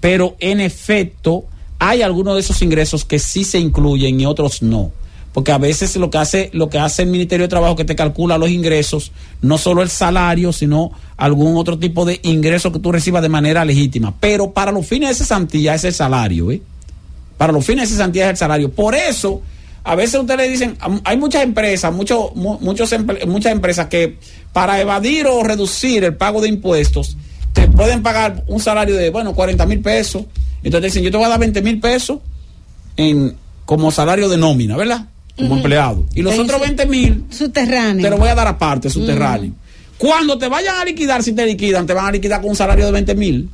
Pero 0.00 0.36
en 0.40 0.60
efecto, 0.60 1.44
hay 1.78 2.02
algunos 2.02 2.34
de 2.34 2.40
esos 2.40 2.62
ingresos 2.62 3.04
que 3.04 3.18
sí 3.18 3.44
se 3.44 3.58
incluyen 3.58 4.20
y 4.20 4.26
otros 4.26 4.62
no. 4.62 4.92
Porque 5.36 5.52
a 5.52 5.58
veces 5.58 5.94
lo 5.96 6.08
que 6.08 6.16
hace, 6.16 6.48
lo 6.54 6.70
que 6.70 6.78
hace 6.78 7.02
el 7.02 7.10
Ministerio 7.10 7.44
de 7.44 7.48
Trabajo 7.50 7.76
que 7.76 7.84
te 7.84 7.94
calcula 7.94 8.38
los 8.38 8.48
ingresos, 8.48 9.12
no 9.42 9.58
solo 9.58 9.82
el 9.82 9.90
salario, 9.90 10.50
sino 10.50 10.92
algún 11.18 11.58
otro 11.58 11.78
tipo 11.78 12.06
de 12.06 12.20
ingreso 12.22 12.72
que 12.72 12.78
tú 12.78 12.90
recibas 12.90 13.20
de 13.20 13.28
manera 13.28 13.62
legítima. 13.66 14.14
Pero 14.18 14.52
para 14.52 14.72
los 14.72 14.86
fines 14.86 15.10
de 15.10 15.14
cesantía 15.16 15.74
es 15.74 15.84
el 15.84 15.92
salario, 15.92 16.50
¿eh? 16.52 16.62
Para 17.36 17.52
los 17.52 17.66
fines 17.66 17.90
de 17.90 17.94
cesantía 17.96 18.24
es 18.24 18.30
el 18.30 18.36
salario. 18.38 18.70
Por 18.72 18.94
eso, 18.94 19.42
a 19.84 19.94
veces 19.94 20.18
ustedes 20.18 20.50
dicen, 20.50 20.78
hay 21.04 21.18
muchas 21.18 21.42
empresas, 21.42 21.92
muchos, 21.92 22.34
mu- 22.34 22.58
muchos 22.60 22.90
muchas 23.26 23.52
empresas 23.52 23.88
que 23.88 24.16
para 24.54 24.80
evadir 24.80 25.26
o 25.26 25.42
reducir 25.42 26.02
el 26.04 26.16
pago 26.16 26.40
de 26.40 26.48
impuestos, 26.48 27.14
te 27.52 27.68
pueden 27.68 28.02
pagar 28.02 28.42
un 28.48 28.58
salario 28.58 28.96
de, 28.96 29.10
bueno, 29.10 29.34
40 29.34 29.66
mil 29.66 29.80
pesos. 29.80 30.24
Entonces 30.62 30.94
dicen, 30.94 31.04
yo 31.04 31.10
te 31.10 31.18
voy 31.18 31.26
a 31.26 31.28
dar 31.28 31.40
20 31.40 31.60
mil 31.60 31.78
pesos 31.78 32.20
en, 32.96 33.36
como 33.66 33.90
salario 33.90 34.30
de 34.30 34.38
nómina, 34.38 34.78
¿verdad? 34.78 35.08
Como 35.36 35.56
empleado. 35.56 36.06
Y 36.14 36.22
los 36.22 36.38
otros 36.38 36.58
su- 36.58 36.64
20 36.64 36.86
mil 36.86 37.24
Subterráneo. 37.30 38.02
te 38.02 38.10
lo 38.10 38.16
voy 38.18 38.28
a 38.28 38.34
dar 38.34 38.46
aparte, 38.46 38.88
subterráneo. 38.90 39.52
Cuando 39.98 40.36
te 40.36 40.48
vayan 40.48 40.76
a 40.76 40.84
liquidar, 40.84 41.22
si 41.22 41.32
te 41.32 41.46
liquidan, 41.46 41.86
te 41.86 41.94
van 41.94 42.06
a 42.06 42.12
liquidar 42.12 42.40
con 42.42 42.50
un 42.50 42.56
salario 42.56 42.84
de 42.86 42.92
20 42.92 43.14
mil. 43.14 43.48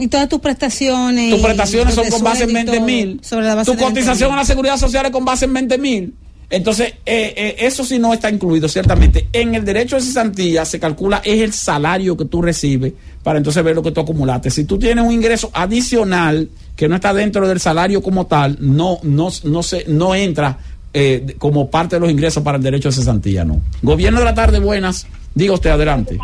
Y 0.00 0.08
todas 0.08 0.28
tus 0.28 0.40
prestaciones. 0.40 1.30
Tus 1.30 1.40
prestaciones 1.40 1.94
son 1.94 2.08
con 2.10 2.22
base 2.22 2.44
en 2.44 2.50
sueldo 2.50 2.50
y 2.50 2.54
20 2.54 2.72
todo, 2.78 2.86
mil. 2.86 3.20
Tu 3.20 3.36
de 3.36 3.76
20 3.76 3.84
cotización 3.84 4.32
a 4.32 4.36
la 4.36 4.44
seguridad 4.44 4.76
social 4.76 5.06
es 5.06 5.12
con 5.12 5.24
base 5.24 5.44
en 5.44 5.52
20 5.52 5.78
mil. 5.78 6.14
Entonces, 6.50 6.88
eh, 7.06 7.34
eh, 7.36 7.56
eso 7.60 7.84
sí 7.84 7.98
no 7.98 8.12
está 8.12 8.28
incluido, 8.30 8.68
ciertamente. 8.68 9.28
En 9.32 9.54
el 9.54 9.64
derecho 9.64 9.96
de 9.96 10.02
cesantía 10.02 10.64
se 10.64 10.78
calcula 10.78 11.22
es 11.24 11.40
el 11.40 11.52
salario 11.52 12.16
que 12.16 12.26
tú 12.26 12.42
recibes 12.42 12.92
para 13.22 13.38
entonces 13.38 13.62
ver 13.64 13.74
lo 13.74 13.82
que 13.82 13.92
tú 13.92 14.00
acumulaste. 14.00 14.50
Si 14.50 14.64
tú 14.64 14.78
tienes 14.78 15.04
un 15.04 15.12
ingreso 15.12 15.50
adicional 15.52 16.48
que 16.76 16.88
no 16.88 16.96
está 16.96 17.14
dentro 17.14 17.48
del 17.48 17.60
salario 17.60 18.02
como 18.02 18.26
tal, 18.26 18.58
no, 18.60 18.98
no, 19.02 19.30
no, 19.44 19.62
se, 19.62 19.84
no 19.88 20.14
entra 20.14 20.58
eh, 20.94 21.34
como 21.38 21.68
parte 21.68 21.96
de 21.96 22.00
los 22.00 22.10
ingresos 22.10 22.42
para 22.42 22.56
el 22.56 22.62
derecho 22.62 22.88
de 22.88 22.94
cesantía, 22.94 23.44
no. 23.44 23.60
Gobierno 23.82 24.20
de 24.20 24.24
la 24.24 24.34
tarde, 24.34 24.60
buenas. 24.60 25.06
Diga 25.34 25.54
usted, 25.54 25.70
adelante. 25.70 26.16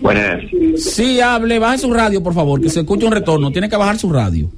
Buenas. 0.00 0.42
Sí, 0.76 1.20
hable, 1.20 1.58
baje 1.58 1.78
su 1.78 1.92
radio, 1.92 2.22
por 2.22 2.34
favor, 2.34 2.60
que 2.60 2.68
se 2.68 2.80
escuche 2.80 3.06
un 3.06 3.12
retorno. 3.12 3.50
Tiene 3.52 3.68
que 3.68 3.76
bajar 3.76 3.96
su 3.96 4.12
radio. 4.12 4.50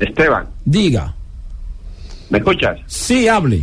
Esteban, 0.00 0.46
Diga. 0.64 1.14
¿me 2.30 2.38
escuchas? 2.38 2.78
Sí, 2.86 3.28
hable. 3.28 3.62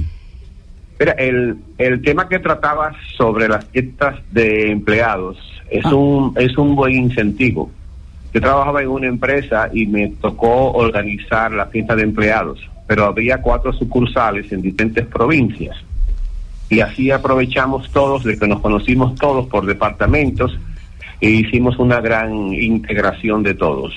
Mira, 0.99 1.13
el, 1.13 1.57
el 1.77 2.01
tema 2.01 2.27
que 2.29 2.39
tratabas 2.39 2.95
sobre 3.17 3.47
las 3.47 3.65
fiestas 3.65 4.15
de 4.31 4.71
empleados 4.71 5.37
es, 5.69 5.85
un, 5.85 6.33
es 6.37 6.57
un 6.57 6.75
buen 6.75 6.93
incentivo. 6.93 7.69
Yo 8.35 8.41
trabajaba 8.41 8.81
en 8.81 8.89
una 8.89 9.07
empresa 9.07 9.69
y 9.71 9.85
me 9.85 10.09
tocó 10.09 10.73
organizar 10.73 11.53
la 11.53 11.67
fiesta 11.67 11.95
de 11.95 12.03
empleados, 12.03 12.59
pero 12.85 13.05
había 13.05 13.41
cuatro 13.41 13.71
sucursales 13.71 14.51
en 14.51 14.61
diferentes 14.61 15.05
provincias. 15.05 15.77
Y 16.69 16.81
así 16.81 17.11
aprovechamos 17.11 17.89
todos 17.91 18.25
de 18.25 18.37
que 18.37 18.45
nos 18.45 18.59
conocimos 18.59 19.15
todos 19.15 19.47
por 19.47 19.65
departamentos 19.65 20.59
e 21.21 21.29
hicimos 21.29 21.79
una 21.79 22.01
gran 22.01 22.53
integración 22.53 23.41
de 23.41 23.53
todos. 23.53 23.93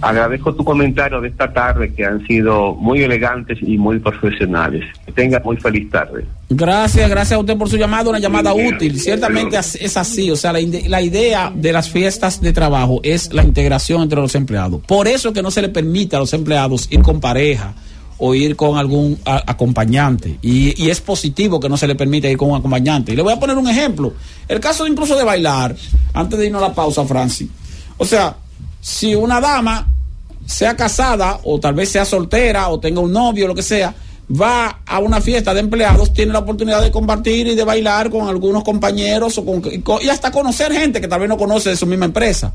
Agradezco 0.00 0.54
tu 0.54 0.64
comentario 0.64 1.20
de 1.20 1.28
esta 1.28 1.52
tarde 1.52 1.92
que 1.92 2.06
han 2.06 2.26
sido 2.26 2.74
muy 2.76 3.02
elegantes 3.02 3.58
y 3.60 3.76
muy 3.76 3.98
profesionales. 3.98 4.86
Que 5.04 5.12
tenga 5.12 5.38
muy 5.44 5.58
feliz 5.58 5.90
tarde. 5.90 6.24
Gracias, 6.48 7.10
gracias 7.10 7.32
a 7.36 7.40
usted 7.40 7.56
por 7.58 7.68
su 7.68 7.76
llamada, 7.76 8.08
una 8.08 8.20
llamada 8.20 8.54
útil. 8.54 9.00
Ciertamente 9.00 9.56
es 9.58 9.96
así, 9.96 10.30
o 10.30 10.36
sea, 10.36 10.52
la, 10.52 10.60
ide- 10.60 10.88
la 10.88 11.02
idea 11.02 11.52
de 11.54 11.72
las 11.72 11.90
fiestas 11.90 12.40
de 12.40 12.52
trabajo 12.52 13.00
es 13.02 13.32
la 13.32 13.42
integración 13.42 14.02
entre 14.02 14.20
los 14.20 14.34
empleados. 14.36 14.80
Por 14.86 15.08
eso 15.08 15.32
que 15.32 15.42
no 15.42 15.50
se 15.50 15.60
le 15.60 15.70
permite 15.70 16.14
a 16.14 16.20
los 16.20 16.32
empleados 16.34 16.86
ir 16.90 17.02
con 17.02 17.18
pareja 17.20 17.74
o 18.18 18.32
ir 18.34 18.54
con 18.54 18.78
algún 18.78 19.18
a- 19.24 19.42
acompañante. 19.44 20.38
Y, 20.40 20.80
y 20.80 20.88
es 20.90 21.00
positivo 21.00 21.58
que 21.58 21.68
no 21.68 21.76
se 21.76 21.88
le 21.88 21.96
permite 21.96 22.30
ir 22.30 22.36
con 22.36 22.50
un 22.52 22.56
acompañante. 22.58 23.12
Y 23.12 23.16
le 23.16 23.22
voy 23.22 23.32
a 23.32 23.40
poner 23.40 23.58
un 23.58 23.68
ejemplo. 23.68 24.14
El 24.46 24.60
caso 24.60 24.86
incluso 24.86 25.16
de 25.16 25.24
bailar, 25.24 25.74
antes 26.14 26.38
de 26.38 26.46
irnos 26.46 26.62
a 26.62 26.68
la 26.68 26.74
pausa, 26.74 27.04
Francis. 27.06 27.48
O 27.98 28.04
sea, 28.04 28.36
si 28.80 29.16
una 29.16 29.40
dama 29.40 29.88
sea 30.46 30.76
casada 30.76 31.40
o 31.42 31.58
tal 31.58 31.74
vez 31.74 31.88
sea 31.88 32.04
soltera 32.04 32.68
o 32.68 32.78
tenga 32.78 33.00
un 33.00 33.12
novio, 33.12 33.48
lo 33.48 33.54
que 33.54 33.62
sea, 33.62 33.92
va 34.28 34.80
a 34.84 34.98
una 34.98 35.20
fiesta 35.20 35.54
de 35.54 35.60
empleados, 35.60 36.12
tiene 36.12 36.32
la 36.32 36.40
oportunidad 36.40 36.82
de 36.82 36.90
compartir 36.90 37.46
y 37.46 37.54
de 37.54 37.64
bailar 37.64 38.10
con 38.10 38.28
algunos 38.28 38.64
compañeros 38.64 39.40
y 40.00 40.08
hasta 40.08 40.30
conocer 40.30 40.72
gente 40.72 41.00
que 41.00 41.08
tal 41.08 41.20
vez 41.20 41.28
no 41.28 41.36
conoce 41.36 41.70
de 41.70 41.76
su 41.76 41.86
misma 41.86 42.06
empresa. 42.06 42.52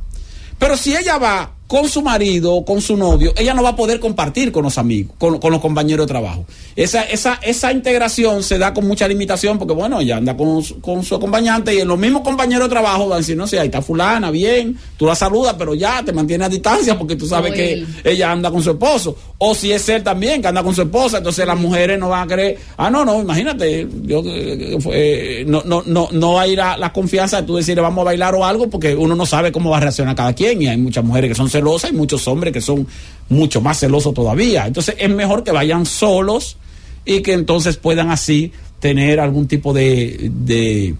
Pero 0.59 0.77
si 0.77 0.95
ella 0.95 1.17
va 1.17 1.51
con 1.71 1.87
su 1.87 2.01
marido 2.01 2.65
con 2.65 2.81
su 2.81 2.97
novio, 2.97 3.33
ella 3.37 3.53
no 3.53 3.63
va 3.63 3.69
a 3.69 3.75
poder 3.77 4.01
compartir 4.01 4.51
con 4.51 4.63
los 4.63 4.77
amigos, 4.77 5.15
con, 5.17 5.39
con 5.39 5.53
los 5.53 5.61
compañeros 5.61 6.05
de 6.05 6.11
trabajo. 6.11 6.43
Esa, 6.75 7.03
esa, 7.03 7.35
esa 7.41 7.71
integración 7.71 8.43
se 8.43 8.57
da 8.57 8.73
con 8.73 8.85
mucha 8.85 9.07
limitación 9.07 9.57
porque, 9.57 9.73
bueno, 9.73 10.01
ella 10.01 10.17
anda 10.17 10.35
con, 10.35 10.61
su- 10.61 10.81
con 10.81 11.01
su 11.01 11.15
acompañante 11.15 11.73
y 11.73 11.85
los 11.85 11.97
mismos 11.97 12.23
compañeros 12.23 12.67
de 12.67 12.71
trabajo 12.75 13.07
van 13.07 13.13
a 13.13 13.17
decir, 13.19 13.37
no 13.37 13.47
sé, 13.47 13.57
ahí 13.57 13.67
está 13.67 13.81
fulana, 13.81 14.31
bien, 14.31 14.77
tú 14.97 15.05
la 15.05 15.15
saludas, 15.15 15.55
pero 15.57 15.73
ya 15.73 16.03
te 16.03 16.11
mantiene 16.11 16.43
a 16.43 16.49
distancia 16.49 16.97
porque 16.97 17.15
tú 17.15 17.25
sabes 17.25 17.53
que 17.53 17.85
ella 18.03 18.33
anda 18.33 18.51
con 18.51 18.61
su 18.61 18.71
esposo. 18.71 19.15
O 19.37 19.55
si 19.55 19.71
es 19.71 19.87
él 19.87 20.03
también, 20.03 20.41
que 20.41 20.49
anda 20.49 20.63
con 20.63 20.75
su 20.75 20.81
esposa, 20.81 21.19
entonces 21.19 21.47
las 21.47 21.57
mujeres 21.57 21.97
no 21.97 22.09
van 22.09 22.23
a 22.23 22.27
querer, 22.27 22.57
ah, 22.75 22.89
no, 22.89 23.05
no, 23.05 23.21
imagínate, 23.21 23.87
yo, 24.03 24.21
eh, 24.25 24.75
eh, 24.91 25.43
no, 25.47 25.63
no, 25.65 25.83
no, 25.85 26.09
no 26.11 26.37
hay 26.37 26.53
la, 26.57 26.75
la 26.77 26.91
confianza 26.91 27.39
de 27.39 27.47
tú 27.47 27.55
decirle 27.55 27.81
vamos 27.81 28.01
a 28.01 28.05
bailar 28.05 28.35
o 28.35 28.45
algo 28.45 28.69
porque 28.69 28.93
uno 28.93 29.15
no 29.15 29.25
sabe 29.25 29.53
cómo 29.53 29.69
va 29.69 29.77
a 29.77 29.79
reaccionar 29.79 30.15
cada 30.15 30.33
quien 30.33 30.61
y 30.61 30.67
hay 30.67 30.77
muchas 30.77 31.03
mujeres 31.05 31.29
que 31.29 31.35
son 31.35 31.49
celosas 31.61 31.91
y 31.91 31.93
muchos 31.93 32.27
hombres 32.27 32.53
que 32.53 32.61
son 32.61 32.87
mucho 33.29 33.61
más 33.61 33.79
celosos 33.79 34.13
todavía. 34.13 34.67
Entonces 34.67 34.95
es 34.97 35.09
mejor 35.09 35.43
que 35.43 35.51
vayan 35.51 35.85
solos 35.85 36.57
y 37.05 37.21
que 37.21 37.33
entonces 37.33 37.77
puedan 37.77 38.09
así 38.09 38.51
tener 38.79 39.19
algún 39.19 39.47
tipo 39.47 39.73
de, 39.73 40.31
de 40.33 40.95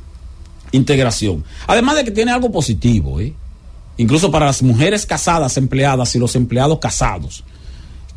integración. 0.72 1.44
Además 1.68 1.98
de 1.98 2.04
que 2.06 2.12
tiene 2.12 2.32
algo 2.32 2.52
positivo, 2.52 3.20
¿eh? 3.20 3.34
incluso 3.98 4.32
para 4.32 4.46
las 4.46 4.62
mujeres 4.62 5.06
casadas, 5.06 5.58
empleadas 5.58 6.16
y 6.16 6.20
los 6.20 6.36
empleados 6.36 6.80
casados, 6.80 7.44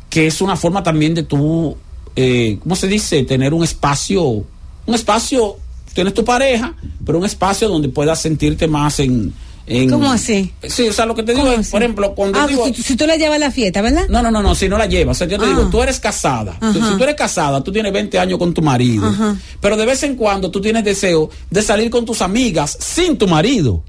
que 0.09 0.27
es 0.27 0.41
una 0.41 0.55
forma 0.55 0.83
también 0.83 1.13
de 1.13 1.23
tú, 1.23 1.75
eh, 2.15 2.57
¿cómo 2.61 2.75
se 2.75 2.87
dice? 2.87 3.23
Tener 3.23 3.53
un 3.53 3.63
espacio, 3.63 4.23
un 4.23 4.95
espacio, 4.95 5.57
tienes 5.93 6.13
tu 6.13 6.23
pareja, 6.23 6.73
pero 7.05 7.17
un 7.17 7.25
espacio 7.25 7.67
donde 7.67 7.89
puedas 7.89 8.21
sentirte 8.21 8.67
más 8.67 8.99
en... 8.99 9.33
en- 9.67 9.89
¿Cómo 9.89 10.11
así? 10.11 10.51
Sí, 10.63 10.87
o 10.87 10.93
sea, 10.93 11.05
lo 11.05 11.15
que 11.15 11.23
te 11.23 11.33
digo 11.33 11.51
es, 11.51 11.69
por 11.69 11.81
ejemplo, 11.81 12.13
cuando 12.13 12.39
Ah, 12.39 12.47
digo... 12.47 12.65
si, 12.67 12.83
si 12.83 12.95
tú 12.95 13.05
la 13.07 13.15
llevas 13.15 13.37
a 13.37 13.39
la 13.39 13.51
fiesta, 13.51 13.81
¿verdad? 13.81 14.07
No, 14.09 14.21
no, 14.21 14.29
no, 14.31 14.41
no, 14.43 14.53
si 14.55 14.69
no 14.69 14.77
la 14.77 14.85
llevas. 14.85 15.17
O 15.17 15.19
sea, 15.19 15.27
yo 15.27 15.37
te 15.39 15.45
Ah. 15.45 15.49
digo, 15.49 15.69
tú 15.69 15.81
eres 15.81 15.99
casada. 15.99 16.57
Tú-. 16.59 16.73
Si 16.73 16.97
tú 16.97 17.03
eres 17.03 17.15
casada, 17.15 17.63
tú 17.63 17.71
tienes 17.71 17.91
20 17.91 18.19
años 18.19 18.37
con 18.39 18.53
tu 18.53 18.61
marido. 18.61 19.07
Ajá. 19.07 19.35
Pero 19.59 19.77
de 19.77 19.85
vez 19.85 20.03
en 20.03 20.15
cuando 20.15 20.51
tú 20.51 20.61
tienes 20.61 20.83
deseo 20.83 21.29
de 21.49 21.61
salir 21.61 21.89
con 21.89 22.05
tus 22.05 22.21
amigas 22.21 22.77
sin 22.79 23.17
tu 23.17 23.27
marido. 23.27 23.83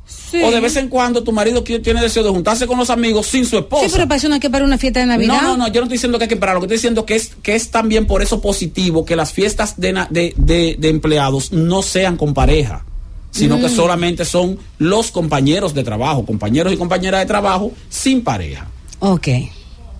O 0.45 0.51
de 0.51 0.61
vez 0.61 0.77
en 0.77 0.89
cuando 0.89 1.23
tu 1.23 1.31
marido 1.33 1.63
tiene 1.63 2.01
deseo 2.01 2.23
de 2.23 2.31
juntarse 2.31 2.67
con 2.67 2.77
los 2.79 2.91
amigos 2.91 3.27
sin 3.27 3.47
su 3.47 3.59
esposa. 3.59 3.85
Sí, 3.87 3.91
pero 3.93 4.07
para 4.09 4.17
eso 4.17 4.29
no 4.29 4.35
hay 4.35 4.41
que 4.41 4.51
para 4.51 4.65
una 4.65 4.77
fiesta 4.77 5.01
de 5.01 5.07
Navidad. 5.07 5.41
No, 5.41 5.43
no, 5.43 5.57
no, 5.57 5.67
yo 5.69 5.81
no 5.81 5.85
estoy 5.85 5.97
diciendo 5.97 6.19
que 6.19 6.25
hay 6.25 6.29
que 6.29 6.37
parar, 6.37 6.57
lo 6.57 6.61
que 6.63 6.67
estoy 6.67 6.77
diciendo 6.79 7.07
que 7.07 7.15
es 7.15 7.31
que 7.43 7.55
es 7.55 7.71
también 7.71 8.07
por 8.07 8.23
eso 8.23 8.41
positivo 8.43 9.05
que 9.05 9.15
las 9.17 9.33
fiestas 9.33 9.75
de, 9.81 9.93
na- 9.93 10.09
de, 10.11 10.35
de- 10.37 10.77
de 10.79 10.89
empleados 10.89 11.53
no 11.53 11.81
sean 11.83 12.17
con 12.17 12.35
pareja, 12.35 12.85
sino 13.37 13.59
que 13.59 13.67
Mm. 13.69 13.77
solamente 13.77 14.25
son 14.25 14.59
los 14.79 15.11
compañeros 15.11 15.75
de 15.75 15.85
trabajo, 15.85 16.25
compañeros 16.25 16.73
y 16.73 16.77
compañeras 16.77 17.21
de 17.21 17.27
trabajo 17.27 17.73
sin 17.89 18.25
pareja. 18.25 18.67
Ok. 19.01 19.29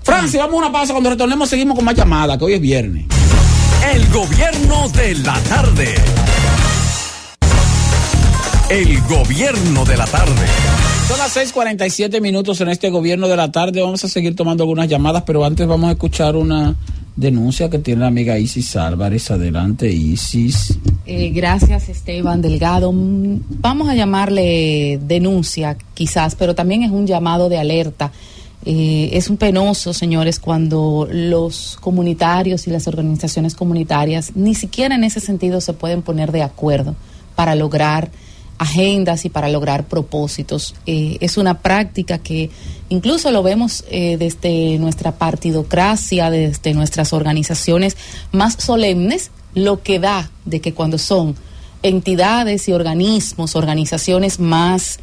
Francis, 0.03 0.39
vamos 0.39 0.55
a 0.55 0.59
una 0.59 0.73
pausa, 0.73 0.93
cuando 0.93 1.11
retornemos 1.11 1.49
seguimos 1.49 1.77
con 1.77 1.85
más 1.85 1.95
llamadas, 1.95 2.39
que 2.39 2.45
hoy 2.45 2.55
es 2.55 2.61
viernes. 2.61 3.05
El 3.93 4.07
gobierno 4.09 4.89
de 4.91 5.15
la 5.17 5.39
tarde. 5.41 5.95
El 8.69 9.01
gobierno 9.03 9.85
de 9.85 9.97
la 9.97 10.07
tarde. 10.07 10.47
Son 11.09 11.19
las 11.19 11.37
6:47 11.37 12.21
minutos 12.21 12.61
en 12.61 12.69
este 12.69 12.91
gobierno 12.91 13.29
de 13.29 13.37
la 13.37 13.53
tarde. 13.53 13.81
Vamos 13.81 14.03
a 14.05 14.09
seguir 14.09 14.35
tomando 14.35 14.65
algunas 14.65 14.89
llamadas, 14.89 15.23
pero 15.25 15.45
antes 15.45 15.65
vamos 15.65 15.89
a 15.89 15.93
escuchar 15.93 16.35
una 16.35 16.75
denuncia 17.15 17.71
que 17.71 17.79
tiene 17.79 18.01
la 18.01 18.09
amiga 18.09 18.37
Isis 18.41 18.75
Álvarez. 18.75 19.31
Adelante, 19.31 19.89
Isis. 19.89 20.77
Eh, 21.07 21.31
gracias, 21.31 21.89
Esteban 21.89 22.43
Delgado. 22.43 22.91
Mm, 22.93 23.41
Vamos 23.61 23.89
a 23.89 23.95
llamarle 23.95 24.99
denuncia, 25.01 25.77
quizás, 25.95 26.35
pero 26.35 26.57
también 26.57 26.83
es 26.83 26.91
un 26.91 27.07
llamado 27.07 27.49
de 27.49 27.59
alerta. 27.59 28.11
Eh, 28.65 29.11
es 29.13 29.31
un 29.31 29.37
penoso, 29.37 29.93
señores, 29.93 30.41
cuando 30.41 31.07
los 31.09 31.79
comunitarios 31.81 32.67
y 32.67 32.73
las 32.73 32.89
organizaciones 32.89 33.55
comunitarias 33.55 34.33
ni 34.35 34.57
siquiera 34.57 34.97
en 34.97 35.05
ese 35.05 35.21
sentido 35.21 35.61
se 35.61 35.73
pueden 35.73 36.03
poner 36.03 36.33
de 36.33 36.43
acuerdo 36.43 36.97
para 37.37 37.55
lograr 37.55 38.11
agendas 38.59 39.25
y 39.25 39.29
para 39.29 39.49
lograr 39.49 39.85
propósitos. 39.85 40.75
Eh, 40.87 41.19
es 41.21 41.37
una 41.37 41.61
práctica 41.61 42.19
que 42.19 42.51
incluso 42.89 43.31
lo 43.31 43.43
vemos 43.43 43.85
eh, 43.91 44.17
desde 44.19 44.79
nuestra 44.79 45.13
partidocracia, 45.13 46.31
desde 46.31 46.75
nuestras 46.75 47.13
organizaciones 47.13 47.97
más 48.33 48.55
solemnes, 48.55 49.31
lo 49.55 49.83
que 49.83 49.99
da 49.99 50.31
de 50.45 50.61
que 50.61 50.75
cuando 50.75 50.99
son 50.99 51.35
entidades 51.83 52.69
y 52.69 52.73
organismos, 52.73 53.57
organizaciones 53.57 54.41
más 54.41 54.99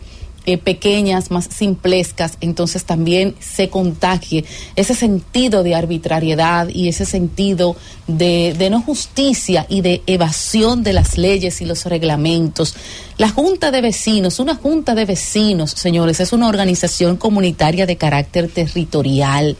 eh, 0.45 0.57
pequeñas, 0.57 1.31
más 1.31 1.45
simplescas, 1.45 2.37
entonces 2.41 2.83
también 2.83 3.35
se 3.39 3.69
contagie 3.69 4.43
ese 4.75 4.93
sentido 4.93 5.63
de 5.63 5.73
arbitrariedad 5.73 6.67
y 6.67 6.89
ese 6.89 7.05
sentido 7.05 7.75
de, 8.07 8.53
de 8.57 8.69
no 8.69 8.81
justicia 8.81 9.65
y 9.69 9.81
de 9.81 10.01
evasión 10.05 10.83
de 10.83 10.93
las 10.93 11.17
leyes 11.17 11.61
y 11.61 11.65
los 11.65 11.85
reglamentos. 11.85 12.75
La 13.17 13.29
Junta 13.29 13.71
de 13.71 13.81
Vecinos, 13.81 14.39
una 14.39 14.55
Junta 14.55 14.95
de 14.95 15.05
Vecinos, 15.05 15.71
señores, 15.71 16.19
es 16.19 16.33
una 16.33 16.49
organización 16.49 17.15
comunitaria 17.15 17.85
de 17.85 17.95
carácter 17.95 18.49
territorial. 18.49 19.55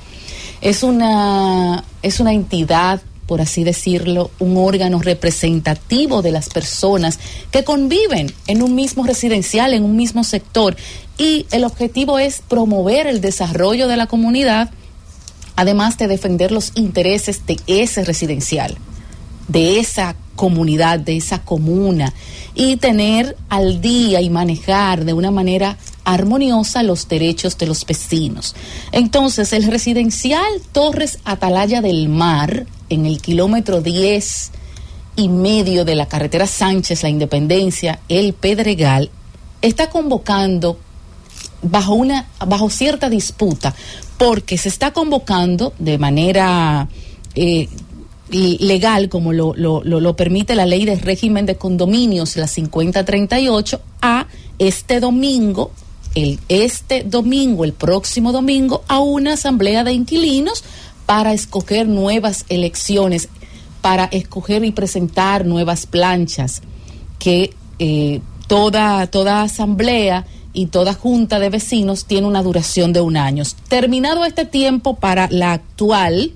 Es 0.59 0.83
una, 0.83 1.83
es 2.01 2.19
una 2.19 2.33
entidad 2.33 3.01
por 3.25 3.41
así 3.41 3.63
decirlo, 3.63 4.31
un 4.39 4.57
órgano 4.57 4.99
representativo 4.99 6.21
de 6.21 6.31
las 6.31 6.49
personas 6.49 7.19
que 7.51 7.63
conviven 7.63 8.33
en 8.47 8.61
un 8.61 8.75
mismo 8.75 9.03
residencial, 9.05 9.73
en 9.73 9.83
un 9.83 9.95
mismo 9.95 10.23
sector. 10.23 10.75
Y 11.17 11.45
el 11.51 11.63
objetivo 11.63 12.19
es 12.19 12.41
promover 12.47 13.07
el 13.07 13.21
desarrollo 13.21 13.87
de 13.87 13.97
la 13.97 14.07
comunidad, 14.07 14.71
además 15.55 15.97
de 15.97 16.07
defender 16.07 16.51
los 16.51 16.71
intereses 16.75 17.45
de 17.45 17.57
ese 17.67 18.03
residencial, 18.03 18.77
de 19.47 19.79
esa 19.79 20.15
comunidad, 20.35 20.99
de 20.99 21.17
esa 21.17 21.43
comuna, 21.43 22.13
y 22.55 22.77
tener 22.77 23.37
al 23.49 23.81
día 23.81 24.21
y 24.21 24.29
manejar 24.29 25.05
de 25.05 25.13
una 25.13 25.31
manera 25.31 25.77
armoniosa 26.05 26.83
los 26.83 27.07
derechos 27.07 27.57
de 27.57 27.67
los 27.67 27.85
vecinos. 27.85 28.55
Entonces, 28.91 29.53
el 29.53 29.63
residencial 29.63 30.61
Torres 30.71 31.19
Atalaya 31.23 31.81
del 31.81 32.09
Mar, 32.09 32.65
en 32.89 33.05
el 33.05 33.21
kilómetro 33.21 33.81
10 33.81 34.51
y 35.15 35.29
medio 35.29 35.85
de 35.85 35.95
la 35.95 36.07
carretera 36.07 36.47
Sánchez, 36.47 37.03
La 37.03 37.09
Independencia, 37.09 37.99
El 38.09 38.33
Pedregal, 38.33 39.09
está 39.61 39.89
convocando 39.89 40.77
bajo 41.61 41.93
una 41.93 42.27
bajo 42.45 42.69
cierta 42.69 43.09
disputa 43.09 43.73
porque 44.17 44.57
se 44.57 44.67
está 44.67 44.91
convocando 44.91 45.73
de 45.79 45.97
manera 45.97 46.89
eh, 47.35 47.69
legal 48.29 49.07
como 49.07 49.31
lo, 49.31 49.53
lo, 49.55 49.81
lo, 49.83 50.01
lo 50.01 50.15
permite 50.15 50.55
la 50.55 50.65
ley 50.65 50.83
de 50.83 50.95
régimen 50.95 51.45
de 51.45 51.55
condominios 51.55 52.35
la 52.35 52.47
5038 52.47 53.81
a 54.01 54.27
este 54.59 54.99
domingo 54.99 55.71
el 56.15 56.39
este 56.49 57.03
domingo 57.03 57.63
el 57.63 57.73
próximo 57.73 58.31
domingo 58.31 58.83
a 58.87 58.99
una 58.99 59.33
asamblea 59.33 59.83
de 59.83 59.93
inquilinos 59.93 60.63
para 61.05 61.33
escoger 61.33 61.87
nuevas 61.87 62.45
elecciones 62.49 63.29
para 63.81 64.05
escoger 64.05 64.63
y 64.63 64.71
presentar 64.71 65.45
nuevas 65.45 65.85
planchas 65.85 66.61
que 67.19 67.53
eh, 67.79 68.21
toda 68.47 69.07
toda 69.07 69.41
asamblea 69.41 70.25
y 70.53 70.67
toda 70.67 70.93
junta 70.93 71.39
de 71.39 71.49
vecinos 71.49 72.05
tiene 72.05 72.27
una 72.27 72.43
duración 72.43 72.93
de 72.93 73.01
un 73.01 73.17
año. 73.17 73.43
Terminado 73.67 74.23
este 74.23 74.45
tiempo 74.45 74.95
para 74.95 75.27
la 75.31 75.51
actual, 75.53 76.33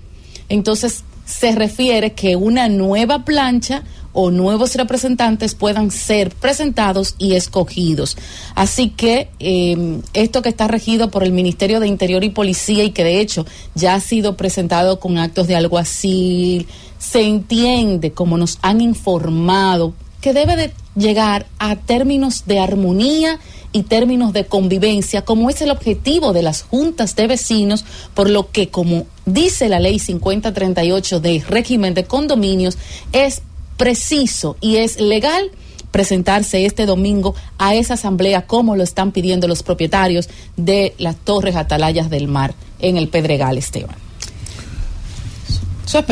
entonces 0.50 1.04
se 1.26 1.54
refiere 1.54 2.14
que 2.14 2.36
una 2.36 2.68
nueva 2.68 3.26
plancha 3.26 3.84
o 4.20 4.32
nuevos 4.32 4.74
representantes 4.74 5.54
puedan 5.54 5.92
ser 5.92 6.32
presentados 6.32 7.14
y 7.20 7.36
escogidos. 7.36 8.18
Así 8.56 8.90
que 8.90 9.30
eh, 9.40 10.00
esto 10.14 10.42
que 10.42 10.50
está 10.50 10.68
regido 10.68 11.12
por 11.12 11.24
el 11.24 11.32
Ministerio 11.32 11.80
de 11.80 11.88
Interior 11.88 12.24
y 12.24 12.32
Policía 12.32 12.84
y 12.84 12.90
que 12.90 13.04
de 13.04 13.20
hecho 13.20 13.46
ya 13.76 13.94
ha 13.94 14.00
sido 14.00 14.36
presentado 14.36 15.00
con 15.00 15.20
actos 15.20 15.46
de 15.46 15.56
alguacil, 15.56 16.66
se 16.98 17.22
entiende, 17.22 18.12
como 18.12 18.40
nos 18.40 18.58
han 18.64 18.82
informado, 18.82 19.94
que 20.20 20.34
debe 20.34 20.56
de 20.56 20.74
llegar 20.96 21.46
a 21.60 21.76
términos 21.76 22.46
de 22.48 22.58
armonía 22.58 23.40
y 23.72 23.84
términos 23.84 24.34
de 24.34 24.48
convivencia, 24.48 25.24
como 25.24 25.52
es 25.52 25.62
el 25.62 25.70
objetivo 25.70 26.34
de 26.34 26.42
las 26.42 26.64
juntas 26.64 27.16
de 27.16 27.28
vecinos, 27.28 27.86
por 28.16 28.32
lo 28.32 28.52
que, 28.52 28.70
como 28.70 29.06
dice 29.28 29.70
la 29.70 29.80
ley 29.80 30.00
5038 30.00 31.20
de 31.20 31.44
régimen 31.48 31.94
de 31.94 32.06
condominios, 32.06 32.80
es 33.12 33.44
preciso 33.78 34.58
y 34.60 34.78
es 34.78 35.00
legal 35.00 35.52
presentarse 35.92 36.66
este 36.66 36.86
domingo 36.86 37.34
a 37.58 37.76
esa 37.76 37.94
asamblea 37.94 38.46
como 38.46 38.76
lo 38.76 38.84
están 38.84 39.12
pidiendo 39.12 39.48
los 39.48 39.64
propietarios 39.64 40.30
de 40.58 40.94
las 40.98 41.16
torres 41.16 41.56
atalayas 41.56 42.10
del 42.10 42.28
mar 42.28 42.54
en 42.80 42.98
el 42.98 43.08
Pedregal, 43.08 43.58
Esteban. 43.58 43.96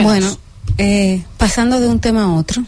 Bueno, 0.02 0.38
eh, 0.78 1.24
pasando 1.38 1.80
de 1.80 1.88
un 1.88 2.00
tema 2.00 2.24
a 2.24 2.34
otro. 2.34 2.64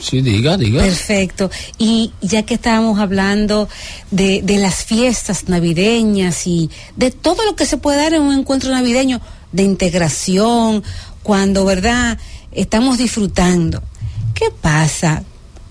Sí, 0.00 0.20
diga, 0.20 0.56
diga. 0.56 0.82
Perfecto. 0.82 1.50
Y 1.78 2.12
ya 2.20 2.44
que 2.44 2.54
estábamos 2.54 2.98
hablando 2.98 3.68
de, 4.10 4.42
de 4.42 4.58
las 4.58 4.84
fiestas 4.84 5.48
navideñas 5.48 6.46
y 6.46 6.70
de 6.96 7.10
todo 7.10 7.44
lo 7.44 7.56
que 7.56 7.66
se 7.66 7.76
puede 7.76 7.98
dar 7.98 8.14
en 8.14 8.22
un 8.22 8.38
encuentro 8.38 8.70
navideño, 8.70 9.20
de 9.52 9.62
integración, 9.64 10.82
cuando, 11.22 11.64
¿verdad? 11.64 12.18
Estamos 12.52 12.98
disfrutando. 12.98 13.82
¿Qué 14.34 14.50
pasa? 14.60 15.22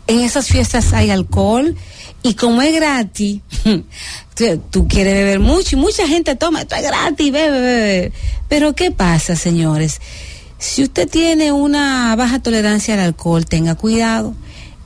En 0.08 0.20
esas 0.20 0.48
fiestas 0.48 0.94
hay 0.94 1.10
alcohol 1.10 1.76
y 2.24 2.36
como 2.36 2.62
es 2.62 2.74
gratis, 2.76 3.42
tú, 4.72 4.88
quieres 4.88 5.14
beber 5.14 5.40
mucho 5.40 5.76
y 5.76 5.80
mucha 5.80 6.08
gente 6.08 6.36
toma, 6.36 6.62
esto 6.62 6.76
es 6.76 6.84
gratis, 6.84 7.32
bebe, 7.32 7.62
bebe. 7.62 8.12
Pero 8.48 8.74
¿qué 8.74 8.92
pasa, 8.92 9.36
señores? 9.36 10.00
Si 10.60 10.84
usted 10.84 11.10
tiene 11.10 11.52
una 11.52 12.16
baja 12.16 12.40
tolerancia 12.40 12.94
al 12.94 13.00
alcohol, 13.00 13.46
tenga 13.46 13.76
cuidado. 13.76 14.36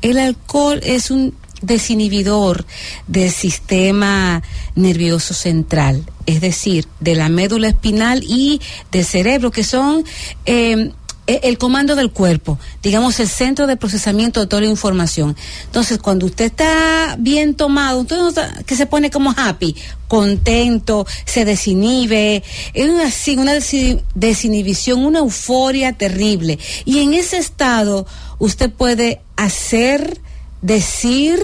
El 0.02 0.20
alcohol 0.20 0.80
es 0.84 1.12
un 1.12 1.34
desinhibidor 1.62 2.66
del 3.08 3.32
sistema 3.32 4.42
nervioso 4.76 5.34
central, 5.34 6.06
es 6.26 6.40
decir, 6.40 6.88
de 7.00 7.16
la 7.16 7.28
médula 7.28 7.68
espinal 7.70 8.24
y 8.24 8.62
del 8.92 9.04
cerebro, 9.04 9.52
que 9.52 9.64
son 9.64 10.06
eh, 10.46 10.92
el 11.28 11.58
comando 11.58 11.96
del 11.96 12.12
cuerpo, 12.12 12.60
digamos 12.84 13.20
el 13.20 13.28
centro 13.28 13.66
de 13.68 13.78
procesamiento 13.78 14.40
de 14.42 14.48
toda 14.48 14.62
la 14.62 14.68
información. 14.68 15.36
Entonces, 15.66 15.98
cuando 15.98 16.26
usted 16.28 16.46
está 16.46 17.16
bien 17.18 17.56
tomado, 17.56 18.06
está- 18.30 18.62
que 18.64 18.76
se 18.76 18.86
pone 18.86 19.10
como 19.10 19.34
happy, 19.36 19.76
contento, 20.08 21.08
se 21.26 21.44
desinhibe, 21.46 22.44
es 22.74 22.90
una, 22.90 23.12
una 23.42 23.56
desi- 23.56 24.02
desinhibición, 24.14 25.04
una 25.04 25.20
euforia 25.20 25.94
terrible. 25.94 26.60
Y 26.86 27.00
en 27.00 27.14
ese 27.16 27.38
estado, 27.38 28.06
usted 28.38 28.70
puede 28.72 29.22
hacer, 29.36 30.22
decir 30.62 31.40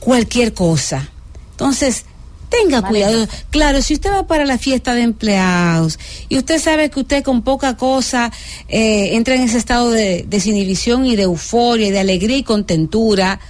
cualquier 0.00 0.54
cosa. 0.54 1.08
Entonces, 1.52 2.04
tenga 2.48 2.82
cuidado. 2.82 3.26
Claro, 3.50 3.82
si 3.82 3.94
usted 3.94 4.10
va 4.10 4.26
para 4.26 4.44
la 4.44 4.58
fiesta 4.58 4.94
de 4.94 5.02
empleados 5.02 5.98
y 6.28 6.38
usted 6.38 6.60
sabe 6.60 6.90
que 6.90 7.00
usted 7.00 7.22
con 7.22 7.42
poca 7.42 7.76
cosa 7.76 8.32
eh, 8.68 9.16
entra 9.16 9.34
en 9.34 9.42
ese 9.42 9.58
estado 9.58 9.90
de 9.90 10.24
desinhibición 10.28 11.06
y 11.06 11.16
de 11.16 11.24
euforia 11.24 11.88
y 11.88 11.90
de 11.90 12.00
alegría 12.00 12.36
y 12.36 12.42
contentura, 12.42 13.40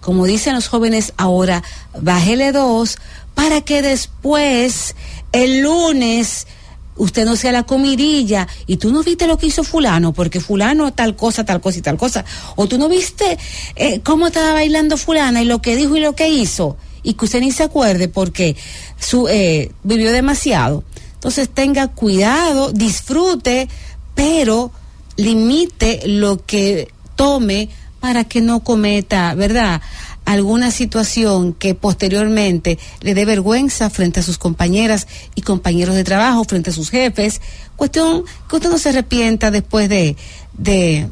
como 0.00 0.24
dicen 0.24 0.54
los 0.54 0.68
jóvenes 0.68 1.12
ahora, 1.16 1.62
bájele 2.00 2.52
dos 2.52 2.98
para 3.34 3.60
que 3.60 3.82
después, 3.82 4.96
el 5.32 5.60
lunes, 5.60 6.46
usted 6.96 7.24
no 7.24 7.36
sea 7.36 7.52
la 7.52 7.64
comidilla. 7.64 8.48
Y 8.66 8.78
tú 8.78 8.90
no 8.92 9.02
viste 9.02 9.26
lo 9.26 9.38
que 9.38 9.46
hizo 9.46 9.62
fulano, 9.62 10.12
porque 10.12 10.40
fulano 10.40 10.92
tal 10.92 11.16
cosa, 11.16 11.44
tal 11.44 11.60
cosa 11.60 11.78
y 11.78 11.82
tal 11.82 11.98
cosa, 11.98 12.24
o 12.56 12.66
tú 12.66 12.78
no 12.78 12.88
viste 12.88 13.38
eh, 13.76 14.00
cómo 14.02 14.26
estaba 14.26 14.54
bailando 14.54 14.96
fulana 14.96 15.42
y 15.42 15.44
lo 15.44 15.60
que 15.60 15.76
dijo 15.76 15.96
y 15.96 16.00
lo 16.00 16.14
que 16.14 16.28
hizo, 16.28 16.76
y 17.06 17.14
que 17.14 17.24
usted 17.24 17.40
ni 17.40 17.52
se 17.52 17.62
acuerde 17.62 18.08
porque 18.08 18.56
su, 18.98 19.28
eh, 19.28 19.70
vivió 19.84 20.10
demasiado. 20.10 20.82
Entonces 21.14 21.48
tenga 21.48 21.86
cuidado, 21.88 22.72
disfrute, 22.72 23.68
pero 24.16 24.72
limite 25.16 26.02
lo 26.06 26.44
que 26.44 26.88
tome 27.14 27.68
para 28.00 28.24
que 28.24 28.40
no 28.40 28.60
cometa, 28.60 29.34
¿verdad? 29.34 29.80
alguna 30.24 30.72
situación 30.72 31.52
que 31.52 31.76
posteriormente 31.76 32.80
le 33.00 33.14
dé 33.14 33.24
vergüenza 33.24 33.88
frente 33.90 34.18
a 34.18 34.22
sus 34.24 34.38
compañeras 34.38 35.06
y 35.36 35.42
compañeros 35.42 35.94
de 35.94 36.02
trabajo, 36.02 36.42
frente 36.42 36.70
a 36.70 36.72
sus 36.72 36.90
jefes. 36.90 37.40
Cuestión 37.76 38.24
que 38.50 38.56
usted 38.56 38.68
no 38.68 38.78
se 38.78 38.88
arrepienta 38.88 39.52
después 39.52 39.88
de, 39.88 40.16
de, 40.58 41.08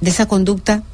de 0.00 0.10
esa 0.10 0.26
conducta 0.26 0.84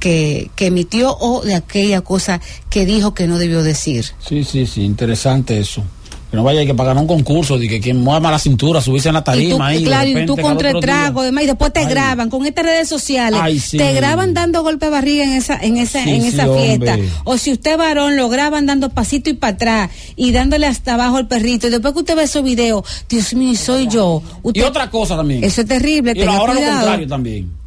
que, 0.00 0.50
que 0.56 0.66
emitió 0.66 1.16
o 1.18 1.42
de 1.42 1.54
aquella 1.54 2.00
cosa 2.02 2.40
que 2.70 2.86
dijo 2.86 3.14
que 3.14 3.26
no 3.26 3.38
debió 3.38 3.62
decir. 3.62 4.04
Sí, 4.26 4.44
sí, 4.44 4.66
sí, 4.66 4.82
interesante 4.82 5.58
eso. 5.58 5.82
Que 6.30 6.36
no 6.36 6.44
vaya 6.44 6.60
a 6.60 6.66
que 6.66 6.74
pagar 6.74 6.94
un 6.98 7.06
concurso 7.06 7.56
de 7.58 7.66
que 7.68 7.80
quien 7.80 7.96
mueva 8.02 8.30
la 8.30 8.38
cintura, 8.38 8.82
subirse 8.82 9.08
en 9.08 9.14
la 9.14 9.20
Y 9.20 9.22
tú, 9.22 9.30
tarima 9.30 9.66
ahí. 9.68 9.78
de 9.78 9.84
claro, 9.84 10.08
y 10.10 10.26
tú 10.26 10.36
contra 10.36 10.70
el 10.72 10.80
trago, 10.80 11.22
demás, 11.22 11.44
y 11.44 11.46
después 11.46 11.72
te 11.72 11.80
Ay. 11.80 11.86
graban 11.86 12.28
con 12.28 12.44
estas 12.44 12.66
redes 12.66 12.86
sociales, 12.86 13.40
Ay, 13.42 13.58
sí. 13.58 13.78
te 13.78 13.94
graban 13.94 14.34
dando 14.34 14.62
golpe 14.62 14.84
de 14.84 14.90
barriga 14.92 15.24
en 15.24 15.32
esa, 15.32 15.56
en 15.56 15.78
esa, 15.78 16.04
Sí, 16.04 16.10
en 16.10 16.20
sí, 16.20 16.28
esa 16.28 16.44
fiesta. 16.54 16.94
hombre. 16.96 17.08
O 17.24 17.38
si 17.38 17.50
usted 17.52 17.70
es 17.72 17.78
varón, 17.78 18.16
lo 18.16 18.28
graban 18.28 18.66
dando 18.66 18.90
pasito 18.90 19.30
y 19.30 19.32
para 19.32 19.54
atrás 19.54 19.90
y 20.16 20.32
dándole 20.32 20.66
hasta 20.66 20.92
abajo 20.94 21.16
al 21.16 21.28
perrito. 21.28 21.66
Y 21.68 21.70
después 21.70 21.94
que 21.94 22.00
usted 22.00 22.14
ve 22.14 22.24
esos 22.24 22.44
videos, 22.44 22.84
Dios 23.08 23.32
mío, 23.32 23.56
soy 23.56 23.88
yo. 23.88 24.22
Y 24.52 24.60
otra 24.60 24.90
cosa 24.90 25.16
también. 25.16 25.42
Eso 25.42 25.62
es 25.62 25.66
terrible, 25.66 26.12
Y 26.14 26.22
ahora 26.24 26.52
lo 26.52 26.60
contrario 26.60 27.08
también. 27.08 27.57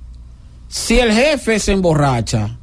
Si 0.74 0.98
el 0.98 1.12
jefe 1.12 1.60
se 1.60 1.74
emborracha, 1.74 2.58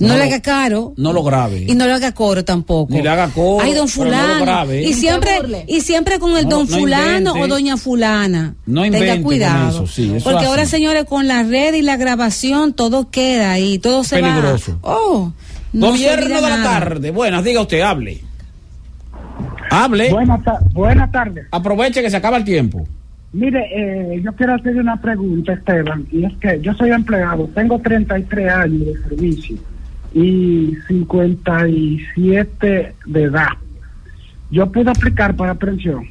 No, 0.00 0.06
No 0.06 0.14
le 0.14 0.18
lo- 0.20 0.24
haga 0.26 0.40
caro. 0.42 0.92
no 0.96 1.12
lo 1.12 1.24
grabe. 1.24 1.64
Y 1.68 1.74
no 1.74 1.84
le 1.84 1.92
haga 1.92 2.12
coro 2.12 2.44
tampoco. 2.44 2.94
Ni 2.94 3.02
le 3.02 3.08
haga 3.08 3.26
coro, 3.30 3.64
Ay, 3.64 3.74
don 3.74 3.88
pero 3.88 4.04
no 4.04 4.10
lo 4.12 4.16
fulano. 4.22 4.44
grabe. 4.44 4.82
y 4.84 4.94
siempre, 4.94 5.64
y 5.66 5.80
siempre 5.80 6.20
con 6.20 6.36
el 6.36 6.44
No, 6.44 6.58
don 6.58 6.68
no 6.70 6.78
fulano 6.78 7.16
invente. 7.30 7.42
o 7.42 7.48
doña 7.48 7.76
fulana. 7.76 8.54
No 8.64 8.84
invente 8.86 9.06
Tenga 9.08 9.16
con 9.16 9.24
cuidado. 9.24 9.70
eso, 9.70 9.86
sí, 9.92 10.12
eso 10.14 10.30
porque 10.30 10.46
ahora, 10.46 10.66
señores, 10.66 11.04
con 11.04 11.26
la 11.26 11.42
red 11.42 11.74
y 11.74 11.82
la 11.82 11.96
grabación, 11.96 12.74
todo 12.74 13.10
queda 13.10 13.50
ahí, 13.50 13.80
todo 13.80 14.04
se 14.04 14.20
Peligroso. 14.20 14.78
va. 14.84 14.94
Oh, 14.94 15.32
gobierno 15.72 16.36
de 16.36 16.40
la 16.42 16.56
nada. 16.58 16.78
tarde. 16.78 17.10
Buenas, 17.10 17.42
diga 17.42 17.60
usted, 17.62 17.80
hable. 17.80 18.22
Hable. 19.70 20.12
Buenas, 20.12 20.44
ta- 20.44 20.60
buenas 20.72 21.10
tardes. 21.10 21.46
Aproveche 21.50 22.02
que 22.02 22.10
se 22.10 22.16
acaba 22.16 22.36
el 22.36 22.44
tiempo. 22.44 22.86
Mire, 23.32 23.68
eh, 23.72 24.20
yo 24.22 24.32
quiero 24.32 24.54
hacerle 24.54 24.80
una 24.80 25.00
pregunta, 25.00 25.52
Esteban, 25.52 26.06
y 26.10 26.24
es 26.24 26.36
que 26.38 26.60
yo 26.62 26.74
soy 26.74 26.90
empleado, 26.90 27.48
tengo 27.54 27.78
33 27.78 28.50
años 28.50 28.86
de 28.86 28.96
servicio 29.08 29.56
y 30.14 30.74
57 30.88 32.94
de 33.04 33.22
edad. 33.22 33.52
Yo 34.50 34.72
puedo 34.72 34.90
aplicar 34.90 35.36
para 35.36 35.54
pensión. 35.54 36.08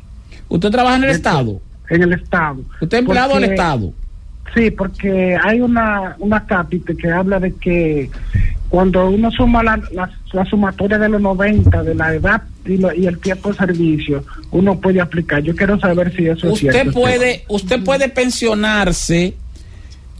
¿Usted 0.47 0.69
trabaja 0.69 0.97
en 0.97 1.05
el 1.05 1.09
Estado? 1.09 1.59
En 1.89 2.03
el 2.03 2.13
Estado. 2.13 2.61
¿Usted 2.79 2.97
es 2.97 3.03
empleado 3.03 3.33
del 3.35 3.45
Estado? 3.45 3.91
Sí, 4.55 4.71
porque 4.71 5.37
hay 5.43 5.61
una, 5.61 6.15
una 6.19 6.45
cápita 6.45 6.93
que 6.99 7.11
habla 7.11 7.39
de 7.39 7.53
que 7.55 8.09
cuando 8.69 9.07
uno 9.09 9.29
suma 9.31 9.61
la, 9.63 9.79
la, 9.91 10.09
la 10.33 10.45
sumatoria 10.45 10.97
de 10.97 11.09
los 11.09 11.21
90, 11.21 11.83
de 11.83 11.95
la 11.95 12.13
edad 12.13 12.41
y, 12.65 12.77
lo- 12.77 12.93
y 12.93 13.05
el 13.07 13.19
tiempo 13.19 13.49
de 13.51 13.57
servicio, 13.57 14.23
uno 14.51 14.79
puede 14.79 14.99
aplicar. 14.99 15.41
Yo 15.43 15.55
quiero 15.55 15.79
saber 15.79 16.13
si 16.15 16.27
eso 16.27 16.49
es 16.49 16.59
cierto. 16.59 16.79
Usted 16.79 16.93
puede, 16.93 17.43
usted 17.49 17.83
puede 17.83 18.09
pensionarse 18.09 19.35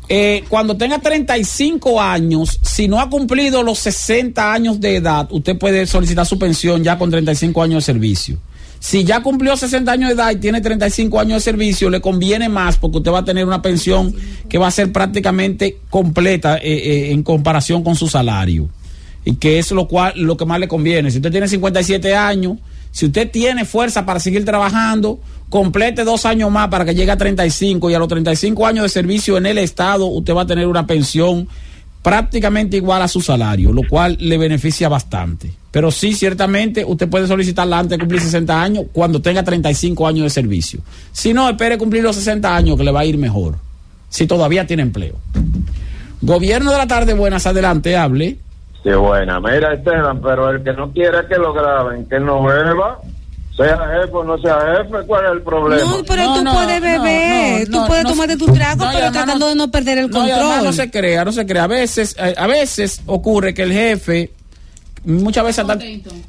eh, 0.09 0.43
cuando 0.47 0.77
tenga 0.77 0.99
35 0.99 2.01
años, 2.01 2.59
si 2.64 2.88
no 2.88 3.01
ha 3.01 3.09
cumplido 3.09 3.61
los 3.64 3.80
60 3.80 4.53
años 4.53 4.80
de 4.80 4.95
edad, 4.97 5.27
usted 5.31 5.57
puede 5.57 5.85
solicitar 5.85 6.25
su 6.25 6.39
pensión 6.39 6.81
ya 6.83 6.97
con 6.97 7.11
35 7.11 7.61
años 7.64 7.75
de 7.85 7.93
servicio. 7.93 8.38
Si 8.80 9.03
ya 9.03 9.22
cumplió 9.22 9.57
60 9.57 9.91
años 9.91 10.09
de 10.09 10.15
edad 10.15 10.31
y 10.31 10.35
tiene 10.38 10.61
35 10.61 11.19
años 11.19 11.43
de 11.43 11.51
servicio, 11.51 11.89
le 11.89 11.99
conviene 11.99 12.47
más 12.47 12.77
porque 12.77 12.97
usted 12.97 13.11
va 13.11 13.19
a 13.19 13.25
tener 13.25 13.45
una 13.45 13.61
pensión 13.61 14.14
que 14.49 14.57
va 14.57 14.67
a 14.67 14.72
ser 14.72 14.91
prácticamente 14.91 15.77
completa 15.89 16.57
eh, 16.57 16.61
eh, 16.64 17.11
en 17.11 17.23
comparación 17.23 17.83
con 17.83 17.95
su 17.95 18.07
salario. 18.07 18.69
Y 19.25 19.35
que 19.35 19.59
es 19.59 19.72
lo 19.72 19.88
cual 19.88 20.14
lo 20.15 20.38
que 20.38 20.45
más 20.45 20.59
le 20.59 20.67
conviene. 20.67 21.11
Si 21.11 21.17
usted 21.17 21.31
tiene 21.31 21.47
57 21.47 22.15
años, 22.15 22.57
si 22.91 23.07
usted 23.07 23.30
tiene 23.30 23.65
fuerza 23.65 24.06
para 24.06 24.19
seguir 24.19 24.45
trabajando, 24.45 25.19
complete 25.49 26.03
dos 26.03 26.25
años 26.25 26.49
más 26.51 26.69
para 26.69 26.85
que 26.85 26.95
llegue 26.95 27.11
a 27.11 27.17
35 27.17 27.89
y 27.89 27.93
a 27.93 27.99
los 27.99 28.07
35 28.07 28.65
años 28.65 28.83
de 28.83 28.89
servicio 28.89 29.38
en 29.38 29.45
el 29.45 29.57
Estado 29.57 30.06
usted 30.06 30.33
va 30.33 30.43
a 30.43 30.47
tener 30.47 30.67
una 30.67 30.88
pensión 30.88 31.47
prácticamente 32.01 32.77
igual 32.77 33.01
a 33.01 33.07
su 33.07 33.22
salario, 33.22 33.73
lo 33.73 33.83
cual 33.88 34.17
le 34.19 34.38
beneficia 34.38 34.88
bastante. 34.88 35.51
Pero 35.77 35.91
sí, 35.91 36.14
ciertamente, 36.15 36.83
usted 36.83 37.07
puede 37.07 37.27
solicitarla 37.27 37.77
antes 37.77 37.91
de 37.91 37.99
cumplir 37.99 38.19
60 38.19 38.59
años 38.64 38.85
cuando 38.91 39.22
tenga 39.22 39.43
35 39.43 40.07
años 40.07 40.23
de 40.23 40.30
servicio. 40.31 40.80
Si 41.11 41.35
no, 41.35 41.47
espere 41.47 41.77
cumplir 41.77 42.01
los 42.01 42.15
60 42.15 42.56
años 42.56 42.77
que 42.77 42.83
le 42.83 42.91
va 42.91 43.01
a 43.01 43.06
ir 43.06 43.15
mejor, 43.19 43.57
si 44.09 44.25
todavía 44.25 44.65
tiene 44.65 44.81
empleo. 44.81 45.14
Gobierno 46.22 46.72
de 46.72 46.77
la 46.80 46.88
tarde, 46.88 47.14
buenas, 47.14 47.45
adelante, 47.45 47.95
hable. 47.95 48.39
Sí, 48.81 48.89
buena. 48.89 49.39
Mira, 49.39 49.75
Esteban, 49.75 50.19
pero 50.19 50.49
el 50.49 50.64
que 50.64 50.73
no 50.73 50.91
quiere 50.91 51.19
que 51.30 51.35
lo 51.35 51.53
graben, 51.53 52.06
que 52.09 52.19
no 52.19 52.41
beba, 52.41 52.99
sea 53.56 53.77
jefe 53.77 54.14
o 54.14 54.23
no 54.23 54.35
sea 54.39 54.57
jefe, 54.80 55.06
¿cuál 55.06 55.25
es 55.25 55.31
el 55.33 55.41
problema? 55.43 55.83
No, 55.91 56.03
pero 56.07 56.23
No, 56.23 56.35
tú 56.39 56.43
no, 56.43 56.53
puedes 56.56 56.81
beber, 56.81 57.59
no, 57.59 57.65
tú 57.75 57.81
no, 57.81 57.88
puedes 57.88 58.03
no, 58.03 58.09
tomarte 58.09 58.38
tu 58.38 58.47
no, 58.47 58.53
trago, 58.53 58.83
y 58.83 58.95
pero 58.95 59.11
tratando 59.11 59.35
no- 59.45 59.47
de 59.49 59.56
no 59.56 59.69
perder 59.69 59.97
el 59.99 60.09
No, 60.09 60.27
y 60.27 60.31
además 60.31 60.47
control. 60.53 60.65
no 60.65 60.73
se 60.73 60.89
crea, 60.89 61.23
no 61.23 61.31
se 61.31 61.45
crea. 61.45 61.64
A 61.65 61.67
veces, 61.67 62.15
eh, 62.17 62.33
a 62.35 62.47
veces 62.47 63.01
ocurre 63.06 63.53
que 63.53 63.61
el 63.61 63.73
jefe 63.73 64.31
muchas 65.07 65.43
veces 65.45 65.65
está, 65.67 65.79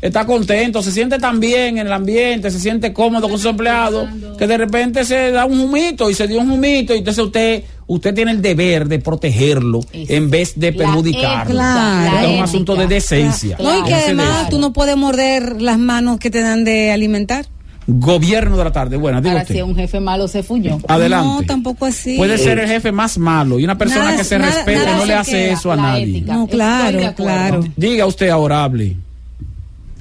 está 0.00 0.24
contento, 0.26 0.82
se 0.82 0.92
siente 0.92 1.18
tan 1.18 1.38
bien 1.40 1.78
en 1.78 1.86
el 1.86 1.92
ambiente, 1.92 2.50
se 2.50 2.58
siente 2.60 2.92
cómodo 2.92 3.28
con 3.28 3.38
su 3.38 3.48
empleado, 3.48 4.08
que 4.38 4.46
de 4.46 4.56
repente 4.56 5.04
se 5.04 5.30
da 5.32 5.44
un 5.44 5.60
humito 5.60 6.08
y 6.08 6.14
se 6.14 6.26
dio 6.26 6.40
un 6.40 6.50
humito 6.50 6.94
y 6.94 6.98
entonces 6.98 7.22
usted 7.24 7.62
usted 7.86 8.14
tiene 8.14 8.32
el 8.32 8.42
deber 8.42 8.86
de 8.86 8.98
protegerlo 8.98 9.80
en 9.92 10.28
vez 10.30 10.52
de 10.56 10.72
perjudicarlo. 10.72 11.52
Claro. 11.52 12.10
Porque 12.12 12.26
es 12.32 12.38
un 12.38 12.44
asunto 12.44 12.76
de 12.76 12.86
decencia. 12.86 13.56
No, 13.60 13.78
y 13.78 13.82
que 13.84 13.94
además 13.94 14.44
de- 14.44 14.50
tú 14.50 14.58
no 14.58 14.72
puedes 14.72 14.96
morder 14.96 15.60
las 15.62 15.78
manos 15.78 16.18
que 16.18 16.30
te 16.30 16.40
dan 16.40 16.64
de 16.64 16.92
alimentar. 16.92 17.46
Gobierno 17.90 18.58
de 18.58 18.64
la 18.64 18.70
tarde, 18.70 18.98
buena, 18.98 19.18
diga 19.22 19.32
Ahora, 19.32 19.44
si 19.46 19.54
usted. 19.54 19.62
un 19.64 19.74
jefe 19.74 19.98
malo 19.98 20.28
se 20.28 20.42
fuñó. 20.42 20.78
Adelante. 20.88 21.26
No, 21.26 21.42
tampoco 21.46 21.86
así. 21.86 22.18
Puede 22.18 22.36
ser 22.36 22.58
el 22.58 22.68
jefe 22.68 22.92
más 22.92 23.16
malo 23.16 23.58
y 23.58 23.64
una 23.64 23.78
persona 23.78 24.04
Nada- 24.04 24.16
que 24.18 24.24
se 24.24 24.38
nada- 24.38 24.50
respete 24.52 24.84
nada 24.84 24.96
no 24.98 25.06
le 25.06 25.14
hace 25.14 25.50
eso 25.52 25.72
a 25.72 25.76
nadie. 25.76 26.02
ética. 26.18 26.34
No, 26.34 26.46
claro, 26.46 26.98
claro. 27.16 27.64
Diga 27.76 28.04
usted 28.04 28.28
ahora, 28.28 28.64
hable. 28.64 28.94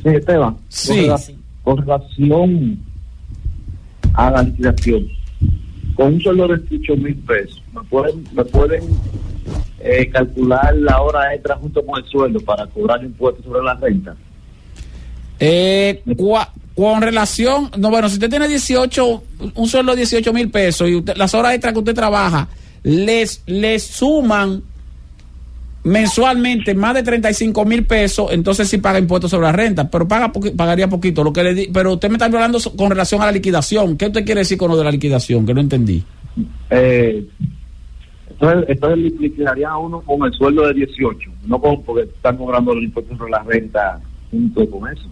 Sí, 0.04 0.10
Esteban. 0.10 0.58
Sí. 0.68 0.90
Con, 0.90 0.98
rela- 1.08 1.34
con 1.64 1.78
relación 1.78 2.80
a 4.16 4.32
la 4.32 4.44
liquidación, 4.44 5.08
con 5.96 6.14
un 6.16 6.22
sueldo 6.22 6.48
de 6.50 6.58
18 6.58 6.98
mil 6.98 7.16
pesos, 7.16 7.64
¿me 7.74 7.82
pueden, 7.84 8.24
me 8.34 8.44
pueden 8.44 8.84
eh, 9.80 10.10
calcular 10.10 10.76
la 10.76 11.00
hora 11.02 11.34
extra 11.34 11.56
junto 11.56 11.86
con 11.86 12.04
el 12.04 12.10
sueldo 12.10 12.40
para 12.42 12.68
cobrar 12.68 13.02
impuestos 13.02 13.46
sobre 13.46 13.64
la 13.64 13.76
renta? 13.76 14.14
Eh, 15.40 16.02
cua- 16.18 16.50
con 16.78 17.02
relación, 17.02 17.72
no, 17.78 17.90
bueno, 17.90 18.08
si 18.08 18.14
usted 18.16 18.30
tiene 18.30 18.48
18, 18.48 19.24
un 19.56 19.68
sueldo 19.68 19.92
de 19.94 19.98
18 19.98 20.32
mil 20.32 20.50
pesos 20.52 20.88
y 20.88 20.96
usted- 20.96 21.18
las 21.18 21.34
horas 21.34 21.54
extras 21.54 21.74
que 21.74 21.80
usted 21.80 21.96
trabaja, 21.96 22.48
les, 22.84 23.42
les 23.48 23.84
suman 23.84 24.62
mensualmente 25.84 26.76
más 26.76 26.94
de 26.94 27.04
35 27.04 27.66
mil 27.66 27.86
pesos, 27.86 28.32
entonces 28.32 28.68
sí 28.70 28.78
paga 28.78 29.00
impuestos 29.00 29.32
sobre 29.32 29.46
la 29.48 29.54
renta, 29.54 29.90
pero 29.90 30.08
paga 30.08 30.32
poqui- 30.32 30.56
pagaría 30.56 30.88
poquito. 30.90 31.24
Lo 31.24 31.32
que 31.34 31.44
le 31.44 31.54
di- 31.54 31.70
pero 31.74 31.94
usted 31.94 32.10
me 32.10 32.16
está 32.16 32.26
hablando 32.26 32.60
con 32.78 32.90
relación 32.90 33.22
a 33.22 33.26
la 33.26 33.32
liquidación. 33.32 33.98
¿Qué 33.98 34.08
usted 34.08 34.26
quiere 34.26 34.42
decir 34.42 34.58
con 34.58 34.70
lo 34.70 34.78
de 34.78 34.84
la 34.84 34.92
liquidación? 34.92 35.46
Que 35.46 35.54
no 35.54 35.62
entendí. 35.62 36.04
Eh, 36.70 37.26
entonces, 38.30 38.66
entonces 38.70 38.98
li- 39.00 39.16
liquidaría 39.20 39.70
a 39.70 39.78
uno 39.78 40.02
con 40.02 40.26
el 40.28 40.34
sueldo 40.34 40.68
de 40.68 40.74
18, 40.74 41.32
no 41.46 41.60
con, 41.60 41.82
porque 41.84 42.04
están 42.04 42.38
cobrando 42.38 42.76
los 42.76 42.84
impuestos 42.84 43.18
sobre 43.18 43.32
la 43.32 43.44
renta 43.44 44.00
junto 44.30 44.70
con 44.70 44.92
eso. 44.92 45.10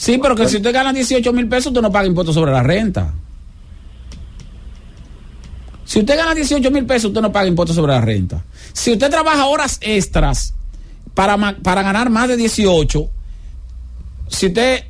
Sí, 0.00 0.16
pero 0.16 0.34
que 0.34 0.48
si 0.48 0.56
usted 0.56 0.72
gana 0.72 0.94
18 0.94 1.30
mil 1.34 1.46
pesos, 1.46 1.66
usted 1.66 1.82
no 1.82 1.92
paga 1.92 2.06
impuestos 2.06 2.34
sobre 2.34 2.52
la 2.52 2.62
renta. 2.62 3.12
Si 5.84 5.98
usted 5.98 6.16
gana 6.16 6.34
18 6.34 6.70
mil 6.70 6.86
pesos, 6.86 7.10
usted 7.10 7.20
no 7.20 7.30
paga 7.30 7.46
impuestos 7.46 7.76
sobre 7.76 7.92
la 7.92 8.00
renta. 8.00 8.42
Si 8.72 8.92
usted 8.92 9.10
trabaja 9.10 9.44
horas 9.44 9.76
extras 9.82 10.54
para, 11.12 11.36
para 11.62 11.82
ganar 11.82 12.08
más 12.08 12.28
de 12.28 12.38
18, 12.38 13.10
si 14.26 14.46
usted 14.46 14.84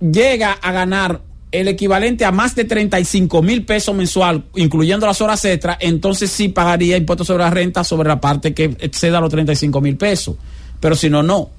llega 0.00 0.52
a 0.52 0.72
ganar 0.72 1.20
el 1.52 1.68
equivalente 1.68 2.24
a 2.24 2.32
más 2.32 2.54
de 2.54 2.64
35 2.64 3.42
mil 3.42 3.66
pesos 3.66 3.94
mensual, 3.94 4.46
incluyendo 4.54 5.06
las 5.06 5.20
horas 5.20 5.44
extras, 5.44 5.76
entonces 5.80 6.30
sí 6.30 6.48
pagaría 6.48 6.96
impuestos 6.96 7.26
sobre 7.26 7.44
la 7.44 7.50
renta 7.50 7.84
sobre 7.84 8.08
la 8.08 8.22
parte 8.22 8.54
que 8.54 8.64
exceda 8.80 9.20
los 9.20 9.28
35 9.28 9.82
mil 9.82 9.98
pesos. 9.98 10.36
Pero 10.80 10.96
si 10.96 11.10
no, 11.10 11.22
no. 11.22 11.50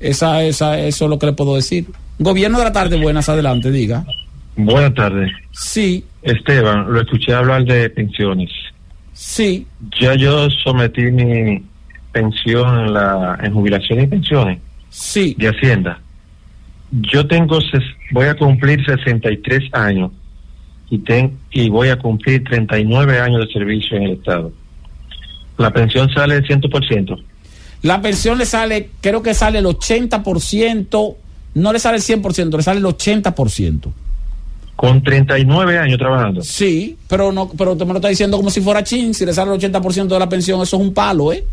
Esa, 0.00 0.42
esa, 0.42 0.78
eso 0.80 1.04
es 1.04 1.10
lo 1.10 1.18
que 1.18 1.26
le 1.26 1.32
puedo 1.34 1.54
decir. 1.56 1.86
Gobierno 2.18 2.58
de 2.58 2.64
la 2.64 2.72
tarde, 2.72 3.00
buenas, 3.00 3.28
adelante, 3.28 3.70
diga. 3.70 4.04
Buenas 4.56 4.94
tardes. 4.94 5.30
Sí. 5.52 6.04
Esteban, 6.22 6.92
lo 6.92 7.00
escuché 7.00 7.32
hablar 7.34 7.64
de 7.64 7.88
pensiones. 7.90 8.50
Sí. 9.12 9.66
Ya 10.00 10.14
yo 10.14 10.48
sometí 10.50 11.02
mi 11.02 11.62
pensión 12.12 12.86
en, 12.86 12.94
la, 12.94 13.38
en 13.42 13.52
jubilación 13.52 14.00
y 14.00 14.06
pensiones. 14.06 14.58
Sí. 14.90 15.34
De 15.38 15.48
Hacienda. 15.48 16.00
Yo 16.90 17.26
tengo, 17.26 17.60
ses- 17.60 17.94
voy 18.10 18.26
a 18.26 18.34
cumplir 18.36 18.84
63 18.84 19.72
años 19.72 20.10
y, 20.90 20.98
ten, 20.98 21.38
y 21.52 21.68
voy 21.68 21.88
a 21.88 21.96
cumplir 21.96 22.42
39 22.44 23.20
años 23.20 23.46
de 23.46 23.52
servicio 23.52 23.96
en 23.96 24.02
el 24.04 24.10
Estado. 24.12 24.52
La 25.58 25.70
pensión 25.70 26.10
sale 26.12 26.36
el 26.36 26.44
100%. 26.46 27.22
La 27.82 28.02
pensión 28.02 28.36
le 28.38 28.44
sale, 28.46 28.90
creo 29.00 29.22
que 29.22 29.32
sale 29.34 29.58
el 29.60 29.66
80%, 29.66 31.14
no 31.54 31.72
le 31.72 31.78
sale 31.78 31.96
el 31.96 32.02
100%, 32.02 32.56
le 32.56 32.62
sale 32.62 32.78
el 32.78 32.84
80%. 32.86 33.92
Con 34.76 35.02
39 35.02 35.78
años 35.78 35.98
trabajando. 35.98 36.42
Sí, 36.42 36.96
pero 37.08 37.32
no, 37.32 37.50
pero 37.50 37.72
usted 37.72 37.84
me 37.86 37.92
lo 37.92 37.98
está 37.98 38.08
diciendo 38.08 38.36
como 38.38 38.50
si 38.50 38.60
fuera 38.60 38.82
chin, 38.82 39.12
si 39.12 39.26
le 39.26 39.32
sale 39.34 39.52
el 39.54 39.60
80% 39.60 40.06
de 40.08 40.18
la 40.18 40.28
pensión, 40.28 40.60
eso 40.62 40.76
es 40.76 40.82
un 40.82 40.94
palo, 40.94 41.32
¿eh? 41.32 41.44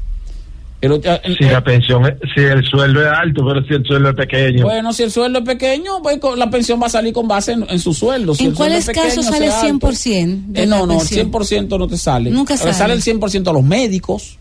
El 0.79 0.91
el- 0.93 1.37
Si 1.37 1.43
la 1.45 1.63
pensión, 1.63 2.05
es- 2.05 2.13
si 2.35 2.41
el 2.41 2.63
sueldo 2.63 3.01
es 3.01 3.07
alto, 3.07 3.43
pero 3.45 3.65
si 3.65 3.73
el 3.73 3.83
sueldo 3.83 4.09
es 4.09 4.15
pequeño. 4.15 4.63
Bueno, 4.63 4.93
si 4.93 5.03
el 5.03 5.11
sueldo 5.11 5.39
es 5.39 5.45
pequeño, 5.45 6.01
pues 6.03 6.19
la 6.37 6.49
pensión 6.51 6.79
va 6.81 6.85
a 6.85 6.89
salir 6.89 7.13
con 7.13 7.27
base 7.27 7.53
en, 7.53 7.65
en 7.67 7.79
su 7.79 7.93
sueldo. 7.95 8.35
Si 8.35 8.43
¿En 8.43 8.51
el 8.51 8.55
cuáles 8.55 8.85
casos 8.85 9.25
sale 9.25 9.47
alto. 9.49 9.87
100% 9.89 10.43
de 10.53 10.63
Eh, 10.63 10.65
no, 10.67 10.85
no, 10.85 10.93
el 10.93 10.99
pensión? 10.99 11.31
100% 11.31 11.77
no 11.79 11.87
te 11.87 11.97
sale. 11.97 12.29
Nunca 12.29 12.53
Le 12.53 12.59
sale. 12.59 12.73
sale 12.75 12.93
el 12.93 13.01
100% 13.01 13.49
a 13.49 13.53
los 13.53 13.63
médicos, 13.63 14.37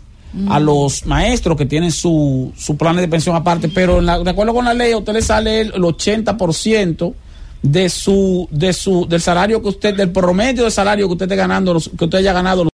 a 0.49 0.61
los 0.61 1.07
maestros 1.07 1.57
que 1.57 1.67
tienen 1.67 1.91
su, 1.93 2.53
su 2.57 2.77
plan 2.77 2.97
de 2.97 3.09
pensión 3.09 3.35
aparte, 3.37 3.69
pero 3.69 3.99
en 4.01 4.07
la- 4.07 4.19
de 4.19 4.31
acuerdo 4.31 4.53
con 4.55 4.65
la 4.65 4.75
ley, 4.75 4.93
a 4.93 4.99
usted 4.99 5.13
le 5.15 5.23
sale 5.23 5.61
el, 5.63 5.73
el 5.75 5.83
80% 5.83 7.15
de 7.63 7.89
su, 7.89 8.47
de 8.51 8.73
su, 8.73 9.07
del 9.09 9.21
salario 9.21 9.63
que 9.63 9.69
usted, 9.69 9.97
del 9.97 10.11
promedio 10.11 10.65
de 10.65 10.71
salario 10.71 11.07
que 11.09 11.13
usted 11.13 11.25
esté 11.27 11.37
ganando, 11.37 11.79
que 11.99 12.05
usted 12.05 12.19
haya 12.19 12.33
ganado. 12.33 12.69